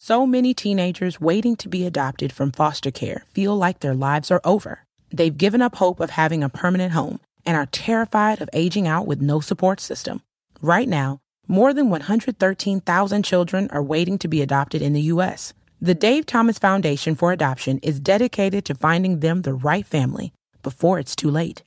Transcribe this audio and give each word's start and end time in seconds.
So 0.00 0.26
many 0.26 0.54
teenagers 0.54 1.20
waiting 1.20 1.56
to 1.56 1.68
be 1.68 1.84
adopted 1.84 2.32
from 2.32 2.52
foster 2.52 2.92
care 2.92 3.24
feel 3.32 3.56
like 3.56 3.80
their 3.80 3.94
lives 3.96 4.30
are 4.30 4.40
over. 4.44 4.84
They've 5.10 5.36
given 5.36 5.60
up 5.60 5.74
hope 5.74 5.98
of 5.98 6.10
having 6.10 6.44
a 6.44 6.48
permanent 6.48 6.92
home 6.92 7.18
and 7.44 7.56
are 7.56 7.66
terrified 7.66 8.40
of 8.40 8.48
aging 8.52 8.86
out 8.86 9.08
with 9.08 9.20
no 9.20 9.40
support 9.40 9.80
system. 9.80 10.22
Right 10.62 10.88
now, 10.88 11.18
more 11.48 11.74
than 11.74 11.90
113,000 11.90 13.24
children 13.24 13.68
are 13.72 13.82
waiting 13.82 14.18
to 14.18 14.28
be 14.28 14.40
adopted 14.40 14.82
in 14.82 14.92
the 14.92 15.02
U.S. 15.02 15.52
The 15.80 15.94
Dave 15.94 16.26
Thomas 16.26 16.60
Foundation 16.60 17.16
for 17.16 17.32
Adoption 17.32 17.78
is 17.82 17.98
dedicated 17.98 18.64
to 18.66 18.76
finding 18.76 19.18
them 19.18 19.42
the 19.42 19.54
right 19.54 19.84
family 19.84 20.32
before 20.62 21.00
it's 21.00 21.16
too 21.16 21.30
late. 21.30 21.64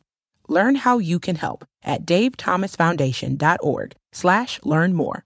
Learn 0.47 0.75
how 0.75 0.99
you 0.99 1.19
can 1.19 1.35
help 1.35 1.65
at 1.83 2.05
davethomasfoundation.org 2.05 3.95
slash 4.13 4.59
learn 4.63 4.93
more. 4.93 5.25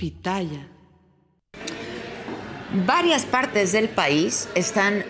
Pitaya. 0.00 0.66
Varias 2.86 3.26
partes 3.26 3.72
del 3.72 3.90
país 3.90 4.48
están 4.54 5.04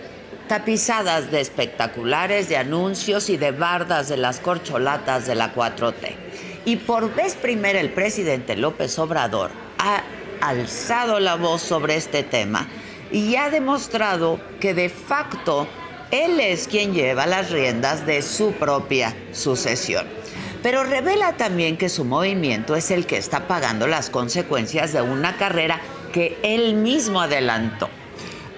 tapizadas 0.49 1.31
de 1.31 1.41
espectaculares, 1.41 2.49
de 2.49 2.57
anuncios 2.57 3.31
y 3.31 3.37
de 3.37 3.53
bardas 3.53 4.09
de 4.09 4.17
las 4.17 4.41
corcholatas 4.41 5.29
de 5.29 5.37
la 5.37 5.55
4T. 5.55 6.17
Y 6.65 6.75
por 6.75 7.15
vez 7.15 7.37
primera 7.37 7.79
el 7.79 7.93
presidente 7.93 8.57
López 8.57 8.99
Obrador 8.99 9.53
ha 9.79 10.03
alzado 10.41 11.21
la 11.21 11.37
voz 11.37 11.63
sobre 11.63 11.95
este 11.95 12.25
tema 12.25 12.67
y 13.13 13.37
ha 13.37 13.49
demostrado 13.49 14.41
que 14.59 14.75
de 14.75 14.89
facto 14.89 15.69
él 16.11 16.41
es 16.41 16.67
quien 16.67 16.95
lleva 16.95 17.27
las 17.27 17.53
riendas 17.53 18.07
de 18.07 18.23
su 18.23 18.55
propia 18.55 19.15
sucesión 19.31 20.20
pero 20.63 20.85
revela 20.85 21.37
también 21.37 21.77
que 21.77 21.89
su 21.89 22.05
movimiento 22.05 22.77
es 22.77 22.91
el 22.91 23.07
que 23.07 23.17
está 23.17 23.47
pagando 23.47 23.87
las 23.87 24.11
consecuencias 24.11 24.93
de 24.93 25.03
una 25.03 25.37
carrera 25.37 25.81
que 26.13 26.39
él 26.43 26.75
mismo 26.75 27.21
adelantó. 27.21 27.89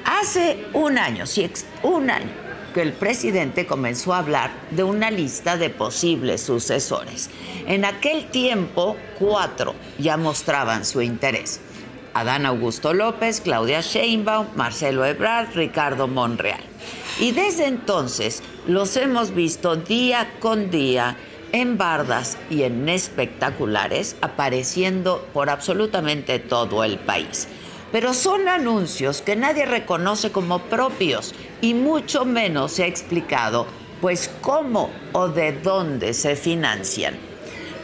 Hace 0.04 0.64
un 0.72 0.98
año, 0.98 1.26
sí, 1.26 1.48
un 1.82 2.10
año, 2.10 2.30
que 2.74 2.82
el 2.82 2.92
presidente 2.92 3.66
comenzó 3.66 4.14
a 4.14 4.18
hablar 4.18 4.50
de 4.70 4.82
una 4.82 5.10
lista 5.10 5.56
de 5.56 5.70
posibles 5.70 6.42
sucesores. 6.42 7.30
En 7.66 7.84
aquel 7.84 8.26
tiempo, 8.30 8.96
cuatro 9.18 9.74
ya 9.98 10.16
mostraban 10.16 10.84
su 10.84 11.02
interés. 11.02 11.60
Adán 12.14 12.46
Augusto 12.46 12.92
López, 12.92 13.40
Claudia 13.40 13.80
Sheinbaum, 13.80 14.48
Marcelo 14.56 15.04
Ebrard, 15.04 15.54
Ricardo 15.54 16.08
Monreal. 16.08 16.60
Y 17.20 17.32
desde 17.32 17.66
entonces 17.66 18.42
los 18.66 18.96
hemos 18.96 19.34
visto 19.34 19.76
día 19.76 20.34
con 20.40 20.70
día 20.70 21.16
en 21.52 21.78
bardas 21.78 22.38
y 22.50 22.62
en 22.62 22.88
espectaculares, 22.88 24.16
apareciendo 24.20 25.26
por 25.32 25.50
absolutamente 25.50 26.38
todo 26.38 26.82
el 26.84 26.98
país. 26.98 27.48
Pero 27.92 28.14
son 28.14 28.48
anuncios 28.48 29.20
que 29.20 29.36
nadie 29.36 29.66
reconoce 29.66 30.32
como 30.32 30.60
propios 30.60 31.34
y 31.60 31.74
mucho 31.74 32.24
menos 32.24 32.72
se 32.72 32.84
ha 32.84 32.86
explicado 32.86 33.66
pues 34.00 34.30
cómo 34.40 34.90
o 35.12 35.28
de 35.28 35.52
dónde 35.52 36.14
se 36.14 36.34
financian. 36.34 37.14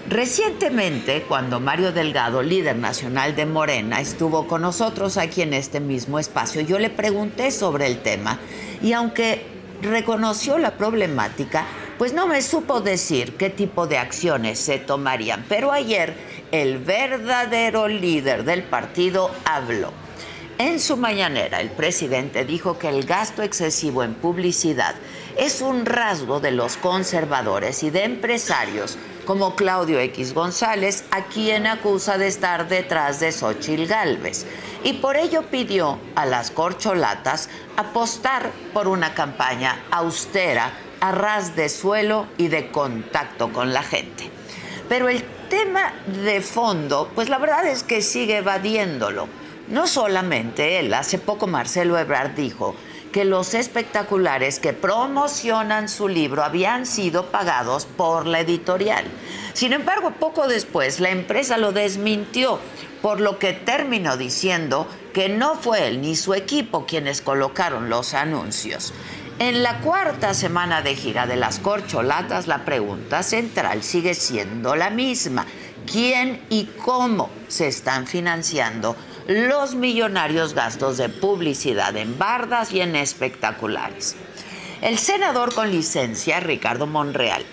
Recientemente, 0.09 1.23
cuando 1.29 1.61
Mario 1.61 1.93
Delgado, 1.93 2.43
líder 2.43 2.77
nacional 2.77 3.37
de 3.37 3.45
Morena, 3.45 4.01
estuvo 4.01 4.47
con 4.47 4.63
nosotros 4.63 5.19
aquí 5.19 5.43
en 5.43 5.53
este 5.53 5.81
mismo 5.81 6.19
espacio, 6.19 6.63
yo 6.63 6.79
le 6.79 6.89
pregunté 6.89 7.51
sobre 7.51 7.87
el 7.87 7.99
tema 7.99 8.39
y 8.83 8.95
aunque 8.95 9.45
reconoció 9.83 10.57
la 10.57 10.79
problemática, 10.79 11.67
pues 11.99 12.13
no 12.13 12.29
me 12.29 12.41
supo 12.41 12.81
decir 12.81 13.37
qué 13.37 13.51
tipo 13.51 13.89
de 13.89 13.99
acciones 13.99 14.61
se 14.61 14.79
tomarían. 14.79 15.45
Pero 15.49 15.73
ayer 15.73 16.15
el 16.53 16.79
verdadero 16.79 17.89
líder 17.89 18.45
del 18.45 18.63
partido 18.63 19.31
habló. 19.45 19.93
En 20.59 20.81
su 20.81 20.97
mañanera, 20.97 21.61
el 21.61 21.71
presidente 21.71 22.45
dijo 22.45 22.79
que 22.79 22.89
el 22.89 23.05
gasto 23.05 23.43
excesivo 23.43 24.03
en 24.03 24.15
publicidad 24.15 24.95
es 25.37 25.61
un 25.61 25.87
rasgo 25.87 26.41
de 26.41 26.51
los 26.51 26.77
conservadores 26.77 27.85
y 27.85 27.91
de 27.91 28.05
empresarios 28.05 28.99
como 29.25 29.55
Claudio 29.55 30.01
X 30.01 30.35
González, 30.35 31.05
a 31.11 31.27
quien 31.27 31.67
acusa 31.67 32.17
de 32.17 32.27
estar 32.27 32.67
detrás 32.67 33.21
de 33.21 33.31
Xochil 33.31 33.87
Gálvez. 33.87 34.47
Y 34.83 34.95
por 34.95 35.17
ello 35.17 35.43
pidió 35.43 35.99
a 36.17 36.27
las 36.27 36.51
corcholatas 36.51 37.51
apostar 37.77 38.51
por 38.73 38.89
una 38.89 39.15
campaña 39.15 39.85
austera 39.91 40.73
a 41.01 41.13
ras 41.13 41.57
de 41.57 41.69
suelo 41.69 42.27
y 42.37 42.49
de 42.49 42.71
contacto 42.71 43.53
con 43.53 43.73
la 43.73 43.83
gente. 43.83 44.31
Pero 44.89 45.09
el 45.09 45.23
tema 45.49 45.93
de 46.25 46.41
fondo, 46.41 47.11
pues 47.15 47.29
la 47.29 47.39
verdad 47.39 47.67
es 47.67 47.83
que 47.83 48.03
sigue 48.03 48.39
evadiéndolo. 48.39 49.29
No 49.69 49.87
solamente 49.87 50.79
él, 50.79 50.95
hace 50.95 51.19
poco 51.19 51.47
Marcelo 51.47 51.99
Ebrard 51.99 52.31
dijo 52.31 52.75
que 53.13 53.25
los 53.25 53.55
espectaculares 53.55 54.61
que 54.61 54.73
promocionan 54.73 55.89
su 55.89 56.09
libro 56.09 56.43
habían 56.43 56.87
sido 56.87 57.27
pagados 57.27 57.87
por 57.87 58.27
la 58.27 58.41
editorial. 58.41 59.05
Sin 59.55 59.73
embargo, 59.73 60.13
poco 60.19 60.47
después 60.47 61.01
la 61.01 61.11
empresa 61.11 61.59
lo 61.59 61.73
desmintió, 61.73 62.59
por 63.03 63.21
lo 63.21 63.39
que 63.39 63.53
terminó 63.53 64.17
diciendo 64.17 64.87
que 65.13 65.29
no 65.29 65.55
fue 65.55 65.89
él 65.89 66.01
ni 66.01 66.17
su 66.17 66.35
equipo 66.35 66.87
quienes 66.87 67.23
colocaron 67.23 67.89
los 67.89 68.15
anuncios. 68.15 68.93
En 69.41 69.63
la 69.63 69.79
cuarta 69.79 70.35
semana 70.35 70.83
de 70.83 70.97
gira 70.97 71.29
de 71.29 71.37
las 71.37 71.61
corcholatas, 71.61 72.49
la 72.49 72.65
pregunta 72.65 73.23
central 73.23 73.85
sigue 73.85 74.15
siendo 74.15 74.75
la 74.75 74.91
misma. 74.91 75.47
¿Quién 75.87 76.43
y 76.51 76.65
cómo 76.85 77.31
se 77.47 77.69
están 77.69 78.09
financiando 78.09 78.97
los 79.29 79.77
millonarios 79.77 80.55
gastos 80.55 80.97
de 80.97 81.09
publicidad 81.09 81.97
en 81.97 82.19
bardas 82.19 82.73
y 82.73 82.81
en 82.81 82.97
espectaculares? 82.97 84.17
El 84.83 84.99
senador 84.99 85.55
con 85.55 85.71
licencia, 85.71 86.41
Ricardo 86.41 86.89
Monreal, 86.89 87.45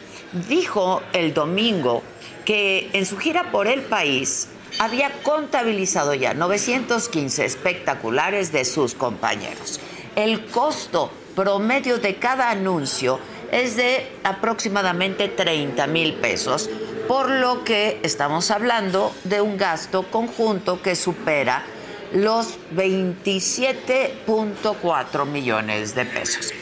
dijo 0.49 1.03
el 1.13 1.35
domingo 1.35 2.01
que 2.45 2.89
en 2.93 3.05
su 3.05 3.17
gira 3.17 3.51
por 3.51 3.67
el 3.67 3.83
país 3.83 4.47
había 4.79 5.11
contabilizado 5.21 6.15
ya 6.15 6.33
915 6.33 7.45
espectaculares 7.45 8.51
de 8.51 8.65
sus 8.65 8.95
compañeros. 8.95 9.79
El 10.15 10.45
costo 10.45 11.11
promedio 11.35 11.97
de 11.97 12.15
cada 12.15 12.49
anuncio 12.49 13.19
es 13.51 13.75
de 13.75 14.09
aproximadamente 14.23 15.27
30 15.27 15.85
mil 15.87 16.13
pesos, 16.13 16.69
por 17.07 17.29
lo 17.29 17.65
que 17.65 17.99
estamos 18.01 18.49
hablando 18.49 19.13
de 19.25 19.41
un 19.41 19.57
gasto 19.57 20.09
conjunto 20.09 20.81
que 20.81 20.95
supera 20.95 21.65
los 22.13 22.57
27.4 22.73 25.25
millones 25.25 25.95
de 25.95 26.05
pesos. 26.05 26.53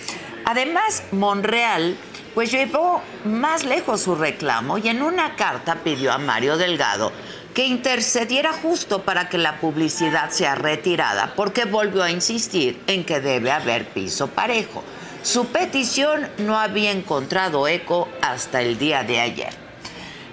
Además, 0.45 1.03
Monreal 1.11 1.95
pues 2.33 2.51
llevó 2.51 3.03
más 3.25 3.63
lejos 3.63 4.01
su 4.01 4.15
reclamo 4.15 4.79
y 4.79 4.87
en 4.87 5.03
una 5.03 5.35
carta 5.35 5.83
pidió 5.83 6.11
a 6.11 6.17
Mario 6.17 6.57
Delgado 6.57 7.11
que 7.53 7.67
intercediera 7.67 8.51
justo 8.53 9.03
para 9.03 9.29
que 9.29 9.37
la 9.37 9.59
publicidad 9.59 10.31
sea 10.31 10.55
retirada, 10.55 11.33
porque 11.35 11.65
volvió 11.65 12.03
a 12.03 12.11
insistir 12.11 12.81
en 12.87 13.03
que 13.03 13.19
debe 13.19 13.51
haber 13.51 13.87
piso 13.89 14.27
parejo. 14.27 14.83
Su 15.21 15.45
petición 15.47 16.27
no 16.39 16.59
había 16.59 16.91
encontrado 16.91 17.67
eco 17.67 18.09
hasta 18.21 18.61
el 18.61 18.77
día 18.77 19.03
de 19.03 19.19
ayer. 19.19 19.63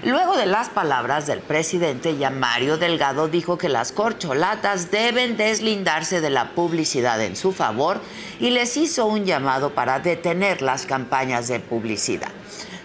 Luego 0.02 0.34
de 0.38 0.46
las 0.46 0.70
palabras 0.70 1.26
del 1.26 1.40
presidente, 1.40 2.16
ya 2.16 2.30
Mario 2.30 2.78
Delgado 2.78 3.28
dijo 3.28 3.58
que 3.58 3.68
las 3.68 3.92
corcholatas 3.92 4.90
deben 4.90 5.36
deslindarse 5.36 6.22
de 6.22 6.30
la 6.30 6.54
publicidad 6.54 7.22
en 7.22 7.36
su 7.36 7.52
favor 7.52 8.00
y 8.40 8.48
les 8.48 8.78
hizo 8.78 9.04
un 9.04 9.26
llamado 9.26 9.74
para 9.74 10.00
detener 10.00 10.62
las 10.62 10.86
campañas 10.86 11.48
de 11.48 11.60
publicidad. 11.60 12.30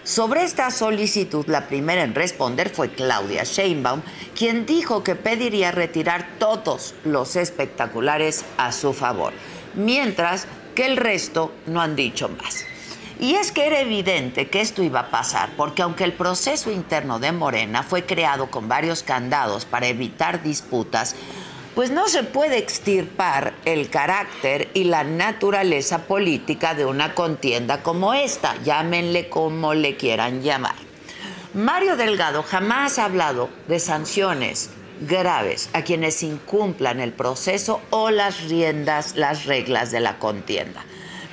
Sobre 0.06 0.44
esta 0.44 0.70
solicitud, 0.70 1.48
la 1.48 1.66
primera 1.66 2.04
en 2.04 2.14
responder 2.14 2.70
fue 2.70 2.90
Claudia 2.90 3.42
Sheinbaum, 3.42 4.02
quien 4.36 4.64
dijo 4.64 5.02
que 5.02 5.16
pediría 5.16 5.72
retirar 5.72 6.28
todos 6.38 6.94
los 7.02 7.34
espectaculares 7.34 8.44
a 8.56 8.70
su 8.70 8.92
favor, 8.92 9.32
mientras 9.74 10.46
que 10.76 10.86
el 10.86 10.96
resto 10.96 11.52
no 11.66 11.82
han 11.82 11.96
dicho 11.96 12.28
más. 12.28 12.64
Y 13.18 13.34
es 13.34 13.50
que 13.50 13.66
era 13.66 13.80
evidente 13.80 14.48
que 14.48 14.60
esto 14.60 14.84
iba 14.84 15.00
a 15.00 15.10
pasar, 15.10 15.50
porque 15.56 15.82
aunque 15.82 16.04
el 16.04 16.12
proceso 16.12 16.70
interno 16.70 17.18
de 17.18 17.32
Morena 17.32 17.82
fue 17.82 18.06
creado 18.06 18.48
con 18.48 18.68
varios 18.68 19.02
candados 19.02 19.64
para 19.64 19.88
evitar 19.88 20.40
disputas, 20.40 21.16
pues 21.76 21.90
no 21.90 22.08
se 22.08 22.22
puede 22.22 22.56
extirpar 22.56 23.52
el 23.66 23.90
carácter 23.90 24.70
y 24.72 24.84
la 24.84 25.04
naturaleza 25.04 26.06
política 26.06 26.72
de 26.72 26.86
una 26.86 27.14
contienda 27.14 27.82
como 27.82 28.14
esta, 28.14 28.56
llámenle 28.62 29.28
como 29.28 29.74
le 29.74 29.94
quieran 29.98 30.40
llamar. 30.40 30.74
Mario 31.52 31.98
Delgado 31.98 32.42
jamás 32.42 32.98
ha 32.98 33.04
hablado 33.04 33.50
de 33.68 33.78
sanciones 33.78 34.70
graves 35.02 35.68
a 35.74 35.82
quienes 35.82 36.22
incumplan 36.22 36.98
el 36.98 37.12
proceso 37.12 37.82
o 37.90 38.10
las 38.10 38.44
riendas, 38.44 39.14
las 39.14 39.44
reglas 39.44 39.90
de 39.90 40.00
la 40.00 40.18
contienda. 40.18 40.82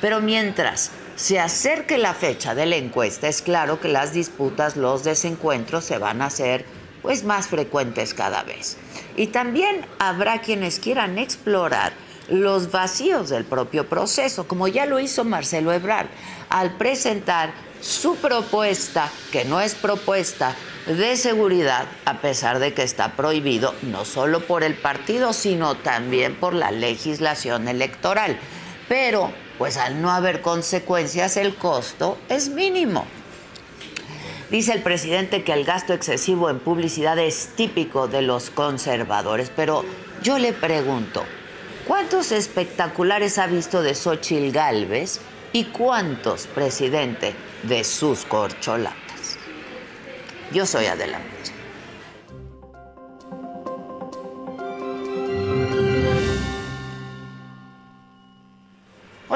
Pero 0.02 0.20
mientras 0.20 0.92
se 1.16 1.40
acerque 1.40 1.98
la 1.98 2.14
fecha 2.14 2.54
de 2.54 2.66
la 2.66 2.76
encuesta, 2.76 3.30
es 3.30 3.42
claro 3.42 3.80
que 3.80 3.88
las 3.88 4.12
disputas, 4.12 4.76
los 4.76 5.06
desencuentros 5.06 5.86
se 5.86 6.00
van 6.00 6.22
a 6.22 6.26
hacer 6.26 6.66
pues 7.02 7.24
más 7.24 7.48
frecuentes 7.48 8.14
cada 8.14 8.44
vez. 8.44 8.76
Y 9.16 9.28
también 9.28 9.86
habrá 10.00 10.42
quienes 10.42 10.80
quieran 10.80 11.18
explorar 11.18 11.94
los 12.30 12.72
vacíos 12.72 13.30
del 13.30 13.44
propio 13.44 13.88
proceso, 13.88 14.48
como 14.48 14.68
ya 14.68 14.86
lo 14.86 15.00
hizo 15.00 15.24
Marcelo 15.24 15.74
Ebrard 15.74 16.08
al 16.50 16.78
presentar 16.78 17.54
su 17.82 18.16
propuesta, 18.16 19.12
que 19.32 19.44
no 19.46 19.60
es 19.60 19.76
propuesta 19.76 20.56
de 20.88 21.18
seguridad, 21.18 21.86
a 22.06 22.20
pesar 22.20 22.60
de 22.60 22.74
que 22.74 22.84
está 22.84 23.16
prohibido 23.16 23.74
no 23.84 24.06
solo 24.06 24.40
por 24.42 24.64
el 24.64 24.76
partido, 24.76 25.34
sino 25.34 25.76
también 25.76 26.36
por 26.36 26.54
la 26.54 26.72
legislación 26.72 27.68
electoral. 27.68 28.38
Pero 28.88 29.32
pues 29.58 29.78
al 29.78 30.02
no 30.02 30.12
haber 30.12 30.42
consecuencias 30.42 31.38
el 31.38 31.56
costo 31.56 32.18
es 32.30 32.50
mínimo. 32.50 33.06
Dice 34.54 34.74
el 34.74 34.84
presidente 34.84 35.44
que 35.44 35.52
el 35.52 35.66
gasto 35.66 35.94
excesivo 35.94 36.48
en 36.48 36.60
publicidad 36.60 37.18
es 37.18 37.48
típico 37.56 38.08
de 38.08 38.22
los 38.22 38.52
conservadores, 38.52 39.52
pero 39.56 39.84
yo 40.22 40.38
le 40.38 40.54
pregunto, 40.54 41.24
¿cuántos 41.88 42.32
espectaculares 42.32 43.40
ha 43.40 43.48
visto 43.48 43.82
de 43.82 43.96
Xochitl 43.96 44.52
Galvez 44.52 45.22
y 45.54 45.64
cuántos, 45.64 46.46
presidente, 46.46 47.34
de 47.64 47.84
sus 47.84 48.26
corcholatas? 48.26 49.40
Yo 50.52 50.68
soy 50.68 50.86
adelante. 50.86 51.53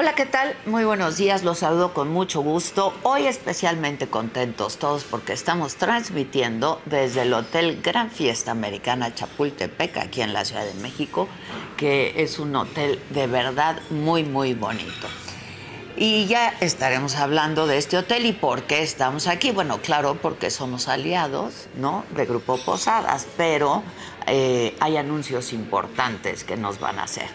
Hola, 0.00 0.14
¿qué 0.14 0.26
tal? 0.26 0.54
Muy 0.64 0.84
buenos 0.84 1.16
días, 1.16 1.42
los 1.42 1.58
saludo 1.58 1.92
con 1.92 2.08
mucho 2.08 2.40
gusto. 2.40 2.94
Hoy 3.02 3.26
especialmente 3.26 4.06
contentos 4.06 4.76
todos 4.76 5.02
porque 5.02 5.32
estamos 5.32 5.74
transmitiendo 5.74 6.80
desde 6.84 7.22
el 7.22 7.34
Hotel 7.34 7.80
Gran 7.82 8.08
Fiesta 8.08 8.52
Americana 8.52 9.12
Chapultepec, 9.12 9.96
aquí 9.96 10.22
en 10.22 10.32
la 10.32 10.44
Ciudad 10.44 10.64
de 10.64 10.74
México, 10.74 11.26
que 11.76 12.22
es 12.22 12.38
un 12.38 12.54
hotel 12.54 13.02
de 13.10 13.26
verdad 13.26 13.80
muy, 13.90 14.22
muy 14.22 14.54
bonito. 14.54 15.08
Y 15.96 16.26
ya 16.26 16.54
estaremos 16.60 17.16
hablando 17.16 17.66
de 17.66 17.78
este 17.78 17.98
hotel 17.98 18.24
y 18.26 18.32
por 18.32 18.62
qué 18.62 18.84
estamos 18.84 19.26
aquí. 19.26 19.50
Bueno, 19.50 19.78
claro, 19.82 20.14
porque 20.22 20.52
somos 20.52 20.86
aliados, 20.86 21.66
¿no? 21.76 22.04
De 22.14 22.24
Grupo 22.24 22.56
Posadas, 22.58 23.26
pero 23.36 23.82
eh, 24.28 24.76
hay 24.78 24.96
anuncios 24.96 25.52
importantes 25.52 26.44
que 26.44 26.56
nos 26.56 26.78
van 26.78 27.00
a 27.00 27.02
hacer. 27.02 27.26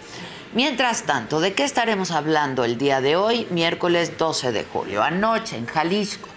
Mientras 0.55 1.01
tanto, 1.07 1.39
¿de 1.39 1.53
qué 1.53 1.63
estaremos 1.63 2.11
hablando 2.11 2.63
el 2.63 2.77
día 2.77 3.01
de 3.01 3.15
hoy, 3.15 3.47
miércoles 3.49 4.19
12 4.19 4.51
de 4.51 4.63
julio? 4.63 5.01
Anoche 5.01 5.57
en 5.57 5.65
Jalisco, 5.65 6.29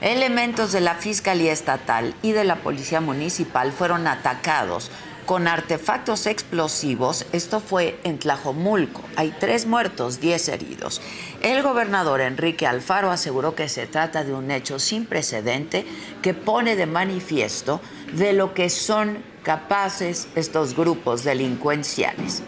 elementos 0.00 0.70
de 0.70 0.80
la 0.80 0.94
Fiscalía 0.94 1.52
Estatal 1.52 2.14
y 2.22 2.30
de 2.30 2.44
la 2.44 2.54
Policía 2.54 3.00
Municipal 3.00 3.72
fueron 3.72 4.06
atacados 4.06 4.92
con 5.26 5.48
artefactos 5.48 6.26
explosivos. 6.26 7.26
Esto 7.32 7.58
fue 7.58 7.98
en 8.04 8.20
Tlajomulco. 8.20 9.02
Hay 9.16 9.34
tres 9.40 9.66
muertos, 9.66 10.20
diez 10.20 10.48
heridos. 10.48 11.02
El 11.42 11.64
gobernador 11.64 12.20
Enrique 12.20 12.68
Alfaro 12.68 13.10
aseguró 13.10 13.56
que 13.56 13.68
se 13.68 13.88
trata 13.88 14.22
de 14.22 14.34
un 14.34 14.52
hecho 14.52 14.78
sin 14.78 15.04
precedente 15.04 15.84
que 16.22 16.32
pone 16.32 16.76
de 16.76 16.86
manifiesto 16.86 17.80
de 18.12 18.34
lo 18.34 18.54
que 18.54 18.70
son 18.70 19.18
capaces 19.42 20.28
estos 20.36 20.76
grupos 20.76 21.24
delincuenciales 21.24 22.44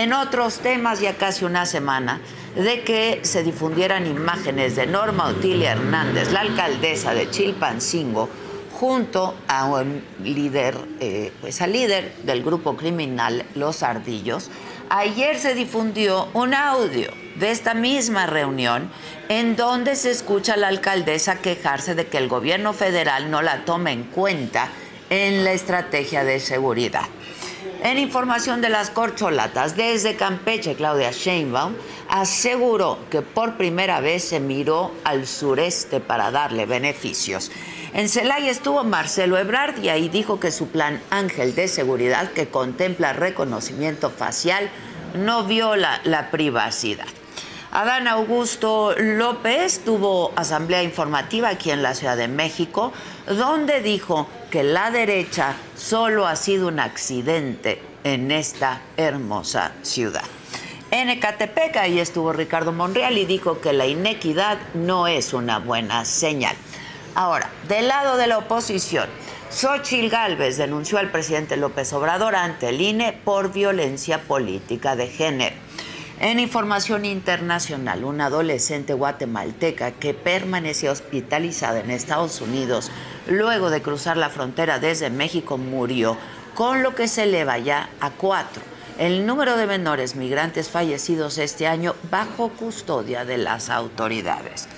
en 0.00 0.14
otros 0.14 0.60
temas 0.60 1.00
ya 1.00 1.18
casi 1.18 1.44
una 1.44 1.66
semana 1.66 2.22
de 2.56 2.84
que 2.84 3.20
se 3.22 3.42
difundieran 3.42 4.06
imágenes 4.06 4.74
de 4.74 4.86
Norma 4.86 5.26
Otilia 5.26 5.72
Hernández, 5.72 6.32
la 6.32 6.40
alcaldesa 6.40 7.12
de 7.12 7.28
Chilpancingo, 7.28 8.30
junto 8.72 9.34
a 9.46 9.66
un 9.66 10.02
líder, 10.24 10.78
eh, 11.00 11.34
pues 11.42 11.60
al 11.60 11.72
líder 11.72 12.14
del 12.22 12.42
grupo 12.42 12.78
criminal 12.78 13.44
Los 13.54 13.82
Ardillos. 13.82 14.50
Ayer 14.88 15.38
se 15.38 15.54
difundió 15.54 16.28
un 16.32 16.54
audio 16.54 17.10
de 17.36 17.50
esta 17.50 17.74
misma 17.74 18.24
reunión 18.24 18.90
en 19.28 19.54
donde 19.54 19.96
se 19.96 20.10
escucha 20.10 20.54
a 20.54 20.56
la 20.56 20.68
alcaldesa 20.68 21.42
quejarse 21.42 21.94
de 21.94 22.06
que 22.06 22.16
el 22.16 22.28
gobierno 22.28 22.72
federal 22.72 23.30
no 23.30 23.42
la 23.42 23.66
toma 23.66 23.92
en 23.92 24.04
cuenta 24.04 24.70
en 25.10 25.44
la 25.44 25.52
estrategia 25.52 26.24
de 26.24 26.40
seguridad. 26.40 27.04
En 27.82 27.96
información 27.96 28.60
de 28.60 28.68
las 28.68 28.90
corcholatas, 28.90 29.74
desde 29.74 30.14
Campeche, 30.14 30.74
Claudia 30.74 31.12
Sheinbaum 31.12 31.74
aseguró 32.10 32.98
que 33.08 33.22
por 33.22 33.56
primera 33.56 34.00
vez 34.00 34.22
se 34.22 34.38
miró 34.38 34.92
al 35.02 35.26
sureste 35.26 35.98
para 35.98 36.30
darle 36.30 36.66
beneficios. 36.66 37.50
En 37.94 38.10
Celaya 38.10 38.50
estuvo 38.50 38.84
Marcelo 38.84 39.38
Ebrard 39.38 39.82
y 39.82 39.88
ahí 39.88 40.10
dijo 40.10 40.38
que 40.38 40.52
su 40.52 40.68
plan 40.68 41.00
Ángel 41.08 41.54
de 41.54 41.68
Seguridad, 41.68 42.32
que 42.32 42.48
contempla 42.48 43.14
reconocimiento 43.14 44.10
facial, 44.10 44.68
no 45.14 45.44
viola 45.44 46.02
la 46.04 46.30
privacidad. 46.30 47.06
Adán 47.72 48.08
Augusto 48.08 48.94
López 48.98 49.84
tuvo 49.84 50.32
asamblea 50.36 50.82
informativa 50.82 51.48
aquí 51.48 51.70
en 51.70 51.82
la 51.82 51.94
Ciudad 51.94 52.18
de 52.18 52.28
México, 52.28 52.92
donde 53.26 53.80
dijo 53.80 54.28
que 54.50 54.64
la 54.64 54.90
derecha 54.90 55.54
solo 55.76 56.26
ha 56.26 56.34
sido 56.34 56.68
un 56.68 56.80
accidente 56.80 57.80
en 58.02 58.32
esta 58.32 58.82
hermosa 58.96 59.72
ciudad. 59.82 60.24
En 60.90 61.08
Ecatepec 61.08 61.76
ahí 61.76 62.00
estuvo 62.00 62.32
Ricardo 62.32 62.72
Monreal 62.72 63.16
y 63.16 63.26
dijo 63.26 63.60
que 63.60 63.72
la 63.72 63.86
inequidad 63.86 64.58
no 64.74 65.06
es 65.06 65.32
una 65.32 65.60
buena 65.60 66.04
señal. 66.04 66.56
Ahora, 67.14 67.48
del 67.68 67.86
lado 67.86 68.16
de 68.16 68.26
la 68.26 68.38
oposición, 68.38 69.08
Xochitl 69.50 70.08
Gálvez 70.08 70.56
denunció 70.56 70.98
al 70.98 71.10
presidente 71.10 71.56
López 71.56 71.92
Obrador 71.92 72.34
ante 72.34 72.70
el 72.70 72.80
INE 72.80 73.12
por 73.12 73.52
violencia 73.52 74.22
política 74.22 74.96
de 74.96 75.06
género. 75.06 75.56
En 76.20 76.38
información 76.38 77.06
internacional, 77.06 78.04
una 78.04 78.26
adolescente 78.26 78.92
guatemalteca 78.92 79.92
que 79.92 80.12
permanecía 80.12 80.92
hospitalizada 80.92 81.80
en 81.80 81.90
Estados 81.90 82.42
Unidos 82.42 82.90
luego 83.26 83.70
de 83.70 83.80
cruzar 83.80 84.18
la 84.18 84.28
frontera 84.28 84.78
desde 84.78 85.08
México 85.08 85.56
murió, 85.56 86.18
con 86.54 86.82
lo 86.82 86.94
que 86.94 87.08
se 87.08 87.22
eleva 87.22 87.56
ya 87.56 87.88
a 88.00 88.10
cuatro 88.10 88.62
el 88.98 89.24
número 89.24 89.56
de 89.56 89.66
menores 89.66 90.14
migrantes 90.14 90.68
fallecidos 90.68 91.38
este 91.38 91.66
año 91.66 91.94
bajo 92.10 92.50
custodia 92.50 93.24
de 93.24 93.38
las 93.38 93.70
autoridades. 93.70 94.68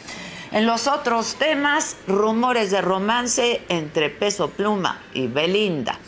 En 0.52 0.64
los 0.64 0.86
otros 0.86 1.34
temas, 1.34 1.96
rumores 2.06 2.70
de 2.70 2.82
romance 2.82 3.62
entre 3.68 4.10
Peso 4.10 4.48
Pluma 4.50 5.02
y 5.12 5.26
Belinda. 5.26 5.98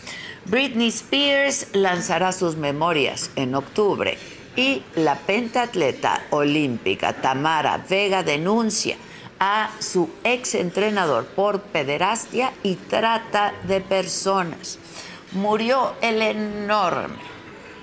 Britney 0.44 0.88
Spears 0.88 1.68
lanzará 1.72 2.30
sus 2.30 2.54
memorias 2.54 3.32
en 3.34 3.56
octubre 3.56 4.16
y 4.56 4.82
la 4.94 5.16
pentatleta 5.16 6.26
olímpica 6.30 7.12
Tamara 7.14 7.84
Vega 7.88 8.22
denuncia 8.22 8.96
a 9.40 9.70
su 9.80 10.10
ex 10.22 10.54
entrenador 10.54 11.26
por 11.26 11.60
pederastia 11.60 12.52
y 12.62 12.76
trata 12.76 13.52
de 13.64 13.80
personas. 13.80 14.78
Murió 15.32 15.94
el 16.00 16.22
enorme 16.22 17.16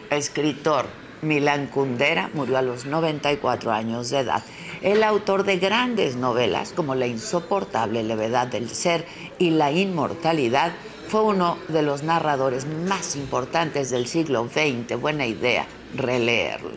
escritor 0.09 0.85
Milán 1.21 1.67
Kundera, 1.67 2.29
murió 2.33 2.57
a 2.57 2.61
los 2.61 2.85
94 2.85 3.71
años 3.71 4.09
de 4.09 4.19
edad. 4.19 4.43
El 4.81 5.03
autor 5.03 5.43
de 5.43 5.57
grandes 5.57 6.15
novelas 6.15 6.73
como 6.73 6.95
La 6.95 7.05
insoportable 7.05 8.01
levedad 8.01 8.47
del 8.47 8.69
ser 8.69 9.05
y 9.37 9.51
La 9.51 9.71
inmortalidad 9.71 10.71
fue 11.11 11.23
uno 11.23 11.57
de 11.67 11.81
los 11.81 12.03
narradores 12.03 12.65
más 12.65 13.17
importantes 13.17 13.89
del 13.89 14.07
siglo 14.07 14.47
XX. 14.47 14.97
Buena 14.97 15.25
idea 15.25 15.67
releerlo. 15.93 16.71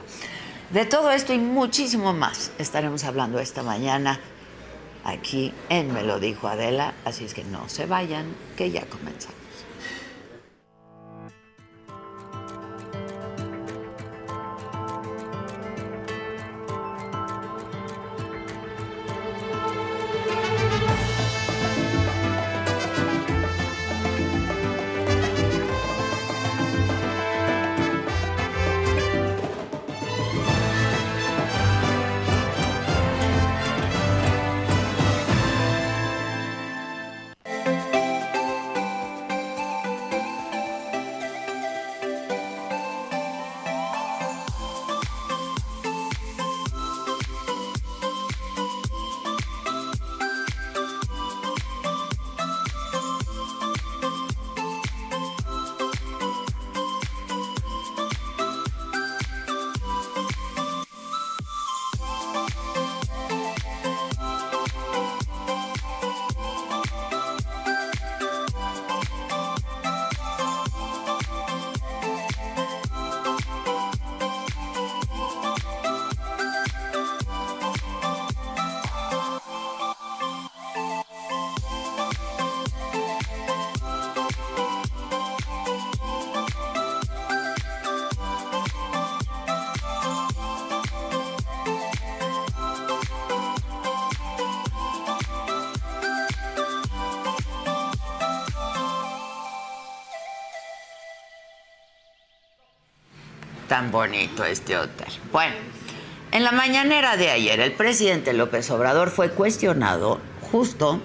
De 0.70 0.84
todo 0.86 1.12
esto 1.12 1.32
y 1.32 1.38
muchísimo 1.38 2.12
más 2.12 2.50
estaremos 2.58 3.04
hablando 3.04 3.38
esta 3.38 3.62
mañana 3.62 4.18
aquí 5.04 5.52
en 5.68 5.92
Me 5.92 6.02
lo 6.02 6.18
dijo 6.18 6.48
Adela, 6.48 6.94
así 7.04 7.24
es 7.24 7.32
que 7.32 7.44
no 7.44 7.68
se 7.68 7.86
vayan, 7.86 8.26
que 8.56 8.72
ya 8.72 8.84
comenzamos. 8.86 9.43
Tan 103.74 103.90
bonito 103.90 104.44
este 104.44 104.78
hotel. 104.78 105.08
Bueno, 105.32 105.56
en 106.30 106.44
la 106.44 106.52
mañanera 106.52 107.16
de 107.16 107.32
ayer, 107.32 107.58
el 107.58 107.72
presidente 107.72 108.32
López 108.32 108.70
Obrador 108.70 109.10
fue 109.10 109.30
cuestionado 109.30 110.20
justo 110.52 111.00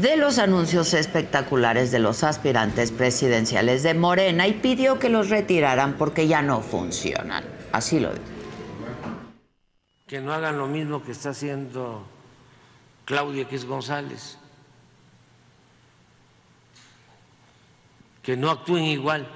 de 0.00 0.16
los 0.16 0.38
anuncios 0.38 0.94
espectaculares 0.94 1.90
de 1.90 1.98
los 1.98 2.22
aspirantes 2.22 2.92
presidenciales 2.92 3.82
de 3.82 3.94
Morena 3.94 4.46
y 4.46 4.52
pidió 4.52 5.00
que 5.00 5.08
los 5.08 5.28
retiraran 5.28 5.94
porque 5.94 6.28
ya 6.28 6.40
no 6.40 6.60
funcionan. 6.60 7.42
Así 7.72 7.98
lo 7.98 8.10
dijo. 8.10 8.24
Que 10.06 10.20
no 10.20 10.32
hagan 10.32 10.56
lo 10.56 10.68
mismo 10.68 11.02
que 11.02 11.10
está 11.10 11.30
haciendo 11.30 12.06
Claudia 13.06 13.42
X 13.42 13.64
González. 13.64 14.38
Que 18.22 18.36
no 18.36 18.52
actúen 18.52 18.84
igual. 18.84 19.26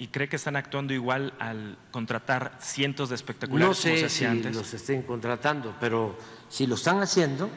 ¿Y 0.00 0.08
cree 0.08 0.30
que 0.30 0.36
están 0.36 0.56
actuando 0.56 0.94
igual 0.94 1.34
al 1.38 1.76
contratar 1.90 2.56
cientos 2.58 3.10
de 3.10 3.16
espectaculares 3.16 3.68
no 3.68 3.74
sé 3.74 3.96
como 3.96 4.00
se 4.00 4.08
si 4.08 4.24
antes? 4.24 4.56
los 4.56 4.72
estén 4.72 5.02
contratando, 5.02 5.76
pero 5.78 6.16
si 6.48 6.66
lo 6.66 6.76
están 6.76 7.00
haciendo, 7.00 7.50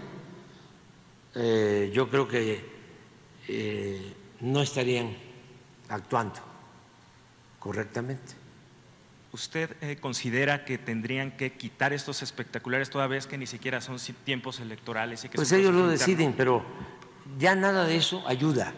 eh, 1.36 1.90
yo 1.94 2.10
creo 2.10 2.28
que 2.28 2.66
eh, 3.48 4.14
no 4.42 4.62
estarían 4.62 5.16
actuando 5.88 6.42
correctamente. 7.60 8.34
¿Usted 9.32 9.78
eh, 9.80 9.96
considera 10.02 10.66
que 10.66 10.78
tendrían 10.78 11.38
que 11.38 11.54
quitar 11.54 11.94
estos 11.94 12.22
espectaculares 12.24 12.90
toda 12.90 13.08
vez 13.08 13.26
que 13.26 13.38
ni 13.38 13.48
siquiera 13.48 13.80
son 13.80 14.00
tiempos 14.26 14.60
electorales 14.60 15.24
y 15.24 15.30
que 15.30 15.38
Pues 15.38 15.54
ellos 15.54 15.74
lo 15.74 15.88
deciden, 15.88 16.34
pero 16.34 16.62
ya 17.40 17.56
nada 17.56 17.86
de 17.86 17.96
eso 17.96 18.22
ayuda. 18.28 18.74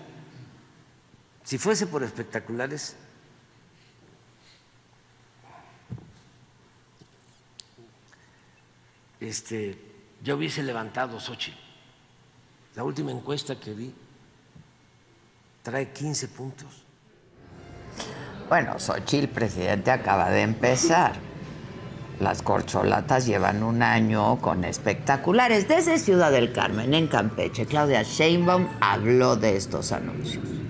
Si 1.43 1.57
fuese 1.57 1.87
por 1.87 2.03
espectaculares, 2.03 2.95
este, 9.19 9.77
yo 10.23 10.35
hubiese 10.35 10.63
levantado 10.63 11.19
Xochitl. 11.19 11.57
La 12.75 12.83
última 12.83 13.11
encuesta 13.11 13.59
que 13.59 13.73
vi 13.73 13.93
trae 15.63 15.91
15 15.91 16.27
puntos. 16.29 16.83
Bueno, 18.49 18.79
Xochitl, 18.79 19.27
presidente, 19.27 19.91
acaba 19.91 20.29
de 20.29 20.41
empezar. 20.41 21.13
Las 22.19 22.41
corcholatas 22.41 23.25
llevan 23.25 23.63
un 23.63 23.81
año 23.81 24.39
con 24.39 24.63
espectaculares. 24.63 25.67
Desde 25.67 25.99
Ciudad 25.99 26.31
del 26.31 26.53
Carmen, 26.53 26.93
en 26.93 27.07
Campeche, 27.07 27.65
Claudia 27.65 28.03
Sheinbaum 28.03 28.67
habló 28.79 29.35
de 29.35 29.57
estos 29.57 29.91
anuncios. 29.91 30.64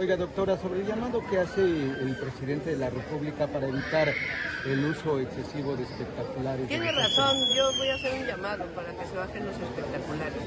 Oiga, 0.00 0.16
doctora, 0.16 0.56
sobre 0.56 0.80
el 0.80 0.86
llamado 0.86 1.20
que 1.28 1.38
hace 1.38 1.60
el 1.60 2.16
presidente 2.18 2.70
de 2.70 2.78
la 2.78 2.88
República 2.88 3.46
para 3.46 3.68
evitar 3.68 4.08
el 4.64 4.84
uso 4.86 5.20
excesivo 5.20 5.76
de 5.76 5.82
espectaculares. 5.82 6.68
Tiene 6.68 6.90
razón, 6.90 7.36
yo 7.54 7.70
voy 7.76 7.88
a 7.88 7.96
hacer 7.96 8.18
un 8.18 8.26
llamado 8.26 8.64
para 8.74 8.92
que 8.92 9.04
se 9.04 9.14
bajen 9.14 9.44
los 9.44 9.54
espectaculares. 9.56 10.40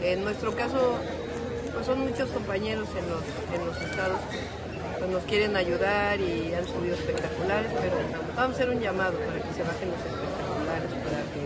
En 0.00 0.22
nuestro 0.22 0.54
caso, 0.54 1.00
pues 1.74 1.84
son 1.84 1.98
muchos 1.98 2.30
compañeros 2.30 2.88
en 2.90 3.10
los, 3.10 3.24
en 3.52 3.66
los 3.66 3.76
estados 3.82 4.20
que 4.30 4.38
pues, 5.00 5.10
nos 5.10 5.24
quieren 5.24 5.56
ayudar 5.56 6.20
y 6.20 6.54
han 6.54 6.64
subido 6.64 6.94
espectaculares, 6.94 7.72
pero 7.82 7.96
vamos 8.36 8.52
a 8.52 8.54
hacer 8.54 8.70
un 8.70 8.78
llamado 8.78 9.18
para 9.18 9.42
que 9.42 9.52
se 9.52 9.64
bajen 9.64 9.90
los 9.90 9.98
espectaculares, 9.98 10.90
para 11.02 11.22
que 11.34 11.42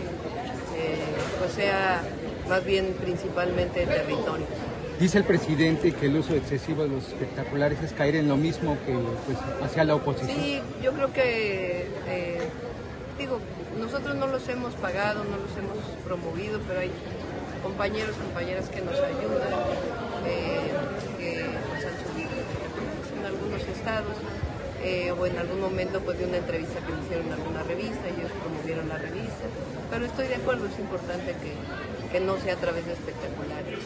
eh, 0.77 1.05
pues 1.39 1.53
sea 1.53 2.03
más 2.47 2.63
bien 2.63 2.95
principalmente 3.01 3.87
territorio. 3.87 4.45
Dice 4.99 5.19
el 5.19 5.25
presidente 5.25 5.91
que 5.91 6.07
el 6.07 6.15
uso 6.15 6.33
excesivo 6.33 6.81
de 6.81 6.89
los 6.89 7.07
espectaculares 7.07 7.77
es 7.83 7.93
caer 7.93 8.15
en 8.15 8.27
lo 8.27 8.35
mismo 8.35 8.75
que 8.83 8.93
pues, 9.27 9.37
hacia 9.63 9.83
la 9.83 9.93
oposición. 9.93 10.35
Sí, 10.35 10.59
yo 10.81 10.91
creo 10.93 11.13
que, 11.13 11.87
eh, 12.07 12.49
digo, 13.19 13.39
nosotros 13.79 14.15
no 14.15 14.25
los 14.25 14.49
hemos 14.49 14.73
pagado, 14.73 15.23
no 15.23 15.37
los 15.37 15.55
hemos 15.55 15.77
promovido, 16.03 16.59
pero 16.67 16.79
hay 16.79 16.89
compañeros, 17.61 18.15
compañeras 18.15 18.69
que 18.69 18.81
nos 18.81 18.95
ayudan, 18.95 19.53
eh, 20.25 20.73
que 21.19 21.45
nos 21.45 21.85
han 21.85 21.97
subido 22.01 22.33
en 23.19 23.25
algunos 23.25 23.61
estados, 23.61 24.17
eh, 24.83 25.11
o 25.11 25.25
en 25.27 25.37
algún 25.37 25.61
momento 25.61 26.01
pues 26.01 26.17
de 26.17 26.25
una 26.25 26.37
entrevista 26.37 26.79
que 26.79 26.93
le 26.93 27.01
hicieron 27.05 27.27
en 27.27 27.33
alguna 27.33 27.61
revista, 27.61 28.01
ellos 28.07 28.31
promovieron 28.41 28.89
la 28.89 28.97
revista, 28.97 29.45
pero 29.91 30.05
estoy 30.05 30.27
de 30.27 30.35
acuerdo, 30.35 30.65
es 30.65 30.79
importante 30.79 31.35
que, 31.37 31.53
que 32.11 32.19
no 32.19 32.37
sea 32.37 32.53
a 32.53 32.57
través 32.57 32.85
de 32.87 32.93
espectaculares. 32.93 33.79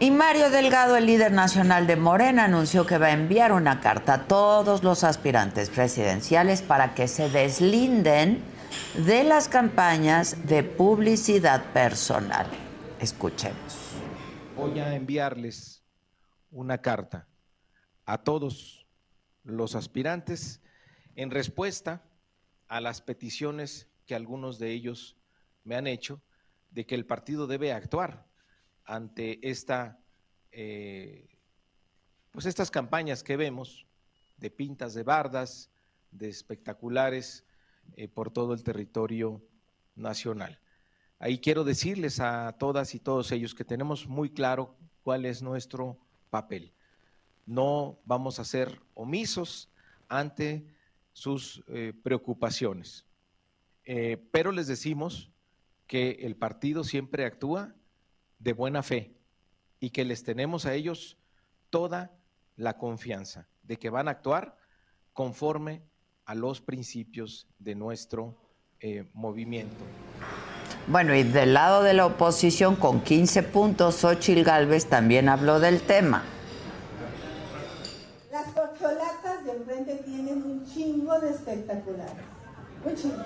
Y 0.00 0.10
Mario 0.10 0.50
Delgado, 0.50 0.96
el 0.96 1.06
líder 1.06 1.32
nacional 1.32 1.86
de 1.86 1.96
Morena, 1.96 2.44
anunció 2.44 2.86
que 2.86 2.98
va 2.98 3.06
a 3.06 3.12
enviar 3.12 3.52
una 3.52 3.80
carta 3.80 4.14
a 4.14 4.26
todos 4.26 4.82
los 4.82 5.04
aspirantes 5.04 5.70
presidenciales 5.70 6.62
para 6.62 6.94
que 6.94 7.06
se 7.06 7.28
deslinden 7.28 8.42
de 9.06 9.22
las 9.22 9.48
campañas 9.48 10.48
de 10.48 10.64
publicidad 10.64 11.72
personal. 11.72 12.46
Escuchemos. 13.00 13.78
Voy 14.56 14.80
a 14.80 14.94
enviarles 14.94 15.84
una 16.50 16.78
carta 16.78 17.28
a 18.04 18.18
todos 18.24 18.86
los 19.44 19.74
aspirantes 19.74 20.60
en 21.14 21.30
respuesta 21.30 22.02
a 22.66 22.80
las 22.80 23.02
peticiones 23.02 23.88
que 24.06 24.14
algunos 24.14 24.58
de 24.58 24.72
ellos 24.72 25.16
me 25.64 25.76
han 25.76 25.86
hecho 25.86 26.22
de 26.70 26.86
que 26.86 26.94
el 26.94 27.06
partido 27.06 27.46
debe 27.46 27.72
actuar 27.72 28.31
ante 28.84 29.40
eh, 30.52 31.28
pues 32.30 32.46
estas 32.46 32.70
campañas 32.70 33.22
que 33.22 33.36
vemos 33.36 33.86
de 34.36 34.50
pintas 34.50 34.94
de 34.94 35.02
bardas, 35.02 35.70
de 36.10 36.28
espectaculares 36.28 37.44
eh, 37.96 38.08
por 38.08 38.30
todo 38.30 38.54
el 38.54 38.62
territorio 38.62 39.42
nacional. 39.94 40.58
Ahí 41.18 41.38
quiero 41.38 41.64
decirles 41.64 42.20
a 42.20 42.56
todas 42.58 42.94
y 42.94 42.98
todos 42.98 43.30
ellos 43.32 43.54
que 43.54 43.64
tenemos 43.64 44.08
muy 44.08 44.30
claro 44.30 44.74
cuál 45.02 45.24
es 45.24 45.42
nuestro 45.42 45.98
papel. 46.30 46.72
No 47.46 47.98
vamos 48.04 48.38
a 48.38 48.44
ser 48.44 48.80
omisos 48.94 49.70
ante 50.08 50.66
sus 51.12 51.62
eh, 51.68 51.92
preocupaciones, 52.02 53.04
pero 54.30 54.52
les 54.52 54.68
decimos 54.68 55.30
que 55.86 56.12
el 56.22 56.36
partido 56.36 56.84
siempre 56.84 57.24
actúa 57.24 57.74
de 58.42 58.52
buena 58.52 58.82
fe 58.82 59.14
y 59.80 59.90
que 59.90 60.04
les 60.04 60.24
tenemos 60.24 60.66
a 60.66 60.74
ellos 60.74 61.16
toda 61.70 62.12
la 62.56 62.76
confianza 62.76 63.48
de 63.62 63.78
que 63.78 63.90
van 63.90 64.08
a 64.08 64.12
actuar 64.12 64.56
conforme 65.12 65.82
a 66.24 66.34
los 66.34 66.60
principios 66.60 67.48
de 67.58 67.74
nuestro 67.74 68.36
eh, 68.80 69.08
movimiento. 69.12 69.84
Bueno, 70.88 71.14
y 71.14 71.22
del 71.22 71.54
lado 71.54 71.82
de 71.82 71.94
la 71.94 72.06
oposición, 72.06 72.74
con 72.74 73.02
15 73.02 73.44
puntos, 73.44 73.96
Xochil 73.96 74.42
Gálvez 74.42 74.86
también 74.86 75.28
habló 75.28 75.60
del 75.60 75.80
tema. 75.82 76.24
Las 78.32 78.48
corcholatas 78.48 79.44
de 79.44 79.52
enfrente 79.52 79.96
tienen 80.04 80.42
un 80.42 80.66
chingo 80.66 81.20
de 81.20 81.30
espectaculares. 81.30 82.24
Un 82.84 82.96
chingo. 82.96 83.22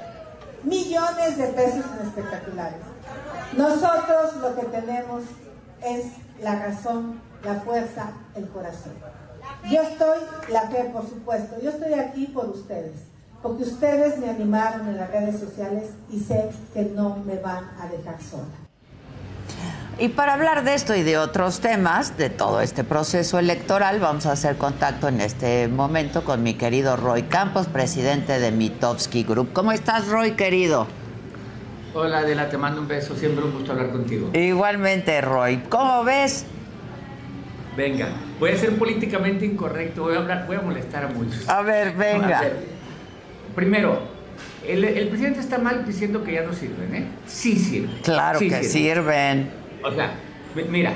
Millones 0.65 1.39
de 1.39 1.47
pesos 1.49 1.85
en 1.99 2.07
espectaculares. 2.07 2.81
Nosotros 3.57 4.37
lo 4.37 4.55
que 4.55 4.67
tenemos 4.67 4.86
es 5.83 6.07
la 6.43 6.57
razón, 6.57 7.21
la 7.45 7.55
fuerza, 7.61 8.11
el 8.35 8.49
corazón. 8.49 8.93
Yo 9.71 9.83
estoy, 9.83 10.19
la 10.51 10.63
fe 10.63 10.91
por 10.93 11.09
supuesto, 11.09 11.57
yo 11.63 11.71
estoy 11.71 11.95
aquí 11.95 12.27
por 12.27 12.47
ustedes, 12.47 12.95
porque 13.43 13.65
ustedes 13.65 14.19
me 14.19 14.31
animaron 14.31 14.89
en 14.89 14.97
las 14.97 15.11
redes 15.11 15.41
sociales 15.41 15.91
y 16.11 16.21
sé 16.21 16.51
que 16.75 16.83
no 16.85 17.17
me 17.25 17.37
van 17.37 17.71
a 17.81 17.87
dejar 17.89 18.21
sola. 18.23 18.67
Y 19.99 20.09
para 20.09 20.35
hablar 20.35 20.63
de 20.63 20.75
esto 20.75 20.95
y 20.95 21.03
de 21.03 21.17
otros 21.17 21.61
temas, 21.61 22.19
de 22.19 22.29
todo 22.29 22.61
este 22.61 22.85
proceso 22.85 23.39
electoral, 23.39 23.99
vamos 23.99 24.27
a 24.27 24.33
hacer 24.33 24.59
contacto 24.59 25.09
en 25.09 25.23
este 25.23 25.69
momento 25.69 26.23
con 26.23 26.43
mi 26.43 26.55
querido 26.55 26.97
Roy 26.97 27.23
Campos, 27.23 27.67
presidente 27.67 28.39
de 28.39 28.53
Mitowski 28.53 29.23
Group. 29.23 29.55
¿Cómo 29.55 29.73
estás, 29.73 30.09
Roy, 30.09 30.33
querido? 30.33 30.87
Hola 31.99 32.19
Adela, 32.19 32.47
te 32.51 32.59
mando 32.59 32.83
un 32.83 32.89
beso, 32.89 33.17
siempre 33.17 33.43
un 33.43 33.53
gusto 33.53 33.73
hablar 33.73 33.91
contigo. 33.91 34.29
Igualmente, 34.35 35.19
Roy. 35.23 35.63
¿Cómo 35.71 36.05
ves? 36.05 36.45
Venga, 37.75 38.09
voy 38.39 38.51
a 38.51 38.57
ser 38.59 38.77
políticamente 38.77 39.47
incorrecto, 39.47 40.03
voy 40.03 40.15
a 40.15 40.19
hablar, 40.19 40.47
voy 40.47 40.57
a 40.57 40.61
molestar 40.61 41.05
a 41.05 41.09
muchos. 41.09 41.49
A 41.49 41.63
ver, 41.63 41.93
venga. 41.95 42.39
A 42.39 42.43
ver, 42.43 42.57
primero, 43.55 43.99
el, 44.69 44.85
el 44.85 45.09
presidente 45.09 45.41
está 45.41 45.57
mal 45.57 45.87
diciendo 45.87 46.23
que 46.23 46.35
ya 46.35 46.43
no 46.43 46.53
sirven, 46.53 46.95
¿eh? 46.95 47.07
Sí 47.27 47.57
sirven. 47.57 47.97
Claro 48.03 48.41
sí 48.41 48.49
que 48.51 48.63
sirven. 48.63 49.49
O 49.83 49.91
sea, 49.91 50.13
mi- 50.55 50.65
mira, 50.65 50.93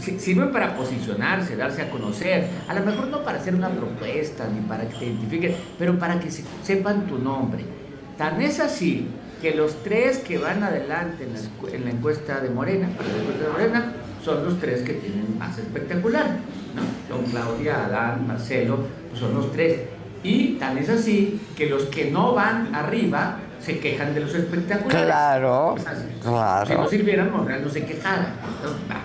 si- 0.00 0.20
sirven 0.20 0.52
para 0.52 0.76
posicionarse, 0.76 1.56
darse 1.56 1.82
a 1.82 1.90
conocer, 1.90 2.46
a 2.68 2.74
lo 2.74 2.84
mejor 2.84 3.08
no 3.08 3.24
para 3.24 3.38
hacer 3.38 3.52
una 3.56 3.70
propuesta 3.70 4.46
ni 4.54 4.60
para 4.60 4.88
que 4.88 4.94
te 4.96 5.06
identifiquen, 5.06 5.56
pero 5.76 5.98
para 5.98 6.20
que 6.20 6.30
se- 6.30 6.44
sepan 6.62 7.06
tu 7.08 7.18
nombre. 7.18 7.64
Tan 8.16 8.40
es 8.40 8.60
así 8.60 9.08
que 9.40 9.54
los 9.54 9.82
tres 9.82 10.18
que 10.18 10.38
van 10.38 10.62
adelante 10.62 11.24
en 11.24 11.34
la, 11.34 11.76
en 11.76 11.84
la 11.84 11.90
encuesta 11.90 12.40
de 12.40 12.50
Morena, 12.50 12.88
para 12.96 13.08
la 13.08 13.16
encuesta 13.16 13.44
de 13.44 13.50
Morena, 13.52 13.92
son 14.24 14.44
los 14.44 14.58
tres 14.58 14.82
que 14.82 14.94
tienen 14.94 15.38
más 15.38 15.56
espectacular, 15.58 16.26
¿no? 16.74 17.14
Son 17.14 17.24
Claudia, 17.30 17.84
Adán, 17.86 18.26
Marcelo, 18.26 18.78
pues 19.08 19.20
son 19.20 19.34
los 19.34 19.52
tres. 19.52 19.82
Y 20.22 20.54
tan 20.54 20.76
es 20.78 20.88
así 20.88 21.40
que 21.56 21.66
los 21.66 21.84
que 21.84 22.10
no 22.10 22.34
van 22.34 22.74
arriba 22.74 23.38
se 23.60 23.78
quejan 23.78 24.14
de 24.14 24.20
los 24.20 24.34
espectaculares. 24.34 25.04
Claro, 25.06 25.74
O 25.74 25.78
sea, 25.78 25.94
claro. 26.22 26.66
Si 26.66 26.74
no 26.74 26.88
sirvieran, 26.88 27.32
Monreal 27.32 27.64
no 27.64 27.70
se 27.70 27.84
quejara. 27.84 28.34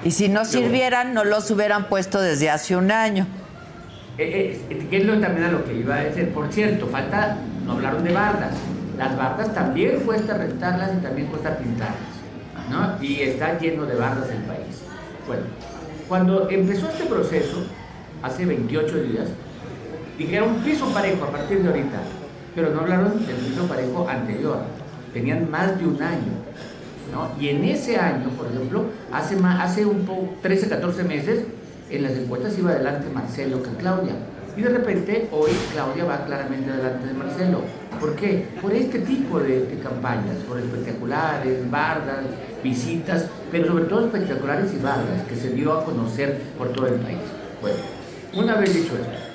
Y 0.03 0.11
si 0.11 0.29
no 0.29 0.45
sirvieran, 0.45 1.13
no 1.13 1.23
los 1.23 1.49
hubieran 1.51 1.85
puesto 1.85 2.19
desde 2.21 2.49
hace 2.49 2.75
un 2.75 2.91
año. 2.91 3.27
Eh, 4.17 4.59
eh, 4.69 4.87
que 4.89 4.97
es 4.97 5.05
lo 5.05 5.19
también 5.19 5.47
a 5.47 5.51
lo 5.51 5.63
que 5.63 5.73
iba 5.73 5.95
a 5.95 6.03
decir. 6.03 6.29
Por 6.29 6.51
cierto, 6.51 6.87
falta, 6.87 7.37
no 7.65 7.73
hablaron 7.73 8.03
de 8.03 8.13
bardas. 8.13 8.55
Las 8.97 9.17
bardas 9.17 9.53
también 9.53 10.01
cuesta 10.01 10.37
rentarlas 10.37 10.91
y 10.97 11.01
también 11.01 11.27
cuesta 11.27 11.57
pintarlas. 11.57 11.97
¿no? 12.69 13.03
Y 13.03 13.21
está 13.21 13.57
lleno 13.59 13.85
de 13.85 13.95
bardas 13.95 14.29
el 14.29 14.41
país. 14.43 14.81
Bueno, 15.27 15.43
cuando 16.07 16.49
empezó 16.49 16.87
este 16.89 17.05
proceso, 17.05 17.63
hace 18.21 18.45
28 18.45 19.03
días, 19.03 19.27
dijeron 20.17 20.55
piso 20.63 20.87
parejo 20.93 21.25
a 21.25 21.31
partir 21.31 21.61
de 21.61 21.67
ahorita, 21.69 21.99
pero 22.55 22.69
no 22.71 22.81
hablaron 22.81 23.25
del 23.25 23.35
piso 23.37 23.65
parejo 23.65 24.07
anterior. 24.09 24.59
Tenían 25.13 25.49
más 25.49 25.77
de 25.79 25.85
un 25.87 26.01
año. 26.01 26.33
¿no? 27.11 27.29
Y 27.41 27.49
en 27.49 27.63
ese 27.65 27.97
año, 27.97 28.29
por 28.29 28.47
ejemplo, 28.47 28.85
hace, 29.11 29.35
ma- 29.35 29.61
hace 29.61 29.85
un 29.85 30.05
poco, 30.05 30.35
13, 30.41 30.69
14 30.69 31.03
meses, 31.03 31.43
en 31.89 32.03
las 32.03 32.13
encuestas 32.13 32.57
iba 32.57 32.71
adelante 32.71 33.07
Marcelo 33.13 33.61
que 33.61 33.69
Claudia. 33.71 34.13
Y 34.55 34.61
de 34.61 34.69
repente, 34.69 35.29
hoy 35.31 35.51
Claudia 35.71 36.05
va 36.05 36.25
claramente 36.25 36.69
adelante 36.69 37.07
de 37.07 37.13
Marcelo. 37.13 37.61
¿Por 37.99 38.15
qué? 38.15 38.47
Por 38.61 38.73
este 38.73 38.99
tipo 38.99 39.39
de, 39.39 39.65
de 39.65 39.79
campañas, 39.79 40.37
por 40.47 40.59
espectaculares, 40.59 41.69
bardas, 41.71 42.25
visitas, 42.63 43.27
pero 43.51 43.67
sobre 43.67 43.85
todo 43.85 44.05
espectaculares 44.05 44.73
y 44.73 44.83
bardas, 44.83 45.23
que 45.27 45.35
se 45.35 45.51
dio 45.51 45.71
a 45.73 45.85
conocer 45.85 46.41
por 46.57 46.73
todo 46.73 46.87
el 46.87 46.95
país. 46.95 47.19
Bueno, 47.61 47.77
una 48.33 48.55
vez 48.55 48.73
dicho 48.73 48.93
esto, 48.95 49.31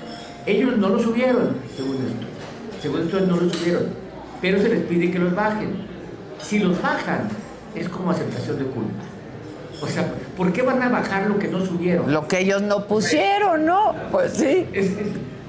ellos 0.47 0.77
no 0.77 0.91
lo 0.91 0.99
subieron, 0.99 1.57
según 1.75 1.97
esto. 1.97 2.27
Según 2.81 3.01
esto, 3.03 3.21
no 3.21 3.37
lo 3.37 3.51
subieron. 3.51 3.85
Pero 4.41 4.61
se 4.61 4.69
les 4.69 4.85
pide 4.85 5.11
que 5.11 5.19
los 5.19 5.35
bajen. 5.35 5.71
Si 6.41 6.59
los 6.59 6.81
bajan, 6.81 7.29
es 7.75 7.89
como 7.89 8.11
aceptación 8.11 8.59
de 8.59 8.65
culpa. 8.67 9.03
O 9.81 9.87
sea, 9.87 10.07
¿por 10.37 10.53
qué 10.53 10.63
van 10.63 10.83
a 10.83 10.89
bajar 10.89 11.29
lo 11.29 11.39
que 11.39 11.49
no 11.49 11.65
subieron? 11.65 12.11
Lo 12.13 12.27
que 12.27 12.41
ellos 12.41 12.63
no 12.63 12.87
pusieron, 12.87 13.67
¿no? 13.67 13.95
Pues 14.11 14.33
sí. 14.33 14.67
Es- 14.73 14.87
es- 14.87 14.97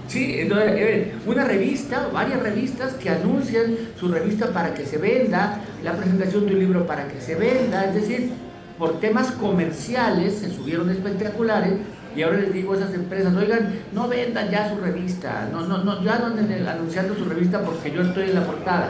sí, 0.07 0.35
entonces, 0.39 1.07
una 1.25 1.45
revista, 1.45 2.09
varias 2.13 2.41
revistas 2.41 2.93
que 2.95 3.09
anuncian 3.09 3.75
su 3.99 4.09
revista 4.09 4.47
para 4.47 4.73
que 4.73 4.85
se 4.85 4.97
venda, 4.97 5.59
la 5.83 5.93
presentación 5.93 6.45
de 6.45 6.53
un 6.53 6.59
libro 6.59 6.85
para 6.85 7.07
que 7.07 7.21
se 7.21 7.35
venda, 7.35 7.85
es 7.85 7.95
decir, 7.95 8.31
por 8.77 8.99
temas 8.99 9.31
comerciales 9.31 10.39
se 10.39 10.51
subieron 10.51 10.89
espectaculares 10.89 11.73
y 12.15 12.21
ahora 12.21 12.37
les 12.39 12.53
digo 12.53 12.73
a 12.73 12.77
esas 12.77 12.93
empresas, 12.93 13.33
oigan, 13.35 13.73
no 13.93 14.07
vendan 14.07 14.49
ya 14.51 14.69
su 14.69 14.79
revista, 14.81 15.47
no, 15.51 15.61
no, 15.61 15.83
no, 15.83 16.03
ya 16.03 16.15
anden 16.17 16.67
anunciando 16.67 17.15
su 17.15 17.25
revista 17.25 17.61
porque 17.61 17.91
yo 17.91 18.01
estoy 18.01 18.29
en 18.29 18.35
la 18.35 18.45
portada, 18.45 18.89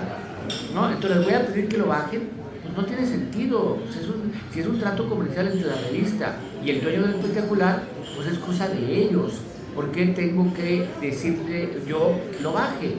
¿no? 0.74 0.90
Entonces 0.90 1.18
les 1.18 1.26
voy 1.26 1.36
a 1.36 1.46
pedir 1.46 1.68
que 1.68 1.78
lo 1.78 1.88
bajen, 1.88 2.30
pues 2.64 2.76
no 2.76 2.86
tiene 2.86 3.06
sentido, 3.06 3.78
Pues 3.86 3.98
es 3.98 4.08
un- 4.10 4.27
si 4.54 4.60
es 4.60 4.68
un 4.68 4.80
trato 4.80 5.08
comercial 5.10 5.48
entre 5.48 5.68
la 5.68 5.76
revista 5.76 6.36
y 6.64 6.72
el 6.72 6.82
dueño 6.82 7.02
del 7.04 7.16
espectacular, 7.16 7.84
pues 8.16 8.28
es 8.28 8.40
cosa 8.40 8.68
de 8.68 9.04
ellos. 9.04 9.34
¿Por 9.76 9.92
qué 9.92 10.08
tengo 10.08 10.54
que 10.54 10.88
decirle 11.02 11.70
yo 11.88 12.20
lo 12.42 12.54
baje? 12.54 12.96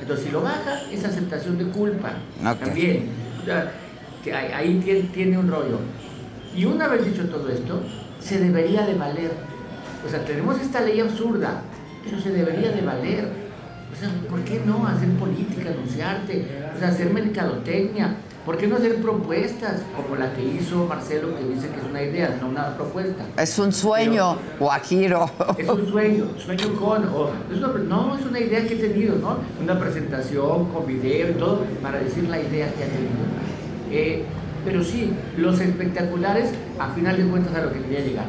Entonces, 0.00 0.26
si 0.26 0.32
lo 0.32 0.42
baja, 0.42 0.82
es 0.92 1.04
aceptación 1.04 1.58
de 1.58 1.64
culpa. 1.66 2.14
Ok. 2.40 2.60
También. 2.60 3.08
O 3.42 3.44
sea, 3.44 3.72
que 4.22 4.32
ahí, 4.34 4.52
ahí 4.52 4.80
tiene, 4.84 5.00
tiene 5.12 5.38
un 5.38 5.50
rollo. 5.50 5.78
Y 6.54 6.64
una 6.64 6.88
vez 6.88 7.04
dicho 7.04 7.28
todo 7.28 7.48
esto, 7.48 7.82
se 8.20 8.38
debería 8.38 8.86
de 8.86 8.94
valer. 8.94 9.30
O 10.06 10.08
sea, 10.08 10.24
tenemos 10.24 10.60
esta 10.60 10.80
ley 10.80 11.00
absurda, 11.00 11.62
pero 12.04 12.20
se 12.20 12.30
debería 12.30 12.70
de 12.70 12.82
valer. 12.82 13.28
O 13.92 13.98
sea, 13.98 14.10
¿por 14.28 14.40
qué 14.40 14.60
no 14.64 14.86
hacer 14.86 15.08
política, 15.12 15.70
anunciarte? 15.70 16.46
O 16.74 16.78
sea, 16.78 16.88
hacer 16.88 17.12
mercadotecnia. 17.12 18.16
¿Por 18.48 18.56
qué 18.56 18.66
no 18.66 18.76
hacer 18.76 19.02
propuestas 19.02 19.82
como 19.94 20.16
la 20.16 20.32
que 20.32 20.42
hizo 20.42 20.86
Marcelo, 20.86 21.36
que 21.36 21.44
dice 21.54 21.68
que 21.68 21.76
es 21.76 21.84
una 21.84 22.02
idea, 22.02 22.38
no 22.40 22.48
una 22.48 22.74
propuesta? 22.78 23.26
Es 23.36 23.58
un 23.58 23.70
sueño, 23.70 24.38
Guajiro. 24.58 25.30
Es 25.58 25.68
un 25.68 25.86
sueño, 25.86 26.24
sueño 26.38 26.74
con, 26.80 27.04
o, 27.08 27.28
es 27.52 27.58
una- 27.58 27.68
no, 27.86 28.16
es 28.18 28.24
una 28.24 28.40
idea 28.40 28.66
que 28.66 28.72
he 28.72 28.88
tenido, 28.88 29.16
¿no? 29.16 29.36
Una 29.62 29.78
presentación 29.78 30.64
con 30.72 30.86
video 30.86 31.28
y 31.28 31.34
todo 31.34 31.60
para 31.82 31.98
decir 31.98 32.26
la 32.30 32.40
idea 32.40 32.72
que 32.72 32.84
ha 32.84 32.86
tenido. 32.86 33.20
Eh, 33.90 34.24
pero 34.64 34.82
sí, 34.82 35.12
los 35.36 35.60
espectaculares, 35.60 36.48
a 36.78 36.88
final 36.94 37.18
de 37.18 37.24
cuentas, 37.24 37.54
a 37.54 37.60
lo 37.60 37.70
que 37.70 37.82
quería 37.82 38.00
llegar. 38.00 38.28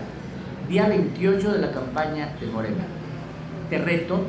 Día 0.67 0.89
28 0.89 1.53
de 1.53 1.59
la 1.59 1.71
campaña 1.71 2.35
de 2.41 2.47
Morena. 2.47 2.83
Te 3.69 3.77
reto 3.77 4.19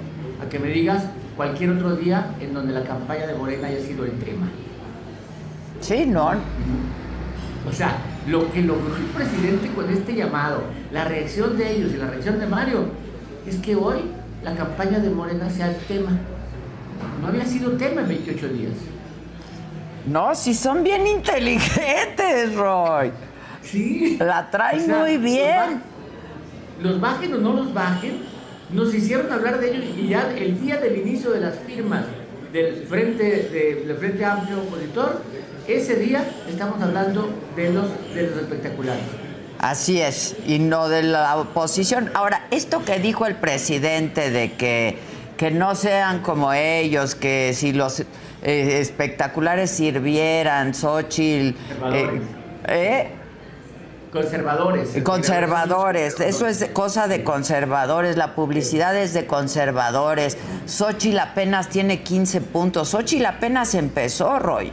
a 0.40 0.48
que 0.48 0.61
me 0.61 0.68
digas 0.68 1.03
cualquier 1.37 1.70
otro 1.70 1.96
día 1.96 2.37
en 2.40 2.55
donde 2.55 2.74
la 2.74 2.85
campaña 2.85 3.26
de 3.26 3.35
Morena 3.35 3.66
haya 3.66 3.81
sido 3.81 4.05
el 4.05 4.12
tema. 4.20 4.46
Sí, 5.80 6.06
no. 6.06 6.30
O 7.68 7.72
sea, 7.72 7.96
lo 8.26 8.50
que 8.52 8.62
logró 8.62 8.96
el 8.96 9.02
presidente 9.04 9.68
con 9.74 9.88
este 9.90 10.14
llamado, 10.14 10.62
la 10.92 11.04
reacción 11.04 11.56
de 11.56 11.72
ellos 11.76 11.92
y 11.94 11.96
la 11.96 12.06
reacción 12.08 12.38
de 12.38 12.46
Mario, 12.46 12.86
es 13.46 13.56
que 13.56 13.74
hoy 13.76 14.00
la 14.42 14.54
campaña 14.54 14.98
de 14.98 15.10
Morena 15.10 15.48
sea 15.50 15.70
el 15.70 15.76
tema. 15.76 16.10
No 17.20 17.28
había 17.28 17.44
sido 17.46 17.72
tema 17.72 18.02
en 18.02 18.08
28 18.08 18.48
días. 18.48 18.72
No, 20.06 20.34
si 20.34 20.54
son 20.54 20.82
bien 20.82 21.06
inteligentes, 21.06 22.54
Roy. 22.54 23.10
Sí. 23.62 24.16
La 24.18 24.50
traen 24.50 24.80
O 24.82 24.84
sea, 24.84 24.98
muy 24.98 25.16
bien. 25.18 25.82
Los 26.82 26.98
bajen 27.00 27.34
o 27.34 27.38
no 27.38 27.52
los 27.52 27.74
bajen, 27.74 28.22
nos 28.72 28.94
hicieron 28.94 29.30
hablar 29.30 29.60
de 29.60 29.70
ellos 29.70 29.84
y 29.98 30.08
ya 30.08 30.32
el 30.34 30.58
día 30.60 30.78
del 30.78 30.96
inicio 30.96 31.30
de 31.30 31.40
las 31.40 31.56
firmas 31.66 32.04
del 32.52 32.86
Frente, 32.86 33.22
de- 33.24 33.84
del 33.86 33.96
frente 33.98 34.24
Amplio 34.24 34.60
Opositor, 34.62 35.20
ese 35.66 35.96
día 35.96 36.24
estamos 36.48 36.80
hablando 36.82 37.30
de 37.56 37.72
los, 37.72 38.14
de 38.14 38.22
los 38.22 38.38
espectaculares. 38.38 39.02
Así 39.58 40.00
es, 40.00 40.36
y 40.46 40.58
no 40.58 40.88
de 40.88 41.02
la 41.02 41.36
oposición. 41.36 42.10
Ahora, 42.14 42.46
esto 42.50 42.82
que 42.82 42.98
dijo 42.98 43.26
el 43.26 43.36
presidente 43.36 44.30
de 44.30 44.52
que, 44.52 44.98
que 45.36 45.50
no 45.50 45.74
sean 45.74 46.20
como 46.22 46.54
ellos, 46.54 47.14
que 47.14 47.52
si 47.54 47.72
los 47.72 48.00
eh, 48.00 48.06
espectaculares 48.80 49.70
sirvieran, 49.70 50.72
Xochitl, 50.72 51.54
eh, 51.92 52.20
eh, 52.68 53.10
Conservadores. 54.10 55.02
conservadores, 55.04 56.18
eso 56.20 56.48
es 56.48 56.64
cosa 56.72 57.06
de 57.06 57.22
conservadores, 57.22 58.16
la 58.16 58.34
publicidad 58.34 58.96
es 58.96 59.12
de 59.12 59.26
conservadores. 59.26 60.38
Xochitl 60.66 61.18
apenas 61.18 61.68
tiene 61.68 62.02
15 62.02 62.40
puntos, 62.40 62.88
Xochitl 62.88 63.26
apenas 63.26 63.74
empezó, 63.74 64.38
Roy. 64.38 64.72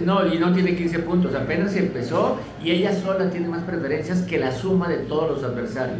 No, 0.00 0.26
y 0.26 0.38
no 0.38 0.52
tiene 0.52 0.74
15 0.74 0.98
puntos, 1.00 1.34
apenas 1.34 1.74
empezó 1.76 2.38
y 2.62 2.70
ella 2.70 2.94
sola 2.94 3.28
tiene 3.30 3.48
más 3.48 3.62
preferencias 3.64 4.22
que 4.22 4.38
la 4.38 4.50
suma 4.52 4.88
de 4.88 4.98
todos 4.98 5.30
los 5.30 5.44
adversarios. 5.44 5.98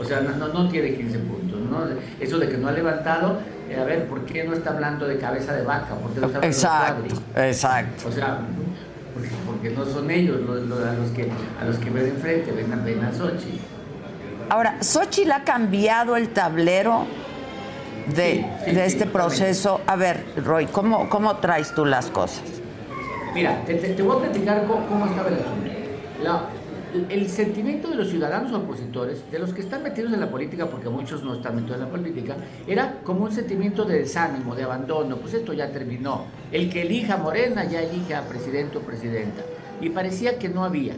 O 0.00 0.04
sea, 0.04 0.20
no, 0.20 0.36
no, 0.36 0.48
no 0.52 0.68
tiene 0.68 0.94
15 0.94 1.18
puntos, 1.20 1.60
¿no? 1.60 1.78
Eso 2.20 2.38
de 2.38 2.48
que 2.48 2.56
no 2.56 2.68
ha 2.68 2.72
levantado, 2.72 3.38
eh, 3.68 3.76
a 3.76 3.84
ver, 3.84 4.06
¿por 4.06 4.20
qué 4.26 4.44
no 4.44 4.54
está 4.54 4.70
hablando 4.70 5.06
de 5.06 5.18
cabeza 5.18 5.52
de 5.54 5.62
vaca? 5.64 5.94
¿Por 5.94 6.12
qué 6.12 6.20
no 6.20 6.26
está 6.28 6.38
hablando 6.88 7.02
de 7.04 7.08
Exacto, 7.10 7.22
exacto. 7.42 8.08
O 8.08 8.12
sea, 8.12 8.38
porque, 9.14 9.30
porque 9.46 9.70
no 9.70 9.84
son 9.84 10.10
ellos 10.10 10.40
los, 10.40 10.62
los- 10.62 10.84
a, 10.84 10.92
los 10.94 11.10
que, 11.10 11.28
a 11.60 11.64
los 11.64 11.76
que 11.78 11.90
ven 11.90 12.06
enfrente, 12.06 12.52
ven 12.52 12.72
apenas 12.72 13.16
Xochitl. 13.16 13.58
Ahora, 14.50 14.76
Xochitl 14.82 15.32
ha 15.32 15.44
cambiado 15.44 16.16
el 16.16 16.28
tablero 16.28 17.04
de, 18.14 18.34
Sí, 18.34 18.46
sí, 18.66 18.70
de 18.70 18.80
sí, 18.80 18.80
este 18.86 19.06
proceso. 19.06 19.80
A 19.86 19.96
ver, 19.96 20.24
Roy, 20.44 20.66
¿cómo, 20.66 21.08
¿cómo 21.10 21.36
traes 21.38 21.74
tú 21.74 21.84
las 21.84 22.06
cosas? 22.06 22.42
Mira, 23.34 23.62
te, 23.66 23.74
te- 23.74 24.02
voy 24.02 24.16
a 24.16 24.20
platicar 24.20 24.66
cómo, 24.66 24.86
cómo 24.86 25.06
estaba 25.06 25.28
el 25.28 25.34
asunto. 25.34 25.70
La- 26.22 26.48
el 27.10 27.28
sentimiento 27.28 27.88
de 27.88 27.96
los 27.96 28.08
ciudadanos 28.08 28.50
opositores, 28.54 29.30
de 29.30 29.38
los 29.38 29.52
que 29.52 29.60
están 29.60 29.82
metidos 29.82 30.10
en 30.14 30.20
la 30.20 30.30
política, 30.30 30.66
porque 30.66 30.88
muchos 30.88 31.22
no 31.22 31.34
están 31.34 31.56
metidos 31.56 31.76
en 31.76 31.84
la 31.84 31.90
política, 31.90 32.36
era 32.66 33.00
como 33.04 33.24
un 33.24 33.30
sentimiento 33.32 33.84
de 33.84 33.98
desánimo, 33.98 34.54
de 34.54 34.62
abandono. 34.62 35.16
Pues 35.18 35.34
esto 35.34 35.52
ya 35.52 35.70
terminó. 35.70 36.24
El 36.50 36.70
que 36.70 36.82
elija 36.82 37.18
Morena 37.18 37.64
ya 37.64 37.82
elige 37.82 38.14
a 38.14 38.22
presidente 38.22 38.78
o 38.78 38.80
presidenta. 38.80 39.42
Y 39.82 39.90
parecía 39.90 40.38
que 40.38 40.48
no 40.48 40.64
había. 40.64 40.94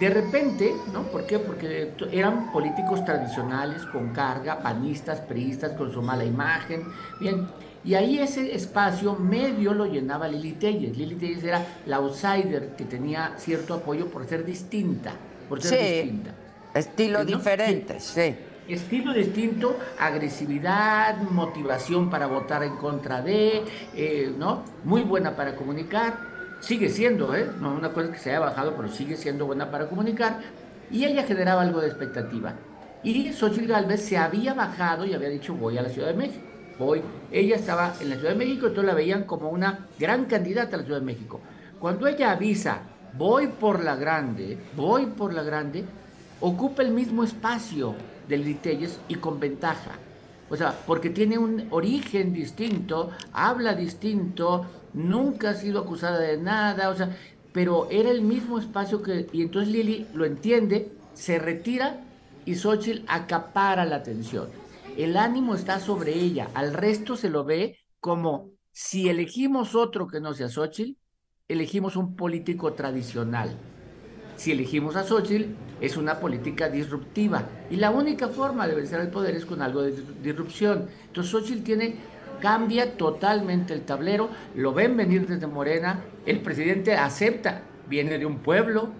De 0.00 0.08
repente, 0.08 0.74
¿no? 0.94 1.02
¿Por 1.02 1.26
qué? 1.26 1.38
Porque 1.38 1.92
eran 2.10 2.50
políticos 2.50 3.04
tradicionales, 3.04 3.84
con 3.84 4.14
carga, 4.14 4.60
panistas, 4.60 5.20
priistas, 5.20 5.72
con 5.72 5.92
su 5.92 6.00
mala 6.00 6.24
imagen. 6.24 6.84
Bien, 7.20 7.46
y 7.84 7.94
ahí 7.94 8.18
ese 8.18 8.54
espacio 8.54 9.14
medio 9.14 9.72
lo 9.72 9.86
llenaba 9.86 10.28
Lili 10.28 10.52
Telles. 10.52 10.96
Lili 10.96 11.14
Telles 11.14 11.42
era 11.44 11.64
la 11.86 11.96
outsider 11.96 12.76
que 12.76 12.84
tenía 12.84 13.34
cierto 13.38 13.74
apoyo 13.74 14.06
por 14.08 14.26
ser 14.26 14.44
distinta. 14.44 15.12
Por 15.48 15.62
ser 15.62 15.78
Sí. 15.78 16.02
distinta. 16.02 16.30
Estilo 16.74 17.24
diferente, 17.24 17.98
sí. 17.98 18.36
Estilo 18.68 19.12
distinto, 19.12 19.76
agresividad, 19.98 21.16
motivación 21.22 22.08
para 22.08 22.26
votar 22.26 22.62
en 22.62 22.76
contra 22.76 23.20
de, 23.20 23.62
eh, 23.96 24.32
¿no? 24.38 24.62
Muy 24.84 25.02
buena 25.02 25.34
para 25.34 25.56
comunicar. 25.56 26.18
Sigue 26.60 26.88
siendo, 26.90 27.34
¿eh? 27.34 27.50
No, 27.58 27.72
una 27.74 27.92
cosa 27.92 28.12
que 28.12 28.18
se 28.18 28.30
haya 28.30 28.40
bajado, 28.40 28.76
pero 28.76 28.88
sigue 28.88 29.16
siendo 29.16 29.46
buena 29.46 29.70
para 29.70 29.88
comunicar. 29.88 30.38
Y 30.90 31.04
ella 31.04 31.24
generaba 31.24 31.62
algo 31.62 31.80
de 31.80 31.88
expectativa. 31.88 32.54
Y 33.02 33.32
Xochitl 33.32 33.66
Galvez 33.66 34.02
se 34.02 34.18
había 34.18 34.54
bajado 34.54 35.04
y 35.06 35.14
había 35.14 35.30
dicho, 35.30 35.54
voy 35.54 35.78
a 35.78 35.82
la 35.82 35.88
Ciudad 35.88 36.08
de 36.08 36.14
México. 36.14 36.46
Voy. 36.80 37.02
Ella 37.30 37.56
estaba 37.56 37.92
en 38.00 38.08
la 38.08 38.16
Ciudad 38.16 38.30
de 38.30 38.38
México, 38.38 38.66
entonces 38.66 38.86
la 38.86 38.94
veían 38.94 39.24
como 39.24 39.50
una 39.50 39.86
gran 39.98 40.24
candidata 40.24 40.76
a 40.76 40.78
la 40.78 40.84
Ciudad 40.86 41.00
de 41.00 41.04
México. 41.04 41.38
Cuando 41.78 42.06
ella 42.06 42.30
avisa, 42.30 42.80
voy 43.18 43.48
por 43.48 43.84
la 43.84 43.96
grande, 43.96 44.56
voy 44.74 45.04
por 45.04 45.34
la 45.34 45.42
grande, 45.42 45.84
ocupa 46.40 46.80
el 46.82 46.92
mismo 46.92 47.22
espacio 47.22 47.94
del 48.26 48.44
Litelles 48.44 48.98
y 49.08 49.16
con 49.16 49.38
ventaja. 49.38 49.90
O 50.48 50.56
sea, 50.56 50.74
porque 50.86 51.10
tiene 51.10 51.36
un 51.36 51.66
origen 51.70 52.32
distinto, 52.32 53.10
habla 53.34 53.74
distinto, 53.74 54.64
nunca 54.94 55.50
ha 55.50 55.54
sido 55.54 55.80
acusada 55.80 56.18
de 56.18 56.38
nada, 56.38 56.88
o 56.88 56.96
sea, 56.96 57.14
pero 57.52 57.88
era 57.90 58.10
el 58.10 58.22
mismo 58.22 58.58
espacio 58.58 59.02
que... 59.02 59.26
Y 59.34 59.42
entonces 59.42 59.70
Lili 59.70 60.06
lo 60.14 60.24
entiende, 60.24 60.90
se 61.12 61.38
retira 61.38 62.00
y 62.46 62.54
Xochitl 62.54 63.04
acapara 63.06 63.84
la 63.84 63.96
atención. 63.96 64.59
El 64.96 65.16
ánimo 65.16 65.54
está 65.54 65.80
sobre 65.80 66.14
ella, 66.14 66.50
al 66.54 66.74
resto 66.74 67.16
se 67.16 67.30
lo 67.30 67.44
ve 67.44 67.78
como 68.00 68.50
si 68.72 69.08
elegimos 69.08 69.74
otro 69.74 70.06
que 70.06 70.20
no 70.20 70.34
sea 70.34 70.48
Xochitl, 70.48 70.98
elegimos 71.48 71.96
un 71.96 72.16
político 72.16 72.72
tradicional. 72.74 73.56
Si 74.36 74.52
elegimos 74.52 74.96
a 74.96 75.04
Xochitl, 75.04 75.52
es 75.80 75.96
una 75.96 76.18
política 76.18 76.68
disruptiva. 76.68 77.48
Y 77.70 77.76
la 77.76 77.90
única 77.90 78.28
forma 78.28 78.66
de 78.66 78.74
vencer 78.74 79.00
al 79.00 79.10
poder 79.10 79.34
es 79.36 79.44
con 79.44 79.60
algo 79.62 79.82
de 79.82 79.92
disrupción. 80.22 80.88
Entonces 81.06 81.30
Xochitl 81.32 81.62
tiene, 81.62 81.96
cambia 82.40 82.96
totalmente 82.96 83.74
el 83.74 83.82
tablero, 83.82 84.30
lo 84.54 84.72
ven 84.72 84.96
venir 84.96 85.26
desde 85.26 85.46
Morena, 85.46 86.04
el 86.26 86.40
presidente 86.40 86.94
acepta, 86.94 87.62
viene 87.88 88.18
de 88.18 88.26
un 88.26 88.38
pueblo, 88.38 88.90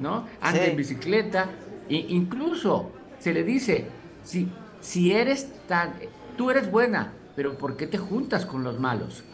¿no? 0.00 0.26
Anda 0.40 0.64
Sí. 0.64 0.70
en 0.70 0.76
bicicleta, 0.76 1.50
e 1.88 1.96
incluso 2.08 2.90
se 3.18 3.32
le 3.32 3.44
dice, 3.44 3.86
si, 4.24 4.48
si 4.80 5.12
eres 5.12 5.66
tan, 5.66 5.94
tú 6.36 6.50
eres 6.50 6.70
buena, 6.70 7.12
pero 7.34 7.58
¿por 7.58 7.76
qué 7.76 7.86
te 7.86 7.98
juntas 7.98 8.46
con 8.46 8.62
los 8.64 8.78
malos? 8.78 9.24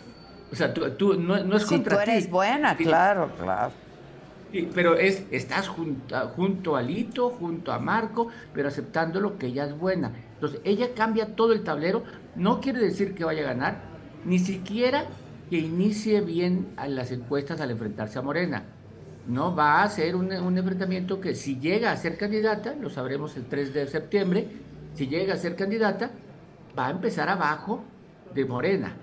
O 0.52 0.56
sea, 0.56 0.72
tú, 0.74 0.90
tú- 0.96 1.14
no, 1.14 1.42
no 1.44 1.56
es 1.56 1.64
Si 1.64 1.74
contra 1.74 1.96
tú 1.96 2.00
eres 2.00 2.24
ti. 2.24 2.30
buena, 2.30 2.76
claro, 2.76 3.34
claro. 3.36 3.72
Sí, 4.52 4.70
pero 4.72 4.94
es, 4.96 5.26
estás 5.30 5.68
junto, 5.68 6.16
junto 6.30 6.76
a 6.76 6.82
Lito, 6.82 7.30
junto 7.30 7.72
a 7.72 7.78
Marco, 7.80 8.28
pero 8.52 8.68
aceptando 8.68 9.20
lo 9.20 9.38
que 9.38 9.46
ella 9.48 9.64
es 9.66 9.76
buena. 9.76 10.12
Entonces, 10.34 10.60
ella 10.64 10.94
cambia 10.94 11.34
todo 11.34 11.52
el 11.52 11.64
tablero, 11.64 12.04
no 12.34 12.60
quiere 12.60 12.78
decir 12.80 13.14
que 13.14 13.24
vaya 13.24 13.42
a 13.42 13.46
ganar, 13.54 13.90
ni 14.22 14.38
siquiera 14.38 15.18
que 15.50 15.58
inicie 15.58 16.20
bien 16.20 16.72
a 16.76 16.86
las 16.88 17.10
encuestas 17.10 17.60
al 17.60 17.72
enfrentarse 17.72 18.18
a 18.18 18.22
Morena. 18.22 18.76
No 19.24 19.54
va 19.56 19.82
a 19.82 19.88
ser 19.90 20.14
un, 20.14 20.32
un 20.32 20.58
enfrentamiento 20.58 21.20
que 21.20 21.34
si 21.34 21.58
llega 21.58 21.90
a 21.90 21.96
ser 21.96 22.16
candidata, 22.16 22.74
lo 22.76 22.88
sabremos 22.90 23.36
el 23.36 23.48
3 23.48 23.72
de 23.74 23.88
septiembre, 23.88 24.48
si 24.96 25.06
llega 25.06 25.34
a 25.34 25.36
ser 25.36 25.54
candidata, 25.54 26.10
va 26.76 26.88
a 26.88 26.90
empezar 26.90 27.28
abajo 27.28 27.84
de 28.34 28.44
Morena 28.44 28.96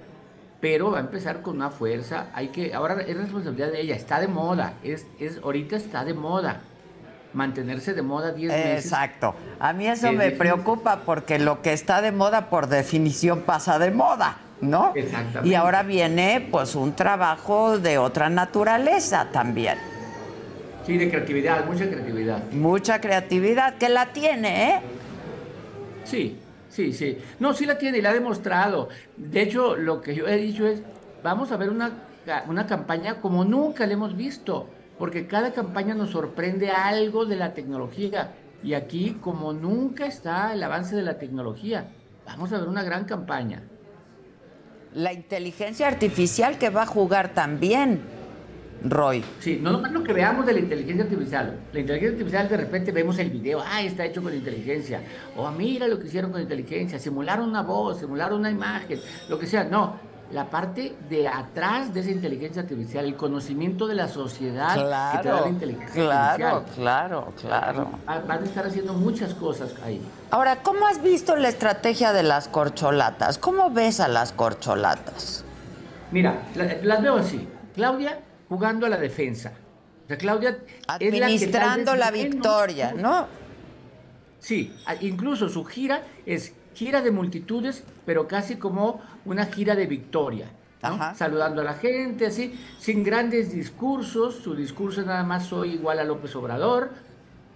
pero 0.64 0.92
va 0.92 1.00
a 1.00 1.02
empezar 1.02 1.42
con 1.42 1.58
una 1.58 1.72
fuerza. 1.72 2.28
Hay 2.34 2.48
que, 2.48 2.74
ahora 2.74 3.02
es 3.02 3.18
responsabilidad 3.18 3.70
de 3.70 3.82
ella, 3.82 3.96
está 3.98 4.22
de 4.22 4.30
moda, 4.30 4.76
es, 4.82 5.06
es, 5.20 5.40
ahorita 5.44 5.76
está 5.76 6.06
de 6.06 6.14
moda. 6.14 6.62
Mantenerse 7.34 7.94
de 7.94 8.02
moda 8.02 8.32
10 8.32 8.50
meses. 8.50 8.86
Exacto. 8.86 9.36
A 9.60 9.74
mí 9.74 9.88
eso 9.88 10.08
Es 10.08 10.14
me 10.14 10.32
preocupa 10.32 11.02
porque 11.06 11.38
lo 11.38 11.62
que 11.62 11.74
está 11.74 12.02
de 12.02 12.14
moda 12.14 12.50
por 12.50 12.68
definición 12.68 13.42
pasa 13.42 13.78
de 13.78 13.92
moda, 13.92 14.38
¿no? 14.62 14.94
Exactamente. 14.96 15.50
Y 15.50 15.54
ahora 15.54 15.84
viene 15.84 16.48
pues 16.50 16.76
un 16.76 16.96
trabajo 16.96 17.78
de 17.78 17.98
otra 17.98 18.30
naturaleza 18.30 19.28
también. 19.34 19.78
Sí, 20.86 20.98
de 20.98 21.10
creatividad, 21.10 21.66
mucha 21.66 21.90
creatividad. 21.90 22.42
Mucha 22.54 23.02
creatividad 23.02 23.76
que 23.76 23.90
la 23.90 24.14
tiene, 24.14 24.70
¿eh? 24.70 24.82
Sí, 26.04 26.38
sí, 26.70 26.94
sí. 26.94 27.18
No, 27.40 27.54
sí 27.54 27.66
la 27.66 27.78
tiene 27.78 28.00
y 28.00 28.02
la 28.02 28.10
ha 28.10 28.14
demostrado. 28.14 28.90
De 29.18 29.42
hecho, 29.42 29.76
lo 29.76 30.02
que 30.02 30.16
yo 30.16 30.28
he 30.28 30.38
dicho 30.38 30.68
es, 30.68 30.82
vamos 31.24 31.52
a 31.52 31.58
ver 31.58 31.70
una, 31.70 31.92
una 32.48 32.68
campaña 32.68 33.22
como 33.22 33.46
nunca 33.46 33.86
la 33.86 33.94
hemos 33.94 34.16
visto, 34.16 34.68
porque 34.98 35.28
cada 35.28 35.54
campaña 35.54 35.94
nos 35.94 36.12
sorprende 36.12 36.70
algo 36.72 37.26
de 37.26 37.36
la 37.36 37.54
tecnología. 37.54 38.34
Y 38.64 38.76
aquí, 38.76 39.18
como 39.20 39.52
nunca 39.54 40.06
está 40.06 40.54
el 40.54 40.64
avance 40.64 40.96
de 40.96 41.02
la 41.02 41.18
tecnología, 41.18 41.88
vamos 42.26 42.54
a 42.54 42.60
ver 42.60 42.68
una 42.68 42.84
gran 42.84 43.06
campaña. 43.06 43.64
La 44.94 45.12
inteligencia 45.12 45.88
artificial 45.88 46.58
que 46.58 46.70
va 46.70 46.84
a 46.84 46.86
jugar 46.86 47.34
también, 47.34 48.02
Roy. 48.84 49.24
Sí, 49.40 49.60
no 49.62 49.72
nomás 49.72 49.92
lo 49.92 50.04
que 50.04 50.14
veamos 50.14 50.46
de 50.46 50.54
la 50.54 50.60
inteligencia 50.60 51.04
artificial. 51.06 51.60
La 51.72 51.80
inteligencia 51.80 52.14
artificial 52.18 52.50
de 52.50 52.58
repente 52.58 52.92
vemos 52.92 53.18
el 53.20 53.30
video, 53.30 53.62
ah, 53.66 53.82
está 53.82 54.06
hecho 54.06 54.22
con 54.22 54.34
inteligencia. 54.34 55.02
O 55.38 55.50
mira 55.52 55.88
lo 55.88 56.00
que 56.00 56.08
hicieron 56.08 56.32
con 56.32 56.42
inteligencia, 56.42 57.00
simularon 57.00 57.50
una 57.50 57.62
voz, 57.62 58.00
simularon 58.00 58.40
una 58.40 58.52
imagen, 58.52 59.00
lo 59.30 59.40
que 59.40 59.48
sea. 59.48 59.64
No, 59.64 59.96
la 60.32 60.46
parte 60.50 60.96
de 61.10 61.28
atrás 61.28 61.94
de 61.94 62.00
esa 62.00 62.10
inteligencia 62.10 62.64
artificial, 62.64 63.06
el 63.06 63.16
conocimiento 63.16 63.86
de 63.88 63.94
la 63.96 64.08
sociedad 64.08 64.74
que 64.74 64.80
te 64.82 64.88
da 64.90 65.22
Claro, 65.22 65.42
la 65.46 65.50
inteligencia 65.50 65.94
claro, 66.04 66.46
artificial. 66.48 66.76
claro, 66.76 67.34
claro. 67.40 67.88
Va- 68.10 68.20
Van 68.20 68.42
a 68.42 68.46
estar 68.46 68.66
haciendo 68.66 68.94
muchas 68.94 69.34
cosas 69.36 69.76
ahí. 69.86 70.02
Ahora, 70.32 70.58
¿cómo 70.64 70.88
has 70.88 71.02
visto 71.04 71.36
la 71.36 71.50
estrategia 71.50 72.14
de 72.14 72.24
las 72.24 72.48
corcholatas? 72.48 73.38
¿Cómo 73.38 73.70
ves 73.70 74.00
a 74.00 74.08
las 74.08 74.32
corcholatas? 74.34 75.46
Mira, 76.12 76.42
la- 76.56 76.78
las 76.82 77.02
veo 77.02 77.16
así. 77.18 77.48
Claudia 77.76 78.20
jugando 78.54 78.86
a 78.86 78.90
la 78.90 78.98
defensa. 78.98 79.52
O 80.06 80.08
sea, 80.08 80.16
Claudia 80.18 80.50
es 80.52 80.56
la 80.56 80.62
que 80.62 80.86
tal 80.86 81.00
vez 81.00 81.22
Administrando 81.24 81.96
la 81.96 82.12
menos- 82.12 82.34
victoria, 82.36 82.94
¿no? 82.96 83.26
Sí, 84.40 84.72
incluso 85.02 85.50
su 85.50 85.64
gira 85.66 86.04
es 86.28 86.54
gira 86.76 87.02
de 87.02 87.10
multitudes, 87.10 87.84
pero 88.06 88.28
casi 88.28 88.58
como 88.58 89.02
una 89.26 89.46
gira 89.48 89.74
de 89.76 89.88
victoria. 89.88 90.52
¿no? 90.84 91.16
Saludando 91.16 91.62
a 91.62 91.64
la 91.64 91.74
gente, 91.76 92.26
así, 92.28 92.54
sin 92.78 93.04
grandes 93.04 93.54
discursos. 93.54 94.36
Su 94.36 94.54
discurso 94.54 95.00
es 95.02 95.08
nada 95.08 95.24
más 95.24 95.46
soy 95.48 95.72
igual 95.76 95.98
a 95.98 96.04
López 96.04 96.36
Obrador. 96.36 96.90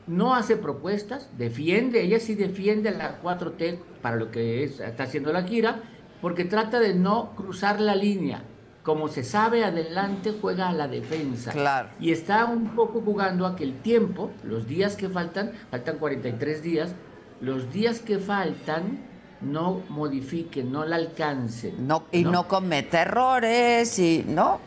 No 0.08 0.34
hace 0.34 0.56
propuestas, 0.56 1.30
defiende, 1.38 2.02
ella 2.02 2.20
sí 2.22 2.34
defiende 2.36 2.88
a 2.90 2.94
la 2.94 3.20
4T 3.22 3.78
para 4.02 4.16
lo 4.16 4.32
que 4.32 4.64
es- 4.64 4.80
está 4.80 5.04
haciendo 5.04 5.32
la 5.34 5.44
gira, 5.44 5.82
porque 6.22 6.46
trata 6.46 6.80
de 6.80 6.96
no 6.96 7.36
cruzar 7.36 7.82
la 7.82 7.94
línea. 7.96 8.42
Como 8.88 9.10
se 9.10 9.21
sabe, 9.26 9.65
adelante 9.65 10.34
juega 10.39 10.69
a 10.69 10.71
la 10.71 10.88
defensa. 10.88 11.52
Claro. 11.52 11.89
Y 12.00 12.13
está 12.13 12.45
un 12.45 12.69
poco 12.73 13.02
jugando 13.02 13.45
a 13.45 13.54
que 13.54 13.65
el 13.65 13.82
tiempo, 13.82 14.32
los 14.45 14.65
días 14.65 14.95
que 14.95 15.10
faltan, 15.10 15.52
faltan 15.69 15.97
43 15.97 16.63
días, 16.63 16.95
los 17.41 17.69
días 17.73 18.00
que 18.00 18.17
faltan 18.17 19.00
no 19.41 19.82
modifiquen, 19.89 20.71
no 20.71 20.86
la 20.86 20.95
alcancen. 20.95 21.86
No, 21.86 22.06
y 22.13 22.23
no, 22.23 22.47
comete 22.47 23.00
errores 23.00 24.00
y 24.00 24.23
no. 24.26 24.62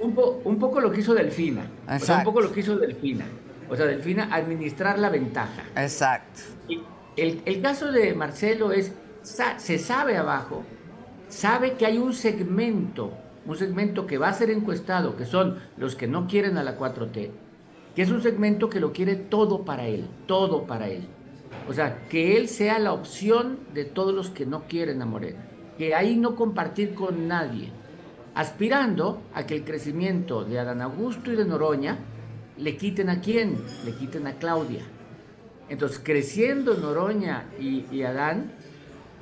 Un, 0.00 0.14
po- 0.14 0.40
un 0.44 0.58
poco 0.58 0.80
lo 0.80 0.90
que 0.90 1.00
hizo 1.00 1.12
Delfina. 1.12 1.60
O 1.60 1.84
sea, 1.84 1.90
un 1.90 1.96
Exacto. 1.98 2.24
poco 2.30 2.40
lo 2.40 2.50
que 2.52 2.60
hizo 2.60 2.78
Delfina. 2.78 3.26
O 3.68 3.76
sea, 3.76 3.84
Delfina, 3.84 4.30
administrar 4.34 4.98
la 4.98 5.10
ventaja. 5.10 5.64
Exacto. 5.76 6.40
Y 6.66 6.80
el, 7.18 7.42
el 7.44 7.60
caso 7.60 7.92
de 7.92 8.14
Marcelo 8.14 8.72
es, 8.72 8.90
se 9.58 9.78
sabe 9.78 10.16
abajo, 10.16 10.62
sabe 11.28 11.74
que 11.74 11.84
hay 11.84 11.98
un 11.98 12.14
segmento, 12.14 13.12
un 13.46 13.56
segmento 13.56 14.06
que 14.06 14.18
va 14.18 14.28
a 14.28 14.32
ser 14.32 14.50
encuestado, 14.50 15.16
que 15.16 15.24
son 15.24 15.58
los 15.76 15.94
que 15.94 16.06
no 16.06 16.26
quieren 16.26 16.58
a 16.58 16.64
la 16.64 16.78
4T, 16.78 17.30
que 17.94 18.02
es 18.02 18.10
un 18.10 18.22
segmento 18.22 18.68
que 18.68 18.80
lo 18.80 18.92
quiere 18.92 19.16
todo 19.16 19.64
para 19.64 19.86
él, 19.86 20.06
todo 20.26 20.66
para 20.66 20.88
él. 20.88 21.06
O 21.68 21.72
sea, 21.72 22.06
que 22.08 22.36
él 22.36 22.48
sea 22.48 22.78
la 22.78 22.92
opción 22.92 23.58
de 23.72 23.84
todos 23.84 24.14
los 24.14 24.30
que 24.30 24.46
no 24.46 24.64
quieren 24.64 25.00
a 25.02 25.06
Morena, 25.06 25.46
que 25.78 25.94
ahí 25.94 26.16
no 26.16 26.36
compartir 26.36 26.94
con 26.94 27.28
nadie, 27.28 27.70
aspirando 28.34 29.22
a 29.34 29.46
que 29.46 29.56
el 29.56 29.64
crecimiento 29.64 30.44
de 30.44 30.58
Adán 30.58 30.82
Augusto 30.82 31.32
y 31.32 31.36
de 31.36 31.44
Noroña 31.44 31.98
le 32.58 32.76
quiten 32.76 33.10
a 33.10 33.20
quién, 33.20 33.58
le 33.84 33.92
quiten 33.92 34.26
a 34.26 34.34
Claudia. 34.34 34.82
Entonces, 35.68 36.00
creciendo 36.02 36.76
Noroña 36.76 37.46
y, 37.58 37.86
y 37.90 38.02
Adán, 38.02 38.52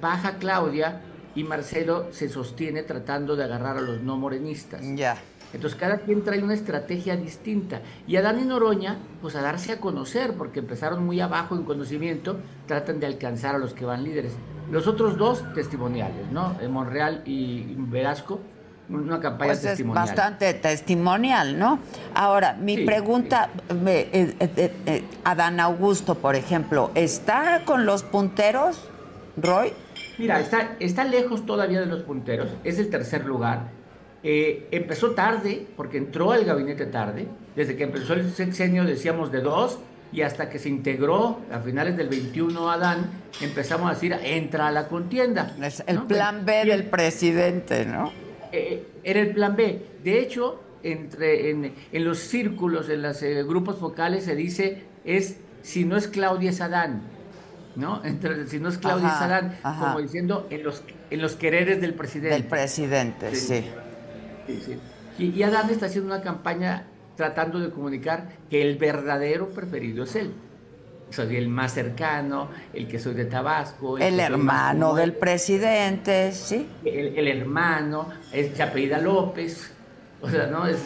baja 0.00 0.36
Claudia 0.38 1.00
y 1.34 1.44
Marcelo 1.44 2.08
se 2.12 2.28
sostiene 2.28 2.82
tratando 2.82 3.36
de 3.36 3.44
agarrar 3.44 3.78
a 3.78 3.80
los 3.80 4.00
no 4.00 4.16
morenistas. 4.16 4.80
Ya. 4.94 5.16
Entonces 5.52 5.78
cada 5.78 5.98
quien 5.98 6.24
trae 6.24 6.42
una 6.42 6.54
estrategia 6.54 7.16
distinta. 7.16 7.80
Y 8.08 8.16
Adán 8.16 8.40
y 8.40 8.44
Noroña, 8.44 8.98
pues 9.22 9.36
a 9.36 9.40
darse 9.40 9.72
a 9.72 9.80
conocer, 9.80 10.34
porque 10.34 10.58
empezaron 10.58 11.04
muy 11.04 11.20
abajo 11.20 11.54
en 11.54 11.62
conocimiento, 11.62 12.38
tratan 12.66 12.98
de 12.98 13.06
alcanzar 13.06 13.54
a 13.54 13.58
los 13.58 13.72
que 13.72 13.84
van 13.84 14.02
líderes. 14.02 14.32
Los 14.70 14.88
otros 14.88 15.16
dos 15.16 15.44
testimoniales, 15.54 16.30
¿no? 16.32 16.56
Monreal 16.68 17.22
y 17.24 17.74
Velasco, 17.76 18.40
una 18.88 19.20
campaña 19.20 19.52
pues 19.52 19.62
testimonial. 19.62 20.04
Es 20.04 20.10
bastante 20.10 20.54
testimonial, 20.54 21.58
¿no? 21.58 21.78
Ahora, 22.14 22.54
mi 22.54 22.84
pregunta, 22.84 23.50
eh, 23.86 24.34
eh, 24.40 24.72
eh, 24.86 25.04
Adán 25.22 25.60
Augusto, 25.60 26.16
por 26.16 26.34
ejemplo, 26.34 26.90
¿está 26.94 27.62
con 27.64 27.86
los 27.86 28.02
punteros, 28.02 28.88
Roy? 29.36 29.72
Mira, 30.18 30.40
está, 30.40 30.76
está 30.80 31.04
lejos 31.04 31.44
todavía 31.46 31.80
de 31.80 31.86
los 31.86 32.02
punteros, 32.02 32.48
es 32.62 32.78
el 32.78 32.90
tercer 32.90 33.24
lugar. 33.24 33.70
empezó 34.22 35.12
tarde, 35.12 35.66
porque 35.76 35.98
entró 35.98 36.32
al 36.32 36.44
gabinete 36.44 36.86
tarde. 36.86 37.26
Desde 37.56 37.76
que 37.76 37.84
empezó 37.84 38.14
el 38.14 38.32
sexenio 38.32 38.84
decíamos 38.84 39.30
de 39.30 39.40
dos, 39.40 39.78
y 40.14 40.22
hasta 40.22 40.48
que 40.48 40.60
se 40.60 40.68
integró 40.68 41.40
a 41.52 41.58
finales 41.58 41.96
del 41.96 42.08
21 42.08 42.70
Adán, 42.70 43.10
empezamos 43.40 43.90
a 43.90 43.94
decir, 43.94 44.16
entra 44.22 44.68
a 44.68 44.70
la 44.70 44.86
contienda. 44.86 45.56
Es 45.60 45.82
el 45.88 46.02
plan 46.02 46.46
B 46.46 46.64
del 46.64 46.84
presidente, 46.84 47.84
¿no? 47.84 48.12
Eh, 48.52 48.86
era 49.02 49.20
el 49.20 49.34
plan 49.34 49.56
B. 49.56 49.80
De 50.04 50.20
hecho, 50.20 50.62
entre, 50.84 51.50
en, 51.50 51.74
los 51.92 52.18
círculos, 52.18 52.88
en 52.88 53.02
los 53.02 53.20
eh, 53.24 53.42
grupos 53.42 53.78
focales 53.78 54.24
se 54.24 54.36
dice, 54.36 54.84
es 55.04 55.38
si 55.62 55.84
no 55.84 55.96
es 55.96 56.06
Claudia 56.06 56.50
es 56.50 56.60
Adán. 56.60 57.02
¿No? 57.76 58.04
Entre, 58.04 58.46
si 58.46 58.58
no 58.58 58.68
es 58.68 58.78
Claudia 58.78 59.08
es 59.08 59.14
Adán, 59.14 59.58
como 59.62 60.00
diciendo 60.00 60.46
en 60.50 60.62
los, 60.62 60.82
en 61.10 61.22
los 61.22 61.36
quereres 61.36 61.80
del 61.80 61.94
presidente. 61.94 62.34
Del 62.34 62.44
presidente, 62.44 63.34
sí. 63.34 63.64
Y, 65.18 65.30
y 65.30 65.42
Adán 65.42 65.70
está 65.70 65.86
haciendo 65.86 66.14
una 66.14 66.22
campaña 66.22 66.84
tratando 67.16 67.60
de 67.60 67.70
comunicar 67.70 68.28
que 68.50 68.62
el 68.62 68.76
verdadero 68.76 69.48
preferido 69.50 70.04
es 70.04 70.16
él 70.16 70.34
soy 71.14 71.36
el 71.36 71.48
más 71.48 71.72
cercano, 71.72 72.48
el 72.72 72.88
que 72.88 72.98
soy 72.98 73.14
de 73.14 73.24
Tabasco. 73.26 73.98
El, 73.98 74.20
hermano 74.20 74.94
del 74.94 75.12
presidente, 75.12 76.32
sí. 76.32 76.68
El, 76.84 77.28
hermano, 77.28 78.08
es 78.32 78.54
Chapelida 78.54 78.98
López. 78.98 79.70
O 80.20 80.28
sea, 80.28 80.46
¿no? 80.46 80.66
Es, 80.66 80.78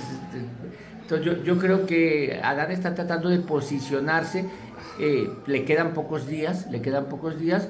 entonces 1.03 1.27
yo, 1.27 1.43
yo, 1.43 1.59
creo 1.59 1.87
que 1.87 2.41
Adán 2.43 2.71
está 2.71 2.95
tratando 2.95 3.29
de 3.29 3.39
posicionarse. 3.39 4.45
Eh, 4.99 5.31
le 5.47 5.65
quedan 5.65 5.95
pocos 5.95 6.27
días, 6.27 6.67
le 6.71 6.83
quedan 6.83 7.07
pocos 7.07 7.39
días. 7.39 7.69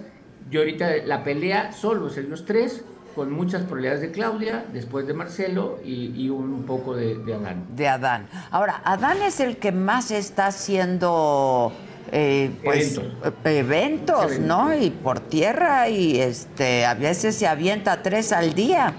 Yo 0.51 0.61
ahorita 0.61 0.89
la 1.05 1.25
pelea 1.25 1.73
solo 1.73 2.09
en 2.17 2.31
los 2.31 2.45
tres, 2.45 2.85
con 3.15 3.33
muchas 3.33 3.63
probabilidades 3.63 4.01
de 4.01 4.11
Claudia, 4.13 4.65
después 4.73 5.07
de 5.07 5.15
Marcelo 5.15 5.79
y, 5.85 6.29
un 6.31 6.65
poco 6.65 6.95
de, 6.95 7.17
de 7.19 7.35
Adán. 7.35 7.67
De 7.75 7.89
Adán. 7.89 8.29
Ahora, 8.51 8.81
Adán 8.85 9.19
es 9.23 9.41
el 9.41 9.57
que 9.59 9.73
más 9.73 10.11
está 10.11 10.47
haciendo 10.47 11.73
eh, 12.13 12.51
pues 12.65 13.01
eventos. 13.45 14.39
¿no? 14.39 14.75
Y 14.75 14.91
por 14.91 15.21
tierra 15.21 15.89
y 15.89 16.21
este 16.21 16.85
a 16.87 16.95
veces 16.95 17.35
se 17.35 17.47
avienta 17.47 18.03
tres 18.03 18.33
al 18.33 18.55
día 18.55 18.95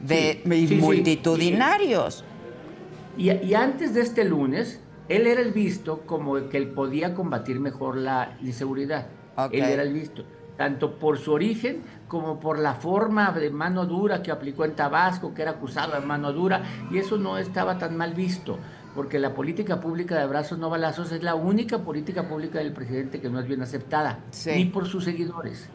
de 0.00 0.42
multitudinarios. 0.80 2.24
Y, 3.16 3.54
antes 3.54 3.94
de 3.94 4.02
este 4.02 4.24
lunes, 4.24 4.80
él 5.08 5.26
era 5.26 5.40
el 5.40 5.52
visto 5.52 6.00
como 6.06 6.48
que 6.48 6.56
él 6.56 6.68
podía 6.68 7.14
combatir 7.14 7.60
mejor 7.60 7.96
la 7.96 8.36
inseguridad. 8.42 9.06
Él 9.52 9.62
era 9.62 9.82
el 9.82 9.92
visto, 9.92 10.24
tanto 10.56 10.98
por 10.98 11.18
su 11.18 11.32
origen 11.32 11.82
como 12.08 12.40
por 12.40 12.58
la 12.58 12.74
forma 12.74 13.30
de 13.30 13.50
mano 13.50 13.86
dura 13.86 14.22
que 14.22 14.32
aplicó 14.32 14.64
en 14.64 14.74
Tabasco, 14.74 15.32
que 15.32 15.42
era 15.42 15.52
acusado 15.52 15.92
de 15.98 16.04
mano 16.04 16.32
dura, 16.32 16.62
y 16.90 16.98
eso 16.98 17.16
no 17.18 17.38
estaba 17.38 17.78
tan 17.78 17.96
mal 17.96 18.14
visto 18.14 18.58
porque 18.94 19.20
la 19.20 19.32
política 19.32 19.80
pública 19.80 20.16
de 20.16 20.22
abrazos 20.22 20.58
no 20.58 20.70
balazos 20.70 21.12
es 21.12 21.22
la 21.22 21.36
única 21.36 21.78
política 21.78 22.28
pública 22.28 22.58
del 22.58 22.72
presidente 22.72 23.20
que 23.20 23.28
no 23.28 23.38
es 23.38 23.46
bien 23.46 23.62
aceptada, 23.62 24.24
ni 24.46 24.64
por 24.64 24.88
sus 24.88 25.04
seguidores. 25.04 25.68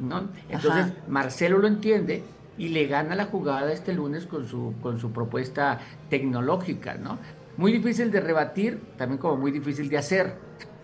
¿no? 0.00 0.28
Entonces, 0.48 0.92
Marcelo 1.06 1.58
lo 1.58 1.68
entiende 1.68 2.24
y 2.58 2.70
le 2.70 2.86
gana 2.86 3.14
la 3.14 3.26
jugada 3.26 3.72
este 3.72 3.92
lunes 3.92 4.26
con 4.26 4.46
su, 4.46 4.74
con 4.80 4.98
su 4.98 5.12
propuesta 5.12 5.78
tecnológica, 6.08 6.94
¿no? 6.94 7.18
Muy 7.56 7.72
difícil 7.72 8.10
de 8.10 8.20
rebatir, 8.20 8.82
también 8.96 9.18
como 9.18 9.36
muy 9.36 9.50
difícil 9.50 9.88
de 9.88 9.98
hacer. 9.98 10.34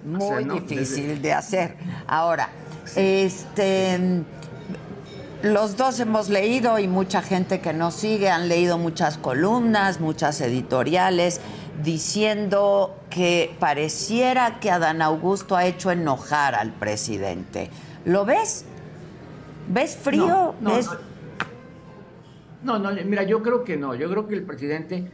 Muy 0.05 0.45
difícil 0.45 1.21
de 1.21 1.33
hacer. 1.33 1.77
Ahora, 2.07 2.49
este 2.97 4.25
los 5.43 5.77
dos 5.77 5.99
hemos 5.99 6.29
leído 6.29 6.79
y 6.79 6.87
mucha 6.87 7.21
gente 7.21 7.61
que 7.61 7.73
nos 7.73 7.95
sigue 7.95 8.31
han 8.31 8.49
leído 8.49 8.79
muchas 8.79 9.19
columnas, 9.19 9.99
muchas 9.99 10.41
editoriales 10.41 11.41
diciendo 11.83 12.97
que 13.11 13.55
pareciera 13.59 14.61
que 14.61 14.71
Adán 14.71 15.03
Augusto 15.03 15.57
ha 15.57 15.67
hecho 15.67 15.91
enojar 15.91 16.55
al 16.55 16.73
presidente. 16.73 17.71
¿Lo 18.05 18.25
ves? 18.25 18.65
¿Ves 19.69 19.97
frío? 19.97 20.55
No, 20.61 20.79
no, 22.63 22.79
no, 22.79 22.93
mira, 23.05 23.25
yo 23.25 23.43
creo 23.43 23.65
que 23.65 23.77
no. 23.77 23.97
Yo 23.97 24.09
creo 24.09 24.29
que 24.29 24.35
el 24.35 24.45
presidente. 24.45 25.11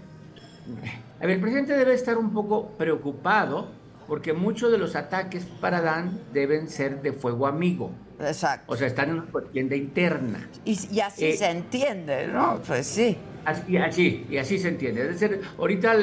A 1.18 1.22
ver, 1.22 1.31
el 1.31 1.40
presidente 1.40 1.76
debe 1.76 1.94
estar 1.94 2.16
un 2.16 2.33
poco 2.33 2.68
preocupado 2.78 3.68
porque 4.07 4.33
muchos 4.33 4.72
de 4.72 4.78
los 4.78 4.96
ataques 4.96 5.44
para 5.61 5.78
Adán 5.78 6.18
deben 6.33 6.68
ser 6.68 7.02
de 7.02 7.12
fuego 7.12 7.46
amigo. 7.46 7.90
Exacto. 8.20 8.72
O 8.72 8.76
sea, 8.76 8.87
están 8.87 9.11
en 9.11 9.16
una 9.16 9.31
contienda 9.31 9.76
interna. 9.76 10.48
Y, 10.64 11.00
así 11.00 11.26
eh, 11.26 11.37
se 11.37 11.50
entiende, 11.50 12.26
¿no? 12.28 12.61
Pues 12.66 12.87
sí. 12.87 13.16
Así, 13.44 13.76
así, 13.76 14.26
y 14.31 14.38
así 14.38 14.59
se 14.59 14.68
entiende. 14.68 15.02
Es 15.02 15.20
decir, 15.20 15.40
ahorita 15.59 15.94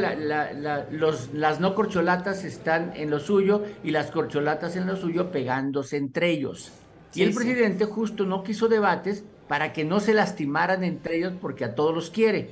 los, 0.91 1.33
las 1.33 1.59
no 1.59 1.75
corcholatas 1.75 2.43
están 2.43 2.93
en 2.95 3.09
lo 3.09 3.19
suyo 3.19 3.63
y 3.83 3.91
las 3.91 4.11
corcholatas 4.11 4.75
en 4.75 4.87
lo 4.87 4.95
suyo 4.95 5.31
pegándose 5.31 5.97
entre 5.97 6.29
ellos. 6.29 6.71
y 7.13 7.23
el 7.23 7.33
presidente 7.33 7.85
justo 7.85 8.25
no 8.25 8.43
quiso 8.43 8.67
debates 8.67 9.23
para 9.47 9.73
que 9.73 9.83
no 9.83 9.99
se 9.99 10.13
lastimaran 10.13 10.83
entre 10.83 11.17
ellos 11.17 11.33
porque 11.39 11.65
a 11.65 11.75
todos 11.75 11.93
los 11.93 12.09
quiere. 12.09 12.49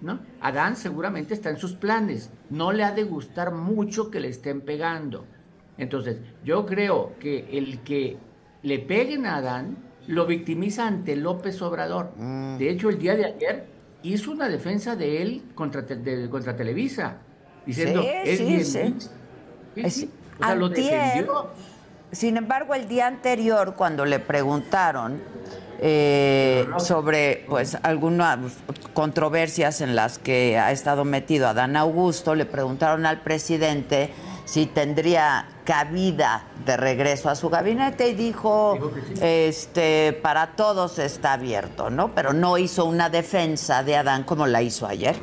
¿No? 0.00 0.20
Adán 0.40 0.76
seguramente 0.76 1.34
está 1.34 1.50
en 1.50 1.58
sus 1.58 1.74
planes. 1.74 2.30
No 2.50 2.72
le 2.72 2.84
ha 2.84 2.92
de 2.92 3.04
gustar 3.04 3.52
mucho 3.52 4.10
que 4.10 4.20
le 4.20 4.28
estén 4.28 4.60
pegando. 4.60 5.24
Entonces, 5.78 6.18
yo 6.44 6.66
creo 6.66 7.14
que 7.18 7.48
el 7.52 7.80
que 7.80 8.16
le 8.62 8.78
peguen 8.78 9.26
a 9.26 9.36
Adán 9.36 9.76
lo 10.06 10.26
victimiza 10.26 10.86
ante 10.86 11.16
López 11.16 11.60
Obrador. 11.62 12.12
Mm. 12.16 12.58
De 12.58 12.70
hecho, 12.70 12.88
el 12.88 12.98
día 12.98 13.16
de 13.16 13.26
ayer 13.26 13.66
hizo 14.02 14.30
una 14.30 14.48
defensa 14.48 14.96
de 14.96 15.22
él 15.22 15.42
contra, 15.54 15.84
contra 16.30 16.56
Televisa, 16.56 17.18
diciendo, 17.64 18.02
es 18.02 18.40
bien 18.46 18.64
sí. 19.90 20.10
lo 20.56 20.68
defendió. 20.68 21.50
Sin 22.12 22.36
embargo, 22.36 22.74
el 22.74 22.86
día 22.86 23.08
anterior, 23.08 23.74
cuando 23.76 24.04
le 24.04 24.20
preguntaron 24.20 25.20
eh, 25.80 26.66
sobre 26.78 27.44
pues 27.48 27.76
algunas 27.82 28.38
controversias 28.94 29.80
en 29.80 29.94
las 29.94 30.18
que 30.18 30.58
ha 30.58 30.72
estado 30.72 31.04
metido 31.04 31.48
Adán 31.48 31.76
Augusto, 31.76 32.34
le 32.34 32.46
preguntaron 32.46 33.06
al 33.06 33.20
presidente 33.20 34.12
si 34.46 34.66
tendría 34.66 35.48
cabida 35.64 36.44
de 36.64 36.76
regreso 36.76 37.28
a 37.28 37.34
su 37.34 37.50
gabinete 37.50 38.08
y 38.08 38.14
dijo, 38.14 38.78
este, 39.20 40.12
para 40.22 40.52
todos 40.52 40.98
está 41.00 41.32
abierto, 41.32 41.90
¿no? 41.90 42.14
Pero 42.14 42.32
no 42.32 42.56
hizo 42.56 42.84
una 42.84 43.10
defensa 43.10 43.82
de 43.82 43.96
Adán 43.96 44.22
como 44.22 44.46
la 44.46 44.62
hizo 44.62 44.86
ayer. 44.86 45.16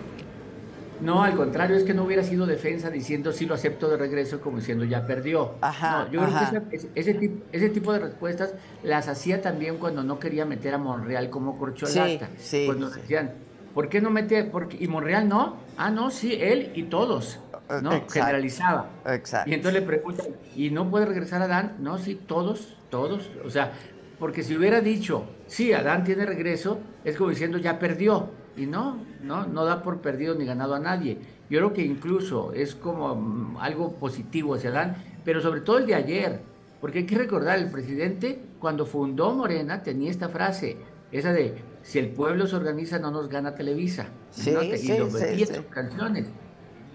No, 1.04 1.24
al 1.24 1.36
contrario, 1.36 1.76
es 1.76 1.84
que 1.84 1.94
no 1.94 2.04
hubiera 2.04 2.24
sido 2.24 2.46
defensa 2.46 2.90
diciendo 2.90 3.32
sí 3.32 3.46
lo 3.46 3.56
acepto 3.56 3.90
de 3.90 3.98
regreso 3.98 4.40
como 4.42 4.58
diciendo 4.58 4.86
ya 4.86 5.06
perdió. 5.06 5.56
Ajá, 5.62 6.06
no, 6.06 6.12
yo 6.12 6.22
creo 6.22 6.70
que 6.70 6.76
ese, 6.96 7.14
tipo, 7.14 7.44
ese, 7.52 7.70
tipo, 7.70 7.94
de 7.94 8.00
respuestas 8.00 8.54
las 8.84 9.08
hacía 9.08 9.42
también 9.42 9.78
cuando 9.78 10.04
no 10.04 10.20
quería 10.20 10.46
meter 10.46 10.74
a 10.74 10.78
Monreal 10.78 11.30
como 11.30 11.58
corcholata. 11.58 12.30
Sí, 12.38 12.62
sí, 12.62 12.66
cuando 12.66 12.90
decían, 12.90 13.32
¿por 13.74 13.90
qué 13.90 14.02
no 14.02 14.10
mete? 14.10 14.44
Porque, 14.46 14.78
¿Y 14.80 14.88
Monreal 14.88 15.28
no? 15.28 15.58
Ah, 15.78 15.92
no, 15.92 16.10
sí, 16.10 16.38
él 16.40 16.72
y 16.76 16.84
todos. 16.84 17.40
¿no? 17.82 18.08
Generalizaba. 18.10 18.90
Exacto. 19.06 19.50
Y 19.50 19.54
entonces 19.54 19.82
le 19.82 19.88
preguntan, 19.88 20.28
¿y 20.56 20.70
no 20.70 20.90
puede 20.90 21.06
regresar 21.06 21.42
Adán? 21.42 21.78
No, 21.80 21.98
sí, 21.98 22.16
todos, 22.16 22.78
todos. 22.90 23.30
O 23.44 23.50
sea, 23.50 23.72
porque 24.20 24.44
si 24.44 24.56
hubiera 24.56 24.82
dicho, 24.82 25.26
sí, 25.48 25.74
Adán 25.74 26.04
tiene 26.04 26.26
regreso, 26.26 26.80
es 27.04 27.16
como 27.16 27.30
diciendo, 27.30 27.58
ya 27.58 27.80
perdió. 27.80 28.30
Y 28.56 28.66
no, 28.66 28.98
no, 29.22 29.48
no 29.48 29.66
da 29.66 29.82
por 29.82 30.02
perdido 30.02 30.36
ni 30.36 30.46
ganado 30.46 30.76
a 30.76 30.80
nadie. 30.80 31.18
Yo 31.50 31.60
creo 31.60 31.74
que 31.74 31.84
incluso 31.84 32.54
es 32.54 32.76
como 32.76 33.16
mm, 33.16 33.58
algo 33.58 33.94
positivo 33.94 34.56
hacia 34.56 34.70
Adán, 34.70 34.96
pero 35.26 35.42
sobre 35.42 35.62
todo 35.62 35.80
el 35.80 35.88
de 35.88 35.96
ayer, 35.96 36.40
porque 36.82 37.00
hay 37.00 37.06
que 37.06 37.18
recordar, 37.18 37.60
el 37.60 37.72
presidente 37.72 38.40
cuando 38.60 38.86
fundó 38.86 39.34
Morena 39.34 39.84
tenía 39.84 40.10
esta 40.10 40.30
frase, 40.30 40.78
esa 41.12 41.34
de, 41.34 41.56
si 41.82 42.00
el 42.00 42.10
pueblo 42.10 42.48
se 42.48 42.56
organiza 42.56 43.00
no 43.00 43.12
nos 43.12 43.30
gana 43.30 43.56
Televisa. 43.56 44.08
Sí, 44.32 44.56
sí, 44.78 44.92
y 44.92 44.98
lo 44.98 45.10
sí, 45.10 45.46
canciones. 45.70 46.28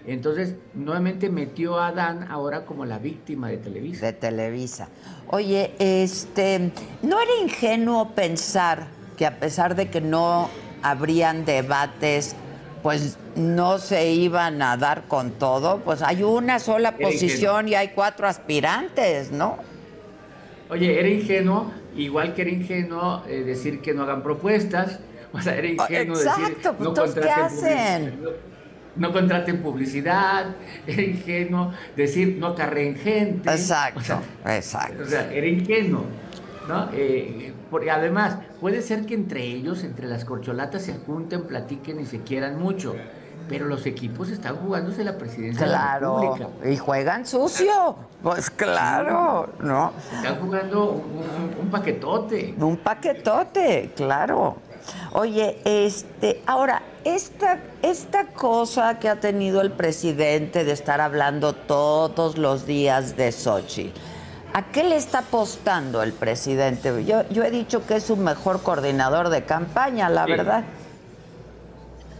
Entonces, 0.06 0.54
nuevamente 0.72 1.28
metió 1.28 1.78
a 1.78 1.88
Adán 1.88 2.26
ahora 2.30 2.64
como 2.64 2.86
la 2.86 2.98
víctima 2.98 3.48
de 3.48 3.58
Televisa. 3.58 4.06
De 4.06 4.12
Televisa. 4.14 4.88
Oye, 5.26 5.74
este, 5.78 6.72
¿no 7.02 7.20
era 7.20 7.30
ingenuo 7.42 8.14
pensar 8.14 8.88
que 9.18 9.26
a 9.26 9.38
pesar 9.38 9.76
de 9.76 9.90
que 9.90 10.00
no 10.00 10.48
habrían 10.82 11.44
debates 11.44 12.36
pues 12.82 13.18
no 13.36 13.78
se 13.78 14.12
iban 14.12 14.62
a 14.62 14.76
dar 14.76 15.04
con 15.08 15.32
todo, 15.32 15.78
pues 15.80 16.02
hay 16.02 16.22
una 16.22 16.58
sola 16.58 16.96
posición 16.96 17.68
y 17.68 17.74
hay 17.74 17.88
cuatro 17.88 18.26
aspirantes, 18.26 19.30
¿no? 19.30 19.58
Oye, 20.70 20.98
era 20.98 21.08
ingenuo, 21.08 21.72
igual 21.96 22.34
que 22.34 22.42
era 22.42 22.50
ingenuo 22.50 23.24
eh, 23.26 23.42
decir 23.42 23.80
que 23.80 23.94
no 23.94 24.02
hagan 24.02 24.22
propuestas, 24.22 25.00
o 25.32 25.40
sea, 25.40 25.56
era 25.56 25.68
ingenuo 25.68 26.16
Exacto, 26.16 26.72
decir 26.72 26.94
pues, 26.94 27.14
¿qué 27.14 27.30
hacen? 27.30 28.20
No, 28.96 29.12
contraten 29.12 29.62
publicidad, 29.62 30.56
era 30.86 31.02
ingenuo 31.02 31.72
decir 31.96 32.36
no 32.38 32.54
carreen 32.54 32.96
gente. 32.96 33.50
Exacto, 33.50 34.20
exacto. 34.46 35.02
O 35.02 35.06
sea, 35.06 35.32
era 35.32 35.46
ingenuo, 35.46 36.04
¿no? 36.66 36.88
Eh, 36.92 37.52
porque 37.70 37.90
además, 37.90 38.36
puede 38.60 38.82
ser 38.82 39.06
que 39.06 39.14
entre 39.14 39.44
ellos, 39.44 39.84
entre 39.84 40.06
las 40.06 40.24
corcholatas, 40.24 40.82
se 40.82 40.94
junten, 40.94 41.42
platiquen 41.42 42.00
y 42.00 42.06
se 42.06 42.20
quieran 42.20 42.58
mucho. 42.58 42.94
Pero 43.48 43.66
los 43.66 43.86
equipos 43.86 44.28
están 44.28 44.56
jugándose 44.56 45.04
la 45.04 45.16
presidencia 45.16 45.64
de 45.66 45.72
la 45.72 45.98
República. 45.98 46.48
Y 46.68 46.76
juegan 46.76 47.26
sucio. 47.26 47.96
Pues 48.22 48.50
claro, 48.50 49.48
¿no? 49.60 49.92
Están 50.14 50.40
jugando 50.40 51.02
un, 51.60 51.70
paquetote. 51.70 52.54
Un 52.58 52.76
paquetote, 52.76 53.90
claro. 53.96 54.56
Oye, 55.12 55.58
este, 55.64 56.42
ahora, 56.46 56.82
esta, 57.04 57.58
esta 57.82 58.26
cosa 58.26 58.98
que 58.98 59.08
ha 59.08 59.16
tenido 59.16 59.60
el 59.62 59.70
presidente 59.70 60.64
de 60.64 60.72
estar 60.72 61.00
hablando 61.00 61.54
todos 61.54 62.36
los 62.36 62.66
días 62.66 63.16
de 63.16 63.32
Sochi, 63.32 63.92
¿a 64.52 64.62
qué 64.70 64.84
le 64.84 64.96
está 64.96 65.20
apostando 65.20 66.02
el 66.02 66.12
presidente? 66.12 67.04
Yo, 67.04 67.28
yo 67.30 67.44
he 67.44 67.50
dicho 67.50 67.86
que 67.86 67.96
es 67.96 68.04
su 68.04 68.16
mejor 68.16 68.62
coordinador 68.62 69.28
de 69.28 69.44
campaña, 69.44 70.08
la 70.08 70.26
verdad. 70.26 70.64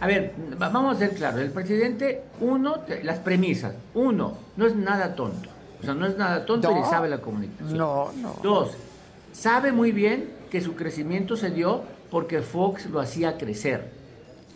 A 0.01 0.07
ver, 0.07 0.33
vamos 0.57 0.95
a 0.95 0.99
ser 0.99 1.13
claros. 1.13 1.41
El 1.41 1.51
presidente, 1.51 2.23
uno, 2.39 2.77
las 3.03 3.19
premisas. 3.19 3.73
Uno, 3.93 4.37
no 4.55 4.65
es 4.65 4.75
nada 4.75 5.15
tonto. 5.15 5.49
O 5.81 5.83
sea, 5.83 5.93
no 5.93 6.05
es 6.05 6.17
nada 6.17 6.45
tonto 6.45 6.71
y 6.77 6.89
sabe 6.89 7.09
la 7.09 7.19
comunicación. 7.19 7.77
No, 7.77 8.11
no. 8.15 8.35
Dos, 8.41 8.71
sabe 9.33 9.71
muy 9.71 9.91
bien 9.91 10.29
que 10.49 10.61
su 10.61 10.75
crecimiento 10.75 11.35
se 11.35 11.51
dio 11.51 11.83
porque 12.09 12.41
Fox 12.41 12.87
lo 12.87 12.99
hacía 12.99 13.37
crecer. 13.37 13.91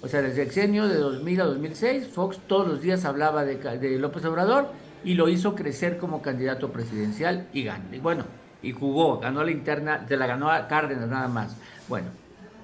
O 0.01 0.07
sea, 0.07 0.21
desde 0.21 0.41
el 0.41 0.47
sexenio 0.47 0.87
de 0.87 0.97
2000 0.97 1.41
a 1.41 1.45
2006, 1.45 2.07
Fox 2.07 2.39
todos 2.47 2.67
los 2.67 2.81
días 2.81 3.05
hablaba 3.05 3.45
de, 3.45 3.55
de 3.55 3.99
López 3.99 4.25
Obrador 4.25 4.67
y 5.03 5.15
lo 5.15 5.29
hizo 5.29 5.55
crecer 5.55 5.97
como 5.97 6.21
candidato 6.21 6.71
presidencial 6.71 7.47
y 7.53 7.63
ganó. 7.63 7.83
Y 7.91 7.99
bueno, 7.99 8.25
y 8.61 8.71
jugó, 8.71 9.19
ganó 9.19 9.43
la 9.43 9.51
interna, 9.51 10.05
se 10.07 10.17
la 10.17 10.25
ganó 10.25 10.49
a 10.49 10.67
Cárdenas 10.67 11.09
nada 11.09 11.27
más. 11.27 11.55
Bueno, 11.87 12.07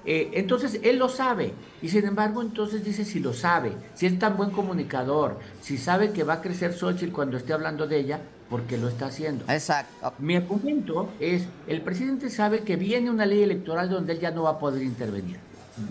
eh, 0.04 0.30
entonces 0.32 0.80
él 0.82 0.98
lo 0.98 1.08
sabe 1.08 1.52
y 1.82 1.90
sin 1.90 2.06
embargo 2.06 2.40
entonces 2.40 2.82
dice 2.82 3.04
si 3.04 3.20
lo 3.20 3.34
sabe, 3.34 3.72
si 3.94 4.06
es 4.06 4.18
tan 4.18 4.36
buen 4.36 4.50
comunicador, 4.50 5.38
si 5.60 5.76
sabe 5.76 6.12
que 6.12 6.24
va 6.24 6.34
a 6.34 6.40
crecer 6.40 6.72
Xochitl 6.72 7.12
cuando 7.12 7.36
esté 7.36 7.52
hablando 7.52 7.86
de 7.86 7.98
ella, 7.98 8.20
porque 8.48 8.78
lo 8.78 8.88
está 8.88 9.06
haciendo. 9.06 9.44
Exacto. 9.48 10.12
Mi 10.18 10.36
argumento 10.36 11.10
es, 11.20 11.46
el 11.68 11.82
presidente 11.82 12.30
sabe 12.30 12.60
que 12.60 12.76
viene 12.76 13.10
una 13.10 13.26
ley 13.26 13.42
electoral 13.42 13.88
donde 13.88 14.14
él 14.14 14.20
ya 14.20 14.30
no 14.30 14.44
va 14.44 14.50
a 14.50 14.58
poder 14.58 14.82
intervenir. 14.82 15.38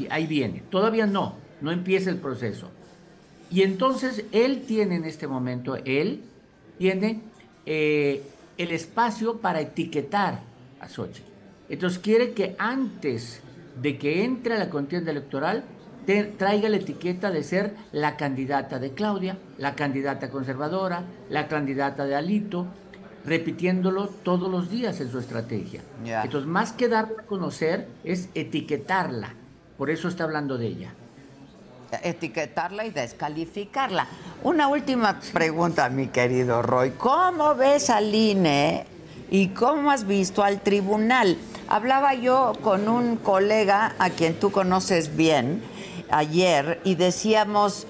Ahí 0.09 0.27
viene, 0.27 0.63
todavía 0.69 1.05
no, 1.05 1.35
no 1.61 1.71
empieza 1.71 2.09
el 2.09 2.17
proceso. 2.17 2.69
Y 3.49 3.61
entonces 3.61 4.25
él 4.31 4.63
tiene 4.67 4.95
en 4.95 5.05
este 5.05 5.27
momento, 5.27 5.77
él 5.85 6.23
tiene 6.79 7.21
eh, 7.67 8.23
el 8.57 8.71
espacio 8.71 9.37
para 9.37 9.61
etiquetar 9.61 10.39
a 10.79 10.89
Xochitl. 10.89 11.29
Entonces 11.69 11.99
quiere 11.99 12.31
que 12.31 12.55
antes 12.57 13.41
de 13.79 13.99
que 13.99 14.23
entre 14.23 14.55
a 14.55 14.57
la 14.57 14.69
contienda 14.71 15.11
electoral 15.11 15.63
traiga 16.37 16.69
la 16.69 16.77
etiqueta 16.77 17.29
de 17.29 17.43
ser 17.43 17.75
la 17.91 18.17
candidata 18.17 18.79
de 18.79 18.93
Claudia, 18.93 19.37
la 19.59 19.75
candidata 19.75 20.31
conservadora, 20.31 21.03
la 21.29 21.47
candidata 21.47 22.05
de 22.05 22.15
Alito, 22.15 22.65
repitiéndolo 23.25 24.07
todos 24.07 24.49
los 24.49 24.71
días 24.71 24.99
en 25.01 25.11
su 25.11 25.19
estrategia. 25.19 25.81
Entonces, 26.03 26.49
más 26.49 26.71
que 26.71 26.87
darla 26.87 27.21
a 27.21 27.25
conocer, 27.25 27.87
es 28.03 28.29
etiquetarla. 28.33 29.35
Por 29.77 29.91
eso 29.91 30.07
está 30.07 30.23
hablando 30.23 30.57
de 30.57 30.67
ella. 30.67 30.93
Etiquetarla 31.97 32.85
y 32.85 32.91
descalificarla. 32.91 34.07
Una 34.43 34.67
última 34.67 35.19
pregunta, 35.33 35.89
mi 35.89 36.07
querido 36.07 36.61
Roy. 36.61 36.91
¿Cómo 36.91 37.55
ves 37.55 37.89
al 37.89 38.13
INE 38.13 38.85
y 39.29 39.49
cómo 39.49 39.91
has 39.91 40.05
visto 40.05 40.43
al 40.43 40.61
tribunal? 40.61 41.37
Hablaba 41.67 42.13
yo 42.13 42.53
con 42.61 42.87
un 42.87 43.17
colega 43.17 43.95
a 43.99 44.09
quien 44.09 44.39
tú 44.39 44.51
conoces 44.51 45.15
bien 45.15 45.61
ayer 46.09 46.79
y 46.83 46.95
decíamos, 46.95 47.85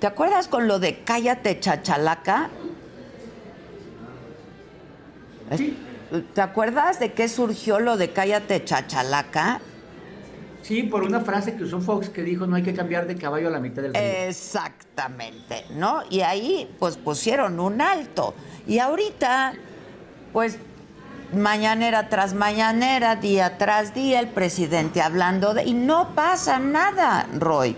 ¿te 0.00 0.06
acuerdas 0.06 0.48
con 0.48 0.66
lo 0.66 0.78
de 0.78 1.00
cállate 1.00 1.60
chachalaca? 1.60 2.50
¿Te 6.34 6.40
acuerdas 6.40 6.98
de 7.00 7.12
qué 7.12 7.28
surgió 7.28 7.80
lo 7.80 7.96
de 7.96 8.12
cállate 8.12 8.64
chachalaca? 8.64 9.60
Sí, 10.62 10.84
por 10.84 11.02
una 11.02 11.20
frase 11.20 11.56
que 11.56 11.64
usó 11.64 11.80
Fox 11.80 12.08
que 12.08 12.22
dijo 12.22 12.46
no 12.46 12.56
hay 12.56 12.62
que 12.62 12.72
cambiar 12.72 13.06
de 13.06 13.16
caballo 13.16 13.48
a 13.48 13.50
la 13.50 13.60
mitad 13.60 13.82
del 13.82 13.94
río. 13.94 14.02
Exactamente, 14.02 15.64
¿no? 15.74 16.02
Y 16.08 16.20
ahí 16.20 16.70
pues 16.78 16.96
pusieron 16.96 17.58
un 17.58 17.80
alto. 17.80 18.34
Y 18.66 18.78
ahorita, 18.78 19.54
pues 20.32 20.58
mañanera 21.34 22.08
tras 22.08 22.34
mañanera, 22.34 23.16
día 23.16 23.58
tras 23.58 23.92
día, 23.94 24.20
el 24.20 24.28
presidente 24.28 25.02
hablando 25.02 25.52
de... 25.54 25.64
Y 25.64 25.74
no 25.74 26.14
pasa 26.14 26.58
nada, 26.58 27.26
Roy. 27.38 27.76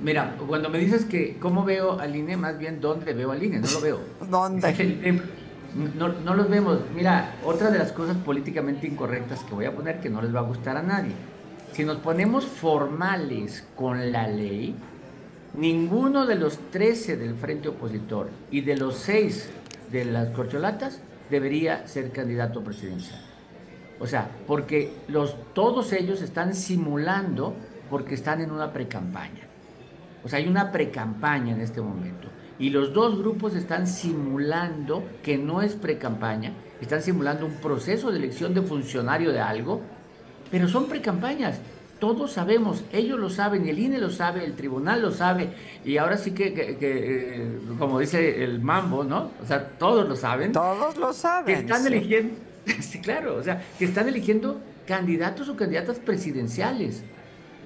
Mira, 0.00 0.36
cuando 0.46 0.68
me 0.68 0.78
dices 0.78 1.04
que 1.06 1.38
cómo 1.38 1.64
veo 1.64 1.98
al 1.98 2.14
INE, 2.14 2.36
más 2.36 2.58
bien 2.58 2.80
dónde 2.80 3.14
veo 3.14 3.32
al 3.32 3.42
INE, 3.42 3.58
no 3.58 3.70
lo 3.70 3.80
veo. 3.80 4.00
¿Dónde? 4.30 5.22
No, 5.74 6.06
no 6.06 6.34
los 6.34 6.48
vemos. 6.48 6.78
Mira, 6.94 7.34
otra 7.44 7.68
de 7.68 7.80
las 7.80 7.90
cosas 7.90 8.16
políticamente 8.18 8.86
incorrectas 8.86 9.40
que 9.40 9.56
voy 9.56 9.64
a 9.64 9.74
poner 9.74 9.98
que 9.98 10.08
no 10.08 10.22
les 10.22 10.32
va 10.32 10.38
a 10.38 10.44
gustar 10.44 10.76
a 10.76 10.82
nadie. 10.82 11.10
Si 11.74 11.84
nos 11.84 11.96
ponemos 11.96 12.46
formales 12.46 13.66
con 13.74 14.12
la 14.12 14.28
ley, 14.28 14.76
ninguno 15.54 16.24
de 16.24 16.36
los 16.36 16.56
13 16.70 17.16
del 17.16 17.34
frente 17.34 17.66
opositor 17.66 18.28
y 18.52 18.60
de 18.60 18.76
los 18.76 18.94
6 18.98 19.50
de 19.90 20.04
las 20.04 20.28
corcholatas 20.28 21.00
debería 21.30 21.88
ser 21.88 22.12
candidato 22.12 22.62
presidencial. 22.62 23.20
O 23.98 24.06
sea, 24.06 24.30
porque 24.46 24.92
los, 25.08 25.34
todos 25.52 25.92
ellos 25.92 26.22
están 26.22 26.54
simulando 26.54 27.56
porque 27.90 28.14
están 28.14 28.40
en 28.40 28.52
una 28.52 28.72
precampaña. 28.72 29.48
O 30.22 30.28
sea, 30.28 30.38
hay 30.38 30.46
una 30.46 30.70
precampaña 30.70 31.54
en 31.54 31.60
este 31.60 31.80
momento. 31.80 32.28
Y 32.56 32.70
los 32.70 32.92
dos 32.92 33.18
grupos 33.18 33.56
están 33.56 33.88
simulando 33.88 35.02
que 35.24 35.38
no 35.38 35.60
es 35.60 35.74
precampaña, 35.74 36.52
están 36.80 37.02
simulando 37.02 37.46
un 37.46 37.54
proceso 37.54 38.12
de 38.12 38.18
elección 38.18 38.54
de 38.54 38.62
funcionario 38.62 39.32
de 39.32 39.40
algo, 39.40 39.80
pero 40.50 40.68
son 40.68 40.86
precampañas. 40.86 41.58
Todos 41.98 42.32
sabemos, 42.32 42.84
ellos 42.92 43.18
lo 43.18 43.30
saben, 43.30 43.66
el 43.68 43.78
INE 43.78 43.98
lo 43.98 44.10
sabe, 44.10 44.44
el 44.44 44.54
tribunal 44.54 45.00
lo 45.00 45.10
sabe, 45.10 45.50
y 45.84 45.96
ahora 45.96 46.18
sí 46.18 46.32
que, 46.32 46.52
eh, 46.56 47.58
como 47.78 47.98
dice 48.00 48.44
el 48.44 48.60
mambo, 48.60 49.04
¿no? 49.04 49.30
O 49.42 49.46
sea, 49.46 49.68
todos 49.68 50.06
lo 50.06 50.16
saben. 50.16 50.52
Todos 50.52 50.96
lo 50.96 51.12
saben. 51.12 51.54
Que 51.54 51.60
están 51.62 51.86
eligiendo, 51.86 52.34
sí, 52.80 53.00
claro, 53.00 53.36
o 53.36 53.42
sea, 53.42 53.62
que 53.78 53.84
están 53.84 54.08
eligiendo 54.08 54.60
candidatos 54.86 55.48
o 55.48 55.56
candidatas 55.56 55.98
presidenciales. 55.98 57.04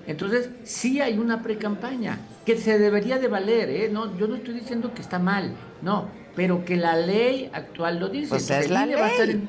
Entonces, 0.06 0.50
sí 0.64 1.00
hay 1.00 1.18
una 1.18 1.42
pre-campaña 1.42 2.18
que 2.46 2.56
se 2.56 2.78
debería 2.78 3.18
de 3.18 3.28
valer, 3.28 3.68
¿eh? 3.68 3.90
No, 3.92 4.16
yo 4.16 4.26
no 4.26 4.36
estoy 4.36 4.54
diciendo 4.54 4.94
que 4.94 5.02
está 5.02 5.18
mal, 5.18 5.52
no, 5.82 6.08
pero 6.34 6.64
que 6.64 6.76
la 6.76 6.96
ley 6.96 7.50
actual 7.52 7.98
lo 7.98 8.08
dice. 8.08 8.30
Pues 8.30 8.50
es 8.50 8.70
la 8.70 8.86
ley. 8.86 9.48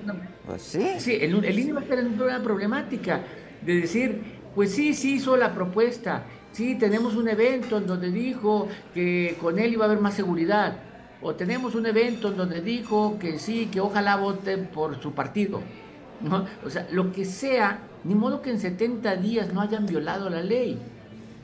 Pues 0.50 0.64
sí. 0.64 1.14
El, 1.22 1.46
el 1.46 1.60
INE 1.60 1.74
va 1.74 1.82
a 1.82 1.84
estar 1.84 2.00
en 2.00 2.20
una 2.20 2.42
problemática 2.42 3.22
de 3.62 3.82
decir, 3.82 4.20
pues 4.56 4.74
sí, 4.74 4.96
sí 4.96 5.16
hizo 5.16 5.38
la 5.38 5.54
propuesta. 5.54 6.24
Sí, 6.52 6.74
tenemos 6.74 7.16
un 7.16 7.28
evento 7.28 7.78
en 7.78 7.86
donde 7.86 8.12
dijo 8.12 8.68
que 8.96 9.38
con 9.40 9.60
él 9.60 9.74
iba 9.74 9.86
a 9.86 9.88
haber 9.88 10.02
más 10.02 10.16
seguridad. 10.16 10.80
O 11.22 11.36
tenemos 11.36 11.76
un 11.76 11.86
evento 11.86 12.30
en 12.30 12.38
donde 12.38 12.62
dijo 12.62 13.20
que 13.20 13.38
sí, 13.38 13.68
que 13.72 13.80
ojalá 13.80 14.16
voten 14.16 14.66
por 14.74 15.00
su 15.00 15.14
partido. 15.14 15.62
¿no? 16.22 16.48
O 16.66 16.70
sea, 16.72 16.88
lo 16.92 17.12
que 17.12 17.26
sea, 17.26 17.82
ni 18.04 18.16
modo 18.16 18.42
que 18.42 18.50
en 18.50 18.60
70 18.60 19.18
días 19.18 19.54
no 19.54 19.62
hayan 19.62 19.86
violado 19.86 20.32
la 20.32 20.42
ley. 20.42 20.80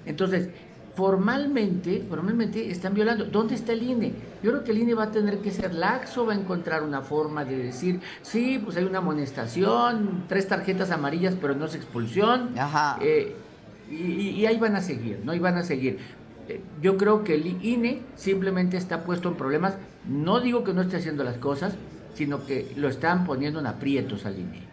Entonces, 0.08 0.50
formalmente, 0.96 2.06
formalmente 2.10 2.72
están 2.72 2.94
violando. 2.94 3.26
¿Dónde 3.26 3.56
está 3.56 3.74
el 3.74 3.84
INE? 3.84 4.14
Yo 4.42 4.52
creo 4.52 4.64
que 4.64 4.72
el 4.72 4.80
INE 4.80 4.94
va 4.94 5.04
a 5.04 5.12
tener 5.12 5.40
que 5.40 5.52
ser 5.52 5.74
laxo, 5.74 6.26
va 6.26 6.34
a 6.34 6.36
encontrar 6.36 6.84
una 6.84 7.02
forma 7.02 7.44
de 7.44 7.58
decir, 7.58 8.00
sí, 8.22 8.60
pues 8.64 8.78
hay 8.78 8.86
una 8.86 9.00
amonestación, 9.00 10.24
tres 10.28 10.48
tarjetas 10.48 10.92
amarillas, 10.92 11.36
pero 11.40 11.54
no 11.54 11.66
es 11.66 11.76
expulsión. 11.76 12.58
Ajá. 12.58 12.98
Eh, 13.02 13.36
y, 13.92 14.46
ahí 14.46 14.58
van 14.58 14.76
a 14.76 14.82
seguir, 14.82 15.22
¿no? 15.24 15.34
Y 15.34 15.40
van 15.40 15.58
a 15.58 15.64
seguir. 15.64 16.00
Eh, 16.48 16.62
yo 16.82 16.98
creo 16.98 17.24
que 17.24 17.36
el 17.36 17.64
INE 17.64 18.02
simplemente 18.16 18.78
está 18.78 19.04
puesto 19.04 19.30
en 19.30 19.36
problemas. 19.36 19.76
No 20.08 20.40
digo 20.40 20.64
que 20.64 20.74
no 20.74 20.82
esté 20.82 20.98
haciendo 20.98 21.24
las 21.24 21.38
cosas, 21.38 21.76
sino 22.14 22.46
que 22.46 22.72
lo 22.78 22.88
están 22.88 23.26
poniendo 23.26 23.60
en 23.60 23.68
aprietos 23.68 24.26
al 24.26 24.40
INE. 24.40 24.64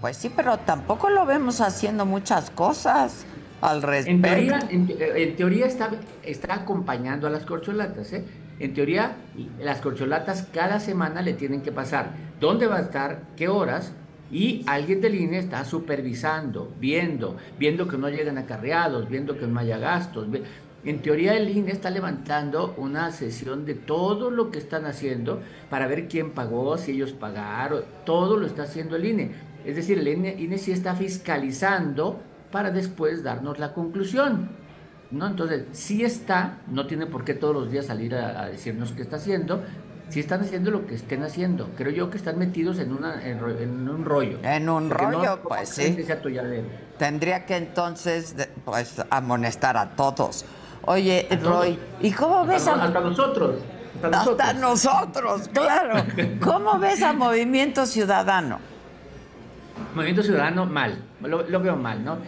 Pues 0.00 0.16
sí, 0.16 0.32
pero 0.34 0.58
tampoco 0.58 1.10
lo 1.10 1.26
vemos 1.26 1.60
haciendo 1.60 2.06
muchas 2.06 2.50
cosas. 2.50 3.24
Al 3.62 3.80
respecto. 3.80 4.28
En 4.28 4.86
teoría, 4.86 5.16
en, 5.16 5.36
teoría 5.36 5.66
está, 5.66 5.90
está 6.22 6.54
acompañando 6.54 7.26
a 7.26 7.30
las 7.30 7.46
corcholatas, 7.46 8.12
¿eh? 8.12 8.24
En 8.58 8.74
teoría, 8.74 9.16
las 9.60 9.80
corcholatas 9.80 10.48
cada 10.52 10.78
semana 10.78 11.22
le 11.22 11.32
tienen 11.32 11.62
que 11.62 11.72
pasar 11.72 12.10
dónde 12.38 12.66
va 12.66 12.76
a 12.76 12.80
estar, 12.82 13.22
qué 13.36 13.48
horas, 13.48 13.92
y 14.30 14.62
alguien 14.66 15.00
del 15.00 15.14
INE 15.14 15.38
está 15.38 15.64
supervisando, 15.64 16.72
viendo, 16.78 17.36
viendo 17.58 17.88
que 17.88 17.98
no 17.98 18.08
lleguen 18.08 18.38
acarreados, 18.38 19.08
viendo 19.08 19.38
que 19.38 19.46
no 19.46 19.58
haya 19.60 19.78
gastos. 19.78 20.26
En 20.84 21.02
teoría 21.02 21.34
el 21.34 21.48
INE 21.48 21.70
está 21.70 21.90
levantando 21.90 22.74
una 22.76 23.12
sesión 23.12 23.64
de 23.64 23.74
todo 23.74 24.30
lo 24.30 24.50
que 24.50 24.58
están 24.58 24.86
haciendo 24.86 25.40
para 25.70 25.86
ver 25.86 26.08
quién 26.08 26.30
pagó, 26.30 26.78
si 26.78 26.92
ellos 26.92 27.12
pagaron, 27.12 27.82
todo 28.04 28.36
lo 28.36 28.46
está 28.46 28.64
haciendo 28.64 28.96
el 28.96 29.04
INE. 29.04 29.30
Es 29.64 29.76
decir, 29.76 29.98
el 29.98 30.08
INE, 30.08 30.34
INE 30.38 30.58
sí 30.58 30.72
está 30.72 30.94
fiscalizando 30.94 32.20
para 32.52 32.70
después 32.70 33.24
darnos 33.24 33.58
la 33.58 33.72
conclusión. 33.74 34.50
¿no? 35.12 35.26
Entonces, 35.26 35.64
sí 35.72 36.04
está, 36.04 36.58
no 36.68 36.86
tiene 36.86 37.06
por 37.06 37.24
qué 37.24 37.34
todos 37.34 37.54
los 37.54 37.70
días 37.70 37.86
salir 37.86 38.14
a, 38.14 38.46
decirnos 38.46 38.92
qué 38.92 39.02
está 39.02 39.16
haciendo, 39.16 39.62
si 40.08 40.20
están 40.20 40.42
haciendo 40.42 40.70
lo 40.70 40.86
que 40.86 40.94
estén 40.94 41.22
haciendo. 41.22 41.70
Creo 41.76 41.90
yo 41.90 42.10
que 42.10 42.18
están 42.18 42.38
metidos 42.38 42.78
en, 42.78 42.92
una, 42.92 43.26
en, 43.26 43.42
un 43.88 44.04
rollo. 44.04 44.38
En 44.42 44.68
un 44.68 44.90
rollo, 44.90 45.40
pues 45.42 45.70
sí. 45.70 45.96
Tendría 46.98 47.46
que 47.46 47.56
entonces 47.56 48.34
pues 48.64 49.02
amonestar 49.10 49.76
a 49.76 49.90
todos. 49.90 50.44
Oye, 50.84 51.28
Roy, 51.42 51.78
¿y 52.00 52.10
cómo 52.12 52.44
ves 52.44 52.66
a... 52.66 52.84
Hasta 52.84 53.00
nosotros. 53.00 53.56
Hasta 54.02 54.52
nosotros, 54.54 55.48
claro. 55.52 56.04
¿Cómo 56.42 56.78
ves 56.78 57.02
a 57.02 57.12
Movimiento 57.12 57.86
Ciudadano? 57.86 58.71
Movimiento 59.94 60.22
Ciudadano, 60.22 60.66
mal, 60.66 60.98
lo, 61.20 61.60
veo 61.60 61.76
mal, 61.76 62.04
¿no? 62.04 62.18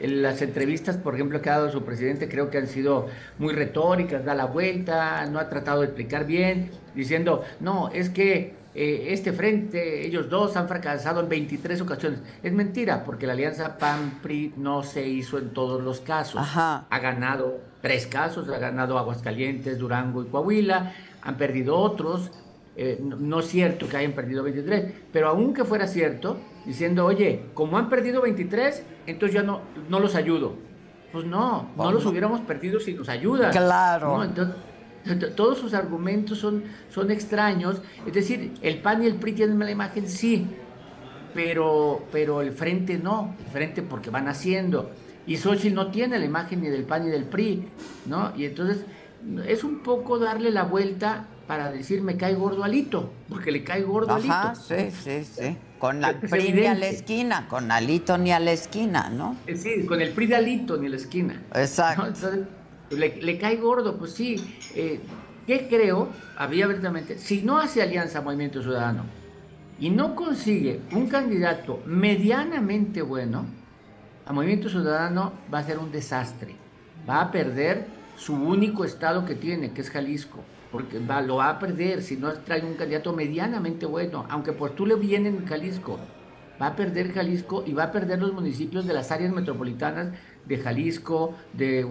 las 0.00 0.42
entrevistas, 0.42 0.96
por 0.96 1.14
ejemplo, 1.14 1.40
que 1.40 1.50
ha 1.50 1.58
dado 1.58 1.70
su 1.70 1.84
presidente, 1.84 2.28
creo 2.28 2.50
que 2.50 2.58
han 2.58 2.66
sido 2.66 3.08
muy 3.38 3.54
retóricas, 3.54 4.24
da 4.24 4.34
la 4.34 4.46
vuelta, 4.46 5.26
no 5.26 5.38
ha 5.38 5.48
tratado 5.48 5.80
de 5.80 5.86
explicar 5.86 6.26
bien, 6.26 6.70
diciendo, 6.94 7.42
no, 7.60 7.90
es 7.90 8.10
que 8.10 8.54
eh, 8.74 9.08
este 9.12 9.32
frente, 9.32 10.06
ellos 10.06 10.30
dos 10.30 10.56
han 10.56 10.66
fracasado 10.66 11.20
en 11.20 11.28
23 11.28 11.80
ocasiones. 11.82 12.20
Es 12.42 12.52
mentira, 12.52 13.04
porque 13.04 13.26
la 13.26 13.34
alianza 13.34 13.76
PAN-PRI 13.76 14.54
no 14.56 14.82
se 14.82 15.06
hizo 15.06 15.38
en 15.38 15.50
todos 15.50 15.82
los 15.82 16.00
casos. 16.00 16.40
Ha 16.42 16.98
ganado 17.00 17.60
tres 17.82 18.06
casos, 18.06 18.48
ha 18.48 18.58
ganado 18.58 18.98
Aguascalientes, 18.98 19.78
Durango 19.78 20.22
y 20.22 20.26
Coahuila, 20.26 20.94
han 21.20 21.36
perdido 21.36 21.76
otros. 21.76 22.30
Eh, 22.74 22.98
no, 23.02 23.40
es 23.40 23.48
cierto 23.48 23.86
que 23.86 23.98
hayan 23.98 24.12
perdido 24.12 24.42
23, 24.42 24.92
pero 25.12 25.28
aunque 25.28 25.64
fuera 25.64 25.86
cierto, 25.86 26.38
diciendo, 26.64 27.04
oye, 27.04 27.46
como 27.54 27.78
han 27.78 27.88
perdido 27.88 28.22
23, 28.22 28.82
entonces 29.06 29.34
ya 29.34 29.42
no, 29.42 29.60
no 29.88 30.00
los 30.00 30.14
ayudo. 30.14 30.54
Pues 31.12 31.26
no, 31.26 31.70
no 31.76 31.92
los 31.92 32.06
hubiéramos 32.06 32.40
perdido 32.40 32.80
si 32.80 32.94
nos 32.94 33.08
ayudan. 33.08 33.52
Claro. 33.52 34.24
Entonces, 34.24 34.56
todos 35.36 35.58
sus 35.58 35.74
argumentos 35.74 36.38
son, 36.38 36.64
son 36.88 37.10
extraños. 37.10 37.82
Es 38.06 38.14
decir, 38.14 38.54
el 38.62 38.80
PAN 38.80 39.02
y 39.02 39.06
el 39.06 39.16
PRI 39.16 39.32
tienen 39.32 39.58
la 39.58 39.70
imagen, 39.70 40.08
sí, 40.08 40.46
pero, 41.34 42.06
pero 42.10 42.40
el 42.40 42.52
Frente 42.52 42.98
no. 42.98 43.34
El 43.44 43.52
Frente 43.52 43.82
porque 43.82 44.10
van 44.10 44.28
haciendo. 44.28 44.90
Y 45.26 45.36
Xochitl 45.36 45.74
no 45.74 45.90
tiene 45.90 46.18
la 46.18 46.24
imagen 46.24 46.62
ni 46.62 46.68
del 46.68 46.84
PAN 46.84 47.04
ni 47.04 47.10
del 47.10 47.24
PRI, 47.24 47.68
¿no? 48.06 48.32
Y 48.36 48.46
entonces 48.46 48.84
es 49.46 49.64
un 49.64 49.80
poco 49.80 50.18
darle 50.18 50.50
la 50.50 50.64
vuelta 50.64 51.26
para 51.46 51.70
decir 51.70 52.02
me 52.02 52.16
cae 52.16 52.34
gordo 52.34 52.64
alito, 52.64 53.10
porque 53.28 53.52
le 53.52 53.62
cae 53.62 53.82
gordo 53.82 54.14
Ajá, 54.14 54.54
sí, 54.54 54.90
sí, 54.90 55.24
sí. 55.24 55.56
Con 55.82 56.00
la 56.00 56.12
PRI 56.12 56.52
ni 56.52 56.66
a 56.66 56.76
la 56.76 56.86
esquina, 56.86 57.48
con 57.48 57.72
alito 57.72 58.16
ni 58.16 58.30
a 58.30 58.38
la 58.38 58.52
esquina, 58.52 59.10
¿no? 59.10 59.34
Eh, 59.48 59.56
sí, 59.56 59.84
con 59.84 60.00
el 60.00 60.10
PRI 60.10 60.26
de 60.28 60.36
alito 60.36 60.76
ni 60.76 60.86
a 60.86 60.90
la 60.90 60.96
esquina. 60.96 61.42
Exacto. 61.56 62.06
Le, 62.90 63.36
cae 63.36 63.56
gordo, 63.56 63.98
pues 63.98 64.12
sí. 64.12 64.36
Eh, 64.76 65.00
¿Qué 65.44 65.66
creo? 65.68 66.10
Había 66.36 66.66
abiertamente, 66.66 67.18
si 67.18 67.42
no 67.42 67.58
hace 67.58 67.82
alianza 67.82 68.20
Movimiento 68.20 68.62
Ciudadano 68.62 69.06
y 69.80 69.90
no 69.90 70.14
consigue 70.14 70.82
un 70.92 71.08
candidato 71.08 71.82
medianamente 71.84 73.02
bueno, 73.02 73.44
a 74.24 74.32
Movimiento 74.32 74.68
Ciudadano 74.68 75.32
va 75.52 75.58
a 75.58 75.64
ser 75.64 75.78
un 75.78 75.90
desastre. 75.90 76.54
Va 77.10 77.22
a 77.22 77.32
perder 77.32 77.88
su 78.14 78.34
único 78.34 78.84
estado 78.84 79.24
que 79.26 79.34
tiene, 79.34 79.72
que 79.72 79.80
es 79.80 79.90
Jalisco, 79.90 80.44
porque 80.72 80.98
va, 80.98 81.20
lo 81.20 81.36
va 81.36 81.50
a 81.50 81.58
perder 81.58 82.02
si 82.02 82.16
no 82.16 82.32
trae 82.32 82.64
un 82.64 82.74
candidato 82.74 83.12
medianamente 83.12 83.84
bueno, 83.84 84.24
aunque 84.30 84.52
por 84.52 84.70
tú 84.70 84.86
le 84.86 84.96
viene 84.96 85.28
en 85.28 85.46
Jalisco. 85.46 85.98
Va 86.60 86.68
a 86.68 86.76
perder 86.76 87.12
Jalisco 87.12 87.62
y 87.66 87.72
va 87.72 87.84
a 87.84 87.92
perder 87.92 88.20
los 88.20 88.32
municipios 88.32 88.86
de 88.86 88.94
las 88.94 89.10
áreas 89.10 89.32
metropolitanas 89.32 90.08
de 90.46 90.58
Jalisco, 90.58 91.34
de, 91.52 91.82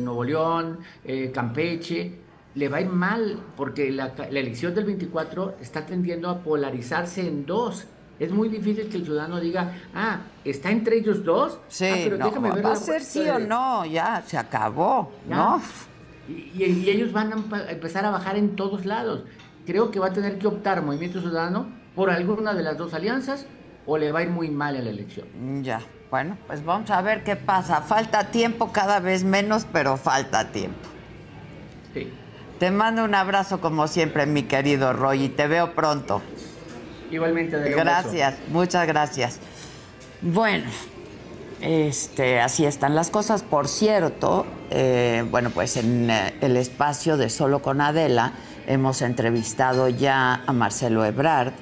Nuevo 0.00 0.24
León, 0.24 0.78
eh, 1.04 1.30
Campeche, 1.32 2.18
le 2.54 2.68
va 2.68 2.78
a 2.78 2.80
ir 2.80 2.88
mal 2.88 3.40
porque 3.56 3.90
la, 3.90 4.12
elección 4.30 4.74
del 4.74 4.84
24 4.84 5.56
está 5.60 5.86
tendiendo 5.86 6.28
a 6.28 6.38
polarizarse 6.40 7.26
en 7.26 7.46
dos. 7.46 7.86
Es 8.18 8.30
muy 8.30 8.48
difícil 8.48 8.88
que 8.88 8.96
el 8.96 9.04
ciudadano 9.04 9.40
diga, 9.40 9.74
ah, 9.94 10.20
está 10.44 10.70
entre 10.70 10.98
ellos 10.98 11.24
dos. 11.24 11.58
Sí, 11.68 11.86
ah, 11.86 11.96
pero 12.04 12.18
déjame 12.18 12.52
ver 12.52 12.64
va 12.64 12.72
a 12.72 12.76
ser 12.76 13.02
sí 13.02 13.28
o 13.28 13.38
no, 13.38 13.84
ya, 13.84 14.22
se 14.24 14.38
acabó, 14.38 15.12
¿no? 15.28 15.60
Y, 16.28 16.62
y, 16.62 16.90
ellos 16.90 17.12
van 17.12 17.32
a 17.32 17.70
empezar 17.70 18.04
a 18.04 18.10
bajar 18.10 18.36
en 18.36 18.56
todos 18.56 18.86
lados. 18.86 19.24
Creo 19.66 19.90
que 19.90 19.98
va 19.98 20.08
a 20.08 20.12
tener 20.12 20.38
que 20.38 20.46
optar 20.46 20.82
Movimiento 20.82 21.20
Ciudadano 21.20 21.66
por 21.94 22.10
alguna 22.10 22.54
de 22.54 22.62
las 22.62 22.76
dos 22.76 22.94
alianzas 22.94 23.46
o 23.86 23.98
le 23.98 24.12
va 24.12 24.20
a 24.20 24.22
ir 24.22 24.30
muy 24.30 24.48
mal 24.48 24.76
en 24.76 24.84
la 24.84 24.90
elección. 24.90 25.26
Ya. 25.62 25.80
Bueno, 26.10 26.38
pues 26.46 26.64
vamos 26.64 26.90
a 26.90 27.02
ver 27.02 27.24
qué 27.24 27.34
pasa. 27.36 27.80
Falta 27.80 28.30
tiempo 28.30 28.70
cada 28.72 29.00
vez 29.00 29.24
menos, 29.24 29.66
pero 29.72 29.96
falta 29.96 30.52
tiempo. 30.52 30.88
Sí. 31.92 32.08
Te 32.58 32.70
mando 32.70 33.04
un 33.04 33.14
abrazo 33.14 33.60
como 33.60 33.88
siempre, 33.88 34.24
mi 34.26 34.44
querido 34.44 34.92
Roy, 34.92 35.24
y 35.24 35.28
te 35.28 35.48
veo 35.48 35.74
pronto. 35.74 36.22
Igualmente, 37.10 37.56
de 37.56 37.70
Gracias, 37.70 38.36
muchas 38.48 38.86
gracias. 38.86 39.40
Bueno, 40.22 40.64
este, 41.60 42.40
así 42.40 42.64
están 42.64 42.94
las 42.94 43.10
cosas. 43.10 43.42
Por 43.42 43.66
cierto, 43.66 44.46
eh, 44.76 45.24
bueno, 45.30 45.50
pues 45.50 45.76
en 45.76 46.10
eh, 46.10 46.34
el 46.40 46.56
espacio 46.56 47.16
de 47.16 47.30
Solo 47.30 47.62
con 47.62 47.80
Adela 47.80 48.32
hemos 48.66 49.02
entrevistado 49.02 49.88
ya 49.88 50.42
a 50.44 50.52
Marcelo 50.52 51.04
Ebrard, 51.04 51.52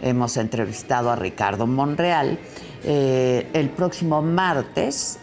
hemos 0.00 0.38
entrevistado 0.38 1.10
a 1.10 1.16
Ricardo 1.16 1.66
Monreal 1.66 2.38
eh, 2.82 3.50
el 3.52 3.68
próximo 3.68 4.22
martes 4.22 5.18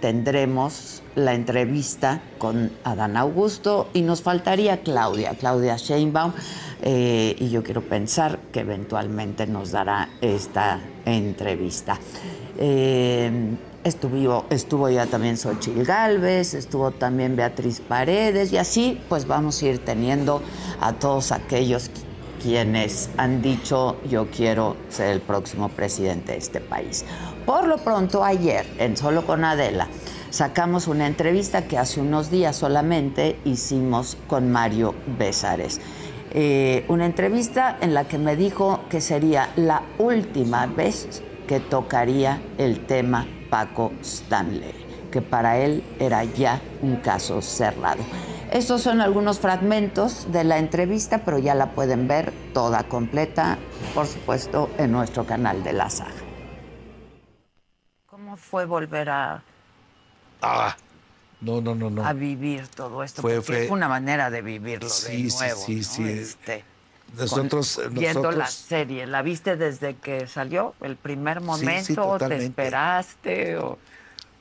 tendremos 0.00 1.02
la 1.14 1.32
entrevista 1.32 2.20
con 2.36 2.70
Adán 2.84 3.16
Augusto 3.16 3.88
y 3.94 4.02
nos 4.02 4.20
faltaría 4.20 4.82
Claudia, 4.82 5.34
Claudia 5.40 5.78
Sheinbaum, 5.78 6.32
y 6.84 7.48
yo 7.48 7.62
quiero 7.62 7.80
pensar 7.80 8.38
que 8.52 8.60
eventualmente 8.60 9.46
nos 9.46 9.70
dará 9.70 10.10
esta 10.20 10.80
entrevista. 11.06 11.98
Estuvo, 13.84 14.46
estuvo 14.50 14.88
ya 14.88 15.06
también 15.06 15.36
Xochil 15.36 15.84
Gálvez, 15.84 16.54
estuvo 16.54 16.90
también 16.90 17.36
Beatriz 17.36 17.80
Paredes 17.80 18.52
y 18.52 18.56
así 18.56 19.00
pues 19.08 19.26
vamos 19.26 19.62
a 19.62 19.66
ir 19.66 19.84
teniendo 19.84 20.42
a 20.80 20.94
todos 20.94 21.32
aquellos 21.32 21.90
quienes 22.42 23.08
han 23.16 23.40
dicho 23.40 23.96
yo 24.08 24.26
quiero 24.30 24.76
ser 24.88 25.08
el 25.12 25.20
próximo 25.20 25.68
presidente 25.68 26.32
de 26.32 26.38
este 26.38 26.60
país. 26.60 27.04
Por 27.46 27.66
lo 27.66 27.78
pronto, 27.78 28.24
ayer, 28.24 28.66
en 28.78 28.96
Solo 28.96 29.24
con 29.24 29.44
Adela, 29.44 29.88
sacamos 30.30 30.88
una 30.88 31.06
entrevista 31.06 31.68
que 31.68 31.78
hace 31.78 32.00
unos 32.00 32.30
días 32.30 32.56
solamente 32.56 33.38
hicimos 33.44 34.16
con 34.26 34.50
Mario 34.50 34.94
Besares. 35.18 35.80
Eh, 36.32 36.84
una 36.88 37.06
entrevista 37.06 37.78
en 37.80 37.94
la 37.94 38.08
que 38.08 38.18
me 38.18 38.34
dijo 38.34 38.80
que 38.90 39.00
sería 39.00 39.50
la 39.56 39.82
última 39.98 40.66
vez 40.66 41.22
que 41.46 41.60
tocaría 41.60 42.42
el 42.58 42.84
tema 42.86 43.26
Paco 43.54 43.92
Stanley, 44.02 44.74
que 45.12 45.22
para 45.22 45.58
él 45.58 45.84
era 46.00 46.24
ya 46.24 46.60
un 46.82 46.96
caso 46.96 47.40
cerrado. 47.40 48.02
Estos 48.50 48.82
son 48.82 49.00
algunos 49.00 49.38
fragmentos 49.38 50.32
de 50.32 50.42
la 50.42 50.58
entrevista, 50.58 51.18
pero 51.24 51.38
ya 51.38 51.54
la 51.54 51.70
pueden 51.70 52.08
ver 52.08 52.32
toda 52.52 52.82
completa, 52.82 53.56
por 53.94 54.08
supuesto, 54.08 54.70
en 54.76 54.90
nuestro 54.90 55.24
canal 55.24 55.62
de 55.62 55.72
la 55.72 55.88
saga. 55.88 56.10
¿Cómo 58.06 58.36
fue 58.36 58.64
volver 58.64 59.08
a... 59.10 59.40
Ah, 60.42 60.74
no, 61.40 61.60
no, 61.60 61.76
no, 61.76 61.90
no. 61.90 62.04
A 62.04 62.12
vivir 62.12 62.66
todo 62.66 63.04
esto. 63.04 63.22
Fue, 63.22 63.40
fue... 63.40 63.70
una 63.70 63.86
manera 63.86 64.30
de 64.30 64.42
vivirlo 64.42 64.88
de 64.88 65.18
nuevo. 65.18 65.60
Sí, 65.60 65.84
sí, 65.84 65.84
sí. 65.84 66.08
Este, 66.08 66.64
nosotros, 67.16 67.80
viendo 67.90 68.30
la 68.30 68.46
serie, 68.46 69.06
¿la 69.06 69.22
viste 69.22 69.56
desde 69.56 69.96
que 69.96 70.26
salió? 70.26 70.74
¿El 70.80 70.96
primer 70.96 71.40
momento? 71.40 72.16
¿Te 72.18 72.36
esperaste? 72.36 73.56
O... 73.58 73.78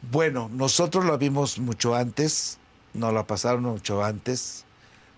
Bueno, 0.02 0.50
nosotros 0.52 1.06
lo 1.06 1.18
vimos 1.18 1.60
mucho 1.60 1.96
antes 1.96 2.60
nos 2.94 3.14
la 3.14 3.26
pasaron 3.26 3.64
mucho 3.64 4.04
antes, 4.04 4.66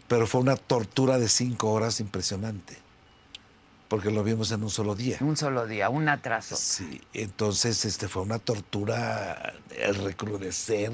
pero 0.08 0.28
fue 0.28 0.42
una 0.42 0.56
tortura 0.56 1.18
de 1.20 1.28
cinco 1.28 1.72
horas 1.72 2.00
impresionante. 2.00 2.78
porque 3.88 4.12
lo 4.12 4.24
vimos 4.24 4.52
en 4.52 4.64
un 4.64 4.70
solo 4.70 4.96
día. 4.96 5.18
Un 5.22 5.38
solo 5.38 5.68
día, 5.68 5.90
un 5.90 6.10
atraso. 6.10 6.56
Sí, 6.56 7.02
entonces 7.14 7.86
este 7.86 8.08
fue 8.08 8.24
una 8.24 8.40
tortura 8.40 9.54
el 9.78 9.96
recrudecer, 10.04 10.92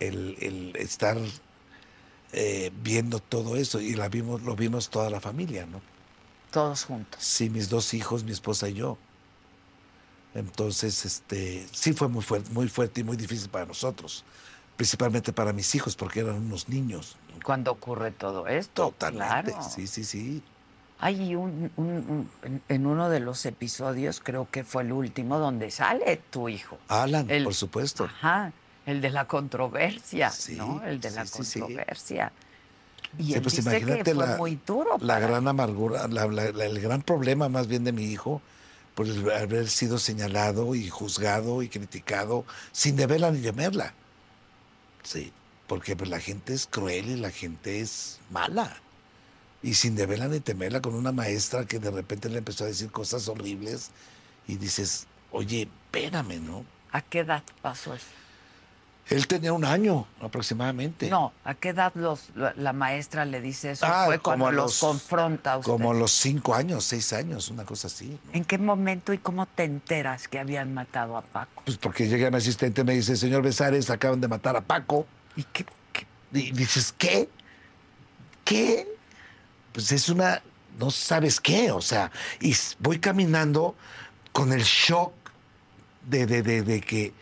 el, 0.00 0.36
el 0.40 0.76
estar 0.76 1.16
eh, 2.32 2.72
viendo 2.82 3.18
todo 3.20 3.56
eso 3.56 3.80
y 3.80 3.94
la 3.94 4.08
vimos, 4.08 4.42
lo 4.42 4.56
vimos 4.56 4.88
toda 4.90 5.10
la 5.10 5.20
familia, 5.20 5.66
¿no? 5.66 5.80
Todos 6.50 6.84
juntos. 6.84 7.22
Sí, 7.22 7.48
mis 7.50 7.68
dos 7.68 7.94
hijos, 7.94 8.24
mi 8.24 8.32
esposa 8.32 8.68
y 8.68 8.74
yo. 8.74 8.98
Entonces, 10.34 11.04
este, 11.04 11.66
sí 11.72 11.92
fue 11.92 12.08
muy 12.08 12.22
fuerte, 12.22 12.50
muy 12.52 12.68
fuerte 12.68 13.00
y 13.02 13.04
muy 13.04 13.16
difícil 13.16 13.50
para 13.50 13.66
nosotros, 13.66 14.24
principalmente 14.76 15.32
para 15.32 15.52
mis 15.52 15.74
hijos, 15.74 15.94
porque 15.94 16.20
eran 16.20 16.36
unos 16.36 16.68
niños. 16.68 17.16
Cuando 17.44 17.70
ocurre 17.72 18.12
todo 18.12 18.46
esto, 18.46 18.86
Totalmente, 18.86 19.52
claro. 19.52 19.68
sí, 19.68 19.86
sí, 19.86 20.04
sí. 20.04 20.42
Hay 21.00 21.34
un, 21.34 21.70
un- 21.76 22.28
un- 22.44 22.62
en- 22.68 22.86
uno 22.86 23.10
de 23.10 23.20
los 23.20 23.44
episodios, 23.44 24.20
creo 24.20 24.48
que 24.50 24.62
fue 24.64 24.84
el 24.84 24.92
último, 24.92 25.38
donde 25.38 25.70
sale 25.70 26.16
tu 26.30 26.48
hijo. 26.48 26.78
Alan, 26.88 27.28
El- 27.28 27.44
por 27.44 27.54
supuesto. 27.54 28.04
Ajá, 28.04 28.52
el 28.86 29.00
de 29.00 29.10
la 29.10 29.26
controversia, 29.26 30.32
¿no? 30.56 30.82
El 30.84 31.00
de 31.00 31.10
la 31.10 31.26
sí, 31.26 31.32
controversia. 31.60 32.32
Y 33.18 33.34
él 33.34 33.42
pues 33.42 33.56
dice 33.56 33.68
imagínate 33.68 34.02
que 34.04 34.14
fue 34.14 34.26
la, 34.26 34.36
muy 34.36 34.58
duro. 34.66 34.92
la 35.00 35.14
para- 35.14 35.26
gran 35.26 35.46
amargura, 35.48 36.08
la- 36.08 36.26
la- 36.26 36.50
la- 36.52 36.64
el 36.64 36.80
gran 36.80 37.02
problema 37.02 37.48
más 37.48 37.66
bien 37.66 37.84
de 37.84 37.92
mi 37.92 38.04
hijo, 38.04 38.40
por 38.94 39.06
el 39.06 39.30
haber 39.30 39.68
sido 39.70 39.98
señalado 39.98 40.74
y 40.74 40.88
juzgado 40.88 41.62
y 41.62 41.68
criticado 41.68 42.44
sin 42.72 42.96
deberla 42.96 43.30
ni 43.30 43.40
temerla. 43.40 43.94
Sí, 45.02 45.32
porque 45.66 45.96
pues, 45.96 46.10
la 46.10 46.20
gente 46.20 46.54
es 46.54 46.66
cruel 46.66 47.06
y 47.08 47.16
la 47.16 47.30
gente 47.30 47.80
es 47.80 48.18
mala. 48.30 48.76
Y 49.62 49.74
sin 49.74 49.94
deberla 49.94 50.28
ni 50.28 50.40
temerla 50.40 50.80
con 50.82 50.94
una 50.94 51.12
maestra 51.12 51.64
que 51.66 51.78
de 51.78 51.90
repente 51.90 52.28
le 52.28 52.38
empezó 52.38 52.64
a 52.64 52.66
decir 52.66 52.90
cosas 52.90 53.28
horribles 53.28 53.90
y 54.48 54.56
dices, 54.56 55.06
oye, 55.30 55.62
espérame, 55.86 56.40
¿no? 56.44 56.64
¿A 56.90 57.00
qué 57.00 57.20
edad 57.20 57.42
pasó 57.62 57.94
eso? 57.94 58.06
Él 59.08 59.26
tenía 59.26 59.52
un 59.52 59.64
año 59.64 60.06
aproximadamente. 60.22 61.10
No, 61.10 61.32
¿a 61.44 61.54
qué 61.54 61.70
edad 61.70 61.92
los, 61.96 62.30
la, 62.34 62.54
la 62.56 62.72
maestra 62.72 63.24
le 63.24 63.40
dice 63.40 63.72
eso? 63.72 63.84
Ah, 63.86 64.04
Fue 64.06 64.20
como 64.20 64.50
los, 64.50 64.64
los- 64.66 64.78
confronta 64.78 65.58
usted. 65.58 65.70
Como 65.70 65.92
los 65.92 66.12
cinco 66.12 66.54
años, 66.54 66.84
seis 66.84 67.12
años, 67.12 67.48
una 67.50 67.64
cosa 67.64 67.88
así. 67.88 68.18
¿En 68.32 68.44
qué 68.44 68.56
momento 68.58 69.12
y 69.12 69.18
cómo 69.18 69.44
te 69.46 69.64
enteras 69.64 70.28
que 70.28 70.38
habían 70.38 70.72
matado 70.72 71.16
a 71.16 71.22
Paco? 71.22 71.62
Pues 71.64 71.76
porque 71.78 72.08
llega 72.08 72.30
mi 72.30 72.36
asistente 72.36 72.80
y 72.80 72.84
me 72.84 72.94
dice, 72.94 73.16
señor 73.16 73.42
Besares, 73.42 73.90
acaban 73.90 74.20
de 74.20 74.28
matar 74.28 74.56
a 74.56 74.60
Paco. 74.62 75.06
¿Y 75.36 75.42
qué? 75.44 75.66
Y 76.32 76.52
dices, 76.52 76.94
¿qué? 76.96 77.28
¿Qué? 78.44 78.88
Pues 79.72 79.90
es 79.92 80.08
una, 80.08 80.42
no 80.78 80.90
sabes 80.90 81.40
qué, 81.40 81.70
o 81.72 81.80
sea, 81.80 82.10
y 82.40 82.54
voy 82.78 82.98
caminando 82.98 83.74
con 84.32 84.52
el 84.52 84.62
shock 84.62 85.12
de, 86.08 86.26
de, 86.26 86.42
de, 86.42 86.62
de 86.62 86.80
que, 86.80 87.12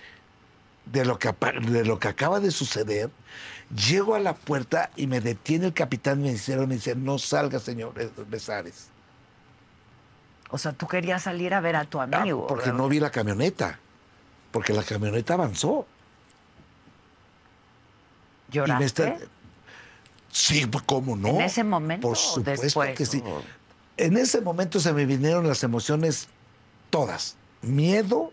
de 0.87 1.05
lo 1.05 1.18
que, 1.18 1.33
de 1.70 1.85
lo 1.85 1.99
que 1.99 2.09
acaba 2.09 2.41
de 2.41 2.51
suceder. 2.51 3.11
Llego 3.89 4.14
a 4.16 4.20
la 4.20 4.35
puerta 4.35 4.91
y 4.97 5.07
me 5.07 5.20
detiene 5.20 5.66
el 5.66 5.72
capitán 5.74 6.20
y 6.20 6.24
me 6.24 6.33
dice, 6.33 6.95
no 6.97 7.18
salga, 7.18 7.61
señor 7.61 7.95
Besares. 8.28 8.89
O 10.51 10.59
sea, 10.59 10.72
tú 10.72 10.89
querías 10.89 11.22
salir 11.22 11.55
a 11.55 11.61
ver 11.61 11.76
a 11.76 11.85
tu 11.85 12.01
amigo. 12.01 12.43
Ah, 12.45 12.49
Porque 12.49 12.72
no 12.72 12.89
vi 12.89 12.99
la 12.99 13.11
camioneta, 13.11 13.78
porque 14.51 14.72
la 14.72 14.83
camioneta 14.83 15.35
avanzó. 15.35 15.87
Y 18.51 18.55
¿Lloraste? 18.55 18.85
está- 18.87 19.18
Sí, 20.33 20.66
pues, 20.66 20.85
¿cómo 20.85 21.16
no? 21.16 21.28
¿En 21.28 21.41
ese 21.41 21.64
momento 21.64 22.07
Por 22.09 22.16
supuesto 22.16 22.62
después, 22.62 22.97
que 22.97 23.05
sí. 23.07 23.22
En 23.97 24.16
ese 24.16 24.41
momento 24.41 24.78
se 24.81 24.93
me 24.93 25.05
vinieron 25.05 25.47
las 25.47 25.62
emociones 25.64 26.28
todas. 26.89 27.37
Miedo, 27.62 28.33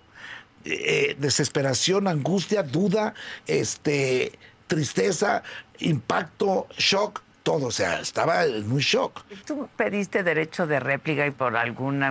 eh, 0.66 1.16
desesperación, 1.20 2.08
angustia, 2.08 2.64
duda, 2.64 3.14
este, 3.46 4.38
tristeza, 4.68 5.44
impacto, 5.80 6.68
shock, 6.78 7.22
todo. 7.44 7.68
O 7.68 7.72
sea, 7.72 8.02
estaba 8.02 8.46
en 8.46 8.72
un 8.72 8.80
shock. 8.80 9.24
Tú 9.46 9.70
pediste 9.76 10.24
derecho 10.24 10.68
de 10.68 10.80
réplica 10.80 11.26
y 11.26 11.32
por 11.32 11.56
algún 11.56 12.04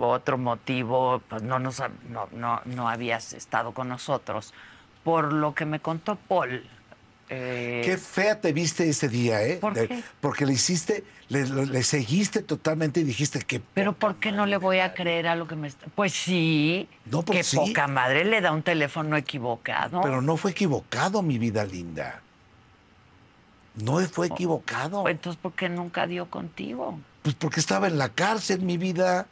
otro 0.00 0.38
motivo 0.38 1.20
pues 1.28 1.42
no, 1.42 1.58
nos, 1.58 1.82
no, 2.08 2.28
no, 2.32 2.62
no 2.64 2.88
habías 2.88 3.34
estado 3.34 3.72
con 3.72 3.88
nosotros. 3.88 4.54
Por 5.04 5.32
lo 5.32 5.54
que 5.54 5.66
me 5.66 5.80
contó 5.80 6.16
Paul. 6.16 6.64
Eh, 7.30 7.82
Qué 7.84 7.96
fea 7.98 8.40
te 8.40 8.52
viste 8.52 8.88
ese 8.88 9.08
día, 9.08 9.42
¿eh? 9.44 9.56
¿Por 9.60 9.74
De- 9.74 9.88
qué? 9.88 10.02
Porque 10.20 10.46
le 10.46 10.54
hiciste, 10.54 11.04
le, 11.28 11.44
le- 11.46 11.82
seguiste 11.82 12.42
totalmente 12.42 13.00
y 13.00 13.04
dijiste 13.04 13.40
que 13.40 13.60
Pero 13.74 13.92
¿por 13.92 14.16
qué 14.16 14.32
no 14.32 14.46
le 14.46 14.56
voy 14.56 14.78
a 14.80 14.94
creer 14.94 15.26
a 15.28 15.34
lo 15.36 15.46
que 15.46 15.56
me 15.56 15.68
está...? 15.68 15.86
Pues 15.94 16.12
sí, 16.12 16.88
No, 17.04 17.22
pues 17.22 17.38
que 17.38 17.42
sí. 17.44 17.56
poca 17.56 17.86
madre 17.86 18.24
le 18.24 18.40
da 18.40 18.52
un 18.52 18.62
teléfono 18.62 19.16
equivocado. 19.16 20.00
Pero 20.02 20.22
no 20.22 20.36
fue 20.36 20.52
equivocado, 20.52 21.22
mi 21.22 21.38
vida 21.38 21.64
linda. 21.64 22.22
No 23.76 23.98
fue 24.08 24.26
equivocado. 24.26 25.02
Pues 25.02 25.14
entonces, 25.14 25.40
¿por 25.40 25.52
qué 25.52 25.68
nunca 25.68 26.06
dio 26.06 26.26
contigo? 26.26 26.98
Pues 27.22 27.34
porque 27.36 27.60
estaba 27.60 27.86
en 27.86 27.98
la 27.98 28.08
cárcel, 28.08 28.60
mi 28.62 28.76
vida. 28.76 29.26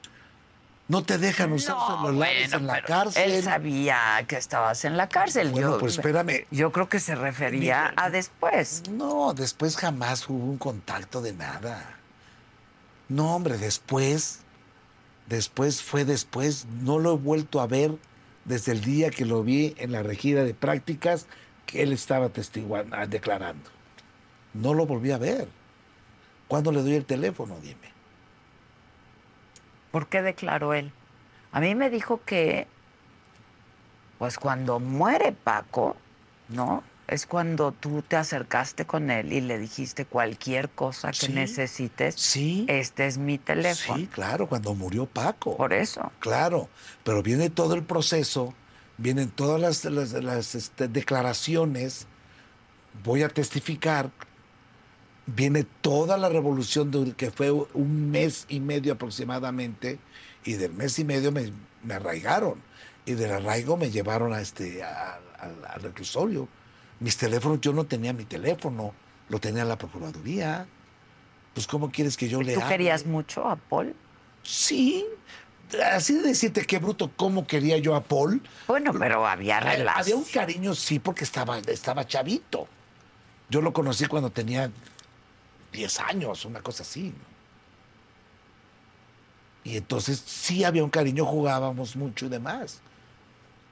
No 0.89 1.03
te 1.03 1.19
dejan 1.19 1.53
usar 1.53 1.75
No, 1.75 2.05
celulares 2.05 2.51
bueno, 2.51 2.57
en 2.59 2.67
la 2.67 2.83
cárcel. 2.83 3.33
Él 3.33 3.43
sabía 3.43 4.25
que 4.29 4.37
estabas 4.37 4.85
en 4.85 4.97
la 4.97 5.09
cárcel. 5.09 5.51
Bueno, 5.51 5.73
yo, 5.73 5.79
pues 5.79 5.95
espérame. 5.95 6.47
Yo 6.53 6.71
creo 6.71 6.89
que 6.89 7.01
se 7.01 7.17
refería 7.17 7.93
a 7.97 8.09
después. 8.09 8.85
No, 8.91 9.35
después 9.35 9.77
jamás 9.77 10.29
hubo 10.29 10.45
un 10.45 10.59
contacto 10.59 11.21
de 11.23 11.33
nada. 11.33 11.97
No, 13.09 13.35
hombre, 13.35 13.59
después. 13.59 14.41
Después 15.29 15.83
fue 15.83 16.05
después. 16.05 16.67
No 16.83 17.01
lo 17.01 17.15
he 17.15 17.17
vuelto 17.17 17.61
a 17.61 17.67
ver 17.67 17.97
desde 18.45 18.71
el 18.71 18.81
día 18.83 19.11
que 19.11 19.25
lo 19.25 19.43
vi 19.43 19.75
en 19.79 19.91
la 19.91 20.05
regida 20.05 20.45
de 20.45 20.55
prácticas 20.55 21.27
que 21.67 21.83
él 21.83 21.93
estaba 21.93 22.29
testiguando, 22.29 22.97
declarando. 23.09 23.71
No 24.55 24.73
lo 24.73 24.87
volví 24.87 25.11
a 25.11 25.19
ver. 25.19 25.49
¿Cuándo 26.47 26.71
le 26.71 26.81
doy 26.83 26.95
el 26.95 27.05
teléfono? 27.05 27.59
Dime. 27.61 27.96
¿Por 29.91 30.09
qué 30.09 30.23
declaró 30.23 30.75
él? 30.75 30.93
A 31.53 31.61
mí 31.61 31.75
me 31.75 31.91
dijo 31.91 32.21
que, 32.25 32.67
pues 34.19 34.39
cuando 34.39 34.81
muere 34.81 35.33
Paco, 35.33 35.97
¿no? 36.49 36.83
Es 37.09 37.25
cuando 37.27 37.71
tú 37.71 38.03
te 38.03 38.17
acercaste 38.17 38.85
con 38.85 39.11
él 39.13 39.33
y 39.33 39.41
le 39.41 39.59
dijiste 39.59 40.07
cualquier 40.07 40.69
cosa 40.69 41.13
que 41.13 41.27
Sí. 41.27 41.33
necesites. 41.33 42.17
Sí. 42.17 42.65
Este 42.69 43.07
es 43.07 43.17
mi 43.17 43.39
teléfono. 43.39 43.99
Sí, 43.99 44.07
claro, 44.09 44.49
cuando 44.49 44.75
murió 44.75 45.07
Paco. 45.07 45.57
Por 45.57 45.73
eso. 45.73 46.11
Claro, 46.19 46.69
pero 47.05 47.23
viene 47.23 47.49
todo 47.49 47.75
el 47.75 47.85
proceso, 47.85 48.55
vienen 48.99 49.31
todas 49.31 49.61
las, 49.61 49.85
las- 49.85 50.13
las, 50.15 50.57
este, 50.57 50.89
declaraciones, 50.89 52.09
voy 53.05 53.23
a 53.23 53.29
testificar, 53.29 54.11
viene 55.27 55.65
toda 55.81 56.17
la 56.17 56.29
revolución 56.29 56.91
de, 56.91 57.13
que 57.15 57.31
fue 57.31 57.51
un 57.51 58.11
mes 58.11 58.47
y 58.49 58.61
medio 58.61 58.93
aproximadamente, 58.95 59.99
y 60.45 60.53
del 60.55 60.73
mes 60.73 60.99
y 60.99 61.05
medio 61.05 61.33
me, 61.33 61.53
me 61.83 61.95
arraigaron, 61.95 62.63
y 63.05 63.13
del 63.13 63.33
arraigo 63.33 63.77
me 63.77 63.91
llevaron 63.91 64.33
a 64.33 64.41
este, 64.41 64.83
a- 64.85 65.19
al- 65.41 65.65
al 65.69 65.83
reclusorio. 65.83 66.49
Mis 67.01 67.17
teléfonos, 67.17 67.61
yo 67.61 67.73
no 67.73 67.85
tenía 67.85 68.13
mi 68.13 68.25
teléfono, 68.25 68.95
lo 69.29 69.39
tenía 69.41 69.65
la 69.65 69.77
Procuraduría. 69.77 70.67
Pues, 71.55 71.67
¿cómo 71.67 71.91
quieres 71.91 72.17
que 72.17 72.29
yo 72.29 72.41
le 72.43 72.55
¿Tú 72.55 72.61
hable? 72.61 72.73
querías 72.77 73.05
mucho 73.07 73.49
a 73.49 73.57
Paul? 73.57 73.95
Sí, 74.43 75.05
así 75.93 76.15
de 76.15 76.23
decirte 76.29 76.65
qué 76.65 76.79
bruto, 76.79 77.11
cómo 77.17 77.47
quería 77.47 77.79
yo 77.79 77.95
a 77.97 78.05
Paul. 78.05 78.41
Bueno, 78.69 78.93
pero 78.99 79.27
había 79.27 79.59
Eh, 79.59 79.77
relación. 79.79 79.99
Había 80.01 80.17
un 80.17 80.25
cariño, 80.25 80.75
sí, 80.75 80.99
porque 81.01 81.25
estaba, 81.25 81.59
estaba 81.59 82.07
chavito. 82.07 82.69
Yo 83.51 83.61
lo 83.61 83.73
conocí 83.73 84.07
cuando 84.07 84.31
tenía 84.31 84.71
10 85.77 86.01
años, 86.01 86.45
una 86.45 86.61
cosa 86.63 86.83
así. 86.83 87.13
Y 89.63 89.77
entonces 89.77 90.23
sí 90.27 90.65
había 90.65 90.83
un 90.83 90.91
cariño, 90.91 91.25
jugábamos 91.25 91.97
mucho 91.97 92.27
y 92.27 92.29
demás. 92.29 92.81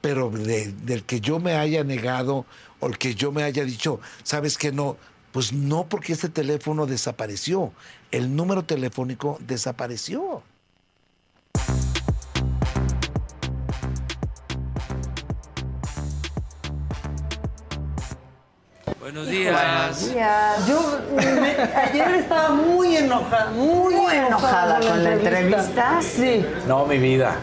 Pero 0.01 0.29
de- 0.29 0.71
del 0.71 1.03
que 1.03 1.19
yo 1.19 1.39
me 1.39 1.53
haya 1.55 1.83
negado 1.83 2.45
o 2.79 2.87
el 2.87 2.97
que 2.97 3.15
yo 3.15 3.31
me 3.31 3.43
haya 3.43 3.63
dicho, 3.65 3.99
¿sabes 4.23 4.57
qué 4.57 4.71
no? 4.71 4.97
Pues 5.31 5.51
no, 5.51 5.87
porque 5.89 6.13
ese 6.13 6.29
teléfono 6.29 6.85
desapareció. 6.85 7.73
El 8.11 8.35
número 8.35 8.63
telefónico 8.63 9.37
desapareció. 9.41 10.43
Buenos 19.05 19.27
días. 19.27 20.11
Yo 20.67 20.99
me- 21.15 21.55
ayer 21.79 22.15
estaba 22.15 22.49
muy 22.49 22.97
enojada, 22.97 23.51
muy, 23.51 23.93
Muy 23.93 24.15
enojada 24.15 24.79
con 24.79 25.03
la 25.03 25.13
entrevista. 25.13 25.99
Sí. 26.01 26.43
No, 26.67 26.87
mi 26.87 26.97
vida. 26.97 27.35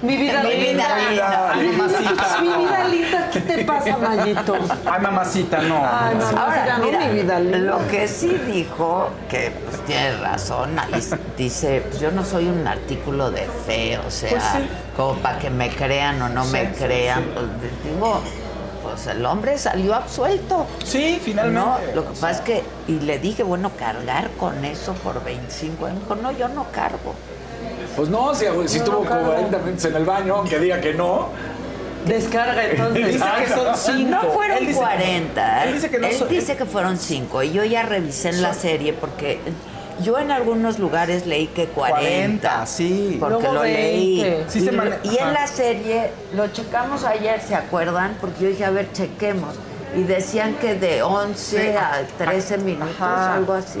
Mi 0.00 0.16
vida 0.16 0.42
Mi 0.42 0.48
vida 0.54 0.64
linda. 0.64 0.98
linda. 1.10 1.52
Ay, 1.52 1.68
Mamacita. 1.76 2.40
Mi 2.40 2.48
vida 2.64 2.88
linda, 2.88 3.30
¿qué 3.30 3.40
te 3.40 3.64
pasa, 3.66 3.98
Mayito? 3.98 4.54
Ay, 4.90 5.00
mamacita, 5.02 5.58
no. 5.60 5.76
Ay, 5.86 6.14
mamacita, 6.14 6.42
Ahora, 6.42 6.78
no, 6.78 6.84
mira, 6.86 6.98
mi 7.00 7.20
vida 7.20 7.38
linda. 7.38 7.58
lo 7.58 7.88
que 7.88 8.08
sí 8.08 8.28
dijo, 8.46 9.10
que 9.28 9.50
pues 9.68 9.84
tiene 9.84 10.16
razón, 10.16 10.70
dice, 11.36 11.82
pues 11.86 12.00
yo 12.00 12.10
no 12.12 12.24
soy 12.24 12.46
un 12.48 12.66
artículo 12.66 13.30
de 13.30 13.46
fe, 13.66 13.98
o 13.98 14.10
sea, 14.10 14.30
Pues 14.30 14.42
sí. 14.42 14.58
como 14.96 15.16
para 15.18 15.38
que 15.38 15.50
me 15.50 15.68
crean 15.68 16.22
o 16.22 16.30
no 16.30 16.44
Sí, 16.46 16.52
me 16.52 16.60
sí, 16.74 16.82
crean, 16.82 17.18
sí. 17.18 17.30
pues 17.34 17.46
digo, 17.92 18.22
pues 18.90 19.06
el 19.06 19.24
hombre 19.26 19.56
salió 19.58 19.94
absuelto. 19.94 20.66
Sí, 20.84 21.20
finalmente. 21.22 21.60
No, 21.60 21.78
lo 21.94 22.04
que 22.04 22.10
pasa 22.20 22.30
es 22.30 22.40
que, 22.40 22.62
y 22.88 23.00
le 23.00 23.18
dije, 23.18 23.42
bueno, 23.42 23.70
cargar 23.78 24.30
con 24.38 24.64
eso 24.64 24.92
por 24.94 25.22
25 25.24 25.86
años, 25.86 26.00
dijo, 26.00 26.14
no, 26.16 26.32
yo 26.32 26.48
no 26.48 26.66
cargo. 26.72 27.14
Pues 27.96 28.08
no, 28.08 28.34
si, 28.34 28.46
si 28.66 28.78
No, 28.78 28.84
tuvo 28.84 28.94
no, 29.00 29.06
claro. 29.06 29.26
40 29.26 29.58
minutos 29.58 29.84
en 29.86 29.96
el 29.96 30.04
baño, 30.04 30.34
aunque 30.36 30.58
diga 30.58 30.80
que 30.80 30.94
no. 30.94 31.28
Descarga 32.06 32.64
entonces. 32.64 33.06
Dice 33.08 33.24
que 33.38 33.52
son 33.52 33.76
cinco. 33.76 34.10
No 34.10 34.22
fueron 34.32 34.56
Él 34.58 34.66
dice- 34.68 34.78
40. 34.78 35.64
él 35.64 35.74
dice 35.74 35.90
que 35.90 35.98
no 35.98 36.06
Él 36.06 36.16
son- 36.16 36.28
dice 36.28 36.56
que 36.56 36.64
fueron 36.64 36.96
5. 36.98 37.42
Y 37.42 37.52
yo 37.52 37.64
ya 37.64 37.82
revisé 37.82 38.30
en 38.30 38.40
la 38.40 38.54
serie 38.54 38.94
porque 38.94 39.38
yo 40.02 40.18
en 40.18 40.30
algunos 40.30 40.78
lugares 40.78 41.26
leí 41.26 41.46
que 41.48 41.66
40. 41.66 42.00
40, 42.48 42.66
sí. 42.66 43.16
Porque 43.20 43.34
Luego 43.38 43.54
lo 43.54 43.62
leí. 43.64 44.22
20. 44.22 44.50
Sí 44.50 44.60
se 44.60 44.72
y, 44.72 44.76
mane- 44.76 44.98
y 45.02 45.18
en 45.18 45.32
la 45.32 45.46
serie, 45.46 46.10
lo 46.34 46.48
checamos 46.48 47.04
ayer, 47.04 47.40
¿se 47.40 47.54
acuerdan? 47.54 48.16
Porque 48.20 48.44
yo 48.44 48.48
dije, 48.48 48.64
a 48.64 48.70
ver, 48.70 48.92
chequemos. 48.92 49.54
Y 49.96 50.02
decían 50.04 50.54
que 50.54 50.74
de 50.76 51.02
11 51.02 51.76
a 51.76 52.02
13 52.16 52.58
minutos, 52.58 52.94
Ajá. 53.00 53.34
algo 53.34 53.54
así. 53.54 53.80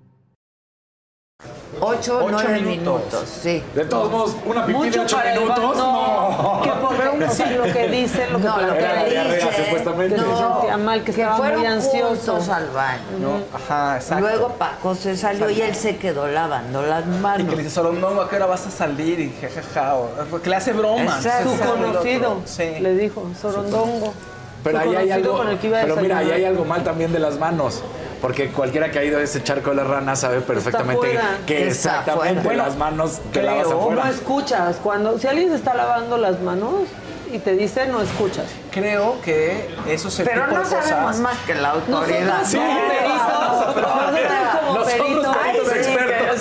8 1.83 2.17
o 2.19 2.25
Ocho 2.25 2.29
9 2.31 2.61
minutos. 2.61 3.01
minutos. 3.01 3.29
sí. 3.41 3.63
De 3.73 3.85
todos 3.85 4.11
modos, 4.11 4.35
una 4.45 4.65
pipí 4.65 4.79
de 4.79 4.85
Mucho 4.87 5.01
8 5.01 5.15
para 5.17 5.33
el 5.33 5.39
minutos. 5.41 5.77
ba- 5.77 5.83
no, 5.83 6.61
que 6.63 6.69
porque 6.69 7.25
o 7.25 7.31
sea, 7.31 7.51
lo 7.51 7.63
que 7.63 7.87
dice, 7.87 8.27
lo 8.29 8.37
que 8.37 8.43
No, 8.43 8.61
lo 8.61 8.73
que 8.73 8.79
Era 8.79 8.95
la 8.95 9.05
diarrea, 9.05 9.47
supuestamente. 9.65 10.15
Que 10.15 10.21
se 10.21 10.27
sentía 10.37 10.77
mal, 10.77 11.03
que 11.03 11.11
estaba 11.11 11.37
muy 11.37 11.47
fueron 11.47 11.65
ansioso. 11.65 12.31
juntos 12.33 12.49
al 12.49 12.69
baño. 12.69 13.01
No, 13.19 13.39
ajá, 13.57 13.95
exacto. 13.97 14.21
Luego 14.27 14.47
Paco 14.59 14.95
se 14.95 15.17
salió 15.17 15.49
y 15.49 15.61
él 15.61 15.75
se 15.75 15.97
quedó 15.97 16.27
lavando 16.27 16.81
las 16.83 17.03
Y 17.05 17.09
manos. 17.09 17.49
que 17.49 17.55
le 17.55 17.63
dice, 17.63 17.73
Sorondongo, 17.75 18.21
¿a 18.21 18.29
qué 18.29 18.35
hora 18.35 18.45
vas 18.45 18.67
a 18.67 18.71
salir? 18.71 19.19
Y 19.19 19.35
jajaja. 19.41 19.95
o- 19.95 20.41
Que 20.41 20.49
le 20.49 20.55
hace 20.55 20.73
bromas. 20.73 21.25
Exacto. 21.25 21.51
Su 21.51 21.57
sabe 21.57 21.71
conocido, 21.71 22.37
Sí. 22.45 22.75
le 22.79 22.93
dijo, 22.95 23.23
Sorondongo. 23.41 24.13
Pero 24.63 24.79
ahí 24.79 24.95
hay 24.95 25.11
algo. 25.11 25.37
con 25.37 25.47
el 25.47 25.57
que 25.57 25.67
iba 25.67 25.79
a 25.79 25.81
Pero 25.83 25.95
mira, 25.97 26.17
ahí 26.19 26.31
hay 26.31 26.45
algo 26.45 26.65
mal 26.65 26.83
también 26.83 27.11
de 27.11 27.19
las 27.19 27.37
manos. 27.39 27.83
Porque 28.21 28.49
cualquiera 28.51 28.91
que 28.91 28.99
ha 28.99 29.03
ido 29.03 29.17
a 29.17 29.23
ese 29.23 29.41
charco 29.43 29.71
de 29.71 29.77
las 29.77 29.87
ranas 29.87 30.19
sabe 30.19 30.41
perfectamente 30.41 31.17
que 31.47 31.67
exactamente 31.67 32.41
fuera. 32.43 32.65
las 32.67 32.77
manos 32.77 33.19
te 33.33 33.41
lavas 33.41 33.65
creo, 33.65 33.79
afuera. 33.81 34.03
No 34.05 34.11
escuchas. 34.11 34.75
Cuando, 34.83 35.17
si 35.17 35.27
alguien 35.27 35.49
se 35.49 35.55
está 35.55 35.73
lavando 35.73 36.17
las 36.17 36.39
manos 36.41 36.73
y 37.33 37.39
te 37.39 37.53
dice, 37.55 37.87
no 37.87 37.99
escuchas. 37.99 38.45
Creo 38.69 39.19
que 39.23 39.73
eso 39.87 40.11
se 40.11 40.23
Pero 40.23 40.43
tipo 40.43 40.53
no 40.55 40.59
de 40.59 40.63
cosas. 40.69 40.85
sabemos 40.87 41.17
más 41.19 41.37
que 41.47 41.55
la 41.55 41.71
autoridad. 41.71 42.41
Nosotros 42.41 42.61
como 42.61 42.87
peritos, 42.89 43.41
nosotros 43.49 43.85
como 43.87 44.73
Nosotros 44.75 44.91
peritos. 44.91 45.35
peritos 45.37 45.37
Ay, 45.43 45.83
sí, 45.83 45.90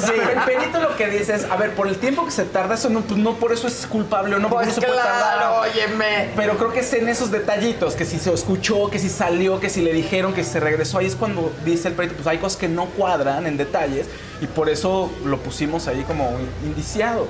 Sí, 0.06 0.12
el 0.14 0.40
perito 0.44 0.80
lo 0.80 0.96
que 0.96 1.08
dice 1.08 1.34
es, 1.34 1.44
a 1.44 1.56
ver, 1.56 1.74
por 1.74 1.86
el 1.88 1.96
tiempo 1.96 2.24
que 2.24 2.30
se 2.30 2.44
tarda, 2.44 2.74
eso 2.74 2.88
no, 2.90 3.00
pues 3.02 3.18
no 3.18 3.34
por 3.34 3.52
eso 3.52 3.66
es 3.66 3.86
culpable 3.86 4.36
o 4.36 4.38
no, 4.38 4.48
Pues 4.48 4.74
se 4.74 4.80
puede 4.80 4.92
claro, 4.92 5.08
tardar. 5.10 5.60
óyeme. 5.60 6.30
Pero 6.36 6.56
creo 6.56 6.72
que 6.72 6.80
es 6.80 6.92
en 6.92 7.08
esos 7.08 7.30
detallitos, 7.30 7.94
que 7.94 8.04
si 8.04 8.18
se 8.18 8.32
escuchó, 8.32 8.88
que 8.90 8.98
si 8.98 9.08
salió, 9.08 9.60
que 9.60 9.68
si 9.68 9.82
le 9.82 9.92
dijeron, 9.92 10.32
que 10.34 10.44
si 10.44 10.50
se 10.52 10.60
regresó, 10.60 10.98
ahí 10.98 11.06
es 11.06 11.16
cuando 11.16 11.52
dice 11.64 11.88
el 11.88 11.94
perito, 11.94 12.14
pues 12.14 12.26
hay 12.26 12.38
cosas 12.38 12.58
que 12.58 12.68
no 12.68 12.86
cuadran 12.86 13.46
en 13.46 13.56
detalles 13.56 14.06
y 14.40 14.46
por 14.46 14.68
eso 14.68 15.10
lo 15.24 15.38
pusimos 15.38 15.86
ahí 15.88 16.02
como 16.06 16.30
indiciado. 16.64 17.26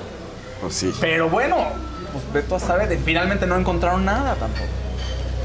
Pues 0.60 0.74
sí. 0.74 0.92
Pero 1.00 1.28
bueno, 1.28 1.56
pues 2.12 2.32
Beto 2.48 2.58
de- 2.58 2.98
finalmente 2.98 3.46
no 3.46 3.56
encontraron 3.56 4.04
nada 4.04 4.34
tampoco. 4.34 4.66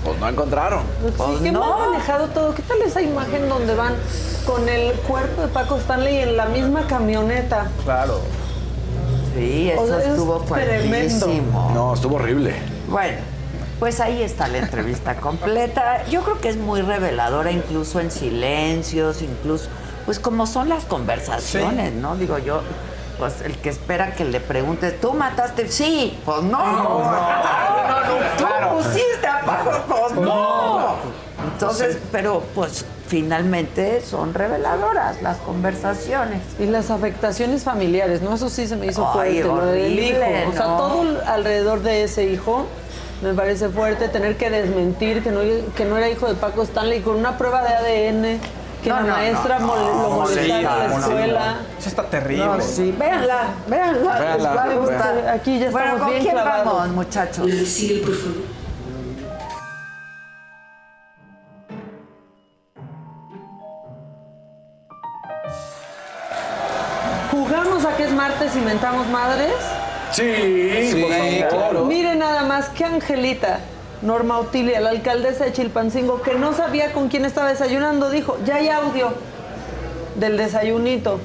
Pues 0.06 0.20
no 0.20 0.30
encontraron. 0.30 0.84
Pues 1.18 1.42
Qué 1.42 1.52
no. 1.52 1.60
mal 1.60 1.90
manejado 1.92 2.28
todo. 2.28 2.54
¿Qué 2.54 2.62
tal 2.62 2.82
esa 2.84 3.02
imagen 3.02 3.50
donde 3.50 3.76
van 3.76 3.96
con 4.46 4.70
el 4.70 4.94
cuerpo 5.00 5.42
de 5.42 5.48
Paco 5.48 5.78
Stanley 5.78 6.18
en 6.20 6.38
la 6.38 6.46
misma 6.46 6.86
camioneta? 6.88 7.68
Claro. 7.84 8.22
Sí, 9.36 9.70
eso 9.72 9.82
O 9.82 9.88
sea, 9.88 10.00
es 10.00 10.06
estuvo 10.08 10.38
tremendo. 10.42 11.26
fuertísimo. 11.26 11.72
No, 11.74 11.94
estuvo 11.94 12.16
horrible. 12.16 12.56
Bueno, 12.88 13.18
pues 13.80 14.00
ahí 14.00 14.22
está 14.22 14.48
la 14.48 14.60
entrevista 14.60 15.16
completa. 15.20 16.06
Yo 16.06 16.22
creo 16.22 16.40
que 16.40 16.50
es 16.50 16.58
muy 16.58 16.82
reveladora, 16.82 17.52
incluso 17.52 18.00
en 18.00 18.12
silencios, 18.12 19.22
incluso, 19.22 19.66
pues 20.06 20.20
como 20.20 20.46
son 20.48 20.70
las 20.70 20.86
conversaciones, 20.86 21.94
¿no? 21.94 22.16
Digo 22.16 22.38
yo, 22.38 22.62
pues 23.18 23.42
el 23.42 23.58
que 23.58 23.70
espera 23.70 24.14
que 24.14 24.26
le 24.26 24.40
preguntes, 24.40 25.00
¿tú 25.00 25.14
mataste? 25.14 25.68
Sí, 25.70 26.20
pues 26.26 26.44
no. 26.44 26.66
No, 26.66 26.84
no, 26.84 27.00
no, 27.00 28.06
¿Tú 28.38 28.46
pusiste 28.78 29.28
a 29.28 29.42
Paco? 29.42 29.72
Pues 29.88 30.14
no. 30.14 30.96
Entonces, 31.54 31.98
pero 32.12 32.44
pues 32.54 32.86
finalmente 33.08 34.02
son 34.02 34.34
reveladoras 34.34 35.22
las 35.22 35.38
conversaciones. 35.38 36.42
Y 36.60 36.66
las 36.66 36.90
afectaciones 36.92 37.64
familiares, 37.64 38.22
¿no? 38.22 38.36
Eso 38.36 38.50
sí 38.50 38.68
se 38.68 38.76
me 38.76 38.88
hizo 38.88 39.08
Ay, 39.08 39.42
fuerte, 39.42 39.44
lo 39.44 39.66
del 39.68 39.94
horrible, 39.94 40.42
hijo. 40.42 40.50
O 40.50 40.54
sea, 40.54 40.68
¿no? 40.68 40.78
todo 40.78 41.22
alrededor 41.26 41.82
de 41.82 42.04
ese 42.04 42.26
hijo 42.26 42.66
me 43.22 43.34
parece 43.34 43.70
fuerte. 43.70 44.08
Tener 44.10 44.38
que 44.38 44.50
desmentir 44.50 45.24
que 45.24 45.32
no, 45.32 45.42
que 45.76 45.86
no 45.86 45.98
era 45.98 46.10
hijo 46.10 46.28
de 46.28 46.36
Paco 46.36 46.64
Stanley 46.64 47.02
con 47.02 47.16
una 47.16 47.38
prueba 47.38 47.64
de 47.64 47.76
ADN, 47.76 48.40
que 48.86 48.90
No, 48.92 48.96
la 48.98 49.02
no, 49.02 49.08
maestra 49.14 49.60
no, 49.60 49.76
lo 49.76 49.94
no, 49.94 50.10
molestara 50.12 50.58
en 50.58 50.64
la 50.64 50.90
sí, 50.90 50.96
escuela. 51.02 51.56
Eso 51.80 51.90
está 51.90 52.04
terrible. 52.04 52.46
No, 52.46 52.62
sí, 52.62 52.96
véanla, 52.98 53.42
véanla, 53.68 53.98
les 53.98 54.06
va 54.06 54.16
a 54.16 54.20
Véanla, 54.68 54.76
gustar. 54.76 55.28
Aquí 55.30 55.60
ya 55.60 55.72
bueno, 55.72 55.86
estamos 55.88 56.00
¿con 56.02 56.10
bien 56.12 56.22
quién 56.22 56.34
clavados. 56.36 56.66
vamos, 56.66 56.88
muchachos? 56.90 57.48
¿Jugamos 67.32 67.86
a 67.86 67.96
que 67.98 68.04
es 68.04 68.12
martes 68.12 68.56
y 68.56 68.60
mentamos 68.60 69.08
madres? 69.08 69.52
Sí, 70.12 70.24
Sí, 70.92 71.02
por 71.02 71.12
favor. 71.12 71.48
claro. 71.50 71.86
Mire 71.86 72.16
nada 72.16 72.44
más, 72.44 72.70
qué 72.70 72.86
angelita. 72.86 73.60
Norma 74.02 74.40
Utilia, 74.40 74.80
la 74.82 74.90
alcaldesa 74.92 75.46
de 75.46 75.54
Chilpancingo, 75.54 76.22
que 76.22 76.36
no 76.36 76.54
sabía 76.54 76.94
con 76.94 77.08
quién 77.10 77.26
estaba 77.26 77.50
desayunando, 77.50 78.10
dijo, 78.10 78.38
ya 78.46 78.56
hay 78.56 78.70
audio 78.70 79.14
del 80.16 80.38
desayunito. 80.38 81.20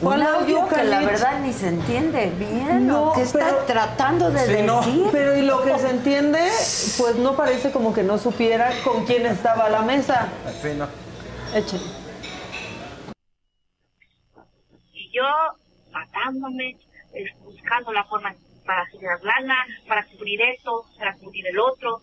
Un 0.00 0.22
audio 0.22 0.68
que 0.68 0.84
la 0.84 1.00
verdad 1.00 1.40
ni 1.40 1.52
se 1.52 1.66
entiende 1.68 2.30
bien. 2.38 2.86
No, 2.86 3.12
¿Qué 3.14 3.22
está 3.22 3.40
pero- 3.40 3.64
tratando 3.66 4.30
de 4.30 4.46
Sí, 4.58 4.62
no. 4.62 4.76
decir? 4.78 5.06
Pero 5.10 5.36
y 5.36 5.42
lo 5.42 5.62
que 5.62 5.76
se 5.80 5.90
entiende, 5.90 6.38
pues 6.98 7.16
no 7.16 7.34
parece 7.34 7.72
como 7.72 7.92
que 7.92 8.04
no 8.04 8.16
supiera 8.16 8.70
con 8.84 9.04
quién 9.06 9.26
estaba 9.26 9.64
a 9.64 9.70
la 9.70 9.82
mesa. 9.82 10.28
Sí, 10.62 10.68
no. 10.76 10.86
Échale. 11.52 11.82
y 14.92 15.10
yo 15.12 15.24
matándome, 15.90 16.76
buscando 17.42 17.92
la 17.92 18.04
forma 18.04 18.34
para 18.68 18.84
generar 18.84 19.18
lana, 19.24 19.64
para 19.88 20.04
cubrir 20.04 20.42
esto, 20.42 20.84
para 20.98 21.14
cubrir 21.14 21.46
el 21.46 21.58
otro, 21.58 22.02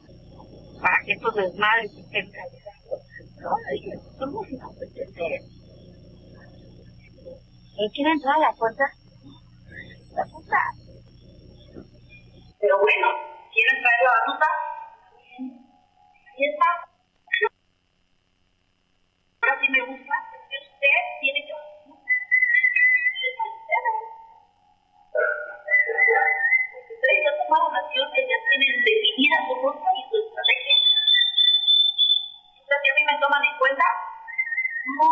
para 0.82 0.98
que 1.06 1.12
estos 1.14 1.36
desmadres 1.36 1.92
estén 1.94 2.26
realizados. 2.34 3.06
No, 3.38 3.52
dije, 3.72 3.94
¿cómo 4.18 4.44
se 4.50 4.58
va 4.58 4.66
a 4.66 4.74
entender? 4.74 5.42
¿Quién 7.76 7.90
quiere 7.94 8.12
entrar 8.14 8.36
a 8.38 8.50
la 8.50 8.54
puerta? 8.58 8.84
La 10.18 10.26
puta. 10.26 10.62
Pero 12.60 12.80
bueno, 12.82 13.08
¿quieren 13.54 13.78
traer 13.86 14.02
la 14.02 14.12
batuta? 14.18 14.50
Ahí 15.38 16.46
está. 16.50 16.70
Ahora 19.38 19.62
sí 19.62 19.68
me 19.70 19.82
gusta, 19.86 20.14
que 20.50 20.58
usted 20.66 20.98
tiene 21.22 21.46
que 21.46 21.54
una 27.50 27.60
población 27.60 28.10
que 28.14 28.22
ya 28.22 28.38
tienen 28.50 28.84
definida 28.84 29.38
su 29.48 29.54
ruta 29.62 29.90
y 29.96 30.02
su 30.10 30.16
estrategia. 30.26 30.76
Entonces, 32.56 32.80
si 32.82 32.90
a 32.90 32.96
mí 32.96 33.02
me 33.06 33.16
toman 33.22 33.44
en 33.46 33.58
cuenta, 33.58 33.86
no, 34.98 35.10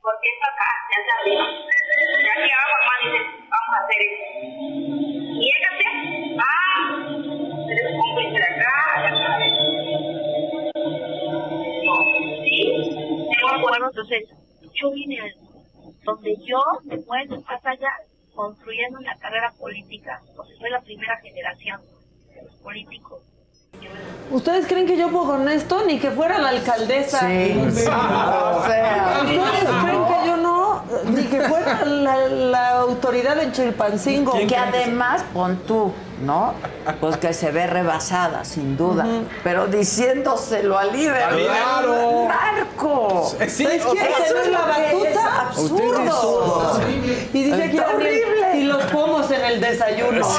porque 0.00 0.28
es 0.28 0.40
acá, 0.40 0.70
ya 0.88 0.98
está 1.00 1.14
arriba. 1.20 1.46
De 1.48 2.30
aquí 2.32 2.50
abajo, 2.52 2.74
mamá 2.80 2.94
dice, 3.04 3.20
vamos 3.48 3.72
a 3.72 3.84
hacer 3.84 4.00
esto. 4.08 4.24
Y 5.38 5.52
ah, 6.40 6.84
pero 7.66 7.80
es 7.82 7.94
un 7.94 8.36
acá, 8.42 8.74
acá, 8.98 9.38
No, 11.84 11.94
sí, 12.44 12.58
tengo 13.36 13.48
un 13.54 13.62
buen 13.62 13.82
entonces 13.84 14.22
yo 14.74 14.90
vine 14.92 15.20
a 15.20 15.26
donde 16.04 16.36
yo 16.46 16.62
me 16.84 16.96
puedo 16.98 17.42
pasar 17.42 17.72
allá 17.72 17.92
construyendo 18.38 19.00
una 19.00 19.16
carrera 19.16 19.52
política, 19.58 20.22
porque 20.36 20.54
soy 20.54 20.70
la 20.70 20.80
primera 20.80 21.16
generación 21.16 21.80
de 22.32 22.42
los 22.44 22.54
políticos. 22.62 23.20
¿Ustedes 24.30 24.68
creen 24.68 24.86
que 24.86 24.96
yo 24.96 25.10
puedo 25.10 25.26
con 25.26 25.48
esto? 25.48 25.84
Ni 25.84 25.98
que 25.98 26.12
fuera 26.12 26.38
la 26.38 26.50
alcaldesa. 26.50 27.18
Sí. 27.18 27.60
O 27.88 28.64
sea, 28.64 29.22
¿Ustedes 29.24 29.68
creen 29.82 30.04
que 30.06 30.26
yo 30.28 30.36
no? 30.36 30.84
Ni 31.10 31.24
que 31.24 31.40
fuera 31.40 31.84
la, 31.84 32.28
la 32.28 32.68
autoridad 32.78 33.42
en 33.42 33.50
Chilpancingo. 33.50 34.32
Que 34.46 34.56
además, 34.56 35.24
pon 35.32 35.56
tú, 35.66 35.92
¿no? 36.22 36.54
Pues 37.00 37.16
que 37.16 37.32
se 37.32 37.50
ve 37.50 37.66
rebasada, 37.66 38.44
sin 38.44 38.76
duda. 38.76 39.04
Pero 39.44 39.66
diciéndoselo 39.66 40.78
al 40.78 40.92
líder. 40.92 41.28
¡Claro! 41.28 42.28
¡Narco! 42.28 43.32
Sí, 43.46 43.64
¿Sabes 43.64 43.84
o 43.84 43.92
sea, 43.92 44.08
la 44.10 44.24
eso 44.26 44.36
es 44.38 44.52
batuta? 44.52 45.40
absurdo. 45.48 46.80
Y 47.32 47.42
dice 47.44 47.58
Daniel, 47.58 47.84
horrible. 47.94 48.56
y 48.56 48.64
los 48.64 48.82
pomos 48.84 49.30
en 49.30 49.44
el 49.44 49.60
desayuno. 49.60 50.26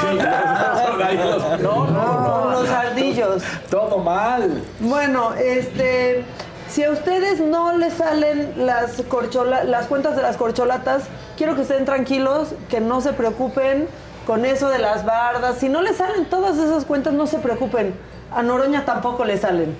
No, 1.60 1.86
no, 1.86 2.42
Con 2.42 2.52
los 2.52 2.68
ardillos. 2.68 3.42
Todo 3.70 3.98
mal. 3.98 4.62
Bueno, 4.80 5.34
este, 5.34 6.24
si 6.68 6.84
a 6.84 6.90
ustedes 6.90 7.40
no 7.40 7.76
les 7.76 7.94
salen 7.94 8.52
las 8.56 9.02
corchola, 9.08 9.64
las 9.64 9.86
cuentas 9.86 10.16
de 10.16 10.22
las 10.22 10.36
corcholatas, 10.36 11.04
quiero 11.36 11.54
que 11.56 11.62
estén 11.62 11.84
tranquilos, 11.84 12.48
que 12.68 12.80
no 12.80 13.00
se 13.00 13.12
preocupen 13.12 13.88
con 14.30 14.44
eso 14.44 14.68
de 14.68 14.78
las 14.78 15.04
bardas. 15.04 15.58
Si 15.58 15.68
no 15.68 15.82
les 15.82 15.96
salen 15.96 16.26
todas 16.26 16.56
esas 16.56 16.84
cuentas, 16.84 17.12
no 17.12 17.26
se 17.26 17.38
preocupen. 17.40 17.92
A 18.30 18.44
Noroña 18.44 18.84
tampoco 18.84 19.24
le 19.24 19.36
salen. 19.36 19.76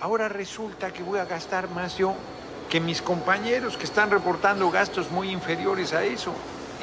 Ahora 0.00 0.30
resulta 0.30 0.94
que 0.94 1.02
voy 1.02 1.18
a 1.18 1.26
gastar 1.26 1.68
más 1.68 1.98
yo 1.98 2.14
que 2.70 2.80
mis 2.80 3.02
compañeros 3.02 3.76
que 3.76 3.84
están 3.84 4.10
reportando 4.10 4.70
gastos 4.70 5.10
muy 5.10 5.28
inferiores 5.28 5.92
a 5.92 6.02
eso. 6.02 6.32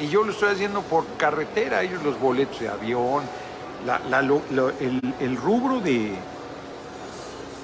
Y 0.00 0.06
yo 0.06 0.22
lo 0.22 0.30
estoy 0.30 0.52
haciendo 0.52 0.82
por 0.82 1.04
carretera, 1.16 1.82
ellos 1.82 2.00
los 2.04 2.20
boletos 2.20 2.60
de 2.60 2.68
avión, 2.68 3.24
el 5.18 5.36
rubro 5.36 5.80
de 5.80 6.14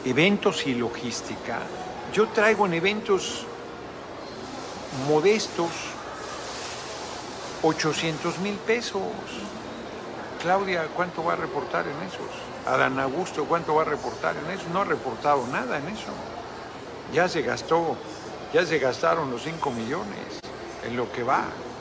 eventos 0.05 0.67
y 0.67 0.75
logística. 0.75 1.59
Yo 2.13 2.27
traigo 2.31 2.67
en 2.67 2.75
eventos 2.75 3.47
modestos 5.09 5.94
800 7.67 8.39
mil 8.41 8.59
pesos. 8.61 9.49
Claudia, 10.39 10.91
¿cuánto 10.91 11.25
va 11.25 11.33
a 11.33 11.37
reportar 11.37 11.87
en 11.89 12.03
esos? 12.03 12.31
Adán 12.67 12.99
Augusto, 12.99 13.47
¿cuánto 13.47 13.75
va 13.75 13.83
a 13.83 13.87
reportar 13.87 14.37
en 14.37 14.51
eso? 14.51 14.69
No 14.69 14.83
ha 14.83 14.85
reportado 14.85 15.47
nada 15.47 15.79
en 15.79 15.89
eso. 15.89 16.13
Ya 17.07 17.27
se 17.27 17.41
gastó, 17.41 17.99
ya 18.53 18.67
se 18.67 18.79
gastaron 18.79 19.31
los 19.31 19.45
5 19.45 19.71
millones 19.71 20.41
en 20.83 20.95
lo 20.95 21.11
que 21.11 21.23
va. 21.23 21.74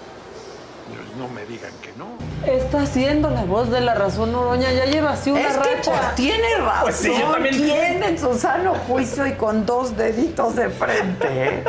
No 1.18 1.28
me 1.28 1.46
digan 1.46 1.72
que 1.82 1.92
no. 1.98 2.08
Está 2.52 2.82
haciendo 2.82 3.30
la 3.30 3.44
voz 3.46 3.70
de 3.70 3.80
la 3.82 3.94
razón, 3.94 4.32
Noroña. 4.32 4.72
Ya 4.72 4.86
lleva 4.86 5.12
así 5.12 5.30
una 5.32 5.42
Es 5.48 5.58
que 5.58 5.70
pues, 5.86 6.16
tiene 6.16 6.56
razón. 6.58 6.82
Pues 6.84 6.96
sí, 6.96 7.14
yo 7.18 7.28
también- 7.32 7.56
Tiene 7.56 8.08
en 8.08 8.18
su 8.20 8.34
sano 8.38 8.74
juicio 8.88 9.26
y 9.28 9.34
con 9.34 9.66
dos 9.66 9.96
deditos 9.96 10.56
de 10.56 10.70
frente. 10.70 11.28
¿eh? 11.30 11.64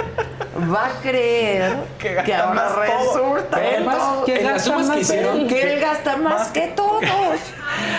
Va 0.72 0.86
a 0.86 0.90
creer 1.02 1.76
Que 1.98 2.08
que, 2.08 2.14
gasta 2.14 2.48
ahora 2.48 2.68
resulta 2.76 3.60
que 3.60 4.36
en 4.36 4.46
las 4.46 4.54
gasta 4.54 4.58
sumas 4.70 4.86
más 4.86 4.96
que 4.96 5.02
hicieron, 5.02 5.40
él. 5.40 5.46
que 5.48 5.74
él 5.74 5.80
gasta 5.80 6.16
más 6.16 6.48
que 6.48 6.66
todos. 6.68 7.02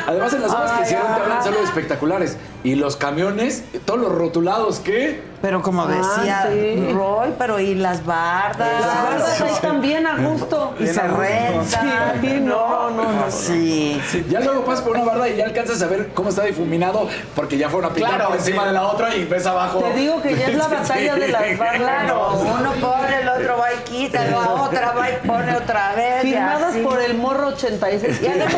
Además, 0.08 0.34
en 0.34 0.42
las 0.42 0.52
obras 0.52 0.72
que 0.72 0.84
hicieron 0.84 1.08
te 1.08 1.22
hablan 1.22 1.44
solo 1.44 1.58
de 1.58 1.64
espectaculares. 1.64 2.38
Y 2.64 2.76
los 2.76 2.96
camiones, 2.96 3.64
todos 3.86 4.00
los 4.00 4.12
rotulados, 4.12 4.80
¿qué? 4.80 5.22
Pero 5.42 5.62
como 5.62 5.84
Ah, 5.84 5.88
decía 5.88 6.48
sí. 6.50 6.92
Roy, 6.94 7.34
pero 7.38 7.60
y 7.60 7.76
las 7.76 8.04
bardas. 8.06 8.82
Las 8.82 9.04
bardas 9.04 9.42
ahí 9.42 9.52
también 9.62 10.08
a 10.08 10.16
gusto. 10.18 10.74
Y 10.80 10.88
se 10.88 11.02
rentan. 11.02 12.22
Sí, 12.22 12.40
no, 12.42 12.90
no, 12.90 13.04
no. 13.12 13.30
Sí. 13.32 14.02
Ya 14.30 14.40
luego 14.40 14.64
pasas 14.66 14.82
por 14.82 14.96
una 14.96 15.06
barda 15.06 15.30
y 15.30 15.38
ya 15.38 15.46
alcanzas 15.46 15.82
a 15.82 15.88
ver 15.88 16.10
cómo 16.14 16.30
está 16.30 16.44
difuminado 16.44 17.08
porque 17.36 17.58
ya 17.58 17.70
fueron 17.70 17.92
a 17.92 17.94
pintar 17.94 18.16
Claro, 18.16 18.30
por 18.30 18.38
encima 18.38 18.62
sí. 18.64 18.68
de 18.68 18.74
la 18.74 18.84
otra 18.88 19.16
y 19.16 19.26
ves 19.26 19.46
abajo. 19.46 19.80
Te 19.80 19.94
digo 19.94 20.22
que 20.22 20.36
ya 20.36 20.48
es 20.48 20.56
la 20.58 20.68
batalla 20.80 21.16
de 21.16 21.28
las 21.28 21.42
bardas. 21.60 21.76
Claro, 21.78 22.32
uno 22.42 22.72
pone, 22.82 23.22
el 23.22 23.30
otro 23.30 23.58
va 23.58 23.74
y 23.74 23.78
quita, 23.84 24.26
la 24.26 24.40
otra 24.54 24.92
va 24.94 25.10
y 25.12 25.28
pone 25.28 25.56
otra 25.56 25.94
vez. 25.96 26.22
Firmadas 26.24 26.76
por 26.78 27.00
el 27.02 27.16
morro 27.18 27.48
86. 27.50 28.22
Y 28.22 28.28
además- 28.28 28.56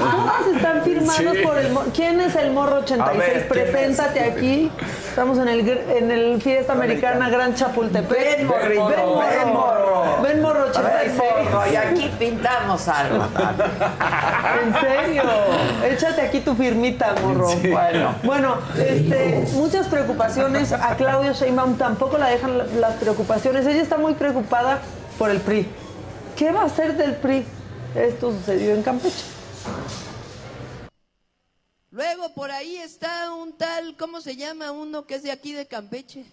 Todas 0.00 0.46
están 0.56 0.82
Sí. 1.08 1.42
por 1.44 1.58
el 1.58 1.72
morro. 1.72 1.86
¿Quién 1.94 2.20
es 2.20 2.34
el 2.36 2.50
morro 2.52 2.78
86? 2.78 3.00
A 3.00 3.32
ver. 3.34 3.48
Preséntate 3.48 4.20
aquí. 4.20 4.70
Estamos 5.08 5.38
en 5.38 5.48
el, 5.48 5.68
en 5.68 6.10
el 6.10 6.40
Fiesta 6.42 6.72
Americana 6.72 7.28
Gran 7.28 7.54
Chapultepec. 7.54 8.18
Ven, 8.38 8.46
morro. 8.46 8.88
ven, 9.18 9.52
morro. 9.52 10.22
Ven, 10.22 10.42
morro 10.42 10.60
A 10.60 10.80
ver, 10.82 11.10
86. 11.10 11.18
morro, 11.18 11.62
y 11.72 11.76
aquí 11.76 12.10
pintamos 12.18 12.88
algo. 12.88 13.24
En 14.64 14.74
serio. 14.80 15.22
Échate 15.84 16.20
aquí 16.22 16.40
tu 16.40 16.54
firmita, 16.54 17.14
morro. 17.22 17.48
Bueno. 17.56 18.14
Bueno, 18.22 18.54
este, 18.78 19.44
muchas 19.54 19.88
preocupaciones. 19.88 20.72
A 20.72 20.94
Claudia 20.96 21.32
Sheinbaum 21.32 21.76
tampoco 21.76 22.18
la 22.18 22.28
dejan 22.28 22.58
la- 22.58 22.64
las 22.66 22.94
preocupaciones. 22.94 23.66
Ella 23.66 23.82
está 23.82 23.96
muy 23.96 24.14
preocupada 24.14 24.78
por 25.18 25.30
el 25.30 25.38
PRI. 25.40 25.66
¿Qué 26.36 26.52
va 26.52 26.62
a 26.62 26.64
hacer 26.66 26.96
del 26.96 27.14
PRI? 27.16 27.44
Esto 27.94 28.30
sucedió 28.32 28.74
en 28.74 28.82
Campeche. 28.82 29.24
Luego 31.92 32.32
por 32.34 32.52
ahí 32.52 32.76
está 32.76 33.32
un 33.32 33.52
tal, 33.52 33.96
¿cómo 33.96 34.20
se 34.20 34.36
llama 34.36 34.70
uno 34.70 35.06
que 35.06 35.16
es 35.16 35.24
de 35.24 35.32
aquí 35.32 35.52
de 35.52 35.66
Campeche? 35.66 36.24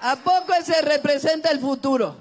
¿A 0.00 0.16
poco 0.16 0.52
se 0.64 0.82
representa 0.82 1.52
el 1.52 1.60
futuro? 1.60 2.16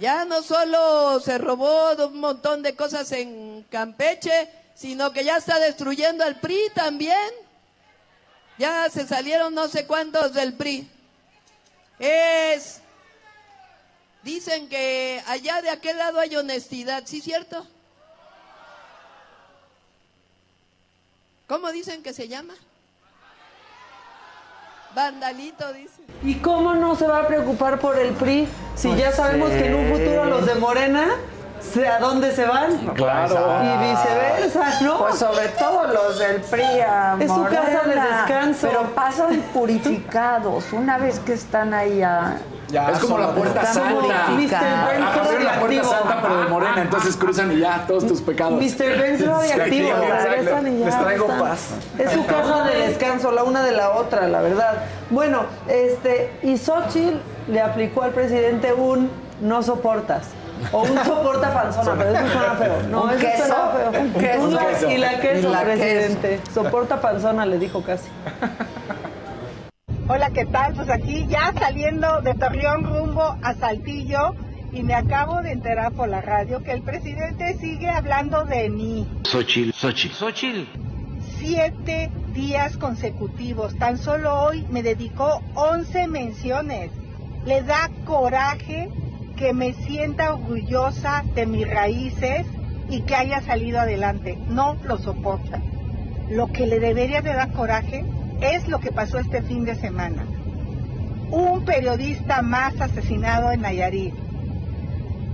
Ya 0.00 0.24
no 0.24 0.42
solo 0.42 1.20
se 1.20 1.38
robó 1.38 1.92
un 2.08 2.18
montón 2.18 2.62
de 2.62 2.74
cosas 2.74 3.12
en 3.12 3.64
Campeche, 3.70 4.59
sino 4.80 5.12
que 5.12 5.24
ya 5.24 5.36
está 5.36 5.58
destruyendo 5.58 6.24
al 6.24 6.40
PRI 6.40 6.58
también. 6.74 7.30
Ya 8.56 8.88
se 8.88 9.06
salieron 9.06 9.54
no 9.54 9.68
sé 9.68 9.86
cuántos 9.86 10.32
del 10.32 10.54
PRI. 10.54 10.88
Es. 11.98 12.80
Dicen 14.22 14.70
que 14.70 15.22
allá 15.26 15.60
de 15.60 15.68
aquel 15.68 15.98
lado 15.98 16.18
hay 16.18 16.34
honestidad, 16.34 17.02
¿sí 17.04 17.20
cierto? 17.20 17.66
¿Cómo 21.46 21.70
dicen 21.72 22.02
que 22.02 22.14
se 22.14 22.28
llama? 22.28 22.54
Vandalito, 24.94 25.74
dice. 25.74 26.00
¿Y 26.22 26.36
cómo 26.36 26.74
no 26.74 26.96
se 26.96 27.06
va 27.06 27.20
a 27.20 27.26
preocupar 27.26 27.80
por 27.80 27.98
el 27.98 28.14
PRI 28.14 28.48
si 28.76 28.96
ya 28.96 29.12
sabemos 29.12 29.50
que 29.50 29.66
en 29.66 29.74
un 29.74 29.92
futuro 29.92 30.24
los 30.24 30.46
de 30.46 30.54
Morena, 30.54 31.06
¿a 31.86 31.98
dónde 31.98 32.32
se 32.32 32.46
van? 32.46 32.76
Claro. 32.94 33.62
Y 33.62 33.90
viceversa, 33.90 34.80
¿no? 34.82 34.98
Pues 34.98 35.16
sobre 35.16 35.48
todo 35.48 35.86
los 35.86 36.18
del 36.18 36.40
PRI 36.40 36.62
Es 37.20 37.30
su 37.30 37.44
casa 37.44 37.82
de 37.86 37.94
descanso. 37.94 38.68
Pero 38.68 38.82
pasan 38.94 39.40
purificados. 39.52 40.72
Una 40.72 40.98
vez 40.98 41.18
que 41.20 41.34
están 41.34 41.74
ahí 41.74 42.02
a... 42.02 42.36
es 42.92 42.98
como 42.98 43.18
la 43.18 43.32
puerta 43.32 43.64
santa. 43.64 44.26
abrieron 44.26 45.00
la 45.00 45.12
puerta 45.14 45.32
radioactivo. 45.32 45.84
santa, 45.84 46.18
pero 46.22 46.36
de 46.38 46.48
morena, 46.48 46.82
entonces 46.82 47.16
cruzan 47.16 47.52
y 47.52 47.60
ya, 47.60 47.84
todos 47.86 48.06
tus 48.06 48.20
pecados. 48.20 48.60
Mr. 48.60 48.98
Radioactivo, 49.26 49.90
regresan 49.96 50.66
y 50.68 50.80
ya 50.80 50.86
Les 50.86 50.98
traigo 50.98 51.24
están. 51.26 51.40
paz. 51.40 51.60
Es 51.98 52.12
su 52.12 52.26
casa 52.26 52.64
de 52.64 52.88
descanso, 52.88 53.32
la 53.32 53.44
una 53.44 53.62
de 53.62 53.72
la 53.72 53.90
otra, 53.90 54.28
la 54.28 54.40
verdad. 54.40 54.84
Bueno, 55.10 55.44
este, 55.68 56.38
y 56.42 56.56
Xochitl 56.56 57.18
le 57.48 57.60
aplicó 57.60 58.02
al 58.02 58.10
presidente 58.12 58.72
un 58.72 59.10
no 59.40 59.62
soportas. 59.62 60.28
O 60.72 60.82
un 60.82 61.04
soporta 61.04 61.52
panzona, 61.52 61.94
pero 61.96 62.10
eso 62.18 62.28
suena 62.32 62.54
feo. 62.56 62.82
No, 62.90 63.02
Un 63.04 63.10
eso 63.10 63.18
queso, 63.20 63.46
suena 63.46 63.90
feo. 63.90 64.00
un 64.02 64.12
queso. 64.12 64.42
Un 64.42 64.50
y 64.90 64.98
la 64.98 65.20
queso, 65.20 65.48
Y 65.48 65.52
la 65.52 65.62
presidente. 65.62 66.40
Soporta 66.52 67.00
panzona, 67.00 67.46
le 67.46 67.58
dijo 67.58 67.82
casi. 67.82 68.08
Hola, 70.08 70.30
¿qué 70.30 70.44
tal? 70.46 70.74
Pues 70.74 70.90
aquí 70.90 71.26
ya 71.28 71.52
saliendo 71.58 72.20
de 72.22 72.34
Torreón 72.34 72.84
rumbo 72.84 73.36
a 73.42 73.54
Saltillo 73.54 74.34
y 74.72 74.82
me 74.82 74.94
acabo 74.94 75.40
de 75.42 75.52
enterar 75.52 75.92
por 75.92 76.08
la 76.08 76.20
radio 76.20 76.62
que 76.62 76.72
el 76.72 76.82
presidente 76.82 77.56
sigue 77.58 77.88
hablando 77.88 78.44
de 78.44 78.68
mí. 78.70 79.08
Xochitl, 79.24 79.70
Xochitl, 79.72 80.14
Xochitl. 80.14 80.64
Siete 81.38 82.10
días 82.34 82.76
consecutivos. 82.76 83.76
Tan 83.78 83.98
solo 83.98 84.34
hoy 84.42 84.66
me 84.70 84.82
dedicó 84.82 85.40
11 85.54 86.06
menciones. 86.08 86.90
Le 87.46 87.62
da 87.62 87.88
coraje 88.04 88.90
que 89.40 89.54
me 89.54 89.72
sienta 89.72 90.34
orgullosa 90.34 91.24
de 91.34 91.46
mis 91.46 91.66
raíces 91.66 92.46
y 92.90 93.00
que 93.00 93.16
haya 93.16 93.40
salido 93.40 93.80
adelante. 93.80 94.36
No 94.50 94.76
lo 94.84 94.98
soporta. 94.98 95.62
Lo 96.28 96.48
que 96.48 96.66
le 96.66 96.78
debería 96.78 97.22
de 97.22 97.32
dar 97.32 97.50
coraje 97.52 98.04
es 98.42 98.68
lo 98.68 98.80
que 98.80 98.92
pasó 98.92 99.18
este 99.18 99.40
fin 99.40 99.64
de 99.64 99.76
semana. 99.76 100.26
Un 101.30 101.64
periodista 101.64 102.42
más 102.42 102.78
asesinado 102.82 103.50
en 103.50 103.62
Nayarit. 103.62 104.12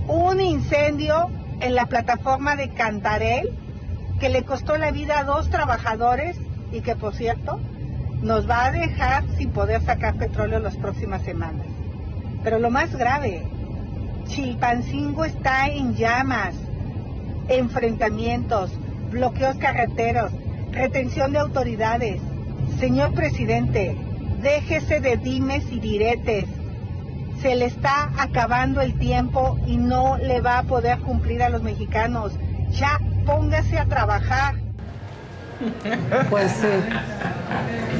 Un 0.07 0.39
incendio 0.39 1.27
en 1.59 1.75
la 1.75 1.87
plataforma 1.87 2.55
de 2.55 2.69
Cantarel 2.69 3.49
que 4.21 4.29
le 4.29 4.43
costó 4.43 4.77
la 4.77 4.91
vida 4.91 5.19
a 5.19 5.25
dos 5.25 5.49
trabajadores 5.49 6.37
y 6.71 6.79
que, 6.79 6.95
por 6.95 7.13
cierto, 7.13 7.59
nos 8.21 8.49
va 8.49 8.67
a 8.67 8.71
dejar 8.71 9.25
sin 9.37 9.51
poder 9.51 9.81
sacar 9.81 10.15
petróleo 10.15 10.59
las 10.59 10.77
próximas 10.77 11.23
semanas. 11.23 11.67
Pero 12.41 12.57
lo 12.57 12.69
más 12.71 12.95
grave, 12.95 13.43
Chilpancingo 14.27 15.25
está 15.25 15.67
en 15.67 15.95
llamas, 15.95 16.53
enfrentamientos, 17.47 18.71
bloqueos 19.09 19.57
carreteros, 19.57 20.31
retención 20.71 21.31
de 21.33 21.39
autoridades. 21.39 22.21
Señor 22.79 23.13
presidente, 23.13 23.95
déjese 24.41 24.99
de 24.99 25.17
dimes 25.17 25.63
y 25.71 25.79
diretes. 25.79 26.45
Se 27.41 27.55
le 27.55 27.65
está 27.65 28.11
acabando 28.17 28.81
el 28.81 28.97
tiempo 28.97 29.57
y 29.65 29.77
no 29.77 30.17
le 30.17 30.41
va 30.41 30.59
a 30.59 30.63
poder 30.63 30.99
cumplir 30.99 31.41
a 31.41 31.49
los 31.49 31.63
mexicanos. 31.63 32.33
Ya 32.71 32.99
póngase 33.25 33.79
a 33.79 33.85
trabajar. 33.85 34.66
Pues 36.29 36.51
sí. 36.51 36.67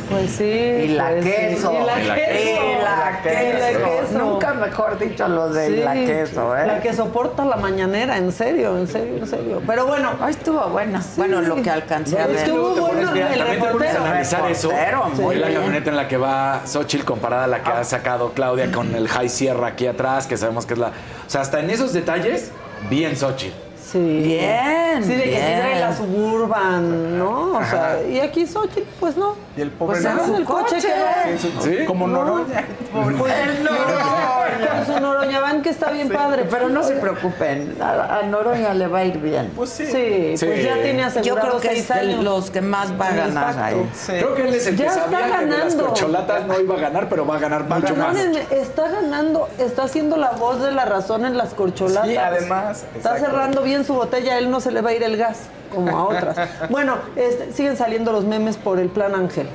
Pues 0.09 0.31
sí. 0.31 0.43
Y 0.43 0.87
la 0.89 1.09
pues 1.09 1.23
sí. 1.25 1.31
queso. 1.31 1.73
Y 1.73 1.85
la 1.85 2.01
Y 2.01 2.05
la 2.07 2.15
queso. 2.15 2.27
queso. 2.27 2.63
Y 2.63 3.59
la 3.61 3.79
queso. 3.79 4.17
Nunca 4.19 4.53
mejor 4.53 4.99
dicho 4.99 5.27
lo 5.27 5.49
de 5.49 5.69
la 5.83 5.93
queso, 5.93 6.55
¿eh? 6.57 6.67
La 6.67 6.79
que 6.79 6.93
soporta 6.93 7.43
la 7.43 7.57
mañanera, 7.57 8.17
en 8.17 8.31
serio, 8.31 8.77
en 8.77 8.87
serio, 8.87 9.17
en 9.17 9.27
serio. 9.27 9.61
Pero 9.67 9.85
bueno. 9.85 10.11
Ay, 10.21 10.31
estuvo 10.31 10.61
buena. 10.69 11.01
Bueno, 11.17 11.41
lo 11.41 11.61
que 11.61 11.69
alcancé 11.69 12.19
a 12.19 12.27
ver. 12.27 12.37
Estuvo 12.37 12.73
Te 12.73 12.79
bueno 12.79 12.99
el 13.01 13.05
también 13.07 13.27
te 13.29 13.43
reportero. 13.43 14.03
analizar 14.05 14.51
eso. 14.51 14.69
Reportero, 14.69 15.05
muy 15.09 15.35
la 15.35 15.47
bien. 15.47 15.59
camioneta 15.59 15.89
en 15.89 15.95
la 15.97 16.07
que 16.07 16.17
va 16.17 16.61
Xochitl 16.65 17.03
comparada 17.03 17.43
a 17.43 17.47
la 17.47 17.63
que 17.63 17.71
ha 17.71 17.83
sacado 17.83 18.31
Claudia 18.33 18.71
con 18.71 18.95
el 18.95 19.07
High 19.09 19.29
Sierra 19.29 19.67
aquí 19.67 19.87
atrás, 19.87 20.25
que 20.27 20.37
sabemos 20.37 20.65
que 20.65 20.73
es 20.75 20.79
la. 20.79 20.87
O 20.87 21.29
sea, 21.29 21.41
hasta 21.41 21.59
en 21.59 21.69
esos 21.69 21.91
detalles, 21.91 22.51
bien 22.89 23.15
Xochitl. 23.17 23.66
Sí. 23.91 23.99
Bien, 23.99 25.03
Sí, 25.03 25.13
de 25.15 25.23
que 25.23 25.29
sí 25.35 25.41
trae 25.59 25.79
la 25.79 25.95
suburban, 25.95 27.17
¿no? 27.17 27.57
O 27.57 27.63
sea, 27.63 27.99
y 28.09 28.19
aquí 28.19 28.45
Xochitl, 28.45 28.81
pues 28.99 29.15
no. 29.15 29.35
Y 29.55 29.61
el 29.61 29.71
pobre 29.71 30.01
Pues 30.01 30.13
no. 30.15 30.25
en 30.25 30.35
el 30.35 30.43
coche 30.45 30.77
que 30.79 30.87
va. 30.89 31.37
Sí, 31.37 31.53
¿Sí? 31.61 31.85
Como 31.85 32.07
Noroña. 32.07 32.65
Pues, 32.91 33.33
El 33.33 33.63
Noroña. 33.63 34.85
Con 34.85 34.95
su 34.95 35.01
Noroña 35.01 35.39
van 35.39 35.61
que 35.61 35.69
está 35.69 35.91
bien 35.91 36.09
padre. 36.09 36.45
Pero 36.49 36.69
no 36.69 36.83
se 36.83 36.95
preocupen, 36.95 37.77
a, 37.81 38.17
a 38.19 38.23
Noroña 38.23 38.73
le 38.73 38.87
va 38.87 38.99
a 38.99 39.05
ir 39.05 39.17
bien. 39.19 39.51
Pues 39.55 39.69
sí. 39.69 39.85
Sí, 39.85 40.33
Sí. 40.37 40.45
pues 40.45 40.63
ya 40.63 40.73
tiene 40.81 40.99
Yo 41.01 41.05
asegurado 41.07 41.47
creo 41.49 41.61
que 41.61 41.67
seis 41.69 41.89
es 41.89 41.95
de 42.17 42.23
los 42.23 42.51
que 42.51 42.61
más 42.61 42.91
va 42.99 43.07
a 43.07 43.15
ganar 43.15 43.59
ahí. 43.59 43.89
Sí. 43.93 44.13
Creo 44.13 44.35
que 44.35 44.47
él 44.47 44.53
es 44.55 44.67
el 44.67 44.77
Ya 44.77 44.83
que 44.85 44.89
está 44.89 45.03
sabía 45.03 45.17
que 45.19 45.25
de 45.45 45.47
las 45.51 45.59
ganando. 45.59 45.85
corcholatas 45.87 46.45
no 46.45 46.59
iba 46.59 46.75
a 46.75 46.79
ganar, 46.79 47.09
pero 47.09 47.25
va 47.25 47.35
a 47.35 47.39
ganar 47.39 47.63
mucho 47.63 47.95
más. 47.95 48.15
Está 48.51 48.89
ganando, 48.89 49.47
está 49.59 49.83
haciendo 49.83 50.17
la 50.17 50.31
voz 50.31 50.61
de 50.61 50.71
la 50.71 50.85
razón 50.85 51.25
en 51.25 51.37
las 51.37 51.53
corcholatas. 51.53 52.07
Sí, 52.09 52.17
además, 52.17 52.83
Está 52.95 53.17
cerrando 53.17 53.61
bien 53.63 53.76
su 53.85 53.93
botella, 53.93 54.33
a 54.35 54.37
él 54.37 54.49
no 54.49 54.59
se 54.59 54.71
le 54.71 54.81
va 54.81 54.91
a 54.91 54.93
ir 54.93 55.03
el 55.03 55.17
gas, 55.17 55.43
como 55.73 55.97
a 55.97 56.03
otras. 56.05 56.37
bueno, 56.69 56.97
este, 57.15 57.51
siguen 57.53 57.77
saliendo 57.77 58.11
los 58.11 58.25
memes 58.25 58.57
por 58.57 58.79
el 58.79 58.89
plan 58.89 59.15
Ángel. 59.15 59.47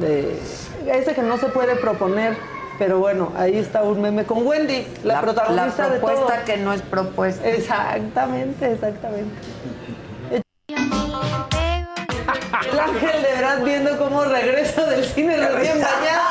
De, 0.00 0.38
ese 0.86 1.14
que 1.14 1.22
no 1.22 1.36
se 1.38 1.46
puede 1.46 1.76
proponer, 1.76 2.36
pero 2.78 2.98
bueno, 2.98 3.32
ahí 3.36 3.58
está 3.58 3.82
un 3.82 4.00
meme 4.00 4.24
con 4.24 4.46
Wendy, 4.46 4.86
la, 5.04 5.20
protagonista 5.20 5.88
la 5.88 5.94
de 5.94 6.00
todo. 6.00 6.28
que 6.46 6.56
no 6.56 6.72
es 6.72 6.82
propuesta. 6.82 7.48
Exactamente, 7.48 8.72
exactamente. 8.72 9.34
El 12.70 12.78
ángel 12.78 13.22
de 13.22 13.28
verdad 13.32 13.62
viendo 13.64 13.98
cómo 13.98 14.24
regresa 14.24 14.84
del 14.86 15.04
cine 15.04 15.36
recién 15.36 15.80
bañado. 15.80 16.24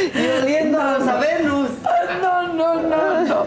Y 0.14 0.42
oliéndonos 0.42 1.08
a 1.08 1.16
Venus. 1.16 1.70
No, 2.22 2.48
no, 2.48 2.82
no, 2.82 3.20
no. 3.22 3.46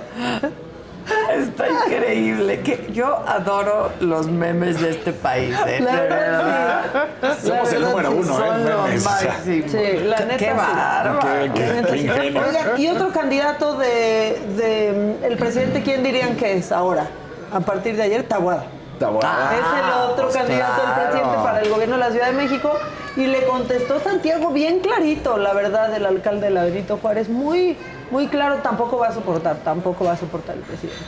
Está 1.33 1.65
increíble. 1.69 2.61
Que 2.61 2.89
yo 2.91 3.23
adoro 3.27 3.91
los 3.99 4.27
memes 4.27 4.79
de 4.81 4.91
este 4.91 5.13
país. 5.13 5.55
¿eh? 5.67 5.79
La 5.81 5.91
De 5.91 6.07
verdad, 6.09 6.83
verdad. 6.93 7.37
sí. 7.41 7.47
Somos 7.47 7.71
La 7.71 7.77
el 7.77 7.83
número 7.83 8.09
sí, 8.11 8.17
uno, 8.19 8.45
¿eh? 8.45 8.85
Memes. 8.87 9.03
Sí, 9.43 9.97
la 10.05 10.19
neta. 10.19 10.37
Qué 10.37 10.53
bárbaro. 10.53 11.19
Qué- 11.53 12.81
y 12.81 12.87
otro 12.87 13.09
candidato 13.11 13.77
de, 13.77 14.39
de, 14.57 15.17
el 15.27 15.37
presidente, 15.37 15.81
¿quién 15.83 16.03
dirían 16.03 16.35
que 16.35 16.57
es 16.57 16.71
ahora? 16.71 17.07
A 17.51 17.59
partir 17.59 17.95
de 17.95 18.03
ayer, 18.03 18.23
Taguada. 18.23 18.65
Está 18.93 19.09
bueno. 19.09 19.27
es 19.51 19.83
el 19.83 20.11
otro 20.11 20.25
pues 20.25 20.37
candidato 20.37 20.81
del 20.85 20.93
presidente 20.93 21.37
para 21.43 21.59
el 21.61 21.69
gobierno 21.69 21.95
de 21.95 21.99
la 21.99 22.11
Ciudad 22.11 22.27
de 22.27 22.33
México. 22.33 22.71
Y 23.15 23.27
le 23.27 23.43
contestó 23.45 23.99
Santiago 23.99 24.49
bien 24.49 24.79
clarito, 24.79 25.37
la 25.37 25.53
verdad, 25.53 25.93
el 25.93 26.05
alcalde 26.05 26.49
de 26.49 26.63
Benito 26.63 26.97
Juárez. 26.97 27.29
Muy, 27.29 27.77
muy 28.09 28.27
claro, 28.27 28.55
tampoco 28.63 28.97
va 28.97 29.09
a 29.09 29.11
soportar, 29.13 29.57
tampoco 29.57 30.05
va 30.05 30.13
a 30.13 30.17
soportar 30.17 30.55
el 30.55 30.61
presidente. 30.61 31.03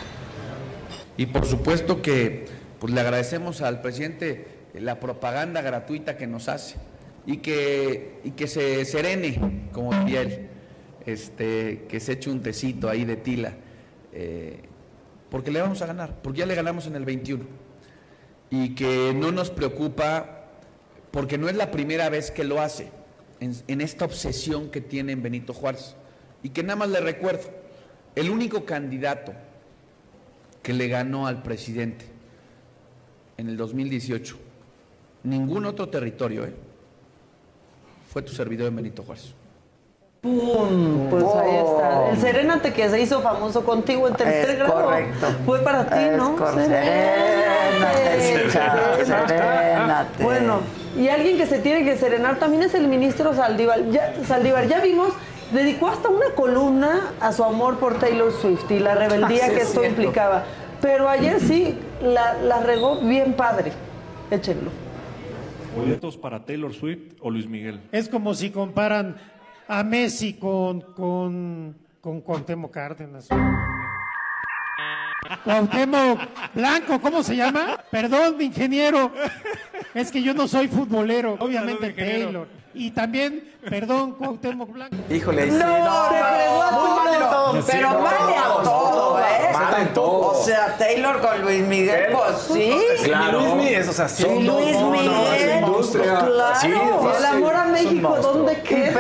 Y 1.18 1.28
por 1.28 1.46
supuesto 1.46 2.02
que 2.02 2.46
pues, 2.80 2.94
le 2.94 3.02
agradecemos 3.02 3.62
al 3.62 3.82
presidente 3.82 4.48
la 4.74 5.00
propaganda 5.00 5.62
gratuita 5.62 6.18
que 6.18 6.28
nos 6.28 6.50
hace 6.50 6.76
y 7.26 7.38
que, 7.38 8.20
y 8.24 8.32
que 8.32 8.48
se 8.48 8.84
serene, 8.86 9.70
como 9.72 9.94
diría 9.94 10.26
este, 11.06 11.86
que 11.88 12.00
se 12.00 12.14
eche 12.14 12.30
un 12.30 12.42
tecito 12.42 12.90
ahí 12.90 13.06
de 13.06 13.16
tila, 13.16 13.54
eh, 14.12 14.60
porque 15.30 15.52
le 15.52 15.62
vamos 15.62 15.82
a 15.82 15.86
ganar, 15.86 16.22
porque 16.22 16.40
ya 16.40 16.46
le 16.46 16.56
ganamos 16.56 16.88
en 16.88 16.96
el 16.96 17.06
21 17.06 17.46
y 18.50 18.76
que 18.76 19.14
no 19.16 19.32
nos 19.32 19.50
preocupa 19.50 20.48
porque 21.12 21.38
no 21.38 21.48
es 21.48 21.56
la 21.56 21.72
primera 21.72 22.10
vez 22.10 22.30
que 22.30 22.44
lo 22.44 22.62
hace 22.62 22.90
en, 23.40 23.54
en 23.68 23.82
esta 23.82 24.06
obsesión 24.06 24.70
que 24.70 24.82
tiene 24.82 25.14
en 25.14 25.24
Benito 25.24 25.54
Juárez. 25.54 25.96
Y 26.44 26.50
que 26.50 26.62
nada 26.62 26.76
más 26.76 26.90
le 26.90 27.00
recuerdo, 27.00 27.50
el 28.16 28.30
único 28.30 28.66
candidato 28.66 29.34
que 30.66 30.74
le 30.74 30.88
ganó 30.88 31.28
al 31.28 31.44
presidente 31.44 32.06
en 33.38 33.50
el 33.50 33.56
2018, 33.56 34.36
ningún 35.22 35.64
otro 35.68 35.88
territorio, 35.90 36.44
¿eh? 36.44 36.56
fue 38.12 38.24
tu 38.24 38.34
servidor 38.34 38.70
en 38.70 38.76
Benito 38.78 39.04
Juárez. 39.04 39.36
¡Pum! 40.22 41.08
Pues 41.12 41.24
ahí 41.24 41.56
está. 41.56 42.10
El 42.10 42.18
Serénate 42.18 42.74
que 42.74 42.90
se 42.90 43.00
hizo 43.00 43.22
famoso 43.22 43.64
contigo 43.64 44.08
en 44.08 44.16
tercer 44.16 44.50
Es 44.50 44.58
grado. 44.58 44.74
correcto. 44.74 45.28
Fue 45.46 45.60
para 45.60 45.86
ti, 45.86 46.00
Es 46.04 46.18
¿no? 46.18 46.36
Serénate, 46.36 48.50
serénate. 49.06 50.24
Bueno, 50.24 50.62
y 50.98 51.10
alguien 51.10 51.38
que 51.38 51.46
se 51.46 51.60
tiene 51.60 51.86
que 51.86 51.96
serenar 51.96 52.40
también 52.40 52.64
es 52.64 52.74
el 52.74 52.88
ministro 52.88 53.36
Saldívar. 53.36 53.88
Ya, 53.92 54.16
Saldívar, 54.26 54.68
ya 54.68 54.80
vimos, 54.80 55.14
dedicó 55.52 55.88
hasta 55.88 56.10
una 56.10 56.30
columna 56.36 57.14
a 57.20 57.32
su 57.32 57.44
amor 57.44 57.78
por 57.78 58.00
Taylor 58.00 58.32
Swift 58.32 58.70
y 58.72 58.80
la 58.80 58.96
rebeldía 58.96 59.46
Ah, 59.46 59.48
sí, 59.50 59.54
que 59.56 59.62
es 59.62 59.68
esto 59.68 59.82
cierto. 59.82 60.02
implicaba. 60.02 60.44
Pero 60.82 61.08
ayer 61.10 61.40
sí, 61.40 61.78
la, 62.02 62.34
la 62.42 62.62
regó 62.62 63.00
bien 63.02 63.34
padre. 63.34 63.72
Échenlo. 64.32 64.72
¿Boletos 65.78 66.18
para 66.18 66.46
Taylor 66.46 66.74
Swift 66.74 67.14
o 67.22 67.30
Luis 67.30 67.48
Miguel? 67.48 67.82
Es 67.92 68.08
como 68.08 68.34
si 68.34 68.50
comparan 68.50 69.18
a 69.68 69.84
Messi 69.84 70.34
con, 70.34 70.82
con, 70.82 71.76
con 72.02 72.22
Cuauhtémoc 72.22 72.72
Cárdenas. 72.72 73.28
Cuauhtémoc 75.44 76.20
Blanco, 76.54 77.00
¿cómo 77.02 77.24
se 77.24 77.36
llama? 77.36 77.80
Perdón, 77.92 78.38
mi 78.38 78.46
ingeniero. 78.46 79.12
Es 79.94 80.12
que 80.12 80.22
yo 80.22 80.34
no 80.34 80.48
soy 80.48 80.68
futbolero, 80.68 81.38
obviamente 81.40 81.92
Taylor. 81.92 82.48
Y 82.74 82.92
también, 82.92 83.54
perdón, 83.70 84.14
Cuauhtémoc 84.16 84.70
Blanco. 84.72 84.96
Híjole, 85.10 85.44
ahí 85.44 85.52
sí. 85.52 85.56
No, 85.58 85.66
no, 85.68 86.72
no, 86.72 86.96
mal 86.96 87.20
todo. 87.30 87.52
Pero 87.66 87.88
Sí, 87.90 87.94
no, 87.94 88.02
vale 88.02 88.36
a 88.36 88.48
no, 88.50 88.56
todo, 88.58 89.20
¿eh? 89.20 89.24
Mal 89.54 89.82
en 89.82 89.94
todo. 89.94 90.28
O 90.32 90.44
sea, 90.44 90.76
Taylor 90.78 91.22
con 91.22 91.42
Luis 91.42 91.64
Miguel, 91.64 92.08
pues 92.12 92.38
sí. 92.52 92.74
Claro. 93.06 93.40
Luis 93.40 93.54
Miguel, 93.56 93.90
o 93.90 93.94
sea, 93.94 94.10
sí. 94.10 94.24
Luis 94.26 94.44
no, 94.44 94.60
no, 94.60 94.92
Miguel, 94.92 95.60
industria. 95.62 96.04
claro. 96.26 96.56
Sí, 96.60 96.68
el 96.68 97.26
amor 97.26 97.56
a 97.56 97.66
México. 97.66 98.18
¿dónde 98.22 98.62
queda? 98.62 98.94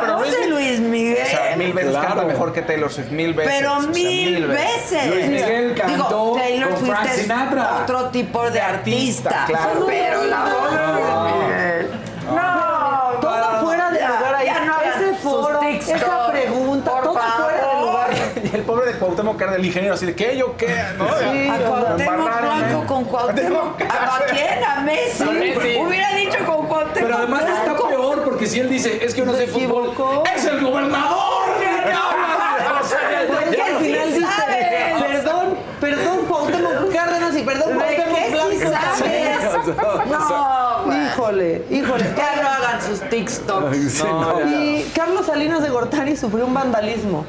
perdón, 0.00 0.06
No, 0.06 0.22
de 0.22 0.46
Luis 0.48 0.78
Miguel. 0.80 1.16
Mil 1.58 1.72
veces 1.72 1.90
Claro. 1.90 2.08
canta 2.08 2.24
mejor 2.24 2.52
que 2.52 2.62
Taylor 2.62 2.90
Swift, 2.92 3.10
mil 3.10 3.34
veces. 3.34 3.54
Pero 3.58 3.76
o 3.76 3.80
sea, 3.82 3.90
mil 3.90 4.46
veces. 4.46 5.06
Luis 5.06 5.26
Miguel 5.28 5.74
cantó 5.74 5.94
Digo, 5.94 6.36
Taylor 6.38 6.68
con 6.70 6.78
Swift 6.78 6.90
Frank 6.90 7.06
es 7.08 7.16
Sinatra. 7.22 7.76
otro 7.82 8.04
tipo 8.10 8.50
de 8.50 8.60
artista. 8.60 9.44
claro. 9.46 9.84
Pero 9.86 10.24
la 10.24 10.44
voz 10.44 10.70
de 10.72 10.78
Luis 10.86 11.34
Miguel. 11.34 11.90
No, 12.28 13.18
Todo 13.20 13.52
no, 13.52 13.64
fuera 13.66 13.90
de 13.90 13.98
ya, 14.00 14.08
lugar 14.10 14.34
ahí. 14.34 14.46
ya 14.46 14.60
no 14.64 14.74
Ese 14.82 15.14
foro, 15.16 15.62
esa 15.62 16.26
pregunta, 16.30 16.90
por 16.90 17.02
todo 17.02 17.14
fuera 17.14 17.52
de 17.56 17.60
favor. 17.62 17.86
lugar. 17.86 18.10
Y 18.44 18.54
el 18.54 18.62
pobre 18.62 18.92
de 18.92 18.98
Cuauhtémoc 18.98 19.36
Cárdenas, 19.38 19.60
el 19.60 19.66
ingeniero, 19.66 19.94
así 19.94 20.06
de, 20.06 20.14
¿qué? 20.14 20.36
¿Yo 20.36 20.56
qué? 20.56 20.68
¿No? 20.98 21.06
Sí, 21.18 21.48
A 21.48 21.56
Cuauhtémoc 21.66 22.40
Blanco 22.40 22.86
con 22.86 23.04
Cuauhtémoc. 23.04 23.80
¿A 23.82 24.20
quién? 24.30 24.62
A 24.64 24.80
Messi. 24.82 25.22
A 25.22 25.26
Messi. 25.26 25.76
Hubiera 25.80 26.12
dicho 26.14 26.38
con 26.46 26.66
Cuauhtémoc 26.66 26.94
Pero 27.08 27.16
además 27.16 27.42
está 27.44 27.76
peor 27.88 28.22
porque 28.24 28.46
si 28.46 28.60
él 28.60 28.68
dice, 28.68 29.02
es 29.04 29.14
que 29.14 29.20
yo 29.20 29.26
no 29.26 29.32
sé 29.34 29.46
fútbol, 29.46 29.94
es 30.36 30.44
el 30.44 30.60
gobernador. 30.64 31.18
O 31.48 32.84
sea, 32.86 32.98
Pues 33.26 33.50
¿de 33.50 33.56
que 33.56 33.62
al 33.62 33.68
qué 33.78 33.84
final 33.84 34.08
sí 34.08 34.18
dice, 34.20 34.26
sabes? 34.36 35.02
perdón, 35.02 35.58
perdón 35.80 36.18
Cuauhtémoc 36.28 36.92
Cárdenas 36.92 37.36
y 37.36 37.42
perdón 37.42 37.78
¿De 37.78 37.84
Cuauhtémoc 37.96 38.18
qué 38.18 38.24
sí 38.26 38.58
Blanco. 38.58 38.76
sabes? 38.96 40.08
No, 40.08 41.27
Híjole. 41.38 41.64
Híjole. 41.70 42.04
Ya 42.16 42.42
no 42.42 42.48
hagan 42.48 42.82
sus 42.82 43.00
TikToks. 43.08 43.92
Sí, 43.92 44.04
no, 44.04 44.40
ya. 44.40 44.46
Y 44.46 44.90
Carlos 44.94 45.26
Salinas 45.26 45.62
de 45.62 45.70
Gortari 45.70 46.16
sufrió 46.16 46.46
un 46.46 46.54
vandalismo 46.54 47.24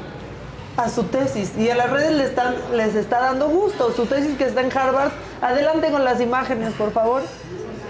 a 0.76 0.88
su 0.88 1.04
tesis 1.04 1.52
y 1.58 1.68
a 1.68 1.74
las 1.74 1.90
redes 1.90 2.12
le 2.12 2.24
están, 2.24 2.54
les 2.74 2.94
está 2.94 3.20
dando 3.20 3.48
gusto. 3.48 3.92
Su 3.92 4.06
tesis 4.06 4.36
que 4.36 4.44
está 4.44 4.62
en 4.62 4.76
Harvard. 4.76 5.12
Adelante 5.40 5.90
con 5.90 6.04
las 6.04 6.20
imágenes, 6.20 6.72
por 6.74 6.92
favor. 6.92 7.22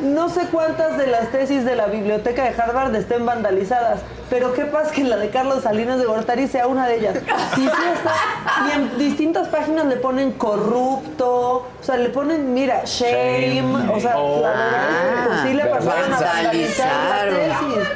No 0.02 0.28
sé 0.30 0.46
cuántas 0.50 0.96
de 0.96 1.06
las 1.06 1.30
tesis 1.30 1.64
de 1.64 1.76
la 1.76 1.86
biblioteca 1.86 2.44
de 2.44 2.60
Harvard 2.60 2.94
estén 2.94 3.26
vandalizadas, 3.26 4.00
pero 4.30 4.54
qué 4.54 4.64
pasa 4.64 4.90
que 4.92 5.04
la 5.04 5.16
de 5.16 5.28
Carlos 5.30 5.62
Salinas 5.64 5.98
de 5.98 6.06
Gortari 6.06 6.48
sea 6.48 6.66
una 6.66 6.86
de 6.86 6.96
ellas. 6.96 7.16
Y, 7.56 7.60
sí 7.60 7.66
está, 7.66 8.14
y 8.66 8.72
en 8.76 8.98
distintas 8.98 9.48
páginas 9.48 9.84
le 9.86 9.96
ponen 9.96 10.32
corrupto, 10.32 11.30
o 11.30 11.66
sea, 11.82 11.96
le 11.96 12.08
ponen, 12.08 12.54
mira, 12.54 12.82
shame, 12.86 13.56
Shame. 13.56 13.92
o 13.92 14.00
sea, 14.00 14.14
la 14.16 14.50
verdad 14.50 14.80
es 14.80 15.20
que 15.20 15.28
pues 15.28 15.40
sí 15.42 15.52
le 15.54 15.62
Ah, 15.64 15.70
pasaron 15.70 16.12
a 16.14 16.20
vandalizar 16.20 16.86
la 16.86 17.08
vandalizaron. 17.16 17.74
tesis. 17.74 17.88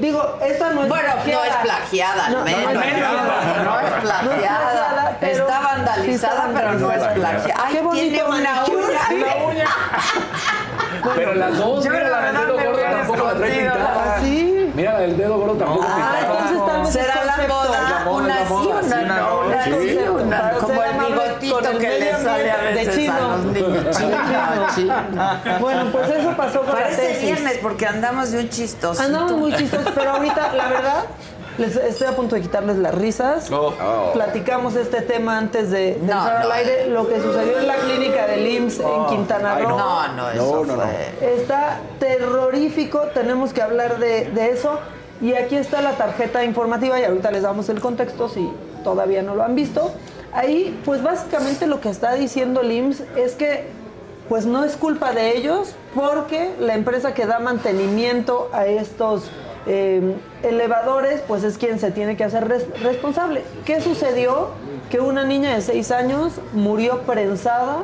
Digo, 0.00 0.38
esta 0.42 0.70
no 0.70 0.82
es 0.84 0.88
Bueno, 0.88 1.08
no 1.08 1.14
plagiada. 1.22 1.46
es 1.46 1.56
plagiada, 1.56 2.26
al 2.26 2.32
No, 2.32 2.38
no 2.38 2.44
menos. 2.46 2.60
es 2.62 2.68
plagiada. 2.70 3.62
No 3.64 3.80
es 3.80 3.92
plagiada. 4.00 5.16
pero 5.20 5.32
Está 5.46 5.60
vandalizada, 5.60 6.04
sí 6.04 6.10
está 6.12 6.48
pero 6.54 6.72
no 6.72 6.90
es 6.90 7.00
vandalizada. 7.00 7.14
plagiada. 7.14 7.62
Ay, 7.66 7.74
Qué 7.74 7.80
bonito 7.82 8.08
tiene 8.08 8.24
una 8.24 8.64
uña. 8.64 8.76
Una 9.10 9.44
uña. 9.46 9.66
Pero 11.14 11.34
las 11.34 11.56
dos, 11.58 11.84
mira 11.84 12.08
la 12.08 12.20
la 12.20 12.26
del 12.26 12.34
dedo 12.46 12.54
gordo 12.64 12.80
tampoco 12.82 13.24
la 13.26 13.34
trae 13.34 13.50
pintada. 13.60 14.20
Sí. 14.20 14.72
Mira 14.74 14.92
la 14.92 14.98
del 15.00 15.16
dedo 15.16 15.38
gordo 15.38 15.54
tampoco 15.54 15.86
Ah, 15.88 15.94
pintada. 15.96 16.20
entonces 16.20 16.66
tal 16.66 16.80
vez 16.82 16.92
Será 16.92 17.24
la 17.24 17.36
moda, 17.48 17.80
La 17.90 18.04
moda, 18.04 18.16
una 18.16 18.28
la 18.28 18.46
sí, 18.46 18.54
una 18.54 18.82
sí, 18.82 18.88
una 19.04 19.18
no, 19.18 19.40
una 19.46 19.64
sí. 19.64 19.70
sí, 19.80 19.98
una 20.08 20.50
como 20.52 20.82
el 20.82 20.92
bigotito 20.98 21.78
que 21.78 21.88
le 21.98 22.12
sale 22.16 22.50
a 22.50 22.54
ambiente 22.54 22.66
de 22.66 22.74
veces 22.74 22.88
a 22.88 22.92
chino. 22.96 23.28
los 23.28 23.44
niños. 23.46 23.84
De 23.84 23.90
Chino, 23.92 24.66
chino. 24.74 24.94
Bueno, 25.60 25.84
pues 25.92 26.08
eso 26.10 26.36
pasó 26.36 26.58
con 26.60 26.68
la 26.68 26.72
Parece 26.82 27.02
tesis. 27.08 27.22
viernes 27.22 27.58
porque 27.62 27.86
andamos 27.86 28.30
de 28.32 28.38
un 28.40 28.48
chistoso. 28.48 29.02
Andamos 29.02 29.32
muy 29.32 29.52
chistosos, 29.54 29.92
pero 29.94 30.10
ahorita, 30.12 30.52
la 30.54 30.68
verdad, 30.68 31.04
les 31.58 31.76
estoy 31.76 32.06
a 32.06 32.16
punto 32.16 32.34
de 32.36 32.42
quitarles 32.42 32.76
las 32.76 32.94
risas. 32.94 33.50
Oh. 33.50 33.72
Platicamos 34.12 34.76
este 34.76 35.02
tema 35.02 35.36
antes 35.38 35.70
de, 35.70 35.94
de 35.94 35.98
No, 36.00 36.18
entrar 36.18 36.36
al 36.42 36.52
aire, 36.52 36.86
lo 36.88 37.08
que 37.08 37.20
sucedió 37.20 37.58
en 37.58 37.66
la 37.66 37.76
clínica 37.76 38.26
del 38.26 38.46
IMSS 38.46 38.80
en 38.80 39.06
Quintana 39.08 39.56
Ay, 39.56 39.64
Roo. 39.64 39.78
No, 39.78 40.08
no, 40.14 40.30
eso 40.30 40.56
No, 40.56 40.64
no, 40.64 40.76
no. 40.76 40.82
fue. 40.82 41.34
Está 41.36 41.80
terrorífico, 41.98 43.00
tenemos 43.14 43.52
que 43.52 43.62
hablar 43.62 43.98
de, 43.98 44.30
de 44.30 44.50
eso. 44.50 44.78
Y 45.20 45.34
aquí 45.34 45.56
está 45.56 45.82
la 45.82 45.92
tarjeta 45.92 46.44
informativa 46.44 46.98
y 46.98 47.04
ahorita 47.04 47.30
les 47.30 47.42
damos 47.42 47.68
el 47.68 47.80
contexto 47.80 48.28
si 48.28 48.50
todavía 48.84 49.22
no 49.22 49.34
lo 49.34 49.42
han 49.42 49.54
visto. 49.54 49.92
Ahí, 50.32 50.80
pues 50.84 51.02
básicamente 51.02 51.66
lo 51.66 51.80
que 51.80 51.90
está 51.90 52.14
diciendo 52.14 52.60
el 52.62 52.72
IMSS 52.72 53.02
es 53.16 53.34
que 53.34 53.68
pues 54.28 54.46
no 54.46 54.64
es 54.64 54.76
culpa 54.76 55.12
de 55.12 55.36
ellos 55.36 55.74
porque 55.94 56.52
la 56.60 56.74
empresa 56.74 57.14
que 57.14 57.26
da 57.26 57.40
mantenimiento 57.40 58.48
a 58.52 58.64
estos 58.66 59.24
eh, 59.66 60.14
elevadores 60.42 61.22
pues 61.26 61.44
es 61.44 61.58
quien 61.58 61.78
se 61.78 61.90
tiene 61.90 62.16
que 62.16 62.24
hacer 62.24 62.48
res- 62.48 62.66
responsable. 62.82 63.42
¿Qué 63.64 63.80
sucedió? 63.80 64.48
Que 64.90 65.00
una 65.00 65.24
niña 65.24 65.54
de 65.54 65.60
6 65.60 65.90
años 65.92 66.40
murió 66.52 67.00
prensada 67.02 67.78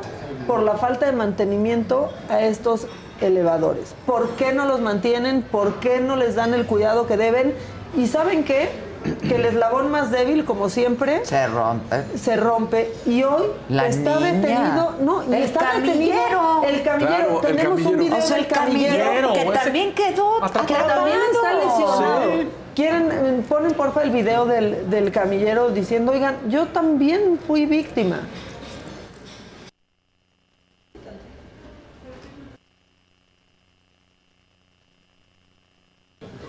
por 0.47 0.61
la 0.61 0.73
falta 0.75 1.05
de 1.05 1.11
mantenimiento 1.13 2.09
a 2.29 2.41
estos 2.41 2.87
elevadores. 3.21 3.93
¿Por 4.05 4.29
qué 4.31 4.53
no 4.53 4.65
los 4.65 4.79
mantienen? 4.81 5.41
¿Por 5.41 5.75
qué 5.75 5.99
no 5.99 6.15
les 6.15 6.35
dan 6.35 6.53
el 6.53 6.65
cuidado 6.65 7.07
que 7.07 7.17
deben? 7.17 7.53
¿Y 7.95 8.07
saben 8.07 8.43
qué? 8.43 8.69
Que 9.27 9.35
el 9.35 9.45
eslabón 9.45 9.89
más 9.91 10.11
débil, 10.11 10.45
como 10.45 10.69
siempre, 10.69 11.25
Se 11.25 11.47
rompe. 11.47 12.03
se 12.17 12.35
rompe 12.35 12.91
y 13.05 13.23
hoy 13.23 13.47
La 13.69 13.87
está 13.87 14.15
niña. 14.19 14.31
detenido, 14.31 14.95
no, 15.01 15.23
y 15.23 15.27
El 15.35 15.43
está 15.43 15.59
camillero. 15.59 15.91
detenido 15.95 16.63
el 16.65 16.83
camillero. 16.83 17.15
Claro, 17.17 17.41
el 17.47 17.55
Tenemos 17.55 17.81
un 17.81 17.97
video 17.97 18.17
O 18.17 18.21
sea, 18.21 18.35
del 18.37 18.45
el 18.45 18.51
camillero 18.51 19.33
que 19.33 19.41
ese- 19.41 19.51
también 19.51 19.93
quedó 19.93 20.39
que 20.67 20.73
también 20.73 21.17
está 21.31 21.53
lesionado. 21.53 22.31
Sí. 22.41 22.47
Quieren, 22.75 23.43
ponen 23.49 23.73
porfa 23.73 24.03
el 24.03 24.11
video 24.11 24.45
del, 24.45 24.89
del 24.89 25.11
camillero 25.11 25.69
diciendo, 25.69 26.11
oigan, 26.11 26.35
yo 26.49 26.67
también 26.67 27.39
fui 27.47 27.65
víctima. 27.65 28.19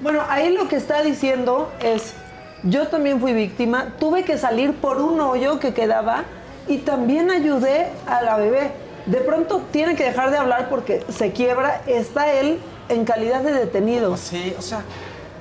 Bueno, 0.01 0.23
ahí 0.29 0.53
lo 0.55 0.69
que 0.69 0.77
está 0.77 1.03
diciendo 1.03 1.73
es, 1.81 2.15
yo 2.63 2.89
también 2.89 3.21
fui 3.21 3.33
víctima, 3.33 3.95
tuve 3.99 4.25
que 4.25 4.37
salir 4.39 4.75
por 4.75 5.01
un 5.01 5.21
hoyo 5.21 5.59
que 5.61 5.73
quedaba 5.75 6.25
y 6.67 6.79
también 6.79 7.31
ayudé 7.31 7.89
a 8.07 8.23
la 8.23 8.37
bebé. 8.37 8.73
De 9.07 9.19
pronto 9.19 9.63
tiene 9.71 9.95
que 9.95 10.05
dejar 10.05 10.31
de 10.31 10.37
hablar 10.39 10.69
porque 10.69 11.03
se 11.09 11.33
quiebra, 11.33 11.81
está 11.87 12.33
él 12.33 12.59
en 12.89 13.05
calidad 13.05 13.41
de 13.43 13.53
detenido. 13.53 14.17
Sí, 14.17 14.55
o 14.59 14.63
sea, 14.63 14.83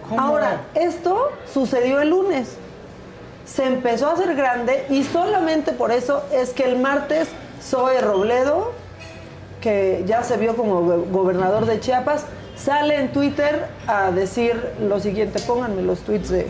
¿cómo? 0.07 0.21
Ahora, 0.21 0.61
esto 0.75 1.31
sucedió 1.51 1.99
el 2.01 2.09
lunes. 2.11 2.55
Se 3.45 3.65
empezó 3.65 4.07
a 4.09 4.13
hacer 4.13 4.35
grande 4.35 4.85
y 4.89 5.03
solamente 5.03 5.71
por 5.73 5.91
eso 5.91 6.23
es 6.33 6.51
que 6.51 6.65
el 6.65 6.77
martes 6.79 7.27
Zoe 7.61 7.99
Robledo, 8.01 8.73
que 9.61 10.03
ya 10.05 10.23
se 10.23 10.37
vio 10.37 10.55
como 10.55 10.81
go- 10.81 11.05
gobernador 11.11 11.65
de 11.65 11.79
Chiapas, 11.79 12.25
sale 12.55 12.95
en 12.95 13.11
Twitter 13.11 13.67
a 13.87 14.11
decir 14.11 14.71
lo 14.81 14.99
siguiente, 14.99 15.39
pónganme 15.39 15.81
los 15.81 15.99
tweets 15.99 16.29
de 16.29 16.47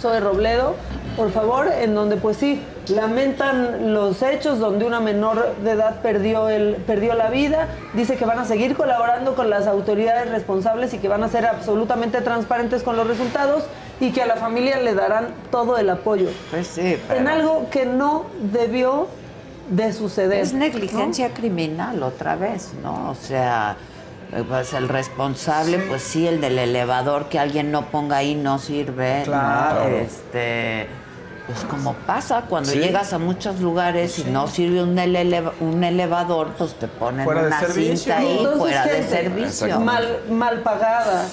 Zoe 0.00 0.20
Robledo, 0.20 0.74
por 1.16 1.32
favor, 1.32 1.66
en 1.68 1.94
donde 1.94 2.16
pues 2.16 2.36
sí, 2.36 2.62
lamentan 2.88 3.92
los 3.92 4.22
hechos 4.22 4.58
donde 4.58 4.84
una 4.84 5.00
menor 5.00 5.56
de 5.64 5.72
edad 5.72 6.00
perdió, 6.00 6.48
el, 6.48 6.76
perdió 6.86 7.14
la 7.14 7.28
vida, 7.28 7.68
dice 7.94 8.16
que 8.16 8.24
van 8.24 8.38
a 8.38 8.44
seguir 8.44 8.76
colaborando 8.76 9.34
con 9.34 9.50
las 9.50 9.66
autoridades 9.66 10.30
responsables 10.30 10.94
y 10.94 10.98
que 10.98 11.08
van 11.08 11.24
a 11.24 11.28
ser 11.28 11.46
absolutamente 11.46 12.20
transparentes 12.20 12.82
con 12.82 12.96
los 12.96 13.06
resultados 13.06 13.64
y 14.00 14.12
que 14.12 14.22
a 14.22 14.26
la 14.26 14.36
familia 14.36 14.78
le 14.78 14.94
darán 14.94 15.28
todo 15.50 15.76
el 15.76 15.90
apoyo. 15.90 16.28
Pues 16.50 16.68
sí, 16.68 16.96
pero 17.08 17.20
En 17.20 17.26
algo 17.28 17.66
que 17.70 17.84
no 17.84 18.26
debió 18.52 19.08
de 19.70 19.92
suceder. 19.92 20.40
es 20.40 20.54
negligencia 20.54 21.30
criminal 21.34 22.02
otra 22.02 22.36
vez, 22.36 22.72
¿no? 22.82 23.10
O 23.10 23.14
sea, 23.14 23.76
pues 24.48 24.72
el 24.74 24.88
responsable, 24.88 25.78
pues 25.78 26.02
sí, 26.02 26.26
el 26.26 26.40
del 26.40 26.58
elevador 26.58 27.28
que 27.28 27.38
alguien 27.38 27.70
no 27.70 27.86
ponga 27.90 28.18
ahí 28.18 28.34
no 28.34 28.58
sirve, 28.58 29.20
¿no? 29.20 29.24
Claro. 29.24 29.88
Este, 29.88 30.86
pues 31.46 31.60
como 31.64 31.94
pasa 31.94 32.42
cuando 32.48 32.70
Sí. 32.70 32.78
llegas 32.78 33.14
a 33.14 33.18
muchos 33.18 33.58
lugares 33.60 34.18
y 34.18 34.24
no 34.24 34.46
sirve 34.48 34.82
un, 34.82 34.98
eleva- 34.98 35.54
un 35.60 35.82
elevador, 35.82 36.48
pues 36.58 36.74
te 36.74 36.88
ponen 36.88 37.24
Fuera 37.24 37.40
de 37.42 37.46
una 37.46 37.60
servicio. 37.60 37.96
cinta 37.96 38.18
ahí 38.18 38.36
Entonces, 38.36 38.58
fuera 38.58 38.84
de 38.84 39.02
servicio. 39.08 39.80
Mal, 39.80 40.20
mal 40.30 40.60
pagada. 40.60 41.24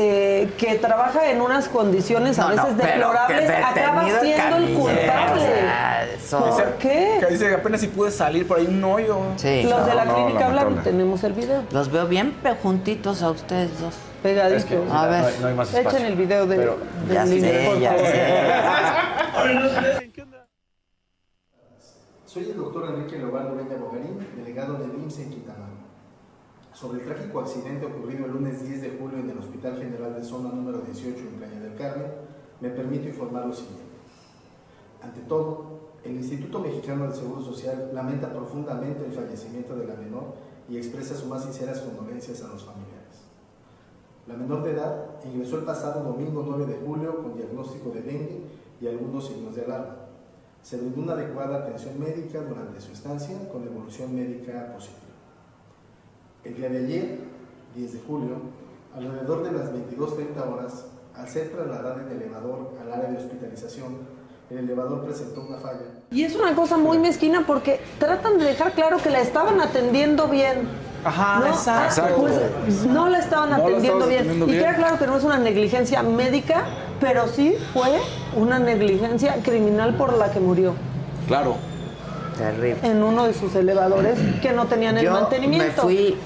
Eh, 0.00 0.52
que 0.56 0.76
trabaja 0.76 1.28
en 1.30 1.40
unas 1.40 1.68
condiciones 1.68 2.38
a 2.38 2.42
No, 2.42 2.48
no, 2.54 2.62
veces 2.62 2.74
pero 2.80 2.92
deplorables, 3.08 3.50
acaba 3.50 4.08
el 4.08 4.20
siendo 4.20 4.44
el 4.56 4.62
camillero, 4.62 4.80
culpable. 4.80 5.32
o 5.32 5.44
sea, 5.44 6.06
eso- 6.14 6.50
¿Por 6.50 6.72
qué? 6.74 7.16
Que 7.20 7.26
dice 7.32 7.48
que 7.48 7.54
apenas 7.54 7.80
si 7.80 7.88
pude 7.88 8.10
salir 8.10 8.46
por 8.46 8.58
ahí 8.58 8.66
un 8.66 8.84
hoyo. 8.84 9.18
Sí. 9.36 9.62
Los 9.64 9.86
de 9.86 9.94
la 9.94 10.04
no, 10.04 10.14
clínica 10.14 10.46
hablaron, 10.46 10.74
lamentable. 10.76 10.90
tenemos 10.90 11.24
el 11.24 11.32
video. 11.32 11.62
Los 11.72 11.90
veo 11.90 12.06
bien 12.06 12.32
pe- 12.42 12.54
juntitos 12.54 13.22
a 13.22 13.30
ustedes 13.30 13.80
dos. 13.80 13.94
Pegaditos. 14.22 14.64
Es 14.64 14.68
que 14.68 14.76
A 14.92 15.06
ver. 15.06 15.20
no 15.22 15.26
hay, 15.28 15.34
no 15.40 15.46
hay 15.48 15.54
más. 15.54 15.74
Echen 15.74 16.04
el 16.04 16.14
video 16.16 16.46
del, 16.46 16.58
Pero- 16.60 16.78
del 17.06 17.14
Ya 17.14 17.26
sé, 17.26 17.80
ya 17.80 17.98
sé. 17.98 20.08
Soy 22.26 22.50
el 22.50 22.56
doctor 22.56 22.84
Enrique 22.94 23.16
Leobardo 23.16 23.54
Ureña 23.54 23.76
Bogarín, 23.80 24.18
delegado 24.36 24.74
del 24.74 24.90
IMSS 24.90 25.18
en 25.20 25.30
Quintana. 25.30 25.67
Sobre 26.78 27.00
el 27.00 27.06
trágico 27.06 27.40
accidente 27.40 27.86
ocurrido 27.86 28.26
el 28.26 28.30
lunes 28.30 28.62
10 28.62 28.82
de 28.82 28.96
julio 29.00 29.18
en 29.18 29.28
el 29.28 29.38
Hospital 29.38 29.78
General 29.78 30.14
de 30.14 30.22
Zona 30.22 30.50
número 30.50 30.78
18 30.78 31.18
en 31.18 31.34
Playa 31.34 31.58
del 31.58 31.74
Carmen, 31.74 32.06
me 32.60 32.68
permito 32.68 33.08
informar 33.08 33.46
lo 33.46 33.52
siguiente. 33.52 33.82
Ante 35.02 35.22
todo, 35.22 35.90
el 36.04 36.12
Instituto 36.12 36.60
Mexicano 36.60 37.08
del 37.08 37.16
Seguro 37.16 37.40
Social 37.40 37.90
lamenta 37.92 38.32
profundamente 38.32 39.04
el 39.04 39.10
fallecimiento 39.10 39.74
de 39.74 39.88
la 39.88 39.96
menor 39.96 40.34
y 40.68 40.76
expresa 40.76 41.16
sus 41.16 41.28
más 41.28 41.42
sinceras 41.42 41.80
condolencias 41.80 42.44
a 42.44 42.46
los 42.46 42.64
familiares. 42.64 43.26
La 44.28 44.34
menor 44.36 44.62
de 44.62 44.74
edad 44.74 45.06
ingresó 45.24 45.58
el 45.58 45.64
pasado 45.64 46.04
domingo 46.04 46.44
9 46.46 46.64
de 46.64 46.76
julio 46.86 47.20
con 47.24 47.36
diagnóstico 47.36 47.90
de 47.90 48.02
dengue 48.02 48.42
y 48.80 48.86
algunos 48.86 49.26
signos 49.26 49.56
de 49.56 49.64
alarma. 49.64 49.96
Se 50.62 50.76
brindó 50.76 51.02
una 51.02 51.14
adecuada 51.14 51.56
atención 51.56 51.98
médica 51.98 52.40
durante 52.42 52.80
su 52.80 52.92
estancia 52.92 53.48
con 53.50 53.66
evolución 53.66 54.14
médica 54.14 54.72
positiva. 54.72 55.07
El 56.44 56.56
día 56.56 56.68
de 56.68 56.78
ayer, 56.78 57.18
10 57.74 57.92
de 57.92 58.00
julio, 58.06 58.36
alrededor 58.94 59.42
de 59.44 59.52
las 59.52 59.72
22.30 59.72 60.52
horas, 60.52 60.84
al 61.16 61.28
ser 61.28 61.48
trasladada 61.50 62.02
en 62.02 62.16
elevador 62.16 62.72
al 62.80 62.92
área 62.92 63.10
de 63.10 63.16
hospitalización, 63.18 63.96
el 64.50 64.58
elevador 64.58 65.04
presentó 65.04 65.42
una 65.42 65.58
falla 65.58 65.80
Y 66.10 66.22
es 66.22 66.34
una 66.34 66.54
cosa 66.54 66.78
muy 66.78 66.98
mezquina 66.98 67.44
porque 67.46 67.80
tratan 67.98 68.38
de 68.38 68.46
dejar 68.46 68.72
claro 68.72 68.96
que 68.98 69.10
la 69.10 69.20
estaban 69.20 69.60
atendiendo 69.60 70.28
bien. 70.28 70.68
Ajá, 71.04 71.40
¿no? 71.40 71.46
exacto. 71.48 72.02
Ah, 72.06 72.14
Pues 72.64 72.86
no 72.86 73.08
la 73.08 73.18
estaban 73.18 73.52
atendiendo 73.52 74.06
bien. 74.06 74.20
atendiendo 74.20 74.46
y 74.46 74.50
bien. 74.52 74.62
queda 74.62 74.74
claro 74.76 74.98
que 74.98 75.06
no 75.06 75.16
es 75.18 75.24
una 75.24 75.38
negligencia 75.38 76.02
médica, 76.02 76.64
pero 77.00 77.28
sí 77.28 77.54
fue 77.74 77.98
una 78.36 78.58
negligencia 78.58 79.34
criminal 79.42 79.96
por 79.96 80.16
la 80.16 80.30
que 80.32 80.40
murió 80.40 80.74
Claro. 81.26 81.56
Terrible. 82.38 82.76
en 82.82 83.02
uno 83.02 83.26
de 83.26 83.34
sus 83.34 83.54
elevadores 83.54 84.18
que 84.40 84.52
no 84.52 84.66
tenían 84.66 84.96
el 84.98 85.04
Yo 85.04 85.12
me 85.12 85.20
mantenimiento. 85.20 85.82
fui 85.82 86.16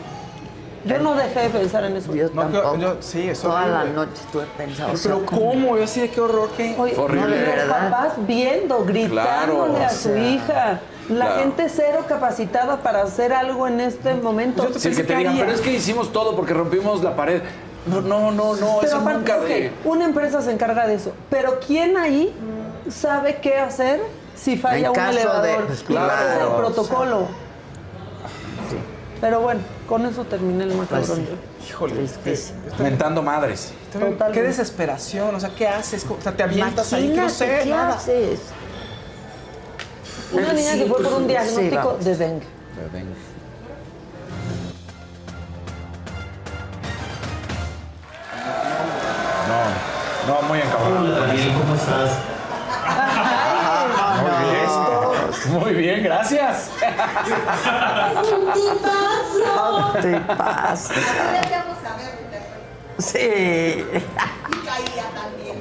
Yo 0.84 0.98
no 0.98 1.14
dejé 1.14 1.42
de 1.42 1.48
pensar 1.50 1.84
en 1.84 1.96
eso. 1.96 2.12
Yo 2.12 2.28
No, 2.34 2.42
tampoco. 2.42 2.76
yo- 2.76 2.96
sí, 3.00 3.28
es 3.28 3.40
Toda 3.40 3.66
la 3.68 3.84
noche 3.84 4.10
estuve 4.14 4.46
pensando. 4.56 4.98
Pero 5.00 5.24
¿cómo? 5.26 5.76
Yo 5.76 5.84
así 5.84 6.00
de 6.00 6.10
qué 6.10 6.20
horror, 6.20 6.50
qué 6.56 6.74
Oye, 6.76 6.96
Horrible. 6.96 7.36
los 7.38 7.46
¿verdad? 7.46 7.90
papás 7.90 8.12
viendo, 8.26 8.84
gritándole 8.84 9.74
Claro, 9.74 9.76
a 9.86 9.88
su 9.90 10.08
sea, 10.08 10.18
hija. 10.28 10.80
La 11.08 11.26
claro. 11.26 11.40
gente 11.40 11.68
cero 11.68 12.04
capacitada 12.08 12.78
para 12.78 13.02
hacer 13.02 13.32
algo 13.32 13.68
en 13.68 13.80
este 13.80 14.14
momento. 14.14 14.68
Yo 14.72 14.78
Sí, 14.78 14.90
que 14.90 15.04
te 15.04 15.14
digan, 15.16 15.36
pero 15.38 15.52
es 15.52 15.60
que 15.60 15.72
hicimos 15.72 16.12
todo 16.12 16.34
porque 16.34 16.52
rompimos 16.52 17.00
la 17.02 17.14
pared. 17.14 17.42
No, 17.86 18.00
no, 18.00 18.32
no, 18.32 18.56
no, 18.56 18.76
Pero 18.80 18.86
eso 18.88 18.96
aparte, 18.98 19.18
nunca 19.18 19.36
ok, 19.38 19.46
de... 19.46 19.72
una 19.84 20.04
empresa 20.04 20.40
se 20.42 20.50
encarga 20.52 20.86
de 20.88 20.94
eso. 20.94 21.12
Pero 21.30 21.60
¿quién 21.64 21.96
ahí 21.96 22.34
sabe 22.88 23.36
qué 23.40 23.56
hacer 23.58 24.00
si 24.42 24.56
falla 24.56 24.78
En 24.78 24.88
un 24.88 24.94
caso 24.94 25.12
de- 25.12 25.20
elevador? 25.22 25.66
pues, 25.66 25.80
Y 25.80 25.84
cuál 25.84 25.98
es 25.98 26.12
claro, 26.12 26.40
el 26.40 26.46
o 26.46 26.56
protocolo. 26.56 27.28
Pero 29.20 29.40
bueno, 29.40 29.60
con 29.88 30.04
eso 30.04 30.24
terminé 30.24 30.64
el 30.64 30.70
Pues 30.72 30.90
macabrón. 30.90 31.28
Híjole. 31.68 31.94
Tristísimo. 31.94 32.58
Mentando 32.80 33.22
madres. 33.22 33.72
También, 33.92 34.14
Totalmente. 34.14 34.40
Qué 34.40 34.46
desesperación, 34.48 35.34
o 35.34 35.38
sea, 35.40 35.50
¿qué 35.54 35.68
haces? 35.68 36.04
O 36.10 36.20
sea, 36.20 36.32
te 36.32 36.42
avientas 36.42 36.92
ahí, 36.92 37.02
que 37.10 37.16
no 37.16 37.22
Imagínate, 37.22 37.34
sé, 37.58 37.60
¿qué 37.64 37.70
nada. 37.70 37.94
haces? 37.94 38.40
Una 40.32 40.52
niña 40.52 40.72
que 40.74 40.86
fue 40.86 41.02
por 41.02 41.12
un 41.12 41.22
Sí, 41.22 41.28
diagnóstico 41.28 41.76
vamos. 41.76 42.04
de 42.04 42.16
dengue. 42.16 42.46
No, 49.48 50.34
no, 50.34 50.42
muy 50.48 50.58
encabrón. 50.60 51.12
¿cómo 51.60 51.74
estás? 51.74 52.10
Muy 55.48 55.74
bien, 55.74 56.02
gracias. 56.02 56.70
Te 60.00 60.20
pasa. 60.20 60.94
Sí. 62.98 63.84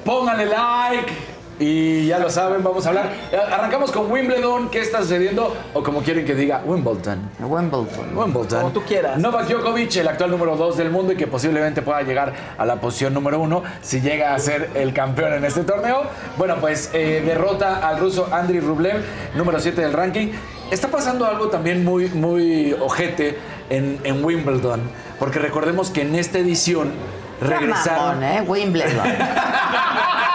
Pónganle 0.06 0.46
like. 0.46 1.31
Y 1.62 2.08
ya 2.08 2.18
lo 2.18 2.28
saben, 2.32 2.64
vamos 2.64 2.84
a 2.88 2.90
hablar. 2.90 3.12
Arrancamos 3.52 3.92
con 3.92 4.12
Wimbledon. 4.12 4.70
¿Qué 4.72 4.80
está 4.80 4.98
sucediendo? 5.04 5.56
O 5.76 5.84
como 5.84 6.02
quieren 6.02 6.26
que 6.26 6.34
diga, 6.34 6.64
Wimbledon. 6.66 7.30
Wimbledon. 7.40 8.18
Wimbledon. 8.18 8.62
Como 8.62 8.72
tú 8.72 8.82
quieras. 8.82 9.20
Novak 9.20 9.48
Djokovic, 9.48 9.96
el 9.98 10.08
actual 10.08 10.32
número 10.32 10.56
2 10.58 10.76
del 10.78 10.90
mundo 10.90 11.14
y 11.14 11.18
que 11.18 11.28
posiblemente 11.28 11.84
pueda 11.84 12.02
llegar 12.02 12.34
a 12.58 12.66
la 12.66 12.78
posición 12.78 13.14
número 13.14 13.40
1 13.40 13.62
si 13.84 14.02
llega 14.02 14.34
a 14.34 14.40
ser 14.40 14.72
el 14.74 14.92
campeón 14.92 15.34
en 15.34 15.46
este 15.46 15.64
torneo. 15.64 16.02
Bueno, 16.36 16.56
pues 16.60 16.90
eh, 16.94 17.22
derrota 17.24 17.88
al 17.88 18.00
ruso 18.00 18.28
Andriy 18.32 18.60
Rublev, 18.60 19.04
número 19.36 19.60
7 19.60 19.82
del 19.82 19.94
ranking. 19.94 20.30
Está 20.72 20.88
pasando 20.88 21.28
algo 21.28 21.50
también 21.50 21.86
muy, 21.86 22.08
muy 22.10 22.74
ojete 22.74 23.38
en, 23.70 24.00
en 24.04 24.26
Wimbledon, 24.26 24.82
porque 25.20 25.38
recordemos 25.38 25.92
que 25.92 26.02
en 26.02 26.16
esta 26.16 26.40
edición 26.40 26.92
regresaron. 27.40 28.20
Mamón, 28.20 28.24
¿eh? 28.24 28.42
Wimbledon. 28.48 29.06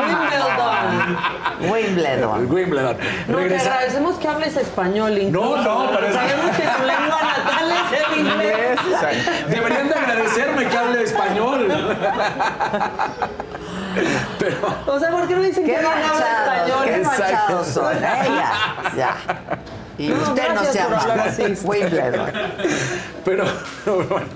Wimbledon. 0.00 1.70
Wimbledon. 1.70 2.50
Wimbledon. 2.52 2.96
No, 3.28 3.38
te 3.38 3.56
agradecemos 3.56 4.16
que 4.16 4.28
hables 4.28 4.56
español. 4.56 5.18
incluso. 5.18 5.56
No, 5.64 5.84
no, 5.84 5.90
pero 5.98 6.12
Sabemos 6.12 6.56
que 6.56 6.62
tu 6.62 6.82
lengua 6.86 7.20
natal 7.22 7.72
es 7.72 8.00
el 8.00 8.18
inglés. 8.26 8.80
Deberían 9.48 9.88
de 9.88 9.94
agradecerme 9.94 10.66
que 10.68 10.76
hable 10.78 11.02
español. 11.02 11.68
Pero, 14.38 14.56
O 14.86 14.98
sea, 14.98 15.10
¿por 15.10 15.28
qué 15.28 15.34
no 15.34 15.42
dicen 15.42 15.64
Qué 15.66 15.74
que 15.74 15.82
no 15.82 15.90
habla 15.90 16.06
español? 16.06 16.84
qué 16.84 16.96
Exacto. 16.96 17.22
manchados 17.22 17.66
son. 17.68 17.96
¿eh? 17.96 18.00
Ya, 18.02 18.92
ya. 18.96 19.16
Y 19.98 20.08
No, 20.08 20.22
usted 20.22 20.54
no 20.54 20.64
se 20.64 20.80
así. 20.80 21.54
Wimbledon. 21.64 22.32
pero 23.24 23.44
bueno, 23.84 24.26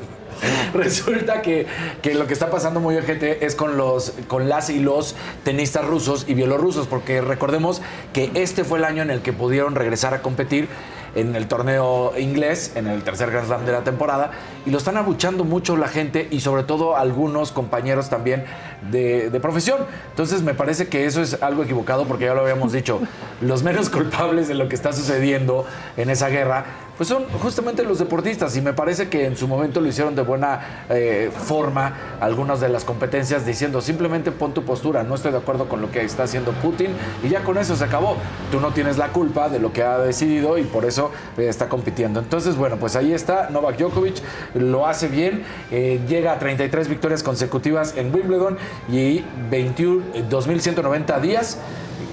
resulta 0.75 1.43
que, 1.43 1.67
que 2.03 2.15
lo 2.15 2.27
que 2.27 2.33
está 2.33 2.51
pasando 2.51 2.81
muy 2.81 2.97
urgente 2.97 3.45
es 3.45 3.55
con 3.55 3.77
los 3.77 4.13
con 4.29 4.49
las 4.49 4.71
y 4.71 4.79
los 4.79 5.15
tenistas 5.45 5.85
rusos 5.85 6.25
y 6.29 6.35
bielorrusos, 6.35 6.87
porque 6.87 7.21
recordemos 7.21 7.83
que 8.13 8.31
este 8.35 8.65
fue 8.65 8.79
el 8.79 8.85
año 8.85 9.03
en 9.03 9.11
el 9.11 9.21
que 9.21 9.33
pudieron 9.33 9.75
regresar 9.75 10.15
a 10.15 10.23
competir 10.23 10.69
en 11.17 11.35
el 11.35 11.49
torneo 11.49 12.13
inglés, 12.19 12.73
en 12.75 12.87
el 12.87 13.03
tercer 13.03 13.31
Grand 13.31 13.47
Slam 13.47 13.65
de 13.65 13.73
la 13.73 13.83
temporada, 13.83 14.33
y 14.67 14.71
lo 14.71 14.77
están 14.77 14.99
abuchando 14.99 15.45
mucho 15.45 15.77
la 15.77 15.89
gente 15.89 16.29
y 16.31 16.41
sobre 16.41 16.63
todo 16.63 16.97
algunos 16.97 17.53
compañeros 17.53 18.11
también 18.11 18.45
de, 18.91 19.31
de 19.31 19.41
profesión. 19.41 19.79
Entonces 20.11 20.43
me 20.43 20.53
parece 20.53 20.89
que 20.89 21.07
eso 21.07 21.23
es 21.23 21.43
algo 21.43 21.65
equivocado 21.65 22.05
porque 22.05 22.27
ya 22.27 22.35
lo 22.35 22.43
habíamos 22.43 22.73
dicho, 22.73 23.01
los 23.41 23.63
menos 23.63 23.89
culpables 23.89 24.47
de 24.47 24.55
lo 24.55 24.69
que 24.69 24.75
está 24.75 24.93
sucediendo 24.93 25.65
en 25.97 26.11
esa 26.11 26.29
guerra, 26.29 26.67
pues 26.97 27.09
son 27.09 27.25
justamente 27.43 27.83
los 27.83 27.99
deportistas 27.99 28.57
y 28.57 28.61
me 28.61 28.73
parece 28.73 29.09
que 29.09 29.27
en 29.27 29.37
su 29.37 29.47
momento 29.49 29.81
lo 29.81 29.89
hicieron 29.89 30.15
de 30.15 30.23
buena 30.23 30.85
eh, 30.89 31.31
forma 31.35 32.17
algunas 32.21 32.61
de 32.61 32.69
las 32.69 32.85
competencias 32.85 33.45
diciendo 33.45 33.81
simplemente 33.81 34.33
pon 34.33 34.55
tu 34.55 34.65
postura, 34.65 35.03
no 35.03 35.15
estoy 35.15 35.33
de 35.33 35.39
acuerdo 35.39 35.69
con 35.69 35.81
lo 35.81 35.91
que 35.91 36.03
está 36.03 36.25
haciendo 36.25 36.53
Putin 36.53 36.89
y 37.23 37.29
ya 37.29 37.43
con 37.43 37.59
eso 37.59 37.77
se 37.77 37.85
acabó. 37.85 38.17
Tú 38.51 38.61
no 38.61 38.73
tienes 38.73 38.99
la 38.99 39.09
culpa 39.09 39.49
de 39.49 39.59
lo 39.59 39.73
que 39.73 39.83
ha 39.83 39.99
decidido 39.99 40.59
y 40.59 40.65
por 40.65 40.85
eso 40.85 41.11
eh, 41.37 41.49
está 41.49 41.69
compitiendo. 41.69 42.21
Entonces, 42.21 42.57
bueno, 42.57 42.77
pues 42.77 42.97
ahí 42.97 43.13
está 43.13 43.51
Novak 43.51 43.79
Djokovic, 43.79 44.17
lo 44.55 44.87
hace 44.87 45.09
bien, 45.09 45.45
eh, 45.71 46.01
llega 46.09 46.33
a 46.33 46.39
33 46.39 46.89
victorias 46.89 47.23
consecutivas 47.23 47.95
en 47.97 48.15
Wimbledon 48.15 48.57
y 48.91 49.25
21, 49.51 50.03
eh, 50.15 50.25
2.190 50.29 51.21
días 51.21 51.59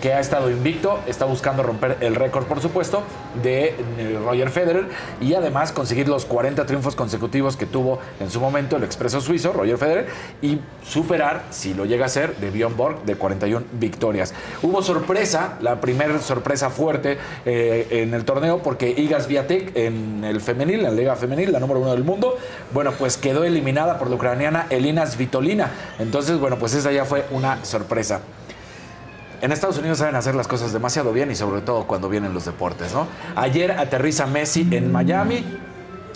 que 0.01 0.14
ha 0.14 0.19
estado 0.19 0.49
invicto, 0.49 0.99
está 1.07 1.26
buscando 1.26 1.64
romper 1.64 1.97
el 2.01 2.15
récord, 2.15 2.45
por 2.45 2.61
supuesto, 2.61 3.03
de 3.41 3.76
eh, 3.97 4.19
Roger 4.23 4.49
Federer 4.49 4.88
y 5.22 5.34
además 5.34 5.72
conseguir 5.72 6.07
los 6.07 6.26
40 6.26 6.65
triunfos 6.65 6.95
consecutivos 6.95 7.57
que 7.57 7.65
tuvo 7.65 7.99
en 8.19 8.30
su 8.30 8.39
momento 8.39 8.76
el 8.76 8.84
expreso 8.84 9.22
suizo, 9.22 9.53
Roger 9.53 9.77
Federer, 9.77 10.07
y 10.41 10.60
superar, 10.85 11.43
si 11.49 11.73
lo 11.73 11.85
llega 11.85 12.03
a 12.03 12.07
hacer, 12.07 12.35
de 12.38 12.49
Bjorn 12.49 12.77
Borg 12.77 13.03
de 13.03 13.15
41 13.15 13.65
victorias. 13.73 14.34
Hubo 14.61 14.81
sorpresa, 14.81 15.57
la 15.61 15.80
primera 15.80 16.19
sorpresa 16.19 16.69
fuerte 16.69 17.18
eh, 17.45 17.88
en 17.91 18.14
el 18.14 18.26
torneo, 18.26 18.60
porque 18.60 18.89
Igas 18.89 19.27
Viatek 19.27 19.76
en 19.76 20.23
el 20.23 20.41
femenil, 20.41 20.80
en 20.80 20.84
la 20.84 20.91
liga 20.91 21.15
femenil, 21.15 21.51
la 21.51 21.60
número 21.60 21.80
uno 21.80 21.91
del 21.91 22.03
mundo, 22.03 22.38
bueno, 22.73 22.91
pues 22.97 23.18
quedó 23.18 23.43
eliminada 23.43 23.97
por 23.97 24.10
la 24.10 24.15
ucraniana 24.15 24.68
Elina 24.69 25.05
Svitolina. 25.05 25.72
Entonces, 25.99 26.39
bueno, 26.39 26.57
pues 26.57 26.73
esa 26.73 26.91
ya 26.91 27.05
fue 27.05 27.26
una 27.31 27.64
sorpresa. 27.65 28.22
En 29.44 29.52
Estados 29.52 29.78
Unidos 29.78 29.98
saben 29.98 30.15
hacer 30.15 30.36
las 30.36 30.48
cosas 30.48 30.72
demasiado 30.72 31.11
bien 31.11 31.30
y 31.30 31.36
sobre 31.36 31.60
todo 31.60 31.86
cuando 31.86 32.07
vienen 32.07 32.34
los 32.34 32.45
deportes, 32.45 32.94
¿no? 32.94 33.07
Ayer 33.36 33.74
aterriza 33.74 34.26
Messi 34.26 34.65
en 34.72 34.90
Miami. 34.90 35.44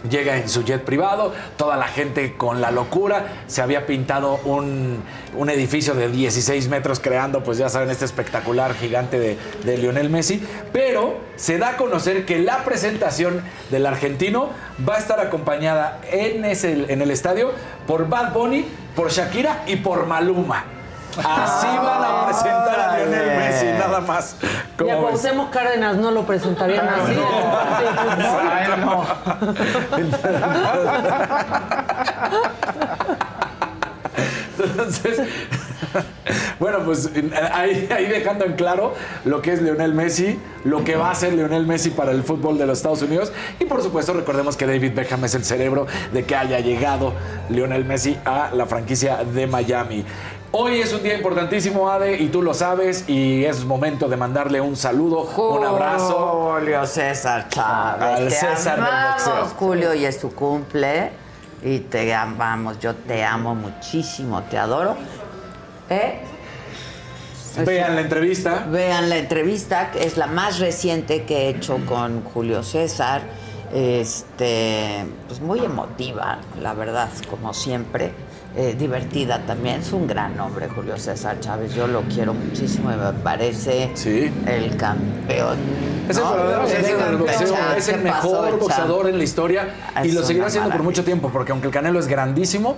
Llega 0.10 0.38
en 0.38 0.48
su 0.48 0.64
jet 0.64 0.86
privado, 0.86 1.34
toda 1.58 1.76
la 1.76 1.90
gente 1.90 2.38
con 2.38 2.62
la 2.62 2.72
locura. 2.72 3.44
Se 3.48 3.62
había 3.62 3.86
pintado 3.86 4.40
un, 4.46 5.04
un 5.36 5.50
edificio 5.50 5.94
de 5.94 6.08
16 6.08 6.70
metros 6.70 7.02
creando, 7.02 7.44
pues 7.44 7.58
ya 7.58 7.68
saben, 7.68 7.90
este 7.90 8.06
espectacular 8.06 8.74
gigante 8.74 9.20
de, 9.20 9.38
de 9.66 9.78
Lionel 9.78 10.10
Messi. 10.10 10.42
Pero 10.72 11.18
se 11.36 11.58
da 11.58 11.72
a 11.72 11.76
conocer 11.76 12.26
que 12.26 12.40
la 12.40 12.64
presentación 12.64 13.42
del 13.72 13.88
argentino 13.88 14.52
va 14.88 14.96
a 14.96 15.00
estar 15.00 15.20
acompañada 15.20 16.00
en, 16.10 16.46
ese, 16.46 16.94
en 16.94 17.02
el 17.02 17.12
estadio 17.12 17.52
por 17.88 18.08
Bad 18.08 18.32
Bunny, 18.32 18.66
por 18.96 19.12
Shakira 19.12 19.66
y 19.68 19.76
por 19.76 20.06
Maluma. 20.06 20.77
Así 21.18 21.68
van 21.68 22.04
a 22.04 22.26
presentar 22.26 22.80
a 22.80 22.98
Lionel 22.98 23.38
Messi, 23.38 23.66
nada 23.66 24.00
más. 24.02 24.36
Y 24.42 24.78
¿Cómo 24.78 24.92
a? 24.92 25.02
Cuauhtémoc 25.10 25.50
Cárdenas 25.52 25.96
no 25.98 26.12
lo 26.12 26.24
presentarían 26.24 26.88
así 26.88 27.14
fútbol. 27.14 29.06
Entonces, 34.60 35.22
bueno, 36.60 36.80
pues 36.86 37.10
ahí, 37.54 37.88
ahí 37.92 38.06
dejando 38.08 38.46
en 38.46 38.54
claro 38.54 38.94
lo 39.26 39.42
que 39.42 39.54
es 39.54 39.62
Lionel 39.62 39.94
Messi, 39.94 40.40
lo 40.64 40.84
que 40.84 40.96
va 40.96 41.12
a 41.12 41.16
ser 41.16 41.34
Lionel 41.34 41.66
Messi 41.66 41.90
para 41.90 42.12
el 42.12 42.24
fútbol 42.24 42.58
de 42.58 42.66
los 42.66 42.80
Estados 42.80 43.02
Unidos. 43.02 43.32
Y 43.60 43.66
por 43.66 43.82
supuesto, 43.82 44.14
recordemos 44.14 44.58
que 44.58 44.66
David 44.66 44.94
Beckham 44.96 45.24
es 45.26 45.36
el 45.36 45.44
cerebro 45.44 45.88
de 46.14 46.24
que 46.24 46.36
haya 46.36 46.60
llegado 46.60 47.14
Lionel 47.50 47.86
Messi 47.86 48.18
a 48.26 48.52
la 48.54 48.66
franquicia 48.66 49.24
de 49.24 49.48
Miami. 49.48 50.06
Hoy 50.52 50.80
es 50.80 50.94
un 50.94 51.04
día 51.04 51.16
importantísimo, 51.16 51.90
Ade, 51.90 52.18
y 52.18 52.30
tú 52.30 52.42
lo 52.42 52.54
sabes, 52.54 53.04
y 53.10 53.44
es 53.44 53.66
momento 53.66 54.08
de 54.08 54.16
mandarle 54.16 54.62
un 54.62 54.78
saludo, 54.78 55.24
un 55.24 55.66
abrazo. 55.66 56.54
Julio 56.58 56.86
César 56.86 57.50
Chávez. 57.50 58.02
Al 58.02 58.28
te 58.30 58.32
César 58.32 58.76
del 58.78 58.86
amamos. 58.86 59.54
Julio, 59.58 59.94
y 59.94 60.06
es 60.06 60.20
tu 60.20 60.32
cumple. 60.32 61.12
Y 61.62 61.80
te 61.80 62.14
amamos, 62.14 62.80
yo 62.80 62.96
te 62.96 63.26
amo 63.26 63.56
muchísimo, 63.56 64.42
te 64.44 64.58
adoro. 64.58 64.96
¿Eh? 65.90 66.20
Vean 67.66 67.96
la 67.96 68.02
entrevista. 68.02 68.68
Vean 68.70 69.10
la 69.10 69.18
entrevista, 69.18 69.92
que 69.92 70.04
es 70.06 70.18
la 70.18 70.28
más 70.28 70.60
reciente 70.60 71.24
que 71.24 71.46
he 71.46 71.50
hecho 71.50 71.80
con 71.86 72.24
Julio 72.24 72.64
César. 72.64 73.22
Este, 73.74 75.06
pues 75.28 75.42
muy 75.42 75.60
emotiva, 75.60 76.40
la 76.62 76.74
verdad, 76.74 77.10
como 77.30 77.54
siempre. 77.54 78.12
Eh, 78.56 78.76
divertida 78.76 79.40
también, 79.46 79.82
es 79.82 79.92
un 79.92 80.08
gran 80.08 80.40
hombre 80.40 80.68
Julio 80.68 80.98
César 80.98 81.40
Chávez, 81.40 81.76
yo 81.76 81.86
lo 81.86 82.02
quiero 82.04 82.34
muchísimo 82.34 82.92
y 82.92 82.96
me 82.96 83.14
parece 83.22 83.92
el 84.48 84.76
campeón 84.76 85.60
Es 86.10 86.18
el 86.18 86.24
¿no? 86.24 86.34
verdadero 86.34 87.06
del 87.06 87.18
boxeo, 87.18 87.54
Chan, 87.54 87.78
es 87.78 87.90
el 87.90 88.02
¿qué 88.02 88.10
pasó, 88.10 88.42
mejor 88.42 88.60
boxeador 88.60 89.10
en 89.10 89.18
la 89.20 89.24
historia 89.24 89.76
y 90.04 90.08
Es 90.08 90.14
lo 90.16 90.24
seguirá 90.24 90.46
una 90.46 90.48
haciendo 90.48 90.72
por 90.72 90.82
mucho 90.82 91.04
tiempo, 91.04 91.30
porque 91.32 91.52
aunque 91.52 91.68
el 91.68 91.74
Canelo 91.74 92.00
es 92.00 92.08
grandísimo, 92.08 92.78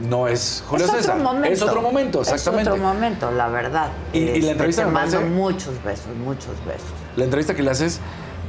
no 0.00 0.28
es 0.28 0.62
Julio 0.68 0.84
es 0.86 0.90
César. 0.92 1.16
otro 1.16 1.24
momento. 1.32 1.52
Es 1.54 1.62
otro 1.62 1.82
momento, 1.82 2.20
exactamente. 2.20 2.62
Es 2.70 2.74
otro 2.76 2.82
momento, 2.84 3.30
la 3.30 3.48
verdad. 3.48 3.88
Y- 4.12 4.18
y 4.18 4.24
la 4.26 4.32
Este, 4.36 4.50
entrevista 4.50 4.82
te 4.82 4.86
me 4.88 4.92
mando 4.92 5.16
parece- 5.16 5.34
muchos 5.34 5.84
besos, 5.84 6.06
muchos 6.24 6.54
besos. 6.66 6.88
La 7.16 7.24
entrevista 7.24 7.54
que 7.54 7.62
le 7.62 7.70
haces, 7.70 8.00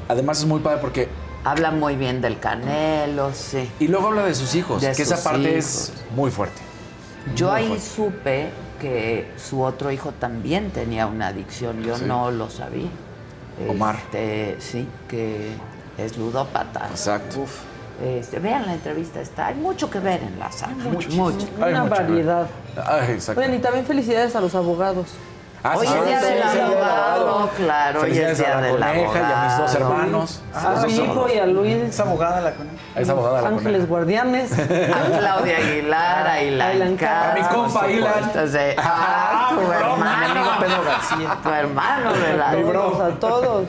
además 0.08 0.40
es 0.40 0.46
muy 0.46 0.60
padre 0.60 0.80
porque... 0.82 1.08
Habla 1.44 1.72
muy 1.72 1.96
bien 1.96 2.20
del 2.20 2.40
Canelo, 2.40 3.32
sí. 3.34 3.70
Y 3.80 3.88
luego 3.88 4.08
habla 4.08 4.24
de 4.26 4.36
sus 4.36 4.54
hijos, 4.56 4.82
De 4.82 4.92
que 4.92 5.04
esa 5.04 5.24
parte 5.24 5.58
es 5.58 5.94
muy 6.16 6.30
fuerte. 6.32 6.62
Yo 7.36 7.52
Muy 7.52 7.56
ahí 7.62 7.68
fuerte. 7.68 7.86
supe 7.86 8.50
que 8.82 9.32
su 9.38 9.62
otro 9.62 9.92
hijo 9.92 10.12
también 10.20 10.72
tenía 10.72 11.08
una 11.08 11.28
adicción, 11.28 11.84
yo 11.84 11.98
Sí. 11.98 12.04
no 12.06 12.32
lo 12.32 12.50
sabía. 12.50 12.88
Omar. 13.70 13.96
Este, 13.96 14.58
sí, 14.60 14.88
que 15.08 15.52
es 15.98 16.18
ludópata. 16.18 16.88
Exacto. 16.92 17.40
Uf. 17.42 17.52
Este, 18.04 18.38
vean 18.40 18.66
la 18.68 18.74
entrevista, 18.74 19.20
está, 19.20 19.48
hay 19.48 19.56
mucho 19.56 19.90
que 19.90 20.00
ver 20.00 20.22
en 20.22 20.38
la 20.38 20.52
saga, 20.52 20.74
mucho, 20.76 21.10
mucho. 21.10 21.48
Una 21.58 21.84
variedad. 21.86 22.46
Ay, 22.86 23.14
exacto. 23.14 23.42
Oigan, 23.42 23.56
y 23.56 23.60
también 23.60 23.86
felicidades 23.86 24.36
a 24.36 24.40
los 24.42 24.54
abogados. 24.54 25.08
Ah, 25.64 25.74
Hoy 25.76 25.88
sí, 25.88 25.94
es 25.98 26.06
día 26.06 26.22
del 26.22 26.44
abogado, 26.44 27.50
claro, 27.58 28.02
hoy 28.02 28.12
es 28.18 28.38
día 28.38 28.58
a 28.60 28.62
la 28.62 28.70
coneja 28.70 29.20
y 29.20 29.34
a 29.34 29.44
mis 29.50 29.58
dos 29.58 29.76
hermanos. 29.76 30.42
A 30.54 30.72
Los 30.74 30.86
mi 30.86 30.94
hijo 30.94 31.28
y 31.34 31.40
a 31.40 31.46
Luis. 31.48 31.76
Es 31.84 32.00
abogada 32.00 32.40
la 32.42 32.54
coneja. 32.54 32.76
Es 32.96 33.10
abogada 33.10 33.42
la 33.42 33.48
Ángeles 33.50 33.72
coneja. 33.72 33.86
Guardianes. 33.88 34.52
A 34.54 35.18
Claudia 35.18 35.58
Aguilar, 35.58 36.28
a 36.28 36.44
Ilan 36.44 36.76
Ilan 36.76 36.96
Castro, 36.96 37.32
A 37.32 37.34
mi 37.34 37.56
compa 37.56 37.80
por 37.82 37.90
Ilan. 37.90 38.14
supuesto, 38.14 38.48
sí. 38.60 38.76
Ah, 38.78 39.50
tu 39.56 39.72
hermano. 39.72 40.52
Pedro 40.60 40.84
García. 40.84 41.38
Tu 41.42 41.50
hermano 41.50 42.14
de 42.14 42.38
la 42.38 42.52
Mi 42.52 42.64
bro. 42.64 43.04
A 43.04 43.10
todos. 43.20 43.64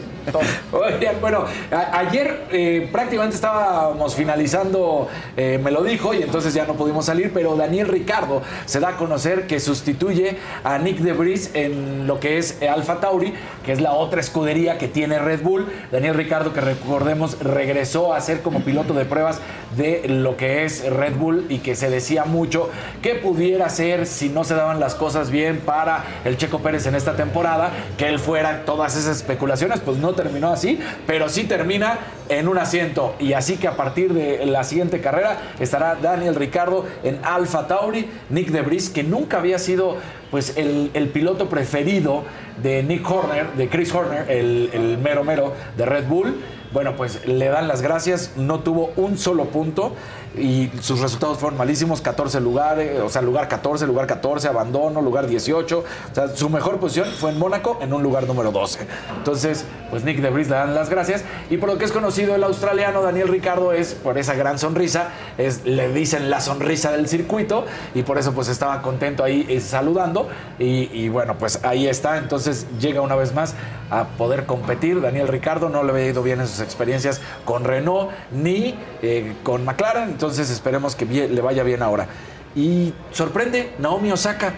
Bueno, 1.20 1.44
ayer 1.92 2.46
eh, 2.50 2.88
prácticamente 2.90 3.36
estábamos 3.36 4.14
finalizando, 4.14 5.08
eh, 5.36 5.60
me 5.62 5.70
lo 5.70 5.82
dijo, 5.82 6.14
y 6.14 6.22
entonces 6.22 6.54
ya 6.54 6.66
no 6.66 6.74
pudimos 6.74 7.06
salir, 7.06 7.32
pero 7.32 7.56
Daniel 7.56 7.88
Ricardo 7.88 8.42
se 8.66 8.80
da 8.80 8.90
a 8.90 8.96
conocer 8.96 9.46
que 9.46 9.60
sustituye 9.60 10.38
a 10.64 10.78
Nick 10.78 10.98
DeVries 10.98 11.50
en 11.54 12.06
lo 12.06 12.20
que 12.20 12.38
es 12.38 12.62
Alfa 12.62 13.00
Tauri, 13.00 13.34
que 13.64 13.72
es 13.72 13.80
la 13.80 13.92
otra 13.92 14.20
escudería 14.20 14.78
que 14.78 14.88
tiene 14.88 15.18
Red 15.18 15.42
Bull. 15.42 15.66
Daniel 15.90 16.14
Ricardo, 16.14 16.52
que 16.52 16.60
recordemos, 16.60 17.38
regresó 17.40 18.12
a 18.14 18.20
ser 18.20 18.42
como 18.42 18.60
piloto 18.60 18.94
de 18.94 19.04
pruebas 19.04 19.40
de 19.76 20.08
lo 20.08 20.36
que 20.36 20.64
es 20.64 20.88
Red 20.88 21.16
Bull 21.16 21.46
y 21.48 21.58
que 21.58 21.76
se 21.76 21.90
decía 21.90 22.24
mucho 22.24 22.70
que 23.02 23.14
pudiera 23.14 23.68
ser 23.68 24.06
si 24.06 24.28
no 24.28 24.44
se 24.44 24.54
daban 24.54 24.80
las 24.80 24.94
cosas 24.94 25.30
bien 25.30 25.60
para 25.60 26.04
el 26.24 26.36
Checo 26.36 26.60
Pérez 26.60 26.86
en 26.86 26.94
esta 26.94 27.16
temporada, 27.16 27.70
que 27.96 28.08
él 28.08 28.18
fuera 28.18 28.64
todas 28.64 28.96
esas 28.96 29.18
especulaciones, 29.18 29.80
pues 29.80 29.98
no 29.98 30.14
terminó 30.18 30.50
así, 30.50 30.80
pero 31.06 31.28
sí 31.28 31.44
termina 31.44 31.98
en 32.28 32.48
un 32.48 32.58
asiento 32.58 33.14
y 33.20 33.34
así 33.34 33.56
que 33.56 33.68
a 33.68 33.76
partir 33.76 34.12
de 34.12 34.44
la 34.46 34.64
siguiente 34.64 35.00
carrera 35.00 35.38
estará 35.60 35.94
Daniel 35.94 36.34
Ricardo 36.34 36.84
en 37.04 37.20
Alfa 37.22 37.68
Tauri, 37.68 38.10
Nick 38.28 38.48
DeVries, 38.48 38.90
que 38.90 39.04
nunca 39.04 39.38
había 39.38 39.60
sido 39.60 39.96
pues 40.32 40.56
el, 40.56 40.90
el 40.92 41.08
piloto 41.08 41.48
preferido 41.48 42.24
de 42.60 42.82
Nick 42.82 43.08
Horner, 43.08 43.52
de 43.52 43.68
Chris 43.68 43.94
Horner, 43.94 44.28
el, 44.28 44.70
el 44.72 44.98
mero 44.98 45.22
mero 45.22 45.54
de 45.76 45.86
Red 45.86 46.06
Bull. 46.08 46.34
Bueno, 46.72 46.96
pues 46.96 47.26
le 47.26 47.48
dan 47.48 47.66
las 47.66 47.80
gracias, 47.80 48.32
no 48.36 48.60
tuvo 48.60 48.90
un 48.96 49.16
solo 49.16 49.46
punto 49.46 49.94
y 50.36 50.70
sus 50.80 51.00
resultados 51.00 51.38
fueron 51.38 51.58
malísimos, 51.58 52.00
14 52.00 52.40
lugares, 52.40 53.00
o 53.00 53.08
sea, 53.08 53.22
lugar 53.22 53.48
14, 53.48 53.86
lugar 53.86 54.06
14, 54.06 54.48
abandono, 54.48 55.00
lugar 55.00 55.26
18. 55.26 55.78
O 55.78 56.14
sea, 56.14 56.28
su 56.28 56.50
mejor 56.50 56.78
posición 56.78 57.08
fue 57.18 57.30
en 57.30 57.38
Mónaco, 57.38 57.78
en 57.80 57.92
un 57.92 58.02
lugar 58.02 58.26
número 58.26 58.52
12. 58.52 58.86
Entonces, 59.16 59.64
pues 59.90 60.04
Nick 60.04 60.20
de 60.20 60.30
Vries 60.30 60.48
le 60.48 60.56
dan 60.56 60.74
las 60.74 60.90
gracias. 60.90 61.24
Y 61.50 61.56
por 61.56 61.68
lo 61.68 61.78
que 61.78 61.84
es 61.84 61.92
conocido 61.92 62.34
el 62.34 62.44
australiano 62.44 63.02
Daniel 63.02 63.28
Ricardo 63.28 63.72
es 63.72 63.94
por 63.94 64.18
esa 64.18 64.34
gran 64.34 64.58
sonrisa, 64.58 65.08
es, 65.38 65.64
le 65.64 65.92
dicen 65.92 66.30
la 66.30 66.40
sonrisa 66.40 66.92
del 66.92 67.08
circuito 67.08 67.64
y 67.94 68.02
por 68.02 68.18
eso 68.18 68.32
pues 68.32 68.48
estaba 68.48 68.82
contento 68.82 69.24
ahí 69.24 69.46
eh, 69.48 69.60
saludando. 69.60 70.28
Y, 70.58 70.90
y 70.92 71.08
bueno, 71.08 71.36
pues 71.38 71.64
ahí 71.64 71.88
está. 71.88 72.18
Entonces 72.18 72.66
llega 72.78 73.00
una 73.00 73.14
vez 73.14 73.34
más 73.34 73.54
a 73.90 74.04
poder 74.04 74.46
competir. 74.46 75.00
Daniel 75.00 75.28
Ricardo 75.28 75.68
no 75.68 75.82
le 75.82 75.92
había 75.92 76.06
ido 76.06 76.22
bien 76.22 76.40
en 76.40 76.46
sus 76.46 76.57
experiencias 76.60 77.20
con 77.44 77.64
Renault 77.64 78.10
ni 78.32 78.74
eh, 79.02 79.34
con 79.42 79.64
McLaren. 79.64 80.10
Entonces 80.10 80.50
esperemos 80.50 80.94
que 80.94 81.04
le 81.06 81.40
vaya 81.40 81.62
bien 81.62 81.82
ahora. 81.82 82.08
Y 82.54 82.92
sorprende 83.12 83.72
Naomi 83.78 84.10
Osaka. 84.10 84.54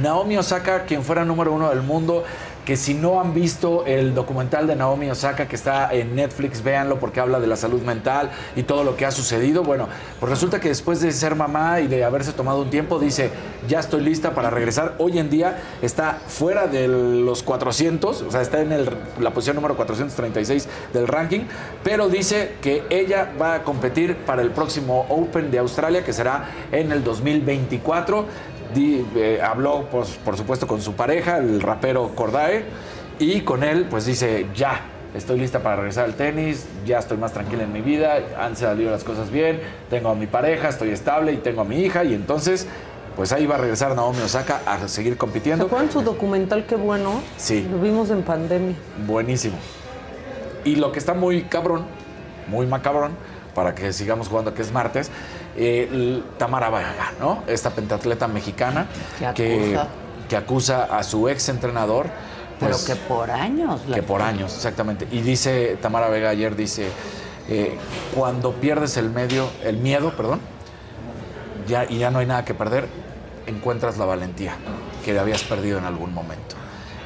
Naomi 0.00 0.36
Osaka, 0.38 0.84
quien 0.84 1.02
fuera 1.02 1.24
número 1.24 1.52
uno 1.52 1.68
del 1.70 1.82
mundo, 1.82 2.24
que 2.64 2.76
si 2.76 2.94
no 2.94 3.20
han 3.20 3.34
visto 3.34 3.84
el 3.86 4.14
documental 4.14 4.66
de 4.66 4.76
Naomi 4.76 5.10
Osaka 5.10 5.48
que 5.48 5.56
está 5.56 5.92
en 5.92 6.14
Netflix, 6.14 6.62
véanlo 6.62 7.00
porque 7.00 7.18
habla 7.20 7.40
de 7.40 7.46
la 7.48 7.56
salud 7.56 7.82
mental 7.82 8.30
y 8.54 8.62
todo 8.62 8.84
lo 8.84 8.96
que 8.96 9.04
ha 9.04 9.10
sucedido. 9.10 9.64
Bueno, 9.64 9.88
pues 10.20 10.30
resulta 10.30 10.60
que 10.60 10.68
después 10.68 11.00
de 11.00 11.10
ser 11.10 11.34
mamá 11.34 11.80
y 11.80 11.88
de 11.88 12.04
haberse 12.04 12.32
tomado 12.32 12.62
un 12.62 12.70
tiempo, 12.70 12.98
dice, 13.00 13.30
ya 13.68 13.80
estoy 13.80 14.02
lista 14.02 14.34
para 14.34 14.50
regresar. 14.50 14.94
Hoy 14.98 15.18
en 15.18 15.28
día 15.28 15.58
está 15.82 16.18
fuera 16.28 16.66
de 16.68 16.86
los 16.88 17.42
400, 17.42 18.22
o 18.22 18.30
sea, 18.30 18.42
está 18.42 18.60
en 18.60 18.72
el- 18.72 18.90
la 19.20 19.30
posición 19.32 19.56
número 19.56 19.74
436 19.76 20.68
del 20.92 21.08
ranking, 21.08 21.40
pero 21.82 22.08
dice 22.08 22.54
que 22.60 22.84
ella 22.90 23.32
va 23.40 23.54
a 23.54 23.62
competir 23.64 24.16
para 24.18 24.42
el 24.42 24.50
próximo 24.50 25.06
Open 25.08 25.50
de 25.50 25.58
Australia, 25.58 26.04
que 26.04 26.12
será 26.12 26.48
en 26.70 26.92
el 26.92 27.02
2024. 27.02 28.26
Di- 28.74 29.04
eh, 29.16 29.40
habló, 29.42 29.88
pues, 29.90 30.10
por 30.24 30.36
supuesto, 30.36 30.66
con 30.66 30.80
su 30.80 30.94
pareja, 30.94 31.38
el 31.38 31.60
rapero 31.60 32.14
Cordae, 32.14 32.64
y 33.18 33.40
con 33.42 33.62
él, 33.62 33.86
pues 33.90 34.06
dice, 34.06 34.46
ya, 34.54 34.80
estoy 35.14 35.38
lista 35.38 35.60
para 35.60 35.76
regresar 35.76 36.04
al 36.06 36.14
tenis, 36.14 36.66
ya 36.86 36.98
estoy 36.98 37.18
más 37.18 37.32
tranquila 37.32 37.64
en 37.64 37.72
mi 37.72 37.80
vida, 37.82 38.18
han 38.40 38.56
salido 38.56 38.90
las 38.90 39.04
cosas 39.04 39.30
bien, 39.30 39.60
tengo 39.90 40.08
a 40.08 40.14
mi 40.14 40.26
pareja, 40.26 40.68
estoy 40.68 40.90
estable 40.90 41.32
y 41.32 41.36
tengo 41.36 41.60
a 41.60 41.64
mi 41.64 41.80
hija, 41.80 42.04
y 42.04 42.14
entonces, 42.14 42.66
pues 43.16 43.32
ahí 43.32 43.46
va 43.46 43.56
a 43.56 43.58
regresar 43.58 43.94
Naomi 43.94 44.20
Osaka 44.22 44.62
a 44.66 44.88
seguir 44.88 45.12
¿Se 45.12 45.18
compitiendo. 45.18 45.66
acuerdan 45.66 45.90
su 45.92 46.00
documental? 46.00 46.64
Qué 46.66 46.76
bueno. 46.76 47.20
Sí. 47.36 47.68
Lo 47.70 47.78
vimos 47.78 48.08
en 48.10 48.22
pandemia. 48.22 48.74
Buenísimo. 49.06 49.56
Y 50.64 50.76
lo 50.76 50.92
que 50.92 50.98
está 50.98 51.12
muy 51.12 51.42
cabrón, 51.42 51.84
muy 52.48 52.66
macabrón, 52.66 53.12
para 53.54 53.74
que 53.74 53.92
sigamos 53.92 54.28
jugando 54.28 54.54
que 54.54 54.62
es 54.62 54.72
martes, 54.72 55.10
eh, 55.56 56.22
Tamara 56.38 56.70
Vaga, 56.70 57.12
¿no? 57.20 57.42
Esta 57.46 57.70
pentatleta 57.70 58.28
mexicana 58.28 58.86
Que 59.18 59.26
acusa. 59.26 59.88
que 60.28 60.36
acusa 60.36 60.84
a 60.84 61.02
su 61.02 61.28
ex 61.28 61.48
entrenador. 61.48 62.06
Pero 62.58 62.72
pues, 62.72 62.84
que 62.84 62.94
por 62.96 63.30
años. 63.30 63.80
la- 63.88 63.94
que 63.96 64.02
por 64.02 64.22
años, 64.22 64.54
exactamente. 64.54 65.08
Y 65.10 65.20
dice 65.20 65.76
Tamara 65.82 66.08
Vega 66.08 66.30
ayer, 66.30 66.54
dice, 66.54 66.86
eh, 67.48 67.76
cuando 68.14 68.52
pierdes 68.52 68.96
el 68.96 69.10
medio, 69.10 69.48
el 69.64 69.78
miedo, 69.78 70.12
perdón, 70.16 70.40
ya, 71.66 71.84
y 71.88 71.98
ya 71.98 72.10
no 72.10 72.20
hay 72.20 72.26
nada 72.26 72.44
que 72.44 72.54
perder, 72.54 72.86
encuentras 73.46 73.98
la 73.98 74.04
valentía 74.04 74.54
que 75.04 75.18
habías 75.18 75.42
perdido 75.42 75.78
en 75.78 75.84
algún 75.84 76.14
momento. 76.14 76.54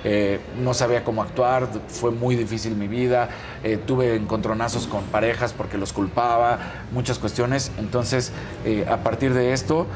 Eh, 0.08 0.38
no 0.62 0.72
sabía 0.72 1.02
cómo 1.02 1.20
actuar, 1.20 1.68
fue 1.88 2.12
muy 2.12 2.36
difícil 2.36 2.76
mi 2.76 2.86
vida, 2.86 3.28
eh, 3.64 3.76
tuve 3.76 4.14
encontronazos 4.14 4.86
con 4.86 5.02
parejas 5.02 5.52
porque 5.52 5.78
los 5.78 5.92
culpaba, 5.92 6.60
muchas 6.92 7.18
cuestiones. 7.18 7.72
Entonces, 7.76 8.30
eh, 8.64 8.86
a 8.88 8.98
partir 8.98 9.34
de 9.34 9.52
esto, 9.52 9.88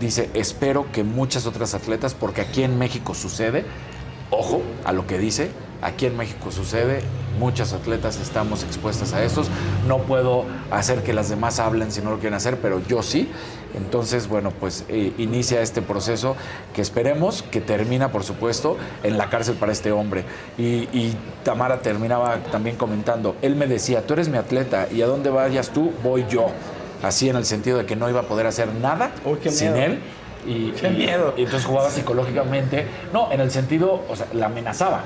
dice, 0.00 0.30
espero 0.34 0.90
que 0.90 1.04
muchas 1.04 1.46
otras 1.46 1.74
atletas, 1.74 2.14
porque 2.14 2.40
aquí 2.40 2.64
en 2.64 2.76
México 2.76 3.14
sucede, 3.14 3.64
ojo 4.30 4.62
a 4.84 4.92
lo 4.92 5.06
que 5.06 5.16
dice, 5.16 5.50
aquí 5.80 6.06
en 6.06 6.16
México 6.16 6.50
sucede, 6.50 7.02
muchas 7.38 7.72
atletas 7.72 8.18
estamos 8.20 8.64
expuestas 8.64 9.12
a 9.12 9.22
estos, 9.22 9.48
no 9.86 9.98
puedo 9.98 10.44
hacer 10.72 11.04
que 11.04 11.12
las 11.12 11.28
demás 11.28 11.60
hablen 11.60 11.92
si 11.92 12.00
no 12.00 12.10
lo 12.10 12.18
quieren 12.18 12.34
hacer, 12.34 12.58
pero 12.60 12.80
yo 12.88 13.04
sí. 13.04 13.30
Entonces, 13.78 14.28
bueno, 14.28 14.52
pues 14.58 14.84
eh, 14.88 15.12
inicia 15.18 15.62
este 15.62 15.80
proceso 15.80 16.36
que 16.74 16.82
esperemos 16.82 17.42
que 17.42 17.60
termina, 17.62 18.12
por 18.12 18.24
supuesto, 18.24 18.76
en 19.02 19.16
la 19.16 19.30
cárcel 19.30 19.54
para 19.54 19.72
este 19.72 19.90
hombre. 19.92 20.24
Y, 20.58 20.88
y 20.92 21.16
Tamara 21.44 21.80
terminaba 21.80 22.36
también 22.52 22.76
comentando, 22.76 23.36
él 23.40 23.56
me 23.56 23.66
decía, 23.66 24.06
tú 24.06 24.12
eres 24.14 24.28
mi 24.28 24.36
atleta 24.36 24.88
y 24.92 25.00
a 25.02 25.06
dónde 25.06 25.30
vayas 25.30 25.70
tú, 25.70 25.92
voy 26.02 26.26
yo. 26.28 26.48
Así 27.02 27.28
en 27.28 27.36
el 27.36 27.44
sentido 27.44 27.78
de 27.78 27.86
que 27.86 27.94
no 27.96 28.10
iba 28.10 28.20
a 28.20 28.24
poder 28.24 28.46
hacer 28.48 28.68
nada 28.74 29.12
sin 29.50 29.76
él. 29.76 30.00
Y, 30.46 30.72
Qué 30.72 30.88
y- 30.88 30.90
miedo. 30.90 31.34
y 31.36 31.42
entonces 31.44 31.66
jugaba 31.66 31.90
psicológicamente. 31.90 32.86
No, 33.12 33.30
en 33.30 33.40
el 33.40 33.50
sentido, 33.50 34.02
o 34.08 34.16
sea, 34.16 34.26
la 34.32 34.46
amenazaba 34.46 35.04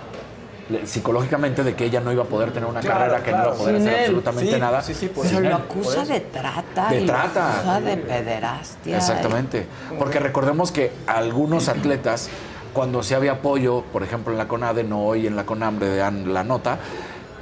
psicológicamente 0.84 1.62
de 1.64 1.74
que 1.74 1.84
ella 1.86 2.00
no 2.00 2.12
iba 2.12 2.22
a 2.22 2.26
poder 2.26 2.52
tener 2.52 2.68
una 2.68 2.80
Claro, 2.80 2.98
carrera, 3.00 3.22
que 3.22 3.30
no 3.32 3.38
iba 3.42 3.52
a 3.52 3.54
poder 3.54 3.76
Sin 3.76 3.86
hacer 3.88 3.98
él. 3.98 4.04
absolutamente 4.06 4.52
Sí, 4.54 4.60
nada. 4.60 4.82
sí, 4.82 4.94
sí, 4.94 5.06
por 5.08 5.26
sin 5.26 5.36
Pero 5.38 5.48
lo 5.50 5.56
acusa 5.56 6.04
de 6.04 6.20
trata. 6.20 6.88
De 6.90 6.96
y 6.96 7.00
lo 7.00 7.06
trata. 7.12 7.58
acusa 7.58 7.80
de 7.80 7.96
pederastia. 7.96 8.96
Exactamente. 8.96 9.66
Porque 9.98 10.18
recordemos 10.18 10.72
que 10.72 10.92
algunos 11.06 11.68
atletas, 11.68 12.28
cuando 12.72 13.02
se 13.02 13.14
había 13.14 13.32
apoyo, 13.32 13.82
por 13.92 14.02
ejemplo 14.02 14.32
en 14.32 14.38
la 14.38 14.48
CONADE, 14.48 14.84
no 14.84 15.04
hoy 15.04 15.26
en 15.26 15.36
la 15.36 15.44
CONAMBRE 15.46 15.96
dan 15.96 16.32
la 16.32 16.44
nota, 16.44 16.78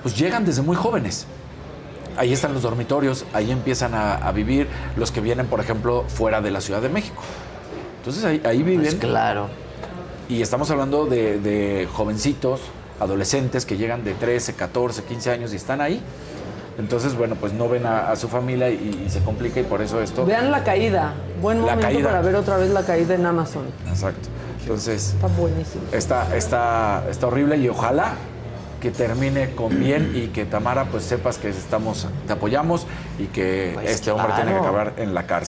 pues 0.02 0.16
llegan 0.19 0.44
desde 0.44 0.62
muy 0.62 0.77
jóvenes. 0.77 1.27
Ahí 2.16 2.32
están 2.32 2.52
los 2.52 2.62
dormitorios, 2.62 3.24
ahí 3.32 3.51
empiezan 3.51 3.94
a, 3.94 4.15
a 4.16 4.32
vivir 4.32 4.66
los 4.97 5.11
que 5.12 5.20
vienen, 5.20 5.47
por 5.47 5.61
ejemplo, 5.61 6.05
fuera 6.09 6.40
de 6.40 6.51
la 6.51 6.61
Ciudad 6.61 6.82
de 6.82 6.89
México. 6.89 7.23
Entonces 7.98 8.24
ahí, 8.24 8.43
ahí 8.44 8.62
viven. 8.62 8.82
Pues 8.82 8.94
claro. 8.97 9.48
Y 10.28 10.43
estamos 10.43 10.70
hablando 10.70 11.07
de, 11.07 11.39
de 11.40 11.89
jovencitos 11.93 12.61
adolescentes 13.01 13.66
que 13.66 13.77
llegan 13.77 14.05
de 14.05 14.14
13, 14.14 14.55
14, 14.55 15.02
15 15.05 15.31
años 15.31 15.52
y 15.52 15.56
están 15.56 15.81
ahí. 15.81 16.01
Entonces, 16.78 17.14
bueno, 17.16 17.35
pues 17.35 17.52
no 17.52 17.68
ven 17.68 17.85
a, 17.85 18.10
a 18.10 18.16
su 18.16 18.28
familia 18.28 18.70
y, 18.70 19.05
y 19.06 19.10
se 19.10 19.20
complica 19.20 19.60
y 19.60 19.64
por 19.64 19.82
eso 19.82 20.01
esto... 20.01 20.24
Vean 20.24 20.51
la 20.51 20.64
caída. 20.64 21.12
Buen 21.43 21.59
La 21.59 21.72
momento 21.74 21.86
caída. 21.89 22.09
para 22.09 22.20
ver 22.22 22.36
otra 22.36 22.56
vez 22.56 22.70
la 22.70 22.82
caída 22.85 23.14
en 23.14 23.27
Amazon. 23.27 23.64
Exacto. 23.89 24.28
Entonces, 24.62 25.14
Está 25.14 25.27
buenísimo. 25.27 25.82
está, 25.93 26.36
está, 26.36 27.05
está 27.10 27.27
horrible 27.27 27.56
y 27.59 27.68
ojalá 27.68 28.14
que 28.81 28.90
termine 28.90 29.51
con 29.55 29.78
bien 29.78 30.12
y 30.14 30.28
que 30.28 30.47
Tamara 30.47 30.86
pues 30.86 31.05
sepas 31.05 31.36
que 31.36 31.51
estamos, 31.51 32.06
te 32.27 32.32
apoyamos 32.32 32.86
y 33.18 33.24
que 33.27 33.77
este 33.85 34.10
hombre 34.10 34.32
tiene 34.36 34.52
que 34.52 34.59
acabar 34.59 34.94
en 34.97 35.12
la 35.12 35.27
cárcel. 35.27 35.48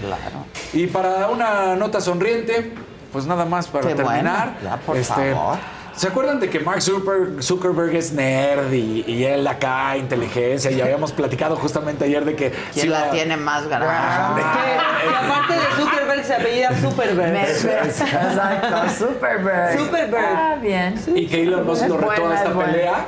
Claro. 0.00 0.44
Y 0.72 0.86
para 0.86 1.28
una 1.28 1.76
nota 1.76 2.00
sonriente, 2.00 2.72
pues 3.12 3.26
nada 3.26 3.44
más 3.44 3.66
para 3.66 3.88
Qué 3.88 3.94
terminar. 3.94 4.54
bueno, 4.60 4.76
ya, 4.76 4.76
por 4.78 4.96
este, 4.96 5.34
favor. 5.34 5.58
¿Se 5.96 6.06
acuerdan 6.06 6.40
de 6.40 6.48
que 6.48 6.60
Mark 6.60 6.80
Zuckerberg, 6.80 7.94
es 7.94 8.12
nerd 8.12 8.72
y, 8.72 9.04
y 9.06 9.24
él 9.24 9.46
acá 9.46 9.96
inteligencia? 9.98 10.70
Y 10.70 10.80
habíamos 10.80 11.12
platicado 11.12 11.56
justamente 11.56 12.04
ayer 12.06 12.24
de 12.24 12.36
que... 12.36 12.50
¿Quién 12.72 12.84
sí 12.84 12.88
la 12.88 13.06
va- 13.06 13.10
tiene 13.10 13.36
más 13.36 13.66
grande? 13.68 14.40
Que, 14.40 15.08
que 15.10 15.14
aparte 15.16 15.52
de 15.54 15.60
Zuckerberg 15.76 16.24
se 16.24 16.34
apellida 16.36 16.80
Superberg. 16.80 17.36
Exacto, 17.36 18.88
Superberg. 19.06 19.78
Superberg. 19.78 20.24
Ah, 20.24 20.56
bien. 20.62 20.94
Y 21.14 21.26
que 21.26 21.42
Elon 21.42 21.66
Musk 21.66 21.88
lo 21.88 21.98
retó 21.98 22.28
a 22.30 22.34
esta 22.34 22.50
buena. 22.52 22.72
pelea. 22.72 23.06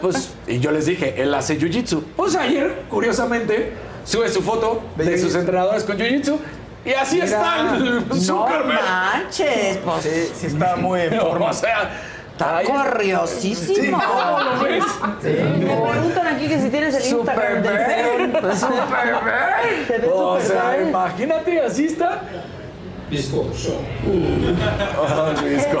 Pues, 0.00 0.34
y 0.48 0.58
yo 0.58 0.72
les 0.72 0.86
dije, 0.86 1.14
él 1.22 1.32
hace 1.34 1.56
jiu-jitsu. 1.58 2.02
Pues 2.16 2.34
ayer, 2.34 2.84
curiosamente, 2.90 3.72
sube 4.04 4.28
su 4.28 4.42
foto 4.42 4.82
de 4.96 5.18
sus 5.18 5.34
entrenadores 5.34 5.84
con 5.84 5.96
jiu-jitsu. 5.98 6.36
Y 6.84 6.92
así 6.92 7.14
Mira. 7.16 7.26
está 7.26 7.76
el 7.76 8.08
No 8.08 8.14
Zuckerberg. 8.20 8.82
manches, 8.82 9.78
pues. 9.78 10.02
Sí, 10.02 10.32
sí 10.34 10.46
está 10.48 10.76
muy 10.76 11.00
en 11.00 11.18
forma. 11.20 11.46
O 11.46 11.52
sea, 11.52 11.90
Está 12.32 12.62
corriosísimo. 12.64 13.96
¿Cómo 14.04 14.40
lo 14.40 14.64
ves? 14.64 14.84
Me 15.22 15.76
preguntan 15.76 16.26
aquí 16.26 16.48
que 16.48 16.58
si 16.60 16.68
tienes 16.68 16.92
el 16.96 17.04
Instagram 17.16 17.62
Superberg. 17.62 18.32
peón. 18.42 18.56
Superberg. 18.56 19.86
¿Te 19.86 19.98
ves 19.98 20.10
O 20.12 20.40
sea, 20.40 20.82
imagínate, 20.82 21.60
así 21.60 21.84
está. 21.86 22.22
Oh, 23.10 23.10
Visco. 23.10 23.46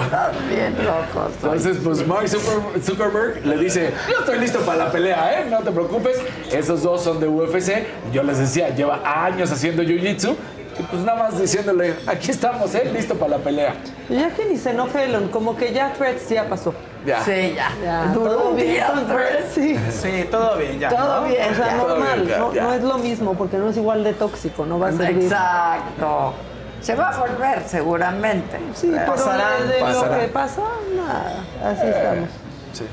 Están 0.00 0.32
bien 0.48 0.74
locos. 0.84 1.32
Entonces, 1.42 1.78
pues 1.82 2.06
Mark 2.06 2.26
Zucker- 2.26 2.82
Zuckerberg 2.82 3.44
le 3.46 3.56
dice, 3.56 3.92
yo 4.10 4.18
estoy 4.20 4.38
listo 4.38 4.60
para 4.60 4.84
la 4.86 4.92
pelea, 4.92 5.40
¿eh? 5.40 5.46
No 5.50 5.58
te 5.60 5.70
preocupes. 5.70 6.18
Esos 6.52 6.82
dos 6.82 7.02
son 7.02 7.20
de 7.20 7.28
UFC. 7.28 7.84
Yo 8.12 8.22
les 8.22 8.38
decía, 8.38 8.74
lleva 8.74 9.00
años 9.04 9.50
haciendo 9.50 9.82
Jiu-Jitsu. 9.82 10.34
Y 10.78 10.82
pues 10.82 11.02
nada 11.02 11.30
más 11.30 11.40
diciéndole, 11.40 11.94
aquí 12.06 12.32
estamos, 12.32 12.74
¿eh? 12.74 12.90
Listo 12.92 13.14
para 13.14 13.32
la 13.32 13.38
pelea. 13.38 13.74
Ya 14.10 14.30
que 14.30 14.44
ni 14.44 14.56
se 14.56 14.70
enoje 14.70 15.04
Elon, 15.04 15.28
como 15.28 15.56
que 15.56 15.72
ya 15.72 15.92
Threads 15.92 16.28
ya 16.28 16.48
pasó. 16.48 16.74
Ya. 17.06 17.22
Sí, 17.22 17.54
ya. 17.54 17.70
Ya, 17.84 18.06
Duró 18.12 18.34
todo 18.34 18.48
un 18.50 18.56
bien 18.56 18.72
día, 18.72 18.92
sí. 19.54 19.78
Sí, 19.90 20.24
todo 20.30 20.56
bien 20.56 20.80
ya. 20.80 20.88
Todo 20.88 21.20
¿no? 21.20 21.28
bien. 21.28 21.52
O 21.52 21.54
sea, 21.54 21.66
ya. 21.66 21.76
normal, 21.76 22.26
ya, 22.26 22.38
no, 22.38 22.52
ya. 22.52 22.62
no 22.64 22.74
es 22.74 22.82
lo 22.82 22.98
mismo 22.98 23.34
porque 23.34 23.56
no 23.56 23.70
es 23.70 23.76
igual 23.76 24.02
de 24.02 24.14
tóxico, 24.14 24.66
no 24.66 24.80
va 24.80 24.88
a 24.88 24.92
servir. 24.92 25.22
Exacto. 25.24 26.34
Se 26.84 26.94
va 26.94 27.08
a 27.08 27.18
volver 27.18 27.62
seguramente. 27.66 28.58
Sí, 28.74 28.90
pero 28.92 29.14
Pasará, 29.14 29.62
de, 29.62 29.80
lo 29.80 30.20
que 30.20 30.28
pasa, 30.28 30.60
nada, 30.94 31.44
así 31.64 31.86
estamos. 31.86 32.28
Sí. 32.74 32.84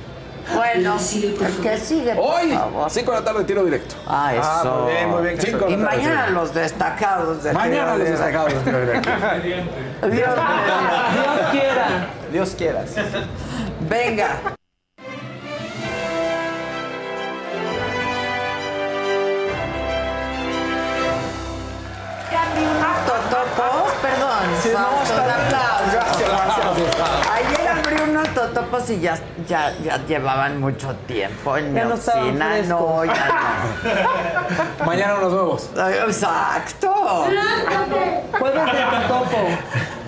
Bueno, 0.56 0.98
el 0.98 1.62
que 1.62 1.78
sigue, 1.78 2.16
por 2.16 2.26
Hoy, 2.26 2.52
favor. 2.52 2.90
5 2.90 3.12
de 3.12 3.18
la 3.20 3.24
tarde, 3.26 3.44
tiro 3.44 3.66
directo. 3.66 3.96
Ah, 4.08 4.34
eso. 4.34 4.44
Ah, 4.44 4.80
muy 4.84 4.94
bien, 4.94 5.10
muy 5.10 5.24
bien. 5.24 5.42
Cinco 5.42 5.66
Y 5.68 5.72
de 5.72 5.78
la 5.78 5.90
tarde, 5.90 5.98
mañana 6.04 6.30
los 6.30 6.54
destacados 6.54 7.44
de 7.44 7.54
Mañana 7.54 7.96
los 7.98 8.06
Tiro 8.06 8.12
destacados 8.12 8.54
de 8.54 8.60
tiro 8.60 8.80
directo. 8.80 9.10
Dios 10.08 10.12
mediante. 10.12 11.22
Dios 11.22 11.52
quiera. 11.52 12.08
Dios 12.32 12.56
quieras. 12.58 12.96
Venga. 13.90 14.56
Gracias, 24.72 26.30
gracias. 26.30 26.96
Ayer 27.32 27.68
abrí 27.68 28.10
unos 28.10 28.28
totopos 28.34 28.90
y 28.90 29.00
ya, 29.00 29.18
ya, 29.48 29.74
ya 29.84 29.98
llevaban 30.06 30.60
mucho 30.60 30.96
tiempo 31.08 31.58
en 31.58 31.74
Ya 31.76 31.84
mi 31.84 31.90
no 31.90 31.96
estaban 31.96 32.24
oficina. 32.24 32.46
frescos. 32.50 32.70
No, 32.70 33.06
ya 33.06 34.86
Mañana 34.86 35.16
unos 35.16 35.32
nuevos. 35.34 35.70
no. 35.76 35.90
Exacto. 36.08 36.94
Jueves 38.40 38.66
de 38.66 38.82
Totopo. 39.08 39.38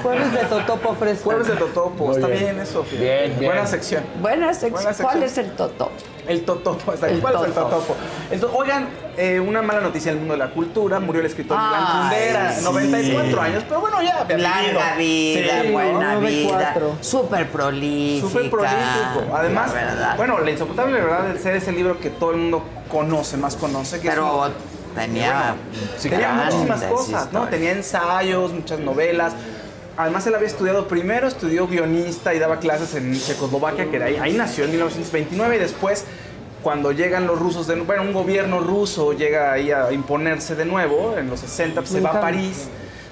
Jueves 0.03 0.31
de 0.33 0.39
Totopo 0.45 0.95
fresco. 0.95 1.23
Jueves 1.25 1.47
de 1.47 1.55
Totopo. 1.55 2.05
Muy 2.07 2.15
Está 2.15 2.27
bien. 2.27 2.39
bien, 2.39 2.59
eso, 2.59 2.83
fíjate. 2.83 3.03
Bien, 3.03 3.39
bien. 3.39 3.51
Buena 3.51 3.67
sección. 3.67 4.03
Buena 4.21 4.53
sección. 4.53 4.71
Buena 4.73 4.89
sección. 4.93 5.07
¿Cuál 5.11 5.23
es 5.23 5.37
el 5.37 5.51
totopo? 5.55 5.91
El 6.27 6.43
Totopo. 6.45 6.91
Bien. 6.93 7.15
El 7.15 7.19
¿Cuál 7.21 7.35
es 7.35 7.41
el 7.41 7.53
Totopo? 7.53 7.69
Totopo? 7.75 7.95
Entonces, 8.31 8.59
oigan, 8.59 8.89
eh, 9.17 9.39
una 9.39 9.61
mala 9.61 9.81
noticia 9.81 10.11
en 10.11 10.17
el 10.17 10.19
mundo 10.21 10.33
de 10.35 10.39
la 10.39 10.49
cultura. 10.51 10.99
Murió 10.99 11.19
el 11.21 11.27
escritor 11.27 11.57
Ay, 11.59 11.99
Kundera, 12.09 12.53
sí. 12.53 12.63
94 12.63 13.41
años. 13.41 13.63
Pero 13.67 13.81
bueno, 13.81 14.01
ya. 14.01 14.25
Larga 14.37 14.95
vida, 14.97 15.61
Sí, 15.63 15.71
buena 15.71 16.13
¿no? 16.15 16.19
vida, 16.21 16.49
94. 16.49 16.95
súper 17.01 17.49
prolífica. 17.49 18.27
Súper 18.27 18.49
prolífico. 18.49 19.35
Además, 19.35 19.73
la 19.99 20.15
bueno, 20.15 20.39
La 20.39 20.51
insoportable 20.51 20.99
verdad 20.99 21.23
del 21.23 21.39
ser 21.39 21.55
es 21.55 21.67
el 21.67 21.75
libro 21.75 21.99
que 21.99 22.09
todo 22.09 22.31
el 22.31 22.37
mundo 22.37 22.63
conoce, 22.89 23.37
más 23.37 23.55
conoce. 23.55 23.99
Que 23.99 24.07
es 24.07 24.13
pero 24.13 24.43
un- 24.43 24.53
tenía, 24.95 25.55
tenía 26.01 26.33
muchísimas 26.33 26.83
cosas, 26.83 27.31
¿no? 27.31 27.47
Tenía 27.47 27.71
ensayos, 27.71 28.51
muchas 28.53 28.79
novelas. 28.79 29.33
Además, 29.95 30.25
él 30.25 30.33
había 30.33 30.47
estudiado 30.47 30.87
primero, 30.87 31.27
estudió 31.27 31.67
guionista 31.67 32.33
y 32.33 32.39
daba 32.39 32.59
clases 32.59 32.95
en 32.95 33.13
Checoslovaquia, 33.13 33.91
que 33.91 33.99
de 33.99 34.05
ahí, 34.05 34.17
ahí 34.19 34.33
nació 34.33 34.65
en 34.65 34.71
1929 34.71 35.55
y 35.55 35.59
después, 35.59 36.05
cuando 36.63 36.91
llegan 36.91 37.27
los 37.27 37.37
rusos, 37.37 37.67
de, 37.67 37.75
bueno, 37.75 38.01
un 38.01 38.13
gobierno 38.13 38.59
ruso 38.59 39.13
llega 39.13 39.51
ahí 39.51 39.71
a 39.71 39.91
imponerse 39.91 40.55
de 40.55 40.65
nuevo, 40.65 41.15
en 41.17 41.29
los 41.29 41.41
60 41.41 41.81
pues, 41.81 41.91
se 41.91 42.01
va 42.01 42.11
a. 42.11 42.21
París. 42.21 42.69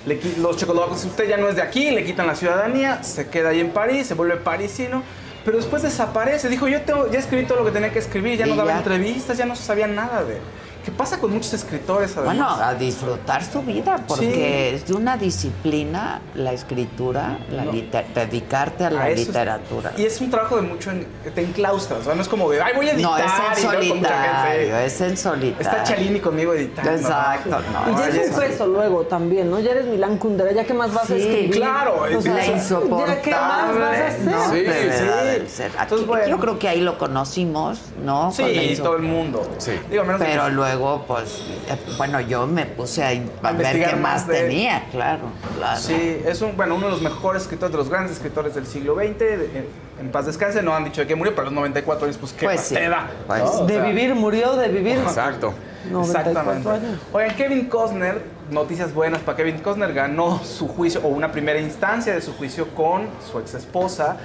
Le 0.08 0.20
los 0.40 0.58
checoslovacos, 0.58 1.06
usted 1.06 1.30
ya 1.30 1.38
no 1.38 1.48
es 1.48 1.56
de 1.56 1.62
aquí, 1.62 1.92
le 1.92 2.04
quitan 2.04 2.26
la 2.26 2.34
ciudadanía, 2.34 3.04
se 3.04 3.30
queda 3.30 3.50
ahí 3.50 3.60
en 3.60 3.70
París, 3.70 4.08
se 4.08 4.16
vuelve 4.16 4.38
parisino, 4.38 5.04
pero 5.46 5.58
después 5.58 5.84
desaparece. 5.84 6.50
Dijo, 6.50 6.68
yo 6.68 6.82
tengo, 6.82 7.12
ya 7.12 7.20
escribí 7.20 7.46
todo 7.46 7.60
lo 7.60 7.66
que 7.66 7.72
tenía 7.72 7.92
que 7.92 8.00
escribir, 8.00 8.40
ya 8.40 8.48
no 8.48 8.56
daba 8.56 8.72
ya. 8.72 8.78
entrevistas, 8.80 9.38
ya 9.38 9.46
no 9.46 9.56
sabía 9.56 9.86
nada 9.86 10.24
de... 10.24 10.40
¿Qué 10.84 10.92
pasa 10.92 11.20
con 11.20 11.32
muchos 11.32 11.54
escritores 11.54 12.18
además? 12.18 12.36
Bueno, 12.36 12.50
a 12.50 12.74
disfrutar 12.74 13.44
su 13.44 13.62
vida, 13.62 14.04
porque 14.08 14.74
es 14.74 14.88
de 14.88 14.94
una 14.96 15.16
disciplina 15.16 16.22
la 16.34 16.54
escritura, 16.54 17.38
la 17.52 17.66
No. 17.66 17.72
liter- 17.72 18.06
dedicarte 18.16 18.86
a 18.86 18.90
la 18.90 19.02
A 19.04 19.10
eso 19.10 19.22
es- 19.22 19.28
literatura. 19.28 19.94
Y 19.98 20.06
es 20.06 20.20
un 20.22 20.32
trabajo 20.32 20.56
de 20.56 20.64
mucho 20.64 20.90
en, 20.90 21.06
que 21.24 21.30
te 21.30 21.42
enclaustras, 21.42 22.00
o 22.00 22.04
sea, 22.04 22.16
no 22.16 22.22
es 22.24 22.28
como 22.28 22.50
de, 22.50 22.62
ay, 22.62 22.74
voy 22.76 22.88
a 22.90 22.94
editar. 22.94 23.12
No, 23.12 23.18
es 23.18 23.24
en 23.24 23.30
y 23.30 23.68
luego 23.68 23.84
solitario, 23.84 24.78
es 24.78 25.02
en 25.02 25.18
solitario. 25.18 25.70
Está 25.70 25.84
Chalini 25.84 26.20
conmigo 26.20 26.54
editando. 26.54 26.92
Exacto, 26.92 27.50
no. 27.50 27.92
Y 27.92 27.96
ya 27.98 28.04
Ay, 28.06 28.10
es 28.10 28.16
un 28.16 28.32
eso. 28.32 28.40
peso 28.40 28.68
luego 28.68 29.02
también, 29.04 29.52
¿no? 29.52 29.60
Ya 29.60 29.72
eres 29.72 29.86
Milán 29.86 30.18
Kundera, 30.18 30.52
ya 30.52 30.64
qué 30.64 30.74
más 30.74 30.92
vas 30.94 31.04
a 31.04 31.08
Sí, 31.08 31.22
escribir. 31.22 31.52
claro, 31.52 32.06
es 32.08 32.16
O 32.16 32.22
sea, 32.24 32.34
la 32.34 32.42
eso. 32.44 32.52
insoportable. 32.54 33.16
¿Ya 33.16 33.22
qué 33.22 33.32
más 33.32 33.80
vas 33.80 33.98
a 34.00 34.08
hacer? 34.08 34.22
No, 34.22 34.52
Sí, 34.52 34.60
sí. 34.66 35.48
ser. 35.56 35.68
Aquí- 35.72 35.78
Entonces, 35.82 36.08
bueno. 36.08 36.28
Yo 36.28 36.40
creo 36.40 36.58
que 36.60 36.68
ahí 36.70 36.82
lo 36.82 36.98
conocimos, 36.98 37.80
¿no? 38.04 38.32
Con 38.36 38.46
la 38.54 38.62
Sí, 38.62 38.70
inso- 38.76 38.84
todo 38.84 38.96
el 38.96 39.04
mundo. 39.04 39.48
Sí. 39.58 39.72
Digo, 39.90 40.02
a 40.02 40.06
menos 40.06 40.20
de 40.22 40.26
Pero 40.28 40.46
que- 40.46 40.52
luego, 40.74 41.06
pues, 41.08 41.40
eh, 41.70 41.76
bueno, 41.98 42.20
yo 42.22 42.48
me 42.48 42.66
puse 42.66 43.04
a, 43.04 43.08
a 43.08 43.12
ver 43.12 43.22
investigar 43.52 43.90
qué 43.92 43.96
más 43.96 44.28
de 44.28 44.34
tenía, 44.42 44.86
claro, 44.92 45.24
claro. 45.58 45.80
Sí, 45.80 46.22
es 46.26 46.42
un, 46.42 46.56
bueno, 46.56 46.76
uno 46.76 46.86
de 46.88 46.92
los 46.94 47.02
mejores 47.02 47.44
escritores, 47.44 47.72
de 47.72 47.78
los 47.78 47.90
grandes 47.90 48.14
escritores 48.14 48.56
del 48.56 48.66
siglo 48.66 48.96
XX. 48.96 49.18
de- 49.20 49.82
en 50.00 50.10
paz 50.10 50.26
descanse, 50.26 50.64
no 50.64 50.74
han 50.74 50.84
dicho 50.84 51.02
de 51.02 51.08
que 51.08 51.16
murió, 51.16 51.32
pero 51.36 51.44
a 51.44 51.46
los 51.46 51.54
94 51.54 52.06
años, 52.06 52.18
pues 52.18 52.34
qué 52.34 52.46
Pues 52.46 52.58
más 52.58 52.66
sí, 52.66 52.74
te 52.74 52.90
da. 52.90 53.08
pues 53.28 53.40
¿no? 53.44 53.52
sí. 53.52 53.58
O 53.62 53.66
De 53.68 53.74
sea, 53.76 53.84
vivir, 53.84 54.16
murió 54.16 54.56
de 54.56 54.68
vivir. 54.70 54.98
Exacto. 54.98 55.54
94 55.92 56.32
Exactamente. 56.32 56.88
años. 56.88 57.00
Oigan, 57.14 57.36
Kevin 57.36 57.66
Costner, 57.68 58.22
noticias 58.50 58.94
buenas 58.96 59.22
para 59.22 59.38
Kevin 59.38 59.60
Costner, 59.60 59.94
ganó 59.94 60.44
su 60.44 60.68
juicio, 60.68 61.02
o 61.04 61.08
una 61.10 61.32
primera 61.32 61.60
instancia 61.60 62.14
de 62.16 62.22
su 62.22 62.34
juicio 62.34 62.70
con 62.74 63.10
su 63.32 63.38
ex 63.40 63.54
esposa, 63.54 64.18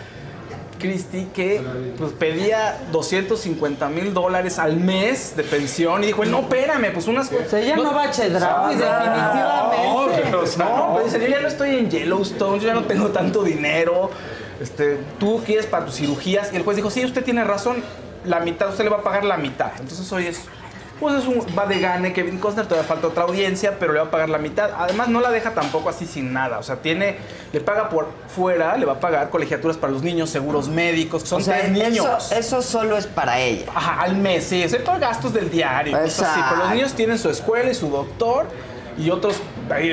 Christy, 0.79 1.29
que 1.35 1.63
pues, 1.99 2.13
pedía 2.13 2.79
250 2.93 3.89
mil 3.89 4.15
dólares 4.15 4.59
al 4.59 4.77
mes 4.77 5.37
de 5.37 5.43
pensión 5.43 6.03
y 6.03 6.07
dijo, 6.07 6.25
no, 6.25 6.41
espérame, 6.41 6.93
pues 6.93 7.07
unas 7.07 7.29
Pues 7.29 7.53
ella 7.53 7.77
no 7.77 7.95
va 7.95 8.05
a 8.05 8.11
Chedraui, 8.11 8.77
definitivamente. 8.77 9.85
No, 9.87 10.07
pero, 10.15 10.45
no, 10.59 10.95
pero 10.95 11.05
dice, 11.05 11.21
yo 11.21 11.27
ya 11.29 11.41
no 11.41 11.49
estoy 11.49 11.77
en 11.77 11.91
Yellowstone, 11.91 12.61
yo 12.61 12.67
ya 12.67 12.75
no 12.75 12.85
tengo 12.85 13.09
tanto 13.09 13.43
dinero. 13.43 14.11
este, 14.61 14.99
tú 15.19 15.43
quieres 15.45 15.67
para 15.67 15.87
tus 15.87 15.97
cirugías. 15.97 16.53
Y 16.53 16.57
el 16.57 16.63
juez 16.63 16.77
dijo, 16.77 16.91
sí, 16.91 17.05
usted 17.05 17.25
tiene 17.25 17.45
razón, 17.45 17.83
la 18.25 18.41
mitad, 18.41 18.69
usted 18.71 18.85
le 18.85 18.91
va 18.91 18.99
a 18.99 19.03
pagar 19.03 19.25
la 19.25 19.37
mitad. 19.37 19.73
Entonces 19.79 20.11
hoy 20.13 20.27
es, 20.27 20.43
pues 21.01 21.15
es 21.17 21.27
un, 21.27 21.45
va 21.57 21.67
de 21.67 21.79
gane 21.79 22.13
Kevin 22.13 22.39
Costner, 22.39 22.67
todavía 22.67 22.89
falta 22.89 23.09
otra 23.09 23.25
audiencia, 23.25 23.79
pero 23.79 23.93
le 23.93 23.99
va 24.01 24.07
a 24.07 24.11
pagar 24.11 24.29
la 24.29 24.39
mitad. 24.39 24.71
Además 24.79 25.09
no 25.09 25.21
la 25.21 25.31
deja 25.31 25.53
tampoco 25.53 25.89
así 25.89 26.07
sin 26.07 26.33
nada, 26.33 26.59
o 26.59 26.63
sea, 26.63 26.77
tiene, 26.77 27.17
le 27.53 27.61
paga 27.61 27.89
por 27.89 28.09
fuera, 28.29 28.77
le 28.77 28.87
va 28.87 28.95
a 28.95 29.01
pagar 29.01 29.31
colegiaturas 29.31 29.77
para 29.77 29.93
los 29.93 30.03
niños, 30.03 30.31
seguros 30.31 30.69
médicos, 30.69 31.23
son 31.23 31.43
O 31.43 31.45
sea, 31.45 31.59
tres 31.59 31.71
niños. 31.71 32.07
Eso, 32.07 32.35
eso 32.35 32.63
solo 32.63 32.97
es 32.97 33.07
para 33.07 33.39
ella. 33.41 33.67
Ajá, 33.75 34.03
al 34.03 34.17
mes, 34.17 34.45
sí, 34.45 34.63
excepto 34.63 34.99
gastos 34.99 35.33
del 35.33 35.51
diario, 35.51 35.99
cosas 36.01 36.31
así. 36.31 36.41
Pero 36.49 36.63
los 36.63 36.71
niños 36.73 36.95
tienen 36.95 37.19
su 37.19 37.29
escuela 37.29 37.71
y 37.71 37.75
su 37.75 37.91
doctor 37.91 38.47
y 38.99 39.11
otros, 39.11 39.41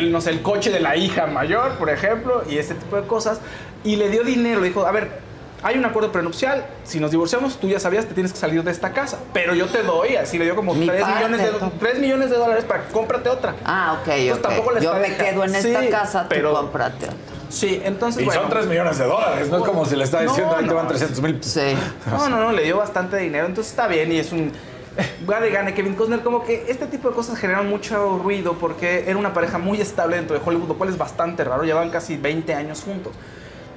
no 0.09 0.21
sé, 0.21 0.29
el 0.29 0.41
coche 0.41 0.71
de 0.71 0.79
la 0.79 0.95
hija 0.95 1.27
mayor, 1.27 1.77
por 1.77 1.89
ejemplo, 1.89 2.43
y 2.49 2.57
ese 2.57 2.75
tipo 2.75 2.95
de 2.95 3.05
cosas. 3.05 3.39
Y 3.83 3.97
le 3.97 4.09
dio 4.09 4.23
dinero, 4.23 4.61
le 4.61 4.69
dijo, 4.69 4.85
a 4.85 4.91
ver, 4.91 5.19
hay 5.63 5.77
un 5.77 5.85
acuerdo 5.85 6.11
prenupcial, 6.11 6.65
si 6.83 6.99
nos 6.99 7.11
divorciamos, 7.11 7.57
tú 7.57 7.69
ya 7.69 7.79
sabías, 7.79 8.05
te 8.05 8.13
tienes 8.13 8.33
que 8.33 8.37
salir 8.39 8.63
de 8.63 8.71
esta 8.71 8.91
casa, 8.91 9.17
pero 9.33 9.55
yo 9.55 9.67
te 9.67 9.81
doy, 9.81 10.15
así 10.17 10.37
le 10.37 10.45
dio 10.45 10.55
como 10.55 10.73
Mi 10.73 10.85
3 10.87 11.01
parte, 11.01 11.15
millones, 11.15 11.41
de, 11.41 11.59
tú. 11.59 11.71
3 11.79 11.99
millones 11.99 12.29
de 12.29 12.35
dólares 12.37 12.65
para 12.65 12.83
que 12.85 12.91
cómprate 12.91 13.29
otra. 13.29 13.55
Ah, 13.65 13.97
ok, 14.01 14.07
Entonces, 14.09 14.33
ok. 14.35 14.41
tampoco 14.41 14.71
le 14.71 14.81
Yo 14.81 14.93
me 14.95 15.15
quedo 15.15 15.43
en 15.45 15.55
esta 15.55 15.81
Sí, 15.81 15.89
casa, 15.89 16.25
pero- 16.27 16.49
tú 16.51 16.55
cómprate 16.57 17.05
otra. 17.05 17.17
Sí, 17.49 17.81
entonces, 17.85 18.23
Y 18.23 18.25
bueno. 18.25 18.41
son 18.41 18.49
3 18.49 18.65
millones 18.65 18.97
de 18.97 19.05
dólares, 19.05 19.47
no 19.49 19.57
es 19.57 19.63
como 19.63 19.85
si 19.85 19.95
le 19.95 20.03
está 20.03 20.21
diciendo, 20.21 20.55
ahí 20.57 20.67
te 20.67 20.73
van 20.73 20.87
300 20.87 21.21
mil. 21.21 21.37
Sí. 21.43 21.75
No, 22.07 22.27
no, 22.29 22.37
no, 22.39 22.51
le 22.51 22.63
dio 22.63 22.77
bastante 22.77 23.17
dinero, 23.17 23.45
entonces 23.45 23.71
está 23.71 23.87
bien 23.87 24.11
y 24.11 24.17
es 24.19 24.31
un... 24.31 24.51
Va 25.29 25.39
de 25.39 25.49
gane 25.49 25.73
Kevin 25.73 25.95
Costner, 25.95 26.19
como 26.21 26.43
que 26.43 26.65
este 26.67 26.85
tipo 26.87 27.09
de 27.09 27.15
cosas 27.15 27.39
generan 27.39 27.67
mucho 27.69 28.19
ruido 28.21 28.53
porque 28.53 29.05
era 29.07 29.17
una 29.17 29.33
pareja 29.33 29.57
muy 29.57 29.79
estable 29.81 30.17
dentro 30.17 30.37
de 30.37 30.41
Hollywood, 30.45 30.67
lo 30.67 30.75
cual 30.75 30.89
es 30.89 30.97
bastante 30.97 31.43
raro, 31.43 31.63
llevan 31.63 31.89
casi 31.89 32.17
20 32.17 32.53
años 32.53 32.81
juntos. 32.83 33.13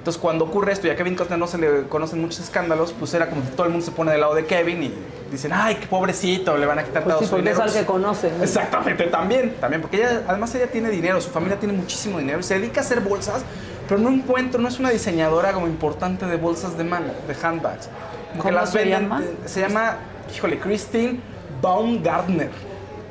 Entonces 0.06 0.22
cuando 0.22 0.44
ocurre 0.44 0.70
esto 0.72 0.86
y 0.86 0.90
a 0.90 0.94
Kevin 0.94 1.16
Costner 1.16 1.36
no 1.36 1.48
se 1.48 1.58
le 1.58 1.88
conocen 1.88 2.20
muchos 2.20 2.38
escándalos, 2.38 2.92
pues 2.92 3.12
era 3.12 3.28
como 3.28 3.42
que 3.42 3.48
todo 3.48 3.64
el 3.66 3.72
mundo 3.72 3.84
se 3.84 3.90
pone 3.90 4.12
del 4.12 4.20
lado 4.20 4.36
de 4.36 4.46
Kevin 4.46 4.84
y 4.84 4.94
dicen, 5.32 5.50
ay, 5.52 5.74
qué 5.80 5.88
pobrecito, 5.88 6.56
le 6.56 6.64
van 6.64 6.78
a 6.78 6.84
quitar 6.84 7.02
Pues 7.02 7.14
todo 7.16 7.18
sí, 7.18 7.24
su 7.24 7.30
porque 7.32 7.50
es 7.50 7.56
dinero. 7.56 7.72
al 7.72 7.76
que 7.80 7.84
conoce. 7.84 8.30
¿no? 8.30 8.44
Exactamente, 8.44 9.02
también, 9.08 9.56
también, 9.60 9.80
porque 9.82 9.96
ella, 9.96 10.22
además 10.28 10.54
ella 10.54 10.68
tiene 10.68 10.90
dinero, 10.90 11.20
su 11.20 11.30
familia 11.30 11.58
tiene 11.58 11.74
muchísimo 11.74 12.20
dinero 12.20 12.38
y 12.38 12.44
se 12.44 12.54
dedica 12.56 12.82
a 12.82 12.84
hacer 12.84 13.00
bolsas, 13.00 13.42
pero 13.88 14.00
no 14.00 14.08
encuentro, 14.10 14.60
no 14.60 14.68
es 14.68 14.78
una 14.78 14.90
diseñadora 14.90 15.52
como 15.52 15.66
importante 15.66 16.24
de 16.24 16.36
bolsas 16.36 16.78
de 16.78 16.84
mano, 16.84 17.06
de 17.26 17.34
handbags. 17.44 17.88
Como 18.30 18.42
que 18.44 18.48
¿Cómo 18.50 18.60
las 18.60 18.70
se 18.70 18.78
venden- 18.84 19.02
llama? 19.08 19.22
Se 19.46 19.60
llama, 19.60 19.96
híjole, 20.32 20.60
Christine 20.60 21.18
Baumgartner. 21.60 22.50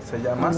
Se 0.09 0.19
llama. 0.19 0.51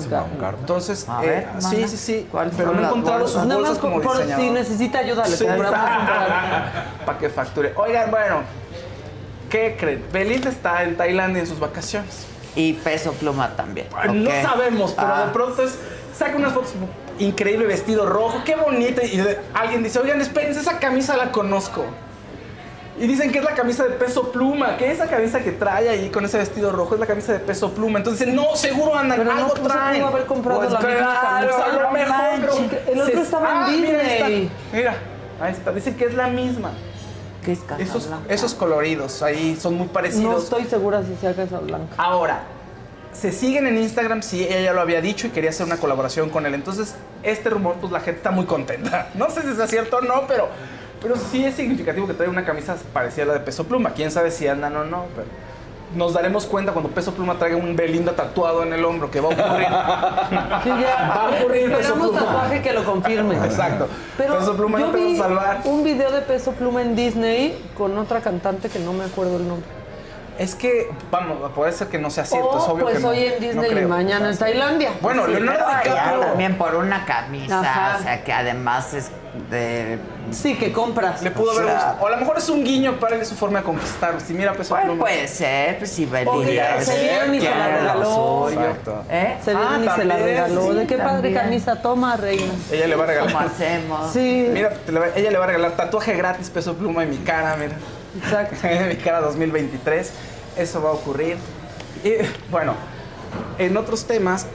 Entonces, 0.60 1.07
A 1.07 1.24
eh, 1.24 1.28
ver, 1.28 1.48
sí, 1.60 1.76
mana, 1.76 1.88
sí, 1.88 1.98
sí. 1.98 2.28
¿cuáles 2.32 2.53
Pero 2.57 2.74
no 2.74 2.82
he 2.82 2.86
encontrado 2.86 3.28
sus 3.28 3.38
Nada 3.38 3.56
bolsas 3.56 3.74
más 3.76 3.80
como 3.80 4.02
por 4.02 4.18
si 4.18 4.49
necesita 4.49 4.99
ayuda, 4.99 5.28
le 5.28 5.38
Sí. 5.38 5.45
compramos 5.45 5.80
un 5.80 6.06
par. 6.07 6.95
Para 7.06 7.18
que 7.18 7.30
facture. 7.30 7.74
Oigan, 7.78 8.11
bueno, 8.11 8.41
¿qué 9.49 9.78
creen? 9.80 10.03
Belinda 10.11 10.49
está 10.49 10.84
en 10.84 10.98
Tailandia 10.98 11.41
en 11.41 11.48
sus 11.48 11.60
vacaciones. 11.60 12.26
Y 12.56 12.74
peso 12.74 13.14
pluma 13.14 13.56
también. 13.56 13.88
No 14.14 14.32
sabemos, 14.41 14.94
pero 14.94 15.14
Ah. 15.14 15.26
de 15.28 15.32
pronto 15.32 15.64
es, 15.64 15.78
saca 16.18 16.36
unas 16.36 16.53
fotos 16.53 16.74
increíble 17.19 17.65
vestido 17.65 18.06
rojo, 18.07 18.41
qué 18.45 18.56
bonito. 18.56 19.02
Y 19.06 19.24
alguien 19.53 19.82
dice, 19.84 19.99
oigan, 19.99 20.19
espérense, 20.22 20.60
esa 20.60 20.80
camisa 20.80 21.15
la 21.15 21.32
conozco. 21.32 21.86
Y 22.99 23.06
dicen 23.06 23.32
que 23.32 23.38
es 23.40 23.44
la 23.44 23.53
camisa 23.53 23.84
de 23.84 23.91
peso 23.91 24.32
pluma, 24.32 24.76
que 24.78 24.91
esa 24.91 25.06
camisa 25.07 25.40
que 25.41 25.52
trae 25.52 25.88
ahí 25.90 26.10
con 26.10 26.26
ese 26.26 26.38
vestido 26.40 26.72
rojo 26.72 26.95
es 26.95 26.99
la 26.99 27.06
camisa 27.06 27.32
de 27.34 27.40
peso 27.40 27.72
pluma. 27.72 27.99
Entonces 27.99 28.26
dicen, 28.26 28.36
no, 28.36 28.56
seguro 28.56 28.95
andan, 28.95 29.19
Pero 29.19 29.34
no, 29.34 29.38
algo 29.44 29.56
se 29.56 29.61
traen. 29.61 30.03
haber 30.03 30.26
comprado 30.26 30.60
Pues 30.61 30.72
la 30.72 30.80
misma 30.80 31.19
camisa. 31.22 31.82
No 31.84 31.91
mejor, 31.91 32.69
el 32.91 33.02
otro 33.02 33.22
estaba 33.22 33.49
en 33.52 33.57
Ah, 33.57 33.68
mira, 33.69 33.99
ahí 33.99 34.02
Disney. 34.02 34.44
está. 34.45 34.76
Mira, 34.78 34.98
ahí 35.41 35.52
está. 35.53 35.72
Dicen 35.74 35.95
que 35.95 36.06
es 36.06 36.14
la 36.15 36.28
misma. 36.28 36.72
¿Qué 37.45 37.52
es 37.53 37.60
Esos, 37.80 38.10
esos 38.28 38.53
coloridos 38.56 39.22
ahí 39.24 39.56
son 39.56 39.76
muy 39.76 39.88
No 39.88 39.94
parecidos. 39.94 40.44
estoy 40.45 40.65
segura 40.65 41.03
si 41.03 41.15
sea 41.15 41.34
Casablanca. 41.34 41.94
Ahora, 41.98 42.41
se 43.14 43.32
siguen 43.32 43.68
en 43.68 43.78
Instagram, 43.78 44.22
sí, 44.22 44.44
ella 44.44 44.60
ya 44.61 44.74
lo 44.74 44.82
había 44.82 45.02
dicho 45.02 45.28
y 45.28 45.30
quería 45.30 45.52
hacer 45.52 45.65
una 45.65 45.78
colaboración 45.78 46.30
con 46.30 46.45
él. 46.45 46.53
Entonces, 46.56 46.95
este 47.24 47.49
rumor, 47.49 47.76
pues 47.80 47.91
la 47.94 47.99
gente 48.02 48.18
está 48.18 48.32
muy 48.32 48.45
contenta. 48.45 49.10
No 49.15 49.30
sé 49.30 49.41
si 49.44 49.61
es 49.61 49.69
cierto 49.69 49.98
o 49.98 50.02
no, 50.02 50.26
pero, 50.28 50.49
pero 51.02 51.15
sí 51.15 51.45
es 51.45 51.56
significativo 51.56 52.07
que 52.07 52.14
traiga 52.14 52.32
una 52.32 52.45
camisa 52.45 52.76
parecida 52.94 53.24
a 53.24 53.28
la 53.28 53.34
de 53.34 53.40
Peso 53.41 53.64
Pluma. 53.65 53.91
Quién 53.91 54.11
sabe 54.11 54.32
si 54.32 54.48
andan 54.48 54.76
o 54.76 54.84
no, 54.86 55.06
pero 55.15 55.28
nos 55.95 56.14
daremos 56.14 56.45
cuenta 56.45 56.74
cuando 56.74 56.90
Peso 56.91 57.14
Pluma 57.14 57.36
traiga 57.40 57.56
un 57.56 57.76
Belinda 57.76 58.14
tatuado 58.14 58.64
en 58.64 58.74
el 58.74 58.84
hombro, 58.84 59.10
que 59.10 59.22
va 59.22 59.30
a 59.30 59.32
ocurrir. 59.32 59.68
Sí, 60.64 60.69
ya. 60.82 61.07
Va 61.10 61.28
a 61.28 61.30
ocurrir 61.40 61.72
Peso 61.74 61.94
Pluma. 61.94 62.19
tatuaje 62.19 62.61
que 62.61 62.74
lo 62.74 62.84
confirme. 62.84 63.36
Exacto. 63.38 63.88
Pero 64.18 64.38
Peso 64.40 64.56
Pluma 64.57 64.80
yo 64.80 64.88
no 64.88 64.91
te 64.91 64.98
va 64.99 65.06
vi 65.06 65.15
a 65.15 65.24
salvar. 65.24 65.61
un 65.65 65.84
video 65.84 66.11
de 66.11 66.22
Peso 66.22 66.52
Pluma 66.52 66.82
en 66.82 66.95
Disney 66.95 67.57
con 67.78 67.98
otra 67.98 68.19
cantante 68.22 68.68
que 68.69 68.80
no 68.80 68.91
me 68.94 69.06
acuerdo 69.06 69.38
el 69.38 69.48
nombre. 69.48 69.69
Es 70.38 70.53
que, 70.55 70.89
vamos, 71.11 71.51
puede 71.53 71.72
ser 71.72 71.88
que 71.88 71.97
no 71.97 72.09
sea 72.09 72.23
cierto, 72.26 72.49
o 72.49 72.57
es 72.59 72.64
obvio 72.69 72.84
pues 72.85 72.95
que 72.97 73.01
no. 73.01 73.09
hoy 73.09 73.26
en 73.26 73.55
No 73.55 73.61
Disney 73.64 73.84
y 73.84 73.85
mañana 73.88 74.30
en 74.30 74.38
Tailandia. 74.38 74.91
Bueno, 75.01 75.26
Sí, 75.26 75.31
Leonardo 75.31 75.65
DiCaprio. 75.84 76.19
también 76.19 76.57
por 76.57 76.76
una 76.76 77.05
camisa, 77.05 77.59
Ajá. 77.59 77.97
o 77.99 78.03
sea, 78.03 78.23
que 78.23 78.31
además 78.34 78.93
es 78.93 79.09
de... 79.49 79.97
Sí, 80.31 80.55
que 80.55 80.72
compras. 80.72 81.22
Le 81.22 81.31
pudo 81.31 81.51
haber 81.51 81.64
O 81.64 81.68
sea, 81.68 81.76
gustado. 81.76 81.97
O 82.03 82.07
a 82.07 82.09
lo 82.11 82.18
mejor 82.18 82.38
es 82.38 82.49
un 82.49 82.64
guiño 82.64 82.99
para 82.99 83.15
él, 83.15 83.22
es 83.22 83.27
su 83.30 83.35
forma 83.35 83.59
de 83.59 83.65
conquistar. 83.65 84.19
Si 84.19 84.34
mira 84.34 84.53
Peso 84.53 84.73
Bueno, 84.73 84.89
Pluma. 84.91 85.05
puede 85.05 85.27
ser, 85.27 85.77
pues 85.77 85.91
si 85.91 86.05
Belinda 86.05 86.81
se 86.81 87.01
vieron 87.01 87.34
y 87.35 87.39
se 87.41 87.49
la 87.49 87.68
regaló. 87.80 88.49
Exacto. 88.49 89.03
¿Eh? 89.09 89.38
Se 89.43 89.51
vieron 89.55 89.73
Ah, 89.73 89.77
y 89.95 89.99
se 89.99 90.05
la 90.05 90.15
también, 90.15 90.38
regaló. 90.38 90.61
sí, 90.72 90.77
¿De 90.77 90.88
qué 90.88 90.97
padre 90.97 91.34
camisa? 91.34 91.81
Toma, 91.81 92.18
reina. 92.18 92.53
Ella 92.72 92.88
le 92.88 92.95
va 92.95 93.03
a 93.05 93.07
regalar. 93.07 93.31
¿Cómo 93.34 93.45
hacemos? 93.45 94.11
Sí, 94.11 94.49
Mira, 94.51 94.73
ella 95.15 95.31
le 95.31 95.38
va 95.38 95.43
a 95.45 95.47
regalar 95.47 95.72
tatuaje 95.72 96.14
gratis, 96.15 96.49
peso 96.49 96.73
pluma 96.76 97.03
en 97.03 97.09
mi 97.11 97.18
cara, 97.18 97.55
mira. 97.57 97.76
Exacto. 98.18 98.56
Mi 98.89 98.95
cara 98.95 99.22
2023. 99.22 100.11
Eso 100.57 100.81
va 100.81 100.89
a 100.89 100.94
ocurrir. 100.94 101.38
Y 102.03 102.14
bueno, 102.52 102.73
en 103.57 103.76
otros 103.77 104.06
temas, 104.06 104.45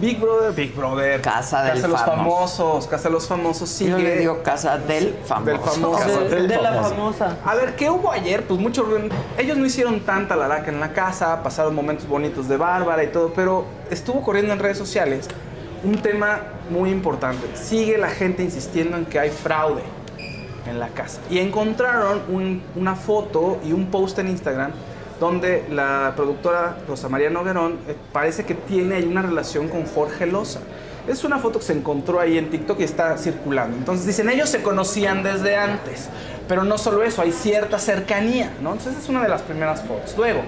Big 0.00 0.18
Brother, 0.20 0.52
Big 0.52 0.74
Brother. 0.74 1.20
Casa 1.20 1.62
del 1.62 1.80
de 1.80 1.88
los 1.88 2.00
famoso. 2.00 2.16
famosos. 2.74 2.86
Casa 2.88 3.08
de 3.08 3.12
los 3.12 3.26
famosos 3.28 3.68
sigue. 3.68 3.90
Yo 3.92 3.98
le 3.98 4.16
digo 4.16 4.42
casa 4.42 4.76
del 4.76 5.14
famoso. 5.24 5.50
Del 5.50 5.58
famoso. 5.60 5.90
De, 5.90 6.14
Casa 6.14 6.34
del 6.34 6.48
de 6.48 6.56
la 6.56 6.72
famoso. 6.72 6.94
famosa. 6.94 7.36
A 7.44 7.54
ver, 7.54 7.76
¿qué 7.76 7.88
hubo 7.90 8.10
ayer? 8.10 8.42
Pues 8.44 8.58
mucho 8.60 8.82
ruido. 8.82 9.08
Ellos 9.38 9.56
no 9.56 9.64
hicieron 9.66 10.00
tanta 10.00 10.34
laraca 10.36 10.70
en 10.70 10.80
la 10.80 10.92
casa, 10.92 11.42
pasaron 11.42 11.74
momentos 11.74 12.08
bonitos 12.08 12.48
de 12.48 12.56
Bárbara 12.56 13.04
y 13.04 13.08
todo, 13.08 13.32
pero 13.34 13.66
estuvo 13.90 14.22
corriendo 14.22 14.52
en 14.52 14.58
redes 14.58 14.78
sociales 14.78 15.28
un 15.84 16.00
tema 16.02 16.40
muy 16.70 16.90
importante. 16.90 17.46
Sigue 17.56 17.96
la 17.98 18.08
gente 18.08 18.42
insistiendo 18.42 18.96
en 18.96 19.04
que 19.06 19.18
hay 19.20 19.30
fraude 19.30 19.82
en 20.66 20.78
la 20.80 20.88
casa. 20.88 21.20
Y 21.30 21.38
encontraron 21.38 22.22
un- 22.28 22.62
una 22.76 22.94
foto 22.94 23.58
y 23.64 23.72
un 23.72 23.86
post 23.86 24.18
en 24.18 24.28
Instagram 24.28 24.70
donde 25.20 25.64
la 25.70 26.12
productora 26.16 26.76
Rosa 26.88 27.08
María 27.08 27.30
Noguerón 27.30 27.78
eh, 27.88 27.96
parece 28.12 28.44
que 28.44 28.54
tiene 28.54 29.02
una 29.04 29.22
relación 29.22 29.68
con 29.68 29.86
Jorge 29.86 30.26
Loza. 30.26 30.60
Es 31.06 31.22
una 31.22 31.38
foto 31.38 31.58
que 31.58 31.66
se 31.66 31.72
encontró 31.74 32.18
ahí 32.18 32.38
en 32.38 32.50
TikTok 32.50 32.80
y 32.80 32.84
está 32.84 33.16
circulando. 33.18 33.76
Entonces 33.76 34.06
dicen, 34.06 34.28
ellos 34.30 34.48
se 34.48 34.62
conocían 34.62 35.22
desde 35.22 35.56
antes. 35.56 36.08
Pero 36.48 36.64
no 36.64 36.78
solo 36.78 37.02
eso, 37.04 37.22
hay 37.22 37.32
cierta 37.32 37.78
cercanía, 37.78 38.50
¿no? 38.62 38.72
Entonces 38.72 39.02
es 39.02 39.08
una 39.08 39.22
de 39.22 39.28
las 39.28 39.42
primeras 39.42 39.82
fotos. 39.82 40.14
Luego, 40.16 40.40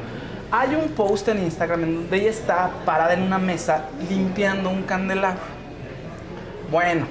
hay 0.50 0.74
un 0.74 0.88
post 0.90 1.28
en 1.28 1.42
Instagram 1.42 1.84
en 1.84 1.94
donde 1.96 2.16
ella 2.18 2.30
está 2.30 2.70
parada 2.84 3.14
en 3.14 3.22
una 3.22 3.38
mesa 3.38 3.84
limpiando 4.10 4.68
un 4.70 4.82
candelabro. 4.82 5.40
Bueno, 6.70 7.06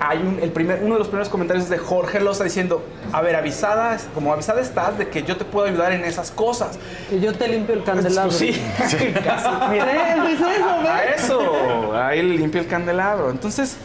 hay 0.00 0.18
un, 0.18 0.38
el 0.42 0.50
primer, 0.50 0.82
uno 0.82 0.94
de 0.94 0.98
los 0.98 1.08
primeros 1.08 1.28
comentarios 1.28 1.64
es 1.64 1.70
de 1.70 1.78
Jorge 1.78 2.20
Loza 2.20 2.44
diciendo, 2.44 2.82
a 3.12 3.20
ver, 3.22 3.36
avisada, 3.36 3.96
como 4.12 4.32
avisada 4.32 4.60
estás 4.60 4.98
de 4.98 5.08
que 5.08 5.22
yo 5.22 5.36
te 5.36 5.44
puedo 5.44 5.66
ayudar 5.66 5.92
en 5.92 6.04
esas 6.04 6.30
cosas. 6.30 6.78
Que 7.08 7.20
yo 7.20 7.32
te 7.32 7.48
limpio 7.48 7.74
el 7.74 7.84
candelabro. 7.84 8.30
Pues 8.30 8.38
sí, 8.38 8.62
casi. 8.76 8.96
Eh, 9.14 10.16
pues 10.18 10.40
eso, 10.40 10.68
A 10.70 11.00
¿ves? 11.00 11.24
eso, 11.24 11.94
ahí 11.96 12.22
le 12.22 12.36
limpia 12.36 12.60
el 12.60 12.66
candelabro. 12.66 13.30
Entonces, 13.30 13.76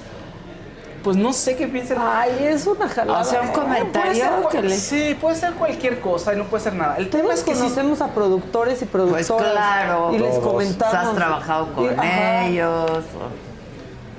pues 1.04 1.16
no 1.16 1.32
sé 1.32 1.56
qué 1.56 1.68
piensen. 1.68 1.98
Ay, 2.02 2.32
es 2.42 2.66
una 2.68 2.90
jalada. 2.90 3.22
O 3.22 3.24
sea, 3.24 3.42
un 3.42 3.50
Puede 3.52 3.62
comentario 3.62 4.14
ser 4.16 4.32
que 4.52 4.62
le... 4.64 4.76
Sí, 4.76 5.18
puede 5.20 5.36
ser 5.38 5.54
cualquier 5.54 6.00
cosa 6.02 6.34
y 6.34 6.38
no 6.38 6.46
puede 6.46 6.64
ser 6.64 6.74
nada. 6.74 6.98
El 6.98 7.10
tema 7.10 7.26
Todos 7.26 7.40
es 7.40 7.46
que 7.46 7.54
sí- 7.56 7.62
conocemos 7.62 8.02
a 8.02 8.08
productores 8.08 8.82
y 8.82 8.86
Pues 8.86 8.92
productoras. 9.28 9.52
claro, 9.54 10.12
Y 10.14 10.20
les 10.20 10.38
comentamos. 10.40 10.96
Has 10.96 11.16
trabajado 11.16 11.74
con 11.74 11.86
Y- 11.86 12.48
ellos. 12.48 12.92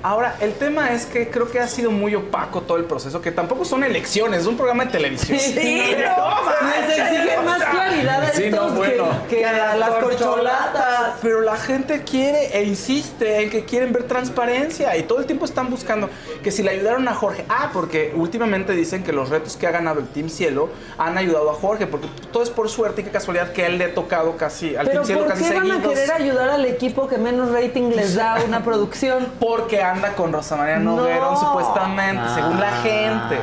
Ahora, 0.03 0.35
el 0.39 0.53
tema 0.53 0.93
es 0.93 1.05
que 1.05 1.29
creo 1.29 1.49
que 1.51 1.59
ha 1.59 1.67
sido 1.67 1.91
muy 1.91 2.15
opaco 2.15 2.61
todo 2.61 2.77
el 2.77 2.85
proceso, 2.85 3.21
que 3.21 3.31
tampoco 3.31 3.65
son 3.65 3.83
elecciones, 3.83 4.41
es 4.41 4.47
un 4.47 4.57
programa 4.57 4.85
de 4.85 4.91
televisión. 4.91 5.37
Sí, 5.39 5.53
no, 5.55 6.87
les 6.87 6.97
exige 6.97 7.37
más 7.41 7.63
claridad 7.63 8.23
a 8.23 8.29
Sí, 8.29 8.49
no, 8.49 8.57
estos 8.57 8.75
bueno. 8.75 9.05
que, 9.29 9.37
que 9.37 9.45
a 9.45 9.75
las 9.75 9.89
corcholatas. 9.91 11.15
Pero 11.21 11.41
la 11.41 11.55
gente 11.57 12.03
quiere 12.03 12.57
e 12.57 12.63
insiste 12.63 13.43
en 13.43 13.49
que 13.49 13.65
quieren 13.65 13.93
ver 13.93 14.03
transparencia 14.03 14.95
y 14.97 15.03
todo 15.03 15.19
el 15.19 15.25
tiempo 15.25 15.45
están 15.45 15.69
buscando 15.69 16.09
que 16.43 16.51
si 16.51 16.63
le 16.63 16.71
ayudaron 16.71 17.07
a 17.07 17.13
Jorge. 17.13 17.45
Ah, 17.49 17.69
porque 17.73 18.13
últimamente 18.15 18.73
dicen 18.73 19.03
que 19.03 19.11
los 19.11 19.29
retos 19.29 19.55
que 19.57 19.67
ha 19.67 19.71
ganado 19.71 19.99
el 19.99 20.07
Team 20.07 20.29
Cielo 20.29 20.69
han 20.97 21.17
ayudado 21.17 21.51
a 21.51 21.53
Jorge, 21.53 21.87
porque 21.87 22.07
todo 22.31 22.43
es 22.43 22.49
por 22.49 22.69
suerte 22.69 23.01
y 23.01 23.03
qué 23.03 23.11
casualidad 23.11 23.51
que 23.51 23.63
a 23.63 23.67
él 23.67 23.77
le 23.77 23.85
ha 23.85 23.93
tocado 23.93 24.35
casi 24.37 24.75
al 24.75 24.89
Team 24.89 25.05
Cielo 25.05 25.21
¿por 25.21 25.29
casi 25.29 25.43
qué 25.43 25.53
van 25.53 25.71
a 25.71 25.75
seguidos. 25.75 25.93
querer 25.93 26.11
ayudar 26.11 26.49
al 26.49 26.65
equipo 26.65 27.07
que 27.07 27.17
menos 27.17 27.51
rating 27.51 27.89
les 27.95 28.15
da 28.15 28.37
una 28.45 28.63
producción? 28.63 29.27
Porque 29.39 29.81
anda 29.91 30.13
con 30.13 30.31
Rosa 30.33 30.55
María 30.55 30.77
Noguerón, 30.79 31.33
No. 31.33 31.39
supuestamente, 31.39 32.23
según 32.35 32.59
la 32.59 32.71
gente. 32.81 33.39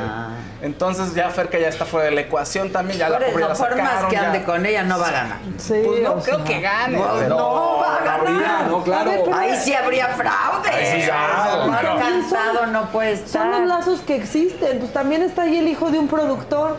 Entonces 0.61 1.15
ya 1.15 1.29
Ferca 1.29 1.57
ya 1.57 1.69
está 1.69 1.85
fuera 1.85 2.07
de 2.07 2.11
la 2.11 2.19
ecuación 2.21 2.69
también, 2.69 2.99
ya 2.99 3.07
la 3.07 3.17
pobre 3.19 3.31
la 3.31 3.47
por 3.47 3.49
más 3.49 3.57
sacaron, 3.57 4.09
que 4.09 4.17
ande 4.17 4.39
ya. 4.39 4.45
con 4.45 4.65
ella, 4.65 4.83
no 4.83 4.99
va 4.99 5.07
a 5.07 5.11
ganar. 5.11 5.37
Pues 5.55 6.01
no 6.03 6.15
creo 6.19 6.43
que 6.43 6.59
gane. 6.59 6.97
No, 6.97 7.21
no 7.29 7.77
va 7.77 7.95
a 7.95 7.99
ganar. 7.99 8.19
habría, 8.19 8.61
no, 8.67 8.83
claro. 8.83 9.09
Ver, 9.11 9.21
Ahí 9.33 9.55
sí 9.55 9.73
habría 9.73 10.07
fraude. 10.09 10.69
Ahí 10.69 11.01
sí, 11.01 11.09
Más 11.09 11.79
claro. 11.79 11.97
cansado 11.99 12.65
no 12.67 12.89
puede 12.91 13.15
Son 13.15 13.25
estar. 13.25 13.47
los 13.47 13.67
lazos 13.69 14.01
que 14.01 14.17
existen. 14.17 14.79
Pues 14.79 14.91
también 14.91 15.21
está 15.21 15.43
ahí 15.43 15.59
el 15.59 15.67
hijo 15.69 15.89
de 15.91 15.97
un 15.99 16.09
productor. 16.09 16.75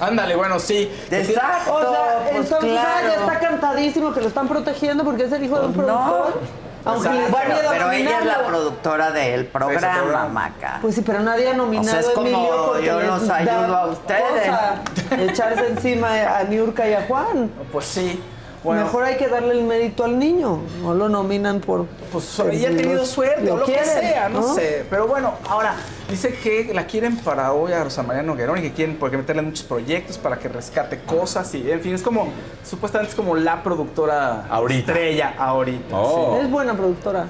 Ándale, 0.00 0.34
bueno, 0.34 0.58
sí. 0.58 0.90
Exacto, 1.10 1.74
O 1.74 1.80
sea, 1.80 2.18
pues 2.30 2.36
entonces 2.44 2.70
claro. 2.70 3.08
ya 3.08 3.14
está 3.14 3.38
cantadísimo 3.40 4.14
que 4.14 4.20
lo 4.22 4.28
están 4.28 4.48
protegiendo 4.48 5.04
porque 5.04 5.24
es 5.24 5.32
el 5.32 5.44
hijo 5.44 5.58
de 5.58 5.66
un 5.66 5.72
productor. 5.74 6.40
Aunque 6.86 7.08
les 7.10 7.22
da 7.22 7.28
bueno, 7.30 7.54
miedo 7.54 7.68
pero 7.70 7.90
ella 7.90 8.18
es 8.20 8.26
la 8.26 8.46
productora 8.46 9.10
del 9.10 9.46
programa, 9.46 10.00
programa. 10.02 10.28
Maca. 10.28 10.78
Pues 10.80 10.94
sí, 10.94 11.02
pero 11.04 11.20
nadie 11.20 11.50
ha 11.50 11.54
nominado 11.54 11.88
O 11.88 11.90
sea, 11.90 12.00
es 12.00 12.08
a 12.08 12.12
como 12.14 12.26
Emilio 12.28 12.66
porque 12.66 12.86
yo 12.86 13.00
los 13.00 13.28
ayudo 13.28 13.76
a 13.76 13.86
ustedes. 13.86 14.46
cosa 14.46 14.74
echarse 15.18 15.66
encima 15.66 16.38
a 16.38 16.44
Niurka 16.44 16.88
y 16.88 16.94
a 16.94 17.02
Juan. 17.06 17.50
Pues 17.72 17.86
sí. 17.86 18.22
Bueno. 18.62 18.84
Mejor 18.84 19.04
hay 19.04 19.16
que 19.16 19.28
darle 19.28 19.52
el 19.52 19.64
mérito 19.64 20.04
al 20.04 20.18
niño. 20.18 20.60
No 20.82 20.94
lo 20.94 21.08
nominan 21.08 21.60
por. 21.60 21.86
Pues 22.12 22.38
ella 22.38 22.70
ha 22.70 22.76
tenido 22.76 23.04
suerte 23.04 23.50
o 23.50 23.58
lo 23.58 23.64
que 23.64 23.84
sea, 23.84 24.28
no, 24.28 24.54
sé. 24.54 24.86
Pero 24.88 25.06
bueno, 25.06 25.34
ahora 25.48 25.74
dice 26.10 26.34
que 26.34 26.72
la 26.72 26.86
quieren 26.86 27.16
para 27.16 27.52
hoy 27.52 27.72
a 27.72 27.82
Rosa 27.84 28.02
María 28.02 28.22
Noguerón 28.22 28.58
y 28.58 28.62
que 28.62 28.72
quieren 28.72 28.96
porque 28.96 29.16
meterle 29.16 29.40
en 29.40 29.46
muchos 29.48 29.64
proyectos 29.64 30.18
para 30.18 30.38
que 30.38 30.48
rescate 30.48 31.00
cosas 31.00 31.52
y 31.54 31.70
en 31.70 31.80
fin, 31.80 31.94
es 31.94 32.02
como 32.02 32.28
supuestamente 32.64 33.10
es 33.10 33.16
como 33.16 33.34
la 33.34 33.62
productora 33.62 34.46
Ahorita. 34.48 34.92
estrella 34.92 35.34
ahorita. 35.38 35.96
Oh. 35.96 36.40
Es 36.40 36.50
buena 36.50 36.74
productora. 36.74 37.26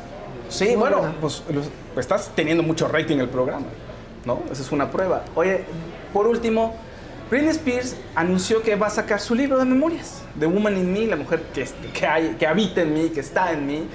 Sí, 0.49 0.67
Muy 0.69 0.77
bueno, 0.77 0.99
buena. 0.99 1.15
pues 1.21 1.43
los- 1.53 1.69
estás 1.99 2.31
teniendo 2.37 2.63
mucho 2.63 2.87
rating 2.89 3.17
el 3.19 3.29
programa, 3.29 3.67
¿no? 4.25 4.41
Esa 4.53 4.63
es 4.63 4.71
una 4.71 4.91
prueba. 4.91 5.25
Oye, 5.35 5.65
por 6.13 6.27
último, 6.27 6.75
Britney 7.31 7.51
Spears 7.51 7.97
anunció 8.15 8.63
que 8.63 8.77
va 8.77 8.87
a 8.87 8.91
sacar 8.91 9.21
su 9.21 9.35
libro 9.35 9.59
de 9.59 9.65
memorias, 9.65 10.23
The 10.39 10.47
Woman 10.47 10.77
in 10.77 10.93
Me, 10.93 11.07
la 11.07 11.17
mujer 11.17 11.43
que, 11.53 11.67
que, 11.93 12.07
hay, 12.07 12.37
que 12.39 12.47
habita 12.47 12.83
en 12.83 12.95
mí, 12.95 13.09
que 13.09 13.21
está 13.21 13.51
en 13.53 13.67
mí, 13.67 13.89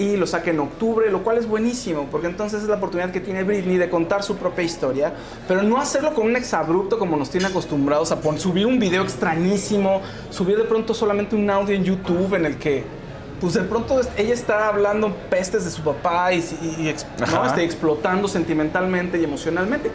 y 0.00 0.16
lo 0.16 0.26
saca 0.26 0.50
en 0.50 0.60
octubre, 0.60 1.10
lo 1.10 1.22
cual 1.22 1.36
es 1.38 1.46
buenísimo, 1.46 2.08
porque 2.10 2.26
entonces 2.26 2.62
es 2.62 2.68
la 2.68 2.76
oportunidad 2.76 3.10
que 3.12 3.20
tiene 3.20 3.44
Britney 3.44 3.76
de 3.76 3.90
contar 3.90 4.22
su 4.22 4.36
propia 4.36 4.64
historia, 4.64 5.12
pero 5.46 5.62
no 5.62 5.78
hacerlo 5.78 6.14
con 6.14 6.26
un 6.26 6.36
exabrupto 6.36 6.98
como 6.98 7.16
nos 7.16 7.28
tiene 7.30 7.46
acostumbrados 7.48 8.10
a 8.10 8.20
pon- 8.20 8.38
subir 8.38 8.66
un 8.66 8.78
video 8.78 9.02
extrañísimo, 9.02 10.00
subir 10.30 10.56
de 10.56 10.64
pronto 10.64 10.94
solamente 10.94 11.36
un 11.36 11.48
audio 11.50 11.74
en 11.76 11.84
YouTube 11.84 12.34
en 12.34 12.46
el 12.46 12.56
que 12.56 12.84
pues 13.40 13.54
de 13.54 13.62
pronto 13.62 13.98
ella 14.18 14.34
está 14.34 14.68
hablando 14.68 15.14
pestes 15.30 15.64
de 15.64 15.70
su 15.70 15.82
papá 15.82 16.32
y, 16.32 16.38
y- 16.40 16.88
y 16.88 16.94
¿no? 17.32 17.46
Este, 17.46 17.64
explotando 17.64 18.28
sentimentalmente 18.28 19.18
y 19.18 19.24
emocionalmente. 19.24 19.90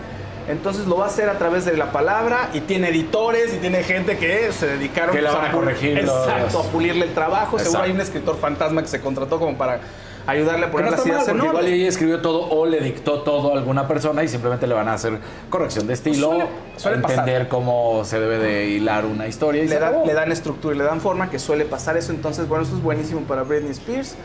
Entonces 0.48 0.86
lo 0.86 0.98
va 0.98 1.06
a 1.06 1.08
hacer 1.08 1.28
a 1.30 1.38
través 1.38 1.66
de 1.66 1.76
la 1.76 1.92
palabra 1.92 2.50
y 2.54 2.62
tiene 2.62 2.90
editores 2.90 3.54
y 3.54 3.58
tiene 3.58 3.84
gente 3.84 4.18
que 4.18 4.52
se 4.52 4.68
dedicaron 4.68 5.16
Que 5.16 5.22
la 5.22 5.32
pues, 5.32 5.42
van 5.42 5.52
a 5.52 5.54
corregir 5.54 6.04
los- 6.04 6.28
Exacto, 6.28 6.60
a 6.60 6.64
pulirle 6.64 7.06
el 7.06 7.14
trabajo. 7.14 7.58
Seguro 7.58 7.64
Exacto. 7.70 7.86
hay 7.86 7.92
un 7.92 8.02
escritor 8.02 8.38
fantasma 8.38 8.82
que 8.82 8.88
se 8.88 9.02
contrató 9.02 9.40
como 9.40 9.58
para 9.58 9.80
ayudarle 10.28 10.66
a 10.66 10.72
poner 10.72 10.86
no 10.90 10.92
las 10.98 11.06
ideas 11.06 11.28
en 11.28 11.38
igual 11.38 11.68
ella 11.68 11.88
escribió 11.88 12.20
todo 12.20 12.50
o 12.50 12.66
le 12.66 12.80
dictó 12.82 13.22
todo 13.22 13.54
a 13.54 13.58
alguna 13.60 13.88
persona 13.88 14.24
y 14.24 14.28
simplemente 14.28 14.66
le 14.66 14.74
van 14.74 14.88
a 14.88 14.94
hacer 14.94 15.20
corrección 15.52 15.86
de 15.86 15.94
estilo, 15.94 16.30
Suele- 16.32 16.48
suele 16.78 16.98
entender 16.98 17.48
cómo 17.48 18.04
se 18.06 18.20
debe 18.20 18.40
de 18.40 18.66
hilar 18.70 19.06
una 19.06 19.28
historia 19.28 19.64
y 19.64 19.68
le, 19.68 19.80
le 20.06 20.14
dan 20.14 20.32
estructura 20.32 20.74
y 20.74 20.78
le 20.80 20.84
dan 20.84 21.00
forma, 21.00 21.30
que 21.30 21.38
suele 21.38 21.66
pasar 21.66 21.96
eso. 21.98 22.12
Entonces, 22.12 22.48
bueno, 22.48 22.64
esto 22.64 22.76
es 22.76 22.82
buenísimo 22.82 23.22
para 23.22 23.44
Britney 23.44 23.72
Spears. 23.72 24.16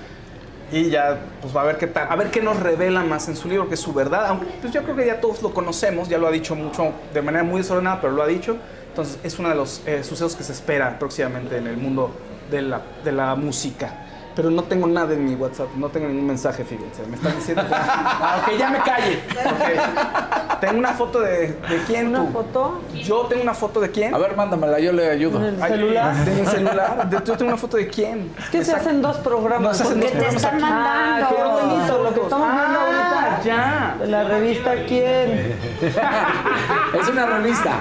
Y 0.73 0.89
ya, 0.89 1.19
pues 1.41 1.55
va 1.55 1.63
a 1.63 1.65
ver 1.65 1.79
qué 1.79 1.89
tal, 1.89 2.07
a 2.09 2.17
ver 2.17 2.31
qué 2.31 2.41
nos 2.41 2.61
revela 2.61 3.03
más 3.03 3.29
en 3.29 3.37
su 3.37 3.49
libro, 3.49 3.69
que 3.69 3.75
es 3.75 3.81
su 3.81 3.93
verdad. 3.93 4.27
Aunque 4.27 4.47
pues 4.61 4.73
yo 4.73 4.83
creo 4.83 4.95
que 4.95 5.07
ya 5.07 5.21
todos 5.21 5.43
lo 5.43 5.53
conocemos, 5.53 6.09
ya 6.09 6.19
lo 6.19 6.29
ha 6.29 6.31
dicho 6.31 6.55
mucho, 6.55 6.93
de 7.13 7.23
manera 7.23 7.43
muy 7.43 7.59
desordenada, 7.59 8.01
pero 8.01 8.13
lo 8.13 8.23
ha 8.23 8.27
dicho. 8.27 8.57
Entonces, 8.89 9.19
es 9.23 9.39
uno 9.39 9.49
de 9.49 9.55
los 9.55 9.83
eh, 9.87 10.03
sucesos 10.03 10.37
que 10.37 10.43
se 10.43 10.53
espera 10.53 10.99
próximamente 10.99 11.57
en 11.57 11.67
el 11.67 11.77
mundo 11.77 12.13
de 12.51 12.63
la, 12.63 12.83
de 13.05 13.13
la 13.13 13.35
música. 13.35 14.07
Pero 14.35 14.49
no 14.51 14.63
tengo 14.63 14.87
nada 14.87 15.13
en 15.13 15.25
mi 15.25 15.35
WhatsApp, 15.35 15.69
no 15.77 15.89
tengo 15.89 16.07
ningún 16.07 16.27
mensaje, 16.27 16.65
fíjense. 16.65 17.03
Me 17.09 17.17
están 17.17 17.35
diciendo 17.35 17.63
que, 17.67 17.75
ah, 17.75 18.43
ok, 18.47 18.57
ya 18.59 18.71
me 18.71 18.79
calle. 18.79 19.19
Ok. 19.45 20.61
Tengo 20.61 20.79
una 20.79 20.93
foto 20.93 21.21
de, 21.21 21.49
de 21.49 21.83
quién. 21.87 22.09
¿Una 22.09 22.21
tú? 22.27 22.33
foto? 22.33 22.81
Yo 22.95 23.23
tengo 23.29 23.43
una 23.43 23.55
foto 23.55 23.81
de 23.81 23.91
quién. 23.91 24.15
A 24.15 24.19
ver, 24.19 24.37
mándamela, 24.37 24.79
yo 24.79 24.93
le 24.93 25.11
ayudo. 25.11 25.39
¿En 25.39 25.55
el 25.57 25.63
Ay, 25.63 25.73
celular? 25.73 26.15
De 26.25 26.35
mi 26.35 26.47
celular. 26.47 27.11
De- 27.11 27.17
yo 27.17 27.37
tengo 27.37 27.47
una 27.51 27.57
foto 27.57 27.77
de 27.77 27.89
quién. 27.89 28.31
Es 28.39 28.51
que 28.51 28.65
se 28.65 28.73
hacen 28.73 29.03
dos 29.03 29.17
programas. 29.19 29.63
No, 29.63 29.75
se 29.75 29.83
hacen 29.83 30.01
porque 30.01 30.17
dos 30.19 30.35
programas 30.37 30.45
aquí. 30.45 30.63
Ah, 30.65 31.29
qué 31.29 31.43
bonito. 31.43 32.03
Lo 32.05 32.15
que 32.15 32.21
estamos 32.21 32.49
viendo 32.53 32.79
Ah, 32.79 33.25
ahorita. 33.27 33.43
ya. 33.45 33.97
De 34.01 34.07
la 34.07 34.25
revista 34.25 34.75
¿Quién? 34.87 35.57
es 37.01 37.09
una 37.09 37.27
revista. 37.27 37.73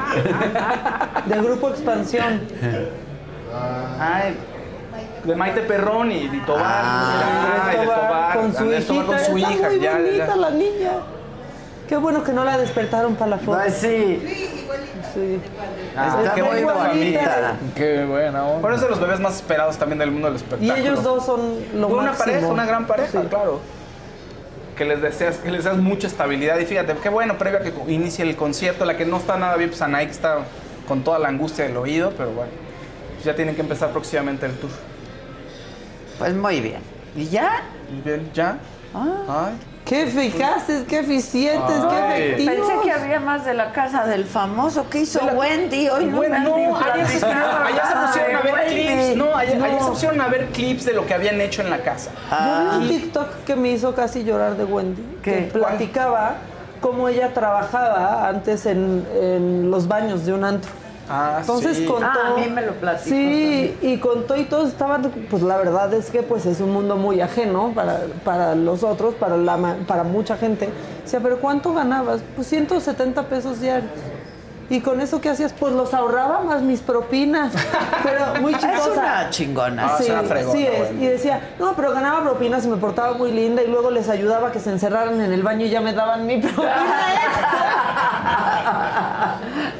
Del 1.26 1.44
grupo 1.44 1.70
Expansión. 1.70 2.42
Ay, 4.00 4.38
de 5.24 5.36
Maite 5.36 5.62
Perrón 5.62 6.12
y 6.12 6.28
de 6.28 6.40
Tobar. 6.40 6.64
Ah, 6.66 7.64
Ay, 7.68 7.78
de 7.80 7.84
Tobar 7.86 8.00
Tobar. 8.08 8.38
con 8.38 8.56
su 8.56 8.66
hijita. 8.74 9.06
con 9.06 9.20
su 9.20 9.38
Está 9.38 9.52
hija. 9.54 9.70
muy 9.70 9.80
ya, 9.80 9.98
bonita 9.98 10.28
ya. 10.28 10.36
la 10.36 10.50
niña. 10.52 10.92
Qué 11.88 11.98
bueno 11.98 12.24
que 12.24 12.32
no 12.34 12.44
la 12.46 12.58
despertaron 12.58 13.16
para 13.16 13.32
la 13.32 13.38
foto. 13.40 13.58
Pues 13.60 13.74
sí. 13.76 14.22
Sí. 15.14 15.40
Ah, 15.98 16.18
Está 16.20 16.36
qué 16.36 16.44
muy 16.44 16.50
bonita 16.64 16.74
bonita. 16.74 16.88
familia. 16.90 17.56
Qué 17.76 18.06
buena 18.06 18.44
onda. 18.46 18.60
Bueno, 18.62 18.76
es 18.76 18.82
de 18.84 18.90
los 18.90 19.00
bebés 19.00 19.20
más 19.20 19.36
esperados 19.38 19.78
también 19.78 19.98
del 19.98 20.12
mundo 20.12 20.28
del 20.28 20.36
Y 20.36 20.38
espectáculo. 20.38 20.76
ellos 20.76 21.04
dos 21.04 21.26
son 21.26 21.40
lo 21.74 21.88
una 21.88 22.04
máximo. 22.12 22.26
pareja, 22.26 22.48
una 22.48 22.66
gran 22.66 22.86
pareja, 22.88 23.22
Sí. 23.22 23.28
claro. 23.28 23.60
Que 24.78 24.86
les 24.86 25.02
deseas, 25.02 25.38
que 25.38 25.50
les 25.52 25.64
deseas 25.64 25.82
mucha 25.82 26.06
estabilidad. 26.08 26.58
Y 26.60 26.66
fíjate, 26.66 26.94
qué 27.02 27.10
bueno, 27.10 27.38
previo 27.40 27.60
a 27.60 27.62
que 27.64 27.74
inicie 27.92 28.24
el 28.24 28.36
concierto, 28.36 28.86
la 28.86 28.96
que 28.96 29.06
no 29.06 29.18
está 29.18 29.38
nada 29.38 29.56
bien, 29.58 29.70
pues 29.72 29.82
Anaí 29.82 30.06
que 30.06 30.12
está 30.12 30.38
con 30.88 31.04
toda 31.04 31.18
la 31.20 31.28
angustia 31.30 31.66
del 31.66 31.76
oído, 31.76 32.14
pero 32.16 32.30
bueno, 32.32 32.52
pues 33.16 33.26
ya 33.26 33.36
tienen 33.36 33.56
que 33.56 33.62
empezar 33.62 33.90
próximamente 33.90 34.46
el 34.46 34.54
tour. 34.54 34.70
Pues 36.20 36.36
muy 36.36 36.60
bien. 36.60 36.82
¿Y 37.16 37.26
ya? 37.28 37.64
Y 37.92 38.02
bien, 38.08 38.30
¿ya? 38.34 38.58
Ay. 38.94 39.54
Qué 39.86 40.04
eficaces, 40.04 40.84
qué 40.88 41.00
eficientes, 41.00 41.76
qué 41.90 41.96
Ay. 41.96 42.22
efectivos. 42.24 42.56
Pensé 42.68 42.74
que 42.84 42.92
había 42.92 43.20
más 43.20 43.44
de 43.46 43.56
la 43.56 43.72
casa 43.72 44.06
del 44.06 44.26
famoso. 44.26 44.86
¿Qué 44.90 45.00
hizo 45.00 45.26
la- 45.26 45.34
Wendy? 45.34 45.90
Hoy 45.90 46.06
no 46.06 46.18
Bueno, 46.18 46.38
no, 46.40 46.78
ayer 46.78 47.08
se, 47.08 47.14
pusieron 47.14 48.36
a 48.36 48.42
ver 48.44 48.54
Wendy. 48.54 48.86
clips. 48.86 49.18
No, 49.18 49.36
ayer, 49.36 49.58
No. 49.58 49.66
ayer 49.66 49.80
se 49.82 49.90
pusieron 49.90 50.22
a 50.22 50.28
ver 50.28 50.46
clips 50.50 50.86
de 50.86 50.94
lo 50.94 51.08
que 51.08 51.14
habían 51.16 51.42
hecho 51.42 51.64
en 51.64 51.72
la 51.72 51.80
casa. 51.80 52.12
Ah. 52.30 52.70
Yo 52.74 52.80
vi 52.80 52.84
un 52.86 52.90
TikTok 53.02 53.44
que 53.46 53.56
me 53.56 53.70
hizo 53.72 53.96
casi 53.96 54.24
llorar 54.24 54.56
de 54.58 54.66
Wendy. 54.66 55.02
¿Qué? 55.24 55.32
Que 55.32 55.42
platicaba 55.60 56.36
cómo 56.82 57.10
ella 57.10 57.34
trabajaba 57.34 58.28
antes 58.28 58.68
en, 58.68 59.08
en 59.20 59.72
los 59.72 59.88
baños 59.88 60.26
de 60.26 60.34
un 60.34 60.44
antro. 60.44 60.70
Ah, 61.10 61.38
Entonces 61.42 61.78
sí. 61.78 61.86
contó. 61.86 62.06
Ah, 62.06 62.34
a 62.36 62.40
mí 62.40 62.48
me 62.50 62.62
lo 62.62 62.74
platicó 62.74 63.10
Sí, 63.10 63.76
y 63.82 63.98
contó 63.98 64.36
y 64.38 64.44
todos 64.46 64.70
estaban. 64.70 65.02
Pues 65.30 65.42
la 65.42 65.58
verdad 65.58 65.92
es 65.94 66.10
que 66.12 66.22
pues 66.24 66.46
es 66.46 66.62
un 66.62 66.72
mundo 66.72 66.96
muy 66.98 67.20
ajeno 67.22 67.72
para, 67.74 68.02
para 68.24 68.54
los 68.56 68.84
otros, 68.84 69.16
para, 69.16 69.36
la, 69.38 69.58
ma- 69.58 69.78
para 69.88 70.04
mucha 70.04 70.38
gente. 70.38 70.70
Decía, 71.04 71.20
¿pero 71.20 71.40
cuánto 71.40 71.74
ganabas? 71.74 72.22
Pues 72.36 72.48
170 72.48 73.24
pesos 73.24 73.60
diarios. 73.60 73.90
¿Y 74.70 74.82
con 74.82 75.02
eso 75.02 75.20
qué 75.20 75.30
hacías? 75.30 75.52
Pues 75.54 75.74
los 75.74 75.94
ahorraba 75.94 76.42
más 76.42 76.62
mis 76.62 76.80
propinas. 76.82 77.54
Pero 78.04 78.40
muy 78.42 78.54
chistosa. 78.54 78.78
Es 78.78 78.88
una 78.98 79.30
chingona. 79.32 79.86
Ah, 79.88 79.96
Sí, 79.98 80.04
será 80.06 80.24
fregona, 80.24 80.58
sí 80.58 80.66
es. 80.68 80.78
bueno. 80.78 81.04
Y 81.04 81.08
decía, 81.08 81.50
no, 81.60 81.74
pero 81.76 81.92
ganaba 81.92 82.22
propinas 82.22 82.66
y 82.66 82.68
me 82.68 82.78
portaba 82.78 83.14
muy 83.14 83.32
linda 83.32 83.64
y 83.64 83.68
luego 83.68 83.90
les 83.90 84.10
ayudaba 84.10 84.50
a 84.50 84.52
que 84.52 84.60
se 84.60 84.70
encerraran 84.70 85.20
en 85.22 85.34
el 85.34 85.42
baño 85.42 85.66
y 85.66 85.70
ya 85.70 85.82
me 85.82 85.94
daban 85.94 86.26
mi 86.28 86.38
propina. 86.38 86.76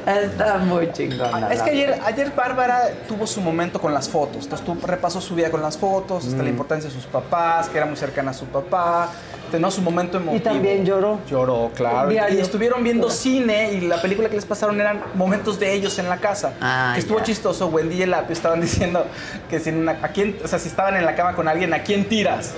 Está 0.06 0.58
muy 0.58 0.90
chingona. 0.92 1.52
Es 1.52 1.62
que 1.62 1.70
ayer, 1.70 2.00
ayer 2.04 2.32
Bárbara 2.34 2.88
tuvo 3.06 3.26
su 3.26 3.40
momento 3.40 3.80
con 3.80 3.94
las 3.94 4.08
fotos. 4.08 4.44
Entonces 4.44 4.66
tú 4.66 4.76
repasó 4.84 5.20
su 5.20 5.34
vida 5.34 5.50
con 5.50 5.62
las 5.62 5.78
fotos, 5.78 6.26
hasta 6.26 6.42
la 6.42 6.48
importancia 6.48 6.88
de 6.88 6.94
sus 6.94 7.06
papás, 7.06 7.68
que 7.68 7.76
era 7.76 7.86
muy 7.86 7.96
cercana 7.96 8.30
a 8.32 8.34
su 8.34 8.46
papá. 8.46 9.08
Tenía 9.50 9.70
su 9.70 9.82
momento 9.82 10.16
emotivo. 10.18 10.36
Y 10.36 10.40
también 10.40 10.84
lloró. 10.86 11.18
Lloró, 11.28 11.70
claro. 11.74 12.08
Diario. 12.10 12.38
Y 12.38 12.40
estuvieron 12.40 12.82
viendo 12.84 13.10
cine 13.10 13.72
y 13.72 13.80
la 13.82 14.00
película 14.00 14.28
que 14.28 14.36
les 14.36 14.44
pasaron 14.46 14.80
eran 14.80 15.02
momentos 15.14 15.58
de 15.58 15.72
ellos 15.74 15.98
en 15.98 16.08
la 16.08 16.18
casa. 16.18 16.54
Ah, 16.60 16.92
que 16.94 17.00
estuvo 17.00 17.18
ya. 17.18 17.24
chistoso. 17.24 17.66
Wendy 17.68 17.96
y 17.96 18.02
el 18.02 18.14
Apio 18.14 18.32
estaban 18.32 18.60
diciendo 18.62 19.04
que 19.48 19.58
si, 19.60 19.70
en 19.70 19.78
una- 19.78 19.98
a 20.02 20.08
quién, 20.08 20.36
o 20.44 20.48
sea, 20.48 20.58
si 20.58 20.68
estaban 20.68 20.96
en 20.96 21.04
la 21.04 21.14
cama 21.16 21.34
con 21.34 21.48
alguien, 21.48 21.72
¿a 21.74 21.82
quién 21.82 22.04
tiras? 22.08 22.52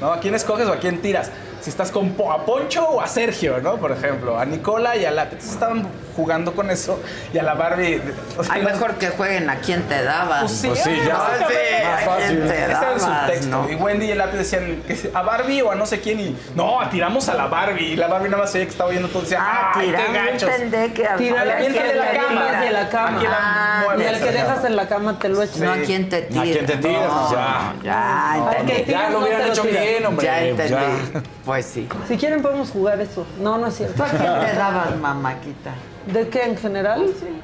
¿No? 0.00 0.12
¿A 0.12 0.20
quién 0.20 0.34
escoges 0.34 0.66
o 0.68 0.72
a 0.72 0.76
quién 0.78 1.00
tiras? 1.02 1.30
Si 1.60 1.70
estás 1.70 1.90
con 1.90 2.10
Po- 2.12 2.32
a 2.32 2.44
Poncho 2.44 2.84
o 2.88 3.00
a 3.00 3.06
Sergio, 3.06 3.58
¿no? 3.60 3.76
Por 3.76 3.92
ejemplo, 3.92 4.38
a 4.38 4.44
Nicola 4.44 4.96
y 4.96 5.04
a 5.04 5.10
la... 5.10 5.24
Entonces 5.24 5.50
estaban 5.52 5.86
jugando 6.16 6.52
con 6.54 6.70
eso 6.70 7.00
y 7.32 7.38
a 7.38 7.42
la 7.42 7.54
Barbie... 7.54 8.00
o 8.36 8.42
sea, 8.44 8.54
Ay, 8.54 8.62
mejor 8.62 8.94
que 8.94 9.08
jueguen 9.10 9.48
a 9.50 9.56
quién 9.56 9.82
te 9.84 10.02
dabas. 10.02 10.40
Pues 10.42 10.52
sí, 10.52 10.68
Pues 10.68 10.82
sí, 10.82 10.96
ya. 11.06 11.12
No, 11.14 11.20
sí, 11.48 11.54
Más 11.84 12.02
a 12.02 12.06
fácil. 12.06 12.48
dabas, 12.48 13.02
subtexto. 13.02 13.48
¿no? 13.50 13.70
Y 13.70 13.74
Wendy 13.76 14.06
y 14.06 14.10
el 14.12 14.18
lápiz 14.18 14.36
decían 14.38 14.82
a 15.14 15.22
Barbie 15.22 15.62
o 15.62 15.70
a 15.70 15.74
no 15.74 15.86
sé 15.86 16.00
quién 16.00 16.20
y 16.20 16.36
no, 16.54 16.78
tiramos 16.90 17.28
a 17.28 17.34
la 17.34 17.46
Barbie. 17.46 17.92
Y 17.92 17.96
la 17.96 18.06
Barbie 18.08 18.28
nada 18.30 18.42
más 18.44 18.54
oía 18.54 18.64
que 18.64 18.70
estaba 18.70 18.90
oyendo 18.90 19.08
todo 19.08 19.22
decía, 19.22 19.38
Ah, 19.40 19.72
¡ay, 19.74 19.92
qué 19.94 20.30
entendí 20.46 20.94
que 20.94 21.08
Tira 21.18 21.44
la 21.44 21.56
de 21.56 22.18
cama. 22.18 22.60
de 22.60 22.70
la 22.70 22.88
cama. 22.88 23.22
Ah. 23.28 23.84
Y 23.98 24.02
el 24.02 24.18
que 24.20 24.30
dejas 24.30 24.64
en 24.64 24.76
la 24.76 24.88
cama 24.88 25.18
te 25.18 25.28
lo 25.28 25.42
echas. 25.42 25.56
No, 25.58 25.72
¿a 25.72 25.76
quién 25.78 26.08
te 26.08 26.16
¿A 26.16 26.28
tiras? 26.28 26.44
quién 26.44 26.66
te 26.66 26.76
tiras? 26.76 27.08
No, 27.08 27.32
Ya. 27.32 27.74
Ya, 27.82 28.36
entendí. 28.60 28.84
Ya 28.92 29.10
lo 29.10 29.20
hubieran 29.20 29.48
hecho 29.48 29.62
bien, 29.64 30.06
hombre. 30.06 30.26
Ya 30.26 30.32
pues 30.56 30.70
entendí. 30.70 31.28
Pues 31.48 31.64
sí. 31.64 31.88
Si 32.06 32.18
quieren 32.18 32.42
podemos 32.42 32.68
jugar 32.70 33.00
eso. 33.00 33.24
No, 33.40 33.56
no 33.56 33.68
es 33.68 33.76
cierto. 33.78 33.94
¿Tú 33.96 34.02
a 34.02 34.08
quién 34.10 34.38
le 34.38 34.52
dabas 34.52 34.94
mamaquita? 34.98 35.70
¿De 36.12 36.28
qué 36.28 36.42
en 36.44 36.58
general? 36.58 37.06
Sí. 37.18 37.40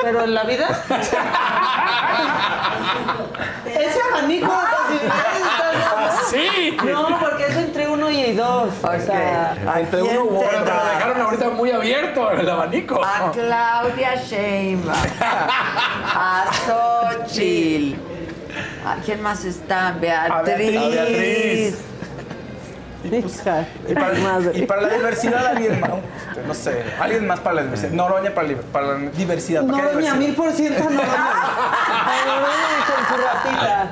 ¿Pero 0.00 0.24
en 0.24 0.32
la 0.32 0.44
vida? 0.44 0.66
Ese 3.66 4.00
abanico 4.00 4.46
de 4.50 4.66
posibilidades. 4.78 5.42
Sí. 6.30 6.76
No, 6.90 7.18
porque 7.20 7.44
es 7.44 7.56
entre 7.58 7.86
uno 7.86 8.08
y 8.10 8.32
dos. 8.32 8.70
O 8.82 8.98
sea, 9.04 9.54
Ah, 9.66 9.80
Entre 9.80 10.02
uno 10.02 10.24
u 10.24 10.36
otro. 10.38 10.48
Te 10.48 10.56
lo 10.56 10.84
dejaron 10.86 11.20
ahorita 11.20 11.50
muy 11.50 11.70
abierto 11.72 12.30
el 12.30 12.48
abanico. 12.48 13.04
A 13.04 13.30
Claudia 13.30 14.14
Sheinbaum. 14.26 14.96
A 15.20 16.46
Xochitl. 16.64 17.98
¿A 18.86 18.96
quién 19.04 19.20
más 19.20 19.44
está? 19.44 19.92
Beatriz. 20.00 20.78
A 20.78 20.88
Beatriz. 20.88 21.78
Y 23.88 23.94
para, 23.94 24.12
madre. 24.18 24.52
y 24.54 24.62
para 24.66 24.82
la 24.82 24.88
diversidad, 24.88 25.46
alguien 25.46 25.80
más. 25.80 25.90
No 26.46 26.54
sé, 26.54 26.82
alguien 27.00 27.26
más 27.26 27.40
para 27.40 27.56
la 27.56 27.62
diversidad. 27.62 27.90
Noroña 27.92 28.34
para, 28.34 28.48
la- 28.48 28.56
para 28.72 28.86
la 28.86 29.10
diversidad. 29.10 29.64
¿para 29.66 29.76
qué 29.78 29.82
No, 29.82 29.88
doña, 29.92 30.12
diversidad? 30.14 30.16
mil 30.26 30.34
por 30.34 30.52
ciento 30.52 30.82
no. 30.90 31.00
con 32.86 33.06
su 33.08 33.16
ratita 33.22 33.90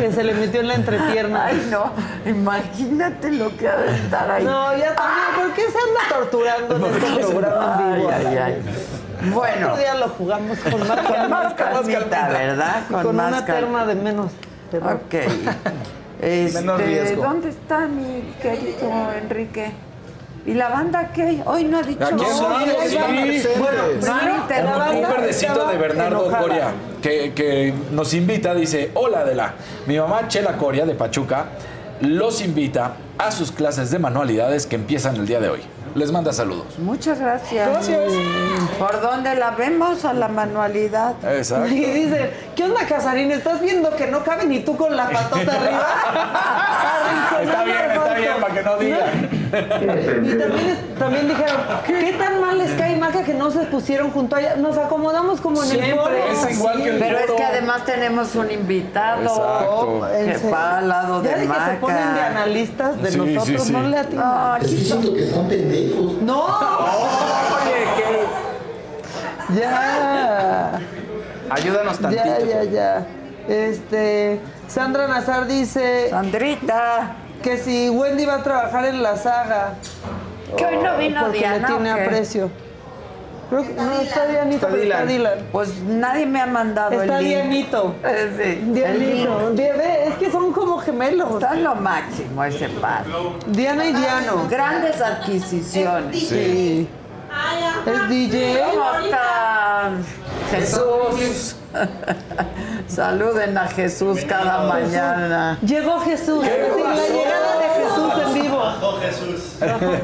que 0.00 0.12
se 0.12 0.24
le 0.24 0.34
metió 0.34 0.60
en 0.60 0.68
la 0.68 0.74
entrepierna. 0.74 1.46
Ay, 1.46 1.68
no. 1.70 1.92
Imagínate 2.28 3.32
lo 3.32 3.56
que 3.56 3.68
ha 3.68 3.76
de 3.76 3.94
estar 3.96 4.30
ahí. 4.30 4.44
No, 4.44 4.76
ya 4.76 4.94
también, 4.94 5.26
¿por 5.36 5.52
qué 5.54 5.62
se 5.62 5.78
anda 5.78 6.00
torturando 6.08 6.76
en 6.76 6.84
este 6.94 7.26
programa 7.26 7.82
en 7.88 7.94
vivo? 7.96 8.10
Ay, 8.14 8.26
ay, 8.26 8.36
ay. 8.38 8.62
Bueno. 9.32 9.66
Otro 9.68 9.78
día 9.78 9.94
lo 9.94 10.08
jugamos 10.10 10.58
con 10.58 10.78
más 10.88 11.00
Con 11.00 11.30
más 11.30 11.54
calmita, 11.54 11.98
calmita, 12.00 12.28
¿verdad? 12.28 12.76
Con, 12.90 13.02
Con 13.02 13.16
más 13.16 13.28
una 13.28 13.44
terma 13.46 13.86
de 13.86 13.94
menos. 13.94 14.32
terror. 14.70 14.92
Ok. 14.94 15.14
Este, 16.20 16.60
Menos 16.60 16.80
riesgo. 16.82 17.22
¿Dónde 17.22 17.48
está 17.50 17.86
mi 17.86 18.22
querido 18.40 18.90
Enrique? 19.22 19.70
¿Y 20.46 20.54
la 20.54 20.68
banda 20.68 21.10
qué? 21.12 21.42
Hoy 21.44 21.64
no 21.64 21.78
ha 21.78 21.82
dicho 21.82 22.04
Aquí 22.04 22.14
nada. 22.14 22.76
sí. 22.76 23.48
Bueno, 23.58 23.82
Sí. 24.00 24.06
la 24.06 24.90
Un 24.92 25.02
verdecito 25.02 25.66
de 25.66 25.76
Bernardo 25.76 26.20
enojada. 26.22 26.42
Coria 26.42 26.68
que, 27.02 27.32
que 27.34 27.74
nos 27.90 28.14
invita, 28.14 28.54
dice, 28.54 28.92
hola 28.94 29.20
Adela, 29.20 29.54
mi 29.86 29.98
mamá 29.98 30.28
Chela 30.28 30.56
Coria 30.56 30.86
de 30.86 30.94
Pachuca 30.94 31.46
los 32.00 32.40
invita 32.42 32.92
a 33.18 33.30
sus 33.32 33.50
clases 33.50 33.90
de 33.90 33.98
manualidades 33.98 34.66
que 34.66 34.76
empiezan 34.76 35.16
el 35.16 35.26
día 35.26 35.40
de 35.40 35.48
hoy. 35.48 35.60
Les 35.96 36.12
manda 36.12 36.30
saludos. 36.30 36.78
Muchas 36.78 37.18
gracias. 37.18 37.70
Gracias. 37.70 38.12
¿Por 38.78 39.00
dónde 39.00 39.34
la 39.34 39.52
vemos 39.52 40.04
a 40.04 40.12
la 40.12 40.28
manualidad? 40.28 41.14
Exacto. 41.24 41.68
Y 41.68 41.84
dice, 41.86 42.32
¿qué 42.54 42.64
onda, 42.64 42.86
Casarín? 42.86 43.32
¿Estás 43.32 43.62
viendo 43.62 43.96
que 43.96 44.06
no 44.06 44.22
cabe 44.22 44.44
ni 44.44 44.60
tú 44.60 44.76
con 44.76 44.94
la 44.94 45.08
patota 45.08 45.52
arriba? 45.52 45.86
Está 47.42 47.64
bien, 47.64 47.90
está 47.90 48.14
bien, 48.14 48.32
para 48.40 48.54
que 48.54 48.62
no 48.62 48.76
digan. 48.76 49.30
Y 49.46 50.38
también, 50.38 50.78
también 50.98 51.28
dijeron, 51.28 51.56
¿qué 51.86 52.12
tan 52.18 52.40
mal 52.40 52.58
les 52.58 52.72
cae 52.72 52.96
Maca 52.96 53.22
que 53.22 53.34
no 53.34 53.50
se 53.50 53.60
pusieron 53.66 54.10
junto 54.10 54.36
a 54.36 54.40
ella? 54.40 54.56
Nos 54.56 54.76
acomodamos 54.76 55.40
como 55.40 55.62
en 55.62 55.70
el 55.70 55.76
Siempre, 55.76 55.96
foro. 55.96 56.16
es 56.16 56.50
igual 56.56 56.82
que 56.82 56.88
el 56.90 56.98
Pero 56.98 57.18
es 57.18 57.24
foro. 57.26 57.36
que 57.36 57.44
además 57.44 57.84
tenemos 57.84 58.34
un 58.34 58.50
invitado 58.50 59.22
Exacto. 59.22 60.08
En 60.14 60.40
que 60.40 60.50
va 60.50 60.78
al 60.78 60.88
lado 60.88 61.22
Ya 61.22 61.30
de 61.30 61.36
de 61.36 61.42
que 61.42 61.48
Maca. 61.48 61.70
se 61.70 61.76
ponen 61.76 62.14
de 62.14 62.20
analistas 62.20 63.02
de 63.02 63.10
Sí, 63.10 63.18
sí, 63.20 63.34
nosotros, 63.34 63.62
sí. 63.66 63.72
no 63.72 63.82
le 63.82 63.98
atinan. 63.98 64.24
Ay, 64.60 64.66
siento 64.68 65.14
que 65.14 65.24
están 65.24 65.48
pendejos. 65.48 66.12
¡No! 66.22 66.44
Oye, 66.46 67.86
Ya. 69.60 70.80
Ayúdanos 71.50 71.98
tantito. 72.00 72.24
Ya, 72.24 72.38
ya, 72.40 72.64
ya. 72.64 73.06
Este, 73.48 74.40
Sandra 74.66 75.06
Nazar 75.06 75.46
dice 75.46 76.08
Sandrita. 76.10 77.14
Que 77.46 77.58
si 77.58 77.88
Wendy 77.88 78.26
va 78.26 78.34
a 78.34 78.42
trabajar 78.42 78.86
en 78.86 79.04
la 79.04 79.16
saga. 79.16 79.74
Que 80.56 80.66
hoy 80.66 80.78
no 80.82 80.96
vino 80.96 81.20
porque 81.20 81.38
Diana, 81.38 81.58
le 81.58 81.74
tiene 81.74 81.90
aprecio. 81.92 82.50
Creo 83.48 83.62
que 83.62 83.72
no 83.74 83.92
está 84.00 84.26
Dianito, 84.26 84.56
Está 84.56 84.68
pero 84.68 84.82
está 84.82 85.04
Dylan. 85.04 85.34
Dylan. 85.36 85.48
Pues 85.52 85.80
nadie 85.84 86.26
me 86.26 86.40
ha 86.40 86.46
mandado 86.48 87.00
Está 87.00 87.20
el 87.20 87.24
link. 87.24 87.34
Dianito. 87.36 87.94
Eh, 88.04 88.32
sí, 88.36 88.66
el 88.66 88.74
Dianito. 88.74 89.50
link. 89.50 89.60
Es 89.60 90.14
que 90.16 90.32
son 90.32 90.52
como 90.52 90.78
gemelos. 90.78 91.34
Está 91.34 91.54
lo 91.54 91.76
máximo 91.76 92.42
ese 92.42 92.68
par. 92.68 93.04
Diana 93.46 93.86
y 93.86 93.92
Diano. 93.92 94.48
Grandes 94.50 95.00
adquisiciones. 95.00 96.28
Sí. 96.28 96.88
Es 97.86 98.08
DJ. 98.08 98.64
¿Cómo 98.72 98.98
están? 99.04 100.04
Jesús. 100.50 101.56
Saluden 102.88 103.58
a 103.58 103.68
Jesús 103.68 104.24
cada 104.28 104.68
mañana. 104.68 105.58
Llegó 105.60 106.00
Jesús. 106.00 106.46
Es 106.46 106.58
decir, 106.58 106.84
la 106.84 106.94
llegada 107.08 107.58
de 107.58 107.68
Jesús 107.82 108.12
en 108.26 108.34
vivo. 108.42 108.58
Bajó 108.58 108.98
Jesús. 109.00 109.56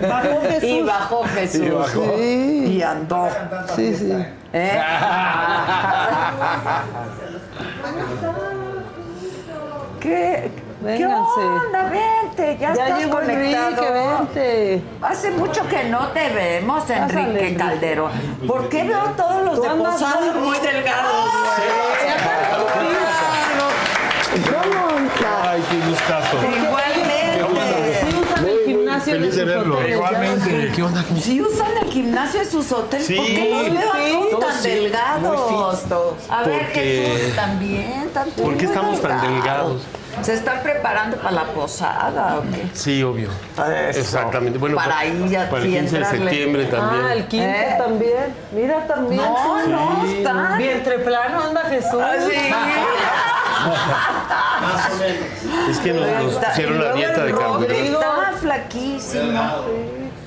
Bajó 0.08 0.40
Jesús. 0.42 0.64
Y 0.64 0.82
bajó 0.82 1.24
Jesús. 1.24 1.60
Y 1.60 1.70
bajó. 1.70 2.16
Sí. 2.16 2.64
Y 2.66 2.82
andó. 2.82 3.28
Sí, 3.76 3.94
sí. 3.94 4.12
¿Eh? 4.52 4.82
¿Qué, 10.00 10.50
¿Qué 10.82 10.88
Vénganse. 10.88 11.40
onda? 11.40 11.82
Vente, 11.90 12.58
ya, 12.60 12.74
Ya 12.74 12.84
estás 12.86 12.98
llegó 12.98 13.12
conectado. 13.12 13.68
Enrique, 13.68 13.90
vente. 13.92 14.82
Hace 15.00 15.30
mucho 15.30 15.68
que 15.68 15.84
no 15.84 16.08
te 16.08 16.28
vemos, 16.30 16.90
Enrique 16.90 17.20
Enrique. 17.20 17.56
Calderón. 17.56 18.10
¿Por 18.46 18.68
qué 18.68 18.82
veo 18.84 19.02
todos 19.16 19.44
los 19.44 19.54
Tú 19.56 19.62
de 19.62 19.68
andas 19.68 19.92
Posada 19.92 20.32
muy- 20.32 20.48
muy 20.48 20.58
delgados, 20.58 21.30
¿Cómo 24.32 25.06
está? 25.06 25.50
Ay, 25.52 25.62
qué 25.70 25.88
gustazo. 25.88 26.36
Igualmente. 26.38 28.00
Sí 28.00 28.16
usan 28.18 28.46
el 28.46 28.58
gimnasio 28.64 29.12
Feliz 29.14 29.36
de 29.36 29.44
verlo. 29.44 29.86
Igualmente. 29.88 30.72
¿Qué 30.74 30.82
onda? 30.82 31.04
Si 31.20 31.40
usan 31.40 31.70
el 31.82 31.90
gimnasio 31.90 32.40
de 32.40 32.46
sus 32.46 32.72
hoteles, 32.72 33.06
Sí. 33.06 33.16
¿por 33.16 33.26
qué 33.26 33.50
los 33.50 33.72
veo 33.74 33.92
a 33.92 33.98
todos 33.98 34.30
Todos 34.30 34.44
tan 34.54 34.62
sí, 34.62 34.68
delgados? 34.70 35.50
muy 35.50 35.70
fits 35.74 35.88
todos. 35.88 36.14
A 36.30 36.42
ver, 36.44 36.58
Porque- 36.60 37.12
Jesús, 37.14 37.36
también, 37.36 38.10
¿Por 38.42 38.56
qué 38.56 38.64
estamos 38.64 39.00
tan 39.02 39.20
delgados? 39.20 39.82
¿Se 40.20 40.34
están 40.34 40.62
preparando 40.62 41.16
para 41.16 41.30
la 41.32 41.44
posada 41.44 42.36
o 42.38 42.42
qué? 42.42 42.68
Sí, 42.74 43.02
obvio. 43.02 43.30
Eso. 43.88 44.00
Exactamente. 44.00 44.58
Bueno, 44.58 44.76
Para 44.76 44.96
pa- 44.96 45.04
ir 45.06 45.38
a 45.38 45.48
para 45.48 45.62
el 45.62 45.68
ti 45.70 45.76
15 45.78 45.98
de 45.98 46.04
septiembre 46.04 46.64
también. 46.66 47.02
Ah, 47.04 47.12
el 47.14 47.24
15 47.26 47.50
¿Eh? 47.50 47.74
también. 47.78 48.34
Mira 48.52 48.86
también. 48.86 49.22
No, 49.22 49.66
no, 49.66 50.02
Sí. 50.06 50.18
están. 50.18 50.58
Vientre 50.58 50.98
plano 50.98 51.42
anda 51.44 51.62
Jesús. 51.62 52.00
Ah, 52.00 52.12
sí. 52.20 52.50
Más 54.60 54.90
o 54.92 54.96
menos. 54.96 55.70
Es 55.70 55.78
que 55.78 55.92
nos, 55.92 56.06
nos 56.24 56.32
Está- 56.34 56.48
pusieron 56.50 56.84
la 56.84 56.92
dieta 56.92 57.24
de 57.24 57.32
carbohidratos. 57.32 57.68
Rodrigo 57.68 58.00
Está 58.00 58.16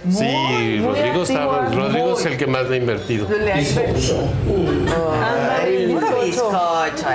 Sí, 0.10 0.24
muy 0.24 0.80
Rodrigo, 0.80 1.24
está, 1.24 1.46
Rodrigo 1.70 2.18
es 2.20 2.26
el 2.26 2.38
que 2.38 2.48
más 2.48 2.70
le 2.70 2.76
ha 2.76 2.80
invertido. 2.80 3.28
Le 3.30 3.52
ha 3.54 3.62
invertido. 3.62 4.18
Bizcocho. 6.26 7.08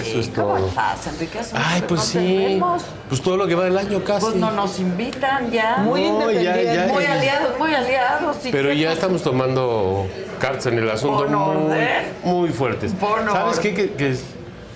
Eso 0.00 0.20
es 0.20 0.28
¿Cómo 0.28 0.56
estás, 0.58 1.06
Enrique? 1.06 1.38
Ay, 1.52 1.82
pues 1.86 2.00
sí. 2.02 2.60
Pues 3.08 3.20
todo 3.22 3.36
lo 3.36 3.46
que 3.46 3.54
va 3.54 3.64
del 3.64 3.78
año 3.78 4.02
casi. 4.04 4.26
Pues 4.26 4.36
no 4.36 4.50
nos 4.50 4.78
invitan 4.78 5.50
ya. 5.50 5.78
Muy 5.78 6.02
No, 6.10 6.30
ya, 6.30 6.40
independiente. 6.40 6.74
ya. 6.74 6.92
Muy 6.92 7.04
aliados, 7.04 7.58
muy 7.58 7.74
aliados. 7.74 8.36
sí 8.42 8.48
Pero 8.52 8.72
ya 8.72 8.92
estamos 8.92 9.22
tomando 9.22 10.06
cartas 10.38 10.66
en 10.66 10.78
el 10.78 10.90
asunto 10.90 11.26
muy, 11.28 11.76
muy 12.24 12.48
fuertes. 12.50 12.92
¿Sabes 13.32 13.58
qué? 13.58 13.74
Que, 13.74 13.92
que, 13.92 14.16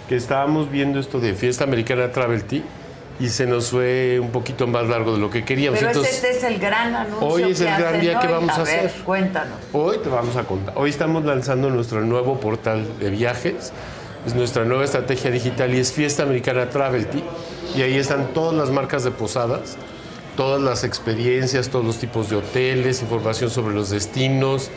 que 0.08 0.16
estábamos 0.16 0.70
viendo 0.70 0.98
esto 1.00 1.20
de 1.20 1.34
fiesta 1.34 1.64
americana 1.64 2.10
Travel 2.10 2.44
Tea 2.44 2.62
y 3.20 3.28
se 3.28 3.46
nos 3.46 3.70
fue 3.70 4.18
un 4.20 4.30
poquito 4.30 4.66
más 4.66 4.86
largo 4.86 5.12
de 5.12 5.18
lo 5.18 5.30
que 5.30 5.44
queríamos. 5.44 5.78
Pero 5.78 5.90
Entonces, 5.90 6.14
este 6.14 6.30
es 6.30 6.44
el 6.44 6.58
gran 6.58 6.94
anuncio. 6.94 7.26
hoy 7.26 7.42
es 7.50 7.58
que 7.58 7.68
el 7.68 7.76
gran 7.76 8.00
día 8.00 8.20
que 8.20 8.26
hoy. 8.26 8.32
vamos 8.32 8.58
a 8.58 8.62
ver, 8.62 8.86
hacer. 8.86 9.02
Cuéntanos. 9.02 9.58
Hoy 9.72 9.98
te 9.98 10.08
vamos 10.08 10.36
a 10.36 10.44
contar. 10.44 10.74
Hoy 10.76 10.90
estamos 10.90 11.24
lanzando 11.24 11.68
nuestro 11.70 12.00
nuevo 12.02 12.38
portal 12.38 12.86
de 13.00 13.10
viajes. 13.10 13.72
Es 14.26 14.34
nuestra 14.34 14.64
nueva 14.64 14.84
estrategia 14.84 15.30
digital 15.30 15.74
y 15.74 15.78
es 15.78 15.92
Fiesta 15.92 16.22
Americana 16.22 16.70
Travel 16.70 17.06
Tea. 17.06 17.22
Y 17.76 17.82
ahí 17.82 17.96
están 17.96 18.28
todas 18.34 18.54
las 18.54 18.70
marcas 18.70 19.04
de 19.04 19.10
posadas, 19.10 19.76
todas 20.36 20.60
las 20.60 20.84
experiencias, 20.84 21.68
todos 21.70 21.84
los 21.84 21.98
tipos 21.98 22.30
de 22.30 22.36
hoteles, 22.36 23.02
información 23.02 23.50
sobre 23.50 23.74
los 23.74 23.90
destinos. 23.90 24.70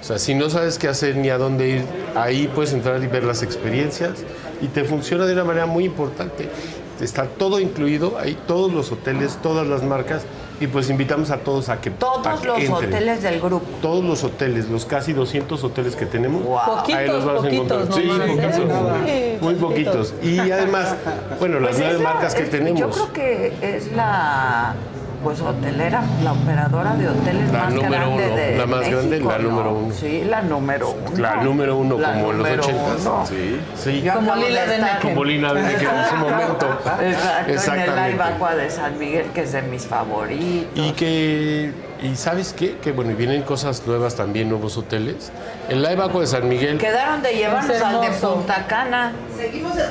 O 0.00 0.04
sea, 0.04 0.18
si 0.18 0.34
no 0.34 0.48
sabes 0.48 0.78
qué 0.78 0.88
hacer 0.88 1.16
ni 1.16 1.28
a 1.28 1.38
dónde 1.38 1.68
ir, 1.68 1.84
ahí 2.14 2.48
puedes 2.54 2.72
entrar 2.72 3.02
y 3.02 3.06
ver 3.06 3.24
las 3.24 3.42
experiencias 3.42 4.24
y 4.62 4.68
te 4.68 4.84
funciona 4.84 5.26
de 5.26 5.32
una 5.34 5.44
manera 5.44 5.66
muy 5.66 5.84
importante. 5.84 6.48
Está 7.00 7.24
todo 7.26 7.60
incluido, 7.60 8.18
ahí 8.18 8.36
todos 8.46 8.72
los 8.72 8.92
hoteles, 8.92 9.38
todas 9.42 9.66
las 9.66 9.82
marcas 9.82 10.22
y 10.60 10.66
pues 10.66 10.90
invitamos 10.90 11.30
a 11.30 11.38
todos 11.38 11.70
a 11.70 11.80
que, 11.80 11.88
a 11.88 11.92
Todos 11.94 12.40
que 12.40 12.46
los 12.46 12.58
entren 12.58 12.74
hoteles 12.92 13.22
del 13.22 13.40
grupo. 13.40 13.64
todos 13.80 14.04
los 14.04 14.22
hoteles, 14.24 14.68
los 14.68 14.84
casi 14.84 15.14
200 15.14 15.64
hoteles 15.64 15.96
que 15.96 16.04
tenemos, 16.04 16.42
Poquitos, 16.42 16.94
ahí 17.00 17.06
los 17.08 17.24
vas 17.24 17.34
a 17.34 17.42
poquitos 17.42 17.54
encontrar. 17.82 17.92
Sí, 17.94 18.06
nomás, 18.06 18.28
¿eh? 18.28 18.36
poquitos, 18.36 19.06
Sí, 19.06 19.38
muy 19.44 19.54
poquitos. 19.54 20.14
Y 20.22 20.38
además, 20.50 20.94
bueno, 21.38 21.60
las 21.60 21.70
Pues 21.70 21.80
nueve 21.80 22.02
la- 22.02 22.10
marcas 22.12 22.34
que 22.34 22.42
es- 22.42 22.50
tenemos. 22.50 22.78
Yo 22.80 22.90
creo 22.90 23.12
que 23.14 23.52
es 23.62 23.92
la 23.92 24.74
pues 25.22 25.40
hotelera, 25.40 26.02
la 26.24 26.32
operadora 26.32 26.94
de 26.94 27.08
hoteles 27.08 27.52
La 27.52 27.58
más 27.64 27.74
número 27.74 27.90
grande 27.90 28.26
uno, 28.26 28.36
de 28.36 28.56
la 28.56 28.66
más 28.66 28.80
grande, 28.88 29.08
México, 29.10 29.28
la 29.30 29.38
¿no? 29.38 29.48
número 29.50 29.72
uno. 29.74 29.94
Sí, 29.94 30.24
la 30.24 30.42
número 30.42 30.90
uno. 30.90 31.18
La 31.18 31.36
número 31.36 31.76
uno, 31.76 31.98
La 31.98 32.12
como 32.14 32.30
en 32.32 32.38
los 32.38 32.48
ochentas. 32.50 33.28
Sí. 33.28 33.60
sí. 33.76 34.02
Yo 34.02 34.14
Como 34.14 34.34
Lila 34.36 34.66
de 34.66 34.78
Como 35.02 35.24
Lina 35.24 35.52
Beneque 35.52 35.84
en 35.84 36.08
su 36.08 36.16
momento. 36.16 36.66
Exacto, 36.66 37.02
en 37.02 37.48
el 37.48 37.54
Exactamente. 37.54 38.10
Live 38.10 38.22
Aqua 38.22 38.54
de 38.54 38.70
San 38.70 38.98
Miguel, 38.98 39.26
que 39.34 39.42
es 39.42 39.52
de 39.52 39.62
mis 39.62 39.86
favoritos. 39.86 40.70
Y 40.74 40.92
que, 40.92 41.72
y 42.02 42.16
¿sabes 42.16 42.52
qué? 42.52 42.78
Que 42.78 42.92
bueno, 42.92 43.10
y 43.10 43.14
vienen 43.14 43.42
cosas 43.42 43.82
nuevas 43.86 44.14
también, 44.16 44.48
nuevos 44.48 44.76
hoteles. 44.76 45.30
El 45.68 45.82
Live 45.82 46.02
Aqua 46.02 46.20
de 46.22 46.26
San 46.26 46.48
Miguel. 46.48 46.78
Quedaron 46.78 47.22
de 47.22 47.32
llevarnos 47.34 47.80
al 47.82 48.00
de. 48.00 48.08
Punta 48.10 48.66
Cana. 48.66 49.12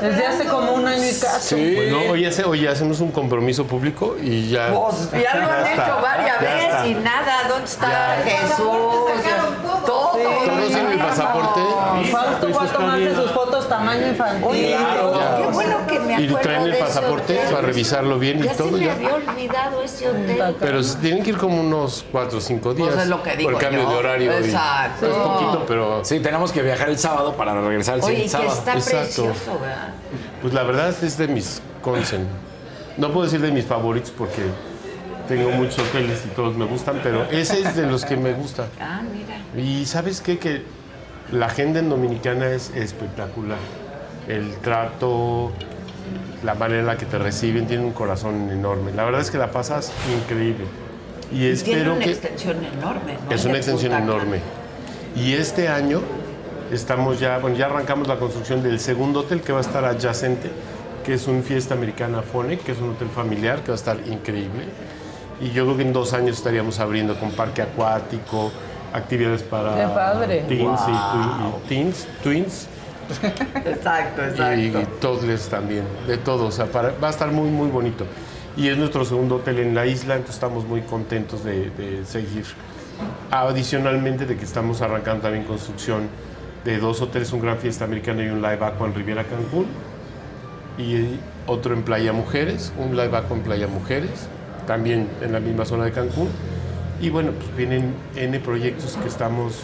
Desde 0.01 0.25
hace 0.27 0.45
como 0.45 0.73
un 0.73 0.87
año 0.87 1.03
y 1.03 1.19
cacho. 1.19 1.55
Bueno, 1.57 2.11
hoy, 2.11 2.25
hace- 2.25 2.43
hoy 2.43 2.67
hacemos 2.67 2.99
un 2.99 3.11
compromiso 3.11 3.65
público 3.65 4.15
y 4.21 4.49
ya. 4.49 4.71
Pues 4.73 5.11
ya 5.11 5.35
lo 5.35 5.51
han 5.51 5.63
ya 5.65 5.71
hecho 5.73 5.81
está, 5.81 5.95
varias 6.01 6.41
veces 6.41 6.63
está. 6.65 6.87
y 6.87 6.93
nada. 6.95 7.33
¿Dónde 7.47 7.65
está 7.65 7.89
Ya. 7.89 8.23
Jesús? 8.25 8.57
Todo. 8.57 10.11
Todos 10.11 10.67
tienen 10.67 10.91
el 10.91 10.99
pasaporte. 10.99 11.61
Fausto 12.11 12.49
fue 12.53 12.67
a 12.67 12.71
tomarse 12.71 13.15
sus 13.15 13.31
fotos 13.31 13.48
tamaño 13.79 14.07
infantil. 14.07 14.43
Oye, 14.47 14.77
qué 15.41 15.47
bueno 15.51 15.77
que 15.87 15.99
me 15.99 16.21
Y 16.21 16.27
traen 16.35 16.61
el 16.63 16.71
de 16.71 16.77
pasaporte 16.77 17.33
hotel. 17.39 17.49
para 17.53 17.61
revisarlo 17.67 18.19
bien 18.19 18.39
y 18.39 18.47
se 18.47 18.55
todo 18.55 18.71
me 18.71 18.85
ya. 18.85 18.93
había 18.93 19.15
olvidado 19.15 19.81
ese 19.83 20.09
hotel. 20.09 20.55
Pero 20.59 20.81
tienen 21.01 21.23
que 21.23 21.29
ir 21.31 21.37
como 21.37 21.59
unos 21.59 22.05
cuatro 22.11 22.37
o 22.37 22.41
cinco 22.41 22.73
días. 22.73 22.89
Pues 22.89 23.01
es 23.03 23.09
lo 23.09 23.23
que 23.23 23.35
digo 23.35 23.51
por 23.51 23.61
el 23.61 23.67
cambio 23.67 23.83
yo. 23.83 23.89
de 23.91 23.95
horario. 23.95 24.31
y- 24.39 24.43
Exacto. 24.45 25.07
es 25.07 25.15
poquito, 25.15 25.65
pero. 25.67 26.05
Sí, 26.05 26.19
tenemos 26.19 26.51
que 26.51 26.61
viajar 26.61 26.89
el 26.89 26.97
sábado 26.99 27.33
para 27.35 27.59
regresar 27.59 27.97
el 27.97 28.03
Oye, 28.03 28.23
que 28.23 28.29
sábado. 28.29 28.51
está 28.53 28.73
Exacto. 28.73 28.99
precioso, 29.23 29.59
¿verdad? 29.59 29.89
Pues 30.41 30.53
la 30.53 30.63
verdad 30.63 30.89
es 31.01 31.17
de 31.17 31.27
mis 31.27 31.61
consen. 31.81 32.27
No 32.97 33.11
puedo 33.11 33.25
decir 33.25 33.39
de 33.41 33.51
mis 33.51 33.65
favoritos 33.65 34.11
porque 34.11 34.41
tengo 35.27 35.49
muchos 35.51 35.79
hoteles 35.79 36.21
y 36.25 36.29
todos 36.29 36.55
me 36.55 36.65
gustan, 36.65 36.99
pero 37.03 37.23
ese 37.31 37.61
es 37.61 37.75
de 37.75 37.85
los 37.85 38.03
que 38.03 38.17
me 38.17 38.33
gusta. 38.33 38.67
Ah, 38.81 39.01
mira. 39.03 39.37
Y 39.65 39.85
sabes 39.85 40.21
qué? 40.21 40.37
Que 40.37 40.63
la 41.31 41.47
agenda 41.47 41.79
en 41.79 41.89
Dominicana 41.89 42.49
es 42.49 42.71
espectacular. 42.75 43.57
El 44.27 44.55
trato, 44.57 45.51
la 46.43 46.55
manera 46.55 46.79
en 46.79 46.85
la 46.87 46.97
que 46.97 47.05
te 47.05 47.17
reciben, 47.17 47.67
tiene 47.67 47.83
un 47.83 47.91
corazón 47.91 48.49
enorme. 48.49 48.91
La 48.93 49.03
verdad 49.03 49.21
es 49.21 49.31
que 49.31 49.37
la 49.37 49.51
pasas 49.51 49.91
increíble. 50.15 50.65
Y 51.31 51.37
Tiene 51.37 51.51
espero 51.51 51.93
una 51.93 52.05
que... 52.05 52.11
extensión 52.11 52.57
enorme, 52.63 53.17
¿no? 53.25 53.35
Es 53.35 53.45
una 53.45 53.57
extensión 53.57 53.93
enorme. 53.93 54.39
Y 55.15 55.33
este 55.33 55.67
año 55.67 56.01
estamos 56.71 57.19
ya, 57.19 57.37
bueno, 57.39 57.55
ya 57.57 57.67
arrancamos 57.67 58.07
la 58.07 58.17
construcción 58.17 58.63
del 58.63 58.79
segundo 58.79 59.21
hotel 59.21 59.41
que 59.41 59.51
va 59.51 59.59
a 59.59 59.61
estar 59.61 59.85
adyacente, 59.85 60.49
que 61.03 61.13
es 61.13 61.27
un 61.27 61.43
Fiesta 61.43 61.73
Americana 61.73 62.21
Fone, 62.21 62.57
que 62.59 62.71
es 62.71 62.79
un 62.79 62.91
hotel 62.91 63.09
familiar 63.09 63.61
que 63.61 63.69
va 63.69 63.73
a 63.73 63.75
estar 63.75 63.97
increíble. 64.07 64.65
Y 65.41 65.51
yo 65.51 65.65
creo 65.65 65.77
que 65.77 65.83
en 65.83 65.93
dos 65.93 66.13
años 66.13 66.37
estaríamos 66.37 66.79
abriendo 66.79 67.19
con 67.19 67.31
parque 67.31 67.61
acuático, 67.61 68.51
actividades 68.93 69.43
para 69.43 69.75
Qué 69.75 69.93
padre. 69.93 70.45
teens 70.47 70.61
y, 70.61 70.63
Wow. 70.63 70.75
twi- 70.85 71.65
y 71.65 71.67
teens, 71.69 72.07
twins 72.23 72.67
Exacto, 73.65 74.21
y, 74.21 74.25
exacto. 74.29 74.79
y 74.81 74.85
toddlers 75.01 75.49
también, 75.49 75.83
de 76.07 76.17
todo. 76.17 76.45
O 76.47 76.51
sea, 76.51 76.65
para- 76.67 76.93
va 77.03 77.07
a 77.07 77.11
estar 77.11 77.31
muy, 77.31 77.49
muy 77.49 77.69
bonito. 77.69 78.05
Y 78.55 78.67
es 78.67 78.77
nuestro 78.77 79.05
segundo 79.05 79.35
hotel 79.37 79.59
en 79.59 79.73
la 79.73 79.85
isla, 79.85 80.15
entonces 80.15 80.35
estamos 80.35 80.65
muy 80.65 80.81
contentos 80.81 81.43
de, 81.43 81.69
de 81.71 82.05
seguir. 82.05 82.45
Adicionalmente 83.31 84.25
de 84.25 84.35
que 84.37 84.43
estamos 84.45 84.81
arrancando 84.81 85.23
también 85.23 85.45
construcción 85.45 86.07
de 86.65 86.77
dos 86.77 87.01
hoteles, 87.01 87.31
un 87.31 87.41
Gran 87.41 87.57
Fiesta 87.57 87.85
Americana 87.85 88.23
y 88.23 88.27
un 88.27 88.41
Live 88.41 88.59
Aqua 88.65 88.87
en 88.87 88.93
Riviera 88.95 89.23
Cancún. 89.23 89.65
Y 90.77 91.19
otro 91.47 91.73
en 91.73 91.83
Playa 91.83 92.13
Mujeres, 92.13 92.73
un 92.77 92.95
Live 92.95 93.15
Aqua 93.15 93.35
en 93.37 93.43
Playa 93.43 93.67
Mujeres, 93.67 94.27
también 94.67 95.07
en 95.21 95.31
la 95.31 95.39
misma 95.39 95.65
zona 95.65 95.85
de 95.85 95.91
Cancún. 95.91 96.29
Y 97.01 97.09
bueno, 97.09 97.31
pues 97.31 97.55
vienen 97.55 97.93
N 98.15 98.39
proyectos 98.39 98.97
que 99.01 99.07
estamos 99.07 99.55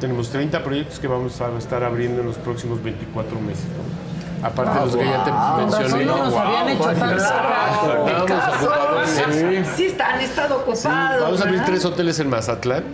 tenemos 0.00 0.30
30 0.30 0.64
proyectos 0.64 0.98
que 0.98 1.06
vamos 1.06 1.40
a 1.40 1.56
estar 1.58 1.84
abriendo 1.84 2.22
en 2.22 2.26
los 2.26 2.36
próximos 2.38 2.82
24 2.82 3.38
meses. 3.40 3.64
¿no? 3.66 4.46
Aparte 4.46 4.78
de 4.78 4.84
los 4.86 4.96
que 4.96 5.04
ya 5.04 5.24
te 5.24 5.30
mencioné. 5.30 6.04
No 6.06 6.24
nos 6.24 6.34
habían 6.34 6.68
hecho 6.70 6.84
tan 6.84 6.94
claro, 6.96 8.04
Qué 8.06 8.10
Estábamos 8.12 8.64
ocupados. 8.64 9.10
casual. 9.10 9.32
Sí. 9.32 9.70
Sí, 9.76 9.84
están, 9.86 10.14
han 10.14 10.20
estado 10.22 10.56
ocupados. 10.56 10.80
Sí, 10.80 11.20
vamos 11.20 11.40
a 11.40 11.44
abrir 11.44 11.64
tres 11.66 11.84
hoteles 11.84 12.18
en 12.18 12.30
Mazatlán. 12.30 12.84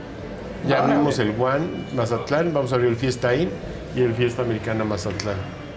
Ya 0.69 0.83
abrimos 0.83 1.19
el 1.21 1.31
One 1.41 1.87
Mazatlán, 1.95 2.53
vamos 2.53 2.73
a 2.73 2.75
abrir 2.75 2.91
el 2.91 2.97
Fiesta 2.97 3.33
Inn 3.37 3.51
y 3.95 4.01
el 4.01 4.13
Fiesta 4.15 4.43
Americana 4.43 4.83
Mazatlán 4.83 5.37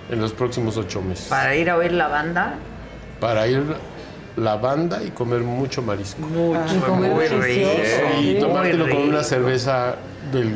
en 0.10 0.20
los 0.20 0.34
próximos 0.34 0.78
ocho 0.78 1.02
meses. 1.04 1.28
Para 1.28 1.56
ir 1.56 1.70
a 1.70 1.78
oír 1.78 1.92
la 1.92 2.08
banda. 2.08 2.56
Para 3.20 3.46
ir 3.46 3.64
la 4.40 4.56
banda 4.56 5.04
y 5.04 5.10
comer 5.12 5.42
mucho 5.42 5.82
marisco. 5.82 6.22
Mucho, 6.22 6.96
muy 6.96 7.28
rico. 7.28 7.70
Y 8.22 8.40
tomártelo 8.40 8.90
con 8.90 8.98
una 9.10 9.24
cerveza 9.24 9.96
del 10.32 10.56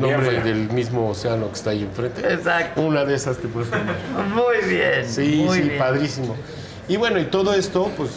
nombre 0.00 0.40
del 0.42 0.70
mismo 0.70 1.08
océano 1.10 1.48
que 1.48 1.54
está 1.54 1.70
ahí 1.70 1.82
enfrente. 1.82 2.20
Exacto. 2.32 2.80
Una 2.80 3.04
de 3.04 3.14
esas 3.14 3.38
te 3.38 3.48
puedes 3.48 3.70
tomar. 3.70 3.96
Muy 4.34 4.68
bien. 4.68 5.04
Sí, 5.06 5.42
muy 5.46 5.58
sí, 5.58 5.62
bien. 5.64 5.78
padrísimo. 5.78 6.36
Y 6.88 6.96
bueno, 6.96 7.18
y 7.18 7.24
todo 7.24 7.54
esto, 7.54 7.90
pues, 7.96 8.10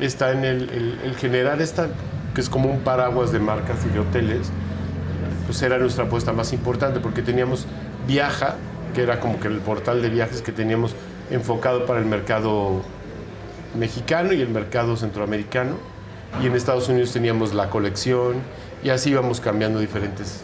está 0.00 0.32
en 0.32 0.44
el, 0.44 0.62
el- 0.70 0.98
el 1.04 1.16
generar 1.16 1.60
esta, 1.60 1.88
que 2.34 2.40
es 2.40 2.48
como 2.48 2.70
un 2.70 2.80
paraguas 2.80 3.32
de 3.32 3.38
marcas 3.40 3.76
y 3.86 3.92
de 3.92 4.00
hoteles, 4.00 4.50
pues 5.46 5.60
era 5.62 5.78
nuestra 5.78 6.04
apuesta 6.04 6.32
más 6.32 6.52
importante, 6.52 7.00
porque 7.00 7.22
teníamos 7.22 7.66
Viaja, 8.06 8.56
que 8.94 9.02
era 9.02 9.20
como 9.20 9.38
que 9.40 9.48
el 9.48 9.58
portal 9.58 10.00
de 10.02 10.08
viajes 10.08 10.40
que 10.42 10.52
teníamos 10.52 10.94
enfocado 11.30 11.86
para 11.86 11.98
el 12.00 12.06
mercado 12.06 12.82
mexicano 13.74 14.32
y 14.32 14.40
el 14.40 14.48
mercado 14.48 14.96
centroamericano, 14.96 15.76
y 16.42 16.46
en 16.46 16.54
Estados 16.54 16.88
Unidos 16.88 17.12
teníamos 17.12 17.54
la 17.54 17.70
colección, 17.70 18.36
y 18.82 18.90
así 18.90 19.10
íbamos 19.10 19.40
cambiando 19.40 19.78
diferentes 19.80 20.42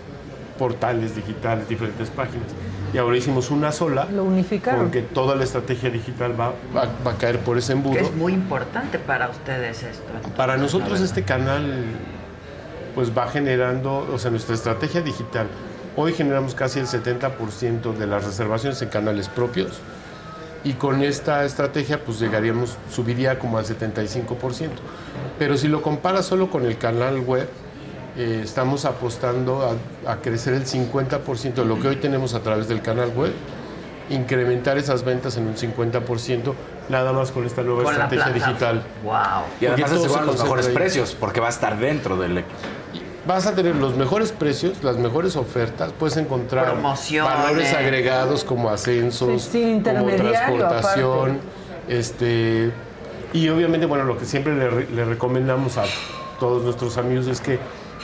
portales 0.58 1.14
digitales, 1.14 1.68
diferentes 1.68 2.08
páginas. 2.10 2.48
Y 2.94 2.98
ahora 2.98 3.16
hicimos 3.16 3.50
una 3.50 3.72
sola, 3.72 4.06
Lo 4.10 4.24
unificaron. 4.24 4.82
porque 4.82 5.02
toda 5.02 5.34
la 5.34 5.44
estrategia 5.44 5.90
digital 5.90 6.38
va, 6.40 6.52
va- 6.74 6.88
va 7.06 7.10
a 7.12 7.16
caer 7.18 7.40
por 7.40 7.58
ese 7.58 7.72
embudo. 7.72 7.94
Que 7.94 8.00
es 8.00 8.14
muy 8.14 8.32
importante 8.32 8.98
para 8.98 9.28
ustedes 9.28 9.82
esto. 9.82 10.02
entonces, 10.14 10.32
Para 10.32 10.56
nosotros 10.56 11.00
este 11.00 11.22
canal 11.22 11.84
pues 12.94 13.16
va 13.16 13.28
generando, 13.28 14.08
o 14.10 14.18
sea, 14.18 14.30
nuestra 14.30 14.54
estrategia 14.54 15.02
digital. 15.02 15.46
Hoy 15.96 16.14
generamos 16.14 16.54
casi 16.54 16.78
el 16.78 16.86
70% 16.86 17.92
de 17.92 18.06
las 18.06 18.24
reservaciones 18.24 18.80
en 18.80 18.88
canales 18.88 19.28
propios 19.28 19.72
y 20.66 20.72
con 20.72 21.00
esta 21.00 21.44
estrategia 21.44 22.04
pues 22.04 22.18
llegaríamos, 22.18 22.76
subiría 22.90 23.38
como 23.38 23.56
al 23.56 23.64
75%. 23.64 24.70
Pero 25.38 25.56
si 25.56 25.68
lo 25.68 25.80
comparas 25.80 26.26
solo 26.26 26.50
con 26.50 26.66
el 26.66 26.76
canal 26.76 27.20
web, 27.20 27.48
eh, 28.16 28.40
estamos 28.42 28.84
apostando 28.84 29.62
a, 29.62 30.10
a 30.10 30.16
crecer 30.16 30.54
el 30.54 30.66
50% 30.66 31.54
de 31.54 31.64
lo 31.64 31.78
que 31.78 31.86
hoy 31.86 31.96
tenemos 31.96 32.34
a 32.34 32.40
través 32.40 32.66
del 32.66 32.82
canal 32.82 33.10
web, 33.10 33.32
incrementar 34.10 34.76
esas 34.76 35.04
ventas 35.04 35.36
en 35.36 35.46
un 35.46 35.54
50%, 35.54 36.52
nada 36.88 37.12
más 37.12 37.30
con 37.30 37.46
esta 37.46 37.62
nueva 37.62 37.84
Con 37.84 37.92
estrategia 37.92 38.32
digital. 38.32 38.82
Wow. 39.04 39.14
Y 39.60 39.66
además 39.66 39.90
se 39.90 40.20
los 40.22 40.42
mejores 40.42 40.66
precios, 40.66 41.16
porque 41.18 41.38
va 41.38 41.46
a 41.46 41.50
estar 41.50 41.78
dentro 41.78 42.16
del 42.16 42.42
Vas 43.26 43.46
a 43.46 43.54
tener 43.54 43.74
los 43.74 43.96
mejores 43.96 44.30
precios, 44.30 44.84
las 44.84 44.98
mejores 44.98 45.34
ofertas, 45.34 45.92
puedes 45.98 46.16
encontrar 46.16 46.72
Promociones. 46.72 47.32
valores 47.34 47.74
agregados 47.74 48.44
como 48.44 48.70
ascensos, 48.70 49.42
Sí, 49.42 49.82
como 49.84 50.06
transportación, 50.14 51.40
este 51.88 52.70
y 53.32 53.48
obviamente 53.48 53.86
bueno 53.86 54.04
lo 54.04 54.16
que 54.16 54.24
siempre 54.24 54.54
le, 54.54 54.68
re- 54.70 54.88
le 54.90 55.04
recomendamos 55.04 55.76
a 55.76 55.84
todos 56.38 56.62
nuestros 56.62 56.96
amigos 56.98 57.26
es 57.26 57.40
que 57.40 57.58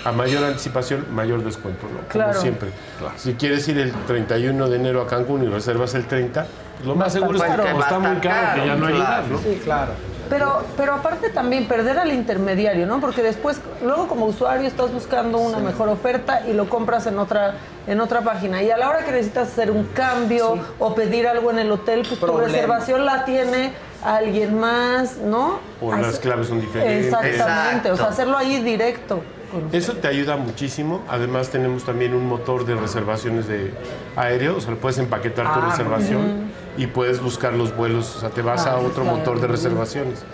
a 0.05 0.11
mayor 0.11 0.43
anticipación, 0.43 1.07
mayor 1.15 1.45
descuento, 1.45 1.85
¿no? 1.85 1.99
Como 1.99 2.09
Claro. 2.09 2.41
siempre. 2.41 2.71
Si 3.17 3.35
quieres 3.35 3.69
ir 3.69 3.79
el 3.79 3.93
31 3.93 4.69
de 4.69 4.77
enero 4.77 5.01
a 5.03 5.07
Cancún 5.07 5.45
y 5.45 5.47
reservas 5.47 5.95
el 5.95 6.07
30, 6.07 6.47
pues 6.79 6.87
lo 6.89 6.97
más 6.97 7.13
seguro 7.13 7.37
es 7.39 7.43
que 7.45 7.51
está 7.79 7.99
muy 8.01 8.17
caro, 8.17 8.61
que 8.61 8.67
ya 8.67 8.75
no 8.75 8.87
hay 8.87 8.95
claro. 8.95 9.27
lugar, 9.29 9.31
¿no? 9.31 9.39
Sí, 9.39 9.61
claro. 9.63 9.93
Pero, 10.33 10.63
pero 10.79 10.95
aparte 10.95 11.29
también 11.29 11.69
perder 11.69 11.99
al 11.99 12.11
intermediario, 12.11 12.87
¿no? 12.87 13.01
Porque 13.01 13.23
después, 13.23 13.61
luego 13.85 14.09
como 14.09 14.25
usuario 14.25 14.67
estás 14.67 14.91
buscando 14.91 15.37
una 15.37 15.59
mejor 15.59 15.91
oferta 15.91 16.41
y 16.49 16.55
lo 16.55 16.71
compras 16.71 17.07
en 17.07 17.19
otra, 17.19 17.57
en 17.87 18.01
otra 18.01 18.23
página. 18.23 18.63
Y 18.63 18.71
a 18.71 18.79
la 18.79 18.89
hora 18.89 19.05
que 19.05 19.13
necesitas 19.13 19.49
hacer 19.49 19.71
un 19.71 19.85
cambio 19.89 20.59
o 20.79 20.95
pedir 20.95 21.29
algo 21.29 21.51
en 21.51 21.59
el 21.59 21.71
hotel, 21.71 22.07
pues 22.09 22.19
Problema. 22.19 22.47
tu 22.47 22.51
reservación 22.51 23.05
la 23.05 23.27
tiene 23.27 23.75
alguien 24.03 24.59
más, 24.59 25.19
¿no? 25.19 25.59
O 25.83 25.95
las 25.95 26.19
claves 26.19 26.49
son 26.49 26.63
diferentes. 26.63 27.13
Exactamente, 27.13 27.91
o 27.91 27.97
sea, 27.99 28.07
hacerlo 28.07 28.39
ahí 28.39 28.63
directo. 28.63 29.23
Con- 29.53 29.69
Eso 29.73 29.93
te 29.95 30.09
ayuda 30.09 30.37
muchísimo. 30.37 31.03
Además 31.09 31.51
tenemos 31.51 31.85
también 31.85 32.15
un 32.15 32.27
motor 32.27 32.65
de 32.67 32.75
reservaciones 32.75 33.47
de 33.47 33.73
aéreo, 34.17 34.57
o 34.57 34.61
sea, 34.61 34.75
puedes 34.75 34.99
empaquetar 34.99 35.53
tu 35.53 35.61
Ah, 35.61 35.69
reservación 35.71 36.51
y 36.77 36.87
puedes 36.89 37.21
buscar 37.21 37.53
los 37.53 37.77
vuelos, 37.77 38.17
o 38.17 38.21
sea, 38.21 38.31
te 38.31 38.43
vas 38.43 38.67
Ah, 38.67 38.73
a 38.73 38.79
otro 38.79 39.03
claro. 39.05 39.19
motor 39.19 39.41
de 39.41 39.47
reservaciones. 39.47 40.25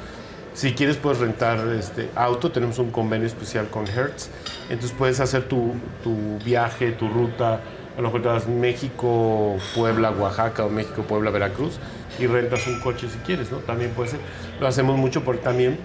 Si 0.54 0.72
quieres 0.72 0.96
puedes 0.96 1.18
rentar 1.20 1.58
este 1.78 2.08
auto, 2.16 2.50
tenemos 2.50 2.78
un 2.78 2.90
convenio 2.90 3.26
especial 3.26 3.68
con 3.68 3.86
Hertz, 3.86 4.28
entonces 4.70 4.96
puedes 4.96 5.20
hacer 5.20 5.44
tu, 5.44 5.74
tu 6.02 6.38
viaje, 6.44 6.92
tu 6.92 7.08
ruta, 7.08 7.60
a 7.96 8.00
lo 8.00 8.04
mejor 8.08 8.22
te 8.22 8.28
vas 8.28 8.48
México, 8.48 9.56
Puebla, 9.74 10.10
Oaxaca 10.10 10.64
o 10.64 10.68
México, 10.70 11.02
Puebla, 11.02 11.30
Veracruz 11.30 11.78
y 12.18 12.26
rentas 12.26 12.66
un 12.66 12.80
coche 12.80 13.08
si 13.08 13.18
quieres, 13.18 13.50
¿no? 13.52 13.58
También 13.58 13.90
puede 13.90 14.10
ser. 14.10 14.20
Lo 14.60 14.66
hacemos 14.66 14.96
mucho 14.96 15.22
porque 15.24 15.42
también 15.42 15.78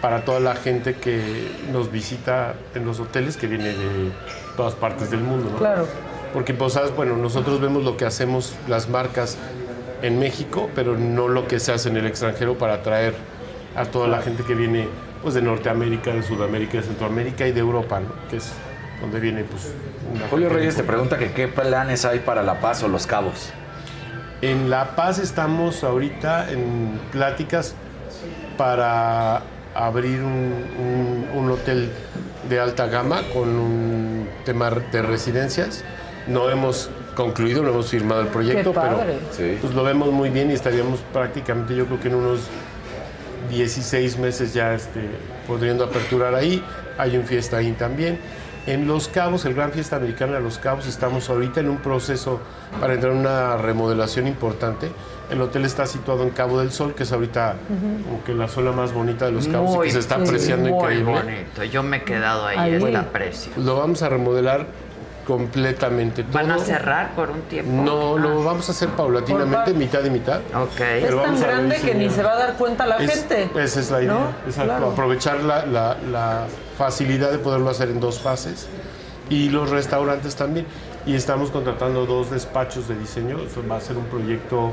para 0.00 0.24
toda 0.24 0.40
la 0.40 0.54
gente 0.54 0.94
que 0.94 1.50
nos 1.72 1.90
visita 1.90 2.54
en 2.74 2.84
los 2.84 3.00
hoteles 3.00 3.36
que 3.36 3.46
viene 3.46 3.68
de 3.68 4.12
todas 4.56 4.74
partes 4.74 5.10
del 5.10 5.20
mundo. 5.20 5.50
¿no? 5.52 5.58
Claro. 5.58 5.86
Porque 6.32 6.54
Posadas, 6.54 6.94
bueno, 6.94 7.16
nosotros 7.16 7.60
vemos 7.60 7.84
lo 7.84 7.96
que 7.96 8.04
hacemos 8.04 8.54
las 8.68 8.88
marcas 8.88 9.36
en 10.02 10.18
México, 10.18 10.70
pero 10.74 10.96
no 10.96 11.28
lo 11.28 11.48
que 11.48 11.58
se 11.58 11.72
hace 11.72 11.88
en 11.88 11.96
el 11.96 12.06
extranjero 12.06 12.56
para 12.58 12.74
atraer 12.74 13.14
a 13.74 13.86
toda 13.86 14.08
la 14.08 14.20
gente 14.20 14.44
que 14.44 14.54
viene 14.54 14.88
pues 15.22 15.34
de 15.34 15.42
Norteamérica, 15.42 16.12
de 16.12 16.22
Sudamérica, 16.22 16.78
de 16.78 16.84
Centroamérica 16.84 17.46
y 17.46 17.52
de 17.52 17.60
Europa, 17.60 18.00
¿no? 18.00 18.08
que 18.30 18.36
es 18.36 18.52
donde 19.00 19.20
viene 19.20 19.44
pues 19.44 19.72
una 20.12 20.28
Julio 20.28 20.48
Reyes 20.48 20.76
te 20.76 20.82
pregunta 20.82 21.18
que 21.18 21.32
qué 21.32 21.48
planes 21.48 22.04
hay 22.04 22.20
para 22.20 22.42
La 22.42 22.60
Paz 22.60 22.82
o 22.82 22.88
Los 22.88 23.06
Cabos. 23.06 23.50
En 24.40 24.70
La 24.70 24.96
Paz 24.96 25.18
estamos 25.18 25.82
ahorita 25.82 26.50
en 26.50 27.00
pláticas 27.10 27.74
para 28.56 29.42
abrir 29.74 30.20
un, 30.22 30.52
un- 30.78 31.28
un 31.38 31.50
hotel 31.50 31.90
de 32.48 32.60
alta 32.60 32.86
gama 32.86 33.22
con 33.32 33.48
un 33.48 34.28
tema 34.44 34.70
de 34.70 35.02
residencias. 35.02 35.84
No 36.26 36.50
hemos 36.50 36.90
concluido, 37.14 37.62
no 37.62 37.70
hemos 37.70 37.88
firmado 37.90 38.20
el 38.20 38.28
proyecto, 38.28 38.70
Qué 38.70 38.74
padre. 38.74 39.18
pero 39.36 39.58
pues 39.60 39.74
lo 39.74 39.82
vemos 39.82 40.10
muy 40.12 40.30
bien 40.30 40.50
y 40.50 40.54
estaríamos 40.54 41.00
prácticamente, 41.12 41.74
yo 41.74 41.86
creo 41.86 42.00
que 42.00 42.08
en 42.08 42.14
unos 42.16 42.40
16 43.50 44.18
meses 44.18 44.52
ya 44.52 44.74
este, 44.74 45.00
podriendo 45.46 45.84
aperturar 45.84 46.34
ahí. 46.34 46.62
Hay 46.98 47.16
un 47.16 47.24
fiesta 47.24 47.58
ahí 47.58 47.72
también. 47.72 48.18
En 48.68 48.86
Los 48.86 49.08
Cabos, 49.08 49.46
el 49.46 49.54
Gran 49.54 49.72
Fiesta 49.72 49.96
Americana 49.96 50.34
de 50.34 50.40
Los 50.42 50.58
Cabos, 50.58 50.86
estamos 50.86 51.30
ahorita 51.30 51.60
en 51.60 51.70
un 51.70 51.78
proceso 51.78 52.38
para 52.80 52.92
entrar 52.94 53.12
en 53.12 53.20
una 53.20 53.56
remodelación 53.56 54.26
importante. 54.26 54.90
El 55.30 55.40
hotel 55.40 55.64
está 55.64 55.86
situado 55.86 56.22
en 56.22 56.30
Cabo 56.30 56.58
del 56.60 56.70
Sol, 56.70 56.94
que 56.94 57.04
es 57.04 57.12
ahorita 57.12 57.54
como 58.04 58.22
que 58.24 58.34
la 58.34 58.46
zona 58.46 58.72
más 58.72 58.92
bonita 58.92 59.24
de 59.24 59.32
Los 59.32 59.48
Cabos 59.48 59.78
y 59.78 59.88
que 59.88 59.92
se 59.92 59.98
está 60.00 60.16
sí, 60.16 60.22
apreciando 60.22 60.68
muy 60.68 60.78
increíble. 60.78 61.12
bonito. 61.12 61.64
Yo 61.64 61.82
me 61.82 61.98
he 61.98 62.02
quedado 62.02 62.46
ahí, 62.46 62.58
Ahí. 62.58 62.74
está 62.74 63.04
precio. 63.10 63.52
Lo 63.56 63.76
vamos 63.76 64.02
a 64.02 64.10
remodelar 64.10 64.66
completamente. 65.26 66.24
¿Van 66.30 66.50
a 66.50 66.58
cerrar 66.58 67.14
por 67.14 67.30
un 67.30 67.40
tiempo? 67.42 67.70
No, 67.72 68.18
lo 68.18 68.44
vamos 68.44 68.68
a 68.68 68.72
hacer 68.72 68.88
paulatinamente, 68.90 69.72
mitad 69.72 70.04
y 70.04 70.10
mitad. 70.10 70.40
Ok. 70.54 70.80
Es 70.80 71.10
tan 71.22 71.40
grande 71.40 71.76
que 71.80 71.94
ni 71.94 72.10
se 72.10 72.22
va 72.22 72.32
a 72.32 72.36
dar 72.38 72.54
cuenta 72.56 72.86
la 72.86 72.96
Es- 72.98 73.10
gente. 73.26 73.48
Esa 73.62 73.80
es 73.80 73.90
la 73.90 74.02
idea. 74.02 74.12
¿no? 74.12 74.20
Exacto. 74.46 74.64
Claro. 74.72 74.90
Aprovechar 74.90 75.40
la, 75.40 75.64
la- 75.66 75.96
la 76.10 76.44
facilidad 76.78 77.32
de 77.32 77.38
poderlo 77.38 77.68
hacer 77.68 77.90
en 77.90 78.00
dos 78.00 78.20
fases. 78.20 78.68
Y 79.28 79.50
los 79.50 79.68
restaurantes 79.68 80.36
también. 80.36 80.66
Y 81.04 81.14
estamos 81.14 81.50
contratando 81.50 82.06
dos 82.06 82.30
despachos 82.30 82.88
de 82.88 82.96
diseño. 82.98 83.40
Eso 83.40 83.62
va 83.68 83.76
a 83.76 83.80
ser 83.80 83.98
un 83.98 84.04
proyecto 84.04 84.72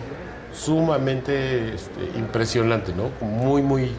sumamente 0.53 1.73
este, 1.73 2.17
impresionante, 2.17 2.93
¿no? 2.93 3.09
Muy, 3.25 3.61
muy 3.61 3.83
eh, 3.83 3.91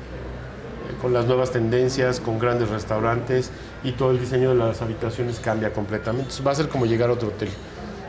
con 1.02 1.12
las 1.12 1.26
nuevas 1.26 1.50
tendencias, 1.50 2.20
con 2.20 2.38
grandes 2.38 2.70
restaurantes 2.70 3.50
y 3.84 3.92
todo 3.92 4.12
el 4.12 4.20
diseño 4.20 4.50
de 4.50 4.54
las 4.54 4.80
habitaciones 4.80 5.38
cambia 5.40 5.72
completamente. 5.72 6.22
Entonces, 6.22 6.46
va 6.46 6.52
a 6.52 6.54
ser 6.54 6.68
como 6.68 6.86
llegar 6.86 7.10
a 7.10 7.12
otro 7.12 7.28
hotel. 7.28 7.50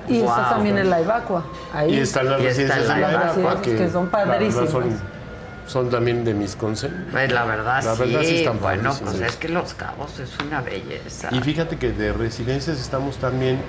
Y 0.08 0.20
está 0.20 0.52
también 0.52 0.78
en 0.78 0.90
la 0.90 1.02
Ibacua. 1.02 1.44
Ahí. 1.74 1.96
Y 1.96 2.00
están 2.00 2.30
las 2.30 2.42
residencias 2.42 2.88
de 2.88 3.02
la 3.02 3.12
Ibacua, 3.12 3.62
que 3.62 3.90
son 3.90 4.08
padrísimas. 4.08 4.70
son, 4.70 5.17
son 5.68 5.90
también 5.90 6.24
de 6.26 6.34
mis 6.34 6.56
consejos. 6.56 6.98
Pues 7.12 7.32
la 7.32 7.46
verdad, 7.46 7.84
La 7.84 7.94
verdad 7.94 8.22
sí 8.22 8.28
sí. 8.28 8.36
están 8.38 8.60
bueno, 8.60 8.84
padrísimas. 8.84 9.14
pues 9.16 9.30
es 9.32 9.36
que 9.38 9.50
Los 9.50 9.74
Cabos 9.74 10.20
es 10.20 10.32
una 10.46 10.62
belleza. 10.62 11.30
Y 11.32 11.40
fíjate 11.42 11.78
que 11.78 11.92
de 11.92 12.14
residencias 12.14 12.80
estamos 12.80 13.18
también 13.18 13.60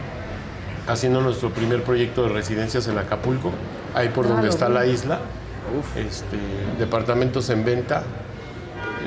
haciendo 0.86 1.20
nuestro 1.20 1.50
primer 1.50 1.82
proyecto 1.82 2.22
de 2.22 2.28
residencias 2.30 2.86
en 2.88 2.96
Acapulco, 2.98 3.52
ahí 3.94 4.08
por 4.08 4.24
Ah, 4.24 4.28
donde 4.28 4.46
lo 4.46 4.50
está 4.52 4.68
la 4.68 4.86
isla. 4.86 5.20
Este, 5.96 6.38
departamentos 6.78 7.50
en 7.50 7.64
venta. 7.64 8.02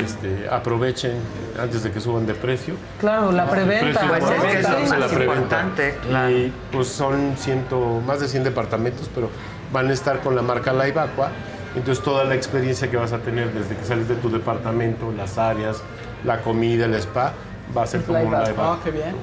Este, 0.04 0.48
aprovechen 0.50 1.14
antes 1.62 1.84
de 1.84 1.92
que 1.92 2.00
suban 2.00 2.26
de 2.26 2.34
precio. 2.34 2.76
Claro, 3.00 3.32
la 3.32 3.50
preventa. 3.50 4.00
Pues 4.08 4.22
más 4.22 4.32
es 4.32 4.42
que 4.42 4.60
es 4.60 4.90
más 4.90 5.00
la 5.00 5.08
preventa. 5.08 5.24
importante, 5.36 5.98
claro. 6.08 6.32
Y 6.32 6.54
pues 6.72 6.88
son 6.88 7.36
ciento, 7.38 8.02
más 8.06 8.20
de 8.20 8.28
100 8.28 8.44
departamentos, 8.46 9.10
pero 9.14 9.30
van 9.72 9.90
a 9.90 9.94
estar 9.94 10.22
con 10.22 10.36
la 10.36 10.42
marca 10.42 10.72
La 10.74 10.88
Ibacua. 10.88 11.30
Entonces 11.76 12.04
toda 12.04 12.24
la 12.26 12.36
experiencia 12.36 12.90
que 12.90 12.98
vas 12.98 13.14
a 13.14 13.20
tener 13.20 13.52
desde 13.54 13.76
que 13.78 13.86
sales 13.86 14.08
de 14.08 14.16
tu 14.16 14.30
departamento, 14.30 15.12
las 15.16 15.38
áreas, 15.38 15.82
la 16.24 16.42
comida, 16.42 16.86
el 16.86 16.96
spa, 16.96 17.34
va 17.76 17.84
a 17.84 17.88
ser 17.88 18.02
como 18.04 18.20
Ibacua. 18.20 18.50
Ibacua. 18.50 18.74
Ah, 18.74 18.80
qué 18.84 18.92
bien. 18.92 19.16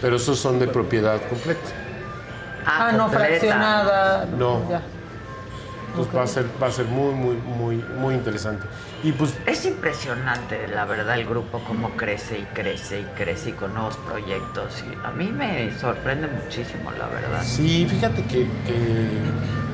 Pero 0.00 0.16
esos 0.16 0.38
son 0.38 0.58
de 0.58 0.66
propiedad 0.66 1.20
completa. 1.28 1.60
Ah, 2.66 2.92
no 2.92 3.04
completa. 3.04 3.26
fraccionada. 3.26 4.26
No. 4.36 4.68
Ya. 4.68 4.82
Entonces 5.88 6.16
va 6.16 6.22
a 6.24 6.26
ser, 6.26 6.46
va 6.60 6.66
a 6.66 6.72
ser 6.72 6.86
muy, 6.86 7.14
muy, 7.14 7.36
muy, 7.36 7.76
muy 7.76 8.14
interesante. 8.14 8.66
Y 9.04 9.12
pues 9.12 9.34
Es 9.46 9.64
impresionante, 9.64 10.66
la 10.66 10.86
verdad, 10.86 11.16
el 11.16 11.24
grupo 11.24 11.60
cómo 11.68 11.90
crece 11.90 12.38
y 12.38 12.42
crece 12.52 13.00
y 13.00 13.04
crece 13.16 13.50
y 13.50 13.52
con 13.52 13.74
nuevos 13.74 13.96
proyectos. 13.98 14.82
Y 14.82 15.06
a 15.06 15.12
mí 15.12 15.30
me 15.30 15.72
sorprende 15.78 16.26
muchísimo, 16.26 16.90
la 16.98 17.06
verdad. 17.06 17.42
Sí, 17.44 17.86
fíjate 17.88 18.22
que, 18.24 18.48
que 18.66 19.08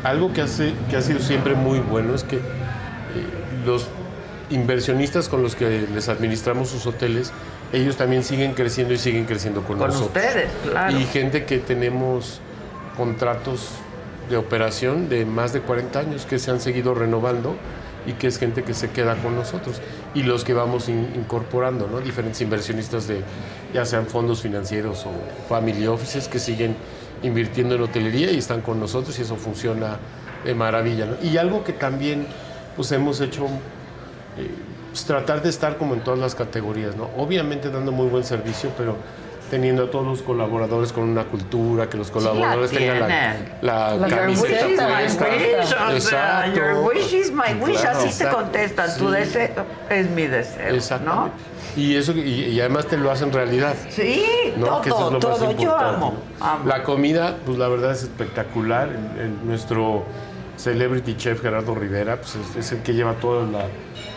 algo 0.05 0.33
que, 0.33 0.43
hace, 0.43 0.73
que 0.89 0.97
ha 0.97 1.03
sido 1.03 1.19
siempre 1.21 1.55
muy 1.55 1.79
bueno 1.81 2.15
es 2.15 2.25
que 2.25 2.37
eh, 2.37 2.41
los 3.67 3.87
inversionistas 4.51 5.29
con 5.29 5.43
los 5.43 5.55
que 5.55 5.87
les 5.95 6.09
administramos 6.09 6.69
sus 6.69 6.87
hoteles, 6.87 7.33
ellos 7.73 7.97
también 7.97 8.25
siguen 8.25 8.55
creciendo 8.55 8.95
y 8.95 8.99
siguen 8.99 9.25
creciendo 9.25 9.63
con, 9.63 9.79
Con 9.79 9.89
nosotros. 9.89 10.09
ustedes, 10.25 10.49
claro. 10.69 10.99
Y 10.99 11.05
gente 11.05 11.45
que 11.45 11.59
tenemos 11.59 12.41
contratos 12.97 13.69
de 14.29 14.37
operación 14.37 15.09
de 15.09 15.25
más 15.25 15.53
de 15.53 15.61
40 15.61 15.99
años 15.99 16.27
que 16.27 16.39
se 16.39 16.51
han 16.51 16.61
seguido 16.61 16.95
renovando 16.95 17.55
y 18.07 18.13
que 18.15 18.27
es 18.29 18.39
gente 18.39 18.63
que 18.65 18.75
se 18.75 18.91
queda 18.91 19.15
con 19.17 19.37
nosotros 19.37 19.81
y 20.15 20.23
los 20.23 20.43
que 20.45 20.55
vamos 20.55 20.89
in- 20.89 21.11
incorporando, 21.15 21.87
¿no? 21.87 22.01
Diferentes 22.01 22.41
inversionistas 22.41 23.07
de 23.07 23.21
ya 23.75 23.85
sean 23.85 24.07
fondos 24.07 24.41
financieros 24.43 25.05
o 25.07 25.11
family 25.49 25.87
offices 25.87 26.27
que 26.29 26.39
siguen 26.39 26.75
invirtiendo 27.23 27.75
en 27.75 27.83
hotelería 27.83 28.31
y 28.31 28.39
están 28.39 28.61
con 28.63 28.81
nosotros 28.81 29.19
y 29.19 29.23
eso 29.23 29.37
funciona 29.37 29.99
de 30.45 30.55
maravilla, 30.55 31.07
¿no? 31.07 31.17
Y 31.23 31.37
algo 31.37 31.65
que 31.65 31.73
también 31.73 32.27
pues 32.77 32.91
hemos 32.93 33.21
hecho 33.21 33.45
eh, 34.39 34.49
pues, 34.91 35.05
tratar 35.05 35.43
de 35.43 35.51
estar 35.51 35.77
como 35.77 35.95
en 35.95 36.01
todas 36.01 36.19
las 36.19 36.35
categorías, 36.35 36.97
¿no? 36.97 37.11
Obviamente 37.19 37.71
dando 37.71 37.93
muy 37.93 38.07
buen 38.09 38.25
servicio, 38.25 38.71
pero 38.77 38.97
teniendo 39.51 39.85
a 39.85 39.91
todos 39.91 40.07
los 40.07 40.23
colaboradores 40.23 40.93
con 40.93 41.05
una 41.05 41.25
cultura, 41.25 41.91
que 41.91 41.97
los 41.99 42.11
colaboradores 42.11 42.71
tengan 42.71 43.01
la, 43.61 43.97
la 43.97 44.07
camiseta 44.07 44.65
wish 44.67 44.71
is 44.71 44.79
my 44.79 44.87
puesta. 44.87 45.25
wish, 45.27 45.97
o 45.97 46.01
sea, 46.01 46.47
Exacto. 46.47 46.57
your 46.61 46.75
wish 46.87 47.13
is 47.13 47.33
my 47.33 47.55
wish, 47.61 47.81
Claro. 47.81 47.99
así 47.99 48.07
te 48.07 48.25
Exacto. 48.25 48.37
contestan, 48.37 48.97
tu 48.97 49.11
deseo 49.11 49.49
es 49.91 50.09
mi 50.11 50.27
deseo, 50.29 50.75
Exactamente. 50.75 51.33
Y 51.77 51.95
eso 51.97 52.13
y, 52.13 52.21
y 52.21 52.61
además 52.61 52.87
te 52.87 52.97
lo 52.97 53.11
hacen 53.11 53.33
realidad. 53.33 53.75
Sí, 53.91 54.25
¿no? 54.57 54.67
todo, 54.67 54.81
Que 54.83 54.89
eso 54.91 54.99
es 54.99 55.05
lo 55.05 55.11
más 55.13 55.21
todo, 55.21 55.45
yo 55.45 55.51
importante, 55.63 55.97
amo. 55.97 56.15
La 56.67 56.83
comida, 56.83 57.37
pues 57.47 57.59
la 57.59 57.69
verdad 57.69 57.93
es 57.93 58.03
espectacular. 58.03 58.89
El- 58.89 59.21
el- 59.21 59.47
nuestro 59.47 60.05
celebrity 60.57 61.17
chef 61.17 61.41
Gerardo 61.41 61.75
Rivera, 61.75 62.17
pues 62.21 62.37
es, 62.37 62.57
es 62.57 62.73
el 62.73 62.83
que 62.83 62.93
lleva 62.95 63.15
toda 63.15 63.47
la 63.47 63.65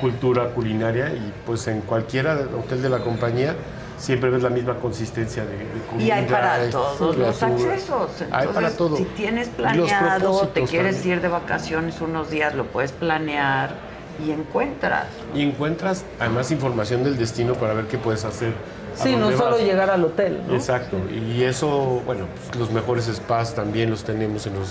cultura 0.01 0.49
culinaria 0.49 1.07
y 1.13 1.31
pues 1.45 1.67
en 1.67 1.81
cualquiera 1.81 2.37
hotel 2.59 2.81
de 2.81 2.89
la 2.89 2.99
compañía 2.99 3.55
siempre 3.97 4.29
ves 4.29 4.43
la 4.43 4.49
misma 4.49 4.75
consistencia 4.75 5.45
de, 5.45 5.55
de 5.57 5.81
comida. 5.89 6.05
Y 6.07 6.11
hay 6.11 6.25
para 6.25 6.69
todos 6.69 7.15
los 7.15 7.41
accesos. 7.41 8.09
Hay 8.23 8.27
para 8.29 8.43
Entonces, 8.67 8.77
todo. 8.77 8.97
Si 8.97 9.05
tienes 9.05 9.47
planeado, 9.47 10.47
te 10.49 10.63
quieres 10.63 10.95
también. 10.95 11.17
ir 11.17 11.21
de 11.21 11.27
vacaciones 11.29 12.01
unos 12.01 12.29
días, 12.29 12.53
lo 12.55 12.65
puedes 12.65 12.91
planear 12.91 13.92
y 14.25 14.31
encuentras. 14.31 15.05
Y 15.33 15.41
encuentras 15.41 16.03
además 16.19 16.51
información 16.51 17.03
del 17.03 17.17
destino 17.17 17.53
para 17.53 17.73
ver 17.73 17.85
qué 17.85 17.97
puedes 17.97 18.25
hacer. 18.25 18.53
Sí, 18.95 19.15
no 19.15 19.31
solo 19.31 19.51
vas. 19.51 19.61
llegar 19.61 19.89
al 19.89 20.03
hotel. 20.03 20.41
¿no? 20.47 20.53
Exacto. 20.53 20.97
Y 21.11 21.43
eso, 21.43 22.01
bueno, 22.05 22.25
pues, 22.35 22.59
los 22.59 22.71
mejores 22.71 23.05
spas 23.05 23.55
también 23.55 23.89
los 23.89 24.03
tenemos 24.03 24.45
en 24.45 24.53
los, 24.53 24.69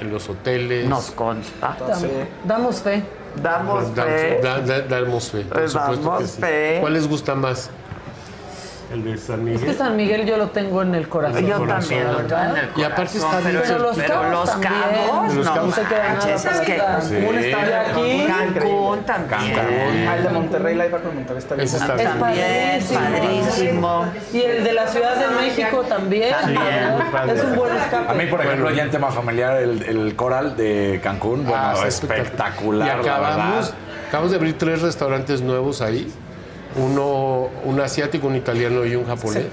en 0.00 0.10
los 0.12 0.28
hoteles. 0.28 0.88
Nos 0.88 1.10
consta. 1.12 1.76
Dam- 1.78 2.08
Damos 2.44 2.80
fe. 2.80 3.02
Damos 3.40 3.94
Da- 3.94 4.02
fe. 4.04 4.40
da- 4.42 4.60
da- 4.60 4.80
damos 4.80 5.30
fe, 5.30 5.42
por 5.42 5.68
supuesto 5.68 6.04
damos 6.06 6.20
que 6.22 6.26
sí. 6.26 6.40
fe. 6.40 6.78
¿Cuál 6.80 6.92
les 6.94 7.06
gusta 7.06 7.34
más? 7.34 7.70
El 8.92 9.02
de 9.04 9.16
San 9.16 9.42
Miguel. 9.44 9.60
Es 9.60 9.66
que 9.68 9.74
San 9.74 9.96
Miguel 9.96 10.26
yo 10.26 10.36
lo 10.36 10.48
tengo 10.50 10.80
en 10.82 10.94
el 10.94 11.08
corazón. 11.08 11.44
Yo 11.44 11.58
también 11.60 12.04
lo 12.04 12.16
¿verdad? 12.18 12.42
tengo 12.44 12.56
en 12.56 12.64
el 12.64 12.70
Y 12.76 12.82
aparte 12.84 13.18
está 13.18 13.38
pero, 13.42 13.50
bien 13.50 13.62
pero 13.66 13.78
los 13.80 13.96
Cabos 13.98 14.50
cabos, 14.50 14.50
también. 14.50 15.36
Los 15.36 15.46
no 15.46 15.54
Cabos. 15.54 15.74
se 15.74 15.80
queda 15.82 15.98
nada 15.98 16.12
manches, 16.14 16.44
es 16.44 16.50
para 16.52 16.64
que. 16.64 16.76
Cancún 16.76 17.38
está 17.38 17.80
aquí, 17.90 18.26
Cancún 18.28 18.98
también. 19.04 20.08
Ah, 20.08 20.16
el 20.16 20.22
de 20.22 20.28
Monterrey, 20.28 20.74
la 20.76 20.86
iba 20.86 20.98
con 20.98 21.14
Monterrey 21.16 21.38
está 21.38 21.54
bien. 21.56 21.66
Ese 21.66 21.76
está 21.78 21.94
Es 21.96 22.08
padrísimo. 22.10 23.00
padrísimo. 23.00 24.04
Y 24.32 24.40
el 24.42 24.64
de 24.64 24.72
la 24.72 24.86
Ciudad 24.86 25.16
de 25.16 25.34
México 25.34 25.80
también. 25.88 26.34
Es 27.28 27.44
un 27.44 27.56
buen 27.56 27.76
escape. 27.76 28.08
A 28.08 28.14
mí, 28.14 28.26
por 28.26 28.40
ejemplo, 28.40 28.70
ya 28.70 28.84
en 28.84 28.90
tema 28.92 29.10
familiar, 29.10 29.56
el, 29.56 29.82
el 29.82 30.14
coral 30.16 30.56
de 30.56 31.00
Cancún, 31.02 31.44
bueno, 31.44 31.56
Ah, 31.60 31.74
espectacular, 31.88 32.86
Y 33.00 33.04
la 33.04 33.12
acabamos, 33.14 33.66
verdad. 33.66 33.74
acabamos 34.08 34.30
de 34.30 34.36
abrir 34.36 34.56
tres 34.58 34.82
restaurantes 34.82 35.40
nuevos 35.40 35.80
ahí. 35.82 36.12
Uno, 36.76 37.48
un 37.64 37.80
asiático, 37.80 38.26
un 38.26 38.36
italiano 38.36 38.84
y 38.84 38.94
un 38.96 39.06
japonés. 39.06 39.46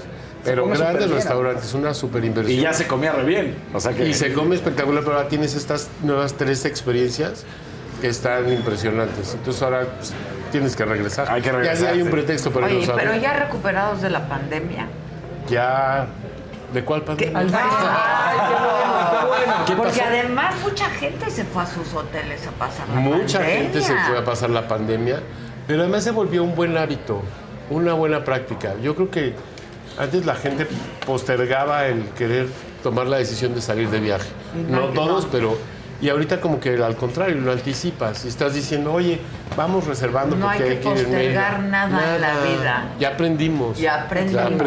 Pero 0.44 0.64
come 0.64 0.76
grandes 0.76 1.10
restaurantes, 1.10 1.72
una 1.72 1.94
super 1.94 2.22
inversión. 2.22 2.58
Y 2.58 2.62
ya 2.62 2.74
se 2.74 2.86
comía 2.86 3.12
re 3.12 3.24
bien. 3.24 3.56
O 3.72 3.80
sea 3.80 3.92
que... 3.94 4.06
Y 4.06 4.12
se 4.12 4.32
come 4.34 4.54
espectacular, 4.54 5.02
pero 5.02 5.16
ahora 5.16 5.28
tienes 5.28 5.54
estas 5.54 5.88
nuevas 6.02 6.34
tres 6.34 6.66
experiencias 6.66 7.44
que 8.02 8.08
están 8.08 8.52
impresionantes. 8.52 9.32
Entonces 9.32 9.62
ahora 9.62 9.86
pues, 9.96 10.12
tienes 10.52 10.76
que 10.76 10.84
regresar. 10.84 11.30
Hay 11.30 11.40
que 11.40 11.46
Ya 11.46 11.52
regresar, 11.54 11.76
sí 11.78 11.86
hay 11.86 12.00
un 12.02 12.08
sí. 12.08 12.12
pretexto 12.12 12.50
para 12.50 12.66
Oye, 12.66 12.86
pero 12.94 13.16
ya 13.16 13.32
recuperados 13.32 14.02
de 14.02 14.10
la 14.10 14.28
pandemia. 14.28 14.86
Ya. 15.48 16.06
¿De 16.74 16.84
cuál 16.84 17.02
pandemia? 17.02 17.38
Ay, 17.38 17.46
qué 17.46 18.54
bueno, 18.54 19.10
qué 19.10 19.26
bueno. 19.26 19.64
¿Qué 19.66 19.72
Porque 19.76 20.02
además 20.02 20.54
mucha 20.62 20.90
gente 20.90 21.30
se 21.30 21.44
fue 21.44 21.62
a 21.62 21.66
sus 21.66 21.94
hoteles 21.94 22.46
a 22.46 22.50
pasar 22.50 22.86
la 22.88 22.94
Mucha 22.96 23.38
pandemia. 23.38 23.62
gente 23.62 23.80
se 23.80 23.94
fue 23.96 24.18
a 24.18 24.24
pasar 24.24 24.50
la 24.50 24.68
pandemia, 24.68 25.20
pero 25.66 25.82
además 25.82 26.04
se 26.04 26.10
volvió 26.10 26.42
un 26.44 26.54
buen 26.54 26.76
hábito, 26.76 27.20
una 27.70 27.92
buena 27.94 28.24
práctica. 28.24 28.74
Yo 28.82 28.94
creo 28.94 29.10
que 29.10 29.34
antes 29.98 30.26
la 30.26 30.34
gente 30.34 30.66
postergaba 31.06 31.86
el 31.86 32.02
querer 32.10 32.48
tomar 32.82 33.06
la 33.06 33.16
decisión 33.18 33.54
de 33.54 33.60
salir 33.60 33.88
de 33.90 34.00
viaje. 34.00 34.28
No 34.70 34.88
Ay, 34.88 34.94
todos, 34.94 35.24
no. 35.24 35.30
pero... 35.30 35.56
Y 36.00 36.08
ahorita 36.10 36.40
como 36.40 36.60
que 36.60 36.74
al 36.82 36.96
contrario, 36.96 37.36
lo 37.40 37.52
anticipas 37.52 38.24
y 38.24 38.28
estás 38.28 38.52
diciendo, 38.52 38.92
oye, 38.92 39.20
vamos 39.56 39.86
reservando 39.86 40.36
No 40.36 40.48
hay 40.50 40.58
porque 40.60 40.80
que 40.80 40.88
ir 40.90 40.98
en 40.98 41.10
medio". 41.10 41.30
postergar 41.30 41.60
nada 41.62 42.14
en 42.16 42.20
la 42.20 42.34
vida. 42.40 42.84
Ya 42.98 43.08
aprendimos. 43.10 43.78
Ya 43.78 44.02
aprendimos. 44.02 44.66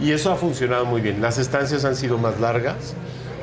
Y 0.00 0.12
eso 0.12 0.30
ha 0.30 0.36
funcionado 0.36 0.86
muy 0.86 1.00
bien. 1.00 1.20
Las 1.20 1.36
estancias 1.38 1.84
han 1.84 1.96
sido 1.96 2.16
más 2.16 2.38
largas, 2.38 2.94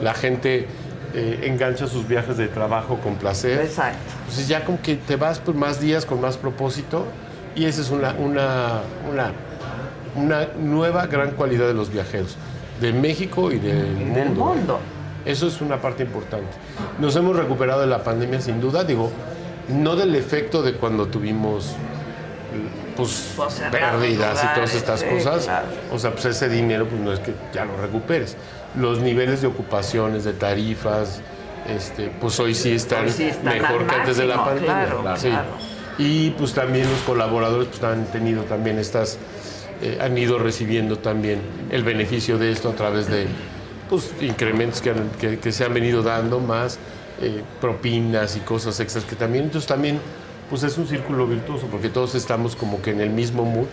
la 0.02 0.14
gente 0.14 0.66
eh, 1.14 1.42
engancha 1.44 1.88
sus 1.88 2.08
viajes 2.08 2.38
de 2.38 2.48
trabajo 2.48 3.00
con 3.00 3.16
placer. 3.16 3.60
Exacto. 3.60 4.00
Entonces 4.22 4.48
ya 4.48 4.64
como 4.64 4.82
que 4.82 4.96
te 4.96 5.18
vas 5.18 5.40
por 5.40 5.56
más 5.56 5.82
días 5.82 6.06
con 6.06 6.22
más 6.22 6.38
propósito 6.38 7.06
y 7.54 7.66
esa 7.66 7.82
es 7.82 7.90
una, 7.90 8.14
una, 8.14 8.82
una, 9.12 9.34
una 10.16 10.48
nueva 10.58 11.06
gran 11.08 11.32
cualidad 11.32 11.68
de 11.68 11.74
los 11.74 11.92
viajeros, 11.92 12.38
de 12.80 12.94
México 12.94 13.52
y 13.52 13.60
del 13.60 13.92
mundo. 13.92 14.20
Del 14.20 14.30
mundo. 14.30 14.80
Eso 15.26 15.48
es 15.48 15.60
una 15.60 15.82
parte 15.82 16.04
importante. 16.04 16.48
Nos 16.98 17.14
hemos 17.18 17.36
recuperado 17.36 17.82
de 17.82 17.88
la 17.88 18.06
pandemia 18.06 18.40
sin 18.40 18.62
duda, 18.62 18.86
digo, 18.86 19.12
no 19.68 19.98
del 19.98 20.16
efecto 20.16 20.64
de 20.64 20.76
cuando 20.76 21.08
tuvimos 21.08 21.76
pues, 22.98 23.34
Pues, 23.36 23.54
pérdidas 23.72 24.44
y 24.44 24.54
todas 24.56 24.74
estas 24.76 25.00
sí, 25.02 25.06
cosas. 25.08 25.46
claro. 25.46 25.68
O 25.94 26.00
sea, 26.00 26.12
pues 26.12 26.26
ese 26.26 26.50
dinero 26.50 26.86
pues 26.88 27.00
no 27.02 27.14
es 27.14 27.20
que 27.20 27.34
ya 27.54 27.64
lo 27.66 27.78
recuperes. 27.78 28.36
Los 28.78 29.00
niveles 29.00 29.42
de 29.42 29.48
ocupaciones, 29.48 30.24
de 30.24 30.34
tarifas, 30.34 31.22
este, 31.68 32.10
pues 32.20 32.40
hoy 32.40 32.54
sí 32.56 32.72
están, 32.72 33.06
Hoy 33.06 33.12
sí 33.12 33.24
están 33.24 33.54
mejor 33.62 33.86
que 33.88 33.96
antes 33.96 34.18
de 34.18 34.26
la 34.26 34.44
pandemia. 34.44 34.86
claro, 34.90 35.18
Sí. 35.18 35.30
claro. 35.30 35.50
Y 36.00 36.30
pues 36.32 36.54
también 36.54 36.90
los 36.92 37.00
colaboradores 37.02 37.68
pues 37.70 37.84
han 37.84 38.06
tenido 38.08 38.44
también 38.44 38.78
estas, 38.78 39.18
eh, 39.82 39.98
han 40.02 40.16
ido 40.18 40.38
recibiendo 40.38 40.98
también 41.00 41.40
el 41.72 41.84
beneficio 41.84 42.38
de 42.38 42.52
esto 42.52 42.70
a 42.70 42.74
través 42.74 43.08
de 43.08 43.28
pues, 43.90 44.12
incrementos 44.22 44.82
que, 44.82 44.90
han- 44.92 45.10
que- 45.20 45.40
que 45.40 45.52
se 45.52 45.64
han 45.66 45.74
venido 45.74 46.04
dando, 46.04 46.40
más 46.40 46.78
eh, 47.22 47.42
propinas 47.60 48.36
y 48.38 48.42
cosas 48.42 48.80
extras 48.80 49.06
que 49.06 49.16
también, 49.16 49.46
entonces 49.46 49.68
también 49.68 50.00
pues 50.50 50.64
es 50.64 50.78
un 50.78 50.88
círculo 50.88 51.28
virtuoso 51.28 51.68
porque 51.68 51.90
todos 51.90 52.16
estamos 52.16 52.56
como 52.56 52.82
que 52.82 52.92
en 52.92 53.02
el 53.02 53.10
mismo 53.10 53.44
mood, 53.46 53.68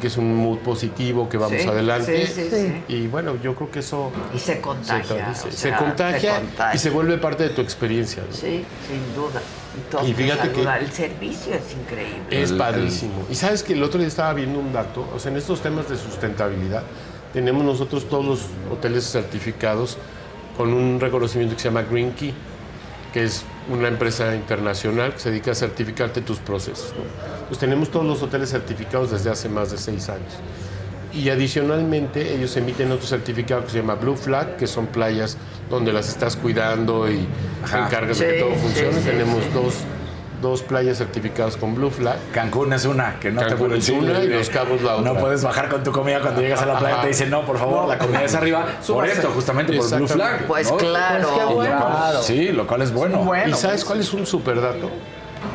que 0.00 0.06
es 0.06 0.16
un 0.18 0.34
mood 0.36 0.58
positivo, 0.58 1.28
que 1.30 1.38
vamos 1.38 1.62
Sí, 1.62 1.66
adelante. 1.68 2.26
sí, 2.26 2.32
sí, 2.42 2.48
sí. 2.50 2.82
Y 2.88 3.06
bueno, 3.06 3.36
yo 3.42 3.54
creo 3.54 3.70
que 3.70 3.78
eso 3.78 4.10
Y 4.34 4.38
se 4.38 4.60
contagia. 4.60 5.30
o 5.30 5.34
se, 5.34 5.52
sea, 5.52 5.76
contagia 5.78 6.34
se 6.34 6.40
contagia. 6.40 6.74
y 6.74 6.78
se 6.78 6.90
vuelve 6.90 7.16
parte 7.18 7.44
de 7.44 7.50
tu 7.50 7.62
experiencia. 7.62 8.22
¿no? 8.28 8.34
Sí, 8.34 8.64
sin 8.86 9.14
duda. 9.14 9.40
Y, 9.76 9.90
todo 9.90 10.06
Y 10.06 10.12
te 10.12 10.22
fíjate 10.22 10.50
que-. 10.52 10.62
El 10.62 10.92
servicio 10.92 11.54
es 11.54 11.72
increíble. 11.74 12.42
Es 12.42 12.52
padrísimo. 12.52 13.24
Y 13.30 13.34
sabes 13.34 13.62
que 13.62 13.72
el 13.72 13.82
otro 13.82 13.98
día 13.98 14.08
estaba 14.08 14.34
viendo 14.34 14.58
un 14.58 14.72
dato, 14.72 15.08
o 15.14 15.18
sea, 15.18 15.30
en 15.32 15.38
estos 15.38 15.60
temas 15.62 15.88
de 15.88 15.96
sustentabilidad, 15.96 16.82
tenemos 17.32 17.64
nosotros 17.64 18.08
todos 18.08 18.24
los 18.26 18.40
hoteles 18.70 19.04
certificados 19.10 19.96
con 20.56 20.72
un 20.74 20.98
reconocimiento 21.00 21.54
que 21.56 21.62
se 21.62 21.68
llama 21.68 21.82
Green 21.82 22.12
Key, 22.12 22.34
que 23.14 23.24
es 23.24 23.42
una 23.68 23.88
empresa 23.88 24.34
internacional 24.34 25.12
que 25.14 25.18
se 25.20 25.30
dedica 25.30 25.50
a 25.50 25.54
certificarte 25.54 26.20
tus 26.22 26.38
procesos. 26.38 26.92
¿no? 26.96 27.02
Pues 27.48 27.58
tenemos 27.58 27.90
todos 27.90 28.06
los 28.06 28.22
hoteles 28.22 28.50
certificados 28.50 29.10
desde 29.10 29.30
hace 29.30 29.48
más 29.48 29.70
de 29.70 29.78
seis 29.78 30.08
años. 30.08 30.32
Y 31.12 31.30
adicionalmente 31.30 32.34
ellos 32.34 32.56
emiten 32.56 32.92
otro 32.92 33.06
certificado 33.06 33.64
que 33.64 33.70
se 33.70 33.78
llama 33.78 33.94
Blue 33.94 34.16
Flag, 34.16 34.56
que 34.56 34.66
son 34.66 34.86
playas 34.86 35.36
donde 35.70 35.92
las 35.92 36.08
estás 36.08 36.36
cuidando 36.36 37.10
y 37.10 37.16
te 37.16 37.26
Ajá. 37.64 37.86
encargas 37.86 38.18
de 38.18 38.26
Sí, 38.26 38.32
que 38.34 38.40
todo 38.40 38.54
funcione. 38.54 38.92
sí, 38.92 39.04
Tenemos 39.06 39.42
sí. 39.44 39.50
dos, 39.54 39.74
dos 40.40 40.62
playas 40.62 40.98
certificadas 40.98 41.56
con 41.56 41.74
Blue 41.74 41.90
Flag. 41.90 42.16
Cancún 42.32 42.72
es 42.72 42.84
una, 42.84 43.18
que 43.20 43.30
no 43.30 43.40
te 43.42 43.48
Cancún 43.48 43.68
puedes 43.68 43.88
es 43.88 43.94
una 43.94 44.20
y 44.20 44.28
Los 44.28 44.48
Cabos 44.50 44.82
la 44.82 44.96
otra. 44.96 45.12
No 45.12 45.18
puedes 45.18 45.42
bajar 45.42 45.68
con 45.68 45.82
tu 45.82 45.92
comida 45.92 46.20
cuando 46.20 46.40
llegas 46.40 46.62
a 46.62 46.66
la 46.66 46.78
playa. 46.78 46.94
Ajá. 46.94 47.02
Te 47.02 47.08
dicen, 47.08 47.30
no, 47.30 47.42
por 47.44 47.58
favor, 47.58 47.82
No. 47.82 47.88
la 47.88 47.98
comida 47.98 48.22
es 48.24 48.34
arriba. 48.34 48.66
Por 48.86 49.06
esto, 49.06 49.30
justamente 49.34 49.72
por 49.76 49.90
Blue. 49.96 50.08
Flag. 50.08 50.46
Pues 50.46 50.70
¿no? 50.70 50.76
claro. 50.76 51.28
Pues 51.34 51.48
Y 51.48 51.54
bueno. 51.54 52.22
Sí, 52.22 52.48
lo 52.48 52.66
cual 52.66 52.82
es 52.82 52.92
bueno. 52.92 53.30
¿Y 53.46 53.52
sabes 53.54 53.84
cuál 53.84 54.00
es 54.00 54.12
un 54.12 54.26
super 54.26 54.60
dato? 54.60 54.90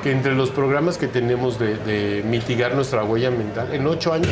Que 0.02 0.12
entre 0.12 0.34
los 0.34 0.50
programas 0.50 0.98
que 0.98 1.08
tenemos 1.08 1.60
de, 1.60 1.78
de 1.78 2.24
mitigar 2.24 2.74
nuestra 2.76 3.04
huella 3.04 3.30
ambiental, 3.30 3.74
en 3.74 3.86
ocho 3.88 4.14
años 4.14 4.32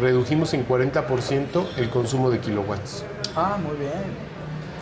redujimos 0.00 0.54
en 0.54 0.66
40% 0.66 1.66
el 1.76 1.90
consumo 1.90 2.30
de 2.30 2.38
kilowatts. 2.38 3.04
Ah, 3.36 3.56
muy 3.62 3.76
bien. 3.76 4.29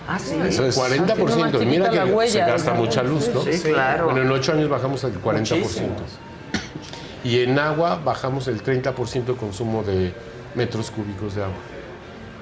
Ah, 0.09 0.19
sí. 0.19 0.35
Eso 0.49 0.65
es 0.67 0.79
40%. 0.79 1.63
Y 1.63 1.67
mira 1.67 1.91
que 1.91 2.29
se 2.29 2.39
gasta 2.39 2.73
mucha 2.73 3.03
luz, 3.03 3.29
¿no? 3.35 3.43
Sí, 3.43 3.53
sí, 3.53 3.73
claro. 3.73 4.07
Bueno, 4.07 4.23
en 4.23 4.31
ocho 4.33 4.53
años 4.53 4.69
bajamos 4.71 5.05
al 5.05 5.13
40%. 5.21 5.59
Muchísimo. 5.59 5.89
Y 7.25 7.43
en 7.43 7.59
agua 7.59 8.01
bajamos 8.03 8.49
el 8.49 8.63
30% 8.63 9.25
de 9.27 9.35
consumo 9.35 9.83
de 9.83 10.15
metros 10.55 10.91
cúbicos 10.91 11.35
de 11.35 11.43
agua. 11.43 11.55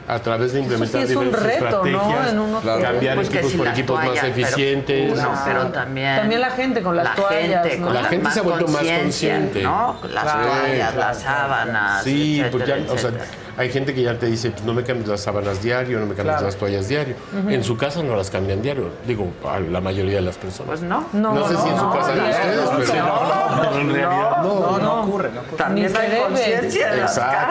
A 0.08 0.20
través 0.20 0.52
de 0.52 0.60
implementar 0.60 1.04
sí 1.04 1.10
es 1.10 1.16
un 1.16 1.32
reto, 1.32 1.84
¿no? 1.84 2.28
En 2.28 2.80
cambiar 2.80 3.16
Pues 3.16 3.28
equipos 3.28 3.50
si 3.50 3.56
por 3.58 3.66
equipos 3.66 3.96
más 3.96 4.04
toallas, 4.06 4.24
pero- 4.32 4.46
eficientes. 4.46 5.12
Uno, 5.18 5.32
pero 5.44 5.66
también. 5.72 6.16
También 6.16 6.40
la 6.40 6.50
gente 6.50 6.82
con 6.82 6.94
las 6.94 7.04
la 7.06 7.14
toallas, 7.16 7.62
Gente, 7.66 7.78
¿no? 7.78 7.86
con 7.86 7.94
La 7.94 8.02
la- 8.02 8.08
gente 8.08 8.30
se 8.30 8.38
ha 8.38 8.42
vuelto 8.42 8.68
más 8.68 8.82
consciente. 8.84 9.62
¿no? 9.64 9.96
Las 10.12 10.22
Claro. 10.22 10.46
toallas, 10.46 10.92
Claro. 10.92 10.98
las 10.98 11.18
sábanas. 11.20 12.04
Sí, 12.04 12.40
etcétera, 12.40 12.50
porque 12.52 12.86
ya, 12.86 12.92
o 12.92 12.98
sea. 12.98 13.10
Hay 13.56 13.70
gente 13.70 13.94
que 13.94 14.02
ya 14.02 14.18
te 14.18 14.26
dice, 14.26 14.50
pues 14.50 14.64
no 14.64 14.74
me 14.74 14.82
cambies 14.82 15.08
las 15.08 15.20
sábanas 15.20 15.62
diario, 15.62 15.98
no 15.98 16.06
me 16.06 16.14
cambies 16.14 16.34
Claro. 16.36 16.46
las 16.46 16.56
toallas 16.56 16.88
diario. 16.88 17.14
Ujú. 17.38 17.50
En 17.50 17.64
su 17.64 17.76
casa 17.76 18.02
no 18.02 18.16
las 18.16 18.30
cambian 18.30 18.60
diario, 18.62 18.90
digo, 19.06 19.28
a 19.48 19.58
la 19.60 19.80
mayoría 19.80 20.16
de 20.16 20.22
las 20.22 20.36
personas. 20.36 20.80
Pues 20.80 20.82
no. 20.82 21.06
No, 21.12 21.48
sé 21.48 21.56
si 21.56 21.68
en 21.68 21.78
su 21.78 21.90
casa 21.90 22.12
de 22.12 22.20
ustedes, 22.30 22.70
pero 22.90 23.04
no, 23.06 23.80
en 23.80 23.90
realidad 23.92 24.42
no. 24.42 24.60
No, 24.60 24.78
no 24.78 25.02
ocurre, 25.02 25.30
no 25.32 25.40
ocurre. 25.40 25.56
También 25.56 25.96
hay 25.96 26.20
conciencia 26.20 26.92
en 26.92 27.00
las 27.00 27.18
casas. 27.18 27.48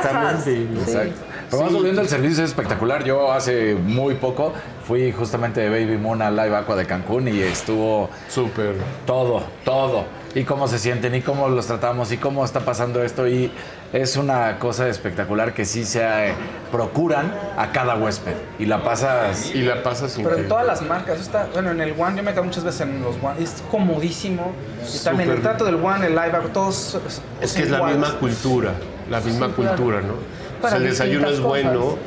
Exactamente. 0.48 0.82
Exacto. 0.92 1.22
Pero 1.52 1.64
más 1.64 1.74
volviendo 1.74 2.02
al 2.02 2.08
servicio 2.08 2.44
es 2.44 2.50
espectacular. 2.50 3.04
Yo 3.04 3.32
hace 3.32 3.76
muy 3.76 4.16
poco 4.16 4.52
fui 4.88 5.12
justamente 5.12 5.62
de 5.62 5.70
Baby 5.70 5.98
Moon 5.98 6.22
al 6.22 6.36
Live 6.36 6.56
Aqua 6.56 6.76
de 6.76 6.86
Cancún 6.86 7.28
y 7.28 7.40
estuvo 7.42 8.10
súper 8.30 8.76
todo, 9.06 9.44
todo. 9.64 10.06
Y 10.36 10.44
cómo 10.44 10.68
se 10.68 10.80
sienten 10.80 11.16
y 11.16 11.22
cómo 11.22 11.48
los 11.48 11.66
tratamos 11.66 12.12
y 12.12 12.18
cómo 12.18 12.44
está 12.44 12.60
pasando 12.60 13.02
esto 13.02 13.26
y 13.26 13.50
es 13.94 14.18
una 14.18 14.60
cosa 14.60 14.90
espectacular 14.90 15.54
que 15.54 15.64
sí 15.64 15.86
se 15.86 16.02
eh, 16.04 16.34
procuran 16.74 17.34
a 17.58 17.72
cada 17.72 17.96
huésped 17.96 18.34
y 18.60 18.66
la 18.66 18.84
pasas 18.84 19.56
y 19.56 19.62
la 19.62 19.82
pasas 19.82 20.14
Pero 20.18 20.36
en 20.38 20.50
todas 20.50 20.68
las 20.68 20.82
marcas, 20.82 21.22
está, 21.22 21.48
bueno, 21.54 21.72
en 21.72 21.80
el 21.80 21.94
One, 21.98 22.18
yo 22.18 22.24
me 22.24 22.34
quedo 22.34 22.44
muchas 22.44 22.66
veces 22.66 22.82
en 22.82 23.02
los 23.02 23.16
One, 23.24 23.42
es 23.42 23.64
comodísimo. 23.72 24.52
Y 24.94 24.98
también 25.06 25.30
el 25.32 25.42
trato 25.42 25.64
del 25.64 25.76
One, 25.76 26.06
el 26.08 26.14
live, 26.16 26.34
todos. 26.54 27.00
Es 27.42 27.54
que 27.54 27.64
es 27.64 27.70
la 27.72 27.82
misma 27.84 28.12
cultura, 28.20 28.74
la 29.10 29.22
misma 29.22 29.48
Sí, 29.48 29.54
claro. 29.54 29.76
cultura, 29.78 30.02
¿no? 30.02 30.14
O 30.16 30.62
Para 30.62 30.72
sea, 30.72 30.78
el 30.80 30.84
desayuno 30.92 31.30
es 31.30 31.40
bueno, 31.40 31.80
cosas. 31.80 32.00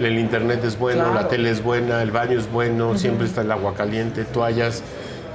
el 0.00 0.18
internet 0.18 0.64
es 0.64 0.78
bueno, 0.78 1.04
Claro. 1.04 1.20
la 1.20 1.28
tele 1.28 1.50
es 1.50 1.62
buena, 1.62 2.00
el 2.00 2.12
baño 2.12 2.38
es 2.38 2.50
bueno, 2.50 2.96
siempre 2.96 3.26
está 3.26 3.42
el 3.42 3.52
agua 3.52 3.74
caliente, 3.74 4.24
toallas, 4.24 4.82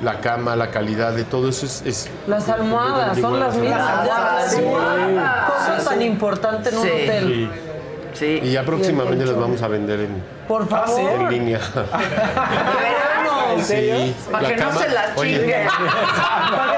la 0.01 0.19
cama, 0.21 0.55
la 0.55 0.69
calidad 0.71 1.11
de 1.13 1.23
todo 1.26 1.49
eso 1.49 1.65
es... 1.65 1.81
es 1.85 2.09
Las 2.27 2.47
almohadas 2.49 3.17
son 3.19 3.39
las 3.39 3.55
mismas. 3.55 4.05
ya. 4.05 4.45
Sí. 4.49 4.57
Cosa 4.63 5.89
tan 5.89 6.01
importante 6.01 6.69
en 6.69 6.77
un 6.77 6.84
Sí. 6.84 6.89
hotel. 6.89 7.51
Sí. 8.13 8.39
Y 8.43 8.51
ya 8.53 8.63
próximamente 8.63 9.26
las 9.26 9.35
vamos 9.35 9.61
a 9.61 9.67
vender 9.67 9.99
en, 10.01 10.23
Por 10.47 10.67
favor. 10.67 10.99
en 11.21 11.30
línea. 11.30 11.59
¿En 13.55 13.63
Sí, 13.63 14.15
Para 14.31 14.47
que 14.47 14.55
no 14.57 14.69
cama- 14.69 14.81
se 14.81 14.89
la 14.89 15.01
Oye, 15.15 15.38
chinguen. 15.39 15.67
Para 15.67 16.71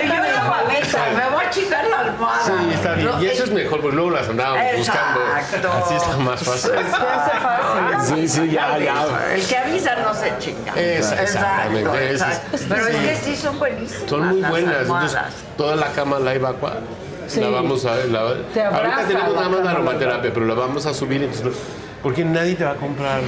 que 0.00 0.06
no 0.08 0.14
me 1.14 1.36
voy 1.36 1.37
a 1.48 1.50
chingar 1.50 1.86
la 1.88 2.00
almohadas. 2.00 2.46
Sí, 2.46 2.70
está 2.74 2.94
bien. 2.94 3.06
¿no? 3.10 3.22
Y 3.22 3.26
eso 3.26 3.44
es 3.44 3.50
mejor, 3.50 3.80
porque 3.80 3.96
luego 3.96 4.10
las 4.10 4.28
andábamos 4.28 4.76
buscando. 4.76 5.20
Exacto. 5.36 5.70
Así 5.84 5.94
está 5.94 6.16
más 6.18 6.40
fácil. 6.42 6.70
Hace 6.76 7.40
fácil. 7.40 8.16
Sí, 8.16 8.28
sí, 8.28 8.50
ya, 8.50 8.78
ya. 8.78 9.04
El 9.34 9.46
que 9.46 9.56
avisa 9.56 9.96
no 9.96 10.14
se 10.14 10.32
chinga. 10.38 10.72
Esa- 10.74 11.22
exactamente, 11.22 12.10
Exacto, 12.12 12.34
es- 12.56 12.62
exacto. 12.62 12.74
Pero 12.74 12.86
es 12.88 12.96
que 12.96 13.16
sí 13.16 13.36
son 13.36 13.58
buenísimas. 13.58 14.08
Son 14.10 14.26
muy 14.28 14.42
buenas. 14.42 14.80
Entonces, 14.82 15.18
toda 15.56 15.76
la 15.76 15.86
cama 15.92 16.18
la 16.18 16.34
evacua. 16.34 16.74
Sí. 17.26 17.40
La 17.40 17.48
vamos 17.48 17.84
a. 17.84 17.94
la- 18.06 18.34
Te 18.54 18.62
abraza 18.62 18.84
ahorita 18.86 19.06
tenemos 19.08 19.34
nada 19.34 19.48
más 19.50 19.60
la 19.64 19.70
aromaterapia, 19.72 20.32
pero 20.32 20.46
la 20.46 20.54
vamos 20.54 20.86
a 20.86 20.94
subir. 20.94 21.22
Entonces, 21.22 21.52
porque 22.02 22.24
nadie 22.24 22.54
te 22.54 22.64
va 22.64 22.70
a 22.70 22.76
comprar 22.76 23.20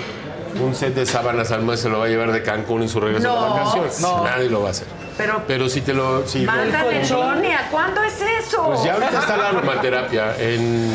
un 0.61 0.75
set 0.75 0.95
de 0.95 1.05
sábanas 1.07 1.51
al 1.53 1.63
mes, 1.63 1.81
se 1.81 1.89
lo 1.89 1.99
va 1.99 2.07
a 2.07 2.09
llevar 2.09 2.33
de 2.33 2.43
Cancún 2.43 2.83
en 2.83 2.89
su 2.89 2.99
regreso 2.99 3.29
No, 3.29 3.45
de 3.45 3.51
vacaciones. 3.61 4.01
no. 4.01 4.25
Nadie 4.25 4.49
lo 4.49 4.63
va 4.63 4.69
a 4.69 4.71
hacer. 4.71 4.87
Pero, 5.21 5.43
Pero 5.47 5.69
si 5.69 5.81
te 5.83 5.93
lo. 5.95 6.27
Si 6.27 6.41
línea. 6.41 7.69
¿Cuándo 7.71 8.03
es 8.03 8.21
eso? 8.21 8.65
Pues 8.67 8.83
ya 8.85 8.95
ahorita 8.95 9.19
está 9.21 9.37
la 9.37 9.49
aromaterapia 9.51 10.37
en, 10.39 10.93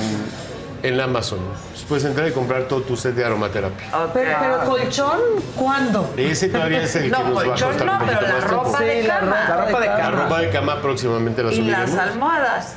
en 0.84 1.00
Amazon. 1.00 1.40
Pues 1.72 1.84
Puedes 1.86 2.06
entrar 2.06 2.28
y 2.28 2.32
comprar 2.32 2.64
todo 2.64 2.82
tu 2.82 2.96
set 2.98 3.14
de 3.16 3.24
aromaterapia. 3.26 3.88
Pero, 4.14 4.38
pero 4.40 4.60
colchón, 4.66 5.20
¿cuándo? 5.56 6.14
Ese 6.18 6.50
todavía 6.50 6.82
es 6.84 6.96
el 6.96 7.04
que 7.04 7.10
No, 7.10 7.24
nos 7.24 7.38
va 7.38 7.42
a 7.42 7.46
colchón 7.46 7.68
costar 7.70 7.86
no, 7.88 7.94
un 7.94 8.00
pero 8.08 8.22
la 8.22 8.40
ropa 8.42 8.78
Sí, 8.80 9.08
la 9.08 9.20
ropa- 9.20 9.50
la 9.50 9.66
ropa 9.66 9.80
de 9.82 9.88
La 9.88 9.96
cama. 9.98 10.24
ropa 10.24 10.40
de 10.42 10.50
cama 10.50 10.82
próximamente 10.82 11.44
la 11.44 11.52
Y 11.52 11.56
subiremos. 11.58 11.90
las 11.92 12.08
almohadas. 12.08 12.76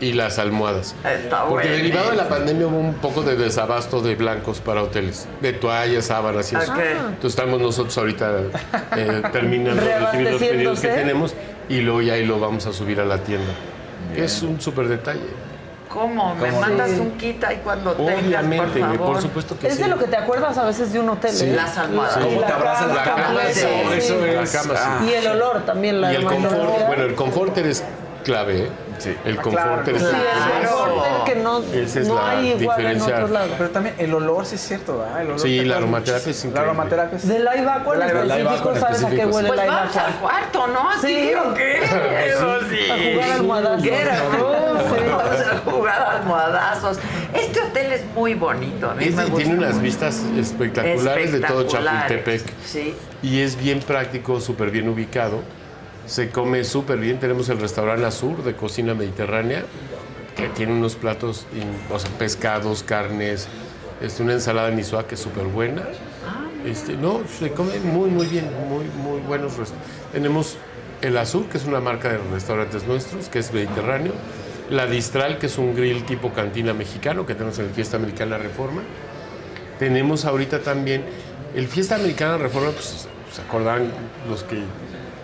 Y 0.00 0.12
las 0.12 0.38
almohadas. 0.38 0.94
Está 1.04 1.44
Porque 1.46 1.68
bueno. 1.68 1.76
derivado 1.82 2.10
de 2.10 2.16
la 2.16 2.28
pandemia 2.28 2.66
hubo 2.66 2.78
un 2.78 2.94
poco 2.94 3.22
de 3.22 3.36
desabasto 3.36 4.00
de 4.02 4.14
blancos 4.14 4.60
para 4.60 4.82
hoteles, 4.82 5.26
de 5.40 5.52
toallas, 5.54 6.06
sábanas 6.06 6.52
y 6.52 6.56
eso. 6.56 6.72
Entonces 6.74 7.24
estamos 7.30 7.60
nosotros 7.60 7.96
ahorita 7.96 8.30
eh, 8.96 9.22
terminando 9.32 9.82
de 9.82 9.98
recibir 9.98 10.30
los 10.32 10.40
pedidos 10.40 10.80
que 10.80 10.88
tenemos 10.88 11.34
y 11.68 11.80
luego 11.80 12.02
ya 12.02 12.14
ahí 12.14 12.26
lo 12.26 12.38
vamos 12.38 12.66
a 12.66 12.72
subir 12.72 13.00
a 13.00 13.04
la 13.04 13.18
tienda. 13.18 13.52
Es 14.14 14.42
un 14.42 14.60
súper 14.60 14.88
detalle. 14.88 15.46
¿Cómo? 15.88 16.34
¿Me 16.34 16.48
¿Cómo? 16.50 16.60
mandas 16.60 16.90
Sí. 16.90 17.00
un 17.00 17.12
kit 17.12 17.42
ahí 17.44 17.60
cuando 17.64 17.92
tengas, 17.92 18.18
Obviamente, 18.24 18.80
por 18.80 18.88
favor? 18.96 19.12
por 19.14 19.22
supuesto 19.22 19.58
que 19.58 19.68
Es 19.68 19.76
sí. 19.76 19.82
de 19.82 19.88
lo 19.88 19.96
que 19.98 20.04
te 20.06 20.16
acuerdas 20.16 20.58
a 20.58 20.64
veces 20.64 20.92
de 20.92 21.00
un 21.00 21.08
hotel. 21.08 21.30
Sí. 21.32 21.46
¿eh? 21.46 21.52
Las 21.56 21.78
almohadas. 21.78 22.14
Sí. 22.14 22.20
¿Cómo 22.22 22.40
Y 22.42 22.44
te 22.44 22.52
abraza 22.52 22.86
la 22.88 23.02
cama? 23.04 23.40
Sí, 23.50 23.60
Eso- 23.96 24.26
es- 24.26 24.52
La 24.52 24.60
cama, 24.60 24.74
sí. 25.00 25.06
Y 25.10 25.14
el 25.14 25.26
olor 25.28 25.64
también. 25.64 26.00
La 26.02 26.12
Y 26.12 26.16
el 26.16 26.24
confort, 26.24 26.86
bueno, 26.86 27.02
el 27.04 27.14
confort 27.14 27.56
es 27.58 27.82
clave, 28.26 28.64
¿eh? 28.64 28.70
El 29.24 29.36
confort 29.36 29.86
es 29.88 30.02
Sí, 30.02 30.06
el 30.08 30.66
confort 30.68 31.24
que 31.26 31.34
no, 31.36 31.58
Esa 31.62 32.00
es 32.00 32.08
no 32.08 32.14
la 32.16 32.30
hay 32.30 32.48
igual 32.48 32.58
en 32.58 32.58
diferencia. 32.58 33.14
otros 33.14 33.30
lados. 33.30 33.50
Pero 33.56 33.70
también 33.70 33.94
el 33.98 34.12
olor, 34.14 34.44
sí 34.46 34.56
es 34.56 34.60
cierto, 34.62 34.98
¿verdad? 34.98 35.20
El 35.20 35.26
olor 35.28 35.40
Sí, 35.40 35.64
la 35.64 35.76
aromaterapia 35.76 36.30
es 36.30 36.42
La 36.44 36.48
increíble. 36.48 36.70
aromaterapia 36.70 37.16
es... 37.18 37.28
De 37.28 37.38
la 37.38 37.54
en 37.54 37.68
específico, 37.68 38.76
¿sabes 38.76 39.04
a 39.04 39.10
qué 39.10 39.26
huele 39.26 39.48
Pues 39.48 39.60
la 39.60 39.66
vamos 39.66 39.96
al 39.96 40.14
cuarto, 40.14 40.66
¿no? 40.66 40.90
Así 40.90 41.06
Sí. 41.06 41.32
o 41.34 41.54
qué? 41.54 41.76
Eso 42.32 42.58
sí. 42.68 42.90
A 42.90 43.12
jugar 43.14 43.30
almohadazos. 43.32 43.82
Quiero, 43.82 44.10
Sí. 44.10 45.02
Vamos 45.08 45.40
a 45.40 45.70
jugar 45.70 46.02
almohadazos. 46.02 46.98
Este 47.32 47.60
hotel 47.60 47.92
es 47.92 48.04
muy 48.14 48.34
bonito. 48.34 48.90
A 48.90 48.94
mí 48.94 49.04
Es 49.04 49.14
me 49.14 49.24
gusta 49.24 49.36
tiene 49.38 49.54
unas 49.58 49.72
mucho. 49.74 49.82
vistas 49.84 50.22
espectaculares, 50.38 51.32
de 51.32 51.40
todo. 51.40 51.64
Chapultepec. 51.66 52.42
Sí. 52.64 52.94
Y 53.22 53.40
es 53.40 53.56
bien 53.56 53.80
práctico, 53.80 54.40
súper 54.40 54.70
bien 54.70 54.88
ubicado. 54.88 55.40
Se 56.06 56.30
come 56.30 56.62
súper 56.64 56.98
bien. 56.98 57.18
Tenemos 57.18 57.48
el 57.48 57.58
restaurante 57.58 58.04
Azur 58.04 58.44
de 58.44 58.54
cocina 58.54 58.94
mediterránea, 58.94 59.64
que 60.36 60.48
tiene 60.48 60.72
unos 60.72 60.94
platos, 60.94 61.46
o 61.92 61.98
sea, 61.98 62.10
pescados, 62.18 62.82
carnes, 62.82 63.48
este, 64.00 64.22
una 64.22 64.34
ensalada 64.34 64.70
nisua 64.70 65.06
que 65.06 65.16
es 65.16 65.20
súper 65.20 65.44
buena. 65.44 65.82
Este, 66.64 66.96
no, 66.96 67.22
se 67.38 67.50
come 67.50 67.78
muy, 67.80 68.10
muy 68.10 68.26
bien, 68.26 68.50
muy, 68.68 68.84
muy 69.02 69.20
buenos 69.20 69.56
restaurantes. 69.56 70.12
Tenemos 70.12 70.56
el 71.02 71.16
Azur, 71.16 71.46
que 71.48 71.58
es 71.58 71.64
una 71.64 71.80
marca 71.80 72.10
de 72.10 72.18
restaurantes 72.32 72.86
nuestros, 72.86 73.28
que 73.28 73.38
es 73.38 73.52
mediterráneo. 73.52 74.12
La 74.70 74.86
Distral, 74.86 75.38
que 75.38 75.46
es 75.46 75.58
un 75.58 75.74
grill 75.74 76.04
tipo 76.04 76.32
cantina 76.32 76.72
mexicano 76.72 77.24
que 77.24 77.34
tenemos 77.34 77.58
en 77.58 77.66
el 77.66 77.70
Fiesta 77.72 77.96
Americana 77.96 78.38
Reforma. 78.38 78.82
Tenemos 79.78 80.24
ahorita 80.24 80.60
también 80.60 81.04
el 81.54 81.68
Fiesta 81.68 81.96
Americana 81.96 82.36
Reforma, 82.36 82.70
pues 82.70 83.08
se 83.32 83.42
acordarán 83.42 83.90
los 84.28 84.42
que, 84.42 84.56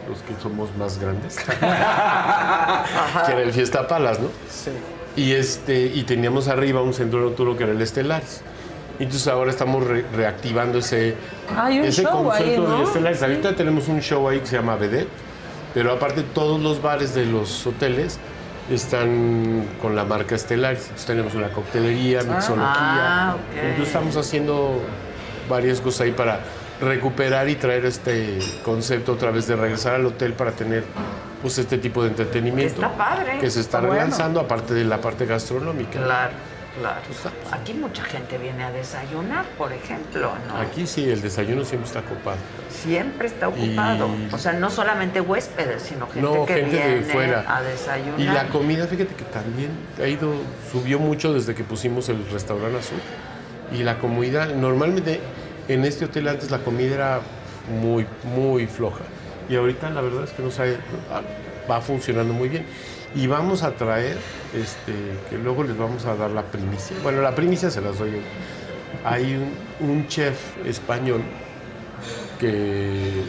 los 0.08 0.18
que 0.20 0.34
somos 0.42 0.74
más 0.76 0.98
grandes, 0.98 1.36
que 3.26 3.32
era 3.32 3.42
el 3.42 3.52
Fiesta 3.52 3.86
Palas, 3.86 4.20
¿no? 4.20 4.28
Sí. 4.50 4.70
Y, 5.16 5.32
este, 5.32 5.86
y 5.86 6.02
teníamos 6.04 6.48
arriba 6.48 6.82
un 6.82 6.94
centro 6.94 7.20
nocturno 7.20 7.56
que 7.56 7.64
era 7.64 7.72
el 7.72 7.80
Estelares. 7.82 8.40
Entonces 8.98 9.26
ahora 9.28 9.50
estamos 9.50 9.84
re- 9.86 10.04
reactivando 10.14 10.78
ese, 10.78 11.14
Hay 11.56 11.80
un 11.80 11.86
ese 11.86 12.02
show 12.02 12.30
ahí, 12.30 12.38
concepto 12.56 12.62
¿no? 12.68 12.74
del 12.78 12.86
Estelares. 12.86 13.22
Ahorita 13.22 13.56
tenemos 13.56 13.88
un 13.88 14.00
show 14.00 14.28
ahí 14.28 14.40
que 14.40 14.46
se 14.46 14.56
llama 14.56 14.76
Vedette, 14.76 15.08
pero 15.74 15.92
aparte 15.92 16.22
todos 16.22 16.60
los 16.60 16.80
bares 16.80 17.14
de 17.14 17.26
los 17.26 17.66
hoteles 17.66 18.18
están 18.70 19.66
con 19.80 19.94
la 19.96 20.04
marca 20.04 20.34
Estelares. 20.34 20.82
Entonces 20.82 21.06
tenemos 21.06 21.34
una 21.34 21.48
coctelería, 21.50 22.22
mixología. 22.22 22.72
Ah, 22.74 23.34
ok. 23.36 23.56
Entonces 23.56 23.86
estamos 23.88 24.16
haciendo 24.16 24.80
varias 25.48 25.80
cosas 25.80 26.02
ahí 26.02 26.12
para 26.12 26.40
recuperar 26.82 27.48
y 27.48 27.54
traer 27.54 27.86
este 27.86 28.38
concepto 28.64 29.12
otra 29.12 29.30
vez 29.30 29.46
de 29.46 29.56
regresar 29.56 29.94
al 29.94 30.04
hotel 30.06 30.32
para 30.34 30.52
tener 30.52 30.84
pues 31.40 31.58
este 31.58 31.78
tipo 31.78 32.02
de 32.02 32.08
entretenimiento 32.10 32.74
Está 32.82 32.96
padre. 32.96 33.38
que 33.40 33.50
se 33.50 33.60
está, 33.60 33.78
bueno. 33.80 33.94
relanzando 33.94 34.40
aparte 34.40 34.74
de 34.74 34.84
la 34.84 35.00
parte 35.00 35.24
gastronómica. 35.26 35.92
Claro, 36.02 36.32
claro. 36.78 37.00
Aquí 37.52 37.74
mucha 37.74 38.02
gente 38.04 38.36
viene 38.38 38.62
a 38.64 38.70
desayunar, 38.72 39.44
por 39.58 39.72
ejemplo, 39.72 40.32
¿no? 40.48 40.56
Aquí 40.60 40.86
sí, 40.86 41.08
el 41.08 41.20
desayuno 41.22 41.64
siempre 41.64 41.86
está 41.88 42.02
copado. 42.02 42.38
Siempre 42.70 43.26
está 43.28 43.48
ocupado. 43.48 44.08
Y- 44.08 44.34
O 44.34 44.38
sea, 44.38 44.52
no 44.52 44.70
solamente 44.70 45.20
huéspedes, 45.20 45.82
sino 45.82 46.06
gente 46.08 46.20
No, 46.20 46.46
que 46.46 46.54
gente 46.54 46.76
de 46.76 46.86
viene 46.88 47.02
fuera. 47.12 47.44
a 47.56 47.62
desayunar. 47.62 48.20
Y 48.20 48.24
la 48.24 48.46
comida, 48.48 48.86
fíjate 48.86 49.14
que 49.14 49.24
también 49.24 49.70
ha 50.00 50.06
ido, 50.06 50.32
subió 50.70 50.98
mucho 50.98 51.32
desde 51.32 51.54
que 51.54 51.62
pusimos 51.64 52.08
el 52.08 52.24
restaurante 52.30 52.78
azul. 52.78 52.98
Y 53.72 53.82
la 53.84 53.98
comida, 53.98 54.46
normalmente 54.46 55.20
en 55.68 55.84
este 55.84 56.04
hotel 56.04 56.28
antes 56.28 56.50
la 56.50 56.58
comida 56.58 56.94
era 56.94 57.20
muy, 57.80 58.06
muy 58.34 58.66
floja. 58.66 59.04
Y 59.48 59.56
ahorita 59.56 59.90
la 59.90 60.00
verdad 60.00 60.24
es 60.24 60.30
que 60.30 60.42
nos 60.42 60.58
va 61.70 61.80
funcionando 61.80 62.32
muy 62.32 62.48
bien. 62.48 62.64
Y 63.14 63.26
vamos 63.26 63.62
a 63.62 63.72
traer, 63.72 64.16
este, 64.54 64.92
que 65.28 65.36
luego 65.36 65.64
les 65.64 65.76
vamos 65.76 66.06
a 66.06 66.16
dar 66.16 66.30
la 66.30 66.42
primicia. 66.42 66.96
Bueno, 67.02 67.20
la 67.20 67.34
primicia 67.34 67.70
se 67.70 67.80
las 67.80 67.98
doy 67.98 68.12
yo. 68.12 68.18
Hay 69.04 69.34
un, 69.80 69.88
un 69.88 70.08
chef 70.08 70.56
español 70.66 71.22
que 72.38 73.24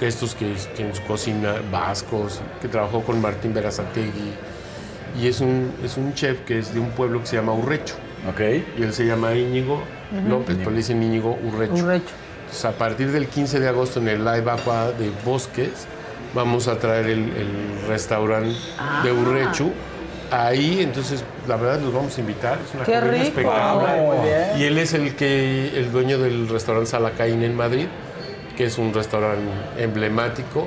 de 0.00 0.06
estos 0.06 0.34
que 0.34 0.54
tienen 0.74 0.94
su 0.94 1.02
cocina 1.04 1.54
vascos, 1.70 2.40
que 2.60 2.68
trabajó 2.68 3.02
con 3.02 3.20
Martín 3.20 3.54
Berazategui. 3.54 4.32
Y 5.20 5.28
es 5.28 5.40
un, 5.40 5.72
es 5.82 5.96
un 5.96 6.12
chef 6.14 6.40
que 6.40 6.58
es 6.58 6.74
de 6.74 6.80
un 6.80 6.90
pueblo 6.90 7.20
que 7.20 7.26
se 7.26 7.36
llama 7.36 7.52
Urrecho. 7.52 7.94
Y 8.76 8.82
él 8.82 8.92
se 8.92 9.06
llama 9.06 9.34
Íñigo 9.34 9.82
Ujú. 10.12 10.28
López, 10.28 10.56
pero 10.58 10.70
le 10.70 10.76
dicen 10.78 11.02
Íñigo 11.02 11.38
Urrecho. 11.42 11.74
Urrecho. 11.74 12.14
Entonces, 12.40 12.64
a 12.64 12.72
partir 12.72 13.10
del 13.10 13.26
15 13.26 13.58
de 13.60 13.68
agosto 13.68 13.98
en 14.00 14.08
el 14.08 14.24
Live 14.24 14.50
Aqua 14.50 14.92
de 14.92 15.10
Bosques, 15.24 15.86
vamos 16.34 16.68
a 16.68 16.78
traer 16.78 17.06
el, 17.06 17.18
el 17.30 17.88
restaurante 17.88 18.50
de 19.02 19.10
Ah. 19.10 19.12
Urrechu. 19.12 19.72
Ahí, 20.30 20.80
entonces, 20.80 21.22
la 21.46 21.56
verdad, 21.56 21.80
los 21.80 21.92
vamos 21.94 22.16
a 22.16 22.20
invitar. 22.20 22.58
Es 22.66 22.74
una 22.74 22.84
Qué 22.84 22.92
comida 22.94 23.10
rico. 23.12 23.24
espectacular. 23.24 24.00
Wow. 24.00 24.58
Y 24.58 24.64
él 24.64 24.78
es 24.78 24.92
el 24.94 25.14
que 25.14 25.78
el 25.78 25.92
dueño 25.92 26.18
del 26.18 26.48
restaurante 26.48 26.90
Salacaín 26.90 27.42
en 27.44 27.54
Madrid, 27.56 27.86
que 28.56 28.64
es 28.64 28.76
un 28.78 28.92
restaurante 28.92 29.42
emblemático. 29.78 30.66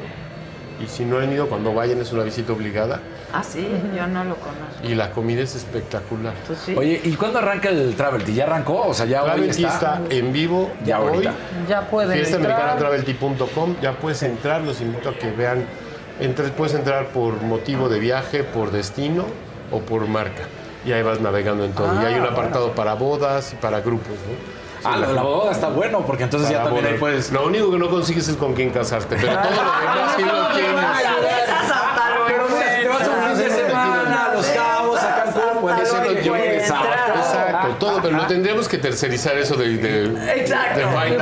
Y 0.81 0.87
si 0.87 1.03
no 1.03 1.17
han 1.19 1.31
ido, 1.33 1.47
cuando 1.49 1.73
vayan 1.73 1.99
es 1.99 2.11
una 2.13 2.23
visita 2.23 2.53
obligada. 2.53 3.01
Ah, 3.31 3.43
sí, 3.43 3.67
yo 3.95 4.07
no 4.07 4.23
lo 4.23 4.35
conozco. 4.35 4.65
Y 4.83 4.95
la 4.95 5.11
comida 5.11 5.41
es 5.43 5.55
espectacular. 5.55 6.33
Oye, 6.75 6.99
¿y 7.03 7.13
cuándo 7.13 7.37
arranca 7.39 7.69
el 7.69 7.95
Travelty? 7.95 8.33
¿Ya 8.33 8.45
arrancó? 8.45 8.87
O 8.87 8.93
sea, 8.93 9.05
ya 9.05 9.21
hoy 9.23 9.29
Travelty 9.29 9.63
está. 9.65 9.95
está 9.95 10.01
en 10.15 10.33
vivo 10.33 10.71
Ya 10.83 10.99
hoy. 10.99 11.09
ahorita. 11.15 11.33
Ya 11.67 11.81
pueden 11.87 12.11
entrar. 12.11 12.25
fiestaamericanatravelt.com 12.25 13.75
ya 13.81 13.93
puedes 13.93 14.23
entrar, 14.23 14.61
los 14.61 14.81
invito 14.81 15.09
a 15.09 15.13
que 15.13 15.29
vean, 15.31 15.65
entres, 16.19 16.49
puedes 16.51 16.73
entrar 16.73 17.07
por 17.09 17.41
motivo 17.43 17.87
de 17.87 17.99
viaje, 17.99 18.43
por 18.43 18.71
destino 18.71 19.25
o 19.71 19.79
por 19.79 20.07
marca. 20.07 20.43
Y 20.85 20.91
ahí 20.93 21.03
vas 21.03 21.19
navegando 21.21 21.65
en 21.65 21.73
todo. 21.73 22.01
y 22.01 22.05
hay 22.05 22.15
un 22.15 22.25
Ah, 22.25 22.29
apartado 22.31 22.71
para 22.71 22.95
bodas 22.95 23.53
y 23.53 23.57
para 23.57 23.81
grupos, 23.81 24.07
¿no? 24.27 24.59
Ah, 24.89 24.95
la, 24.95 25.07
la 25.07 25.21
boda 25.23 25.51
está 25.51 25.67
bueno, 25.67 25.99
porque 26.05 26.23
entonces 26.23 26.49
ya 26.49 26.63
también 26.63 26.85
ahí 26.85 26.93
puedes. 26.97 27.31
Lo 27.33 27.45
único 27.45 27.69
que 27.69 27.77
no 27.77 27.89
consigues 27.89 28.27
es 28.29 28.37
con 28.37 28.53
quién 28.53 28.69
casarte, 28.69 29.17
pero 29.19 29.33
todo 29.33 29.51
lo 29.51 29.57
demás 29.81 30.13
sí 30.15 30.23
lo 30.23 30.47
tienes. 30.55 30.85
Tendríamos 38.29 38.69
que 38.69 38.77
tercerizar 38.77 39.37
eso 39.37 39.55
de, 39.55 39.75
de, 39.77 40.05
Exacto. 40.39 40.79
de 40.79 40.85
find 40.85 41.17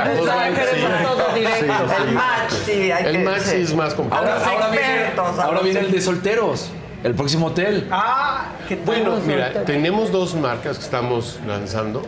queremos 0.56 1.02
todo 1.02 1.34
directo. 1.34 1.64
El 2.06 2.12
match, 2.12 2.52
sí, 2.64 2.92
hay 2.92 3.04
El 3.06 3.12
que- 3.12 3.18
match 3.24 3.40
sí. 3.42 3.50
sí 3.50 3.62
es 3.62 3.74
más 3.74 3.94
complicado. 3.94 4.30
Ahora, 4.30 4.46
ahora 4.46 4.68
viene, 4.70 5.04
a 5.16 5.42
ahora 5.42 5.60
viene 5.60 5.80
el 5.80 5.90
de 5.90 6.00
solteros. 6.00 6.70
El 7.04 7.14
próximo 7.14 7.46
hotel. 7.46 7.86
Ah, 7.92 8.46
qué 8.66 8.74
Bueno, 8.74 9.18
mira, 9.24 9.64
tenemos 9.64 10.10
dos 10.10 10.34
marcas 10.34 10.78
que 10.78 10.84
estamos 10.84 11.38
lanzando, 11.46 12.02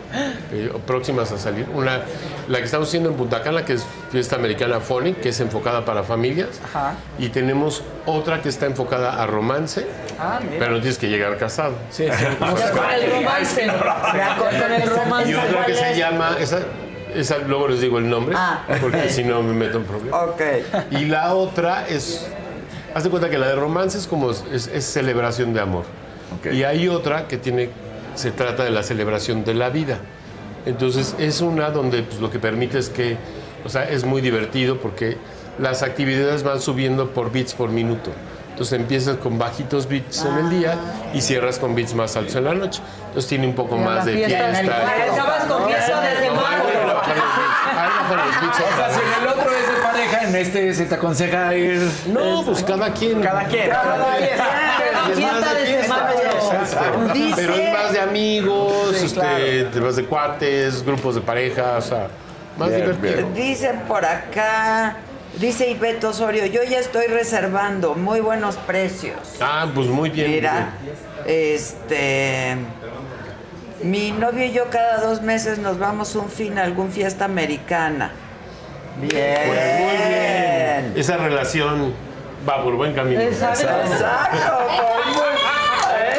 eh, 0.51 0.69
próximas 0.85 1.31
a 1.31 1.37
salir. 1.37 1.65
Una, 1.73 2.01
la 2.49 2.57
que 2.59 2.65
estamos 2.65 2.89
haciendo 2.89 3.09
en 3.09 3.15
Punta 3.15 3.41
Cana, 3.41 3.63
que 3.63 3.73
es 3.73 3.85
Fiesta 4.11 4.35
Americana 4.35 4.81
Phonic, 4.81 5.21
que 5.21 5.29
es 5.29 5.39
enfocada 5.39 5.85
para 5.85 6.03
familias. 6.03 6.49
Ajá. 6.65 6.95
Y 7.17 7.29
tenemos 7.29 7.83
otra 8.05 8.41
que 8.41 8.49
está 8.49 8.65
enfocada 8.65 9.21
a 9.23 9.25
romance, 9.27 9.87
Ah, 10.19 10.39
mira. 10.43 10.59
pero 10.59 10.71
no 10.73 10.79
tienes 10.79 10.97
que 10.97 11.07
llegar 11.07 11.37
casado. 11.37 11.73
Sí, 11.89 12.05
Con 12.37 12.91
el 12.93 13.11
romance. 13.11 13.65
Ya, 13.65 14.35
con, 14.37 14.73
el 14.73 14.89
romance. 14.89 15.31
Y 15.31 15.33
otra 15.35 15.51
¿cuál 15.53 15.65
que 15.67 15.75
se 15.75 15.97
llama, 15.97 16.35
esa, 16.37 16.59
esa 17.15 17.37
luego 17.37 17.69
les 17.69 17.79
digo 17.79 17.97
el 17.97 18.09
nombre, 18.09 18.35
Ah. 18.37 18.63
porque 18.81 19.09
si 19.09 19.23
no 19.23 19.41
me 19.41 19.53
meto 19.53 19.77
en 19.77 19.85
problemas. 19.85 20.21
Ok. 20.29 20.41
Y 20.91 21.05
la 21.05 21.33
otra 21.33 21.87
es, 21.87 22.27
haz 22.93 23.03
de 23.03 23.09
cuenta 23.09 23.29
que 23.29 23.37
la 23.37 23.47
de 23.47 23.55
romance 23.55 23.97
es 23.97 24.07
como, 24.07 24.31
es, 24.31 24.67
es 24.67 24.85
celebración 24.85 25.53
de 25.53 25.61
amor. 25.61 25.85
Y 26.51 26.63
hay 26.63 26.87
otra 26.87 27.27
que 27.27 27.37
tiene, 27.37 27.69
se 28.15 28.31
trata 28.31 28.63
de 28.63 28.71
la 28.71 28.83
celebración 28.83 29.43
de 29.43 29.53
la 29.53 29.69
vida. 29.69 29.99
Entonces 30.65 31.15
es 31.19 31.41
una 31.41 31.71
donde 31.71 32.03
pues, 32.03 32.19
lo 32.19 32.29
que 32.31 32.39
permite 32.39 32.77
es 32.77 32.89
que, 32.89 33.17
o 33.65 33.69
sea, 33.69 33.83
es 33.83 34.05
muy 34.05 34.21
divertido 34.21 34.77
porque 34.79 35.17
las 35.59 35.83
actividades 35.83 36.43
van 36.43 36.61
subiendo 36.61 37.11
por 37.11 37.31
bits 37.31 37.53
por 37.53 37.69
minuto. 37.69 38.11
Entonces 38.51 38.79
empiezas 38.79 39.17
con 39.17 39.39
bajitos 39.39 39.87
bits 39.87 40.25
en 40.25 40.37
el 40.37 40.49
día 40.49 40.77
y 41.13 41.21
cierras 41.21 41.57
con 41.57 41.73
bits 41.73 41.95
más 41.95 42.15
altos 42.15 42.35
en 42.35 42.43
la 42.45 42.53
noche. 42.53 42.81
Entonces 43.07 43.27
tiene 43.27 43.47
un 43.47 43.55
poco 43.55 43.77
más 43.77 44.05
de 44.05 44.13
fiesta 44.13 44.49
en 44.49 44.55
el 44.55 44.65
fiesta. 44.65 44.83
parque. 44.83 45.11
En 50.23 50.35
este 50.35 50.73
se 50.73 50.85
te 50.85 50.95
aconseja 50.95 51.55
ir. 51.55 51.81
No, 52.07 52.43
pues 52.45 52.63
cada 52.63 52.91
quien. 52.93 53.21
Cada 53.21 53.43
quien. 53.45 53.69
Cada 53.69 54.15
de. 54.15 54.29
Dice- 57.13 57.33
Pero 57.35 57.53
es 57.55 57.73
más 57.73 57.93
de 57.93 57.99
amigos, 57.99 58.95
Sí, 58.97 59.05
este, 59.05 59.19
claro. 59.19 59.85
más 59.85 59.95
de 59.95 60.05
cuates, 60.05 60.83
grupos 60.85 61.15
de 61.15 61.21
pareja, 61.21 61.77
o 61.77 61.81
sea, 61.81 62.07
más 62.57 62.69
Bien, 62.69 62.81
divertido. 62.81 63.29
Dicen 63.33 63.79
por 63.87 64.05
acá, 64.05 64.95
dice 65.39 65.69
Ibeto 65.69 66.09
Osorio, 66.09 66.45
yo 66.45 66.63
ya 66.63 66.79
estoy 66.79 67.07
reservando, 67.07 67.95
muy 67.95 68.19
buenos 68.19 68.55
precios. 68.57 69.17
Ah, 69.41 69.67
pues 69.73 69.87
muy 69.87 70.09
bien. 70.09 70.31
Mira, 70.31 70.69
este. 71.25 72.55
Mi 73.83 74.11
novio 74.11 74.45
y 74.45 74.51
yo 74.51 74.69
cada 74.69 74.97
dos 75.01 75.21
meses 75.23 75.57
nos 75.57 75.79
vamos 75.79 76.15
un 76.15 76.29
fin 76.29 76.59
a 76.59 76.63
algún 76.63 76.91
fiesta 76.91 77.25
americana. 77.25 78.11
Bien. 78.99 79.37
Pues 79.47 79.79
muy 79.79 80.07
bien. 80.09 80.93
Esa 80.95 81.17
relación 81.17 81.93
va 82.47 82.63
por 82.63 82.75
buen 82.75 82.93
camino. 82.93 83.21
Exacto. 83.21 83.67
Exacto. 83.67 84.37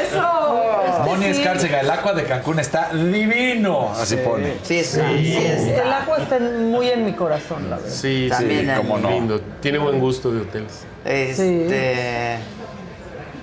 Eso. 0.03 1.03
Moni 1.05 1.27
Escárcega, 1.27 1.81
el 1.81 1.91
agua 1.91 2.13
de 2.13 2.25
Cancún 2.25 2.59
está 2.61 2.91
divino. 2.93 3.93
Así 3.93 4.17
pone. 4.17 4.55
Sí, 4.63 4.83
sí 4.85 5.01
está. 5.37 5.83
El 5.83 5.93
agua 5.93 6.19
está 6.19 6.39
muy 6.39 6.89
en 6.89 7.05
mi 7.05 7.13
corazón, 7.13 7.69
la 7.69 7.77
verdad. 7.77 7.91
Sí, 7.91 8.29
También 8.31 8.67
sí, 8.67 8.73
cómo 8.77 8.99
no. 8.99 9.11
Lindo. 9.11 9.41
Tiene 9.61 9.79
buen 9.79 9.99
gusto 9.99 10.33
de 10.33 10.43
hoteles. 10.43 10.85
Este. 11.05 12.39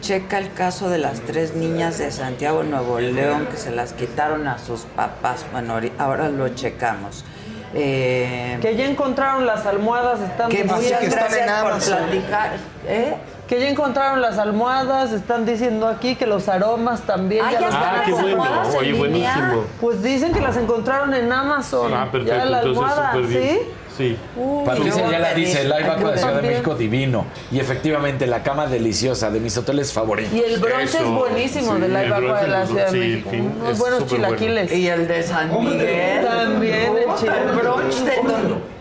Checa 0.02 0.38
el 0.38 0.54
caso 0.54 0.90
de 0.90 0.98
las 0.98 1.20
tres 1.20 1.56
niñas 1.56 1.98
de 1.98 2.10
Santiago, 2.12 2.64
Nuevo 2.64 3.02
León, 3.02 3.48
que 3.52 3.58
se 3.58 3.70
las 3.72 3.92
quitaron 3.92 4.48
a 4.48 4.58
sus 4.58 4.82
papás. 4.82 5.46
Bueno, 5.52 5.78
ahora 5.98 6.30
lo 6.30 6.48
checamos. 6.50 7.26
Eh, 7.74 8.58
Que 8.62 8.76
ya 8.76 8.86
encontraron 8.86 9.46
las 9.46 9.66
almohadas, 9.66 10.20
están 10.22 10.50
que 10.50 10.64
gracias 10.64 11.00
por 11.02 11.98
platicar. 11.98 12.52
¿Eh? 12.88 13.16
Que 13.48 13.60
ya 13.60 13.68
encontraron 13.70 14.22
las 14.22 14.38
almohadas, 14.38 15.12
están 15.12 15.46
diciendo 15.46 15.88
aquí 15.88 16.16
que 16.16 16.28
los 16.28 16.48
aromas 16.48 17.02
también. 17.02 17.44
Ah, 17.46 17.52
ya 17.52 17.60
están 17.68 17.84
Ah, 17.84 18.02
qué 18.06 18.12
bueno. 18.12 18.46
en 18.46 18.76
Oye, 18.78 18.94
buenísimo. 18.94 19.64
Pues 19.82 20.04
dicen 20.04 20.34
que 20.34 20.40
las 20.42 20.56
encontraron 20.58 21.14
en 21.16 21.32
Amazon. 21.32 21.92
Ah, 21.94 22.08
perfecto. 22.12 22.36
Ya 22.38 22.46
la 22.46 22.58
Entonces, 22.62 22.84
almohada, 22.84 23.12
súper 23.14 23.28
bien. 23.28 23.60
¿Sí? 24.00 24.18
Uy, 24.36 24.66
Patricia 24.66 25.12
ya 25.12 25.20
la 25.20 25.34
dice, 25.36 25.62
el 25.62 25.70
Live 25.70 25.84
Yo 25.86 25.92
Aqua 25.92 26.12
de 26.12 26.18
Ciudad 26.18 26.42
de. 26.42 26.48
México 26.50 26.74
divino. 26.76 27.26
Y 27.52 27.60
efectivamente, 27.60 28.26
la 28.26 28.42
cama 28.42 28.66
deliciosa 28.68 29.30
de 29.30 29.40
mis 29.40 29.56
hoteles 29.58 29.94
favoritos. 29.94 30.34
Y 30.34 30.40
el 30.42 30.60
bronce 30.60 30.84
es 30.84 30.96
Eso, 30.96 31.12
buenísimo 31.12 31.76
sí, 31.76 31.82
de 31.82 31.86
el 31.86 31.92
Ibacua 32.08 32.16
de 32.20 32.26
bronce 32.28 32.48
la 32.48 32.64
es- 32.64 32.70
Ciudad 32.70 32.86
de 32.86 32.92
sí, 32.92 32.98
México. 32.98 33.30
fin, 33.30 33.52
Unos 33.60 33.72
es 33.74 33.78
buenos 33.80 34.00
súper 34.00 34.20
bueno. 34.20 34.36
chilaquiles. 34.38 34.72
Y 34.74 34.88
el 34.88 35.08
de 35.08 35.24
San 35.24 35.60
Miguel. 35.64 36.26
También 36.26 36.76
el 36.76 37.16
chile- 37.16 37.32
el 37.46 37.56
brunch 37.56 37.96
de 37.96 38.16
don- 38.16 38.80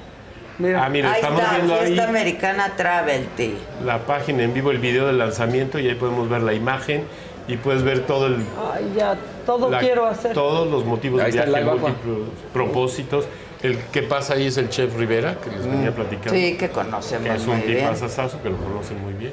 Ah, 0.77 0.89
mira, 0.89 1.13
Ahí 1.13 1.21
estamos 1.21 1.41
está, 1.41 1.55
viendo 1.55 1.75
ahí 1.75 1.87
Fiesta 1.87 2.09
Americana 2.09 2.73
Travel 2.77 3.27
Tea. 3.37 3.51
la 3.85 3.99
página 4.01 4.43
en 4.43 4.53
vivo, 4.55 4.73
el 4.73 4.79
video 4.79 5.07
del 5.07 5.17
lanzamiento 5.19 5.79
y 5.79 5.89
ahí 5.89 5.95
podemos 5.95 6.29
ver 6.29 6.41
la 6.43 6.53
imagen 6.53 7.05
y 7.47 7.57
puedes 7.59 7.85
ver 7.85 8.01
todo 8.07 8.27
el 8.27 8.39
Ay, 8.75 8.93
ya, 8.97 9.15
todo 9.47 9.71
la- 9.71 9.79
quiero 9.79 10.07
hacer. 10.07 10.33
todos 10.33 10.69
los 10.69 10.85
motivos 10.85 11.21
Ahí 11.23 11.31
de 11.31 11.37
viaje, 11.45 11.49
Live 11.51 11.61
Aqua. 11.63 11.75
múltiples 11.91 12.17
propósitos. 12.53 13.27
El 13.63 13.79
que 13.79 14.03
pasa 14.03 14.35
ahí 14.35 14.47
es 14.47 14.57
el 14.57 14.69
chef 14.69 14.97
Rivera, 14.97 15.37
que 15.43 15.51
les 15.51 15.67
venía 15.67 15.93
platicando. 15.95 16.31
Sí, 16.33 16.57
que 16.57 16.69
conocemos 16.71 17.29
es 17.29 17.47
muy 17.47 17.57
un 17.57 17.67
bien. 17.67 17.79
tipazazazo, 17.79 18.41
que 18.43 18.51
lo 18.51 18.57
conocen 18.57 19.01
muy 19.03 19.15
bien. 19.15 19.33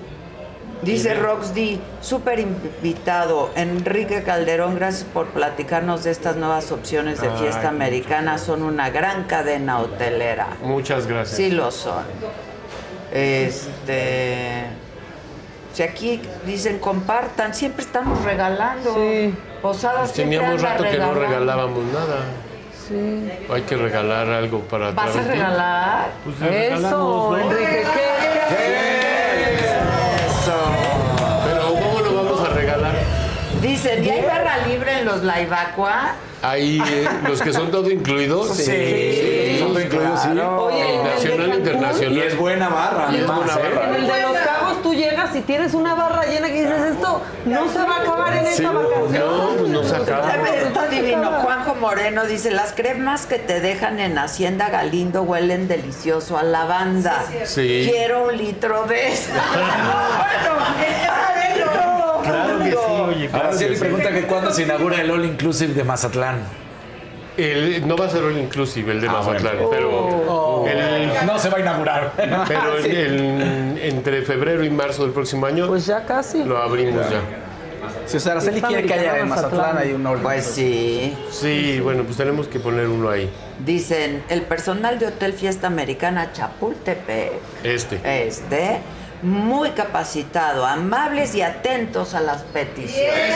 Dice. 0.81 1.13
Rox 1.15 1.53
D, 1.55 1.79
súper 2.01 2.39
invitado, 2.39 3.49
Enrique 3.55 4.23
Calderón, 4.23 4.75
gracias 4.75 5.05
por 5.05 5.27
platicarnos 5.27 6.03
de 6.03 6.11
estas 6.11 6.35
nuevas 6.35 6.71
opciones 6.71 7.21
de 7.21 7.29
fiesta 7.31 7.69
americana. 7.69 8.37
Son 8.37 8.61
una 8.61 8.89
gran 8.89 9.23
cadena 9.23 9.79
hotelera. 9.79 10.47
Muchas 10.61 11.07
gracias. 11.07 11.37
Sí 11.37 11.51
lo 11.51 11.71
son. 11.71 12.03
Este. 13.13 14.65
Si 15.73 15.83
aquí 15.83 16.21
dicen 16.45 16.79
compartan, 16.79 17.53
siempre 17.53 17.83
estamos 17.83 18.23
regalando. 18.23 18.95
Posadas 19.61 19.99
Pues 19.99 20.11
siempre 20.11 20.37
teníamos 20.37 20.63
anda 20.63 20.71
rato 20.73 20.83
que 20.83 20.89
no 20.97 21.13
regalando. 21.13 21.19
regalábamos 21.19 21.85
nada. 21.93 22.17
Sí. 22.87 23.31
Hay 23.51 23.61
que 23.63 23.75
regalar 23.77 24.29
algo 24.29 24.59
para 24.61 24.91
¿Vas 24.91 25.15
a 25.15 25.21
regalar? 25.21 26.09
Pues 26.23 26.35
Eso, 26.51 27.31
¿no? 27.31 27.37
Enrique, 27.37 27.83
¿qué? 27.93 28.15
Pero 31.45 31.73
¿cómo 31.73 31.99
lo 32.01 32.23
vamos 32.23 32.47
a 32.47 32.53
regalar? 32.53 32.93
Dicen, 33.61 34.03
¿y 34.03 34.09
hay 34.09 34.21
barra 34.21 34.57
libre 34.67 34.99
en 34.99 35.05
los 35.05 35.23
Live 35.23 35.49
Aqua? 35.51 36.13
Ahí, 36.43 36.79
eh, 36.87 37.07
los 37.27 37.41
que 37.41 37.51
son 37.51 37.71
todo 37.71 37.89
incluidos. 37.89 38.55
Sí, 38.55 38.63
sí, 38.65 39.57
son 39.59 39.69
todo 39.69 39.81
incluidos, 39.81 40.21
sí. 40.21 40.29
Oye, 40.29 40.95
el 40.95 41.03
Nacional, 41.03 41.53
internacional. 41.57 42.13
Y 42.17 42.21
es 42.21 42.37
buena 42.37 42.69
barra, 42.69 43.07
Y 43.11 43.15
es 43.15 43.25
buena 43.25 43.53
¿eh? 43.53 43.57
barra. 43.63 43.87
En 43.89 43.95
el 43.95 44.07
de 44.07 44.21
los 44.21 44.37
y 45.33 45.41
tienes 45.41 45.73
una 45.73 45.95
barra 45.95 46.23
llena 46.25 46.47
que 46.47 46.61
dices 46.61 46.81
esto 46.91 47.21
no 47.45 47.69
se 47.71 47.77
va 47.79 47.95
a 47.97 48.01
acabar 48.01 48.35
en 48.37 48.45
esta 48.47 48.71
vacación. 48.71 49.11
No, 49.37 49.47
pues 49.57 49.69
no 49.71 49.83
se 49.83 49.95
acaba. 49.95 50.31
Está 50.31 50.87
divino. 50.87 51.31
Juanjo 51.41 51.75
Moreno 51.75 52.25
dice, 52.25 52.51
las 52.51 52.73
cremas 52.73 53.25
que 53.25 53.39
te 53.39 53.59
dejan 53.61 53.99
en 53.99 54.17
Hacienda 54.17 54.69
Galindo 54.69 55.23
huelen 55.23 55.67
delicioso 55.67 56.37
a 56.37 56.43
lavanda. 56.43 57.23
Sí. 57.45 57.87
Quiero 57.89 58.25
un 58.27 58.37
litro 58.37 58.83
de 58.85 59.07
eso. 59.13 59.31
Claro 62.23 62.57
que 62.59 62.71
sí, 62.71 62.77
oye. 62.77 63.27
claro 63.29 63.45
Ahora 63.45 63.57
sí 63.57 63.63
que 63.65 63.69
le 63.69 63.75
sí. 63.75 63.81
pregunta 63.81 64.11
que 64.11 64.21
cuándo 64.23 64.51
se 64.51 64.63
inaugura 64.63 65.01
el 65.01 65.11
All 65.11 65.25
Inclusive 65.25 65.73
de 65.73 65.83
Mazatlán. 65.83 66.37
El- 67.37 67.87
no 67.87 67.95
va 67.97 68.05
a 68.05 68.09
ser 68.09 68.23
all 68.23 68.37
inclusive 68.37 68.93
el 68.93 69.01
de 69.01 69.09
Ah, 69.09 69.11
Mazatlán, 69.13 69.55
bueno. 69.57 69.69
pero, 69.69 69.89
el- 70.67 71.25
No 71.25 71.39
se 71.39 71.49
va 71.49 71.57
a 71.57 71.61
inaugurar. 71.61 72.11
pero 72.47 72.77
el- 72.83 72.85
el- 72.85 73.77
entre 73.81 74.21
febrero 74.23 74.63
y 74.63 74.69
marzo 74.69 75.03
del 75.03 75.11
próximo 75.13 75.45
año 75.45 75.67
Pues 75.67 75.85
ya 75.85 76.05
casi. 76.05 76.43
lo 76.43 76.57
abrimos 76.57 77.09
ya. 77.09 77.21
Si 78.07 78.17
o 78.17 78.31
Araceli 78.31 78.59
Fiesta 78.59 78.67
quiere 78.67 78.85
que 78.87 78.93
haya 78.93 79.17
en 79.19 79.29
Mazatlán, 79.29 79.51
Mazatlán. 79.59 79.77
hay 79.83 79.93
un 79.93 80.05
orden. 80.05 80.23
Pues 80.23 80.45
sí. 80.45 81.15
Sí, 81.31 81.79
bueno, 81.81 82.03
pues 82.03 82.17
tenemos 82.17 82.47
que 82.47 82.59
poner 82.59 82.87
uno 82.87 83.09
ahí. 83.09 83.29
Dicen, 83.65 84.23
el 84.29 84.41
personal 84.43 84.99
de 84.99 85.07
Hotel 85.07 85.33
Fiesta 85.33 85.67
Americana 85.67 86.31
Chapultepec, 86.31 87.31
Este. 87.63 88.27
este, 88.27 88.79
muy 89.21 89.71
capacitado, 89.71 90.65
amables 90.65 91.35
y 91.35 91.41
atentos 91.41 92.13
a 92.13 92.21
las 92.21 92.43
peticiones. 92.43 93.35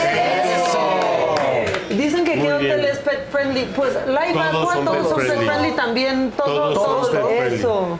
Dicen 1.90 2.24
que 2.24 2.36
Muy 2.36 2.46
qué 2.46 2.52
hotel 2.52 2.84
es 2.84 2.98
pet 2.98 3.28
friendly. 3.30 3.64
Pues 3.76 3.94
Live 4.06 4.32
Todos 4.32 4.62
Aqua, 4.62 4.74
son 4.74 4.84
todos 4.84 4.96
pet 4.98 5.06
son 5.08 5.16
pet 5.16 5.26
friendly. 5.26 5.46
friendly 5.46 5.70
también. 5.72 6.32
Todo, 6.36 6.72
Todos 6.74 7.06
son 7.08 7.16
todo, 7.16 7.28
pet 7.28 7.38
friendly. 7.38 7.58
eso. 7.58 7.98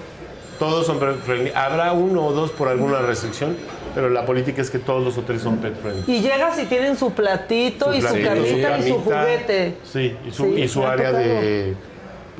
Todos 0.59 0.87
son 0.87 0.99
pet 1.01 1.17
friendly. 1.25 1.53
Habrá 1.55 1.93
uno 1.93 2.27
o 2.27 2.33
dos 2.33 2.51
por 2.53 2.69
alguna 2.69 3.01
restricción, 3.01 3.57
pero 3.95 4.09
la 4.11 4.25
política 4.27 4.63
es 4.63 4.71
que 4.71 4.79
todos 4.79 5.03
los 5.05 5.17
hoteles 5.19 5.43
son 5.43 5.57
pet 5.59 5.75
friendly. 5.81 6.05
Y 6.07 6.21
llegas 6.21 6.59
y 6.59 6.67
tienen 6.67 6.97
su 6.97 7.13
platito 7.13 7.93
y 7.95 8.01
su 8.03 8.09
camita 8.09 8.37
y 8.37 8.49
su 8.53 8.63
camita, 8.63 8.95
juguete. 9.05 9.75
Sí, 9.91 10.17
y 10.27 10.31
su, 10.31 10.45
Sí, 10.45 10.51
y 10.63 10.69
su 10.69 10.87
área 10.87 11.09
tocado. 11.11 11.25
de. 11.25 11.75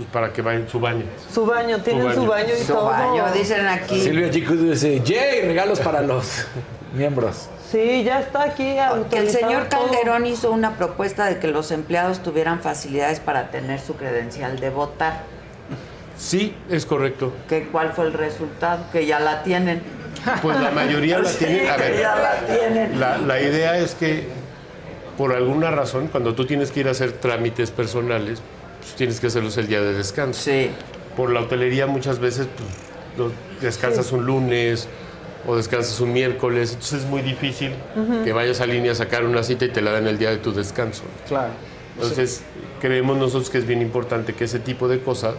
Pues 0.01 0.09
para 0.13 0.33
que 0.33 0.41
vayan 0.41 0.67
su 0.67 0.81
baño. 0.81 1.03
Su 1.31 1.45
baño, 1.45 1.77
tienen 1.83 2.07
baño. 2.07 2.15
su 2.23 2.27
baño 2.27 2.55
y 2.59 2.65
Su 2.65 2.73
todo. 2.73 2.87
baño, 2.87 3.25
dicen 3.35 3.67
aquí. 3.67 4.01
Silvia 4.01 4.31
Chico 4.31 4.55
dice, 4.55 4.99
¡Yay! 5.05 5.43
Regalos 5.43 5.79
para 5.81 6.01
los 6.01 6.47
miembros. 6.95 7.51
Sí, 7.71 8.03
ya 8.03 8.21
está 8.21 8.45
aquí. 8.45 8.77
El 9.13 9.29
señor 9.29 9.65
todo. 9.69 9.89
Calderón 9.91 10.25
hizo 10.25 10.53
una 10.53 10.77
propuesta 10.79 11.27
de 11.27 11.39
que 11.39 11.49
los 11.49 11.71
empleados 11.71 12.23
tuvieran 12.23 12.61
facilidades 12.61 13.21
para 13.21 13.51
tener 13.51 13.79
su 13.79 13.95
credencial 13.97 14.59
de 14.59 14.71
votar. 14.71 15.21
Sí, 16.17 16.57
es 16.71 16.87
correcto. 16.87 17.35
¿Qué, 17.47 17.69
¿Cuál 17.71 17.93
fue 17.93 18.07
el 18.07 18.15
resultado? 18.15 18.85
Que 18.93 19.05
ya 19.05 19.21
la 19.21 19.43
tienen. 19.43 19.83
Pues 20.41 20.59
la 20.61 20.71
mayoría 20.71 21.19
la 21.19 21.31
tienen. 21.39 21.69
A 21.69 21.77
ver, 21.77 22.01
ya 22.01 22.17
la 22.17 22.47
tienen. 22.47 22.99
La, 22.99 23.19
la 23.19 23.39
idea 23.39 23.77
es 23.77 23.95
que, 23.95 24.29
por 25.19 25.35
alguna 25.35 25.71
razón, 25.71 26.09
cuando 26.09 26.35
tú 26.35 26.47
tienes 26.47 26.71
que 26.73 26.81
ir 26.81 26.89
a 26.89 26.93
hacer 26.93 27.13
trámites 27.13 27.71
personales, 27.71 28.41
pues 28.81 28.95
tienes 28.95 29.21
que 29.21 29.29
hacerlos 29.29 29.57
el 29.59 29.67
día 29.69 29.81
de 29.81 29.93
descanso. 29.95 30.41
Sí. 30.43 30.71
Por 31.17 31.31
la 31.31 31.41
hotelería 31.41 31.87
muchas 31.87 32.19
veces 32.19 32.47
pues, 32.57 32.69
lo- 33.19 33.33
descansas 33.61 34.07
Sí. 34.07 34.15
un 34.15 34.25
lunes 34.27 34.89
o 35.47 35.57
descansas 35.57 35.99
un 36.01 36.13
miércoles, 36.13 36.73
entonces 36.73 37.03
es 37.05 37.07
muy 37.09 37.23
difícil 37.23 37.73
Ujú. 37.97 38.25
que 38.25 38.33
vayas 38.33 38.61
a 38.61 38.67
línea 38.67 38.93
a 38.93 38.95
sacar 38.95 39.25
una 39.25 39.43
cita 39.43 39.65
y 39.65 39.69
te 39.71 39.81
la 39.81 39.91
dan 39.93 40.07
el 40.07 40.19
día 40.19 40.31
de 40.31 40.37
tu 40.39 40.53
descanso. 40.53 41.03
Claro. 41.29 41.53
Entonces, 41.97 42.43
creemos 42.81 43.17
nosotros 43.19 43.51
que 43.51 43.59
es 43.59 43.67
bien 43.67 43.83
importante 43.83 44.33
que 44.35 44.45
ese 44.45 44.59
tipo 44.59 44.89
de 44.89 45.01
cosas 45.01 45.35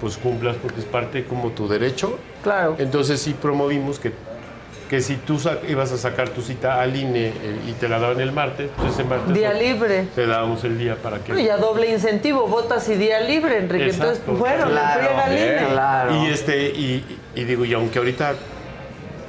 pues 0.00 0.16
cumplas 0.16 0.56
porque 0.60 0.80
es 0.80 0.86
parte 0.86 1.24
como 1.24 1.50
tu 1.50 1.68
derecho. 1.68 2.18
Claro. 2.42 2.74
Entonces 2.78 3.20
sí 3.20 3.34
promovimos 3.40 3.98
que, 3.98 4.12
que 4.92 5.00
si 5.00 5.16
tú 5.16 5.40
ibas 5.70 5.90
a 5.90 5.96
sacar 5.96 6.28
tu 6.28 6.42
cita 6.42 6.82
al 6.82 6.94
INE 6.94 7.28
eh, 7.28 7.32
y 7.66 7.72
te 7.72 7.88
la 7.88 7.98
daban 7.98 8.20
el 8.20 8.30
martes, 8.30 8.68
pues 8.76 8.92
ese 8.92 9.04
martes 9.04 9.32
Día 9.32 9.54
no- 9.54 9.58
libre. 9.58 10.04
te 10.14 10.26
dábamos 10.26 10.62
el 10.64 10.76
día 10.76 10.96
para 10.96 11.18
que... 11.20 11.32
No, 11.32 11.38
y 11.38 11.48
a 11.48 11.56
doble 11.56 11.90
incentivo, 11.90 12.46
votas 12.46 12.86
y 12.90 12.96
día 12.96 13.20
libre, 13.20 13.56
Enrique. 13.56 13.84
Entonces, 13.88 14.18
Exacto. 14.18 14.36
fueron, 14.36 14.68
friega 14.68 15.24
al 16.04 16.12
INE. 16.18 16.26
Y 16.26 16.30
este, 16.30 16.66
y, 16.66 17.18
y 17.34 17.44
digo, 17.44 17.64
y 17.64 17.72
aunque 17.72 18.00
ahorita 18.00 18.34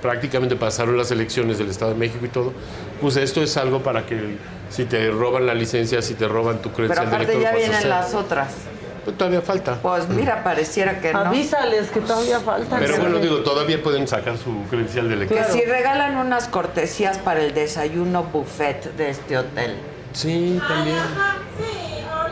prácticamente 0.01 0.57
pasaron 0.57 0.97
las 0.97 1.11
elecciones 1.11 1.57
del 1.59 1.69
Estado 1.69 1.91
de 1.93 1.97
México 1.97 2.25
y 2.25 2.27
todo, 2.29 2.51
pues 2.99 3.15
esto 3.15 3.41
es 3.41 3.55
algo 3.55 3.81
para 3.81 4.05
que 4.05 4.35
si 4.69 4.83
te 4.83 5.11
roban 5.11 5.45
la 5.45 5.53
licencia, 5.53 6.01
si 6.01 6.15
te 6.15 6.27
roban 6.27 6.61
tu 6.61 6.71
Pero 6.71 6.89
credencial 6.89 7.09
de 7.09 7.15
aparte 7.15 7.33
elector, 7.35 7.53
ya 7.53 7.57
vienen 7.57 7.89
las 7.89 8.13
otras. 8.13 8.49
Pues 9.03 9.17
todavía 9.17 9.41
falta. 9.41 9.79
Pues 9.81 10.07
mira, 10.07 10.43
pareciera 10.43 10.99
que 10.99 11.11
no. 11.11 11.19
Avísales 11.19 11.89
que 11.89 11.99
todavía 11.99 12.39
faltan. 12.39 12.79
Pero 12.79 12.97
bueno, 12.97 13.17
digo, 13.17 13.37
todavía 13.39 13.81
pueden 13.83 14.07
sacar 14.07 14.37
su 14.37 14.63
credencial 14.69 15.09
de 15.09 15.15
elector. 15.15 15.37
Que 15.37 15.43
si 15.51 15.65
regalan 15.65 16.17
unas 16.17 16.47
cortesías 16.47 17.17
para 17.17 17.41
el 17.41 17.53
desayuno 17.53 18.23
buffet 18.23 18.95
de 18.95 19.09
este 19.09 19.37
hotel. 19.37 19.75
Sí, 20.13 20.59
también. 20.67 20.97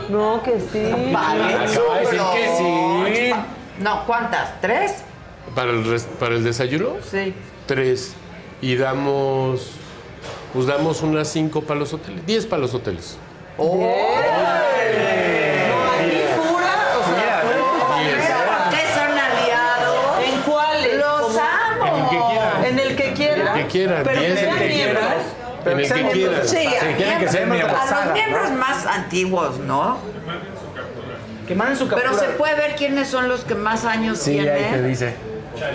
No, 0.08 0.42
que 0.42 0.60
sí. 0.60 1.12
Vale. 1.12 1.54
Acaba 1.54 1.98
de 1.98 2.04
decir 2.04 2.20
que 2.34 2.56
sí. 2.56 3.32
No, 3.78 4.06
¿cuántas? 4.06 4.60
¿Tres? 4.60 5.02
¿Para 5.54 5.70
el, 5.72 6.00
para 6.18 6.34
el 6.34 6.44
desayuno? 6.44 6.96
Sí. 7.10 7.34
Tres. 7.66 8.14
Y 8.60 8.76
damos, 8.76 9.72
pues 10.52 10.66
damos 10.66 11.02
unas 11.02 11.28
cinco 11.28 11.62
para 11.62 11.80
los 11.80 11.92
hoteles, 11.92 12.24
diez 12.24 12.46
para 12.46 12.62
los 12.62 12.72
hoteles. 12.74 13.18
¿Qué 18.70 18.84
son 18.94 19.18
aliados? 19.18 20.24
¿En 20.24 20.40
cuáles? 20.42 20.94
Los 20.96 21.36
amo. 21.36 22.62
En 22.64 22.78
el 22.78 22.94
que 22.96 23.12
quieran. 23.12 23.48
En 23.48 23.58
el 23.58 23.61
que 23.61 23.61
quieran. 23.72 24.02
Pero 24.04 24.20
que 24.20 24.36
sean 24.36 24.48
el 24.52 24.58
que 24.58 24.68
miembros. 24.68 25.04
quieran. 25.04 25.22
En 25.64 25.80
el 25.80 25.88
que 25.88 26.10
quieran. 26.12 26.48
Sí, 26.48 26.66
a, 26.66 26.96
tienen 26.96 27.18
que 27.20 27.28
ser 27.28 27.46
miembros, 27.46 27.80
a 27.80 28.04
los 28.06 28.12
miembros 28.14 28.50
más 28.52 28.86
antiguos, 28.86 29.58
¿no? 29.58 29.98
Que 31.48 31.54
manden 31.54 31.76
su 31.76 31.88
captura. 31.88 32.10
Pero 32.10 32.22
se 32.24 32.28
puede 32.36 32.54
ver 32.54 32.76
quiénes 32.76 33.08
son 33.08 33.28
los 33.28 33.44
que 33.44 33.54
más 33.54 33.84
años 33.84 34.18
Sí, 34.18 34.38
ahí 34.38 34.44
tienen. 34.44 34.72
te 34.72 34.82
dice. 34.82 35.14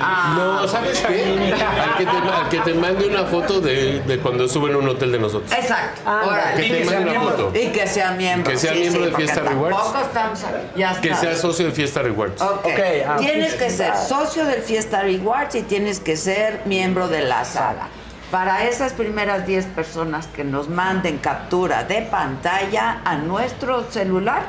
Ah, 0.02 0.34
No, 0.38 0.68
¿sabes 0.68 1.00
qué? 1.08 1.54
Al 1.54 1.98
que 1.98 2.06
te, 2.06 2.12
al 2.18 2.50
que 2.50 2.60
te 2.60 2.74
mande 2.74 3.08
una 3.08 3.24
foto 3.26 3.60
de, 3.62 4.00
de 4.02 4.20
cuando 4.20 4.48
suben 4.48 4.74
a 4.76 4.78
un 4.78 4.88
hotel 4.90 5.12
de 5.12 5.20
nosotros. 5.20 5.52
Exacto. 5.52 6.02
Ah, 6.06 6.24
Órale. 6.28 6.64
que 6.64 6.74
te 6.76 6.86
mande 6.86 7.12
una 7.12 7.22
foto. 7.22 7.52
Y 7.56 7.68
que 7.68 7.88
sea 7.88 8.12
miembro. 8.12 8.52
Que 8.52 8.58
sea 8.58 8.74
sí, 8.74 8.80
miembro 8.80 9.00
sí, 9.02 9.06
de 9.06 9.12
porque 9.12 9.26
Fiesta 9.26 9.42
Rewards. 9.50 9.78
Tampoco 9.78 10.06
estamos 10.06 10.44
aquí. 10.44 10.58
Ya 10.76 11.02
Que 11.02 11.16
sea 11.16 11.36
socio 11.36 11.66
de 11.66 11.72
Fiesta 11.72 12.02
Rewards. 12.02 12.42
Ok. 12.42 12.66
ah, 13.08 13.16
tienes 13.20 13.54
que 13.56 13.70
ser 13.70 13.96
socio 13.98 14.46
del 14.46 14.62
Fiesta 14.62 15.02
Rewards 15.02 15.56
y 15.56 15.64
tienes 15.64 16.00
que 16.00 16.18
ser 16.18 16.62
miembro 16.66 17.08
de 17.08 17.22
la 17.22 17.46
saga. 17.46 17.88
Para 18.32 18.66
esas 18.66 18.92
primeras 18.92 19.48
10 19.48 19.68
personas 19.68 20.28
que 20.28 20.44
nos 20.44 20.68
manden 20.68 21.18
captura 21.18 21.86
de 21.86 22.02
pantalla 22.02 23.00
a 23.06 23.16
nuestro 23.16 23.90
celular, 23.90 24.44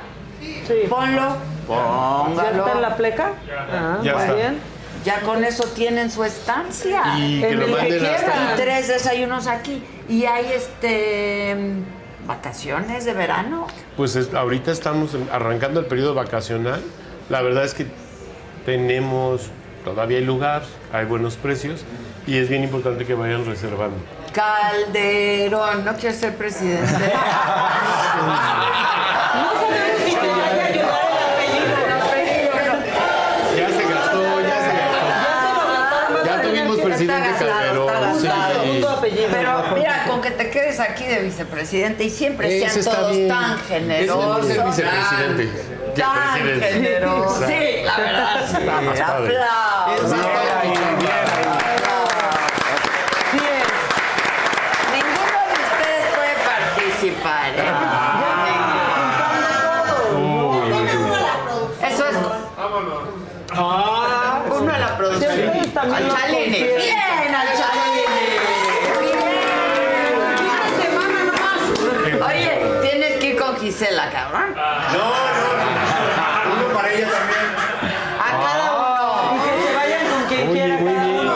ponlo, 0.88 1.36
póngalo. 1.66 2.34
¿Ya 2.42 2.50
está 2.50 2.72
en 2.72 2.82
la 2.82 2.96
pleca? 2.96 3.32
Ah, 3.70 3.98
Ya 4.02 4.12
muy 4.14 4.22
está. 4.22 4.34
bien. 4.34 4.60
Ya 5.08 5.20
con 5.22 5.42
eso 5.42 5.64
tienen 5.74 6.10
su 6.10 6.22
estancia. 6.22 7.02
Y 7.18 7.40
que 7.40 7.48
en 7.48 7.60
lo 7.60 7.78
el 7.78 7.88
que 7.98 8.06
hasta- 8.08 8.26
quieran. 8.30 8.48
Y 8.52 8.56
tres 8.60 8.88
desayunos 8.88 9.46
aquí. 9.46 9.82
Y 10.06 10.26
hay 10.26 10.52
este 10.52 11.56
vacaciones 12.26 13.06
de 13.06 13.14
verano. 13.14 13.66
Pues 13.96 14.16
es- 14.16 14.34
ahorita 14.34 14.70
estamos 14.70 15.16
arrancando 15.32 15.80
el 15.80 15.86
periodo 15.86 16.12
vacacional. 16.14 16.82
La 17.30 17.40
verdad 17.40 17.64
es 17.64 17.72
que 17.72 17.86
tenemos, 18.66 19.48
todavía 19.82 20.18
hay 20.18 20.24
lugar, 20.24 20.62
hay 20.92 21.06
buenos 21.06 21.36
precios 21.36 21.84
y 22.26 22.36
es 22.36 22.50
bien 22.50 22.62
importante 22.64 23.06
que 23.06 23.14
vayan 23.14 23.46
reservando. 23.46 23.96
Calderón, 24.34 25.86
no 25.86 25.94
quiere 25.96 26.14
ser 26.14 26.36
presidente. 26.36 26.84
No 29.34 29.52
sabemos 29.60 30.00
si 30.04 30.14
te 30.14 30.26
vaya 30.26 30.62
a 30.62 30.66
ayudar 30.66 31.00
el 31.86 31.92
apellido. 31.92 32.52
Ya 33.56 33.68
se 33.68 33.84
gastó, 33.94 34.40
ya 34.40 34.58
se 34.60 34.72
gastó. 34.78 36.24
Ya 36.24 36.42
tuvimos 36.42 36.76
presidente 36.78 37.30
Está 37.30 37.46
gastado, 37.46 37.86
Calderón. 37.86 38.16
está 38.16 38.26
gastado. 38.26 38.64
sí. 38.64 39.16
Pero 39.30 39.64
mira, 39.76 40.04
con 40.08 40.20
aquí 40.80 41.04
de 41.04 41.20
vicepresidente 41.22 42.04
y 42.04 42.10
siempre 42.10 42.60
sean 42.60 42.84
todos 42.84 43.12
bien. 43.16 43.28
tan 43.28 43.58
generosos. 43.60 44.46
vicepresidente 44.46 45.48
Tan 45.96 46.38
generosos. 46.60 47.46
Sí, 47.46 47.82
la 47.84 47.96
verdad, 47.96 48.46
sí. 48.48 48.56
Está 48.58 48.80
más 48.80 49.00
padre. 49.00 49.36
Aplausos. 49.36 50.18
Ninguno 54.92 55.38
de 55.48 55.56
ustedes 55.64 56.04
puede 56.14 56.34
participar. 56.44 57.50
¿eh? 61.80 61.88
Eso 61.90 62.04
es. 62.08 62.16
Uno 64.60 64.72
a 64.72 64.78
la 64.78 64.96
producción. 64.96 65.32
Sí, 65.34 65.42
ustedes 65.46 65.74
también 65.74 65.96
Al 65.96 66.08
lo 66.08 66.14
Chalini. 66.16 66.58
confiesan. 66.58 66.76
Bien, 66.78 67.34
al 67.34 67.48
Chalini. 67.48 68.04
Bien. 69.00 69.18
Una 70.40 70.58
semana 70.82 71.18
nomás. 71.24 71.60
Oye, 72.30 72.52
tienes 72.82 73.12
que 73.18 73.26
ir 73.26 73.36
con 73.38 73.56
Gisela, 73.58 74.10
cabrón. 74.10 74.54
No, 74.54 74.62
no. 74.98 75.06
Uno 76.54 76.74
para 76.74 76.88
ella 76.92 77.08
también. 77.10 77.46
A 78.20 78.22
cada 78.42 78.66
uno. 78.72 79.36
Y 79.36 79.38
que 79.44 79.52
se 79.66 79.74
vayan 79.76 80.04
con 80.10 80.22
quien 80.26 80.44
quiera 80.52 80.76
cada 80.78 81.06
uno. 81.06 81.32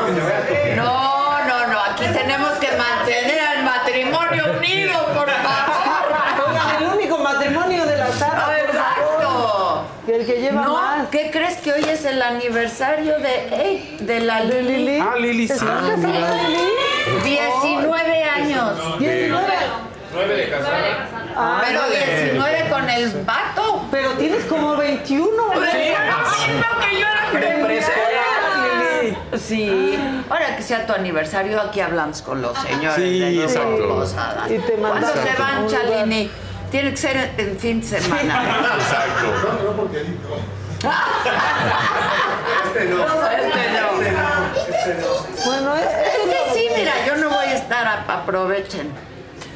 No, 0.77 1.45
no, 1.47 1.57
no. 1.69 1.79
Aquí 1.81 2.07
tenemos 2.13 2.51
que 2.59 2.69
mantener 2.77 3.41
al 3.41 3.65
matrimonio 3.65 4.45
unido, 4.59 5.07
por 5.15 5.31
favor. 5.31 6.49
Oigan, 6.49 6.83
el 6.83 6.89
único 6.89 7.19
matrimonio 7.19 7.87
de 7.87 7.97
la 7.97 8.11
sala. 8.13 8.45
por 8.47 8.55
Exacto. 8.55 9.23
favor. 9.23 9.83
Y 10.07 10.13
el 10.13 10.27
que 10.27 10.41
lleva 10.41 10.63
No, 10.63 10.73
más. 10.75 11.09
¿qué 11.11 11.31
crees 11.31 11.59
que 11.59 11.73
hoy 11.73 11.85
es 11.85 12.05
el 12.05 12.21
aniversario 12.63 13.19
de, 13.19 13.49
ey, 13.57 13.97
de 14.01 14.21
la 14.21 14.41
Lili? 14.41 14.99
Ah, 15.01 15.17
Lili, 15.19 15.49
sí. 15.49 15.55
¿Estás 15.55 15.69
casada, 15.69 16.49
Lili? 16.49 17.21
19 17.25 18.25
años. 18.25 18.99
19. 19.01 19.47
Nueve 20.15 20.35
de 20.37 20.51
casada. 20.51 21.09
Ah, 21.35 21.63
Pero 21.67 21.81
no, 21.81 21.89
19 21.89 22.69
con 22.71 22.91
el 22.91 23.11
vato. 23.25 23.87
Pero 23.91 24.11
tienes 24.13 24.45
como 24.45 24.77
21. 24.77 25.29
Pues, 25.53 25.61
¿verdad? 25.61 26.19
no, 26.61 26.81
que 26.87 27.01
yo 27.01 27.07
era 27.09 27.31
Preescolar, 27.65 29.03
Lili. 29.03 29.17
Sí. 29.39 29.99
Ahora 30.31 30.57
que 30.57 30.63
sea 30.63 30.87
tu 30.87 30.93
aniversario, 30.93 31.61
aquí 31.61 31.81
hablamos 31.81 32.23
con 32.23 32.43
los 32.43 32.57
señores 32.59 32.95
Sí, 32.95 33.19
de 33.19 33.43
exacto. 33.43 33.89
Posadas. 33.89 34.51
Y 34.51 34.59
te 34.59 34.73
¿Cuándo 34.75 35.09
se 35.09 35.43
van, 35.43 35.67
Chalini? 35.67 36.31
Tiene 36.71 36.91
que 36.93 36.97
ser 36.97 37.33
en 37.37 37.59
fin 37.59 37.81
de 37.81 37.87
semana. 37.87 38.69
Exacto. 38.79 39.27
Este 42.83 42.95
no. 42.95 44.03
Este 44.59 44.95
no. 45.01 45.45
Bueno, 45.47 45.77
es, 45.77 45.83
Es 45.85 46.25
que 46.25 46.55
sí, 46.59 46.67
mira, 46.77 46.93
yo 47.07 47.17
no 47.17 47.29
voy 47.31 47.47
a 47.47 47.55
estar, 47.55 47.87
a- 47.87 48.05
aprovechen. 48.21 48.91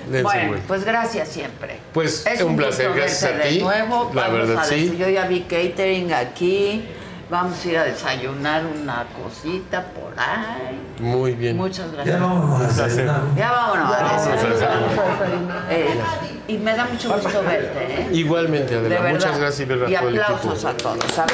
Dense 0.09 0.23
Bueno, 0.23 0.59
pues 0.69 0.85
gracias 0.85 1.29
siempre. 1.29 1.81
Pues, 1.93 2.25
es 2.27 2.41
un 2.41 2.51
un 2.51 2.57
placer, 2.57 2.93
gracias 2.95 3.23
verte 3.33 3.45
a 3.47 3.49
ti. 3.49 3.57
De 3.57 3.63
nuevo, 3.65 4.11
La 4.15 4.23
Vamos 4.29 4.39
verdad, 4.49 4.59
a 4.63 4.65
sí. 4.65 4.97
Yo 4.97 5.09
ya 5.09 5.27
vi 5.27 5.41
catering 5.43 6.13
aquí. 6.15 6.89
Vamos 7.29 7.65
a 7.65 7.69
ir 7.69 7.77
a 7.79 7.83
desayunar 7.83 8.63
una 8.67 9.05
cosita 9.21 9.83
por 9.87 10.15
ahí. 10.17 10.81
Muy 11.01 11.33
bien. 11.33 11.57
Muchas 11.57 11.91
gracias. 11.91 12.21
Ya 12.21 13.51
vámonos 13.51 13.93
a 13.93 14.03
Vamos 14.03 14.27
a 14.29 14.31
desayunar. 14.31 15.67
Eh, 15.69 16.01
y 16.47 16.59
me 16.59 16.77
da 16.77 16.85
mucho 16.85 17.13
gusto 17.13 17.43
verte, 17.43 17.79
¿eh? 18.03 18.09
Igualmente, 18.13 18.75
De 18.75 18.79
Adela. 18.79 18.95
verdad. 19.01 19.11
Muchas 19.11 19.39
gracias 19.41 19.69
y 19.69 19.73
Y 19.91 19.95
aplausos 19.97 20.65
a 20.67 20.77
todos. 20.77 20.99
Gracias. 20.99 21.27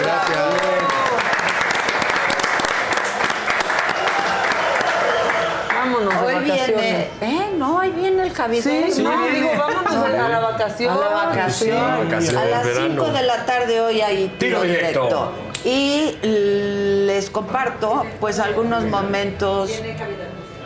vámonos 5.74 6.14
de 6.20 6.27
Hoy 6.27 6.31
vacaciones. 6.43 7.09
viene, 7.20 7.36
¿eh? 7.39 7.52
No, 7.56 7.78
hoy 7.78 7.90
viene 7.90 8.23
el 8.23 8.32
Javier. 8.32 8.62
Sí, 8.62 9.02
no, 9.02 9.27
digo, 9.27 9.51
vámonos 9.56 9.94
a 9.94 10.28
la 10.28 10.40
vacación. 10.40 10.93
A 10.93 10.97
la 10.97 11.09
vacación. 11.09 12.20
Sí, 12.20 12.36
a 12.36 12.44
las 12.44 12.64
verano. 12.64 13.05
5 13.05 13.12
de 13.12 13.23
la 13.23 13.47
tarde 13.47 13.81
hoy 13.81 14.01
hay 14.01 14.28
Tiro 14.39 14.62
directo. 14.62 15.32
Y 15.64 16.19
les 16.23 17.31
comparto 17.31 18.05
pues 18.19 18.40
algunos 18.40 18.85
momentos 18.85 19.70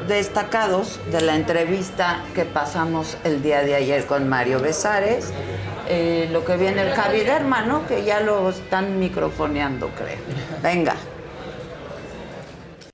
destacados 0.09 1.01
de 1.11 1.21
la 1.21 1.35
entrevista 1.35 2.21
que 2.35 2.45
pasamos 2.45 3.17
el 3.25 3.43
día 3.43 3.63
de 3.63 3.75
ayer 3.75 4.07
con 4.07 4.29
Mario 4.29 4.61
Besares. 4.61 5.33
Eh, 5.89 6.29
lo 6.33 6.45
que 6.45 6.57
viene 6.57 6.83
el 6.83 6.95
Javi 6.95 7.23
¿no? 7.67 7.87
Que 7.87 8.05
ya 8.05 8.21
lo 8.21 8.49
están 8.51 8.99
microfoneando, 8.99 9.89
creo. 9.91 10.19
Venga. 10.63 10.95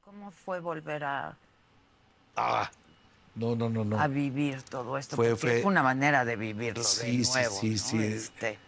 ¿Cómo 0.04 0.30
fue 0.30 0.60
volver 0.60 1.04
a, 1.04 1.36
Ah, 2.36 2.70
no, 3.34 3.54
no, 3.56 3.68
no, 3.68 3.84
no. 3.84 3.98
a 4.00 4.08
vivir 4.08 4.62
todo 4.62 4.98
esto? 4.98 5.16
Fue- 5.16 5.36
fue- 5.36 5.62
una 5.64 5.82
manera 5.82 6.24
de 6.24 6.36
vivirlo 6.36 6.82
Sí, 6.84 7.18
de 7.18 7.24
sí, 7.24 7.32
nuevo. 7.32 7.54
sí, 7.60 7.70
¿no? 7.70 7.76
sí. 7.76 8.02
Este, 8.02 8.58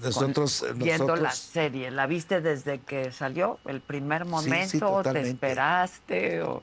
Nosotros, 0.00 0.64
con- 0.66 0.78
viendo 0.78 1.16
la 1.16 1.32
serie, 1.32 1.90
¿la 1.90 2.06
viste 2.06 2.40
desde 2.40 2.80
que 2.80 3.12
salió? 3.12 3.58
¿El 3.66 3.80
primer 3.80 4.24
sí, 4.24 4.30
momento? 4.30 4.78
¿Te 4.78 4.86
totalmente. 4.86 5.28
esperaste? 5.30 6.42
O... 6.42 6.62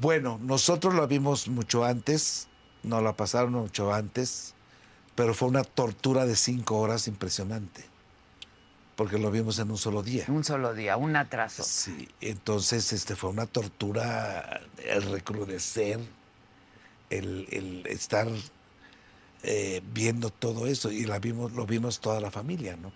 bueno, 0.00 0.38
nosotros 0.42 0.94
lo 0.94 1.06
vimos 1.06 1.48
mucho 1.48 1.84
antes, 1.84 2.48
nos 2.82 3.02
la 3.02 3.14
pasaron 3.14 3.52
mucho 3.52 3.92
antes, 3.92 4.54
pero 5.14 5.34
fue 5.34 5.48
una 5.48 5.64
tortura 5.64 6.24
de 6.26 6.36
cinco 6.36 6.78
horas 6.78 7.08
impresionante, 7.08 7.84
porque 8.96 9.18
lo 9.18 9.30
vimos 9.30 9.58
en 9.58 9.70
un 9.70 9.78
solo 9.78 10.02
día. 10.02 10.24
Un 10.28 10.42
solo 10.42 10.74
día, 10.74 10.96
un 10.96 11.14
atraso. 11.16 11.62
Sí, 11.62 12.08
entonces 12.20 12.92
este 12.92 13.14
fue 13.14 13.30
una 13.30 13.46
tortura 13.46 14.62
el 14.84 15.02
recrudecer, 15.02 16.00
el, 17.10 17.46
el 17.50 17.86
estar 17.86 18.26
eh, 19.42 19.82
viendo 19.92 20.30
todo 20.30 20.66
eso 20.66 20.90
y 20.90 21.04
la 21.04 21.18
vimos, 21.18 21.52
lo 21.52 21.66
vimos 21.66 22.00
toda 22.00 22.20
la 22.20 22.30
familia, 22.30 22.76
¿no? 22.76 22.90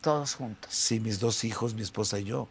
Todos 0.00 0.34
juntos. 0.34 0.72
Sí, 0.72 1.00
mis 1.00 1.20
dos 1.20 1.44
hijos, 1.44 1.74
mi 1.74 1.82
esposa 1.82 2.18
y 2.18 2.24
yo. 2.24 2.48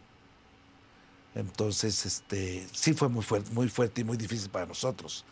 Entonces, 1.34 2.06
este, 2.06 2.66
sí 2.72 2.94
fue 2.94 3.08
muy 3.08 3.22
fuerte, 3.22 3.50
muy 3.50 3.68
fuerte 3.68 4.00
y 4.00 4.04
muy 4.04 4.16
difícil 4.16 4.48
para 4.48 4.64
nosotros, 4.64 5.24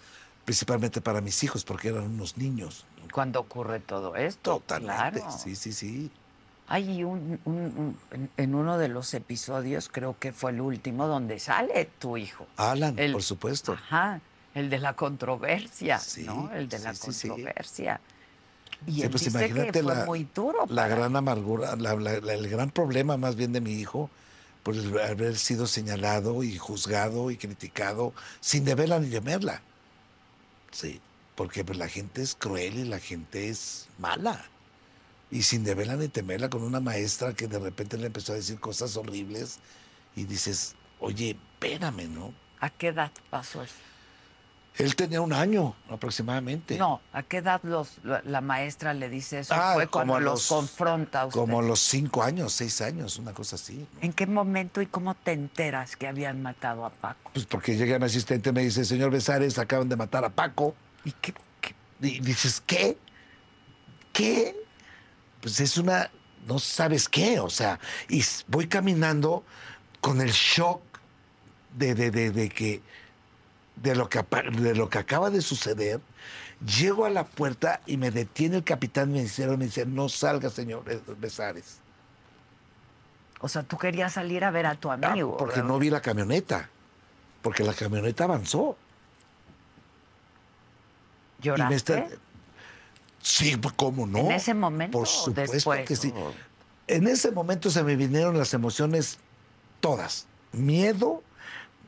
principalmente 0.45 1.01
para 1.01 1.21
mis 1.21 1.43
hijos, 1.45 1.65
porque 1.65 1.89
eran 1.89 2.05
unos 2.05 2.37
niños. 2.37 2.85
Cuando 3.13 3.41
ocurre 3.41 3.81
todo 3.81 4.17
esto, 4.17 4.57
Totalmente, 4.57 5.21
claro. 5.21 5.39
sí, 5.39 5.55
sí, 5.57 5.73
sí. 5.73 6.11
Hay 6.67 7.05
un, 7.05 7.39
un- 7.45 7.97
un- 8.13 8.29
en- 8.37 8.55
uno 8.55 8.79
de 8.79 8.89
los 8.89 9.13
episodios, 9.15 9.89
creo 9.93 10.17
que 10.19 10.33
fue 10.33 10.51
el 10.53 10.61
último, 10.61 11.07
donde 11.07 11.39
sale 11.39 11.91
tu 11.99 12.17
hijo. 12.17 12.47
Alan, 12.57 12.99
El- 12.99 13.13
por 13.13 13.23
supuesto. 13.23 13.73
Ajá, 13.75 14.21
el 14.55 14.71
de 14.71 14.79
la 14.79 14.95
controversia, 14.95 15.99
Sí, 15.99 16.25
¿no? 16.25 16.51
El 16.53 16.69
de 16.69 16.79
la 16.79 16.95
sí, 16.95 17.01
controversia. 17.29 18.01
Y 18.87 18.93
Sí, 18.95 19.03
él 19.03 19.11
pues 19.11 19.25
dice 19.25 19.39
imagínate 19.39 19.73
que 19.73 19.83
fue 19.83 19.95
la, 19.95 20.05
muy 20.07 20.29
duro. 20.35 20.65
la 20.69 20.89
gran 20.89 21.15
amargura, 21.17 21.77
la- 21.77 21.93
el 21.93 22.49
gran 22.49 22.71
problema 22.71 23.17
más 23.19 23.37
bien 23.37 23.53
de 23.53 23.61
mi 23.61 23.73
hijo, 23.73 24.09
por 24.63 24.75
el 24.75 24.99
haber 24.99 25.37
sido 25.37 25.67
señalado 25.67 26.43
y 26.43 26.57
juzgado 26.57 27.31
y 27.31 27.37
criticado 27.37 28.15
sin 28.41 28.65
deberla 28.65 28.99
ni 29.01 29.11
temerla. 29.11 29.61
Sí, 30.71 31.01
porque 31.35 31.63
pues, 31.65 31.77
la 31.79 31.89
gente 31.89 32.23
es 32.23 32.35
cruel 32.35 32.79
y 32.79 32.85
la 32.85 32.99
gente 33.01 33.49
es 33.51 33.87
mala. 33.99 34.43
Y 35.35 35.43
sin 35.43 35.65
deberla 35.65 35.97
ni 35.97 36.07
temerla 36.07 36.49
con 36.49 36.63
una 36.63 36.79
maestra 36.79 37.35
que 37.35 37.49
de 37.49 37.59
repente 37.59 37.99
le 37.99 38.07
empezó 38.07 38.33
a 38.33 38.37
decir 38.37 38.61
cosas 38.61 38.97
horribles 38.97 39.59
y 40.15 40.25
dices, 40.25 40.77
oye, 41.01 41.31
espérame, 41.61 42.09
¿no? 42.09 42.33
¿A 42.61 42.71
qué 42.71 42.89
edad 42.89 43.11
pasó 43.31 43.63
eso? 43.65 43.75
Él 44.77 44.95
tenía 44.95 45.21
un 45.21 45.33
año 45.33 45.75
aproximadamente. 45.91 46.79
No, 46.79 47.01
¿a 47.13 47.25
qué 47.25 47.39
edad 47.39 47.61
los, 47.65 47.99
la, 48.05 48.23
la 48.25 48.41
maestra 48.41 48.95
le 48.95 49.09
dice 49.09 49.41
eso? 49.41 49.55
Ah, 49.57 49.73
fue 49.75 49.89
como 49.89 50.21
los, 50.21 50.35
los- 50.35 50.47
confronta 50.47 51.27
usted. 51.27 51.41
Como 51.41 51.63
los 51.63 51.81
cinco 51.81 52.23
años, 52.23 52.53
seis 52.53 52.81
años, 52.81 53.19
una 53.19 53.33
cosa 53.35 53.57
así. 53.57 53.87
¿En 54.03 54.13
qué 54.13 54.27
momento 54.29 54.81
y 54.83 54.87
cómo 54.87 55.15
te 55.17 55.33
enteras 55.33 55.97
que 55.97 56.07
habían 56.07 56.43
matado 56.43 56.85
a 56.87 56.91
Paco? 56.91 57.31
Pues 57.35 57.45
porque 57.47 57.77
llega 57.77 57.99
mi 57.99 58.05
asistente 58.07 58.51
y 58.51 58.53
me 58.53 58.63
dice, 58.63 58.85
señor 58.85 59.11
Besares, 59.11 59.59
acaban 59.59 59.89
de 59.89 59.97
matar 59.97 60.25
a 60.25 60.31
Paco. 60.31 60.77
¿Y 61.05 61.11
qué? 61.11 61.35
Y 62.01 62.21
dices, 62.21 62.63
¿qué? 62.65 62.97
¿Qué? 64.13 64.57
Pues 65.45 65.61
es 65.61 65.77
una, 65.77 66.11
no 66.47 66.59
sabes 66.59 67.07
qué, 67.07 67.39
o 67.39 67.51
sea, 67.51 67.79
y 68.09 68.25
voy 68.49 68.67
caminando 68.67 69.45
con 70.01 70.23
el 70.23 70.31
shock 70.31 70.81
de, 71.77 71.95
de, 71.95 72.11
de, 72.11 72.31
de 72.31 72.49
que, 72.49 72.81
de 73.77 73.95
lo 73.95 74.09
que, 74.09 74.25
de 74.59 74.75
lo 74.75 74.89
que 74.89 74.97
acaba 74.97 75.29
de 75.29 75.43
suceder. 75.43 76.01
Llego 76.65 77.05
a 77.05 77.11
la 77.11 77.25
puerta 77.27 77.83
y 77.85 77.99
me 77.99 78.11
detiene 78.11 78.57
el 78.57 78.65
capitán 78.65 79.13
ministerial 79.13 79.57
y 79.57 79.59
me 79.59 79.65
dice, 79.67 79.85
no 79.85 80.09
salga, 80.09 80.49
señor 80.49 80.83
Besares. 81.19 81.77
O 83.41 83.49
sea, 83.49 83.65
tú 83.65 83.77
querías 83.77 84.15
salir 84.15 84.45
a 84.45 84.51
ver 84.51 84.65
a 84.65 84.77
tu 84.77 84.91
amigo. 84.91 85.33
Ah, 85.35 85.39
Porque 85.39 85.57
¿verdad? 85.57 85.69
no 85.69 85.79
vi 85.79 85.91
la 85.91 86.01
camioneta. 86.01 86.71
Porque 87.43 87.65
la 87.65 87.75
camioneta 87.75 88.25
avanzó. 88.25 88.79
Y 91.43 91.49
me 91.51 91.57
¿Lloraste? 91.59 91.77
está- 91.77 92.07
Sí, 93.25 93.57
pues, 93.57 93.73
¿cómo 93.75 94.07
no? 94.07 94.19
¿En 94.19 94.33
ese 94.33 94.53
momento 94.53 94.99
Por 94.99 95.09
supuesto 95.09 95.53
después, 95.53 95.87
que 95.87 95.97
sí. 95.97 96.13
En 96.87 97.07
ese 97.07 97.33
momento 97.33 97.71
se 97.71 97.83
me 97.83 97.97
vinieron 97.97 98.37
las 98.37 98.53
emociones 98.53 99.19
todas. 99.81 100.27
Miedo, 100.53 101.23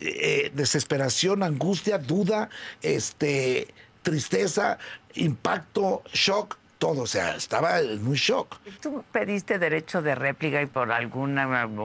eh, 0.00 0.50
desesperación, 0.54 1.42
angustia, 1.42 1.98
duda, 1.98 2.48
este, 2.80 3.68
tristeza, 4.00 4.78
impacto, 5.14 6.02
shock, 6.10 6.56
todo. 6.78 7.02
O 7.02 7.06
sea, 7.06 7.36
estaba 7.36 7.80
en 7.80 8.06
un 8.06 8.14
shock. 8.14 8.58
Tú 8.80 9.04
pediste 9.12 9.58
derecho 9.58 10.00
de 10.00 10.14
réplica 10.14 10.62
y 10.62 10.66
por 10.66 10.90
algún 10.90 11.38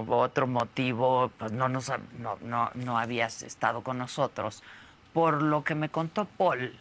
otro 0.08 0.48
motivo 0.48 1.30
pues 1.38 1.52
no, 1.52 1.68
nos, 1.68 1.92
no, 2.20 2.38
no, 2.42 2.72
no 2.74 2.98
habías 2.98 3.44
estado 3.44 3.82
con 3.82 3.98
nosotros. 3.98 4.64
Por 5.12 5.42
lo 5.42 5.66
que 5.66 5.76
me 5.76 5.90
contó 5.90 6.24
Paul. 6.24 6.74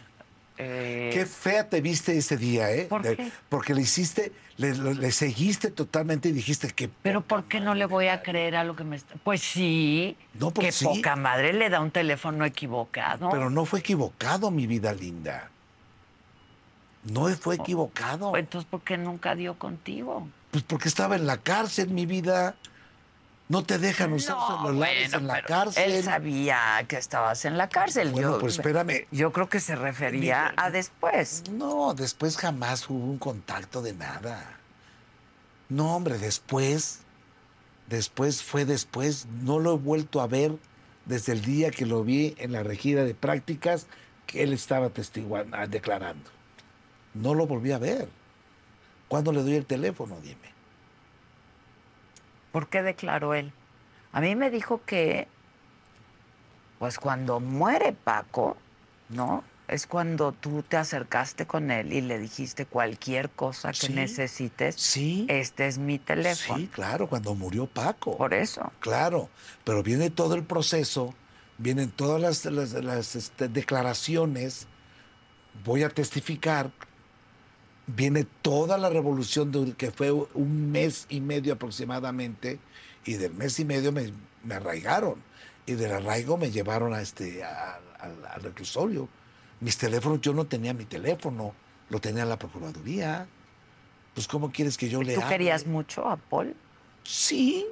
Eh, 0.63 1.11
Qué 1.13 1.25
fea 1.27 1.69
te 1.69 1.81
viste 1.81 2.17
ese 2.17 2.37
día, 2.37 2.71
¿eh? 2.71 2.85
¿Por 2.85 3.03
De- 3.03 3.17
qué? 3.17 3.31
Porque 3.49 3.75
le 3.75 3.81
hiciste, 3.83 4.33
le, 4.59 4.75
le- 4.75 5.11
seguiste 5.13 5.71
totalmente 5.71 6.29
y 6.29 6.33
dijiste 6.33 6.69
que 6.71 6.89
Pero 7.03 7.23
¿por 7.23 7.45
qué 7.45 7.61
no 7.61 7.75
le 7.75 7.87
voy 7.87 8.09
a 8.09 8.23
creer 8.23 8.57
a 8.57 8.65
lo 8.65 8.77
que 8.77 8.85
me 8.85 8.97
está...? 8.97 9.15
Pues 9.25 9.41
sí, 9.41 10.17
No, 10.35 10.51
pues 10.51 10.67
que 10.67 10.73
sí. 10.73 10.85
poca 10.85 11.17
madre 11.17 11.53
le 11.53 11.71
da 11.71 11.81
un 11.81 11.91
teléfono 11.91 12.45
equivocado. 12.45 13.31
Pero 13.31 13.49
no 13.51 13.65
fue 13.65 13.79
equivocado, 13.81 14.51
mi 14.51 14.67
vida 14.67 14.93
linda. 14.93 15.51
No 17.05 17.29
fue 17.37 17.55
equivocado. 17.55 18.37
Entonces, 18.37 18.69
¿por 18.71 18.83
qué 18.83 18.99
nunca 18.99 19.35
dio 19.35 19.55
contigo? 19.59 20.29
Pues 20.51 20.65
porque 20.65 20.89
estaba 20.89 21.17
en 21.17 21.27
la 21.27 21.39
cárcel, 21.39 21.89
mi 21.89 22.05
vida. 22.05 22.57
No 23.51 23.65
te 23.65 23.79
dejan 23.79 24.13
usar 24.13 24.37
celulares 24.47 25.11
bueno, 25.11 25.19
en 25.19 25.27
la 25.27 25.43
cárcel. 25.43 25.91
Él 25.91 26.05
sabía 26.05 26.85
que 26.87 26.97
estabas 26.97 27.45
en 27.45 27.59
la 27.59 27.69
cárcel. 27.69 28.11
Bueno, 28.13 28.35
yo, 28.35 28.39
pues 28.39 28.55
espérame. 28.55 29.09
Yo 29.11 29.33
creo 29.33 29.49
que 29.49 29.59
se 29.59 29.75
refería 29.75 30.55
a 30.57 30.71
después. 30.71 31.43
No, 31.51 31.93
después 31.93 32.37
jamás 32.37 32.89
hubo 32.89 33.05
un 33.05 33.19
contacto 33.19 33.83
de 33.83 33.93
nada. 33.93 34.41
No, 35.69 35.97
hombre, 35.97 36.19
después. 36.19 37.01
Después 37.89 38.41
fue 38.41 38.65
después. 38.65 39.27
No 39.43 39.59
lo 39.59 39.75
he 39.75 39.79
vuelto 39.79 40.21
a 40.21 40.29
ver 40.29 40.53
desde 41.07 41.33
el 41.33 41.43
día 41.43 41.73
que 41.73 41.87
lo 41.87 42.05
vi 42.05 42.37
en 42.39 42.53
la 42.53 42.63
regida 42.63 43.03
de 43.03 43.17
prácticas 43.17 43.89
que 44.29 44.45
él 44.45 44.53
estaba 44.53 44.91
testiguando, 44.91 45.57
ah, 45.57 45.67
declarando. 45.67 46.31
No 47.15 47.35
lo 47.35 47.49
volví 47.49 47.73
a 47.73 47.79
ver. 47.79 48.09
¿Cuándo 49.09 49.33
le 49.33 49.43
doy 49.43 49.57
el 49.57 49.67
teléfono? 49.67 50.21
Dime. 50.23 50.50
¿Por 52.53 52.69
qué 52.69 52.83
declaró 52.83 53.35
él? 53.35 53.53
A 54.13 54.21
mí 54.21 54.35
me 54.35 54.51
dijo 54.51 54.81
que, 54.85 55.29
pues 56.79 56.99
cuando 56.99 57.41
muere 57.41 57.93
Paco, 57.93 58.57
¿no? 59.09 59.45
Es 59.69 59.87
cuando 59.87 60.33
tú 60.33 60.63
te 60.65 60.77
acercaste 60.77 61.47
con 61.47 61.71
él 61.71 61.93
y 61.93 62.01
le 62.01 62.19
dijiste 62.19 62.67
cualquier 62.67 63.31
cosa 63.31 63.71
que 63.71 63.87
Sí. 63.87 63.93
necesites. 63.93 64.75
Sí. 64.75 65.27
Este 65.29 65.69
es 65.69 65.79
mi 65.79 66.01
teléfono. 66.01 66.59
Sí, 66.59 66.67
claro, 66.67 67.07
cuando 67.09 67.37
murió 67.37 67.67
Paco. 67.69 68.17
Por 68.17 68.35
eso. 68.35 68.73
Claro, 68.81 69.29
pero 69.63 69.85
viene 69.85 70.11
todo 70.11 70.35
el 70.35 70.43
proceso, 70.43 71.15
vienen 71.59 71.91
todas 71.93 72.21
las, 72.21 72.45
las- 72.47 72.73
las, 72.73 73.15
este, 73.15 73.47
declaraciones, 73.49 74.67
voy 75.65 75.85
a 75.85 75.89
testificar, 75.89 76.73
viene 77.95 78.25
toda 78.43 78.79
la 78.79 78.89
revolución 78.89 79.51
de, 79.53 79.73
que 79.75 79.91
fue 79.91 80.11
un 80.13 80.71
mes 80.71 81.07
y 81.09 81.21
medio 81.21 81.55
aproximadamente, 81.55 82.59
y 83.05 83.15
del 83.15 83.33
mes 83.35 83.59
y 83.61 83.65
medio 83.65 83.93
me, 83.93 84.13
me 84.45 84.55
arraigaron, 84.55 85.17
y 85.67 85.73
del 85.73 85.93
arraigo 85.93 86.37
me 86.37 86.51
llevaron 86.51 86.95
a 86.95 87.01
este, 87.03 87.43
a- 87.45 87.81
al- 87.99 88.25
al 88.27 88.43
reclusorio. 88.43 89.09
Mis 89.61 89.77
teléfonos, 89.77 90.21
yo 90.21 90.33
no 90.33 90.47
tenía 90.47 90.73
mi 90.75 90.85
teléfono, 90.85 91.55
lo 91.91 92.01
tenía 92.01 92.25
la 92.25 92.39
Procuraduría. 92.39 93.27
Pues, 94.15 94.27
¿cómo 94.27 94.51
quieres 94.51 94.77
que 94.77 94.89
yo 94.89 95.03
le 95.03 95.15
¿Tú 95.15 95.21
hable? 95.21 95.31
querías 95.33 95.67
mucho 95.67 96.09
a 96.09 96.17
Paul? 96.17 96.55
Sí. 97.05 97.67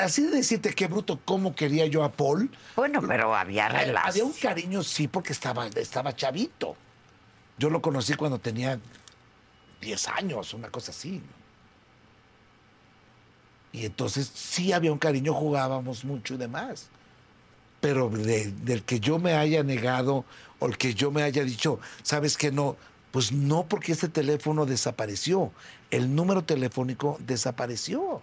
Así 0.00 0.22
de 0.22 0.30
decirte 0.30 0.74
qué 0.74 0.86
bruto, 0.88 1.20
cómo 1.24 1.54
quería 1.54 1.86
yo 1.86 2.02
a 2.04 2.10
Paul. 2.12 2.50
Bueno, 2.76 3.00
pero 3.06 3.34
había 3.34 3.66
Había 3.66 3.84
relación. 3.84 4.26
un 4.28 4.32
cariño, 4.32 4.82
sí, 4.82 5.06
porque 5.08 5.32
estaba, 5.32 5.66
estaba 5.68 6.14
chavito. 6.16 6.76
Yo 7.58 7.70
lo 7.70 7.80
conocí 7.80 8.14
cuando 8.14 8.38
tenía 8.38 8.78
10 9.80 10.08
años, 10.08 10.54
una 10.54 10.70
cosa 10.70 10.90
así. 10.92 11.22
Y 13.72 13.84
entonces 13.84 14.30
sí 14.34 14.72
había 14.72 14.92
un 14.92 14.98
cariño, 14.98 15.34
jugábamos 15.34 16.04
mucho 16.04 16.34
y 16.34 16.38
demás. 16.38 16.88
Pero 17.80 18.08
de- 18.08 18.50
del 18.52 18.82
que 18.82 18.98
yo 18.98 19.18
me 19.18 19.34
haya 19.34 19.62
negado 19.62 20.24
o 20.58 20.66
el 20.66 20.76
que 20.78 20.94
yo 20.94 21.10
me 21.10 21.22
haya 21.22 21.44
dicho, 21.44 21.78
¿sabes 22.02 22.36
que 22.36 22.50
no? 22.50 22.76
Pues 23.12 23.30
no, 23.32 23.66
porque 23.66 23.92
ese 23.92 24.08
teléfono 24.08 24.66
desapareció. 24.66 25.52
El 25.90 26.14
número 26.14 26.42
telefónico 26.44 27.16
desapareció. 27.20 28.22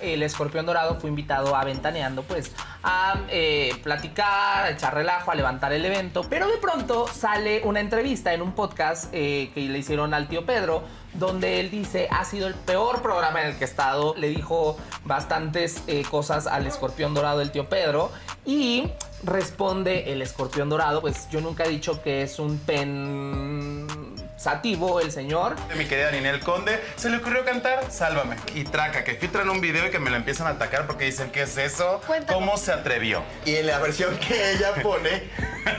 El 0.00 0.22
escorpión 0.22 0.66
dorado 0.66 0.96
fue 1.00 1.10
invitado 1.10 1.56
a 1.56 1.64
Ventaneando, 1.64 2.22
pues, 2.22 2.52
a 2.82 3.20
eh, 3.30 3.72
platicar, 3.82 4.64
a 4.64 4.70
echar 4.70 4.94
relajo, 4.94 5.30
a 5.30 5.34
levantar 5.34 5.72
el 5.72 5.84
evento. 5.84 6.24
Pero 6.28 6.48
de 6.48 6.58
pronto 6.58 7.06
sale 7.08 7.62
una 7.64 7.80
entrevista 7.80 8.34
en 8.34 8.42
un 8.42 8.52
podcast 8.52 9.08
eh, 9.12 9.50
que 9.54 9.60
le 9.62 9.78
hicieron 9.78 10.14
al 10.14 10.28
tío 10.28 10.44
Pedro, 10.44 10.82
donde 11.14 11.60
él 11.60 11.70
dice, 11.70 12.08
ha 12.10 12.24
sido 12.24 12.46
el 12.46 12.54
peor 12.54 13.00
programa 13.00 13.40
en 13.40 13.48
el 13.48 13.56
que 13.56 13.64
he 13.64 13.68
estado. 13.68 14.14
Le 14.16 14.28
dijo 14.28 14.76
bastantes 15.04 15.82
eh, 15.86 16.04
cosas 16.10 16.46
al 16.46 16.66
escorpión 16.66 17.14
dorado 17.14 17.38
del 17.38 17.50
tío 17.50 17.68
Pedro. 17.68 18.10
Y 18.44 18.90
responde 19.24 20.12
el 20.12 20.22
escorpión 20.22 20.68
dorado, 20.68 21.00
pues 21.00 21.28
yo 21.30 21.40
nunca 21.40 21.64
he 21.64 21.68
dicho 21.68 22.02
que 22.02 22.22
es 22.22 22.38
un 22.38 22.58
el 25.02 25.10
señor. 25.10 25.56
Mi 25.76 25.86
querida 25.86 26.12
Ninel 26.12 26.38
Conde, 26.38 26.80
se 26.94 27.10
le 27.10 27.16
ocurrió 27.16 27.44
cantar 27.44 27.90
Sálvame. 27.90 28.36
Y 28.54 28.62
traca, 28.62 29.02
que 29.02 29.14
filtran 29.14 29.50
un 29.50 29.60
video 29.60 29.88
y 29.88 29.90
que 29.90 29.98
me 29.98 30.08
lo 30.08 30.16
empiezan 30.16 30.46
a 30.46 30.50
atacar 30.50 30.86
porque 30.86 31.04
dicen, 31.04 31.30
¿qué 31.32 31.42
es 31.42 31.58
eso? 31.58 32.00
¿Cómo 32.28 32.56
se 32.56 32.72
atrevió? 32.72 33.24
Y 33.44 33.56
en 33.56 33.66
la 33.66 33.78
versión 33.80 34.16
que 34.18 34.52
ella 34.52 34.72
pone, 34.82 35.24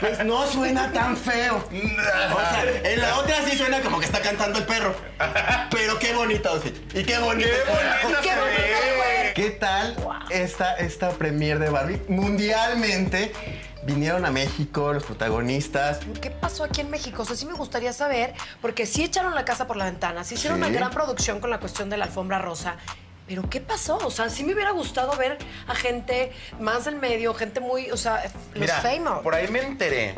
pues 0.00 0.22
no 0.24 0.46
suena 0.46 0.92
tan 0.92 1.16
feo. 1.16 1.56
O 1.56 2.40
sea, 2.50 2.64
en 2.84 3.00
la 3.00 3.18
otra 3.18 3.36
sí 3.48 3.56
suena 3.56 3.80
como 3.80 4.00
que 4.00 4.04
está 4.04 4.20
cantando 4.20 4.58
el 4.58 4.66
perro. 4.66 4.94
Pero 5.70 5.98
qué 5.98 6.12
bonito 6.12 6.50
outfit. 6.50 6.76
Y 6.94 7.04
qué 7.04 7.18
bonito. 7.18 7.48
Qué 7.48 8.02
bonita 8.04 8.20
Qué. 8.22 9.32
¿Qué 9.34 9.50
tal 9.50 9.96
esta, 10.30 10.74
esta 10.74 11.10
premiere 11.10 11.60
de 11.60 11.70
Barbie? 11.70 12.02
Mundialmente 12.08 13.32
vinieron 13.94 14.24
a 14.26 14.30
México 14.30 14.92
los 14.92 15.02
protagonistas. 15.04 16.00
¿Qué 16.20 16.30
pasó 16.30 16.64
aquí 16.64 16.80
en 16.82 16.90
México? 16.90 17.22
O 17.22 17.24
sea, 17.24 17.36
sí 17.36 17.46
me 17.46 17.54
gustaría 17.54 17.92
saber, 17.92 18.34
porque 18.60 18.86
sí 18.86 19.02
echaron 19.02 19.34
la 19.34 19.44
casa 19.44 19.66
por 19.66 19.76
la 19.76 19.86
ventana, 19.86 20.24
sí 20.24 20.34
hicieron 20.34 20.58
Sí. 20.60 20.66
una 20.66 20.76
gran 20.78 20.90
producción 20.90 21.40
con 21.40 21.50
la 21.50 21.58
cuestión 21.58 21.88
de 21.90 21.96
la 21.96 22.04
alfombra 22.04 22.38
rosa. 22.38 22.76
Pero 23.26 23.48
¿qué 23.50 23.60
pasó? 23.60 23.98
O 23.98 24.10
sea, 24.10 24.30
sí 24.30 24.42
me 24.44 24.54
hubiera 24.54 24.70
gustado 24.70 25.14
ver 25.16 25.36
a 25.66 25.74
gente 25.74 26.32
más 26.60 26.86
del 26.86 26.96
medio, 26.96 27.34
gente 27.34 27.60
muy, 27.60 27.90
o 27.90 27.96
sea, 27.96 28.22
los 28.52 28.60
Mira, 28.60 28.80
famous. 28.80 29.22
por 29.22 29.34
ahí 29.34 29.48
me 29.48 29.60
enteré 29.60 30.14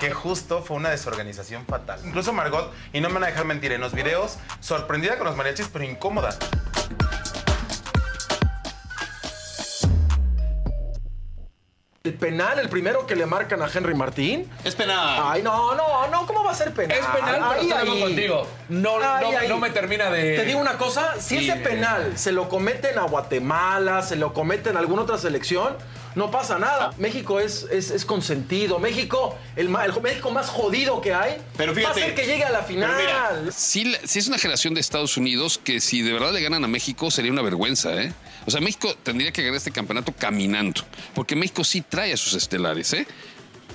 que 0.00 0.10
justo 0.10 0.62
fue 0.62 0.76
una 0.76 0.88
desorganización 0.88 1.66
fatal. 1.66 2.00
Incluso 2.04 2.32
Margot, 2.32 2.72
y 2.94 3.00
no 3.00 3.08
me 3.08 3.14
van 3.14 3.24
a 3.24 3.26
dejar 3.26 3.44
mentir, 3.44 3.72
en 3.72 3.80
los 3.82 3.92
videos, 3.92 4.38
sorprendida 4.60 5.18
con 5.18 5.26
los 5.26 5.36
mariachis, 5.36 5.68
pero 5.70 5.84
incómoda. 5.84 6.30
El 12.06 12.14
penal, 12.14 12.60
el 12.60 12.68
primero 12.68 13.04
que 13.04 13.16
le 13.16 13.26
marcan 13.26 13.60
a 13.62 13.68
Henry 13.72 13.92
Martín. 13.94 14.48
Es 14.62 14.76
penal. 14.76 15.20
Ay, 15.24 15.42
no, 15.42 15.74
no, 15.74 16.06
no, 16.06 16.24
¿cómo 16.24 16.44
va 16.44 16.52
a 16.52 16.54
ser 16.54 16.72
penal? 16.72 16.96
Es 16.96 17.04
penal, 17.04 17.44
pero 17.58 17.74
acuerdo 17.74 18.00
contigo. 18.00 18.46
No- 18.68 19.00
no- 19.00 19.48
no 19.48 19.58
me 19.58 19.70
termina 19.70 20.08
de- 20.08 20.36
Te 20.36 20.44
digo 20.44 20.60
una 20.60 20.78
cosa, 20.78 21.14
si 21.20 21.38
Sí, 21.40 21.50
ese 21.50 21.58
penal 21.60 22.12
se 22.16 22.30
lo 22.30 22.48
cometen 22.48 22.96
a 22.96 23.02
Guatemala, 23.02 24.02
se 24.02 24.14
lo 24.14 24.32
cometen 24.32 24.76
a 24.76 24.78
alguna 24.78 25.02
otra 25.02 25.18
selección, 25.18 25.76
no 26.14 26.30
pasa 26.30 26.60
nada. 26.60 26.92
México 26.96 27.40
es, 27.40 27.66
es, 27.72 27.90
es 27.90 28.04
consentido. 28.04 28.78
México, 28.78 29.36
el, 29.56 29.66
el 29.66 30.00
México 30.02 30.30
más 30.30 30.48
jodido 30.48 31.00
que 31.00 31.12
hay, 31.12 31.38
Pero 31.56 31.72
va 31.72 31.78
a 31.78 31.80
fíjate, 31.80 32.00
ser 32.00 32.14
que 32.14 32.24
llegue 32.26 32.44
a 32.44 32.50
la 32.50 32.62
final. 32.62 33.52
Sí 33.52 33.96
es 34.04 34.28
una 34.28 34.38
generación 34.38 34.74
de 34.74 34.80
Estados 34.80 35.16
Unidos 35.16 35.58
que 35.62 35.80
si 35.80 36.02
de 36.02 36.12
verdad 36.12 36.32
le 36.32 36.40
ganan 36.40 36.64
a 36.64 36.68
México 36.68 37.10
sería 37.10 37.32
una 37.32 37.42
vergüenza, 37.42 37.92
¿eh? 38.00 38.12
O 38.46 38.50
sea, 38.50 38.60
México 38.60 38.94
tendría 39.02 39.32
que 39.32 39.42
ganar 39.42 39.56
este 39.56 39.72
campeonato 39.72 40.12
caminando, 40.12 40.82
porque 41.14 41.34
México 41.34 41.64
sí 41.64 41.82
trae 41.82 42.12
a 42.12 42.16
sus 42.16 42.34
estelares, 42.34 42.92
¿eh? 42.92 43.06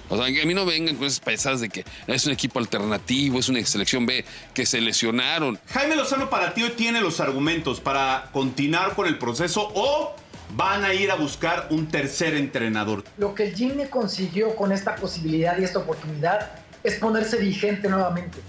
O 0.07 0.17
sea, 0.17 0.33
que 0.33 0.41
a 0.41 0.45
mí 0.45 0.53
no 0.53 0.65
vengan 0.65 0.95
con 0.95 1.07
esas 1.07 1.19
paisadas 1.19 1.61
de 1.61 1.69
que 1.69 1.85
es 2.07 2.25
un 2.25 2.33
equipo 2.33 2.59
alternativo, 2.59 3.39
es 3.39 3.47
una 3.47 3.65
selección 3.65 4.05
B, 4.05 4.25
que 4.53 4.65
se 4.65 4.81
lesionaron. 4.81 5.59
Jaime 5.67 5.95
Lozano 5.95 6.29
para 6.29 6.53
ti 6.53 6.63
hoy 6.63 6.71
tiene 6.71 6.99
los 6.99 7.19
argumentos 7.19 7.79
para 7.79 8.29
continuar 8.33 8.95
con 8.95 9.07
el 9.07 9.17
proceso 9.17 9.71
o 9.73 10.13
van 10.55 10.83
a 10.83 10.93
ir 10.93 11.11
a 11.11 11.15
buscar 11.15 11.67
un 11.69 11.87
tercer 11.87 12.35
entrenador. 12.35 13.03
Lo 13.17 13.33
que 13.35 13.47
el 13.47 13.55
Jimmy 13.55 13.85
consiguió 13.85 14.55
con 14.55 14.71
esta 14.71 14.95
posibilidad 14.95 15.57
y 15.57 15.63
esta 15.63 15.79
oportunidad 15.79 16.51
es 16.83 16.95
ponerse 16.95 17.37
vigente 17.37 17.87
nuevamente. 17.87 18.39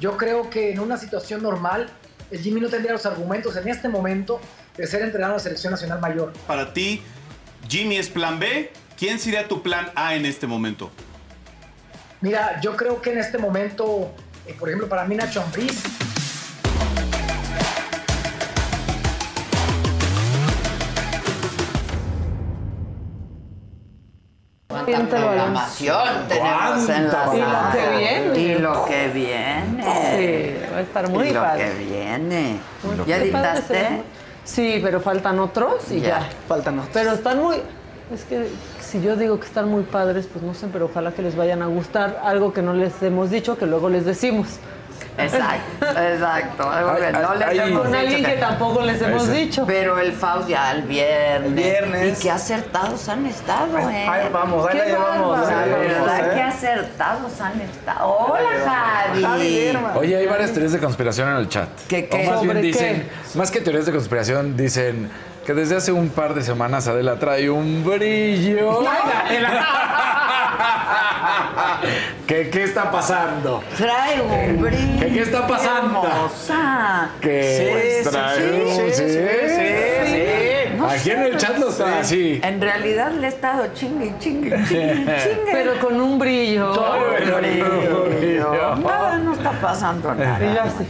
Yo 0.00 0.16
creo 0.16 0.48
que 0.48 0.72
en 0.72 0.80
una 0.80 0.96
situación 0.96 1.42
normal, 1.42 1.90
el 2.30 2.40
Jimmy 2.40 2.60
no 2.60 2.68
tendría 2.68 2.92
los 2.92 3.06
argumentos 3.06 3.56
en 3.56 3.68
este 3.68 3.88
momento 3.88 4.40
de 4.80 4.86
ser 4.86 5.02
entrenador 5.02 5.34
de 5.36 5.38
la 5.38 5.42
selección 5.42 5.72
nacional 5.72 6.00
mayor. 6.00 6.32
Para 6.46 6.72
ti, 6.72 7.02
Jimmy 7.68 7.96
es 7.98 8.08
plan 8.08 8.38
B. 8.38 8.72
¿Quién 8.98 9.18
sería 9.18 9.46
tu 9.46 9.62
plan 9.62 9.90
A 9.94 10.14
en 10.14 10.24
este 10.24 10.46
momento? 10.46 10.90
Mira, 12.22 12.58
yo 12.62 12.76
creo 12.76 13.00
que 13.02 13.12
en 13.12 13.18
este 13.18 13.36
momento, 13.38 14.10
eh, 14.46 14.54
por 14.58 14.68
ejemplo, 14.68 14.88
para 14.88 15.04
mí 15.04 15.14
Nacho 15.16 15.42
Ambriz 15.42 15.82
Cuánta 24.68 25.04
programación 25.08 26.28
tenemos 26.28 26.88
en 26.88 27.08
la 27.08 27.34
Y 27.34 27.38
lo 27.40 27.44
sala. 27.44 27.72
que 27.72 27.96
viene. 27.98 28.38
Y 28.38 28.58
lo 28.58 28.84
que 28.84 29.08
viene. 29.08 29.82
Sí, 29.82 30.72
va 30.72 30.76
a 30.76 30.80
estar 30.80 31.08
muy 31.08 31.28
y 31.28 31.32
lo 31.32 31.40
padre. 31.42 31.64
que 31.72 31.84
viene. 31.84 32.56
¿Ya 33.06 33.16
editaste? 33.16 34.02
Sí, 34.50 34.80
pero 34.82 35.00
faltan 35.00 35.38
otros 35.38 35.90
y 35.92 36.00
Ya. 36.00 36.08
ya. 36.20 36.28
Faltan 36.48 36.78
otros. 36.78 36.90
Pero 36.92 37.12
están 37.12 37.40
muy. 37.40 37.56
Es 38.12 38.24
que 38.24 38.48
si 38.80 39.00
yo 39.00 39.14
digo 39.14 39.38
que 39.38 39.46
están 39.46 39.68
muy 39.68 39.84
padres, 39.84 40.26
pues 40.26 40.42
no 40.44 40.52
sé, 40.54 40.66
pero 40.72 40.86
ojalá 40.86 41.12
que 41.12 41.22
les 41.22 41.36
vayan 41.36 41.62
a 41.62 41.66
gustar 41.66 42.20
algo 42.24 42.52
que 42.52 42.60
no 42.60 42.74
les 42.74 43.00
hemos 43.02 43.30
dicho, 43.30 43.56
que 43.56 43.66
luego 43.66 43.88
les 43.88 44.04
decimos. 44.04 44.48
Exacto, 45.18 45.86
exacto. 45.86 46.70
Algo 46.70 46.96
que 46.96 47.04
Ay, 47.06 47.12
no 47.12 47.30
ay, 47.30 47.38
les 47.38 47.48
ay. 47.48 47.58
hemos 47.58 47.82
Con 47.82 47.94
alguien 47.94 48.24
que 48.24 48.36
tampoco 48.36 48.82
les 48.82 49.02
hemos 49.02 49.30
dicho. 49.30 49.64
Pero 49.66 49.98
el 49.98 50.12
Faust 50.12 50.48
ya 50.48 50.72
el 50.72 50.82
viernes. 50.82 51.46
El 51.46 51.54
viernes. 51.54 52.18
Y 52.18 52.22
qué 52.22 52.30
acertados 52.30 53.08
han 53.08 53.26
estado, 53.26 53.78
¿eh? 53.78 54.06
ahí 54.08 54.28
vamos, 54.32 54.66
ahí 54.66 54.72
Qué 54.72 54.78
la 54.78 54.86
llevamos, 54.86 55.40
la 55.40 55.56
verdad, 55.66 56.18
¿eh? 56.20 56.30
qué 56.34 56.42
acertados 56.42 57.40
han 57.40 57.60
estado. 57.60 58.08
Hola, 58.08 59.10
Javi. 59.20 59.76
Oye, 59.96 60.16
hay 60.16 60.26
varias 60.26 60.52
teorías 60.52 60.72
de 60.72 60.78
conspiración 60.78 61.28
en 61.28 61.36
el 61.36 61.48
chat. 61.48 61.68
¿Qué, 61.88 62.08
qué? 62.08 62.26
O 62.26 62.30
más 62.30 62.40
bien 62.40 62.56
¿Sobre 62.56 62.62
dicen, 62.62 63.08
más 63.34 63.50
que 63.50 63.60
teorías 63.60 63.86
de 63.86 63.92
conspiración, 63.92 64.56
dicen 64.56 65.10
que 65.44 65.54
desde 65.54 65.76
hace 65.76 65.92
un 65.92 66.10
par 66.10 66.34
de 66.34 66.42
semanas 66.42 66.86
Adela 66.86 67.18
trae 67.18 67.50
un 67.50 67.84
brillo. 67.84 68.82
¿Qué, 72.26 72.50
¿Qué 72.50 72.62
está 72.64 72.90
pasando? 72.90 73.62
Trae 73.76 74.20
un 74.20 74.60
brillo. 74.62 75.00
¿Qué, 75.00 75.12
qué 75.12 75.20
está 75.22 75.46
pasando? 75.46 76.04
hermosa. 76.04 77.10
Que 77.20 78.02
Sí, 78.04 78.10
trae 78.10 78.36
sí, 78.36 78.42
un- 78.42 78.76
sí, 78.76 78.82
sí, 78.94 79.08
sí, 79.10 80.06
sí. 80.06 80.76
No 80.76 80.86
Aquí 80.88 80.98
sé, 81.00 81.12
en 81.12 81.22
el 81.22 81.36
chat 81.36 81.58
lo 81.58 81.66
sí. 81.66 81.70
está 81.72 81.98
así. 82.00 82.40
En 82.42 82.60
realidad 82.60 83.10
le 83.12 83.26
he 83.26 83.28
estado 83.30 83.66
chingue, 83.74 84.14
chingue, 84.18 84.50
chingue, 84.68 84.94
chingue. 85.22 85.50
Pero 85.52 85.78
con 85.78 86.00
un 86.00 86.18
brillo. 86.18 86.72
Todo 86.72 87.16
el 87.16 87.30
brillo. 87.32 88.04
brillo. 88.04 88.76
Nada, 88.76 89.18
no 89.18 89.32
está 89.34 89.50
pasando 89.52 90.14
nada. 90.14 90.38
Y 90.42 90.56
así. 90.56 90.86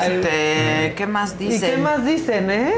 Este, 0.00 0.94
¿qué 0.96 1.06
más 1.06 1.34
¿Y 1.38 1.48
dicen? 1.48 1.70
qué 1.70 1.76
más 1.76 2.04
dicen, 2.04 2.50
eh? 2.50 2.72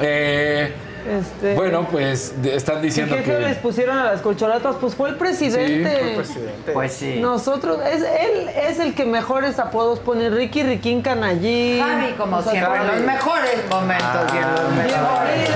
Eh, 0.00 0.72
Este, 1.06 1.54
bueno, 1.54 1.86
pues 1.90 2.34
están 2.44 2.78
¿Y 2.78 2.82
diciendo 2.86 3.14
qué 3.16 3.22
feo 3.22 3.38
les 3.40 3.56
que. 3.56 3.62
pusieron 3.62 3.98
a 3.98 4.04
las 4.04 4.20
corcholatas? 4.22 4.76
Pues 4.80 4.94
fue 4.94 5.10
el 5.10 5.16
presidente. 5.16 5.66
Sí, 5.90 5.98
fue 5.98 6.08
el 6.10 6.16
presidente. 6.16 6.72
Pues 6.72 6.92
sí. 6.94 7.18
Nosotros, 7.20 7.78
es, 7.84 8.02
él 8.02 8.48
es 8.68 8.78
el 8.80 8.94
que 8.94 9.04
mejores 9.04 9.58
apodos 9.58 9.98
pone. 9.98 10.30
Ricky, 10.30 10.62
Riquín, 10.62 11.02
Canallín. 11.02 11.82
Javi, 11.82 12.12
como 12.16 12.36
O 12.38 12.42
sea, 12.42 12.52
siempre, 12.52 12.76
en 12.80 12.86
Javi. 12.86 12.96
los 12.98 13.06
mejores 13.06 13.56
momentos 13.70 14.32
y 14.32 14.36
en 14.36 14.50
los 14.54 14.72
mejores. 14.76 15.50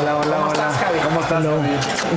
Hola, 0.00 0.16
hola, 0.16 0.36
¿Cómo 0.36 0.52
estás, 0.52 0.74
Javi? 0.76 0.98
¿Cómo 1.04 1.20
estás, 1.20 1.44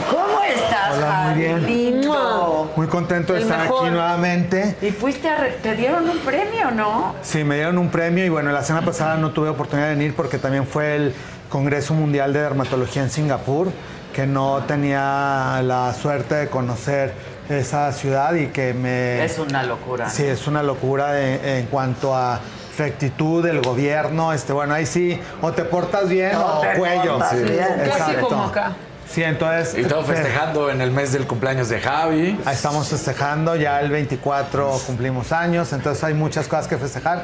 ¿Cómo 0.09 0.43
estás, 0.43 0.97
Hola, 0.97 1.07
muy 1.07 1.27
Javi? 1.33 1.39
bien. 1.41 1.65
Lindo. 1.65 2.71
Muy 2.75 2.87
contento 2.87 3.33
de 3.33 3.39
El 3.39 3.43
estar 3.45 3.61
mejor. 3.61 3.81
aquí 3.85 3.89
nuevamente. 3.91 4.75
Y 4.81 4.91
fuiste 4.91 5.29
a... 5.29 5.37
re- 5.37 5.57
¿Te 5.61 5.75
dieron 5.75 6.09
un 6.09 6.17
premio, 6.19 6.71
no? 6.71 7.15
Sí, 7.21 7.43
me 7.43 7.55
dieron 7.55 7.77
un 7.77 7.89
premio 7.89 8.25
y 8.25 8.29
bueno, 8.29 8.51
la 8.51 8.63
semana 8.63 8.85
pasada 8.85 9.17
no 9.17 9.31
tuve 9.31 9.49
oportunidad 9.49 9.87
de 9.89 9.95
venir 9.95 10.15
porque 10.15 10.37
también 10.37 10.65
fue 10.65 10.95
el 10.95 11.13
Congreso 11.49 11.93
Mundial 11.93 12.33
de 12.33 12.41
Dermatología 12.41 13.03
en 13.03 13.09
Singapur, 13.09 13.71
que 14.13 14.25
no 14.27 14.63
tenía 14.67 15.61
la 15.63 15.93
suerte 15.93 16.35
de 16.35 16.47
conocer 16.47 17.13
esa 17.49 17.91
ciudad 17.93 18.33
y 18.33 18.47
que 18.47 18.73
me... 18.73 19.23
Es 19.23 19.39
una 19.39 19.63
locura. 19.63 20.09
Sí, 20.09 20.23
es 20.23 20.47
una 20.47 20.63
locura 20.63 21.13
de- 21.13 21.59
en 21.59 21.67
cuanto 21.67 22.15
a 22.15 22.39
rectitud 22.77 23.43
del 23.43 23.61
gobierno. 23.61 24.33
Este, 24.33 24.51
bueno, 24.53 24.73
ahí 24.73 24.85
sí, 24.85 25.19
o 25.41 25.51
te 25.53 25.63
portas 25.63 26.09
bien 26.09 26.33
No 26.33 26.57
o 26.57 26.61
te 26.61 26.73
cuello. 26.77 27.17
portas 27.17 27.41
bien. 27.41 27.65
Exacto. 27.85 28.27
como 28.27 28.43
acá. 28.45 28.73
Sí, 29.09 29.23
entonces... 29.23 29.73
Y 29.77 29.81
estamos 29.81 30.09
eh, 30.09 30.13
festejando 30.15 30.69
en 30.69 30.81
el 30.81 30.91
mes 30.91 31.13
del 31.13 31.25
cumpleaños 31.25 31.69
de 31.69 31.79
Javi. 31.79 32.37
Ahí 32.45 32.53
estamos 32.55 32.89
festejando, 32.89 33.55
ya 33.55 33.79
el 33.79 33.89
24 33.89 34.69
cumplimos 34.85 35.31
años, 35.31 35.71
entonces 35.71 36.03
hay 36.03 36.13
muchas 36.13 36.47
cosas 36.49 36.67
que 36.67 36.77
festejar. 36.77 37.23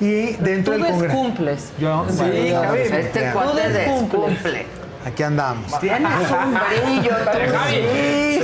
Y 0.00 0.32
dentro 0.36 0.76
Tú 0.76 0.82
del 0.82 1.10
Congreso... 1.10 1.72
Yo, 1.78 2.06
Sí, 2.08 2.16
bueno, 2.16 2.34
ya, 2.34 2.60
Javi. 2.66 2.88
ya. 2.88 2.98
Este 3.00 3.30
cuate 3.32 3.68
descumple. 3.68 4.66
Aquí 5.04 5.22
andamos. 5.22 5.80
Tienes 5.80 6.10
un 6.30 6.54
brillo, 6.54 7.16
tú 7.32 7.38
sí. 7.68 8.38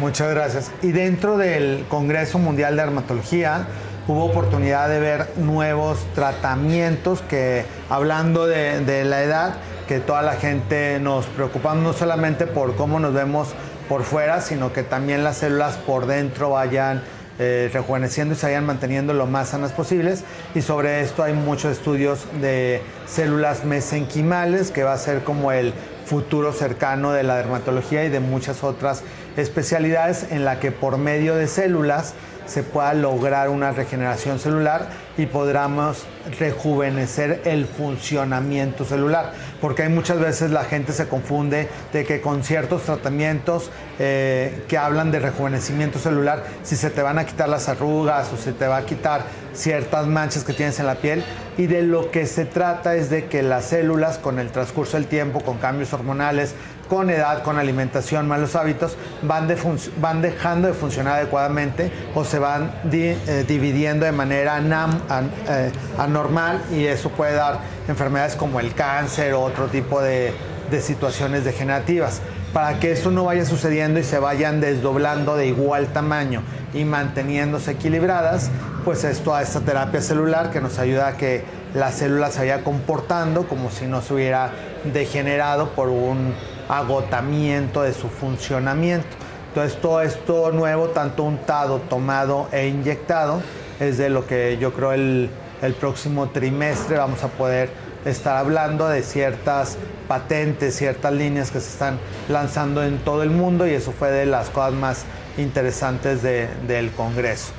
Muchas 0.00 0.30
gracias. 0.30 0.70
Y 0.82 0.92
dentro 0.92 1.36
del 1.36 1.84
Congreso 1.88 2.38
Mundial 2.38 2.76
de 2.76 2.82
Dermatología 2.82 3.66
hubo 4.08 4.24
oportunidad 4.24 4.88
de 4.88 4.98
ver 4.98 5.28
nuevos 5.36 5.98
tratamientos 6.14 7.20
que, 7.22 7.64
hablando 7.88 8.46
de, 8.46 8.80
de 8.80 9.04
la 9.04 9.22
edad, 9.22 9.54
que 9.86 10.00
toda 10.00 10.22
la 10.22 10.34
gente 10.34 10.98
nos 11.00 11.26
preocupamos 11.26 11.82
no 11.82 11.92
solamente 11.92 12.46
por 12.46 12.76
cómo 12.76 12.98
nos 12.98 13.12
vemos 13.12 13.48
por 13.88 14.04
fuera, 14.04 14.40
sino 14.40 14.72
que 14.72 14.82
también 14.84 15.22
las 15.24 15.38
células 15.38 15.76
por 15.76 16.06
dentro 16.06 16.50
vayan 16.50 17.02
eh, 17.38 17.70
rejuveneciendo 17.72 18.34
y 18.34 18.36
se 18.36 18.46
vayan 18.46 18.66
manteniendo 18.66 19.14
lo 19.14 19.26
más 19.26 19.50
sanas 19.50 19.72
posibles. 19.72 20.24
Y 20.54 20.62
sobre 20.62 21.00
esto 21.00 21.22
hay 21.22 21.32
muchos 21.32 21.72
estudios 21.72 22.26
de 22.40 22.82
células 23.06 23.64
mesenquimales, 23.64 24.70
que 24.70 24.82
va 24.82 24.92
a 24.92 24.98
ser 24.98 25.22
como 25.22 25.52
el 25.52 25.72
futuro 26.04 26.52
cercano 26.52 27.12
de 27.12 27.22
la 27.22 27.36
dermatología 27.36 28.04
y 28.04 28.08
de 28.08 28.20
muchas 28.20 28.64
otras 28.64 29.02
especialidades 29.36 30.26
en 30.30 30.44
la 30.44 30.58
que 30.58 30.72
por 30.72 30.98
medio 30.98 31.36
de 31.36 31.46
células 31.46 32.14
se 32.50 32.64
pueda 32.64 32.92
lograr 32.94 33.48
una 33.48 33.70
regeneración 33.70 34.40
celular 34.40 34.88
y 35.16 35.26
podamos 35.26 36.04
rejuvenecer 36.40 37.42
el 37.44 37.64
funcionamiento 37.64 38.84
celular. 38.84 39.32
Porque 39.60 39.84
hay 39.84 39.88
muchas 39.88 40.18
veces 40.18 40.50
la 40.50 40.64
gente 40.64 40.92
se 40.92 41.06
confunde 41.06 41.68
de 41.92 42.04
que 42.04 42.20
con 42.20 42.42
ciertos 42.42 42.82
tratamientos 42.82 43.70
eh, 44.00 44.64
que 44.66 44.76
hablan 44.76 45.12
de 45.12 45.20
rejuvenecimiento 45.20 46.00
celular, 46.00 46.44
si 46.64 46.74
se 46.74 46.90
te 46.90 47.02
van 47.02 47.18
a 47.18 47.24
quitar 47.24 47.48
las 47.48 47.68
arrugas 47.68 48.32
o 48.32 48.36
se 48.36 48.52
te 48.52 48.66
va 48.66 48.78
a 48.78 48.84
quitar 48.84 49.22
ciertas 49.54 50.08
manchas 50.08 50.42
que 50.42 50.52
tienes 50.52 50.80
en 50.80 50.86
la 50.86 50.96
piel. 50.96 51.22
Y 51.56 51.68
de 51.68 51.82
lo 51.82 52.10
que 52.10 52.26
se 52.26 52.46
trata 52.46 52.96
es 52.96 53.10
de 53.10 53.26
que 53.26 53.44
las 53.44 53.66
células 53.66 54.18
con 54.18 54.40
el 54.40 54.50
transcurso 54.50 54.96
del 54.96 55.06
tiempo, 55.06 55.40
con 55.40 55.58
cambios 55.58 55.92
hormonales, 55.92 56.54
con 56.90 57.08
edad, 57.08 57.44
con 57.44 57.56
alimentación, 57.56 58.26
malos 58.26 58.56
hábitos, 58.56 58.96
van, 59.22 59.46
de 59.46 59.56
van 59.98 60.20
dejando 60.20 60.66
de 60.66 60.74
funcionar 60.74 61.18
adecuadamente 61.18 61.92
o 62.16 62.24
se 62.24 62.40
van 62.40 62.72
eh, 62.92 63.44
dividiendo 63.46 64.04
de 64.04 64.12
manera 64.12 64.58
eh, 64.58 65.72
anormal 65.96 66.60
y 66.72 66.86
eso 66.86 67.10
puede 67.10 67.34
dar 67.34 67.60
enfermedades 67.86 68.34
como 68.34 68.58
el 68.58 68.74
cáncer 68.74 69.34
o 69.34 69.40
otro 69.40 69.68
tipo 69.68 70.02
de, 70.02 70.34
de 70.68 70.80
situaciones 70.80 71.44
degenerativas. 71.44 72.20
Para 72.52 72.80
que 72.80 72.90
eso 72.90 73.12
no 73.12 73.24
vaya 73.24 73.44
sucediendo 73.44 74.00
y 74.00 74.02
se 74.02 74.18
vayan 74.18 74.60
desdoblando 74.60 75.36
de 75.36 75.46
igual 75.46 75.86
tamaño 75.92 76.42
y 76.74 76.84
manteniéndose 76.84 77.70
equilibradas, 77.70 78.50
pues 78.84 79.04
es 79.04 79.20
toda 79.20 79.42
esta 79.42 79.60
terapia 79.60 80.02
celular 80.02 80.50
que 80.50 80.60
nos 80.60 80.80
ayuda 80.80 81.06
a 81.06 81.16
que 81.16 81.44
la 81.72 81.92
célula 81.92 82.32
se 82.32 82.40
vaya 82.40 82.64
comportando 82.64 83.46
como 83.46 83.70
si 83.70 83.86
no 83.86 84.02
se 84.02 84.14
hubiera 84.14 84.50
degenerado 84.92 85.70
por 85.70 85.88
un 85.88 86.34
agotamiento 86.70 87.82
de 87.82 87.92
su 87.92 88.08
funcionamiento. 88.08 89.06
Entonces 89.48 89.80
todo 89.80 90.00
esto 90.02 90.52
nuevo, 90.52 90.88
tanto 90.88 91.24
untado, 91.24 91.78
tomado 91.88 92.48
e 92.52 92.68
inyectado, 92.68 93.42
es 93.80 93.98
de 93.98 94.08
lo 94.10 94.26
que 94.26 94.58
yo 94.60 94.72
creo 94.72 94.92
el, 94.92 95.28
el 95.62 95.74
próximo 95.74 96.28
trimestre 96.30 96.96
vamos 96.98 97.24
a 97.24 97.28
poder 97.28 97.70
estar 98.04 98.36
hablando 98.36 98.88
de 98.88 99.02
ciertas 99.02 99.76
patentes, 100.08 100.76
ciertas 100.76 101.12
líneas 101.12 101.50
que 101.50 101.60
se 101.60 101.68
están 101.70 101.98
lanzando 102.28 102.82
en 102.84 102.98
todo 102.98 103.22
el 103.22 103.30
mundo 103.30 103.66
y 103.66 103.72
eso 103.74 103.92
fue 103.92 104.10
de 104.10 104.24
las 104.26 104.48
cosas 104.50 104.72
más 104.72 105.04
interesantes 105.36 106.22
de- 106.22 106.48
del 106.66 106.92
Congreso. 106.92 107.52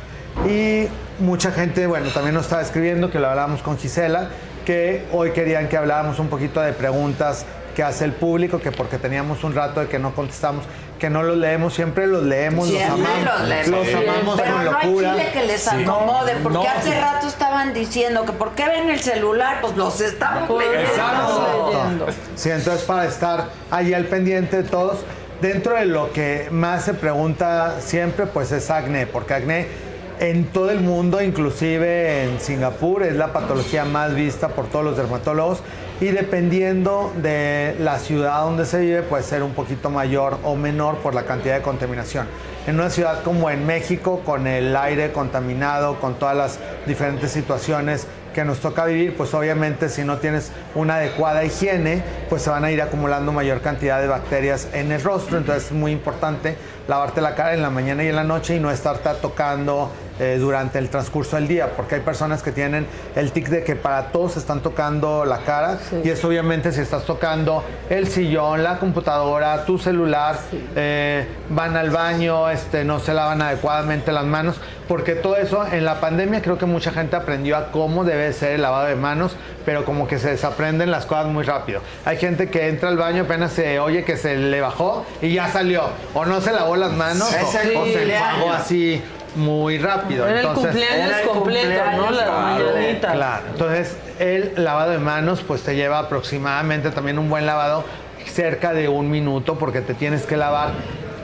Y 0.48 0.88
mucha 1.20 1.52
gente, 1.52 1.86
bueno, 1.88 2.10
también 2.14 2.34
nos 2.34 2.46
estaba 2.46 2.62
escribiendo, 2.62 3.12
que 3.12 3.20
lo 3.20 3.28
hablamos 3.28 3.62
con 3.62 3.78
Gisela, 3.78 4.30
que 4.66 5.06
hoy 5.12 5.32
querían 5.32 5.68
que 5.68 5.76
habláramos 5.78 6.20
un 6.20 6.28
poquito 6.30 6.62
de 6.62 6.72
preguntas 6.74 7.46
que 7.76 7.84
hace 7.84 8.06
el 8.06 8.12
público, 8.14 8.60
que 8.60 8.72
porque 8.72 8.98
teníamos 8.98 9.44
un 9.44 9.54
rato 9.56 9.80
de 9.80 9.88
que 9.88 10.00
no 10.00 10.14
contestamos, 10.14 10.64
que 11.00 11.10
no 11.10 11.24
los 11.24 11.38
leemos, 11.38 11.74
siempre 11.74 12.06
los 12.08 12.24
leemos, 12.24 12.68
Siempre 12.68 12.88
los 12.90 13.00
amamos, 13.10 13.40
los 13.40 13.50
leemos. 13.50 13.70
los 13.70 13.96
amamos 13.96 14.42
Pero 14.42 14.56
con 14.56 14.66
no 14.66 14.78
hay 14.78 14.88
locura. 14.88 15.12
chile 15.14 15.30
que 15.34 15.44
les 15.48 15.68
acomode, 15.68 16.34
porque 16.44 16.58
No, 16.58 16.64
hace 16.64 17.02
rato 17.02 17.28
estaban 17.28 17.74
diciendo 17.74 18.26
que 18.26 18.34
por 18.34 18.52
qué 18.52 18.68
ven 18.68 18.90
el 18.90 19.00
celular, 19.00 19.60
pues 19.62 19.76
los 19.78 20.00
estamos 20.02 20.48
Pues, 20.50 20.68
leyendo. 20.70 22.06
Sí, 22.36 22.50
entonces 22.50 22.84
para 22.84 23.06
estar 23.06 23.46
ahí 23.72 23.94
al 23.94 24.06
pendiente 24.06 24.58
de 24.58 24.64
todos, 24.70 25.00
dentro 25.42 25.76
de 25.76 25.86
lo 25.86 26.12
que 26.14 26.48
más 26.52 26.86
se 26.86 26.94
pregunta 26.94 27.76
siempre, 27.80 28.26
pues 28.28 28.52
es 28.52 28.70
acné, 28.70 29.08
porque 29.08 29.34
acné 29.34 29.68
en 30.20 30.46
todo 30.46 30.70
el 30.70 30.82
mundo, 30.82 31.20
inclusive 31.22 32.26
en 32.26 32.40
Singapur, 32.40 33.02
es 33.04 33.16
la 33.16 33.34
patología 33.34 33.86
más 33.86 34.14
vista 34.14 34.50
por 34.50 34.68
todos 34.68 34.86
los 34.86 34.98
dermatólogos 34.98 35.60
y 36.02 36.08
dependiendo 36.08 37.14
de 37.16 37.76
la 37.80 38.00
ciudad 38.00 38.42
donde 38.42 38.66
se 38.66 38.80
vive 38.80 39.04
puede 39.04 39.22
ser 39.22 39.44
un 39.44 39.54
poquito 39.54 39.92
mayor 39.92 40.40
o 40.44 40.56
menor 40.56 40.98
por 40.98 41.14
la 41.14 41.26
cantidad 41.26 41.56
de 41.56 41.62
contaminación. 41.62 42.28
En 42.66 42.76
una 42.76 42.90
ciudad 42.90 43.22
como 43.22 43.52
en 43.52 43.68
México, 43.68 44.22
con 44.26 44.48
el 44.48 44.76
aire 44.76 45.12
contaminado, 45.12 46.00
con 46.00 46.16
todas 46.16 46.36
las 46.36 46.60
diferentes 46.88 47.32
situaciones 47.32 48.08
que 48.34 48.44
nos 48.44 48.60
toca 48.60 48.86
vivir, 48.86 49.16
pues 49.16 49.34
obviamente 49.36 49.90
si 49.90 50.04
no 50.04 50.18
tienes 50.18 50.52
una 50.74 50.96
adecuada 50.96 51.44
higiene, 51.44 52.02
pues 52.30 52.42
se 52.42 52.50
van 52.50 52.64
a 52.64 52.72
ir 52.72 52.82
acumulando 52.82 53.32
mayor 53.32 53.62
cantidad 53.62 54.02
de 54.02 54.08
bacterias 54.08 54.70
en 54.74 54.92
el 54.92 55.04
rostro. 55.04 55.38
Entonces 55.38 55.66
es 55.66 55.72
muy 55.72 55.92
importante 55.92 56.56
lavarte 56.92 57.22
la 57.22 57.36
cara 57.36 57.54
en 57.54 57.62
la 57.62 57.70
mañana 57.70 58.04
y 58.04 58.10
en 58.10 58.18
la 58.18 58.26
noche 58.26 58.58
y 58.58 58.60
no 58.60 58.70
estarte 58.70 59.10
tocando 59.22 59.90
eh, 60.20 60.36
durante 60.38 60.78
el 60.78 60.90
transcurso 60.90 61.38
del 61.38 61.48
día, 61.48 61.70
porque 61.78 61.96
hay 61.96 62.02
personas 62.02 62.44
que 62.44 62.52
tienen 62.52 62.86
el 63.16 63.32
tic 63.32 63.48
de 63.48 63.64
que 63.64 63.78
para 63.78 64.12
todos 64.12 64.36
están 64.36 64.60
tocando 64.60 65.24
la 65.24 65.38
cara 65.38 65.80
y 66.04 66.10
eso 66.10 66.28
obviamente 66.28 66.74
si 66.74 66.82
estás 66.82 67.06
tocando 67.06 67.64
el 67.90 68.08
sillón, 68.08 68.62
la 68.62 68.78
computadora, 68.78 69.64
tu 69.64 69.78
celular, 69.78 70.36
eh, 70.76 71.26
van 71.50 71.78
al 71.78 71.92
baño, 71.92 72.50
este, 72.50 72.84
no 72.84 73.00
se 73.00 73.14
lavan 73.14 73.42
adecuadamente 73.42 74.12
las 74.12 74.26
manos, 74.26 74.58
porque 74.90 75.16
todo 75.16 75.38
eso 75.38 75.66
en 75.72 75.86
la 75.86 76.02
pandemia 76.02 76.42
creo 76.42 76.58
que 76.58 76.66
mucha 76.66 76.92
gente 76.92 77.16
aprendió 77.16 77.56
a 77.56 77.72
cómo 77.72 78.04
debe 78.04 78.34
ser 78.34 78.56
el 78.56 78.64
lavado 78.64 78.88
de 78.88 78.96
manos, 78.96 79.38
pero 79.66 79.86
como 79.86 80.08
que 80.08 80.20
se 80.20 80.30
desaprenden 80.30 80.92
las 80.92 81.06
cosas 81.06 81.28
muy 81.28 81.44
rápido. 81.44 81.82
Hay 82.06 82.18
gente 82.18 82.50
que 82.50 82.68
entra 82.68 82.90
al 82.90 82.98
baño 82.98 83.24
apenas 83.24 83.54
se 83.54 83.80
oye 83.80 84.04
que 84.04 84.18
se 84.18 84.36
le 84.36 84.62
bajó 84.62 85.06
y 85.22 85.34
ya 85.34 85.50
salió, 85.50 85.90
o 86.14 86.26
no 86.26 86.42
se 86.42 86.52
lavó 86.52 86.76
las 86.76 86.94
manos 86.94 87.28
o, 87.28 87.52
se 87.52 87.74
enjuagó 87.74 88.52
así 88.52 89.02
muy 89.36 89.78
rápido. 89.78 90.28
Era 90.28 90.42
el 90.42 90.48
cumpleaños 90.48 91.08
Era 91.08 91.22
el 91.22 91.28
completo, 91.28 91.68
cumpleaños, 91.68 92.06
¿no? 92.06 92.12
La 92.12 92.24
claro. 92.26 93.14
Claro. 93.14 93.44
Entonces, 93.52 93.96
el 94.20 94.54
lavado 94.58 94.92
de 94.92 95.00
manos, 95.00 95.42
pues 95.46 95.62
te 95.64 95.76
lleva 95.76 96.00
aproximadamente 96.00 96.92
también 96.92 97.18
un 97.18 97.30
buen 97.30 97.46
lavado, 97.46 97.84
cerca 98.26 98.74
de 98.74 98.88
un 98.88 99.10
minuto, 99.10 99.58
porque 99.58 99.82
te 99.82 99.94
tienes 99.94 100.26
que 100.26 100.38
lavar 100.38 100.72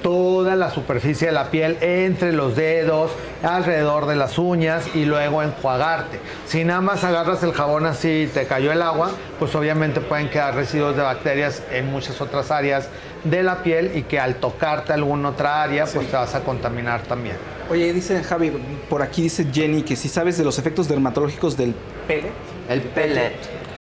toda 0.02 0.56
la 0.56 0.70
superficie 0.72 1.28
de 1.28 1.34
la 1.34 1.52
piel 1.52 1.78
entre 1.82 2.32
los 2.34 2.56
dedos, 2.56 3.12
alrededor 3.44 4.06
de 4.06 4.16
las 4.16 4.38
uñas 4.38 4.84
y 4.96 5.06
luego 5.06 5.44
enjuagarte. 5.44 6.20
Si 6.46 6.64
nada 6.64 6.82
más 6.82 7.04
agarras 7.04 7.44
el 7.44 7.54
jabón 7.54 7.86
así 7.86 8.24
y 8.24 8.28
te 8.28 8.46
cayó 8.46 8.72
el 8.72 8.82
agua, 8.82 9.12
pues 9.40 9.54
obviamente 9.56 10.02
pueden 10.02 10.30
quedar 10.30 10.56
residuos 10.56 10.96
de 10.96 11.02
bacterias 11.02 11.64
en 11.72 11.92
muchas 11.92 12.20
otras 12.22 12.52
áreas 12.52 12.90
de 13.24 13.44
la 13.44 13.64
piel 13.64 13.92
y 13.96 14.04
que 14.04 14.20
al 14.20 14.36
tocarte 14.36 14.94
alguna 14.94 15.30
otra 15.30 15.64
área, 15.64 15.86
pues 15.86 16.08
te 16.08 16.16
vas 16.16 16.36
a 16.36 16.42
contaminar 16.42 17.02
también. 17.04 17.36
Oye, 17.70 17.92
dice 17.92 18.24
Javi, 18.24 18.52
por 18.90 19.02
aquí 19.02 19.24
dice 19.24 19.48
Jenny 19.52 19.84
que 19.84 19.96
si 19.96 20.08
sabes 20.08 20.38
de 20.38 20.44
los 20.44 20.58
efectos 20.58 20.88
dermatológicos 20.88 21.58
del 21.58 21.76
pele. 22.08 22.32
El 22.70 22.82
pellet. 22.82 23.57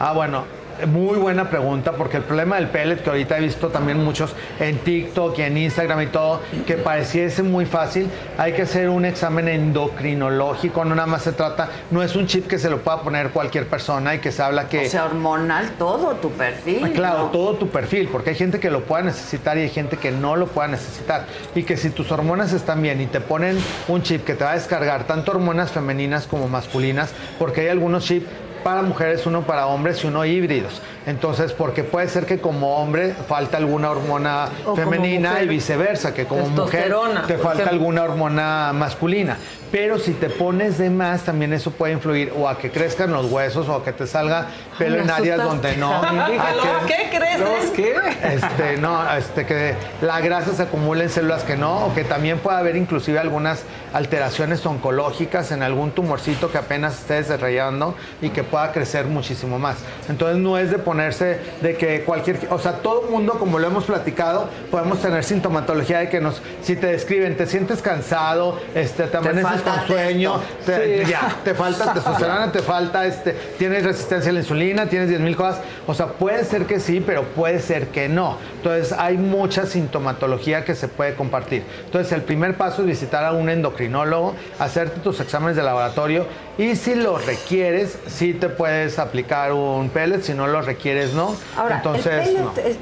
Ah, 0.00 0.12
bueno, 0.12 0.44
Muy 0.86 1.18
buena 1.18 1.50
pregunta, 1.50 1.90
porque 1.90 2.18
el 2.18 2.22
problema 2.22 2.54
del 2.54 2.68
pellet, 2.68 3.02
que 3.02 3.10
ahorita 3.10 3.36
he 3.36 3.40
visto 3.40 3.66
también 3.66 4.04
muchos 4.04 4.32
en 4.60 4.78
TikTok 4.78 5.36
y 5.40 5.42
en 5.42 5.58
Instagram 5.58 6.02
y 6.02 6.06
todo, 6.06 6.40
que 6.68 6.74
pareciese 6.74 7.42
muy 7.42 7.66
fácil, 7.66 8.08
hay 8.36 8.52
que 8.52 8.62
hacer 8.62 8.88
un 8.88 9.04
examen 9.04 9.48
endocrinológico, 9.48 10.84
no 10.84 10.94
nada 10.94 11.08
más 11.08 11.22
se 11.22 11.32
trata, 11.32 11.68
no 11.90 12.00
es 12.00 12.14
un 12.14 12.28
chip 12.28 12.46
que 12.46 12.60
se 12.60 12.70
lo 12.70 12.78
pueda 12.78 13.02
poner 13.02 13.30
cualquier 13.30 13.66
persona 13.66 14.14
y 14.14 14.18
que 14.20 14.30
se 14.30 14.40
habla 14.40 14.68
que... 14.68 14.86
O 14.86 14.88
sea, 14.88 15.06
hormonal 15.06 15.70
todo 15.78 16.12
tu 16.14 16.30
perfil. 16.30 16.84
Ah, 16.84 16.90
Claro, 16.94 17.18
¿no? 17.24 17.30
todo 17.30 17.54
tu 17.54 17.68
perfil, 17.70 18.08
porque 18.12 18.30
hay 18.30 18.36
gente 18.36 18.60
que 18.60 18.70
lo 18.70 18.82
pueda 18.84 19.02
necesitar 19.02 19.58
y 19.58 19.62
hay 19.62 19.70
gente 19.70 19.96
que 19.96 20.12
no 20.12 20.36
lo 20.36 20.46
pueda 20.46 20.68
necesitar. 20.68 21.26
Y 21.56 21.64
que 21.64 21.76
si 21.76 21.90
tus 21.90 22.12
hormonas 22.12 22.52
están 22.52 22.82
bien 22.82 23.00
y 23.00 23.06
te 23.06 23.20
ponen 23.20 23.58
un 23.88 24.02
chip 24.02 24.24
que 24.24 24.34
te 24.34 24.44
va 24.44 24.52
a 24.52 24.54
descargar 24.54 25.08
tanto 25.08 25.32
hormonas 25.32 25.72
femeninas 25.72 26.28
como 26.28 26.46
masculinas, 26.48 27.10
porque 27.36 27.62
hay 27.62 27.68
algunos 27.68 28.04
chips 28.04 28.28
para 28.58 28.82
mujeres, 28.82 29.26
uno 29.26 29.42
para 29.42 29.66
hombres 29.66 30.02
y 30.04 30.06
uno 30.06 30.24
híbridos. 30.24 30.80
Entonces, 31.06 31.52
porque 31.52 31.84
puede 31.84 32.08
ser 32.08 32.26
que 32.26 32.38
como 32.38 32.76
hombre 32.76 33.14
falta 33.14 33.56
alguna 33.56 33.90
hormona 33.90 34.48
O 34.66 34.76
femenina 34.76 35.30
mujer, 35.30 35.44
y 35.44 35.48
viceversa, 35.48 36.12
que 36.12 36.26
como 36.26 36.48
mujer 36.48 36.94
te 37.26 37.38
falta 37.38 37.62
ejemplo. 37.62 37.72
alguna 37.72 38.02
hormona 38.02 38.72
masculina. 38.74 39.38
Pero 39.70 39.98
si 39.98 40.12
te 40.12 40.30
pones 40.30 40.78
de 40.78 40.88
más, 40.88 41.22
también 41.22 41.52
eso 41.52 41.70
puede 41.70 41.92
influir 41.92 42.32
o 42.36 42.48
a 42.48 42.58
que 42.58 42.70
crezcan 42.70 43.12
los 43.12 43.30
huesos 43.30 43.68
o 43.68 43.74
a 43.74 43.84
que 43.84 43.92
te 43.92 44.06
salga 44.06 44.46
pelo 44.78 44.98
en 44.98 45.10
áreas 45.10 45.42
donde 45.42 45.76
no. 45.76 46.00
Dije, 46.28 46.38
a 46.38 46.54
¿los 46.54 46.86
qué 46.86 47.08
creces? 47.10 47.40
¿Los 47.40 47.70
qué? 47.72 47.94
Este, 48.22 48.76
no, 48.78 49.14
este, 49.14 49.44
que 49.44 49.74
la 50.00 50.20
grasa 50.20 50.54
se 50.54 50.62
acumula 50.62 51.04
en 51.04 51.10
células 51.10 51.42
que 51.42 51.56
no, 51.56 51.86
o 51.86 51.94
que 51.94 52.04
también 52.04 52.38
puede 52.38 52.56
haber 52.56 52.76
inclusive 52.76 53.18
algunas 53.18 53.64
alteraciones 53.92 54.64
oncológicas 54.64 55.52
en 55.52 55.62
algún 55.62 55.90
tumorcito 55.90 56.50
que 56.50 56.58
apenas 56.58 56.98
esté 57.00 57.14
desarrollando 57.14 57.94
y 58.22 58.30
que 58.30 58.44
pueda 58.50 58.72
crecer 58.72 59.06
muchísimo 59.06 59.58
más. 59.58 59.76
Entonces 60.08 60.38
no 60.38 60.58
es 60.58 60.70
de 60.70 60.78
ponerse 60.78 61.38
de 61.60 61.76
que 61.76 62.02
cualquier, 62.02 62.38
o 62.50 62.58
sea, 62.58 62.72
todo 62.78 63.02
mundo, 63.10 63.34
como 63.38 63.58
lo 63.58 63.66
hemos 63.66 63.84
platicado, 63.84 64.48
podemos 64.70 65.00
tener 65.00 65.22
sintomatología 65.24 65.98
de 66.00 66.08
que 66.08 66.20
nos, 66.20 66.42
si 66.62 66.76
te 66.76 66.88
describen, 66.88 67.36
te 67.36 67.46
sientes 67.46 67.82
cansado, 67.82 68.58
este, 68.74 69.04
te 69.04 69.16
amaneces 69.16 69.62
con 69.62 69.86
sueño, 69.86 70.40
te- 70.66 71.04
Sí. 71.04 71.10
ya, 71.10 71.36
te 71.44 71.54
falta 71.54 71.92
testosterona, 71.92 72.50
te 72.52 72.60
falta, 72.60 73.06
este, 73.06 73.32
tienes 73.58 73.84
resistencia 73.84 74.30
a 74.30 74.34
la 74.34 74.40
insulina, 74.40 74.86
tienes 74.86 75.08
10 75.08 75.20
mil 75.20 75.36
cosas. 75.36 75.60
O 75.86 75.94
sea, 75.94 76.06
puede 76.06 76.44
ser 76.44 76.64
que 76.66 76.80
sí, 76.80 77.02
pero 77.04 77.22
puede 77.24 77.60
ser 77.60 77.88
que 77.88 78.08
no. 78.08 78.36
Entonces, 78.56 78.92
hay 78.98 79.16
mucha 79.16 79.66
sintomatología 79.66 80.64
que 80.64 80.74
se 80.74 80.88
puede 80.88 81.14
compartir. 81.14 81.62
Entonces, 81.84 82.12
el 82.12 82.22
primer 82.22 82.56
paso 82.56 82.82
es 82.82 82.88
visitar 82.88 83.24
a 83.24 83.32
un 83.32 83.48
endocrinólogo, 83.48 84.34
hacerte 84.58 85.00
tus 85.00 85.20
exámenes 85.20 85.56
de 85.56 85.62
laboratorio 85.62 86.26
y 86.56 86.74
si 86.76 86.94
lo 86.94 87.18
requieres, 87.18 87.98
sí 88.06 88.34
te 88.38 88.48
puedes 88.48 88.98
aplicar 88.98 89.52
un 89.52 89.90
pellet, 89.90 90.22
si 90.22 90.34
no 90.34 90.46
lo 90.46 90.62
requieres, 90.62 91.12
no. 91.14 91.34
Ahora, 91.56 91.76
Entonces, 91.76 92.28
el 92.28 92.34
pellet 92.34 92.40
no. 92.42 92.52
es, 92.64 92.76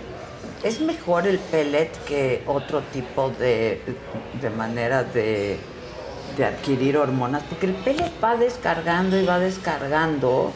es 0.62 0.80
mejor 0.80 1.26
el 1.26 1.38
pellet 1.38 1.90
que 2.06 2.42
otro 2.46 2.80
tipo 2.92 3.30
de, 3.30 3.80
de 4.40 4.50
manera 4.50 5.02
de, 5.04 5.58
de 6.36 6.44
adquirir 6.44 6.96
hormonas, 6.98 7.42
porque 7.48 7.66
el 7.66 7.74
pellet 7.74 8.10
va 8.22 8.36
descargando 8.36 9.18
y 9.18 9.24
va 9.24 9.38
descargando, 9.38 10.52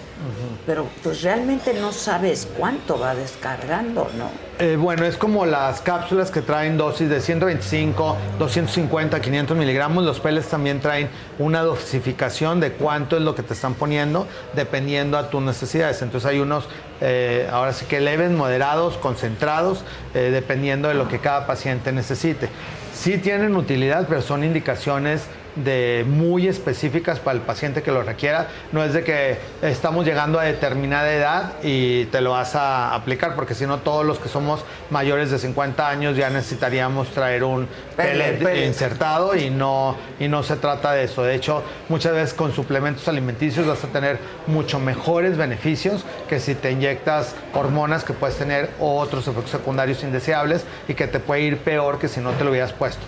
pero 0.67 0.87
pues 1.03 1.23
realmente 1.23 1.75
no 1.75 1.93
sabes 1.93 2.49
cuánto 2.57 2.99
va 2.99 3.15
descargando, 3.15 4.09
¿no? 4.17 4.31
Eh, 4.59 4.77
bueno, 4.77 5.07
es 5.07 5.17
como 5.17 5.47
las 5.47 5.81
cápsulas 5.81 6.31
que 6.31 6.43
traen 6.43 6.77
dosis 6.77 7.09
de 7.09 7.23
125, 7.23 8.17
250, 8.39 9.19
500 9.19 9.57
miligramos. 9.57 10.05
Los 10.05 10.21
pellets 10.21 10.49
también 10.49 10.81
traen 10.81 11.09
una 11.39 11.63
dosificación 11.63 12.61
de 12.61 12.73
cuánto 12.73 13.17
es 13.17 13.23
lo 13.23 13.35
que 13.35 13.43
te 13.43 13.55
están 13.55 13.73
poniendo, 13.73 14.27
dependiendo 14.55 15.17
a 15.17 15.31
tus 15.31 15.41
necesidades. 15.41 16.03
Entonces 16.03 16.29
hay 16.29 16.41
unos, 16.41 16.69
eh, 17.01 17.49
ahora 17.51 17.73
sí 17.73 17.87
que 17.87 18.01
leves, 18.01 18.31
moderados, 18.31 18.99
concentrados, 18.99 19.83
eh, 20.13 20.31
dependiendo 20.31 20.89
de 20.89 20.95
lo 20.95 21.09
que 21.09 21.21
cada 21.21 21.47
paciente 21.47 21.91
necesite. 21.91 22.51
Sí 22.93 23.17
tienen 23.17 23.57
utilidad, 23.57 24.07
pero 24.09 24.21
son 24.21 24.45
indicaciones 24.45 25.23
de 25.57 26.05
muy 26.09 26.49
específicas 26.49 27.19
para 27.19 27.37
el 27.37 27.43
paciente 27.43 27.83
que 27.83 27.91
lo 27.91 28.03
requiera. 28.03 28.49
No 28.73 28.83
es 28.85 28.93
de 28.93 29.05
que 29.05 29.39
estamos 29.63 30.07
llegando 30.07 30.39
a 30.39 30.45
determinada 30.45 31.13
edad 31.13 31.53
y 31.63 32.07
te 32.07 32.21
lo 32.21 32.33
vas 32.33 32.55
a 32.55 32.95
aplicar, 32.95 33.35
porque 33.35 33.55
si 33.55 33.67
no 33.67 33.79
todos 33.79 34.05
los 34.05 34.19
que 34.19 34.29
somos 34.29 34.65
mayores 34.91 35.31
de 35.31 35.39
50 35.39 35.89
años 35.89 36.17
ya 36.17 36.31
necesitaríamos 36.31 37.09
traer 37.09 37.45
un 37.45 37.69
Pellet, 37.97 38.67
insertado 38.67 39.35
y 39.37 39.51
no, 39.51 39.97
y 40.19 40.29
no 40.29 40.43
se 40.43 40.57
trata 40.57 40.93
de 40.93 41.05
eso. 41.05 41.23
De 41.23 41.35
hecho, 41.35 41.63
muchas 41.89 42.13
veces 42.13 42.35
con 42.35 42.53
suplementos 42.53 43.09
alimenticios 43.09 43.67
vas 43.67 43.83
a 43.85 43.89
tener 43.89 44.19
mucho 44.47 44.79
mejores 44.79 45.37
beneficios 45.37 46.05
que 46.29 46.41
si 46.41 46.55
te 46.55 46.71
inyectas 46.71 47.35
hormonas 47.55 48.05
que 48.05 48.13
puedes 48.13 48.37
tener 48.37 48.71
otros 48.79 49.27
efectos 49.29 49.51
secundarios 49.51 50.03
indeseables 50.03 50.65
y 50.89 50.95
que 50.95 51.07
te 51.07 51.21
puede 51.21 51.43
ir 51.43 51.59
peor 51.59 51.99
que 51.99 52.09
si 52.09 52.21
no 52.21 52.31
te 52.33 52.45
lo 52.45 52.51
hubieras 52.51 52.73
puesto. 52.73 53.03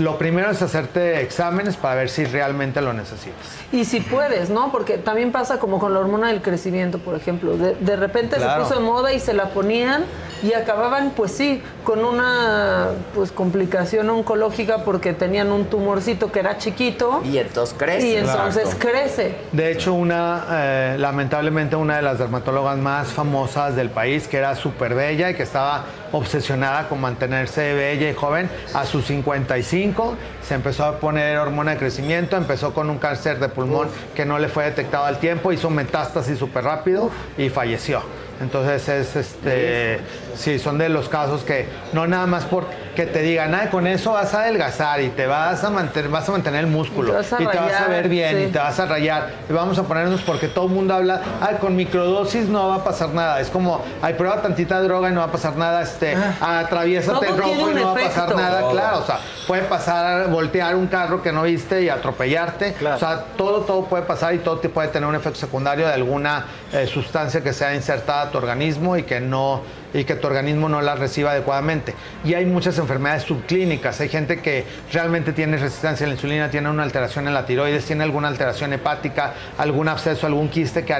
Lo 0.00 0.16
primero 0.16 0.50
es 0.50 0.62
hacerte 0.62 1.20
exámenes 1.20 1.76
para 1.76 1.94
ver 1.94 2.08
si 2.08 2.24
realmente 2.24 2.80
lo 2.80 2.94
necesitas. 2.94 3.36
Y 3.70 3.84
si 3.84 4.00
puedes, 4.00 4.48
¿no? 4.48 4.72
Porque 4.72 4.96
también 4.96 5.30
pasa 5.30 5.58
como 5.58 5.78
con 5.78 5.92
la 5.92 6.00
hormona 6.00 6.28
del 6.28 6.40
crecimiento, 6.40 6.98
por 6.98 7.14
ejemplo. 7.16 7.58
De, 7.58 7.74
de 7.74 7.96
repente 7.96 8.36
Claro. 8.36 8.64
se 8.64 8.68
puso 8.70 8.80
de 8.80 8.86
moda 8.86 9.12
y 9.12 9.20
se 9.20 9.34
la 9.34 9.50
ponían 9.50 10.04
y 10.42 10.54
acababan, 10.54 11.10
pues 11.14 11.32
sí, 11.32 11.62
con 11.84 12.02
una 12.02 12.86
pues 13.14 13.30
complicación 13.30 14.08
oncológica 14.08 14.84
porque 14.84 15.12
tenían 15.12 15.52
un 15.52 15.66
tumorcito 15.66 16.32
que 16.32 16.40
era 16.40 16.56
chiquito. 16.56 17.20
Y 17.22 17.36
entonces 17.36 17.74
crece. 17.78 18.06
Y 18.08 18.16
entonces 18.16 18.62
Exacto. 18.64 18.86
crece. 18.88 19.34
De 19.52 19.70
hecho, 19.70 19.92
una, 19.92 20.46
eh, 20.50 20.96
lamentablemente, 20.98 21.76
una 21.76 21.96
de 21.96 22.02
las 22.02 22.18
dermatólogas 22.18 22.78
más 22.78 23.08
famosas 23.08 23.76
del 23.76 23.90
país, 23.90 24.26
que 24.28 24.38
era 24.38 24.54
súper 24.54 24.94
bella 24.94 25.28
y 25.28 25.34
que 25.34 25.42
estaba 25.42 25.84
obsesionada 26.12 26.88
con 26.88 27.00
mantenerse 27.00 27.74
bella 27.74 28.10
y 28.10 28.14
joven, 28.14 28.48
a 28.74 28.84
sus 28.84 29.06
55 29.06 30.16
se 30.42 30.54
empezó 30.54 30.84
a 30.84 30.98
poner 30.98 31.38
hormona 31.38 31.72
de 31.72 31.78
crecimiento, 31.78 32.36
empezó 32.36 32.74
con 32.74 32.90
un 32.90 32.98
cáncer 32.98 33.38
de 33.38 33.48
pulmón 33.48 33.88
que 34.14 34.24
no 34.24 34.38
le 34.38 34.48
fue 34.48 34.64
detectado 34.64 35.04
al 35.04 35.18
tiempo, 35.18 35.52
hizo 35.52 35.70
metástasis 35.70 36.38
súper 36.38 36.64
rápido 36.64 37.10
y 37.38 37.48
falleció. 37.48 38.02
Entonces 38.40 38.88
es 38.88 39.16
este 39.16 40.00
sí, 40.34 40.58
son 40.58 40.78
de 40.78 40.88
los 40.88 41.08
casos 41.08 41.42
que 41.42 41.66
no 41.92 42.06
nada 42.06 42.26
más 42.26 42.44
por 42.46 42.66
que 42.94 43.06
te 43.06 43.20
digan, 43.22 43.54
"Ay, 43.54 43.68
con 43.68 43.86
eso 43.86 44.12
vas 44.12 44.34
a 44.34 44.42
adelgazar 44.42 45.00
y 45.00 45.08
te 45.10 45.26
vas 45.26 45.62
a 45.64 45.70
mantener 45.70 46.10
vas 46.10 46.28
a 46.28 46.32
mantener 46.32 46.60
el 46.60 46.66
músculo 46.66 47.08
Y 47.08 47.12
te 47.12 47.16
vas 47.18 47.32
a 47.32 47.42
y 47.42 47.46
te 47.46 47.56
vas 47.58 47.80
a 47.80 47.86
ver 47.88 48.08
bien 48.08 48.36
sí. 48.36 48.42
y 48.44 48.46
te 48.52 48.58
vas 48.58 48.78
a 48.80 48.86
rayar 48.86 49.30
y 49.48 49.52
vamos 49.52 49.78
a 49.78 49.82
ponernos 49.84 50.20
porque 50.22 50.48
todo 50.48 50.66
el 50.66 50.72
mundo 50.72 50.94
habla, 50.94 51.20
"Ay, 51.40 51.56
con 51.60 51.76
microdosis 51.76 52.46
no 52.48 52.68
va 52.68 52.76
a 52.76 52.84
pasar 52.84 53.10
nada." 53.10 53.40
Es 53.40 53.48
como, 53.48 53.82
"Ay, 54.02 54.14
prueba 54.14 54.42
tantita 54.42 54.80
droga 54.80 55.08
y 55.10 55.12
no 55.12 55.20
va 55.20 55.26
a 55.26 55.32
pasar 55.32 55.56
nada." 55.56 55.82
Este, 55.82 56.16
atraviésate 56.40 57.26
Todo 57.26 57.34
en 57.34 57.36
rojo 57.36 57.48
tiene 57.50 57.62
y 57.62 57.64
un 57.64 57.74
no 57.76 57.84
va 57.86 57.90
a 57.92 57.94
pasar 57.94 58.24
efecto. 58.24 58.36
nada, 58.40 58.70
claro, 58.70 58.98
o 58.98 59.06
sea, 59.06 59.18
puede 59.46 59.62
pasar 59.62 60.28
voltear 60.28 60.74
un 60.76 60.86
carro 60.86 61.22
que 61.22 61.32
no 61.32 61.42
viste 61.42 61.82
y 61.82 61.88
atropellarte. 61.88 62.74
O 62.94 62.98
sea, 62.98 63.24
todo 63.36 63.60
todo 63.62 63.84
puede 63.84 64.02
pasar 64.04 64.34
y 64.34 64.38
todo 64.38 64.58
te 64.58 64.68
puede 64.68 64.88
tener 64.88 65.08
un 65.08 65.14
efecto 65.14 65.38
secundario 65.38 65.86
de 65.86 65.92
alguna 65.94 66.44
eh, 66.72 66.86
sustancia 66.86 67.42
que 67.42 67.52
sea 67.52 67.74
insertada 67.74 68.22
a 68.22 68.30
tu 68.30 68.38
organismo 68.38 68.96
y 68.96 69.02
que 69.02 69.20
no 69.20 69.62
y 69.92 70.04
que 70.04 70.14
tu 70.14 70.26
organismo 70.26 70.68
no 70.68 70.80
la 70.80 70.94
reciba 70.94 71.32
adecuadamente. 71.32 71.94
Y 72.24 72.34
hay 72.34 72.46
muchas 72.46 72.78
enfermedades 72.78 73.24
subclínicas. 73.24 74.00
Hay 74.00 74.08
gente 74.08 74.40
que 74.40 74.64
realmente 74.92 75.32
tiene 75.32 75.56
resistencia 75.56 76.06
a 76.06 76.08
la 76.08 76.14
insulina, 76.14 76.50
tiene 76.50 76.70
una 76.70 76.82
alteración 76.82 77.26
en 77.28 77.34
la 77.34 77.46
tiroides, 77.46 77.84
tiene 77.84 78.04
alguna 78.04 78.28
alteración 78.28 78.72
hepática, 78.72 79.34
algún 79.58 79.88
absceso, 79.88 80.26
algún 80.26 80.48
quiste 80.48 80.84
que 80.84 80.94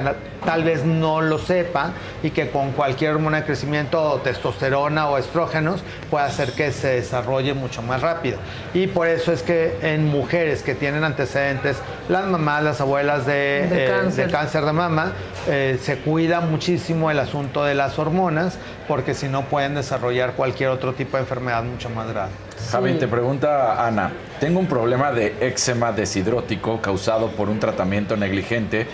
tal 0.44 0.64
vez 0.64 0.84
no 0.84 1.20
lo 1.20 1.38
sepa 1.38 1.92
y 2.22 2.30
que 2.30 2.50
con 2.50 2.72
cualquier 2.72 3.12
hormona 3.12 3.40
de 3.40 3.46
crecimiento, 3.46 4.02
o 4.02 4.20
testosterona 4.20 5.08
o 5.08 5.18
estrógenos, 5.18 5.82
puede 6.10 6.24
hacer 6.24 6.52
que 6.52 6.72
se 6.72 6.88
desarrolle 6.88 7.54
mucho 7.54 7.82
más 7.82 8.00
rápido. 8.00 8.38
Y 8.74 8.86
por 8.86 9.08
eso 9.08 9.32
es 9.32 9.42
que 9.42 9.78
en 9.82 10.08
mujeres 10.08 10.62
que 10.62 10.74
tienen 10.74 11.04
antecedentes, 11.04 11.78
las 12.08 12.26
mamás, 12.26 12.62
las 12.62 12.80
abuelas 12.80 13.26
de, 13.26 13.66
De 13.70 13.84
eh, 13.86 13.88
cáncer. 13.88 14.26
de 14.26 14.32
cáncer 14.32 14.64
de 14.64 14.72
mama, 14.72 15.12
eh, 15.48 15.78
se 15.80 15.98
cuida 15.98 16.40
muchísimo 16.40 17.10
el 17.10 17.18
asunto 17.18 17.64
de 17.64 17.74
las 17.74 17.98
hormonas 17.98 18.58
porque 18.90 19.14
si 19.14 19.28
no 19.28 19.44
pueden 19.44 19.76
desarrollar 19.76 20.32
cualquier 20.32 20.70
otro 20.70 20.94
tipo 20.94 21.16
de 21.16 21.22
enfermedad 21.22 21.62
mucho 21.62 21.88
más 21.90 22.08
grave. 22.08 22.32
Javi, 22.72 22.94
te 22.94 23.06
pregunta 23.06 23.86
Ana, 23.86 24.10
tengo 24.40 24.58
un 24.58 24.66
problema 24.66 25.12
de 25.12 25.36
eczema 25.40 25.92
deshidrótico 25.92 26.80
causado 26.80 27.28
por 27.28 27.48
un 27.50 27.60
tratamiento 27.60 28.16
negligente 28.16 28.88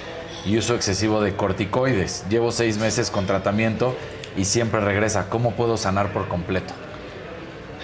y 0.44 0.58
uso 0.58 0.75
excesivo 0.75 1.23
de 1.23 1.34
corticoides. 1.34 2.26
Llevo 2.28 2.52
seis 2.52 2.76
meses 2.76 3.10
con 3.10 3.25
tratamiento 3.25 3.97
y 4.36 4.44
siempre 4.44 4.81
regresa. 4.81 5.31
¿Cómo 5.31 5.52
puedo 5.52 5.78
sanar 5.78 6.12
por 6.12 6.28
completo? 6.28 6.75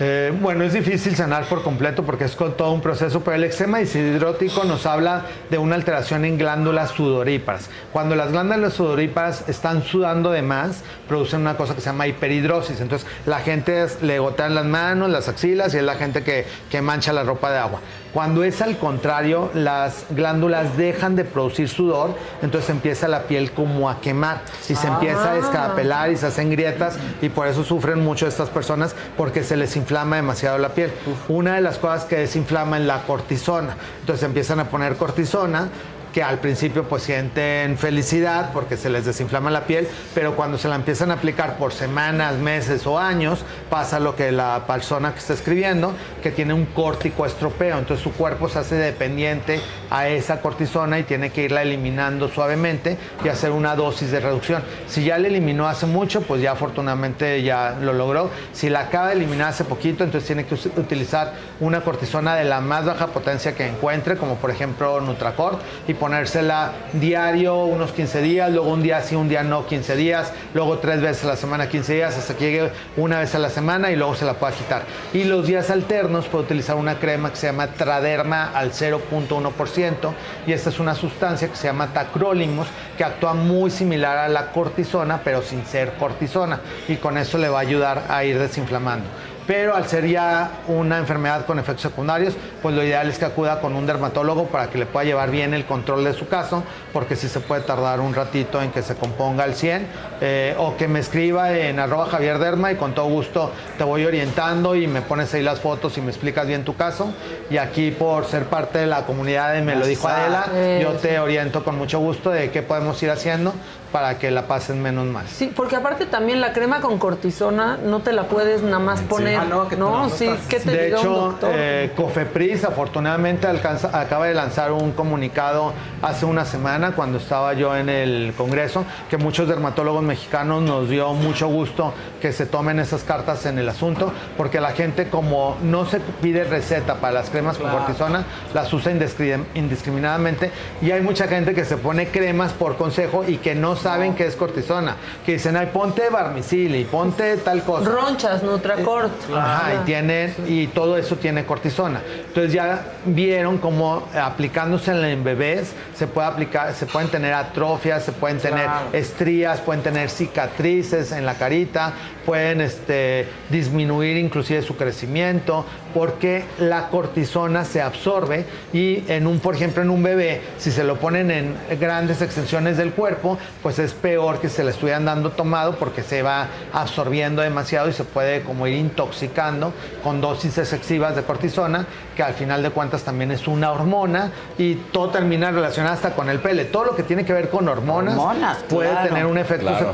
Eh, 0.01 0.33
bueno, 0.41 0.65
es 0.65 0.73
difícil 0.73 1.15
sanar 1.15 1.45
por 1.45 1.63
completo 1.63 2.03
porque 2.03 2.25
es 2.25 2.35
con 2.35 2.57
todo 2.57 2.73
un 2.73 2.81
proceso, 2.81 3.21
pero 3.21 3.37
el 3.37 3.45
eczema 3.45 3.79
deshidrótico 3.79 4.65
nos 4.65 4.87
habla 4.87 5.27
de 5.51 5.59
una 5.59 5.75
alteración 5.75 6.25
en 6.25 6.39
glándulas 6.39 6.91
sudoríparas. 6.93 7.69
Cuando 7.93 8.17
las 8.17 8.33
glándulas 8.33 8.73
sudoríparas 8.73 9.49
están 9.49 9.83
sudando 9.83 10.31
de 10.31 10.43
más, 10.43 10.83
producen 11.09 11.43
una 11.43 11.57
cosa 11.57 11.75
que 11.75 11.81
se 11.81 11.87
llama 11.87 12.07
hiperhidrosis. 12.07 12.81
Entonces, 12.81 13.07
la 13.27 13.41
gente 13.41 13.87
le 14.01 14.19
gotean 14.19 14.55
las 14.55 14.65
manos, 14.65 15.11
las 15.11 15.29
axilas 15.29 15.75
y 15.75 15.79
es 15.79 15.85
la 15.85 15.97
gente 15.97 16.23
que, 16.23 16.47
que 16.71 16.81
mancha 16.81 17.13
la 17.13 17.23
ropa 17.23 17.51
de 17.51 17.59
agua. 17.59 17.81
Cuando 18.13 18.45
es 18.45 18.61
al 18.61 18.77
contrario, 18.77 19.51
las 19.55 20.05
glándulas 20.11 20.77
dejan 20.77 21.17
de 21.17 21.25
producir 21.25 21.69
sudor, 21.71 22.15
entonces 22.43 22.69
empieza 22.69 23.09
la 23.09 23.23
piel 23.23 23.53
como 23.53 23.89
a 23.89 24.01
quemar 24.01 24.43
y 24.69 24.75
se 24.75 24.87
empieza 24.87 25.31
a 25.31 25.33
Ah. 25.33 25.37
descarapelar 25.37 26.11
y 26.11 26.17
se 26.17 26.27
hacen 26.27 26.51
grietas 26.51 26.99
y 27.23 27.31
por 27.31 27.47
eso 27.47 27.65
sufren 27.65 28.05
mucho 28.05 28.27
estas 28.27 28.51
personas 28.51 28.95
porque 29.17 29.43
se 29.43 29.57
les 29.57 29.77
inflama 29.77 30.17
demasiado 30.17 30.59
la 30.59 30.71
piel. 30.71 30.93
Una 31.29 31.55
de 31.55 31.63
las 31.63 31.79
cosas 31.79 32.05
que 32.05 32.17
desinflama 32.19 32.79
es 32.79 32.85
la 32.85 33.03
cortisona. 33.05 33.77
Entonces 34.01 34.25
empiezan 34.25 34.61
a 34.61 34.65
poner 34.67 34.97
cortisona 34.97 35.69
que 36.13 36.23
al 36.23 36.39
principio 36.39 36.85
pues 36.85 37.03
sienten 37.03 37.79
felicidad 37.79 38.51
porque 38.53 38.77
se 38.77 38.91
les 38.91 39.05
desinflama 39.05 39.51
la 39.51 39.65
piel, 39.65 39.89
pero 40.15 40.37
cuando 40.37 40.59
se 40.59 40.69
la 40.69 40.77
empiezan 40.77 41.11
a 41.11 41.15
aplicar 41.15 41.57
por 41.57 41.73
semanas, 41.73 42.35
meses 42.37 42.87
o 42.87 42.99
años, 42.99 43.45
pasa 43.71 43.99
lo 43.99 44.15
que 44.15 44.31
la 44.31 44.65
persona 44.67 45.13
que 45.13 45.19
está 45.19 45.33
escribiendo, 45.33 45.95
que 46.23 46.31
tiene 46.31 46.55
un 46.55 46.67
córtico 46.67 47.27
estropeo, 47.27 47.79
entonces 47.79 48.03
su 48.05 48.13
cuerpo 48.13 48.49
se 48.49 48.59
hace 48.59 48.75
dependiente 48.75 49.61
a 49.91 50.09
esa 50.09 50.41
cortisona 50.41 50.99
y 50.99 51.05
tiene 51.05 51.31
que 51.31 51.45
irla 51.45 51.63
eliminando 51.63 52.29
suavemente 52.29 52.99
y 53.25 53.29
hacer 53.29 53.51
una 53.51 53.75
dosis 53.75 54.11
de 54.11 54.21
reducción. 54.21 54.63
Si 54.87 55.05
ya 55.05 55.19
la 55.19 55.29
eliminó 55.29 55.69
hace 55.69 55.87
mucho, 55.87 56.23
pues 56.23 56.43
ya 56.43 56.53
afortunadamente 56.53 57.43
ya 57.43 57.77
lo 57.81 57.93
logró. 57.93 58.31
Si 58.53 58.69
la 58.69 58.81
acaba 58.81 59.09
de 59.09 59.15
eliminar 59.15 59.49
hace 59.49 59.65
poquito, 59.65 60.05
entonces 60.05 60.27
tiene 60.27 60.45
que 60.45 60.55
utilizar 60.55 61.33
una 61.61 61.81
cortisona 61.81 62.35
de 62.35 62.45
la 62.45 62.61
más 62.61 62.85
baja 62.85 63.09
potencia 63.09 63.55
que 63.55 63.67
encuentre, 63.67 64.17
como 64.17 64.37
por 64.37 64.51
ejemplo 64.51 65.01
Nutracort, 65.01 65.61
y 65.87 65.95
ponérsela 66.03 66.73
diario 66.95 67.65
unos 67.65 67.93
15 67.93 68.23
días, 68.23 68.51
luego 68.51 68.73
un 68.73 68.83
día 68.83 69.01
sí, 69.03 69.15
un 69.15 69.29
día 69.29 69.45
no, 69.45 69.69
15 69.69 69.95
días, 69.95 70.33
luego 70.53 70.79
tres 70.79 71.01
veces 71.01 71.23
a 71.23 71.29
la 71.29 71.37
semana, 71.37 71.69
15 71.69 71.95
días, 71.95 72.19
hasta 72.19 72.35
que 72.35 72.51
llegue 72.51 72.71
una 72.97 73.21
vez 73.21 73.37
a 73.37 73.39
la 73.39 73.49
semana 73.51 73.93
y 73.93 73.95
luego 73.95 74.17
se 74.17 74.25
la 74.25 74.35
pueda 74.35 74.53
quitar. 74.53 74.83
Y 75.13 75.23
los 75.23 75.47
días 75.47 75.71
alternos 75.71 76.27
puede 76.27 76.47
utilizar 76.47 76.75
una 76.75 76.99
crema 76.99 77.31
que 77.31 77.37
se 77.37 77.47
llama 77.47 77.69
Traderma 77.69 78.51
al 78.53 78.73
0.1% 78.73 80.13
y 80.45 80.53
esta 80.53 80.71
es 80.71 80.81
una 80.81 80.97
sustancia 80.97 81.47
que 81.47 81.55
se 81.55 81.69
llama 81.69 81.93
tacrolimus 81.93 82.67
que 82.99 83.05
actúa 83.05 83.35
muy 83.35 83.71
similar 83.71 84.19
a 84.19 84.29
la 84.29 84.51
cortisona 84.51 85.21
pero 85.23 85.41
sin 85.41 85.65
ser 85.65 85.93
cortisona 85.93 86.59
y 86.89 86.97
con 86.97 87.17
eso 87.17 87.39
le 87.39 87.49
va 87.49 87.59
a 87.59 87.63
ayudar 87.63 88.07
a 88.09 88.25
ir 88.25 88.41
desinflamando. 88.41 89.07
Pero 89.47 89.75
al 89.75 89.87
ser 89.89 90.07
ya 90.07 90.51
una 90.69 90.99
enfermedad 90.99 91.47
con 91.47 91.59
efectos 91.59 91.83
secundarios, 91.83 92.35
pues 92.63 92.75
lo 92.75 92.83
ideal 92.83 93.09
es 93.09 93.19
que 93.19 93.25
acuda 93.25 93.61
con 93.61 93.75
un 93.75 93.87
dermatólogo 93.87 94.47
para 94.47 94.71
que 94.71 94.79
le 94.79 94.87
pueda 94.87 95.05
llevar 95.05 95.31
bien 95.31 95.53
el 95.53 95.67
control 95.67 96.05
de 96.05 96.13
su 96.13 96.29
caso, 96.29 96.63
porque 96.93 97.17
sí 97.17 97.29
se 97.29 97.41
puede 97.41 97.63
tardar 97.63 98.01
un 98.01 98.15
ratito 98.15 98.63
en 98.63 98.71
que 98.71 98.83
se 98.83 98.95
componga 98.95 99.45
al 99.45 99.55
100, 99.55 99.87
eh, 100.25 100.55
o 100.57 100.77
que 100.77 100.87
me 100.87 101.01
escriba 101.01 101.53
en 101.59 101.81
arroba 101.81 102.07
Javier 102.07 102.39
Derma 102.39 102.71
y 102.71 102.77
con 102.77 102.95
todo 102.95 103.07
gusto 103.07 103.51
te 103.77 103.83
voy 103.83 104.05
orientando 104.05 104.77
y 104.77 104.87
me 104.87 105.03
pones 105.03 105.35
ahí 105.35 105.43
las 105.43 105.59
fotos 105.59 105.99
y 105.99 106.01
me 106.01 106.11
explicas 106.11 106.47
bien 106.47 106.65
tu 106.65 106.77
caso. 106.77 107.13
Y 107.51 107.57
aquí 107.57 107.91
por 107.91 108.25
ser 108.27 108.45
parte 108.45 108.79
de 108.79 108.87
la 108.87 109.05
comunidad 109.05 109.53
de 109.53 109.63
Me 109.63 109.75
lo 109.75 109.85
dijo 109.85 110.07
Adela, 110.07 110.47
yo 110.81 110.93
te 110.93 111.19
oriento 111.19 111.65
con 111.65 111.77
mucho 111.77 111.99
gusto 111.99 112.31
de 112.31 112.51
qué 112.51 112.63
podemos 112.63 113.03
ir 113.03 113.11
haciendo 113.11 113.53
para 113.91 114.19
que 114.19 114.31
la 114.31 114.47
pasen 114.47 114.81
menos 114.81 115.05
mal. 115.07 115.27
Sí, 115.29 115.53
porque 115.55 115.77
aparte 115.77 116.07
también 116.07 116.41
la 116.41 116.55
crema 116.55 116.81
con 116.81 116.99
cortisona 116.99 117.77
no 117.85 118.01
te 118.01 118.13
la 118.15 118.23
puedes 118.23 118.63
nada 118.63 118.79
más 118.79 119.01
poner. 119.03 119.39
Ah, 119.41 119.45
no, 119.45 119.69
que 119.69 119.77
no, 119.77 120.05
no 120.05 120.09
sí, 120.09 120.31
¿qué 120.49 120.61
te 120.61 120.71
de 120.71 120.85
diga 120.87 121.01
un 121.01 121.03
hecho, 121.07 121.15
doctor? 121.15 121.51
eh, 121.53 121.93
Cofepris 121.95 122.65
afortunadamente 122.65 123.47
alcanza- 123.47 123.91
acaba 123.93 124.29
de 124.29 124.35
lanzar 124.35 124.73
un 124.73 124.93
comunicado 124.93 125.75
hace 126.01 126.25
una 126.25 126.47
semana 126.47 126.93
cuando 126.93 127.19
estaba 127.19 127.53
yo 127.53 127.77
en 127.77 127.91
el 127.91 128.33
Congreso, 128.35 128.87
que 129.11 129.19
muchos 129.19 129.47
dermatólogos 129.47 130.03
mexicanos 130.17 130.63
nos 130.63 130.91
dio 130.91 131.15
mucho 131.15 131.49
gusto 131.49 131.95
que 132.21 132.33
se 132.33 132.45
tomen 132.45 132.79
esas 132.79 133.03
cartas 133.03 133.47
en 133.47 133.57
el 133.59 133.67
asunto, 133.69 134.13
porque 134.37 134.61
la 134.61 134.73
gente 134.73 135.09
como 135.09 135.57
no 135.63 135.87
se 135.87 136.01
pide 136.01 136.45
receta 136.45 136.97
para 136.97 137.15
las 137.15 137.31
cremas 137.31 137.57
con 137.57 137.71
Claro. 137.71 137.79
cortisona, 137.87 138.25
las 138.53 138.71
usa 138.75 138.93
indiscri- 138.93 139.43
indiscriminadamente 139.55 140.51
y 140.83 140.91
hay 140.91 141.01
mucha 141.01 141.29
gente 141.29 141.55
que 141.55 141.65
se 141.65 141.79
pone 141.79 142.09
cremas 142.09 142.53
por 142.53 142.77
consejo 142.77 143.25
y 143.27 143.39
que 143.39 143.55
no 143.55 143.75
saben 143.75 144.15
qué 144.15 144.27
es 144.27 144.37
cortisona, 144.37 144.97
que 145.25 145.33
dicen, 145.33 145.57
ay, 145.57 145.71
ponte 145.73 146.11
barmicil 146.11 146.77
y 146.77 146.85
ponte 146.85 147.39
tal 147.39 147.63
cosa. 147.63 147.91
Ronchas, 147.91 148.43
Nutracort. 148.43 149.11
Ajá, 149.35 149.75
y 149.81 149.85
tienen, 149.87 150.35
y 150.47 150.67
todo 150.67 150.99
eso 150.99 151.17
tiene 151.17 151.45
cortisona. 151.47 152.03
Entonces 152.29 152.53
ya 152.53 152.85
vieron 153.07 153.57
cómo 153.57 154.07
aplicándosela 154.15 155.09
en 155.09 155.25
bebés 155.25 155.73
se 155.97 156.07
puede 156.07 156.27
aplicar, 156.27 156.75
se 156.75 156.85
pueden 156.87 157.09
tener 157.09 157.33
atrofias, 157.33 158.05
se 158.05 158.13
pueden 158.13 158.39
tener 158.39 158.65
Claro. 158.65 158.87
estrías, 158.93 159.61
pueden 159.61 159.83
tener 159.83 160.02
cicatrices 160.11 161.13
en 161.13 161.27
la 161.27 161.35
carita, 161.35 161.93
pueden 162.27 162.61
este, 162.61 163.27
disminuir 163.51 164.17
inclusive 164.17 164.63
su 164.63 164.77
crecimiento, 164.77 165.65
porque 165.93 166.45
la 166.59 166.89
cortisona 166.89 167.65
se 167.65 167.83
absorbe 167.83 168.47
y 168.73 169.05
en 169.09 169.27
un, 169.27 169.41
por 169.41 169.55
ejemplo, 169.55 169.83
en 169.83 169.91
un 169.91 170.03
bebé, 170.03 170.41
si 170.59 170.71
se 170.71 170.85
lo 170.85 170.97
ponen 170.97 171.31
en 171.31 171.55
grandes 171.79 172.23
extensiones 172.23 172.77
del 172.79 172.93
cuerpo, 172.93 173.39
pues 173.63 173.79
es 173.79 173.93
peor 173.93 174.41
que 174.41 174.49
se 174.49 174.65
le 174.65 174.71
estuvieran 174.71 175.05
dando 175.05 175.31
tomado 175.31 175.77
porque 175.77 176.03
se 176.03 176.23
va 176.23 176.47
absorbiendo 176.73 177.43
demasiado 177.43 177.89
y 177.89 177.93
se 177.93 178.05
puede 178.05 178.43
como 178.43 178.67
ir 178.67 178.77
intoxicando 178.77 179.73
con 180.03 180.21
dosis 180.21 180.57
excesivas 180.59 181.15
de 181.17 181.23
cortisona, 181.25 181.87
que 182.17 182.23
al 182.23 182.35
final 182.35 182.63
de 182.63 182.71
cuentas 182.71 183.03
también 183.03 183.31
es 183.31 183.47
una 183.47 183.71
hormona 183.73 184.31
y 184.59 184.75
todo 184.77 185.11
termina 185.11 185.51
relacionado 185.51 185.95
hasta 185.95 186.15
con 186.15 186.31
el 186.31 186.39
pele. 186.39 186.65
Todo 186.65 186.85
lo 186.85 186.97
que 186.97 187.03
tiene 187.03 187.25
que 187.25 187.33
ver 187.33 187.51
con 187.51 187.69
hormonas, 187.69 188.17
Hormonas, 188.17 188.59
puede 188.69 188.91
claro. 188.91 189.09
tener 189.09 189.27
un 189.27 189.39
efecto 189.39 189.67
Claro. 189.67 189.79
secundario 189.87 189.92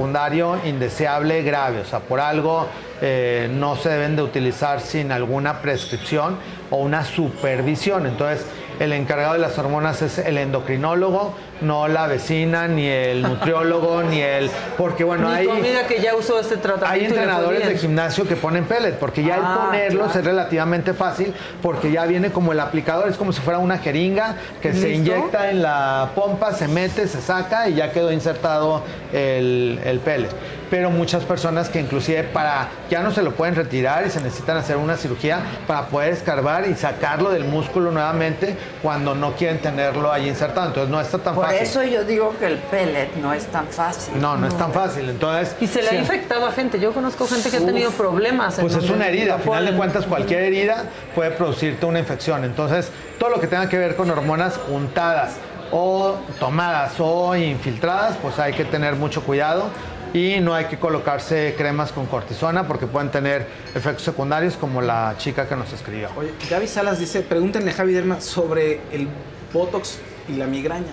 indeseable 0.64 1.42
grave. 1.42 1.80
O 1.80 1.84
sea, 1.84 2.00
por 2.00 2.20
algo 2.20 2.66
eh, 3.00 3.48
no 3.52 3.76
se 3.76 3.90
deben 3.90 4.16
de 4.16 4.22
utilizar 4.22 4.80
sin 4.80 5.12
alguna 5.12 5.60
prescripción 5.60 6.36
o 6.70 6.76
una 6.78 7.04
supervisión. 7.04 8.06
Entonces, 8.06 8.46
el 8.78 8.92
encargado 8.92 9.32
de 9.34 9.38
las 9.40 9.58
hormonas 9.58 10.02
es 10.02 10.18
el 10.18 10.38
endocrinólogo, 10.38 11.34
no 11.60 11.88
la 11.88 12.06
vecina, 12.06 12.68
ni 12.68 12.86
el 12.86 13.22
nutriólogo, 13.22 14.02
ni 14.10 14.20
el... 14.20 14.50
Porque 14.76 15.04
bueno, 15.04 15.28
Ni 15.30 15.34
hay... 15.36 15.48
amiga 15.48 15.86
que 15.86 16.00
ya 16.00 16.14
usó 16.14 16.38
este 16.38 16.56
tratamiento. 16.56 16.86
Hay 16.94 17.04
entrenadores 17.04 17.66
de 17.66 17.76
gimnasio 17.78 18.26
que 18.26 18.36
ponen 18.36 18.64
pellet, 18.64 18.92
porque 18.98 19.22
ya 19.22 19.36
Ah, 19.36 19.38
el 19.38 19.66
ponerlos 19.66 20.04
claro. 20.06 20.20
es 20.20 20.24
relativamente 20.26 20.94
fácil, 20.94 21.34
porque 21.62 21.90
ya 21.90 22.04
viene 22.06 22.30
como 22.30 22.52
el 22.52 22.60
aplicador, 22.60 23.08
es 23.08 23.16
como 23.16 23.32
si 23.32 23.40
fuera 23.40 23.58
una 23.58 23.78
jeringa 23.78 24.36
que 24.62 24.72
se 24.72 24.90
inyecta 24.90 25.50
en 25.50 25.62
la 25.62 26.10
pompa, 26.14 26.52
se 26.52 26.68
mete, 26.68 27.08
se 27.08 27.20
saca 27.20 27.68
y 27.68 27.74
ya 27.74 27.92
quedó 27.92 28.12
insertado 28.12 28.82
el, 29.12 29.80
el 29.84 29.98
pellet. 30.00 30.30
Pero 30.70 30.90
muchas 30.90 31.24
personas 31.24 31.68
que 31.68 31.80
inclusive 31.80 32.24
para 32.24 32.68
ya 32.90 33.02
no 33.02 33.10
se 33.10 33.22
lo 33.22 33.32
pueden 33.32 33.54
retirar 33.54 34.06
y 34.06 34.10
se 34.10 34.20
necesitan 34.20 34.56
hacer 34.56 34.76
una 34.76 34.96
cirugía 34.96 35.40
para 35.66 35.86
poder 35.86 36.12
escarbar 36.12 36.68
y 36.68 36.74
sacarlo 36.74 37.30
del 37.30 37.44
músculo 37.44 37.90
nuevamente 37.90 38.56
cuando 38.82 39.14
no 39.14 39.32
quieren 39.32 39.58
tenerlo 39.60 40.12
ahí 40.12 40.28
insertado. 40.28 40.68
Entonces 40.68 40.90
no 40.90 41.00
está 41.00 41.18
tan 41.18 41.34
Por 41.34 41.46
fácil. 41.46 41.60
eso 41.62 41.82
yo 41.84 42.04
digo 42.04 42.34
que 42.38 42.46
el 42.46 42.56
pellet 42.58 43.14
no 43.22 43.32
es 43.32 43.46
tan 43.46 43.66
fácil. 43.68 44.20
No, 44.20 44.36
no 44.36 44.46
es 44.46 44.56
tan 44.56 44.72
fácil. 44.72 45.08
Entonces, 45.08 45.56
Y 45.60 45.66
se 45.66 45.82
le 45.82 45.88
sí. 45.88 45.96
ha 45.96 45.98
infectado 46.00 46.46
a 46.46 46.52
gente. 46.52 46.78
Yo 46.78 46.92
conozco 46.92 47.26
gente 47.26 47.50
que 47.50 47.56
ha 47.56 47.64
tenido 47.64 47.90
problemas. 47.92 48.58
en 48.58 48.66
Pues 48.66 48.76
es 48.82 48.90
una 48.90 49.08
herida, 49.08 49.34
al 49.36 49.40
final 49.40 49.64
de 49.64 49.72
cuentas 49.72 50.04
cualquier 50.06 50.42
herida 50.42 50.84
puede 51.14 51.30
producirte 51.30 51.86
una 51.86 51.98
infección. 51.98 52.44
Entonces, 52.44 52.90
todo 53.18 53.30
lo 53.30 53.40
que 53.40 53.46
tenga 53.46 53.68
que 53.68 53.78
ver 53.78 53.96
con 53.96 54.10
hormonas 54.10 54.60
untadas 54.68 55.32
o 55.70 56.14
tomadas 56.38 56.92
o 56.98 57.36
infiltradas, 57.36 58.16
pues 58.22 58.38
hay 58.38 58.52
que 58.54 58.64
tener 58.64 58.94
mucho 58.96 59.22
cuidado 59.22 59.66
y 60.14 60.40
no 60.40 60.54
hay 60.54 60.66
que 60.66 60.78
colocarse 60.78 61.54
cremas 61.56 61.92
con 61.92 62.06
cortisona 62.06 62.66
porque 62.66 62.86
pueden 62.86 63.10
tener 63.10 63.46
efectos 63.74 64.02
secundarios 64.04 64.56
como 64.56 64.80
la 64.82 65.14
chica 65.18 65.46
que 65.48 65.56
nos 65.56 65.72
escribió. 65.72 66.08
Oye, 66.16 66.32
Gaby 66.50 66.66
Salas 66.66 66.98
dice, 66.98 67.20
pregúntenle 67.22 67.70
a 67.70 67.74
Javi 67.74 67.92
Derma 67.92 68.20
sobre 68.20 68.80
el 68.92 69.08
Botox 69.52 69.98
y 70.28 70.32
la 70.36 70.46
migraña. 70.46 70.92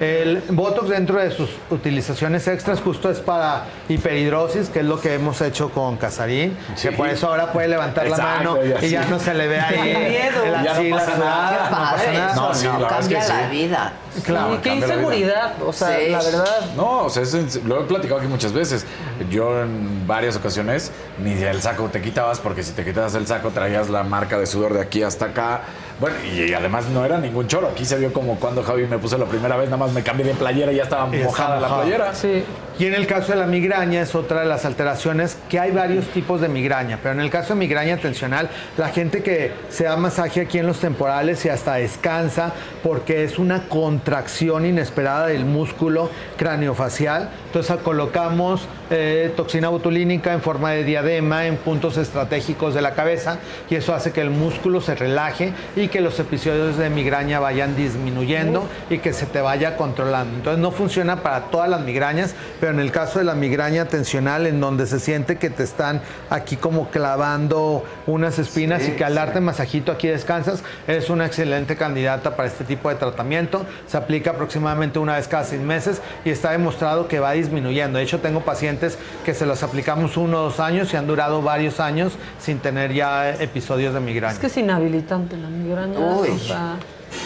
El 0.00 0.42
Botox 0.48 0.88
dentro 0.88 1.20
de 1.20 1.30
sus 1.30 1.48
utilizaciones 1.70 2.48
extras 2.48 2.80
justo 2.80 3.08
es 3.08 3.20
para 3.20 3.66
hiperhidrosis, 3.88 4.68
que 4.68 4.80
es 4.80 4.84
lo 4.84 5.00
que 5.00 5.14
hemos 5.14 5.40
hecho 5.42 5.70
con 5.70 5.96
Casarín, 5.96 6.56
que 6.80 6.90
por 6.90 7.08
eso 7.08 7.28
ahora 7.28 7.52
puede 7.52 7.68
levantar 7.68 8.08
la 8.08 8.16
mano 8.16 8.56
y 8.80 8.88
ya 8.88 9.04
no 9.04 9.20
se 9.20 9.32
le 9.32 9.46
ve 9.46 9.60
ahí 9.60 9.74
Qué 9.76 10.08
miedo. 10.08 10.44
el 10.44 10.64
Ya 10.64 10.80
no 10.82 10.96
pasa 10.96 11.18
nada. 11.18 11.68
no 11.70 11.76
pasa 11.76 12.12
nada. 12.12 12.34
No, 12.34 12.54
sí, 12.54 12.66
no, 12.66 12.72
la 12.72 12.78
verdad 12.78 13.00
es 13.00 13.08
cambia 13.08 13.28
la 13.42 13.48
vida. 13.48 13.92
Claro, 14.24 14.54
Sí, 14.54 14.60
qué 14.62 14.74
inseguridad. 14.74 15.54
O 15.64 15.72
sea, 15.72 15.98
Sí. 15.98 16.10
la 16.10 16.22
verdad. 16.22 16.60
No, 16.76 17.04
o 17.04 17.10
sea, 17.10 17.22
es 17.22 17.32
en- 17.34 17.48
lo 17.68 17.80
he 17.80 17.84
platicado 17.84 18.20
aquí 18.20 18.28
muchas 18.28 18.52
veces. 18.52 18.84
Yo 19.30 19.62
en 19.62 20.06
varias 20.06 20.36
ocasiones 20.36 20.90
ni 21.22 21.32
el 21.42 21.62
saco 21.62 21.88
te 21.90 22.02
quitabas 22.02 22.38
porque 22.40 22.62
si 22.62 22.72
te 22.72 22.84
quitabas 22.84 23.14
el 23.14 23.26
saco 23.26 23.50
traías 23.50 23.88
la 23.88 24.02
marca 24.02 24.38
de 24.38 24.46
sudor 24.46 24.74
de 24.74 24.80
aquí 24.82 25.02
hasta 25.02 25.26
acá. 25.26 25.62
Bueno, 26.00 26.16
y, 26.24 26.52
además 26.52 26.86
no 26.88 27.04
era 27.04 27.18
ningún 27.18 27.46
choro. 27.46 27.68
Aquí 27.68 27.84
se 27.84 27.96
vio 27.96 28.12
como 28.12 28.36
cuando 28.40 28.62
Javi 28.62 28.86
me 28.86 28.98
puso 28.98 29.16
la 29.18 29.26
primera 29.26 29.56
vez, 29.56 29.66
nada 29.70 29.76
más 29.78 29.92
me 29.92 30.02
cambié 30.02 30.26
de 30.26 30.34
playera 30.34 30.72
y 30.72 30.76
ya 30.76 30.82
estaba 30.82 31.08
Y 31.12 31.16
está 31.16 31.24
mojada 31.26 31.60
la 31.60 31.68
mojada. 31.68 31.82
playera. 31.82 32.14
Sí. 32.14 32.44
Y 32.78 32.86
en 32.86 32.94
el 32.94 33.06
caso 33.06 33.32
de 33.32 33.38
la 33.38 33.46
migraña 33.46 34.00
es 34.00 34.14
otra 34.14 34.40
de 34.40 34.46
las 34.46 34.64
alteraciones 34.64 35.36
que 35.50 35.60
hay 35.60 35.70
varios 35.72 36.06
tipos 36.06 36.40
de 36.40 36.48
migraña, 36.48 36.98
pero 37.02 37.14
en 37.14 37.20
el 37.20 37.30
caso 37.30 37.54
de 37.54 37.60
migraña 37.60 37.98
tensional, 37.98 38.48
la 38.78 38.88
gente 38.88 39.22
que 39.22 39.52
se 39.68 39.84
da 39.84 39.96
masaje 39.96 40.40
aquí 40.40 40.58
en 40.58 40.66
los 40.66 40.80
temporales 40.80 41.44
y 41.44 41.50
hasta 41.50 41.74
descansa 41.74 42.52
porque 42.82 43.24
es 43.24 43.38
una 43.38 43.68
contracción 43.68 44.64
inesperada 44.64 45.26
del 45.26 45.44
músculo 45.44 46.10
craneofacial. 46.38 47.28
Entonces 47.46 47.76
colocamos 47.82 48.66
eh, 48.94 49.32
toxina 49.34 49.70
botulínica 49.70 50.34
en 50.34 50.42
forma 50.42 50.72
de 50.72 50.84
diadema 50.84 51.46
en 51.46 51.56
puntos 51.56 51.96
estratégicos 51.96 52.74
de 52.74 52.82
la 52.82 52.92
cabeza 52.92 53.38
y 53.70 53.76
eso 53.76 53.94
hace 53.94 54.12
que 54.12 54.20
el 54.20 54.28
músculo 54.28 54.82
se 54.82 54.94
relaje 54.94 55.54
y 55.76 55.88
que 55.88 56.02
los 56.02 56.20
episodios 56.20 56.76
de 56.76 56.90
migraña 56.90 57.40
vayan 57.40 57.74
disminuyendo 57.74 58.68
y 58.90 58.98
que 58.98 59.14
se 59.14 59.24
te 59.24 59.40
vaya 59.40 59.78
controlando. 59.78 60.36
Entonces 60.36 60.60
no 60.60 60.72
funciona 60.72 61.22
para 61.22 61.44
todas 61.44 61.70
las 61.70 61.80
migrañas, 61.80 62.34
pero 62.60 62.72
en 62.72 62.80
el 62.80 62.92
caso 62.92 63.18
de 63.18 63.24
la 63.24 63.34
migraña 63.34 63.86
tensional, 63.86 64.46
en 64.46 64.60
donde 64.60 64.86
se 64.86 65.00
siente 65.00 65.36
que 65.36 65.48
te 65.48 65.62
están 65.62 66.02
aquí 66.28 66.56
como 66.56 66.90
clavando 66.90 67.84
unas 68.06 68.38
espinas 68.38 68.86
y 68.86 68.92
que 68.92 69.04
al 69.04 69.14
darte 69.14 69.40
masajito 69.40 69.90
aquí 69.90 70.08
descansas, 70.08 70.62
eres 70.86 71.08
una 71.08 71.24
excelente 71.24 71.76
candidata 71.76 72.36
para 72.36 72.46
este 72.46 72.64
tipo 72.64 72.90
de 72.90 72.96
tratamiento. 72.96 73.64
Se 73.86 73.96
aplica 73.96 74.32
aproximadamente 74.32 74.98
una 74.98 75.16
vez 75.16 75.28
cada 75.28 75.44
seis 75.44 75.62
meses 75.62 76.02
y 76.26 76.30
está 76.30 76.50
demostrado 76.50 77.08
que 77.08 77.20
va 77.20 77.32
disminuyendo. 77.32 77.96
De 77.96 78.04
hecho, 78.04 78.20
tengo 78.20 78.42
pacientes 78.42 78.81
que 79.24 79.34
se 79.34 79.46
los 79.46 79.62
aplicamos 79.62 80.16
uno 80.16 80.38
o 80.40 80.42
dos 80.44 80.60
años 80.60 80.92
y 80.92 80.96
han 80.96 81.06
durado 81.06 81.42
varios 81.42 81.80
años 81.80 82.12
sin 82.40 82.58
tener 82.58 82.92
ya 82.92 83.30
episodios 83.30 83.94
de 83.94 84.00
migraña. 84.00 84.34
Es 84.34 84.38
que 84.38 84.46
es 84.48 84.56
inhabilitante 84.56 85.36
la 85.36 85.48
migraña. 85.48 85.98
Uy. 85.98 86.28
o 86.28 86.38
sea, 86.38 86.76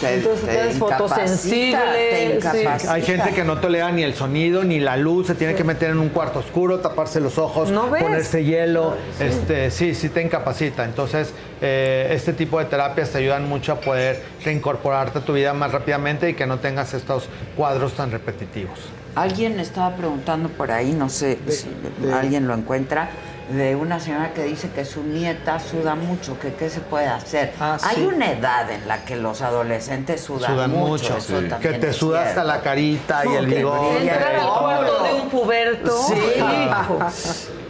Te- 0.01 0.15
entonces 0.15 0.45
te 0.49 0.71
fotosensible. 0.73 2.39
te 2.41 2.41
sí. 2.79 2.87
Hay 2.87 3.01
gente 3.03 3.31
que 3.31 3.43
no 3.43 3.57
tolera 3.59 3.89
ni 3.91 4.03
el 4.03 4.13
sonido 4.15 4.63
ni 4.63 4.79
la 4.79 4.97
luz, 4.97 5.27
se 5.27 5.35
tiene 5.35 5.55
que 5.55 5.63
meter 5.63 5.91
en 5.91 5.99
un 5.99 6.09
cuarto 6.09 6.39
oscuro, 6.39 6.79
taparse 6.79 7.19
los 7.19 7.37
ojos, 7.37 7.71
ponerse 7.71 8.43
hielo. 8.43 8.95
Este, 9.19 9.71
sí, 9.71 9.95
sí 9.95 10.09
te 10.09 10.21
incapacita. 10.21 10.83
Entonces, 10.83 11.33
eh, 11.61 12.09
este 12.11 12.33
tipo 12.33 12.59
de 12.59 12.65
terapias 12.65 13.09
te 13.11 13.19
ayudan 13.19 13.47
mucho 13.47 13.71
a 13.71 13.75
poder 13.79 14.21
reincorporarte 14.43 15.19
a 15.19 15.21
tu 15.21 15.33
vida 15.33 15.53
más 15.53 15.71
rápidamente 15.71 16.29
y 16.29 16.33
que 16.33 16.45
no 16.45 16.59
tengas 16.59 16.93
estos 16.93 17.29
cuadros 17.55 17.93
tan 17.93 18.11
repetitivos. 18.11 18.79
Alguien 19.17 19.59
estaba 19.59 19.95
preguntando 19.95 20.47
por 20.47 20.71
ahí, 20.71 20.93
no 20.93 21.09
sé 21.09 21.39
si 21.47 21.67
alguien 22.13 22.47
lo 22.47 22.53
encuentra, 22.53 23.09
de 23.49 23.75
una 23.75 23.99
señora 23.99 24.33
que 24.33 24.43
dice 24.43 24.69
que 24.69 24.83
su 24.83 25.03
nieta 25.03 25.59
suda 25.59 25.95
mucho, 25.95 26.37
que 26.39 26.53
qué 26.55 26.69
se 26.69 26.79
puede 26.81 27.07
hacer. 27.07 27.53
Hay 27.59 27.95
sí. 27.95 28.01
una 28.05 28.31
edad 28.31 28.69
en 28.69 28.87
la 28.87 29.05
que 29.05 29.15
los 29.15 29.41
adolescentes 29.41 30.21
sudan, 30.21 30.51
Sudan 30.53 30.71
mucho. 30.71 30.87
mucho, 31.13 31.17
eso 31.17 31.39
que 31.39 31.47
también 31.47 31.79
te 31.79 31.93
suda 31.93 32.23
hasta 32.27 32.43
la 32.43 32.61
carita 32.61 33.23
y 33.25 33.35
el 33.35 33.45
bigote. 33.47 34.01
Entrar 34.01 34.35
al 34.35 34.47
cuarto 34.47 35.03
de 35.03 35.13
un 35.13 35.29
puberto. 35.29 35.97
Sí. 36.07 36.13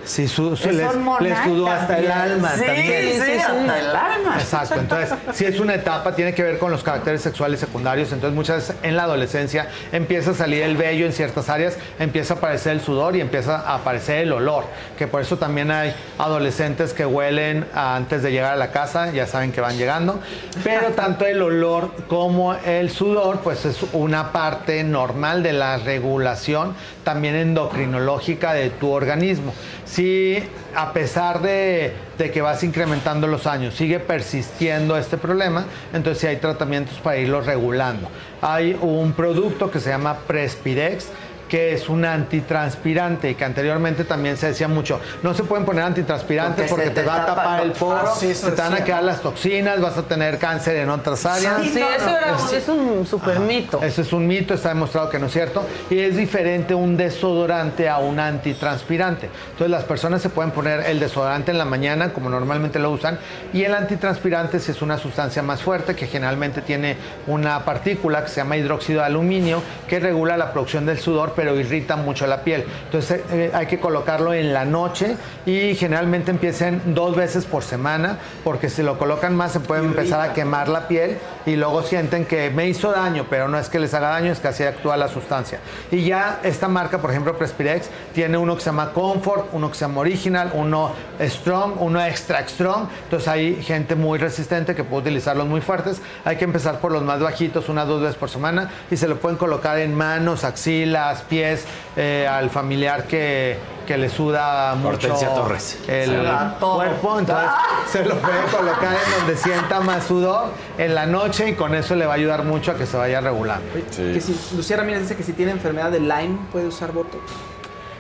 Sí, 0.06 0.26
su, 0.30 0.56
su- 0.56 0.70
Es 0.70 0.76
les, 0.76 0.88
hormonal 0.88 1.22
les 1.22 1.38
sudó 1.44 1.68
hasta 1.68 1.98
el 2.00 2.10
alma 2.10 2.52
Sí, 2.56 2.64
también. 2.66 3.12
sí, 3.14 3.22
sí, 3.26 3.32
hasta 3.40 3.80
el 3.80 3.88
alma. 3.94 4.38
Exacto. 4.40 4.76
Entonces, 4.80 5.14
si 5.34 5.44
es 5.44 5.60
una 5.60 5.76
etapa, 5.76 6.16
tiene 6.16 6.34
que 6.34 6.44
ver 6.44 6.60
con 6.60 6.72
los 6.72 6.82
caracteres 6.82 7.22
sexuales 7.22 7.60
secundarios. 7.60 8.14
Entonces, 8.14 8.34
muchas 8.34 8.56
veces 8.70 8.76
en 8.84 8.96
la 8.96 9.04
adolescencia 9.04 9.68
empieza 9.92 10.32
a 10.32 10.34
salir 10.34 10.64
el 10.64 10.78
vello 10.78 11.06
en 11.06 11.12
ciertas 11.12 11.50
áreas, 11.50 11.76
empieza 12.00 12.36
a 12.36 12.38
aparecer 12.38 12.72
el 12.72 12.80
sudor 12.82 13.18
y 13.18 13.22
empieza 13.22 13.58
a 13.58 13.76
aparecer 13.76 14.20
el 14.20 14.32
olor. 14.32 14.64
Que 14.98 15.08
por 15.08 15.22
eso 15.22 15.38
también 15.38 15.67
hay 15.72 15.94
adolescentes 16.18 16.94
que 16.94 17.06
huelen 17.06 17.66
antes 17.74 18.24
de 18.24 18.32
llegar 18.32 18.54
a 18.54 18.56
la 18.56 18.72
casa, 18.72 19.12
ya 19.12 19.26
saben 19.26 19.52
que 19.52 19.62
van 19.62 19.78
llegando. 19.78 20.20
Pero 20.64 20.88
tanto 20.96 21.26
el 21.26 21.42
olor 21.42 21.92
como 22.08 22.54
el 22.54 22.90
sudor, 22.90 23.40
pues 23.40 23.66
es 23.66 23.84
una 23.94 24.32
parte 24.32 24.84
normal 24.84 25.44
de 25.44 25.54
la 25.54 25.78
regulación 25.78 26.76
también 27.04 27.36
endocrinológica 27.36 28.54
de 28.54 28.70
tu 28.70 28.90
organismo. 28.90 29.54
Si 29.86 30.44
a 30.76 30.92
pesar 30.92 31.42
de, 31.42 31.94
de 32.18 32.32
que 32.32 32.42
vas 32.42 32.64
incrementando 32.64 33.28
los 33.28 33.48
años, 33.48 33.76
sigue 33.76 34.00
persistiendo 34.00 34.98
este 34.98 35.18
problema, 35.18 35.66
entonces 35.94 36.20
sí 36.20 36.28
hay 36.28 36.36
tratamientos 36.36 36.98
para 36.98 37.18
irlo 37.18 37.40
regulando. 37.40 38.10
Hay 38.42 38.78
un 38.82 39.14
producto 39.14 39.72
que 39.72 39.80
se 39.80 39.90
llama 39.90 40.18
Prespirex, 40.28 41.08
que 41.50 41.74
es 41.74 41.90
un 41.90 42.06
antitranspirante 42.06 43.30
y 43.32 43.36
que 43.36 43.46
anteriormente 43.46 44.04
también 44.04 44.38
se 44.38 44.48
decía 44.48 44.68
mucho, 44.68 45.00
no 45.24 45.34
se 45.34 45.44
pueden 45.44 45.66
poner 45.66 45.84
antitranspirantes 45.84 46.70
Porque 46.70 46.90
te, 46.90 47.02
te 47.02 47.04
va 47.04 47.16
a 47.24 47.26
tapa 47.26 47.36
tapar 47.44 47.62
el- 47.64 47.72
poro, 47.72 47.98
Ah, 48.08 48.14
sí, 48.18 48.34
se 48.34 48.52
te 48.52 48.62
van 48.62 48.74
a 48.74 48.84
quedar 48.84 49.04
las 49.04 49.22
toxinas, 49.22 49.80
vas 49.82 49.98
a 49.98 50.04
tener 50.04 50.38
cáncer 50.38 50.78
en 50.78 50.90
otras 50.90 51.26
áreas. 51.26 51.62
Sí, 51.62 51.80
eso 51.82 52.10
era 52.18 52.36
un- 52.38 52.56
es 52.56 52.68
un 52.70 53.06
super 53.08 53.40
mito. 53.40 53.82
Eso 53.82 54.02
es 54.02 54.14
un 54.14 54.28
mito, 54.28 54.54
está 54.54 54.70
demostrado 54.70 55.10
que 55.10 55.20
no 55.20 55.28
es 55.28 55.34
cierto. 55.34 55.66
Y 55.90 56.00
es 56.00 56.16
diferente 56.18 56.74
un 56.76 56.98
desodorante 56.98 57.90
a 57.90 57.98
un 58.00 58.20
antitranspirante. 58.20 59.30
Entonces 59.52 59.70
las 59.70 59.84
personas 59.84 60.22
se 60.22 60.30
pueden 60.30 60.52
poner 60.52 60.82
el 60.88 61.00
desodorante 61.00 61.52
en 61.52 61.58
la 61.58 61.66
mañana, 61.66 62.14
como 62.14 62.30
normalmente 62.30 62.80
lo 62.80 62.92
usan, 62.92 63.20
y 63.54 63.64
el 63.64 63.74
antitranspirante 63.74 64.60
si 64.60 64.72
es 64.72 64.82
una 64.82 64.98
sustancia 64.98 65.42
más 65.44 65.62
fuerte 65.62 65.96
que 65.96 66.08
generalmente 66.08 66.62
tiene 66.62 66.98
una 67.28 67.64
partícula 67.66 68.24
que 68.24 68.30
se 68.30 68.38
llama 68.38 68.58
hidróxido 68.58 69.00
de 69.02 69.06
aluminio, 69.08 69.62
que 69.88 70.00
regula 70.00 70.38
la 70.38 70.52
producción 70.52 70.86
del 70.86 71.00
sudor, 71.00 71.34
pero 71.38 71.58
irrita 71.58 71.96
mucho 71.96 72.26
la 72.26 72.44
piel. 72.44 72.66
Entonces 72.86 73.22
eh, 73.32 73.52
hay 73.54 73.68
que 73.68 73.80
colocarlo 73.80 74.34
en 74.34 74.54
la 74.54 74.66
noche 74.66 75.16
y 75.46 75.76
generalmente 75.76 76.32
empiecen 76.32 76.82
dos 76.88 77.16
veces 77.16 77.46
por 77.46 77.64
semana, 77.64 78.18
porque 78.44 78.70
si 78.70 78.82
lo 78.82 78.98
colocan 78.98 79.36
más 79.36 79.52
se 79.52 79.60
puede 79.60 79.86
empezar 79.86 80.20
a 80.20 80.34
quemar 80.34 80.68
la 80.68 80.88
piel 80.88 81.20
y 81.46 81.56
luego 81.56 81.84
sienten 81.84 82.26
que 82.26 82.50
me 82.50 82.68
hizo 82.68 82.92
daño, 82.92 83.28
pero 83.30 83.48
no 83.48 83.60
es 83.60 83.70
que 83.70 83.80
les 83.80 83.94
haga 83.94 84.10
daño, 84.10 84.32
es 84.32 84.40
que 84.40 84.48
así 84.48 84.64
actúa 84.64 84.98
la 84.98 85.08
sustancia. 85.08 85.60
Y 85.92 86.04
ya 86.06 86.40
esta 86.44 86.68
marca, 86.68 86.98
por 86.98 87.12
ejemplo, 87.12 87.38
Prespirex, 87.38 87.90
tiene 88.14 88.38
uno 88.38 88.56
que 88.56 88.62
se 88.62 88.66
llama 88.66 88.92
Comfort, 88.92 89.50
uno 89.54 89.70
que 89.70 89.76
se 89.76 89.82
llama 89.82 90.02
Original, 90.02 90.52
uno 90.56 90.92
Strong, 91.22 91.74
uno 91.80 92.04
Extra 92.04 92.46
Strong. 92.48 92.88
Entonces 93.04 93.28
hay 93.28 93.62
gente 93.62 93.96
muy 93.96 94.18
resistente 94.18 94.74
que 94.74 94.84
puede 94.84 95.04
utilizarlos 95.04 95.48
muy 95.48 95.62
fuertes. 95.62 96.02
Hay 96.26 96.38
que 96.38 96.46
empezar 96.46 96.80
por 96.80 96.92
los 96.92 97.04
más 97.04 97.20
bajitos, 97.20 97.70
una 97.70 97.86
dos 97.86 98.02
veces 98.02 98.16
por 98.16 98.30
semana, 98.30 98.72
y 98.90 98.98
se 98.98 99.08
lo 99.08 99.18
pueden 99.18 99.38
colocar 99.38 99.78
en 99.78 99.94
manos, 99.96 100.44
axilas, 100.44 101.24
pies, 101.30 101.66
eh, 101.96 102.28
al 102.30 102.50
familiar 102.50 103.06
que, 103.06 103.58
que 103.86 103.98
le 103.98 104.10
suda 104.10 104.76
mucho 104.76 104.90
Hortensia 104.90 105.34
Torres. 105.34 105.80
el 105.88 106.28
cuerpo. 106.60 107.20
Entonces 107.20 107.50
se 107.92 108.06
lo 108.06 108.16
puede 108.16 108.44
colocar 108.52 108.94
en 108.94 109.20
donde 109.20 109.38
sienta 109.38 109.80
más 109.80 110.06
sudor 110.06 110.52
en 110.78 110.94
la 110.94 111.06
noche 111.06 111.50
y 111.50 111.54
con 111.54 111.74
eso 111.74 111.96
le 111.96 112.06
va 112.06 112.14
a 112.14 112.16
ayudar 112.16 112.44
mucho 112.44 112.72
a 112.72 112.76
que 112.76 112.86
se 112.86 112.98
vaya 112.98 113.22
regulando. 113.22 113.66
Que 113.96 114.22
si, 114.22 114.56
Lucía 114.56 114.78
Ramírez 114.78 115.02
dice 115.02 115.16
que 115.16 115.24
si 115.24 115.34
tiene 115.34 115.52
enfermedad 115.52 115.92
de 115.92 116.00
Lyme 116.00 116.38
puede 116.52 116.68
usar 116.68 116.92
Botox. 116.92 117.24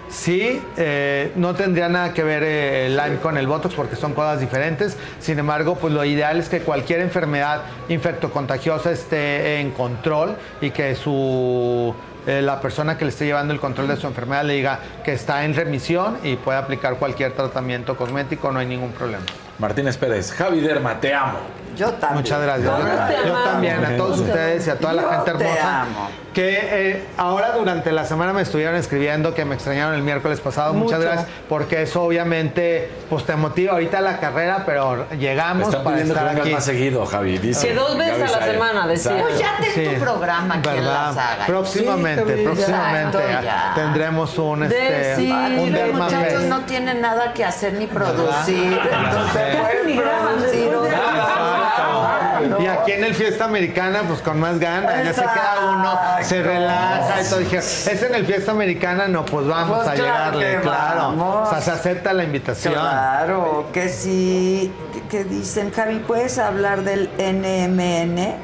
Sí, 0.09 0.61
eh, 0.77 1.33
no 1.35 1.53
tendría 1.53 1.89
nada 1.89 2.13
que 2.13 2.23
ver 2.23 2.41
eh, 2.43 2.85
el 2.85 2.95
Lyme 2.95 3.17
con 3.17 3.37
el 3.37 3.45
Botox 3.45 3.75
porque 3.75 3.95
son 3.95 4.13
cosas 4.13 4.39
diferentes. 4.39 4.95
Sin 5.19 5.37
embargo, 5.37 5.75
pues 5.75 5.93
lo 5.93 6.03
ideal 6.05 6.39
es 6.39 6.47
que 6.47 6.61
cualquier 6.61 7.01
enfermedad 7.01 7.63
infectocontagiosa 7.89 8.91
esté 8.91 9.59
en 9.59 9.71
control 9.71 10.37
y 10.61 10.71
que 10.71 10.95
su 10.95 11.93
eh, 12.27 12.41
la 12.41 12.59
persona 12.59 12.97
que 12.97 13.05
le 13.05 13.09
esté 13.09 13.25
llevando 13.25 13.53
el 13.53 13.59
control 13.59 13.87
de 13.87 13.95
su 13.95 14.05
enfermedad 14.05 14.43
le 14.43 14.53
diga 14.53 14.79
que 15.03 15.13
está 15.13 15.45
en 15.45 15.55
remisión 15.55 16.17
y 16.23 16.35
puede 16.35 16.59
aplicar 16.59 16.97
cualquier 16.97 17.31
tratamiento 17.31 17.95
cosmético, 17.95 18.51
no 18.51 18.59
hay 18.59 18.67
ningún 18.67 18.91
problema. 18.91 19.23
Martínez 19.59 19.97
Pérez, 19.97 20.31
Javi 20.33 20.59
Derma, 20.61 20.99
te 20.99 21.13
amo. 21.13 21.39
Yo 21.75 21.91
también. 21.93 22.21
Muchas 22.23 22.41
gracias. 22.41 22.65
Yo, 22.65 22.75
te 23.07 23.43
también, 23.49 23.85
a 23.85 23.97
todos 23.97 24.19
ustedes 24.19 24.65
y 24.65 24.69
a 24.71 24.79
toda 24.79 24.93
la 24.93 25.01
Yo 25.03 25.09
gente 25.11 25.31
te 25.33 25.43
hermosa. 25.45 25.81
amo. 25.81 26.09
Que 26.33 26.59
eh, 26.91 27.05
ahora 27.17 27.51
durante 27.53 27.91
la 27.91 28.05
semana 28.05 28.31
me 28.31 28.43
estuvieron 28.43 28.75
escribiendo 28.75 29.33
que 29.33 29.43
me 29.43 29.55
extrañaron 29.55 29.95
el 29.95 30.03
miércoles 30.03 30.39
pasado. 30.39 30.73
Muchas 30.75 30.99
gracias, 30.99 31.27
porque 31.49 31.81
eso 31.83 32.03
obviamente 32.03 32.91
pues 33.09 33.25
te 33.25 33.35
motiva 33.35 33.73
ahorita 33.73 34.01
la 34.01 34.19
carrera, 34.19 34.61
pero 34.65 35.07
llegamos 35.17 35.67
Están 35.69 35.83
para 35.83 35.97
que 35.97 36.03
estar 36.03 36.25
vengas 36.25 36.41
aquí. 36.45 36.53
más 36.53 36.63
seguido, 36.65 37.05
Javi. 37.07 37.37
Dice 37.39 37.67
Que 37.69 37.73
dos 37.73 37.97
veces 37.97 38.19
Gaby 38.19 38.33
a 38.33 38.39
la 38.39 38.45
semana, 38.45 38.87
decía. 38.87 39.17
Pues 39.21 39.39
ya 39.39 39.55
ten 39.59 39.71
Sí, 39.73 39.95
tu 39.95 39.99
programa 39.99 40.55
aquí 40.55 40.69
en 40.69 40.85
la 40.85 41.13
saga. 41.13 41.45
Próximamente, 41.47 42.37
Sí, 42.37 42.43
próximamente 42.43 43.17
exacto, 43.17 43.81
tendremos 43.81 44.37
un, 44.37 44.63
este, 44.63 45.15
un 45.59 45.73
Derma 45.73 46.05
muchachos 46.05 46.43
no 46.43 46.61
tienen 46.61 47.01
nada 47.01 47.33
que 47.33 47.45
hacer 47.45 47.73
ni 47.73 47.87
producir. 47.87 48.69
¿Verdad? 48.69 49.05
Entonces 49.05 49.31
Sí. 49.31 49.33
pueden 49.33 49.46
producir 49.46 49.46
Y 52.59 52.65
aquí 52.67 52.91
en 52.91 53.03
el 53.03 53.13
Fiesta 53.15 53.45
Americana, 53.45 54.01
pues 54.07 54.21
con 54.21 54.39
más 54.39 54.59
ganas, 54.59 55.03
ya 55.03 55.13
se 55.13 55.21
queda 55.21 55.55
uno, 55.69 55.99
se 56.21 56.41
relaja 56.43 57.21
y 57.21 57.25
todo. 57.29 57.39
Dije, 57.39 57.57
es 57.57 58.03
en 58.03 58.15
el 58.15 58.25
Fiesta 58.25 58.51
Americana, 58.51 59.07
no, 59.07 59.25
pues 59.25 59.47
vamos 59.47 59.77
Pues 59.77 59.89
a 59.89 59.93
claro 59.93 60.39
llegarle, 60.39 60.61
claro. 60.61 60.97
vamos. 61.01 61.47
O 61.47 61.51
sea, 61.51 61.61
se 61.61 61.71
acepta 61.71 62.13
la 62.13 62.23
invitación. 62.23 62.73
Claro, 62.73 63.65
que 63.73 63.89
sí. 63.89 64.71
que- 64.93 64.97
Que 65.07 65.23
dicen, 65.23 65.71
Javi, 65.71 65.99
¿puedes 65.99 66.37
hablar 66.37 66.83
del 66.83 67.09
NMN 67.17 68.35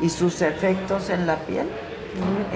y 0.00 0.08
sus 0.08 0.40
efectos 0.42 1.10
en 1.10 1.26
la 1.26 1.36
piel? 1.36 1.68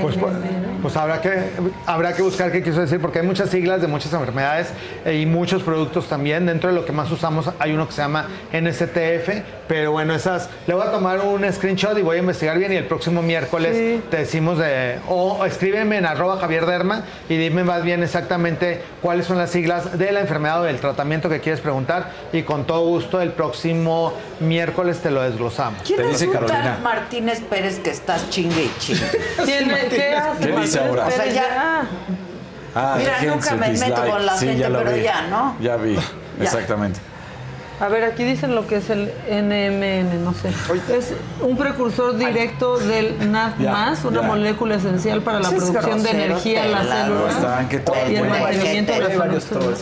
Pues, 0.00 0.16
pues, 0.16 0.34
pues 0.82 0.96
habrá, 0.96 1.20
que, 1.20 1.50
habrá 1.86 2.14
que 2.14 2.22
buscar 2.22 2.50
qué 2.50 2.62
quiso 2.62 2.80
decir, 2.80 3.00
porque 3.00 3.18
hay 3.18 3.26
muchas 3.26 3.50
siglas 3.50 3.80
de 3.80 3.86
muchas 3.86 4.12
enfermedades 4.12 4.68
eh, 5.04 5.20
y 5.20 5.26
muchos 5.26 5.62
productos 5.62 6.06
también. 6.06 6.46
Dentro 6.46 6.70
de 6.70 6.74
lo 6.74 6.84
que 6.84 6.92
más 6.92 7.10
usamos 7.10 7.50
hay 7.58 7.72
uno 7.72 7.86
que 7.86 7.92
se 7.92 8.02
llama 8.02 8.26
NSTF, 8.52 9.42
pero 9.68 9.92
bueno, 9.92 10.14
esas, 10.14 10.48
le 10.66 10.74
voy 10.74 10.86
a 10.86 10.90
tomar 10.90 11.20
un 11.20 11.50
screenshot 11.52 11.96
y 11.98 12.02
voy 12.02 12.16
a 12.16 12.20
investigar 12.20 12.58
bien 12.58 12.72
y 12.72 12.76
el 12.76 12.86
próximo 12.86 13.22
miércoles 13.22 14.00
te 14.10 14.16
decimos 14.16 14.58
de, 14.58 14.98
o 15.08 15.44
escríbeme 15.44 15.98
en 15.98 16.06
arroba 16.06 16.38
Javier 16.38 16.66
Derma 16.66 17.04
y 17.28 17.36
dime 17.36 17.64
más 17.64 17.82
bien 17.82 18.02
exactamente 18.02 18.82
cuáles 19.02 19.26
son 19.26 19.38
las 19.38 19.50
siglas 19.50 19.98
de 19.98 20.12
la 20.12 20.20
enfermedad 20.20 20.62
o 20.62 20.64
del 20.64 20.80
tratamiento 20.80 21.28
que 21.28 21.40
quieres 21.40 21.60
preguntar 21.60 22.10
y 22.32 22.42
con 22.42 22.66
todo 22.66 22.86
gusto 22.86 23.20
el 23.20 23.32
próximo 23.32 24.14
miércoles 24.40 24.98
te 24.98 25.10
lo 25.10 25.22
desglosamos. 25.22 25.82
¿Quién 25.82 26.00
es 26.00 26.22
un 26.22 26.32
tal 26.32 26.80
Martínez 26.82 27.40
Pérez 27.42 27.78
que 27.78 27.90
estás 27.90 28.28
chingue 28.30 28.64
y 28.64 28.72
chingue? 28.78 29.06
¿Qué 29.58 30.14
hace 30.16 30.46
¿Qué 30.46 30.56
dice 30.60 30.80
ahora? 30.80 31.06
O 31.06 31.10
sea, 31.10 31.26
ya... 31.26 31.82
Ah, 32.74 32.94
Mira, 32.98 33.12
nunca 33.34 33.50
me 33.56 33.68
meto 33.68 33.72
dislike. 33.84 34.10
con 34.10 34.26
la 34.26 34.36
Sí, 34.36 34.46
gente, 34.46 34.60
ya 34.62 34.68
pero 34.68 34.92
vi. 34.92 35.02
ya, 35.02 35.22
¿no? 35.22 35.56
Ya 35.60 35.76
vi, 35.76 35.98
exactamente. 36.40 37.00
A 37.80 37.88
ver, 37.88 38.04
aquí 38.04 38.24
dicen 38.24 38.54
lo 38.54 38.66
que 38.66 38.76
es 38.76 38.90
el 38.90 39.10
NMN, 39.28 40.22
no 40.22 40.34
sé. 40.34 40.50
Es 40.94 41.14
un 41.40 41.56
precursor 41.56 42.16
directo 42.16 42.78
del 42.78 43.32
NAD+, 43.32 43.54
Ya, 43.58 43.94
una 44.04 44.20
ya. 44.20 44.26
molécula 44.26 44.74
esencial 44.76 45.22
para 45.22 45.40
la 45.40 45.48
Sí, 45.48 45.56
producción 45.56 46.02
de 46.02 46.10
energía 46.10 46.64
en 46.66 46.72
la 46.72 46.80
pelado. 46.82 47.14
célula 47.14 47.30
Están 47.32 47.68
que 47.70 47.78
todo 47.80 47.96
y 48.08 48.16
el 48.16 48.28
mantenimiento 48.28 48.92
de 48.92 48.98
la 49.00 49.06
Hay 49.08 49.16
varios 49.16 49.44
salud. 49.44 49.74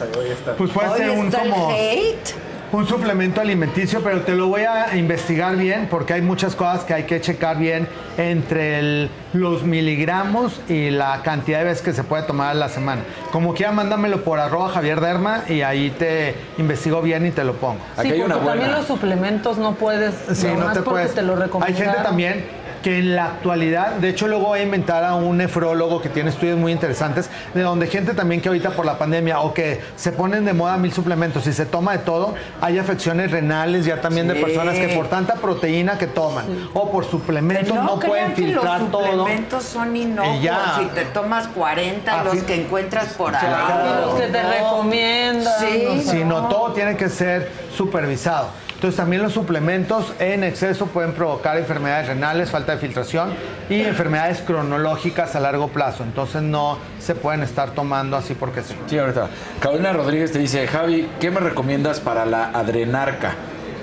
Pues 0.57 0.71
puede 0.71 0.97
ser 0.97 1.11
un 1.11 1.31
como 1.31 1.71
hate. 1.73 2.35
Un 2.71 2.87
suplemento 2.87 3.41
alimenticio, 3.41 4.01
pero 4.03 4.21
te 4.23 4.35
lo 4.35 4.49
voy 4.49 4.63
a 4.63 4.95
investigar 4.97 5.57
bien 5.57 5.87
porque 5.91 6.13
hay 6.13 6.21
muchas 6.23 6.55
cosas 6.55 6.85
que 6.85 6.93
hay 6.95 7.05
que 7.05 7.21
checar 7.21 7.57
bien 7.59 7.89
entre 8.19 8.79
el- 8.79 9.11
los 9.33 9.63
miligramos 9.63 10.61
y 10.69 10.91
la 10.91 11.23
cantidad 11.23 11.61
de 11.61 11.65
veces 11.65 11.83
que 11.83 11.93
se 11.93 12.05
puede 12.05 12.25
tomar 12.25 12.51
a 12.51 12.55
la 12.55 12.69
semana. 12.69 13.03
Como 13.33 13.55
quiera, 13.55 13.73
mándamelo 13.73 14.23
por 14.23 14.39
arroba 14.39 14.69
Javier 14.69 15.01
Derma 15.01 15.45
y 15.49 15.63
ahí 15.63 15.91
te 15.91 16.35
investigo 16.59 17.01
bien 17.01 17.25
y 17.27 17.31
te 17.31 17.43
lo 17.45 17.55
pongo. 17.55 17.81
Sí, 18.03 18.13
porque 18.21 18.35
también 18.45 18.73
los 18.73 18.87
suplementos 18.87 19.57
no 19.59 19.75
puedes, 19.75 20.15
Sí, 20.33 20.47
no 20.49 20.55
nomás 20.61 20.75
te 20.75 20.81
porque 20.83 20.91
puedes. 21.01 21.15
te 21.15 21.23
lo 21.23 21.35
Hay 21.35 21.41
recomiendan. 21.41 21.85
gente 21.85 22.03
también 22.03 22.45
que 22.83 22.99
en 22.99 23.17
la 23.17 23.27
actualidad, 23.27 23.93
de 23.93 24.09
hecho 24.11 24.29
luego 24.29 24.47
voy 24.47 24.61
a 24.61 24.63
inventar 24.63 25.05
a 25.05 25.15
un 25.15 25.37
nefrólogo 25.37 26.01
que 26.01 26.09
tiene 26.09 26.31
estudios 26.31 26.59
muy 26.59 26.73
interesantes, 26.73 27.31
de 27.55 27.63
donde 27.63 27.87
gente 27.87 28.15
también 28.15 28.41
que 28.41 28.49
ahorita 28.49 28.71
por 28.71 28.87
la 28.87 28.99
pandemia 28.99 29.41
o 29.41 29.55
que 29.55 29.81
se 29.97 30.13
ponen 30.13 30.45
de 30.45 30.53
moda 30.53 30.77
mil 30.77 30.93
suplementos 30.93 31.47
y 31.47 31.53
se 31.53 31.67
toma 31.67 31.93
de 31.93 31.99
todo, 31.99 32.35
hay 32.61 32.79
afecciones 32.79 33.31
renales 33.31 33.85
ya 33.85 34.01
también 34.01 34.29
de 34.29 34.35
personas 34.35 34.77
que 34.79 34.89
por 34.89 35.09
tanta 35.09 35.35
proteína 35.35 35.99
que 35.99 36.07
toman 36.07 36.45
o 36.75 36.91
por 36.91 37.05
suplementos 37.05 37.75
no, 37.75 37.99
pueden 37.99 38.35
filtrar 38.35 38.81
los 38.81 38.91
todo. 38.91 39.07
suplementos 39.07 39.65
son 39.65 39.97
inocuos. 39.97 40.39
Si 40.79 40.85
te 40.95 41.05
tomas 41.07 41.49
40, 41.49 42.09
Ah, 42.09 42.25
los 42.25 42.43
que 42.43 42.55
encuentras 42.63 43.09
por 43.15 43.35
ahí. 43.35 43.47
Claro. 43.47 44.07
Los 44.07 44.21
que 44.21 44.27
te 44.29 44.43
recomiendan. 44.43 45.53
Sí. 45.61 46.03
Si 46.11 46.25
no, 46.25 46.49
todo 46.49 46.73
tiene 46.73 46.97
que 46.97 47.09
ser 47.09 47.51
supervisado. 47.77 48.49
Entonces 48.79 48.97
también 48.97 49.25
los 49.25 49.33
suplementos 49.33 50.13
en 50.21 50.45
exceso 50.45 50.87
pueden 50.87 51.11
provocar 51.11 51.59
enfermedades 51.59 52.07
renales, 52.07 52.49
falta 52.49 52.71
de 52.71 52.79
filtración 52.79 53.31
y 53.69 53.81
enfermedades 53.81 54.41
cronológicas 54.41 55.35
a 55.35 55.41
largo 55.41 55.67
plazo. 55.67 56.05
Entonces 56.05 56.43
no 56.43 56.79
se 57.01 57.17
pueden 57.17 57.43
estar 57.43 57.73
tomando 57.73 58.17
así 58.17 58.35
porque 58.35 58.63
sí. 58.63 58.77
Sí, 58.87 58.97
ahorita. 58.97 59.31
Carolina 59.59 59.93
Rodríguez 59.93 60.31
te 60.31 60.39
dice, 60.39 60.65
Javi, 60.69 61.11
¿qué 61.19 61.33
me 61.33 61.41
recomiendas 61.41 61.99
para 61.99 62.25
la 62.25 62.51
adrenarca? 62.51 63.35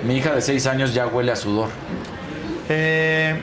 Mi 0.06 0.16
hija 0.16 0.34
de 0.34 0.40
6 0.40 0.66
años 0.66 0.94
ya 0.94 1.06
huele 1.06 1.30
a 1.30 1.36
sudor. 1.36 1.68
Eh, 2.70 3.38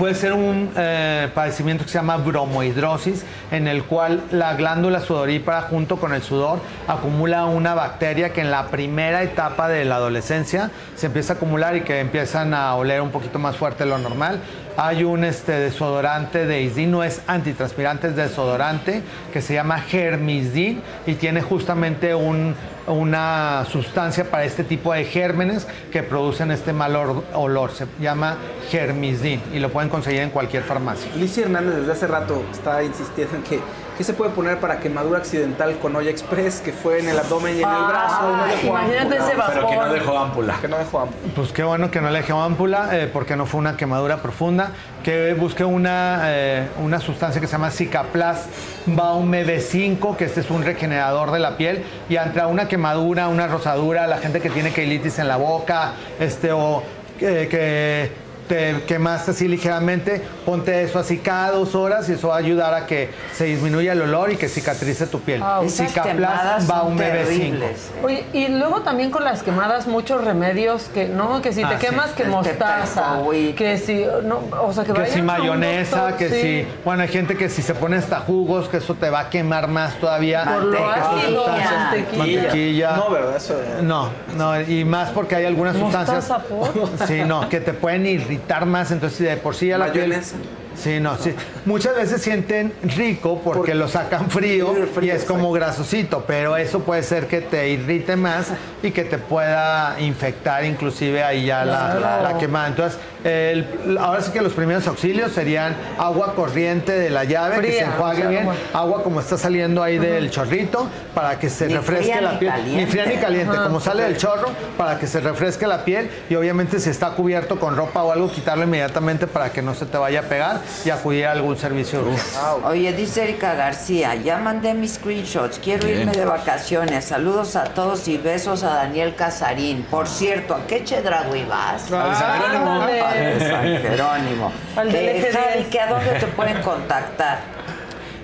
puede 0.00 0.14
ser 0.14 0.32
un 0.32 0.70
eh, 0.78 1.28
padecimiento 1.34 1.84
que 1.84 1.90
se 1.90 1.98
llama 1.98 2.16
bromohidrosis, 2.16 3.22
en 3.50 3.68
el 3.68 3.84
cual 3.84 4.22
la 4.32 4.54
glándula 4.54 5.00
sudorípara 5.00 5.60
junto 5.60 5.98
con 5.98 6.14
el 6.14 6.22
sudor 6.22 6.58
acumula 6.88 7.44
una 7.44 7.74
bacteria 7.74 8.32
que 8.32 8.40
en 8.40 8.50
la 8.50 8.68
primera 8.68 9.22
etapa 9.22 9.68
de 9.68 9.84
la 9.84 9.96
adolescencia 9.96 10.70
se 10.94 11.08
empieza 11.08 11.34
a 11.34 11.36
acumular 11.36 11.76
y 11.76 11.82
que 11.82 12.00
empiezan 12.00 12.54
a 12.54 12.76
oler 12.76 13.02
un 13.02 13.10
poquito 13.10 13.38
más 13.38 13.56
fuerte 13.56 13.84
de 13.84 13.90
lo 13.90 13.98
normal. 13.98 14.40
Hay 14.76 15.04
un 15.04 15.24
este, 15.24 15.52
desodorante 15.52 16.46
de 16.46 16.62
Isdin, 16.62 16.90
no 16.90 17.04
es 17.04 17.20
antitranspirante, 17.26 18.08
es 18.08 18.16
desodorante, 18.16 19.02
que 19.32 19.42
se 19.42 19.54
llama 19.54 19.78
Germisdin 19.80 20.80
y 21.06 21.14
tiene 21.14 21.42
justamente 21.42 22.14
un, 22.14 22.54
una 22.86 23.64
sustancia 23.70 24.24
para 24.30 24.44
este 24.44 24.64
tipo 24.64 24.92
de 24.92 25.04
gérmenes 25.04 25.66
que 25.92 26.02
producen 26.02 26.50
este 26.50 26.72
mal 26.72 26.96
or- 26.96 27.24
olor. 27.34 27.72
Se 27.72 27.86
llama 28.00 28.36
Germisdin 28.70 29.42
y 29.52 29.58
lo 29.58 29.70
pueden 29.70 29.90
conseguir 29.90 30.20
en 30.22 30.30
cualquier 30.30 30.62
farmacia. 30.62 31.10
Lizzie 31.16 31.44
Hernández 31.44 31.76
desde 31.76 31.92
hace 31.92 32.06
rato 32.06 32.42
está 32.50 32.82
insistiendo 32.82 33.36
en 33.36 33.42
que 33.42 33.60
¿qué 34.00 34.04
se 34.04 34.14
puede 34.14 34.30
poner 34.30 34.58
para 34.60 34.80
quemadura 34.80 35.18
accidental 35.18 35.76
con 35.76 35.94
olla 35.94 36.08
express 36.08 36.62
que 36.62 36.72
fue 36.72 37.00
en 37.00 37.10
el 37.10 37.18
abdomen 37.18 37.54
y 37.54 37.62
en 37.62 37.68
el 37.68 37.74
Ah, 37.74 37.86
brazo? 37.86 38.34
No 38.34 38.46
dejó 38.46 38.66
imagínate 38.68 39.16
ese 39.18 39.36
vapor. 39.36 39.54
Pero 39.54 39.68
que 39.68 39.76
no 39.76 39.92
dejó 39.92 40.18
ámpula. 40.18 40.58
Que 40.58 40.68
no 40.68 40.78
dejó 40.78 41.00
ámpula. 41.00 41.34
Pues 41.36 41.52
qué 41.52 41.62
bueno 41.64 41.90
que 41.90 42.00
no 42.00 42.08
le 42.08 42.22
dejó 42.22 42.40
ámpula, 42.40 42.88
eh, 42.92 43.10
porque 43.12 43.36
no 43.36 43.44
fue 43.44 43.60
una 43.60 43.76
quemadura 43.76 44.22
profunda. 44.22 44.70
Que 45.04 45.34
busque 45.34 45.66
una, 45.66 46.20
eh, 46.28 46.68
una 46.82 46.98
sustancia 46.98 47.42
que 47.42 47.46
se 47.46 47.52
llama 47.52 47.70
Cicaplast 47.70 48.46
Baume 48.86 49.44
B5, 49.44 50.16
que 50.16 50.24
este 50.24 50.40
es 50.40 50.50
un 50.50 50.64
regenerador 50.64 51.30
de 51.30 51.38
la 51.38 51.58
piel. 51.58 51.84
Y 52.08 52.16
ante 52.16 52.42
una 52.46 52.68
quemadura, 52.68 53.28
una 53.28 53.48
rosadura, 53.48 54.06
la 54.06 54.16
gente 54.16 54.40
que 54.40 54.48
tiene 54.48 54.72
queilitis 54.72 55.18
en 55.18 55.28
la 55.28 55.36
boca, 55.36 55.92
este, 56.18 56.52
o 56.52 56.82
eh, 57.20 57.48
que 57.50 58.10
te 58.50 58.82
quemaste 58.84 59.30
así 59.30 59.46
ligeramente, 59.46 60.20
ponte 60.44 60.82
eso 60.82 60.98
así 60.98 61.18
cada 61.18 61.52
dos 61.52 61.76
horas 61.76 62.08
y 62.08 62.14
eso 62.14 62.28
va 62.28 62.34
a 62.34 62.38
ayudar 62.38 62.74
a 62.74 62.84
que 62.84 63.10
se 63.32 63.44
disminuya 63.44 63.92
el 63.92 64.02
olor 64.02 64.32
y 64.32 64.36
que 64.36 64.48
cicatrice 64.48 65.06
tu 65.06 65.20
piel. 65.20 65.40
Ah, 65.40 65.60
esas 65.64 65.92
quemadas 65.92 66.64
son 66.64 66.68
Baume 66.68 67.04
B5. 67.04 67.12
terribles. 67.28 67.90
Oye, 68.02 68.24
y 68.32 68.48
luego 68.48 68.80
también 68.82 69.12
con 69.12 69.22
las 69.22 69.44
quemadas 69.44 69.86
muchos 69.86 70.24
remedios 70.24 70.90
que 70.92 71.06
no, 71.06 71.40
que 71.40 71.52
si 71.52 71.60
te 71.60 71.66
Ah, 71.66 71.78
sí. 71.80 71.86
quemas 71.86 72.10
que 72.10 72.24
El 72.24 72.30
mostaza, 72.30 73.18
que 73.56 73.78
si 73.78 74.04
no, 74.24 74.40
o 74.62 74.72
sea, 74.72 74.82
que, 74.82 74.94
que 74.94 75.06
si 75.06 75.18
a 75.18 75.20
un 75.20 75.26
mayonesa, 75.26 75.96
doctor, 76.08 76.18
que 76.18 76.28
sí. 76.28 76.40
si, 76.40 76.66
bueno, 76.84 77.02
hay 77.02 77.08
gente 77.08 77.36
que 77.36 77.48
si 77.48 77.62
se 77.62 77.74
pone 77.74 77.98
hasta 77.98 78.18
jugos, 78.18 78.68
que 78.68 78.78
eso 78.78 78.94
te 78.94 79.10
va 79.10 79.20
a 79.20 79.30
quemar 79.30 79.68
más 79.68 79.94
todavía. 80.00 80.42
Por 80.44 80.64
lo 80.64 80.90
ácido, 80.90 81.44
Sustancias. 81.44 81.72
mantequilla. 81.72 82.42
Mantequilla. 82.42 82.96
No, 82.96 83.10
¿verdad? 83.10 83.36
Eso, 83.36 83.54
No, 83.82 84.08
no, 84.36 84.60
y 84.60 84.84
más 84.84 85.10
porque 85.10 85.36
hay 85.36 85.44
algunas 85.44 85.76
sustancias. 85.76 86.28
Mostaza, 86.28 86.42
¿por? 86.48 87.06
Sí, 87.06 87.20
no, 87.24 87.48
que 87.48 87.60
te 87.60 87.74
pueden 87.74 88.06
irritar 88.06 88.39
más, 88.66 88.90
entonces 88.90 89.18
si 89.18 89.24
de 89.24 89.36
por 89.36 89.54
sí 89.54 89.68
ya 89.68 89.78
la 89.78 89.92
piel. 89.92 90.08
Mayonesa. 90.08 90.36
Sí, 90.76 90.98
no, 90.98 91.16
sí. 91.18 91.34
Muchas 91.66 91.94
veces 91.94 92.22
sienten 92.22 92.72
rico 92.82 93.40
porque 93.44 93.74
lo 93.74 93.86
sacan 93.88 94.30
frío, 94.30 94.72
Frío, 94.94 95.12
y 95.12 95.16
es 95.16 95.24
como 95.24 95.52
grasosito, 95.52 96.24
pero 96.26 96.56
eso 96.56 96.80
puede 96.80 97.02
ser 97.02 97.26
que 97.26 97.40
te 97.40 97.68
irrite 97.68 98.16
más 98.16 98.48
y 98.82 98.90
que 98.92 99.04
te 99.04 99.18
pueda 99.18 100.00
infectar 100.00 100.64
inclusive 100.64 101.22
ahí 101.22 101.46
ya 101.46 101.64
la, 101.64 102.20
la 102.22 102.38
quemada. 102.38 102.68
Entonces, 102.68 102.98
el- 103.24 103.98
ahora 104.00 104.22
sí 104.22 104.30
que 104.32 104.40
los 104.40 104.52
primeros 104.52 104.86
auxilios 104.86 105.32
serían 105.32 105.76
agua 105.98 106.34
corriente 106.34 106.92
de 106.92 107.10
la 107.10 107.24
llave, 107.24 107.56
que 107.56 107.60
Fría, 107.62 107.72
se 107.72 107.84
enjuague 107.84 108.18
o 108.18 108.20
sea, 108.22 108.28
bien, 108.30 108.44
como- 108.44 108.56
agua 108.72 109.02
como 109.02 109.20
está 109.20 109.36
saliendo 109.38 109.82
ahí 109.82 109.98
del 109.98 110.30
chorrito, 110.30 110.88
para 111.14 111.38
que 111.38 111.50
se 111.50 111.66
Ni 111.66 111.74
refresque 111.74 112.04
fría 112.06 112.20
la 112.20 112.32
ni 112.32 112.38
piel. 112.38 112.50
caliente. 112.52 112.80
Ni 112.84 112.86
fría 112.90 113.06
ni 113.06 113.16
caliente, 113.16 113.56
como 113.62 113.80
sale 113.80 114.02
del 114.04 114.16
chorro, 114.16 114.48
para 114.78 114.98
que 114.98 115.06
se 115.06 115.20
refresque 115.20 115.66
la 115.66 115.84
piel 115.84 116.10
y 116.28 116.34
obviamente 116.34 116.80
si 116.80 116.90
está 116.90 117.10
cubierto 117.10 117.58
con 117.60 117.76
ropa 117.76 118.02
o 118.02 118.12
algo, 118.12 118.30
quitarlo 118.30 118.64
inmediatamente 118.64 119.26
para 119.26 119.50
que 119.50 119.62
no 119.62 119.74
se 119.74 119.86
te 119.86 119.98
vaya 119.98 120.20
a 120.20 120.22
pegar 120.24 120.60
y 120.84 120.90
acudir 120.90 121.26
a 121.26 121.32
algún 121.32 121.56
servicio. 121.56 122.00
de 122.02 122.10
urgencias. 122.10 122.38
Oye, 122.64 122.92
dice 122.92 123.24
Erika 123.24 123.54
García, 123.54 124.14
ya 124.14 124.38
mandé 124.38 124.74
mis 124.74 124.94
screenshots, 124.94 125.58
quiero 125.58 125.86
Bien. 125.86 126.00
irme 126.00 126.12
de 126.12 126.24
vacaciones. 126.24 127.04
Saludos 127.04 127.56
a 127.56 127.64
todos 127.64 128.06
y 128.08 128.16
besos 128.18 128.62
a 128.62 128.74
Daniel 128.74 129.14
Casarín. 129.14 129.82
Por 129.90 130.06
cierto, 130.08 130.54
¿a 130.54 130.66
qué 130.66 130.84
Chedragui 130.84 131.44
vas? 131.44 131.90
Al 131.92 133.09
San 133.38 133.62
Jerónimo. 133.82 133.82
Al 133.82 133.82
San 133.82 133.82
Jerónimo. 133.90 134.52
Al 134.76 134.94
Eh, 134.94 135.16
eje 135.18 135.32
Javi, 135.32 135.52
diez. 135.54 135.66
¿que 135.68 135.80
¿a 135.80 135.86
dónde 135.86 136.10
te 136.12 136.26
pueden 136.28 136.60
contactar? 136.62 137.38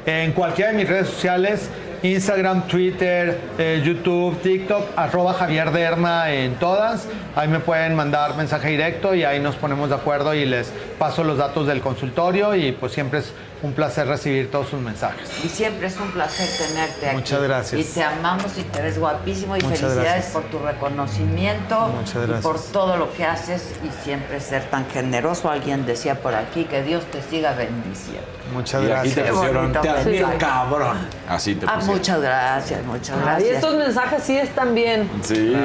En 0.07 0.33
cualquiera 0.33 0.71
de 0.71 0.77
mis 0.77 0.89
redes 0.89 1.09
sociales, 1.09 1.69
Instagram, 2.03 2.67
Twitter, 2.67 3.39
eh, 3.59 3.83
YouTube, 3.85 4.41
TikTok, 4.43 4.91
arroba 4.97 5.35
Javier 5.35 5.71
Derma 5.71 6.31
en 6.33 6.55
todas. 6.57 7.07
Ahí 7.35 7.49
me 7.49 7.61
pueden 7.61 7.95
mandar 7.95 8.37
mensaje 8.37 8.69
directo 8.69 9.15
y 9.15 9.25
ahí 9.25 9.41
nos 9.41 9.57
ponemos 9.57 9.89
de 9.89 9.95
acuerdo 9.97 10.35
y 10.35 10.45
les 10.45 10.73
paso 10.99 11.25
los 11.25 11.39
datos 11.39 11.67
del 11.67 11.81
consultorio 11.81 12.55
y 12.55 12.73
pues 12.73 12.93
siempre 12.93 13.21
es 13.21 13.33
un 13.63 13.73
placer 13.73 14.07
recibir 14.07 14.51
todos 14.51 14.69
sus 14.69 14.81
mensajes. 14.81 15.29
Y 15.45 15.49
siempre 15.49 15.87
es 15.89 15.97
un 15.99 16.11
placer 16.13 16.47
tenerte 16.67 17.07
aquí. 17.09 17.17
Muchas 17.17 17.43
gracias. 17.43 17.81
Y 17.81 17.85
te 17.85 18.03
amamos 18.03 18.57
y 18.59 18.63
te 18.63 18.83
ves 18.83 18.99
guapísimo 18.99 19.57
y 19.57 19.63
Muchas 19.63 19.81
felicidades 19.81 20.13
gracias. 20.13 20.33
por 20.33 20.43
tu 20.45 20.59
reconocimiento 20.59 21.89
Muchas 21.89 22.15
y 22.17 22.19
gracias. 22.27 22.43
por 22.43 22.61
todo 22.73 22.97
lo 22.97 23.13
que 23.15 23.25
haces 23.25 23.75
y 23.85 24.05
siempre 24.05 24.41
ser 24.41 24.65
tan 24.65 24.87
generoso. 24.91 25.51
Alguien 25.51 25.87
decía 25.87 26.17
por 26.17 26.35
aquí 26.35 26.65
que 26.65 26.83
Dios 26.83 27.05
te 27.11 27.23
siga 27.23 27.53
bendiciendo. 27.55 28.36
Muchas 28.53 28.83
Y 28.83 28.85
aquí 28.85 28.91
gracias. 28.93 29.15
te 29.17 29.23
Qué 29.25 29.31
pusieron, 29.33 29.73
te 29.73 29.79
admiro, 29.89 30.11
mensaje. 30.29 30.39
cabrón. 30.39 30.97
Así 31.29 31.55
te 31.57 31.67
Ah, 31.67 31.75
pusieron. 31.75 31.97
muchas 31.99 32.21
gracias, 32.21 32.85
muchas 32.85 33.21
gracias. 33.21 33.51
estos 33.51 33.75
mensajes 33.77 34.23
sí 34.23 34.39
están 34.39 34.75
bien. 34.75 35.11
Sí. 35.23 35.57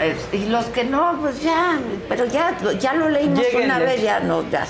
Es- 0.00 0.28
y 0.40 0.46
los 0.46 0.64
que 0.66 0.84
no, 0.84 1.18
pues 1.20 1.42
ya, 1.42 1.78
pero 2.08 2.24
ya, 2.26 2.56
ya 2.78 2.94
lo 2.94 3.08
leímos 3.08 3.40
Lléguenle. 3.40 3.64
una 3.66 3.78
vez, 3.80 4.02
ya 4.02 4.20
no, 4.20 4.48
ya. 4.50 4.64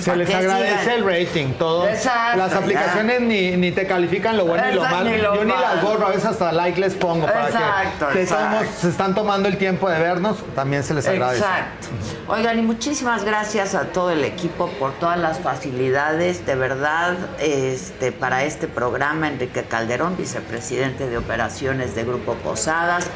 Se 0.00 0.16
les 0.16 0.34
agradece 0.34 0.78
sigan. 0.80 0.98
el 0.98 1.04
rating, 1.04 1.52
todo. 1.58 1.88
Exacto, 1.88 2.38
Las 2.38 2.52
aplicaciones 2.54 3.20
ni, 3.20 3.56
ni 3.56 3.72
te 3.72 3.86
califican 3.86 4.36
lo 4.36 4.44
bueno 4.46 4.64
y 4.70 4.74
lo 4.74 4.82
malo. 4.82 5.10
ni 5.10 5.16
lo 5.18 5.34
Yo 5.36 5.44
ni 5.44 5.52
las 5.52 5.82
borro, 5.82 6.06
a 6.06 6.10
veces 6.10 6.26
hasta 6.26 6.52
like 6.52 6.80
les 6.80 6.94
pongo 6.94 7.26
para 7.26 7.46
Exacto, 7.46 8.08
que, 8.12 8.22
exacto. 8.22 8.66
se 8.80 8.88
están 8.88 9.14
tomando 9.14 9.48
el 9.48 9.56
tiempo 9.56 9.88
de 9.88 9.98
vernos, 9.98 10.36
también 10.54 10.82
se 10.82 10.94
les 10.94 11.06
agradece. 11.08 11.38
Exacto. 11.44 11.88
Oigan, 12.28 12.58
y 12.58 12.62
muchísimas 12.62 13.24
gracias 13.24 13.74
a 13.74 13.84
todo 13.86 14.10
el 14.10 14.24
equipo 14.24 14.68
por 14.78 14.92
todas 14.94 15.18
las 15.18 15.40
facilidades, 15.40 16.46
de 16.46 16.54
verdad, 16.54 17.14
este, 17.38 18.12
para 18.12 18.44
este 18.44 18.66
programa. 18.66 19.28
Enrique 19.28 19.62
Calderón, 19.64 20.16
vicepresidente 20.16 21.08
de 21.08 21.18
operaciones 21.18 21.94
de 21.94 22.04
Grupo 22.04 22.34
Posadas, 22.34 23.06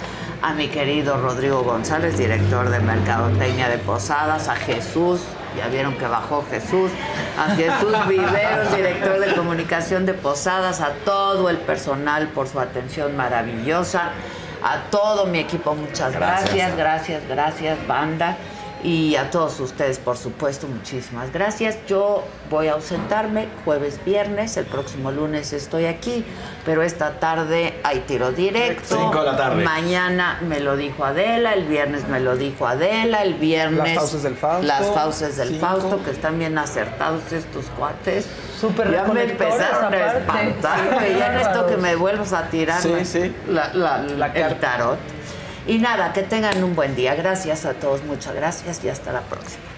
a 0.43 0.52
mi 0.52 0.68
querido 0.68 1.18
Rodrigo 1.20 1.62
González, 1.62 2.18
director 2.18 2.68
de 2.70 2.81
Mercadotecnia 2.81 3.68
de 3.68 3.78
Posadas, 3.78 4.49
a 4.49 4.57
Jesús, 4.57 5.20
ya 5.57 5.68
vieron 5.68 5.97
que 5.97 6.07
bajó 6.07 6.44
Jesús, 6.51 6.91
a 7.39 7.55
Jesús 7.55 7.94
Viveros, 8.09 8.75
director 8.75 9.20
de 9.20 9.35
comunicación 9.35 10.07
de 10.07 10.15
Posadas, 10.15 10.81
a 10.81 10.91
todo 11.05 11.49
el 11.51 11.59
personal 11.59 12.28
por 12.28 12.49
su 12.49 12.60
atención 12.60 13.17
maravillosa, 13.17 14.10
a 14.62 14.91
todo 14.91 15.27
mi 15.27 15.39
equipo, 15.39 15.75
muchas 15.75 16.12
Gracias. 16.12 16.55
gracias 16.55 16.77
gracias, 16.77 17.23
gracias, 17.28 17.86
banda. 17.86 18.36
Y 18.84 19.16
a 19.16 19.31
todos 19.31 19.58
ustedes, 19.58 19.98
por 19.98 20.16
supuesto, 20.16 20.68
muchísimas 20.68 21.32
gracias. 21.32 21.78
Yo 21.89 22.23
voy 22.48 22.68
a 22.68 22.74
ausentarme 22.74 23.48
jueves, 23.65 23.98
viernes, 24.05 24.57
el 24.57 24.66
próximo 24.66 25.10
lunes 25.10 25.52
estoy 25.52 25.86
aquí, 25.86 26.24
pero 26.65 26.82
esta 26.82 27.18
tarde 27.18 27.74
hay 27.82 27.98
tiro 28.07 28.31
directo. 28.31 28.97
Cinco 28.97 29.18
de 29.20 29.26
la 29.32 29.36
tarde. 29.36 29.65
Mañana 29.65 30.39
me 30.47 30.60
lo 30.60 30.76
dijo 30.76 31.05
Adela, 31.05 31.55
el 31.55 31.65
viernes 31.65 32.07
me 32.08 32.20
lo 32.20 32.36
dijo 32.36 32.68
Adela, 32.68 33.23
el 33.24 33.34
viernes. 33.34 33.78
Las 33.94 33.94
fauces 33.97 34.23
del 34.23 34.36
Fausto. 34.36 34.66
Las 34.66 34.86
fauces 34.86 35.36
del 35.36 35.48
Cinco. 35.48 35.66
Fausto, 35.66 36.05
que 36.05 36.10
están 36.12 36.39
bien 36.39 36.57
acertados 36.57 37.32
estos 37.32 37.65
cuates. 37.76 38.26
Súper 38.60 38.92
Ya 38.92 39.05
me 39.05 39.24
empezaron 39.24 39.92
a 39.92 40.12
espantar, 40.18 40.94
güey, 40.94 41.18
Ya 41.18 41.28
necesito 41.31 41.48
bárbaros. 41.48 41.70
que 41.73 41.76
me 41.78 41.97
vuelvas 41.97 42.32
a 42.32 42.42
tirar 42.48 42.81
Sí, 42.81 42.92
sí. 43.05 43.34
la, 43.48 43.73
la- 43.74 44.26
el 44.34 44.58
tarot. 44.60 44.98
Y 45.68 45.76
nada, 45.76 46.14
que 46.14 46.22
tengan 46.22 46.64
un 46.64 46.74
buen 46.74 46.97
día. 46.97 47.14
Gracias 47.14 47.66
a 47.66 47.74
todos, 47.74 48.02
muchas 48.02 48.34
gracias 48.34 48.82
y 48.82 48.88
hasta 48.88 49.12
la 49.12 49.20
próxima. 49.20 49.77